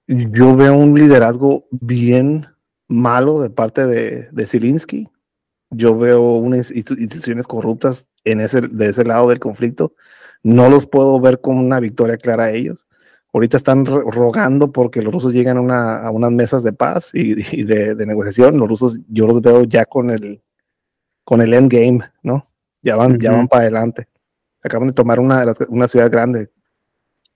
yo 0.05 0.53
veo 0.57 0.75
un 0.75 0.99
liderazgo 0.99 1.65
bien 1.71 2.45
malo 2.89 3.39
de 3.39 3.49
parte 3.49 3.85
de, 3.85 4.27
de 4.33 4.45
Zelensky. 4.45 5.07
Yo 5.72 5.98
veo 5.98 6.35
unas 6.35 6.72
instituciones 6.72 7.48
corruptas 7.48 8.06
en 8.25 8.41
ese, 8.41 8.61
de 8.61 8.90
ese 8.90 9.03
lado 9.03 9.30
del 9.30 9.40
conflicto. 9.40 9.93
No 10.43 10.69
los 10.69 10.88
puedo 10.88 11.19
ver 11.19 11.40
como 11.40 11.61
una 11.61 11.80
victoria 11.80 12.17
clara 12.17 12.45
a 12.45 12.51
ellos. 12.51 12.85
Ahorita 13.33 13.56
están 13.56 13.85
rogando 13.85 14.74
porque 14.74 15.01
los 15.01 15.14
rusos 15.14 15.33
llegan 15.33 15.58
a, 15.58 15.61
una, 15.61 15.98
a 16.00 16.11
unas 16.11 16.32
mesas 16.32 16.64
de 16.64 16.74
paz 16.74 17.11
y, 17.14 17.64
de, 17.64 17.95
negociación. 18.06 18.58
Los 18.58 18.67
rusos, 18.67 19.00
yo 19.08 19.25
los 19.25 19.41
veo 19.41 19.64
ya 19.64 19.85
con 19.85 20.09
el, 20.09 20.43
con 21.24 21.41
el 21.41 21.53
endgame, 21.53 22.01
¿no? 22.24 22.45
Ya 22.82 22.98
van, 22.98 23.19
ya 23.19 23.32
van 23.32 23.48
para 23.48 23.64
adelante. 23.64 24.08
Acaban 24.61 24.90
de 24.90 24.93
tomar 24.93 25.19
una, 25.19 25.45
una 25.69 25.88
ciudad 25.88 26.11
grande, 26.11 26.51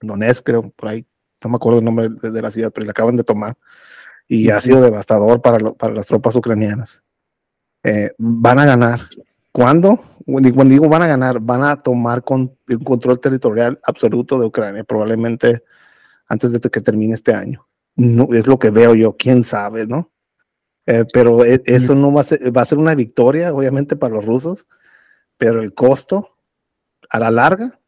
Donetsk, 0.00 0.44
creo, 0.44 0.70
por 0.70 0.90
ahí, 0.90 1.06
no 1.42 1.50
me 1.50 1.56
acuerdo 1.56 1.78
el 1.78 1.84
nombre 1.84 2.08
de, 2.10 2.42
la 2.42 2.50
ciudad, 2.50 2.70
pero 2.72 2.84
la 2.84 2.90
acaban 2.90 3.16
de 3.16 3.24
tomar 3.24 3.56
y 4.28 4.50
ha 4.50 4.60
sido 4.60 4.80
devastador 4.82 5.40
para, 5.40 5.58
para 5.72 5.94
las 5.94 6.06
tropas 6.06 6.36
ucranianas. 6.36 7.00
Eh, 7.88 8.12
van 8.18 8.58
a 8.58 8.66
ganar. 8.66 9.02
¿Cuándo? 9.52 10.00
Cuando 10.26 10.72
digo 10.72 10.88
van 10.88 11.02
a 11.02 11.06
ganar, 11.06 11.38
van 11.38 11.62
a 11.62 11.76
tomar 11.76 12.24
con, 12.24 12.58
un 12.68 12.78
control 12.84 13.20
territorial 13.20 13.78
absoluto 13.84 14.40
de 14.40 14.46
Ucrania, 14.46 14.82
probablemente 14.82 15.62
antes 16.26 16.50
de 16.50 16.58
que 16.58 16.80
termine 16.80 17.14
este 17.14 17.32
año. 17.32 17.64
No, 17.94 18.28
es 18.34 18.48
lo 18.48 18.58
que 18.58 18.70
veo 18.70 18.96
yo, 18.96 19.16
quién 19.16 19.44
sabe, 19.44 19.86
¿no? 19.86 20.10
Eh, 20.84 21.04
pero 21.12 21.44
e, 21.44 21.62
eso 21.64 21.94
no 21.94 22.12
va 22.12 22.22
a, 22.22 22.24
ser, 22.24 22.54
va 22.54 22.62
a 22.62 22.64
ser 22.64 22.78
una 22.78 22.96
victoria, 22.96 23.54
obviamente, 23.54 23.94
para 23.94 24.16
los 24.16 24.26
rusos, 24.26 24.66
pero 25.36 25.62
el 25.62 25.72
costo 25.72 26.36
a 27.08 27.20
la 27.20 27.30
larga 27.30 27.78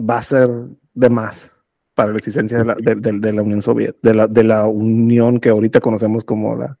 va 0.00 0.16
a 0.16 0.22
ser 0.22 0.48
de 0.94 1.10
más 1.10 1.52
para 1.92 2.12
la 2.12 2.18
existencia 2.18 2.58
de 2.58 2.64
la, 2.64 2.74
de, 2.74 3.32
la 3.34 3.42
Unión 3.42 3.60
Soviética, 3.60 3.98
de 4.08 4.14
la, 4.14 4.26
de 4.26 4.44
la 4.44 4.66
Unión 4.68 5.38
que 5.38 5.50
ahorita 5.50 5.80
conocemos 5.80 6.24
como 6.24 6.56
la 6.56 6.78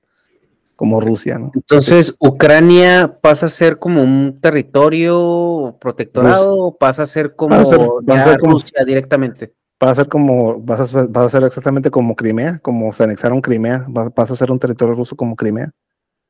como 0.78 1.00
Rusia, 1.00 1.40
¿no? 1.40 1.50
Entonces, 1.56 2.14
¿Ucrania 2.20 3.18
pasa 3.20 3.46
a 3.46 3.48
ser 3.48 3.80
como 3.80 4.00
un 4.00 4.38
territorio 4.40 5.76
protectorado 5.80 6.56
o 6.56 6.78
pasa 6.78 7.02
a 7.02 7.06
ser 7.08 7.34
como, 7.34 7.56
Rusia 7.56 8.84
directamente? 8.86 9.54
Va 9.82 9.90
a 9.90 9.94
ser 9.96 10.06
como, 10.06 10.60
vas 10.60 10.94
a, 10.94 11.06
vas 11.08 11.24
a 11.24 11.28
ser 11.30 11.42
exactamente 11.42 11.90
como 11.90 12.14
Crimea, 12.14 12.60
como 12.60 12.92
se 12.92 13.02
anexaron 13.02 13.40
Crimea, 13.40 13.86
vas, 13.88 14.14
vas 14.14 14.30
a 14.30 14.36
ser 14.36 14.52
un 14.52 14.60
territorio 14.60 14.94
ruso 14.94 15.16
como 15.16 15.34
Crimea. 15.34 15.72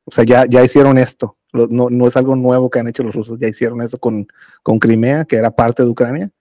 O 0.03 0.11
sea, 0.11 0.23
ya, 0.23 0.45
ya 0.49 0.63
hicieron 0.63 0.97
esto. 0.97 1.37
No, 1.53 1.91
no, 1.91 2.07
es 2.07 2.17
algo 2.17 2.35
nuevo 2.35 2.71
que 2.71 2.79
han 2.79 2.87
hecho 2.87 3.03
los 3.03 3.13
rusos, 3.13 3.37
ya 3.37 3.47
hicieron 3.47 3.83
esto 3.83 3.99
con, 3.99 4.25
con 4.63 4.79
Crimea, 4.79 5.25
que 5.25 5.35
era 5.35 5.51
parte 5.51 5.83
de 5.83 5.89
Ucrania, 5.89 6.31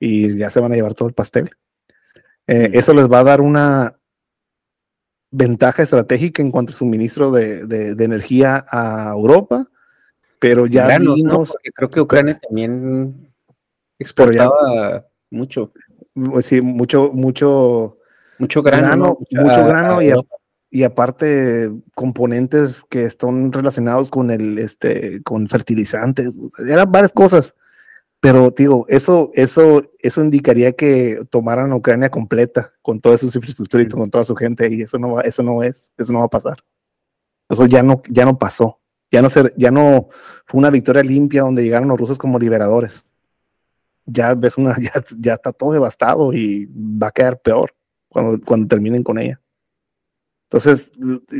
y 0.00 0.36
ya 0.36 0.50
se 0.50 0.58
van 0.58 0.72
a 0.72 0.74
llevar 0.74 0.94
todo 0.94 1.06
el 1.06 1.14
pastel. 1.14 1.52
Eh, 2.48 2.72
eso 2.72 2.94
les 2.94 3.08
va 3.08 3.20
a 3.20 3.24
dar 3.24 3.40
una 3.40 3.96
ventaja 5.34 5.82
estratégica 5.82 6.42
en 6.42 6.52
cuanto 6.52 6.72
a 6.72 6.76
suministro 6.76 7.32
de, 7.32 7.66
de, 7.66 8.04
energía 8.04 8.64
a 8.70 9.10
Europa, 9.12 9.66
pero 10.38 10.66
ya 10.66 10.98
vimos, 10.98 11.56
creo 11.74 11.90
que 11.90 12.00
Ucrania 12.00 12.38
también 12.38 13.32
exportaba 13.98 15.06
mucho. 15.30 15.72
Sí, 16.42 16.60
mucho, 16.60 17.10
mucho, 17.12 17.98
mucho 18.38 18.62
grano, 18.62 19.18
mucho 19.30 19.64
grano 19.64 20.00
y, 20.00 20.12
y 20.70 20.84
aparte 20.84 21.72
componentes 21.96 22.84
que 22.88 23.04
están 23.04 23.52
relacionados 23.52 24.10
con 24.10 24.30
el 24.30 24.58
este 24.58 25.20
con 25.24 25.48
fertilizantes, 25.48 26.30
eran 26.58 26.92
varias 26.92 27.12
cosas. 27.12 27.56
Pero 28.24 28.50
digo, 28.56 28.86
eso, 28.88 29.30
eso, 29.34 29.84
eso 29.98 30.22
indicaría 30.22 30.72
que 30.72 31.26
tomaran 31.28 31.74
Ucrania 31.74 32.08
completa 32.08 32.72
con 32.80 32.98
toda 32.98 33.18
su 33.18 33.26
infraestructura 33.26 33.82
y 33.82 33.88
con 33.88 34.10
toda 34.10 34.24
su 34.24 34.34
gente, 34.34 34.66
y 34.72 34.80
eso 34.80 34.98
no 34.98 35.12
va, 35.12 35.20
eso 35.20 35.42
no 35.42 35.62
es, 35.62 35.92
eso 35.98 36.10
no 36.10 36.20
va 36.20 36.24
a 36.24 36.30
pasar. 36.30 36.64
Eso 37.50 37.66
ya 37.66 37.82
no, 37.82 38.00
ya 38.08 38.24
no 38.24 38.38
pasó. 38.38 38.80
Ya 39.12 39.20
no, 39.20 39.28
ser, 39.28 39.52
ya 39.58 39.70
no 39.70 40.08
fue 40.46 40.58
una 40.58 40.70
victoria 40.70 41.02
limpia 41.02 41.42
donde 41.42 41.64
llegaron 41.64 41.86
los 41.90 42.00
rusos 42.00 42.16
como 42.16 42.38
liberadores. 42.38 43.04
Ya 44.06 44.32
ves 44.32 44.56
una, 44.56 44.74
ya, 44.80 45.04
ya 45.18 45.34
está 45.34 45.52
todo 45.52 45.72
devastado 45.72 46.32
y 46.32 46.64
va 46.74 47.08
a 47.08 47.12
quedar 47.12 47.42
peor 47.42 47.74
cuando, 48.08 48.42
cuando 48.42 48.66
terminen 48.66 49.02
con 49.02 49.18
ella. 49.18 49.38
Entonces, 50.54 50.92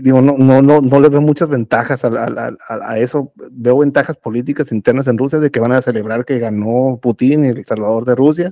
digo, 0.02 0.20
no, 0.20 0.36
no, 0.36 0.60
no, 0.60 0.80
no 0.80 0.98
le 0.98 1.08
veo 1.08 1.20
muchas 1.20 1.48
ventajas 1.48 2.04
a, 2.04 2.52
a, 2.68 2.98
eso. 2.98 3.32
Veo 3.52 3.78
ventajas 3.78 4.16
políticas 4.16 4.72
internas 4.72 5.06
en 5.06 5.18
Rusia 5.18 5.38
de 5.38 5.52
que 5.52 5.60
van 5.60 5.70
a 5.70 5.82
celebrar 5.82 6.24
que 6.24 6.40
ganó 6.40 6.98
Putin, 7.00 7.44
el 7.44 7.64
salvador 7.64 8.06
de 8.06 8.16
Rusia, 8.16 8.50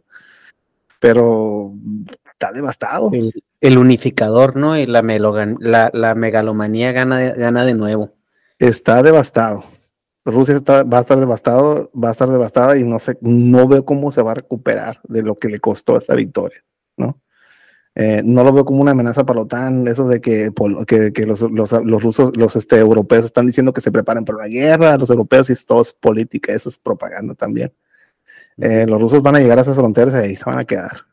pero 1.00 1.74
está 2.31 2.52
devastado. 2.52 3.10
El, 3.60 3.76
unificador, 3.76 4.55
¿no? 4.55 4.78
Y 4.78 4.86
la, 4.86 5.02
la, 5.02 5.91
la, 5.92 6.15
megalomanía 6.15 6.92
gana, 6.92 7.32
gana 7.32 7.65
de 7.65 7.74
nuevo. 7.74 8.12
Está 8.60 9.02
devastado. 9.02 9.65
Rusia 10.24 10.55
está, 10.55 10.84
va 10.84 10.99
a 10.99 11.00
estar 11.00 11.18
devastado, 11.18 11.91
va 11.92 12.10
a 12.10 12.12
estar 12.12 12.28
devastada 12.28 12.78
y 12.78 12.84
no 12.84 13.00
sé, 13.00 13.18
no 13.20 13.66
veo 13.66 13.84
cómo 13.84 14.12
se 14.12 14.23
va 14.23 14.31
a 14.31 14.34
recuperar 14.34 15.00
de 15.08 15.23
lo 15.23 15.41
que 15.41 15.49
le 15.49 15.58
costó 15.58 15.97
esta 15.97 16.15
victoria, 16.15 16.62
¿no? 16.97 17.20
Eh, 17.95 18.23
no 18.25 18.43
lo 18.43 18.53
veo 18.53 18.65
como 18.65 18.81
una 18.81 18.93
amenaza 18.93 19.25
para 19.27 19.41
la 19.41 19.43
OTAN, 19.43 19.87
eso 19.87 20.09
de 20.09 20.21
que, 20.21 20.51
que, 20.87 21.27
los, 21.27 21.43
los, 21.43 21.73
los, 21.73 22.03
rusos, 22.03 22.35
los 22.37 22.57
este, 22.57 22.79
europeos 22.79 23.27
están 23.27 23.47
diciendo 23.47 23.73
que 23.73 23.83
se 23.83 23.93
preparen 23.93 24.25
para 24.25 24.39
una 24.39 24.47
guerra, 24.47 24.97
los 24.97 25.11
europeos 25.11 25.51
y 25.51 25.65
todo 25.67 25.83
es 25.83 25.93
política, 25.93 26.55
eso 26.55 26.71
es 26.71 26.79
propaganda 26.79 27.35
también. 27.35 27.73
Eh, 28.57 28.87
los 28.87 29.01
rusos 29.01 29.23
van 29.23 29.37
a 29.37 29.41
llegar 29.41 29.59
a 29.59 29.62
esas 29.62 29.77
fronteras 29.77 30.15
y 30.15 30.17
ahí 30.19 30.37
se 30.37 30.45
van 30.47 30.59
a 30.59 30.65
quedar. 30.65 31.07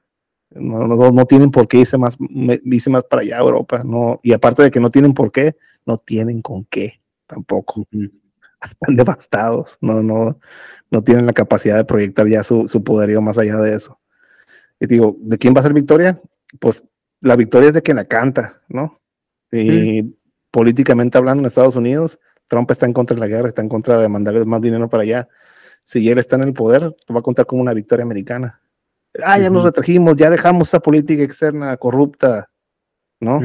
No, 0.52 0.88
no, 0.88 1.12
no 1.12 1.26
tienen 1.26 1.52
por 1.52 1.68
qué 1.68 1.80
irse 1.80 1.98
más, 1.98 2.18
irse 2.20 2.90
más 2.90 3.04
para 3.04 3.22
allá 3.22 3.38
a 3.38 3.42
Europa, 3.42 3.84
no, 3.86 4.20
y 4.24 4.34
aparte 4.34 4.64
de 4.64 4.72
que 4.72 4.80
no 4.80 4.90
tienen 4.90 5.14
por 5.14 5.32
qué, 5.32 5.58
no 5.86 5.98
tienen 5.98 6.42
con 6.42 6.66
qué 6.66 7.02
tampoco. 7.28 7.86
Están 8.62 8.96
devastados, 8.96 9.78
no, 9.80 10.04
no, 10.04 10.38
no 10.92 11.04
tienen 11.04 11.26
la 11.26 11.34
capacidad 11.34 11.78
de 11.78 11.86
proyectar 11.86 12.28
ya 12.28 12.44
su, 12.44 12.68
su 12.68 12.84
poderío 12.84 13.22
más 13.22 13.38
allá 13.38 13.58
de 13.58 13.74
eso. 13.74 14.00
Y 14.82 14.88
digo, 14.88 15.16
¿de 15.20 15.38
quién 15.38 15.54
va 15.56 15.62
a 15.62 15.64
ser 15.64 15.74
victoria? 15.74 16.22
Pues 16.60 16.84
la 17.22 17.36
victoria 17.36 17.70
es 17.70 17.74
de 17.74 17.82
quien 17.82 17.98
la 17.98 18.06
canta, 18.06 18.62
¿no? 18.68 19.00
Y 19.52 20.16
políticamente 20.52 21.18
hablando 21.18 21.42
en 21.42 21.48
Estados 21.48 21.76
Unidos, 21.76 22.20
Trump 22.48 22.70
está 22.72 22.86
en 22.86 22.94
contra 22.94 23.16
de 23.16 23.22
la 23.22 23.28
guerra, 23.28 23.48
está 23.48 23.62
en 23.62 23.70
contra 23.70 23.98
de 24.00 24.10
mandarles 24.10 24.46
más 24.46 24.62
dinero 24.62 24.90
para 24.90 25.04
allá. 25.04 25.28
Si 25.84 26.10
él 26.10 26.18
está 26.18 26.36
en 26.36 26.44
el 26.44 26.54
poder, 26.54 26.96
va 27.14 27.20
a 27.20 27.24
contar 27.24 27.46
como 27.46 27.62
una 27.62 27.74
victoria 27.74 28.04
americana. 28.04 28.62
Ah, 29.24 29.40
ya 29.40 29.50
nos 29.50 29.64
retrajimos, 29.64 30.16
ya 30.16 30.30
dejamos 30.30 30.68
esa 30.68 30.80
política 30.80 31.24
externa 31.24 31.76
corrupta, 31.78 32.50
¿no? 33.20 33.40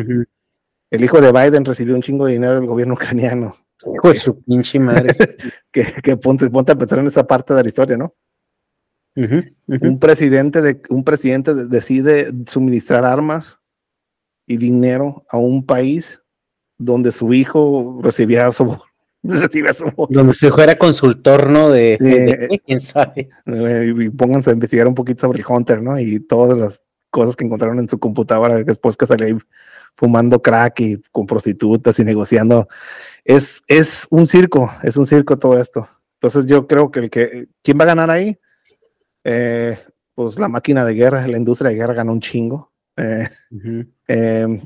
El 0.91 1.05
hijo 1.05 1.21
de 1.21 1.33
Biden 1.33 1.65
recibió 1.65 1.95
un 1.95 2.03
chingo 2.03 2.27
de 2.27 2.35
dinero 2.35 2.55
del 2.55 2.67
gobierno 2.67 2.95
ucraniano. 2.95 3.57
Pues 4.03 4.23
su 4.23 4.43
pinche 4.43 4.79
madre. 4.79 5.13
que, 5.73 5.85
que 6.03 6.17
ponte, 6.17 6.49
ponte, 6.51 6.73
a 6.73 6.77
pensar 6.77 7.01
en 7.01 7.07
esa 7.09 7.27
parte 7.27 7.55
de 7.55 7.63
la 7.63 7.69
historia, 7.69 7.97
¿no? 7.97 8.15
Un 9.17 9.99
presidente, 10.01 10.61
de, 10.61 10.83
un 10.89 11.05
presidente 11.05 11.55
decide 11.55 12.33
suministrar 12.47 13.05
armas 13.05 13.61
y 14.47 14.57
dinero 14.57 15.25
a 15.29 15.39
un 15.39 15.65
país 15.65 16.21
donde 16.79 17.13
su 17.13 17.33
hijo 17.33 18.01
recibía 18.03 18.51
su, 18.53 18.77
Donde 20.11 20.35
su 20.35 20.47
hijo 20.47 20.61
era 20.61 20.77
consultor, 20.77 21.49
¿no? 21.49 21.71
De, 21.71 22.61
quién 22.67 22.81
sabe. 22.81 23.31
Eh, 23.47 23.95
y 23.97 24.11
pónganse 24.11 24.51
a 24.51 24.53
investigar 24.53 24.87
un 24.87 24.95
poquito 24.95 25.23
sobre 25.23 25.41
el 25.41 25.47
Hunter, 25.49 25.81
¿no? 25.81 25.99
Y 25.99 26.21
todas 26.21 26.59
las 26.59 26.83
cosas 27.11 27.35
que 27.35 27.45
encontraron 27.45 27.79
en 27.79 27.89
su 27.89 27.99
computadora 27.99 28.63
después 28.63 28.97
que 28.97 29.07
salió 29.07 29.39
fumando 29.95 30.43
crack 30.43 30.81
y 30.81 31.03
con 31.11 31.27
prostitutas 31.27 31.99
y 31.99 32.05
negociando. 32.05 32.69
Es, 33.25 33.63
es 33.67 34.07
un 34.11 34.27
circo, 34.27 34.71
es 34.83 34.97
un 34.99 35.07
circo 35.07 35.39
todo 35.39 35.59
esto. 35.59 35.89
Entonces 36.21 36.45
yo 36.47 36.67
creo 36.67 36.91
que 36.91 37.01
el 37.01 37.11
que, 37.11 37.47
¿quién 37.63 37.79
va 37.79 37.85
a 37.85 37.89
ganar 37.89 38.11
ahí? 38.11 38.39
Eh, 39.25 39.79
pues 40.15 40.39
la 40.39 40.49
máquina 40.49 40.85
de 40.85 40.95
guerra, 40.95 41.27
la 41.27 41.39
industria 41.39 41.71
de 41.71 41.77
guerra 41.77 41.95
ganó 41.95 42.13
un 42.13 42.21
chingo. 42.21 42.73
Eh, 42.97 43.27
em, 44.07 44.61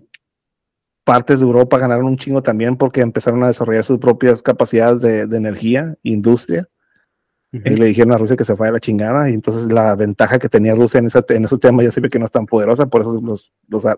partes 1.05 1.41
de 1.41 1.47
Europa 1.47 1.79
ganaron 1.79 2.05
un 2.05 2.19
chingo 2.19 2.43
también 2.43 2.77
porque 2.77 3.01
empezaron 3.01 3.43
a 3.43 3.47
desarrollar 3.47 3.85
sus 3.85 3.99
propias 3.99 4.43
capacidades 4.43 5.01
de, 5.01 5.37
energía, 5.37 5.97
industria. 6.03 6.69
Y 7.51 7.71
le 7.71 7.87
dijeron 7.87 8.13
a 8.13 8.19
Rusia 8.19 8.37
que 8.37 8.45
se 8.45 8.55
fue 8.57 8.69
a 8.69 8.73
la 8.73 8.79
chingada. 8.79 9.31
Y 9.31 9.33
entonces 9.33 9.73
la 9.73 9.97
ventaja 9.97 10.39
que 10.39 10.51
tenía 10.51 10.75
Rusia 10.75 10.99
en, 10.99 11.07
ese, 11.07 11.25
en 11.31 11.47
esos 11.47 11.59
temas 11.59 11.83
ya 11.83 11.93
se 11.93 12.03
ve 12.03 12.11
que 12.11 12.19
no 12.19 12.27
es 12.27 12.31
tan 12.31 12.45
poderosa. 12.45 12.87
Por 12.87 13.01
eso 13.01 13.19
los, 13.23 13.51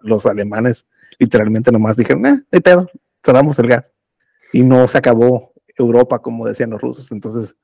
los, 0.03 0.27
alemanes 0.27 0.87
literalmente 1.19 1.73
nomás 1.73 1.97
dijeron, 1.97 2.27
eh, 2.27 2.43
hay 2.53 2.61
pedo, 2.61 2.89
cerramos 3.25 3.59
el 3.59 3.67
gas. 3.67 3.91
Y 4.53 4.63
no 4.63 4.87
se 4.87 4.99
acabó 4.99 5.53
Europa 5.77 6.21
como 6.21 6.47
decían 6.47 6.71
los 6.71 6.81
rusos. 6.81 7.11
Entonces, 7.11 7.57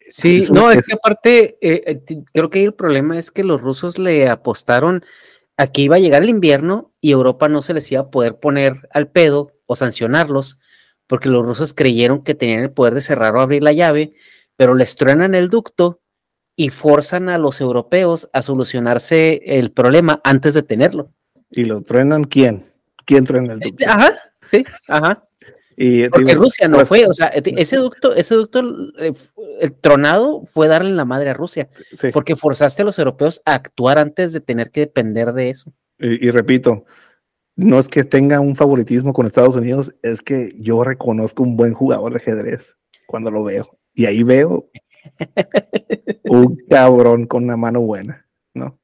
Sí, 0.00 0.46
no, 0.50 0.70
es 0.70 0.86
que 0.86 0.94
aparte, 0.94 1.58
eh, 1.60 1.82
eh, 2.08 2.22
creo 2.32 2.50
que 2.50 2.64
el 2.64 2.74
problema 2.74 3.18
es 3.18 3.30
que 3.30 3.44
los 3.44 3.60
rusos 3.60 3.98
le 3.98 4.28
apostaron 4.28 5.04
a 5.56 5.66
que 5.66 5.82
iba 5.82 5.96
a 5.96 5.98
llegar 6.00 6.22
el 6.22 6.28
invierno 6.28 6.92
y 7.00 7.10
Europa 7.10 7.48
no 7.48 7.62
se 7.62 7.74
les 7.74 7.90
iba 7.90 8.02
a 8.02 8.10
poder 8.10 8.38
poner 8.38 8.88
al 8.92 9.08
pedo 9.08 9.52
o 9.66 9.76
sancionarlos, 9.76 10.60
porque 11.06 11.28
los 11.28 11.44
rusos 11.44 11.74
creyeron 11.74 12.22
que 12.22 12.34
tenían 12.34 12.62
el 12.62 12.70
poder 12.70 12.94
de 12.94 13.00
cerrar 13.00 13.34
o 13.36 13.40
abrir 13.40 13.62
la 13.62 13.72
llave, 13.72 14.12
pero 14.56 14.74
les 14.74 14.94
truenan 14.94 15.34
el 15.34 15.50
ducto 15.50 16.00
y 16.54 16.70
forzan 16.70 17.28
a 17.28 17.38
los 17.38 17.60
europeos 17.60 18.28
a 18.32 18.42
solucionarse 18.42 19.42
el 19.44 19.72
problema 19.72 20.20
antes 20.24 20.54
de 20.54 20.62
tenerlo. 20.62 21.12
¿Y 21.50 21.64
lo 21.64 21.82
truenan 21.82 22.24
quién? 22.24 22.72
¿Quién 23.04 23.24
truena 23.24 23.54
el 23.54 23.60
ducto? 23.60 23.84
Ajá, 23.88 24.10
sí, 24.44 24.64
ajá. 24.88 25.22
Porque 26.10 26.34
Rusia 26.34 26.66
no 26.66 26.76
pues 26.76 26.88
fue, 26.88 27.06
o 27.06 27.12
sea, 27.12 27.26
ese 27.26 27.76
ducto, 27.76 28.12
ese 28.12 28.34
ducto 28.34 28.60
eh, 28.98 29.12
el 29.60 29.74
tronado 29.74 30.44
fue 30.46 30.66
darle 30.66 30.90
la 30.90 31.04
madre 31.04 31.30
a 31.30 31.34
Rusia, 31.34 31.68
porque 32.12 32.34
forzaste 32.34 32.82
a 32.82 32.84
los 32.84 32.98
europeos 32.98 33.40
a 33.44 33.54
actuar 33.54 33.98
antes 33.98 34.32
de 34.32 34.40
tener 34.40 34.72
que 34.72 34.80
depender 34.80 35.32
de 35.32 35.50
eso. 35.50 35.72
Y, 36.00 36.30
repito, 36.30 36.84
no 37.54 37.78
es 37.78 37.86
que 37.86 38.02
tenga 38.02 38.40
un 38.40 38.56
favoritismo 38.56 39.12
con 39.12 39.26
Estados 39.26 39.54
Unidos, 39.54 39.94
es 40.02 40.20
que 40.20 40.52
yo 40.58 40.82
reconozco 40.82 41.44
un 41.44 41.56
buen 41.56 41.74
jugador 41.74 42.12
de 42.12 42.18
ajedrez 42.18 42.76
cuando 43.06 43.30
lo 43.30 43.44
veo. 43.44 43.78
Y 43.94 44.06
ahí 44.06 44.24
veo 44.24 44.68
un 46.24 46.56
cabrón 46.68 47.26
con 47.26 47.44
una 47.44 47.56
mano 47.56 47.82
buena, 47.82 48.26
¿no? 48.52 48.80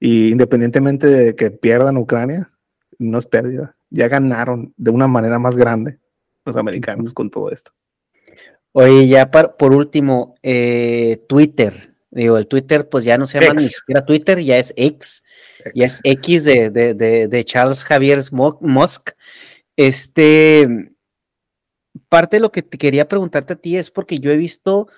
Y 0.00 0.32
independientemente 0.32 1.06
de 1.06 1.36
que 1.36 1.52
pierdan 1.52 1.96
Ucrania, 1.96 2.50
no 2.98 3.18
es 3.18 3.26
pérdida. 3.26 3.76
Ya 3.90 4.08
ganaron 4.08 4.74
de 4.76 4.90
una 4.90 5.06
manera 5.06 5.38
más 5.38 5.54
grande 5.54 6.01
los 6.44 6.56
americanos 6.56 7.12
con 7.14 7.30
todo 7.30 7.50
esto. 7.50 7.72
Oye, 8.72 9.06
ya 9.06 9.30
por 9.30 9.74
último, 9.74 10.34
eh, 10.42 11.22
Twitter. 11.28 11.94
Digo, 12.10 12.36
el 12.36 12.46
Twitter 12.46 12.88
pues 12.88 13.04
ya 13.04 13.16
no 13.16 13.24
se 13.24 13.40
llama 13.40 13.54
ni 13.54 13.68
siquiera 13.68 14.04
Twitter, 14.04 14.38
ya 14.40 14.58
es 14.58 14.74
X, 14.76 15.22
ya 15.74 15.86
es 15.86 15.98
X 16.04 16.44
de, 16.44 16.70
de, 16.70 17.44
Charles 17.44 17.84
Javier 17.84 18.20
Musk. 18.30 19.10
Este, 19.76 20.68
parte 22.10 22.36
de 22.36 22.40
lo 22.40 22.52
que 22.52 22.62
te 22.62 22.76
quería 22.76 23.08
preguntarte 23.08 23.54
a 23.54 23.56
ti 23.56 23.78
es 23.78 23.90
porque 23.90 24.18
yo 24.18 24.30
he 24.30 24.36
visto 24.36 24.88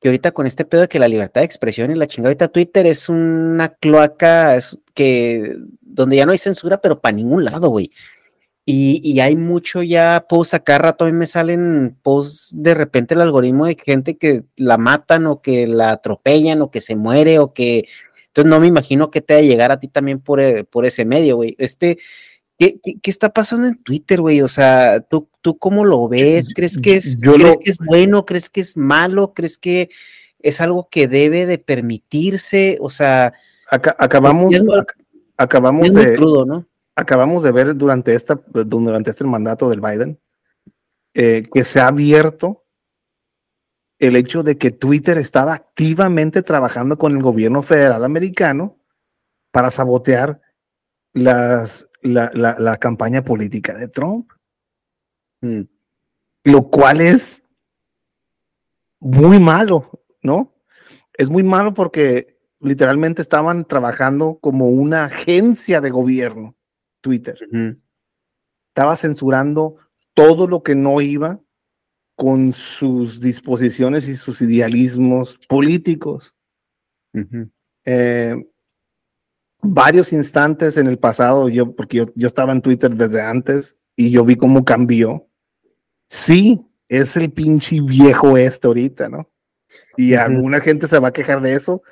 que 0.00 0.08
ahorita 0.08 0.32
con 0.32 0.46
este 0.46 0.66
pedo 0.66 0.82
de 0.82 0.88
que 0.88 0.98
la 0.98 1.08
libertad 1.08 1.40
de 1.40 1.46
expresión 1.46 1.90
y 1.90 1.94
la 1.94 2.06
chingada 2.06 2.28
ahorita 2.28 2.48
Twitter 2.48 2.86
es 2.86 3.08
una 3.08 3.70
cloaca 3.70 4.54
es 4.56 4.78
que 4.94 5.56
donde 5.80 6.16
ya 6.16 6.26
no 6.26 6.32
hay 6.32 6.38
censura, 6.38 6.80
pero 6.80 7.00
para 7.00 7.16
ningún 7.16 7.44
lado, 7.44 7.70
güey. 7.70 7.90
Y, 8.70 9.18
hay 9.20 9.34
mucho 9.34 9.82
ya 9.82 10.26
posts 10.28 10.52
acá 10.52 10.76
rato, 10.76 11.06
a 11.06 11.06
mí 11.06 11.14
me 11.14 11.26
salen 11.26 11.96
posts 12.02 12.50
de 12.52 12.74
repente 12.74 13.14
el 13.14 13.22
algoritmo 13.22 13.64
de 13.64 13.78
gente 13.82 14.18
que 14.18 14.44
la 14.56 14.76
matan 14.76 15.26
o 15.26 15.40
que 15.40 15.66
la 15.66 15.92
atropellan 15.92 16.60
o 16.60 16.70
que 16.70 16.82
se 16.82 16.94
muere 16.94 17.38
o 17.38 17.54
que... 17.54 17.88
Entonces 18.26 18.50
no 18.50 18.60
me 18.60 18.66
imagino 18.66 19.10
que 19.10 19.22
te 19.22 19.32
va 19.32 19.40
a 19.40 19.42
llegar 19.42 19.72
a 19.72 19.80
ti 19.80 19.88
también 19.88 20.20
por, 20.20 20.38
eh, 20.38 20.64
por 20.64 20.84
ese 20.84 21.06
medio, 21.06 21.36
güey. 21.36 21.56
Este, 21.56 21.96
¿qué, 22.58 22.78
qué, 22.82 23.10
está 23.10 23.30
pasando 23.30 23.68
en 23.68 23.82
Twitter, 23.82 24.20
güey? 24.20 24.42
O 24.42 24.48
sea, 24.48 25.00
¿tú, 25.00 25.30
¿tú 25.40 25.56
cómo 25.56 25.86
lo 25.86 26.06
ves? 26.06 26.50
¿Crees 26.54 26.76
que 26.76 26.96
es, 26.96 27.18
¿crees 27.22 27.56
que 27.64 27.70
es 27.70 27.78
bueno? 27.78 28.26
¿Crees 28.26 28.50
que 28.50 28.60
es 28.60 28.76
malo? 28.76 29.32
¿Crees 29.32 29.56
que 29.56 29.88
es 30.40 30.60
algo 30.60 30.90
que 30.90 31.08
debe 31.08 31.46
de 31.46 31.56
permitirse? 31.56 32.76
O 32.82 32.90
sea... 32.90 33.32
acabamos, 33.70 34.54
acabamos 35.38 35.94
de... 35.94 36.18
¿no? 36.18 36.68
Acabamos 36.98 37.44
de 37.44 37.52
ver 37.52 37.76
durante, 37.76 38.14
esta, 38.14 38.34
durante 38.34 39.10
este 39.10 39.24
mandato 39.24 39.70
del 39.70 39.80
Biden 39.80 40.20
eh, 41.14 41.44
que 41.52 41.62
se 41.62 41.78
ha 41.78 41.86
abierto 41.86 42.64
el 44.00 44.16
hecho 44.16 44.42
de 44.42 44.58
que 44.58 44.72
Twitter 44.72 45.16
estaba 45.16 45.54
activamente 45.54 46.42
trabajando 46.42 46.98
con 46.98 47.16
el 47.16 47.22
gobierno 47.22 47.62
federal 47.62 48.04
americano 48.04 48.78
para 49.52 49.70
sabotear 49.70 50.40
las, 51.12 51.88
la, 52.02 52.76
campaña 52.78 53.24
política 53.24 53.74
de 53.74 53.88
Trump. 53.88 54.30
Mm. 55.40 55.62
Lo 56.44 56.68
cual 56.68 57.00
es 57.00 57.42
muy 58.98 59.38
malo, 59.38 60.02
¿no? 60.20 60.52
Es 61.14 61.30
muy 61.30 61.44
malo 61.44 61.74
porque 61.74 62.38
literalmente 62.60 63.22
estaban 63.22 63.64
trabajando 63.64 64.38
como 64.40 64.66
una 64.66 65.04
agencia 65.04 65.80
de 65.80 65.90
gobierno, 65.90 66.56
Twitter. 67.00 67.38
Estaba 68.68 68.96
censurando 68.96 69.76
todo 70.14 70.46
lo 70.46 70.62
que 70.62 70.74
no 70.74 71.00
iba 71.00 71.40
con 72.16 72.52
sus 72.52 73.20
disposiciones 73.20 74.08
y 74.08 74.16
sus 74.16 74.40
idealismos 74.40 75.38
políticos. 75.48 76.34
Eh, 77.84 78.34
varios 79.62 80.12
instantes 80.12 80.76
en 80.76 80.86
el 80.86 80.98
pasado, 80.98 81.48
yo, 81.48 81.74
porque 81.74 82.06
yo, 82.14 82.26
estaba 82.26 82.52
en 82.52 82.62
Twitter 82.62 82.94
desde 82.94 83.20
antes 83.22 83.76
y 83.96 84.10
yo 84.10 84.24
vi 84.24 84.36
cómo 84.36 84.64
cambió. 84.64 85.28
Sí, 86.08 86.60
es 86.88 87.16
el 87.16 87.30
pinche 87.30 87.80
viejo 87.80 88.36
este 88.36 88.66
ahorita, 88.66 89.08
¿no? 89.08 89.30
Y 89.96 90.14
alguna 90.14 90.60
gente 90.60 90.88
se 90.88 90.98
va 90.98 91.08
a 91.08 91.12
quejar 91.12 91.40
de 91.40 91.54
eso, 91.54 91.82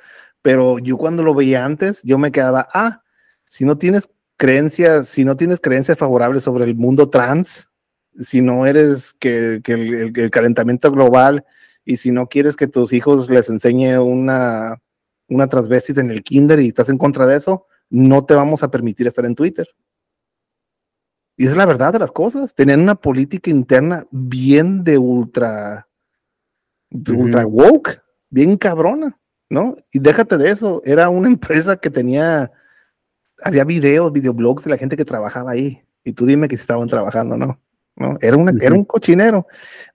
pero 0.41 0.79
yo 0.79 0.97
cuando 0.97 1.23
lo 1.23 1.33
veía 1.33 1.65
antes, 1.65 2.01
yo 2.03 2.17
me 2.17 2.31
quedaba, 2.31 2.67
ah, 2.73 3.03
si 3.45 3.65
no 3.65 3.77
tienes 3.77 4.09
creencias, 4.37 5.09
si 5.09 5.25
no 5.25 5.35
tienes 5.35 5.59
creencias 5.59 5.97
favorables 5.97 6.43
sobre 6.43 6.65
el 6.65 6.75
mundo 6.75 7.09
trans, 7.09 7.67
si 8.19 8.41
no 8.41 8.65
eres 8.65 9.13
que, 9.13 9.61
el, 9.65 10.31
calentamiento 10.31 10.91
global 10.91 11.45
y 11.85 11.97
si 11.97 12.11
no 12.11 12.27
quieres 12.27 12.55
que 12.55 12.67
tus 12.67 12.93
hijos 12.93 13.29
les 13.29 13.49
enseñe 13.49 13.97
una, 13.99 14.81
una 15.27 15.47
transvestis 15.47 15.97
en 15.97 16.11
el 16.11 16.23
kinder 16.23 16.59
y 16.59 16.69
estás 16.69 16.89
en 16.89 16.97
contra 16.97 17.25
de 17.25 17.37
eso, 17.37 17.65
no 17.89 18.25
te 18.25 18.33
vamos 18.33 18.63
a 18.63 18.71
permitir 18.71 19.07
estar 19.07 19.25
en 19.25 19.35
Twitter. 19.35 19.67
Y 21.37 21.45
es 21.45 21.55
la 21.55 21.67
verdad 21.67 21.93
de 21.93 21.99
las 21.99 22.11
cosas. 22.11 22.53
Tenían 22.55 22.81
una 22.81 22.95
política 22.95 23.51
interna 23.51 24.07
bien 24.09 24.83
de 24.83 24.97
ultra, 24.97 25.87
ultra 26.91 27.45
woke, 27.45 28.01
bien 28.29 28.57
cabrona, 28.57 29.19
¿no? 29.49 29.77
Y 29.91 29.99
déjate 29.99 30.37
de 30.37 30.49
eso, 30.49 30.81
era 30.83 31.09
una 31.09 31.27
empresa 31.27 31.77
que 31.77 31.91
tenía, 31.91 32.51
había 33.41 33.63
videos, 33.63 34.11
videoblogs 34.11 34.63
de 34.63 34.71
la 34.71 34.77
gente 34.77 34.97
que 34.97 35.05
trabajaba 35.05 35.51
ahí. 35.51 35.81
Y 36.03 36.13
tú 36.13 36.25
dime 36.25 36.47
que 36.47 36.55
estaban 36.55 36.87
trabajando, 36.87 37.37
¿no? 37.37 37.59
Era, 38.21 38.37
una, 38.37 38.53
era 38.61 38.75
un 38.75 38.85
cochinero, 38.85 39.47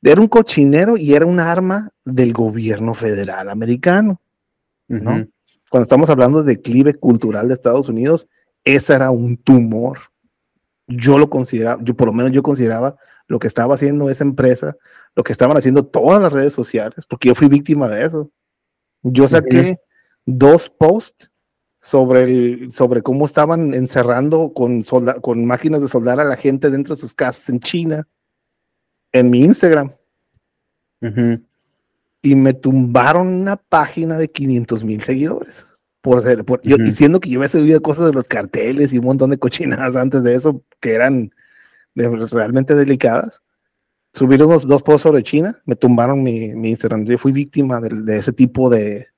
era 0.03 0.21
un 0.21 0.27
cochinero 0.27 0.97
y 0.97 1.15
era 1.15 1.25
un 1.25 1.39
arma 1.39 1.91
del 2.05 2.33
gobierno 2.33 2.95
federal 2.95 3.49
americano, 3.49 4.21
¿no? 4.89 5.25
Cuando 5.71 5.85
estamos 5.85 6.11
hablando 6.11 6.43
de 6.43 6.57
declive 6.57 6.95
cultural 6.95 7.47
de 7.47 7.55
Estados 7.55 7.89
Unidos, 7.89 8.27
ese 8.65 8.95
era 8.95 9.12
un 9.12 9.37
tumor. 9.37 9.99
Yo 10.89 11.17
lo 11.17 11.31
consideraba, 11.31 11.81
yo 11.83 11.95
por 11.95 12.09
lo 12.09 12.12
menos 12.12 12.33
yo 12.33 12.43
consideraba 12.43 12.97
lo 13.29 13.39
que 13.39 13.47
estaba 13.47 13.75
haciendo 13.75 14.11
esa 14.11 14.25
empresa, 14.25 14.77
lo 15.15 15.23
que 15.23 15.33
estaban 15.33 15.57
haciendo 15.57 15.87
todas 15.87 16.21
las 16.21 16.33
redes 16.33 16.53
sociales, 16.53 17.07
porque 17.09 17.29
yo 17.29 17.35
fui 17.37 17.49
víctima 17.49 17.89
de 17.89 18.05
eso. 18.05 18.31
Yo 19.03 19.29
saqué 19.29 19.79
dos 20.27 20.69
posts 20.69 21.31
sobre, 21.83 22.23
el, 22.23 22.73
sobre 22.73 23.02
cómo 23.02 23.27
estaban 23.27 23.75
encerrando 23.75 24.52
con, 24.55 24.85
con 25.20 25.44
máquinas 25.44 25.83
de 25.83 25.89
soldar 25.89 26.20
a 26.20 26.25
la 26.25 26.36
gente 26.36 26.70
dentro 26.70 26.94
de 26.94 27.01
sus 27.01 27.12
casas 27.12 27.49
en 27.49 27.59
China, 27.59 28.07
en 29.11 29.28
mi 29.28 29.41
Instagram. 29.41 29.93
Y 32.23 32.36
me 32.36 32.55
tumbaron 32.55 33.27
una 33.27 33.57
página 33.57 34.17
de 34.17 34.31
500 34.31 34.85
mil 34.85 35.02
seguidores. 35.02 35.67
Por 36.01 36.23
ser, 36.23 36.44
yo, 36.62 36.77
diciendo 36.77 37.19
que 37.19 37.31
yo 37.31 37.41
había 37.41 37.49
subido 37.49 37.83
cosas 37.83 38.07
de 38.07 38.12
los 38.12 38.28
carteles 38.28 38.93
y 38.93 38.99
un 38.99 39.07
montón 39.07 39.31
de 39.31 39.39
cochinadas 39.39 39.97
antes 39.97 40.23
de 40.23 40.36
eso 40.36 40.62
que 40.78 40.94
eran 40.94 41.33
realmente 41.97 42.77
delicadas. 42.77 43.43
Subieron 44.12 44.49
dos, 44.49 44.69
dos 44.69 44.85
posts 44.85 45.02
sobre 45.02 45.25
China, 45.25 45.61
me 45.65 45.75
tumbaron 45.75 46.23
mi, 46.23 46.55
mi 46.55 46.70
Instagram. 46.70 47.07
Yo 47.07 47.19
fui 47.19 47.33
víctima 47.33 47.81
de 47.81 48.17
ese 48.19 48.33
tipo 48.33 48.70
de, 48.70 49.11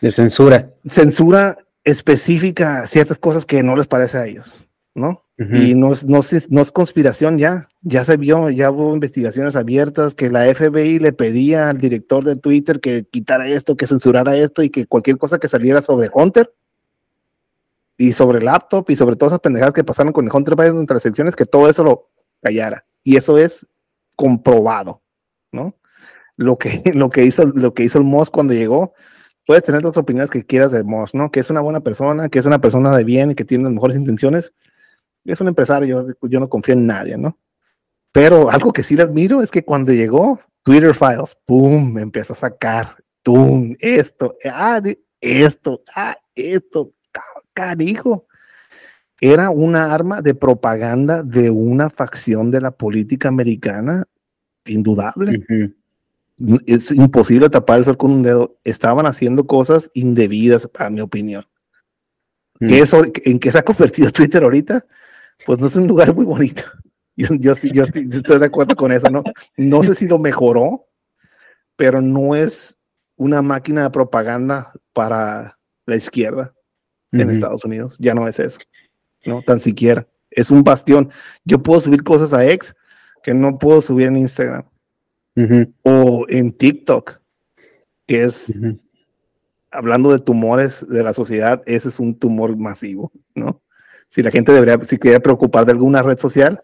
de 0.00 0.10
censura. 0.10 0.70
Censura 0.88 1.56
específica 1.84 2.80
a 2.80 2.86
ciertas 2.86 3.18
cosas 3.18 3.46
que 3.46 3.62
no 3.62 3.76
les 3.76 3.86
parece 3.86 4.18
a 4.18 4.26
ellos, 4.26 4.52
¿no? 4.94 5.22
Y 5.38 5.74
no 5.74 5.92
es, 5.92 6.06
no, 6.06 6.20
no 6.48 6.60
es 6.62 6.72
conspiración 6.72 7.36
ya, 7.36 7.68
ya 7.82 8.06
se 8.06 8.16
vio, 8.16 8.48
ya 8.48 8.70
hubo 8.70 8.94
investigaciones 8.94 9.54
abiertas 9.54 10.14
que 10.14 10.30
la 10.30 10.46
FBI 10.46 10.98
le 10.98 11.12
pedía 11.12 11.68
al 11.68 11.76
director 11.76 12.24
de 12.24 12.36
Twitter 12.36 12.80
que 12.80 13.04
quitara 13.04 13.46
esto, 13.46 13.76
que 13.76 13.86
censurara 13.86 14.34
esto 14.34 14.62
y 14.62 14.70
que 14.70 14.86
cualquier 14.86 15.18
cosa 15.18 15.38
que 15.38 15.48
saliera 15.48 15.82
sobre 15.82 16.08
Hunter 16.10 16.50
y 17.98 18.12
sobre 18.12 18.40
laptop 18.40 18.88
y 18.88 18.96
sobre 18.96 19.16
todas 19.16 19.32
esas 19.32 19.40
pendejadas 19.40 19.74
que 19.74 19.84
pasaron 19.84 20.14
con 20.14 20.24
el 20.24 20.30
Hunter 20.34 20.56
Biden 20.56 20.78
entre 20.78 20.94
las 20.94 21.04
elecciones, 21.04 21.36
que 21.36 21.44
todo 21.44 21.68
eso 21.68 21.84
lo 21.84 22.08
callara. 22.40 22.86
Y 23.02 23.16
eso 23.16 23.36
es 23.36 23.66
comprobado, 24.14 25.02
¿no? 25.52 25.76
Lo 26.36 26.56
que, 26.56 26.80
lo 26.94 27.10
que, 27.10 27.24
hizo, 27.26 27.44
lo 27.44 27.74
que 27.74 27.84
hizo 27.84 27.98
el 27.98 28.04
Moss 28.04 28.30
cuando 28.30 28.54
llegó 28.54 28.94
puedes 29.46 29.62
tener 29.62 29.82
las 29.82 29.96
opiniones 29.96 30.30
que 30.30 30.44
quieras 30.44 30.72
de 30.72 30.82
Moss, 30.82 31.14
¿no? 31.14 31.30
Que 31.30 31.40
es 31.40 31.48
una 31.48 31.60
buena 31.60 31.80
persona, 31.80 32.28
que 32.28 32.38
es 32.38 32.44
una 32.44 32.60
persona 32.60 32.94
de 32.94 33.04
bien 33.04 33.34
que 33.34 33.44
tiene 33.44 33.64
las 33.64 33.72
mejores 33.72 33.96
intenciones. 33.96 34.52
Es 35.24 35.40
un 35.40 35.48
empresario, 35.48 36.08
yo, 36.22 36.40
no 36.40 36.48
confío 36.48 36.74
en 36.74 36.86
nadie, 36.86 37.16
¿no? 37.16 37.38
Pero 38.12 38.50
algo 38.50 38.72
que 38.72 38.82
sí 38.82 38.96
le 38.96 39.02
admiro 39.02 39.42
es 39.42 39.50
que 39.50 39.64
cuando 39.64 39.92
llegó 39.92 40.40
Twitter 40.62 40.94
Files, 40.94 41.36
¡pum! 41.46 41.92
Me 41.92 42.02
empieza 42.02 42.32
a 42.32 42.36
sacar, 42.36 42.96
¡pum! 43.22 43.74
Esto, 43.78 44.34
ah, 44.44 44.82
esto, 45.20 45.82
ah, 45.94 46.16
esto, 46.34 46.92
carijo. 47.54 48.26
Era 49.20 49.50
una 49.50 49.94
arma 49.94 50.20
de 50.22 50.34
propaganda 50.34 51.22
de 51.22 51.50
una 51.50 51.88
facción 51.88 52.50
de 52.50 52.60
la 52.60 52.72
política 52.72 53.28
americana 53.28 54.06
indudable 54.66 55.42
es 56.66 56.90
imposible 56.90 57.48
tapar 57.48 57.78
el 57.78 57.84
sol 57.84 57.96
con 57.96 58.10
un 58.10 58.22
dedo. 58.22 58.58
Estaban 58.64 59.06
haciendo 59.06 59.46
cosas 59.46 59.90
indebidas, 59.94 60.68
a 60.74 60.90
mi 60.90 61.00
opinión. 61.00 61.46
Mm. 62.60 62.72
¿En 63.24 63.38
qué 63.38 63.52
se 63.52 63.58
ha 63.58 63.64
convertido 63.64 64.10
Twitter 64.12 64.42
ahorita? 64.42 64.86
Pues 65.44 65.58
no 65.58 65.66
es 65.66 65.76
un 65.76 65.86
lugar 65.86 66.14
muy 66.14 66.24
bonito. 66.24 66.62
Yo, 67.18 67.28
yo, 67.30 67.54
yo, 67.72 67.84
estoy 67.84 68.38
de 68.38 68.44
acuerdo 68.44 68.76
con 68.76 68.92
eso, 68.92 69.08
¿no? 69.08 69.24
No 69.56 69.82
sé 69.82 69.94
si 69.94 70.06
lo 70.06 70.18
mejoró, 70.18 70.86
pero 71.74 72.02
no 72.02 72.36
es 72.36 72.78
una 73.16 73.40
máquina 73.40 73.84
de 73.84 73.90
propaganda 73.90 74.70
para 74.92 75.58
la 75.86 75.96
izquierda 75.96 76.52
en 77.12 77.30
Estados 77.30 77.64
Unidos. 77.64 77.96
Ya 77.98 78.12
no 78.12 78.28
es 78.28 78.38
eso, 78.38 78.58
¿no? 79.24 79.40
Tan 79.40 79.60
siquiera. 79.60 80.06
Es 80.30 80.50
un 80.50 80.62
bastión. 80.62 81.10
Yo 81.42 81.62
puedo 81.62 81.80
subir 81.80 82.04
cosas 82.04 82.34
a 82.34 82.44
X 82.44 82.76
que 83.22 83.32
no 83.32 83.58
puedo 83.58 83.80
subir 83.80 84.08
en 84.08 84.18
Instagram 84.18 84.66
o 85.82 86.26
en 86.28 86.52
TikTok, 86.52 87.20
que 88.06 88.24
es, 88.24 88.52
hablando 89.70 90.12
de 90.12 90.18
tumores 90.18 90.86
de 90.88 91.02
la 91.02 91.12
sociedad, 91.12 91.62
ese 91.66 91.88
es 91.88 92.00
un 92.00 92.18
tumor 92.18 92.56
masivo, 92.56 93.12
¿no? 93.34 93.62
Si 94.08 94.22
la 94.22 94.30
gente 94.30 94.52
debería, 94.52 94.78
si 94.84 94.98
quiere 94.98 95.20
preocupar 95.20 95.66
de 95.66 95.72
alguna 95.72 96.02
red 96.02 96.18
social, 96.18 96.62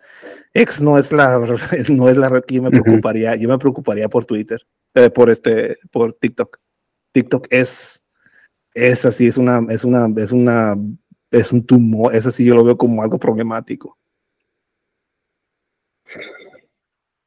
X 0.54 0.80
no 0.80 0.98
es 0.98 1.12
la, 1.12 1.38
no 1.90 2.08
es 2.08 2.16
la 2.16 2.28
red 2.28 2.44
que 2.44 2.56
yo 2.56 2.62
me 2.62 2.70
preocuparía, 2.70 3.36
yo 3.36 3.48
me 3.48 3.58
preocuparía 3.58 4.08
por 4.08 4.24
Twitter, 4.24 4.60
eh, 4.94 5.10
por 5.10 5.30
este, 5.30 5.78
por 5.90 6.14
TikTok. 6.14 6.58
TikTok 7.12 7.46
es, 7.50 8.02
es 8.74 9.04
así, 9.04 9.26
es 9.26 9.36
una, 9.36 9.60
es 9.70 9.84
una, 9.84 10.08
es 10.16 10.32
una, 10.32 10.76
es 11.30 11.52
un 11.52 11.64
tumor, 11.64 12.14
es 12.14 12.26
así, 12.26 12.44
yo 12.44 12.54
lo 12.54 12.64
veo 12.64 12.76
como 12.76 13.02
algo 13.02 13.18
problemático. 13.18 13.98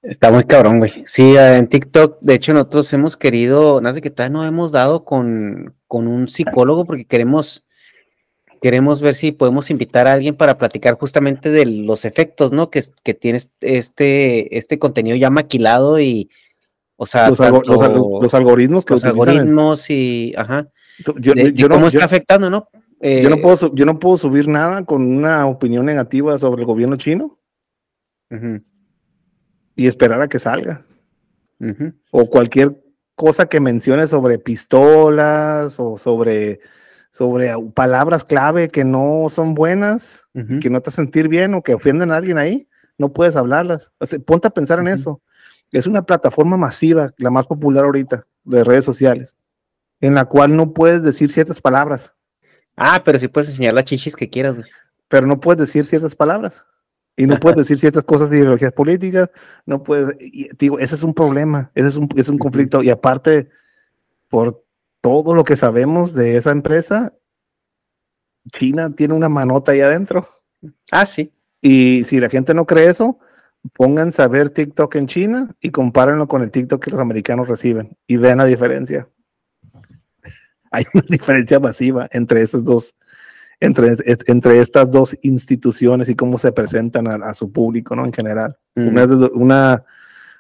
Está 0.06 0.32
muy 0.32 0.43
cabrón, 0.43 0.77
güey. 0.80 1.03
Sí, 1.08 1.35
en 1.35 1.67
TikTok, 1.67 2.19
de 2.22 2.35
hecho, 2.35 2.53
nosotros 2.53 2.92
hemos 2.93 3.17
querido, 3.17 3.82
nada 3.82 3.95
de 3.95 4.01
que 4.01 4.11
todavía 4.11 4.38
no 4.38 4.45
hemos 4.45 4.72
dado 4.72 5.03
con, 5.03 5.74
con 5.88 6.08
un 6.08 6.30
psicólogo 6.30 6.85
porque 6.85 7.06
queremos, 7.06 7.66
queremos 8.61 9.01
ver 9.01 9.16
si 9.16 9.32
podemos 9.32 9.72
invitar 9.72 10.08
a 10.08 10.14
alguien 10.14 10.35
para 10.35 10.59
platicar 10.59 10.93
justamente 10.93 11.50
de 11.50 11.66
los 11.66 12.06
efectos, 12.06 12.51
¿no? 12.51 12.69
Que, 12.69 12.84
que 13.03 13.16
tiene 13.16 13.40
este, 13.61 14.58
este 14.58 14.77
contenido 14.77 15.16
ya 15.16 15.32
maquilado 15.32 16.00
y, 16.00 16.30
o 16.98 17.08
sea, 17.08 17.30
los, 17.30 17.40
algoritmos 17.40 18.85
los 18.88 19.03
algoritmos 19.03 19.90
y, 19.90 20.35
ajá, 20.38 20.67
yo, 21.17 21.34
¿Cómo 21.67 21.88
está 21.88 22.06
afectando, 22.06 22.51
no? 22.51 22.69
yo, 23.01 23.30
no 23.30 23.38
puedo, 23.38 23.74
yo 23.74 23.85
no 23.85 23.98
puedo 23.98 24.17
subir 24.17 24.48
nada 24.48 24.85
con 24.85 25.01
una 25.03 25.48
opinión 25.48 25.84
negativa 25.84 26.38
sobre 26.38 26.61
el 26.61 26.67
gobierno 26.67 26.95
chino 26.95 27.40
y 29.75 29.87
esperar 29.87 30.21
a 30.21 30.27
que 30.27 30.39
salga. 30.39 30.85
O 32.11 32.29
cualquier 32.29 32.81
cosa 33.15 33.47
que 33.47 33.59
mencione 33.59 34.07
sobre 34.07 34.37
pistolas 34.37 35.79
o 35.79 35.97
sobre, 35.97 36.59
sobre 37.11 37.53
palabras 37.73 38.23
clave 38.23 38.69
que 38.69 38.83
no 38.83 39.27
son 39.29 39.53
buenas, 39.53 40.23
que 40.61 40.69
no 40.69 40.81
te 40.81 40.91
sentir 40.91 41.27
bien 41.27 41.53
o 41.53 41.63
que 41.63 41.73
ofenden 41.73 42.11
a 42.11 42.17
alguien 42.17 42.37
ahí, 42.37 42.67
no 42.97 43.13
puedes 43.13 43.35
hablarlas. 43.35 43.91
ponte 44.25 44.47
a 44.47 44.51
pensar 44.51 44.79
en 44.79 44.87
eso. 44.87 45.21
Es 45.71 45.87
una 45.87 46.05
plataforma 46.05 46.57
masiva, 46.57 47.11
la 47.17 47.29
más 47.29 47.45
popular 47.47 47.85
ahorita, 47.85 48.23
de 48.43 48.63
redes 48.63 48.85
sociales, 48.85 49.35
en 49.99 50.15
la 50.15 50.25
cual 50.25 50.55
no 50.55 50.73
puedes 50.73 51.03
decir 51.03 51.31
ciertas 51.31 51.59
palabras. 51.59 52.13
Ah, 52.77 53.01
pero 53.03 53.17
sí 53.17 53.27
puedes 53.27 53.49
enseñar 53.49 53.73
las 53.73 53.85
chichis 53.85 54.15
que 54.15 54.29
quieras, 54.29 54.57
Pero 55.07 55.27
no 55.27 55.39
puedes 55.39 55.59
decir 55.59 55.85
ciertas 55.85 56.15
palabras. 56.15 56.65
Y 57.17 57.27
no 57.27 57.39
puedes 57.39 57.57
decir 57.57 57.79
ciertas 57.79 58.03
cosas 58.03 58.29
de 58.29 58.37
ideologías 58.37 58.73
políticas, 58.73 59.29
no 59.65 59.83
puedes, 59.83 60.17
digo, 60.57 60.79
ese 60.79 60.95
es 60.95 61.03
un 61.03 61.13
problema, 61.13 61.71
ese 61.73 61.87
es 61.87 61.97
un, 61.97 62.09
es 62.15 62.27
un 62.27 62.37
conflicto. 62.37 62.83
Y 62.83 62.89
aparte, 62.89 63.49
por 64.27 64.65
todo 64.99 65.33
lo 65.33 65.45
que 65.45 65.55
sabemos 65.55 66.13
de 66.13 66.35
esa 66.35 66.51
empresa, 66.51 67.13
China 68.57 68.93
tiene 68.93 69.13
una 69.13 69.29
manota 69.29 69.71
ahí 69.71 69.81
adentro. 69.81 70.27
Ah, 70.91 71.05
sí. 71.05 71.31
Y 71.61 72.03
si 72.03 72.19
la 72.19 72.29
gente 72.29 72.53
no 72.53 72.65
cree 72.65 72.89
eso, 72.89 73.17
pónganse 73.73 74.21
a 74.21 74.27
ver 74.27 74.49
TikTok 74.49 74.95
en 74.95 75.07
China 75.07 75.55
y 75.61 75.71
compárenlo 75.71 76.27
con 76.27 76.41
el 76.41 76.51
TikTok 76.51 76.83
que 76.83 76.91
los 76.91 76.99
americanos 76.99 77.47
reciben 77.47 77.97
y 78.07 78.17
vean 78.17 78.39
la 78.39 78.45
diferencia. 78.45 79.07
Hay 80.71 80.83
una 80.93 81.05
diferencia 81.09 81.59
masiva 81.59 82.07
entre 82.11 82.41
esos 82.41 82.63
dos 82.63 82.95
entre, 83.59 83.95
entre 84.27 84.59
estas 84.59 84.90
dos 84.92 85.17
instituciones 85.22 86.09
y 86.09 86.16
cómo 86.16 86.38
se 86.38 86.51
presentan 86.51 87.08
a, 87.08 87.34
su 87.34 87.51
público, 87.51 87.95
¿no? 87.95 88.06
En 88.06 88.14
general. 88.14 88.58
Una, 88.75 89.84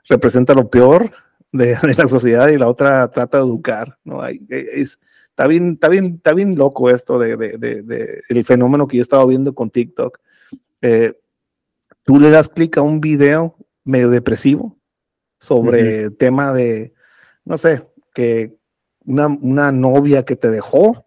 representa 0.07 0.53
lo 0.53 0.69
peor 0.69 1.11
de, 1.51 1.77
la 1.97 2.07
sociedad 2.07 2.49
y 2.49 2.57
la 2.57 2.67
otra 2.67 3.09
trata 3.11 3.37
de 3.37 3.43
educar, 3.43 3.97
¿no? 4.03 4.27
E, 4.27 4.39
es, 4.49 4.99
está, 5.29 5.47
bien, 5.47 5.73
está, 5.73 5.89
bien, 5.89 6.15
está 6.17 6.33
bien 6.33 6.55
loco 6.55 6.89
esto 6.89 7.17
de, 7.17 7.37
de, 7.37 8.21
el 8.27 8.45
fenómeno 8.45 8.87
que 8.87 8.97
yo 8.97 9.03
estaba 9.03 9.25
viendo 9.25 9.55
con 9.55 9.69
TikTok. 9.69 10.19
Eh, 10.81 11.13
tú 12.03 12.19
le 12.19 12.29
das 12.29 12.49
clic 12.49 12.77
a 12.77 12.81
un 12.81 12.99
video 12.99 13.55
medio 13.83 14.09
depresivo 14.09 14.77
sobre 15.39 16.03
el 16.03 16.17
tema 16.17 16.53
de, 16.53 16.93
no 17.43 17.57
sé, 17.57 17.87
que 18.13 18.55
una, 19.05 19.27
una 19.27 19.71
novia 19.71 20.23
que 20.23 20.35
te 20.35 20.49
dejó 20.49 21.04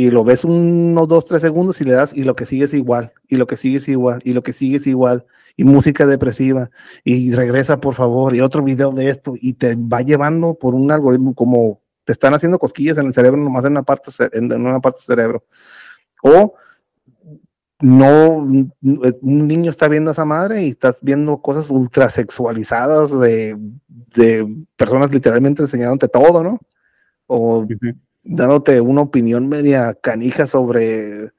y 0.00 0.10
lo 0.10 0.24
ves 0.24 0.44
unos 0.44 1.06
dos, 1.08 1.26
tres 1.26 1.42
segundos 1.42 1.78
y 1.82 1.84
le 1.84 1.92
das 1.92 2.16
y 2.16 2.24
lo 2.24 2.34
que 2.34 2.46
sigue 2.46 2.64
es 2.64 2.72
igual, 2.72 3.12
y 3.28 3.36
lo 3.36 3.46
que 3.46 3.56
sigue 3.56 3.76
es 3.76 3.86
igual, 3.86 4.22
y 4.24 4.32
lo 4.32 4.42
que 4.42 4.54
sigue 4.54 4.78
es 4.78 4.86
igual, 4.86 5.26
y 5.58 5.64
música 5.64 6.06
depresiva, 6.06 6.70
y 7.04 7.32
regresa 7.32 7.82
por 7.82 7.92
favor, 7.92 8.34
y 8.34 8.40
otro 8.40 8.62
video 8.62 8.92
de 8.92 9.10
esto, 9.10 9.34
y 9.38 9.52
te 9.52 9.76
va 9.76 10.00
llevando 10.00 10.54
por 10.54 10.74
un 10.74 10.90
algoritmo 10.90 11.34
como 11.34 11.82
te 12.04 12.12
están 12.12 12.32
haciendo 12.32 12.58
cosquillas 12.58 12.96
en 12.96 13.08
el 13.08 13.12
cerebro, 13.12 13.42
nomás 13.42 13.66
en 13.66 13.72
una 13.72 13.82
parte, 13.82 14.10
en 14.32 14.50
una 14.50 14.80
parte 14.80 15.00
del 15.00 15.04
cerebro. 15.04 15.44
O 16.22 16.54
no, 17.82 18.36
un 18.36 19.48
niño 19.48 19.70
está 19.70 19.86
viendo 19.86 20.10
a 20.10 20.12
esa 20.12 20.24
madre 20.24 20.62
y 20.62 20.70
estás 20.70 20.98
viendo 21.02 21.42
cosas 21.42 21.68
ultrasexualizadas 21.68 23.20
de, 23.20 23.54
de 24.14 24.64
personas 24.76 25.10
literalmente 25.10 25.60
enseñándote 25.60 26.08
todo, 26.08 26.42
¿no? 26.42 26.58
O 27.26 27.66
dándote 28.22 28.80
una 28.80 29.02
opinión 29.02 29.48
media 29.48 29.94
canija 29.94 30.46
sobre 30.46 31.30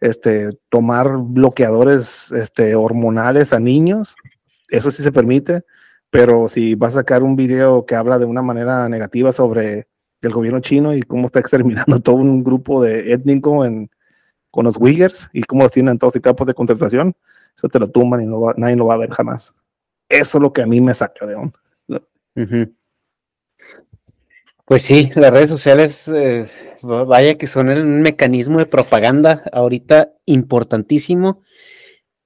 este, 0.00 0.50
tomar 0.68 1.18
bloqueadores 1.18 2.30
este, 2.32 2.74
hormonales 2.74 3.52
a 3.52 3.60
niños, 3.60 4.14
eso 4.68 4.90
sí 4.90 5.02
se 5.02 5.12
permite, 5.12 5.62
pero 6.10 6.48
si 6.48 6.74
vas 6.74 6.92
a 6.92 7.00
sacar 7.00 7.22
un 7.22 7.36
video 7.36 7.86
que 7.86 7.94
habla 7.94 8.18
de 8.18 8.24
una 8.24 8.42
manera 8.42 8.88
negativa 8.88 9.32
sobre 9.32 9.88
el 10.22 10.32
gobierno 10.32 10.60
chino 10.60 10.94
y 10.94 11.02
cómo 11.02 11.26
está 11.26 11.40
exterminando 11.40 12.00
todo 12.02 12.16
un 12.16 12.42
grupo 12.42 12.82
de 12.82 13.12
étnico 13.12 13.64
en, 13.64 13.90
con 14.50 14.64
los 14.64 14.76
Uyghurs 14.78 15.28
y 15.32 15.42
cómo 15.42 15.62
los 15.62 15.72
tienen 15.72 15.92
en 15.92 15.98
todos 15.98 16.14
los 16.14 16.22
campos 16.22 16.46
de 16.46 16.54
concentración, 16.54 17.14
eso 17.56 17.68
te 17.68 17.78
lo 17.78 17.88
tumban 17.88 18.22
y 18.22 18.26
no 18.26 18.40
nadie 18.56 18.76
lo 18.76 18.86
va 18.86 18.94
a 18.94 18.98
ver 18.98 19.10
jamás. 19.10 19.54
Eso 20.08 20.38
es 20.38 20.42
lo 20.42 20.52
que 20.52 20.62
a 20.62 20.66
mí 20.66 20.80
me 20.80 20.94
saca 20.94 21.26
de 21.26 21.34
onda. 21.34 21.58
Pues 24.66 24.82
sí, 24.82 25.10
las 25.14 25.30
redes 25.30 25.48
sociales, 25.48 26.08
eh, 26.08 26.46
vaya 26.82 27.38
que 27.38 27.46
son 27.46 27.68
un 27.68 28.00
mecanismo 28.00 28.58
de 28.58 28.66
propaganda 28.66 29.44
ahorita 29.52 30.12
importantísimo, 30.24 31.40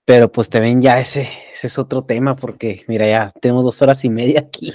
pero 0.06 0.32
pues 0.32 0.48
te 0.48 0.58
ven 0.58 0.80
ya 0.80 0.98
ese, 1.00 1.28
ese 1.52 1.66
es 1.66 1.78
otro 1.78 2.02
tema, 2.02 2.36
porque 2.36 2.82
mira, 2.88 3.06
ya 3.06 3.34
tenemos 3.42 3.66
dos 3.66 3.82
horas 3.82 4.06
y 4.06 4.08
media 4.08 4.40
aquí 4.40 4.72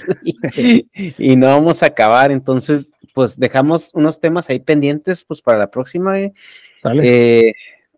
y, 1.18 1.34
no 1.34 1.48
vamos 1.48 1.82
a 1.82 1.86
acabar, 1.86 2.30
entonces 2.30 2.92
pues 3.12 3.36
dejamos 3.36 3.90
unos 3.94 4.20
temas 4.20 4.48
ahí 4.48 4.60
pendientes 4.60 5.24
pues 5.24 5.42
para 5.42 5.58
la 5.58 5.68
próxima. 5.68 6.20
Eh. 6.20 6.32
Eh, 7.02 7.52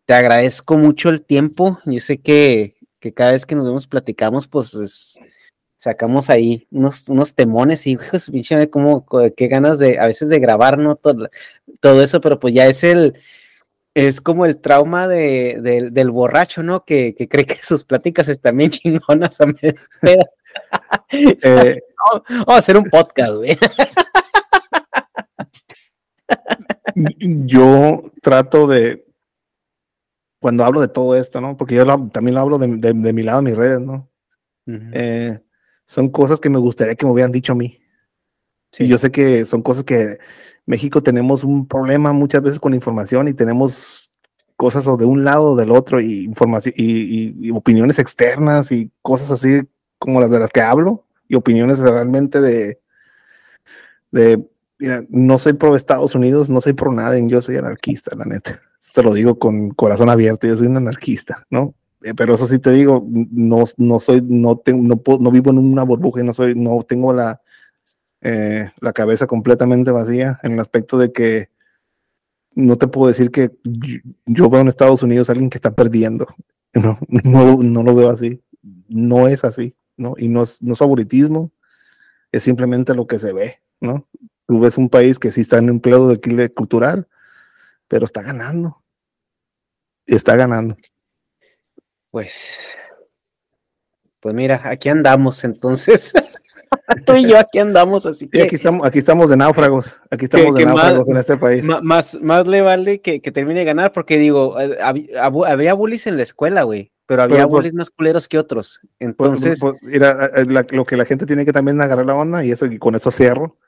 te 0.07 0.15
agradezco 0.15 0.79
mucho 0.79 1.11
el 1.11 1.21
tiempo, 1.21 1.79
yo 1.85 2.01
sé 2.01 2.23
que, 2.23 2.77
que 3.01 3.13
cada 3.13 3.33
vez 3.33 3.45
que 3.45 3.55
nos 3.55 3.67
vemos 3.67 3.87
platicamos 3.87 4.49
pues 4.49 4.73
es 4.73 5.21
sacamos 5.89 6.29
ahí 6.29 6.67
unos, 6.71 7.09
unos 7.09 7.35
temones 7.35 7.87
y 7.87 7.93
hijos, 7.93 8.29
pinche, 8.31 8.69
como 8.69 9.07
qué 9.35 9.49
ganas 9.49 9.79
de 9.79 9.99
a 9.99 10.07
veces 10.07 10.29
de 10.29 10.39
grabar, 10.39 10.77
¿no? 10.77 10.97
Todo, 10.97 11.31
todo, 11.81 12.03
eso, 12.03 12.21
pero 12.21 12.39
pues 12.39 12.53
ya 12.53 12.67
es 12.67 12.85
el, 12.85 13.15
es 13.95 14.21
como 14.21 14.45
el 14.45 14.59
trauma 14.61 15.09
de, 15.09 15.91
del 15.91 16.11
borracho, 16.11 16.63
¿no? 16.63 16.85
Que, 16.85 17.15
que, 17.15 17.27
cree 17.27 17.47
que 17.47 17.59
sus 17.63 17.85
pláticas 17.85 18.29
están 18.29 18.59
bien 18.59 18.71
chingonas 18.71 19.41
a 19.41 19.47
eh, 21.11 21.81
vamos 22.29 22.49
a 22.49 22.57
hacer 22.57 22.77
un 22.77 22.85
podcast, 22.85 23.33
güey. 23.33 23.57
yo 27.47 28.13
trato 28.21 28.67
de, 28.67 29.07
cuando 30.39 30.65
hablo 30.67 30.83
de 30.83 30.89
todo 30.89 31.17
esto, 31.17 31.41
¿no? 31.41 31.57
Porque 31.57 31.77
yo 31.77 31.87
también 32.11 32.35
lo 32.35 32.41
hablo 32.43 32.59
de, 32.59 32.67
de, 32.93 33.13
mi 33.15 33.23
lado, 33.23 33.41
mis 33.41 33.57
redes, 33.57 33.81
¿no? 33.81 34.11
eh, 34.93 35.41
son 35.89 36.11
cosas 36.11 36.39
que 36.39 36.51
me 36.51 36.59
gustaría 36.59 36.95
que 36.95 37.07
me 37.07 37.13
hubieran 37.13 37.33
dicho 37.33 37.53
a 37.53 37.57
mí. 37.57 37.81
Sí. 38.71 38.85
Y 38.85 38.89
yo 38.89 38.99
sé 38.99 39.11
que 39.11 39.47
son 39.47 39.63
cosas 39.63 39.85
que 39.85 40.19
México 40.67 41.03
tenemos 41.03 41.45
un 41.45 41.67
problema 41.67 42.13
muchas 42.13 42.43
veces 42.43 42.61
con 42.61 42.75
información 42.75 43.27
y 43.27 43.35
tenemos 43.35 44.13
cosas 44.57 44.87
o 44.87 44.97
de 44.97 45.07
un 45.07 45.25
lado 45.25 45.53
o 45.53 45.57
del 45.57 45.71
otro 45.71 46.01
y 46.01 46.25
información 46.25 46.75
y, 46.77 47.51
opiniones 47.53 47.99
externas 47.99 48.71
y 48.71 48.91
cosas 49.03 49.31
así 49.31 49.63
como 49.99 50.21
las 50.21 50.31
de 50.31 50.41
las 50.41 50.51
que 50.51 50.61
hablo 50.61 51.07
y 51.27 51.37
opiniones 51.37 51.79
realmente 51.79 52.41
de, 52.41 52.81
de 54.11 54.47
mira, 54.79 55.05
no 55.09 55.39
soy 55.39 55.55
pro 55.55 55.75
Estados 55.75 56.15
Unidos, 56.15 56.51
no 56.51 56.61
soy 56.61 56.75
pro 56.75 56.93
nada, 56.93 57.19
yo 57.19 57.41
soy 57.41 57.57
anarquista, 57.57 58.15
la 58.15 58.27
neta. 58.27 58.61
Te 58.93 59.03
lo 59.03 59.15
digo 59.15 59.39
con 59.39 59.71
corazón 59.71 60.11
abierto, 60.11 60.47
yo 60.47 60.57
soy 60.57 60.67
un 60.67 60.77
anarquista, 60.77 61.47
¿no? 61.51 61.75
Eh, 62.03 62.15
pero 62.15 62.35
eso 62.35 62.47
sí 62.47 62.59
te 62.59 62.71
digo, 62.71 63.05
no, 63.09 63.65
no 63.77 64.01
soy, 64.01 64.23
no, 64.23 64.57
tengo, 64.57 65.01
no, 65.21 65.31
vivo 65.31 65.51
en 65.51 65.59
una 65.59 65.83
burbuja 65.83 66.21
y 66.21 66.25
no 66.25 66.33
soy, 66.33 66.55
no 66.55 66.85
tengo 66.89 67.13
la, 67.13 67.43
eh, 68.21 68.71
la 68.81 68.93
cabeza 68.93 69.27
completamente 69.27 69.91
vacía 69.91 70.39
en 70.43 70.53
el 70.53 70.61
aspecto 70.61 70.99
de 70.99 71.13
que 71.13 71.51
no 72.55 72.77
te 72.77 72.89
puedo 72.89 73.09
decir 73.09 73.31
que 73.31 73.51
yo, 74.27 74.51
veo 74.51 74.61
en 74.61 74.69
Estados 74.69 75.03
Unidos 75.03 75.29
a 75.29 75.33
alguien 75.33 75.51
que 75.51 75.59
está 75.59 75.75
perdiendo. 75.75 76.27
No, 76.75 76.99
no, 77.09 77.57
no, 77.57 77.83
lo 77.83 77.95
veo 77.95 78.11
así. 78.11 78.43
No 78.89 79.27
es 79.27 79.43
así, 79.43 79.75
¿no? 79.97 80.15
Y 80.19 80.29
no 80.29 80.43
es, 80.43 80.61
no 80.61 80.75
es 80.75 80.79
favoritismo, 80.79 81.51
es 82.31 82.43
simplemente 82.43 82.95
lo 82.95 83.07
que 83.07 83.19
se 83.19 83.33
ve, 83.33 83.63
¿no? 83.81 84.07
Tú 84.47 84.61
ves 84.61 84.77
un 84.77 84.91
país 84.91 85.19
que 85.19 85.33
sí 85.33 85.41
está 85.41 85.59
en 85.59 85.71
un 85.71 85.81
pleno 85.81 86.09
de 86.09 86.51
cultural, 86.51 87.09
pero 87.89 88.05
está 88.05 88.21
ganando. 88.21 88.83
Está 90.07 90.37
ganando. 90.37 90.77
Pues, 92.19 92.65
pues 94.19 94.35
mira, 94.35 94.61
aquí 94.65 94.89
andamos 94.89 95.45
entonces. 95.45 96.13
Tú 97.07 97.15
y 97.15 97.29
yo 97.29 97.39
aquí 97.39 97.61
andamos, 97.61 98.07
así 98.07 98.29
que. 98.29 98.43
aquí 98.43 98.57
estamos, 98.57 98.85
aquí 98.85 98.99
estamos 98.99 99.31
de 99.31 99.37
náufragos, 99.37 99.97
aquí 100.11 100.25
estamos 100.25 100.53
de 100.57 100.67
náufragos 100.67 101.09
en 101.11 101.17
este 101.17 101.37
país. 101.37 101.63
Más, 101.63 102.21
más 102.21 102.45
le 102.49 102.61
vale 102.61 103.01
que, 103.01 103.21
termine 103.21 103.61
de 103.61 103.67
ganar, 103.67 103.93
porque 103.93 104.19
digo, 104.19 104.61
eh, 104.61 104.77
había, 104.81 105.75
bullies 105.75 106.09
en 106.09 106.17
la 106.17 106.25
escuela, 106.25 106.65
güey, 106.65 106.91
pero 107.07 107.23
había 107.23 107.47
pues, 107.47 107.51
bullies 107.51 107.75
más 107.75 107.91
culeros 107.91 108.27
que 108.27 108.41
otros. 108.41 108.81
Pues, 108.81 108.91
entonces. 108.99 109.61
Pues, 109.61 109.77
mira, 109.83 110.29
eh, 110.35 110.45
lo 110.71 110.85
que 110.85 110.97
la 110.97 111.05
gente 111.05 111.25
tiene 111.25 111.45
que 111.45 111.53
también 111.53 111.81
agarrar 111.81 112.07
la 112.07 112.17
onda, 112.17 112.45
y 112.45 112.51
eso 112.51 112.67
y 112.67 112.81
con 112.81 112.97
eso 112.97 113.13
cierro, 113.13 113.59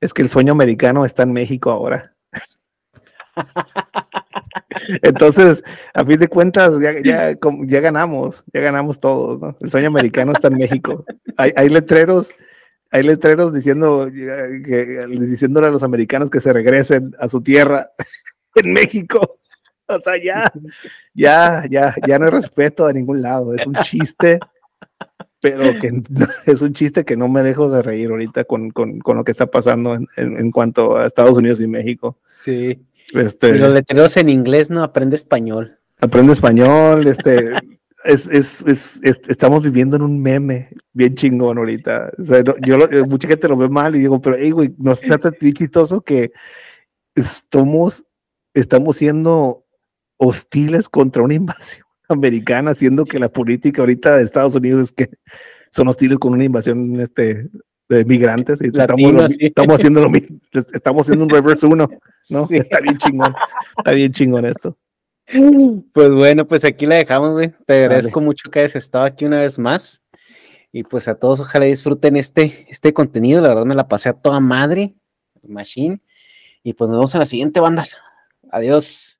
es 0.00 0.14
que 0.14 0.22
el 0.22 0.30
sueño 0.30 0.52
americano 0.52 1.04
está 1.04 1.24
en 1.24 1.34
México 1.34 1.70
ahora. 1.70 2.14
Entonces, 5.02 5.62
a 5.92 6.04
fin 6.04 6.18
de 6.18 6.28
cuentas, 6.28 6.74
ya, 6.80 6.94
ya, 7.02 7.80
ganamos, 7.80 8.44
ya 8.52 8.60
ganamos 8.60 9.00
todos, 9.00 9.40
¿no? 9.40 9.56
El 9.60 9.70
sueño 9.70 9.88
americano 9.88 10.32
está 10.32 10.48
en 10.48 10.58
México. 10.58 11.04
Hay, 11.36 11.68
letreros, 11.68 12.34
hay 12.90 13.02
letreros 13.02 13.52
diciendo, 13.52 14.08
eh, 14.08 14.62
que, 14.64 15.06
diciéndole 15.10 15.66
a 15.66 15.70
los 15.70 15.82
americanos 15.82 16.30
que 16.30 16.40
se 16.40 16.52
regresen 16.52 17.14
a 17.18 17.28
su 17.28 17.42
tierra 17.42 17.86
en 18.54 18.72
México. 18.72 19.38
O 19.86 20.00
sea, 20.00 20.16
ya, 20.22 20.50
ya, 21.12 21.64
ya, 21.70 21.94
ya 22.06 22.18
no 22.18 22.26
hay 22.26 22.30
respeto 22.30 22.86
de 22.86 22.94
ningún 22.94 23.20
lado. 23.20 23.54
Es 23.54 23.66
un 23.66 23.74
chiste, 23.82 24.38
pero 25.40 25.78
que 25.78 26.02
es 26.46 26.62
un 26.62 26.72
chiste 26.72 27.04
que 27.04 27.16
no 27.16 27.28
me 27.28 27.42
dejo 27.42 27.68
de 27.68 27.82
reír 27.82 28.10
ahorita 28.10 28.44
con, 28.44 28.70
con, 28.70 28.98
con 29.00 29.18
lo 29.18 29.24
que 29.24 29.32
está 29.32 29.46
pasando 29.46 29.94
en, 29.94 30.06
en, 30.16 30.50
cuanto 30.50 30.96
a 30.96 31.06
Estados 31.06 31.36
Unidos 31.36 31.60
y 31.60 31.68
México. 31.68 32.18
Sí. 32.28 32.80
Este, 33.12 33.50
y 33.50 33.58
los 33.58 33.70
letreros 33.70 34.16
en 34.16 34.28
inglés 34.28 34.70
no 34.70 34.82
aprende 34.82 35.16
español. 35.16 35.78
Aprende 36.00 36.32
español, 36.32 37.06
este, 37.06 37.52
es, 38.04 38.28
es, 38.28 38.62
es, 38.66 39.00
estamos 39.02 39.62
viviendo 39.62 39.96
en 39.96 40.02
un 40.02 40.20
meme 40.20 40.70
bien 40.92 41.14
chingón 41.14 41.58
ahorita. 41.58 42.10
O 42.18 42.24
sea, 42.24 42.42
yo 42.42 42.76
mucha 43.06 43.28
gente 43.28 43.48
lo 43.48 43.56
ve 43.56 43.68
mal 43.68 43.96
y 43.96 44.00
digo, 44.00 44.20
pero 44.20 44.36
hey, 44.38 44.50
güey, 44.50 44.74
no 44.78 44.92
está 44.92 45.18
tan 45.18 45.34
chistoso 45.34 46.00
que 46.02 46.32
estamos, 47.14 48.04
estamos 48.52 48.96
siendo 48.96 49.64
hostiles 50.16 50.88
contra 50.88 51.22
una 51.22 51.34
invasión 51.34 51.86
americana, 52.08 52.74
siendo 52.74 53.04
que 53.04 53.18
la 53.18 53.30
política 53.30 53.82
ahorita 53.82 54.16
de 54.16 54.24
Estados 54.24 54.54
Unidos 54.54 54.82
es 54.82 54.92
que 54.92 55.10
son 55.70 55.88
hostiles 55.88 56.18
con 56.18 56.32
una 56.32 56.44
invasión 56.44 57.00
este, 57.00 57.48
de 57.94 58.04
migrantes 58.04 58.60
y 58.60 58.66
estamos, 58.66 59.36
estamos, 59.38 59.74
haciendo 59.74 60.00
lo 60.00 60.10
mismo, 60.10 60.38
estamos 60.52 61.02
haciendo 61.02 61.24
un 61.24 61.30
reverse 61.30 61.66
uno, 61.66 61.88
¿no? 62.30 62.46
Está 62.50 62.80
bien 62.80 62.98
chingón, 62.98 63.34
está 63.78 63.92
bien 63.92 64.12
chingón 64.12 64.46
esto. 64.46 64.76
Pues 65.92 66.12
bueno, 66.12 66.46
pues 66.46 66.64
aquí 66.64 66.86
la 66.86 66.96
dejamos, 66.96 67.32
güey. 67.32 67.52
Te 67.66 67.84
agradezco 67.84 68.20
mucho 68.20 68.50
que 68.50 68.60
hayas 68.60 68.76
estado 68.76 69.04
aquí 69.04 69.24
una 69.24 69.40
vez 69.40 69.58
más. 69.58 70.02
Y 70.70 70.82
pues 70.82 71.08
a 71.08 71.14
todos, 71.14 71.40
ojalá 71.40 71.66
disfruten 71.66 72.16
este, 72.16 72.66
este 72.68 72.92
contenido. 72.92 73.40
La 73.40 73.48
verdad 73.48 73.64
me 73.64 73.74
la 73.74 73.88
pasé 73.88 74.08
a 74.08 74.12
toda 74.12 74.40
madre, 74.40 74.94
Machine. 75.42 76.00
Y 76.62 76.72
pues 76.74 76.88
nos 76.88 76.98
vemos 76.98 77.14
en 77.14 77.20
la 77.20 77.26
siguiente 77.26 77.60
banda. 77.60 77.86
Adiós. 78.50 79.13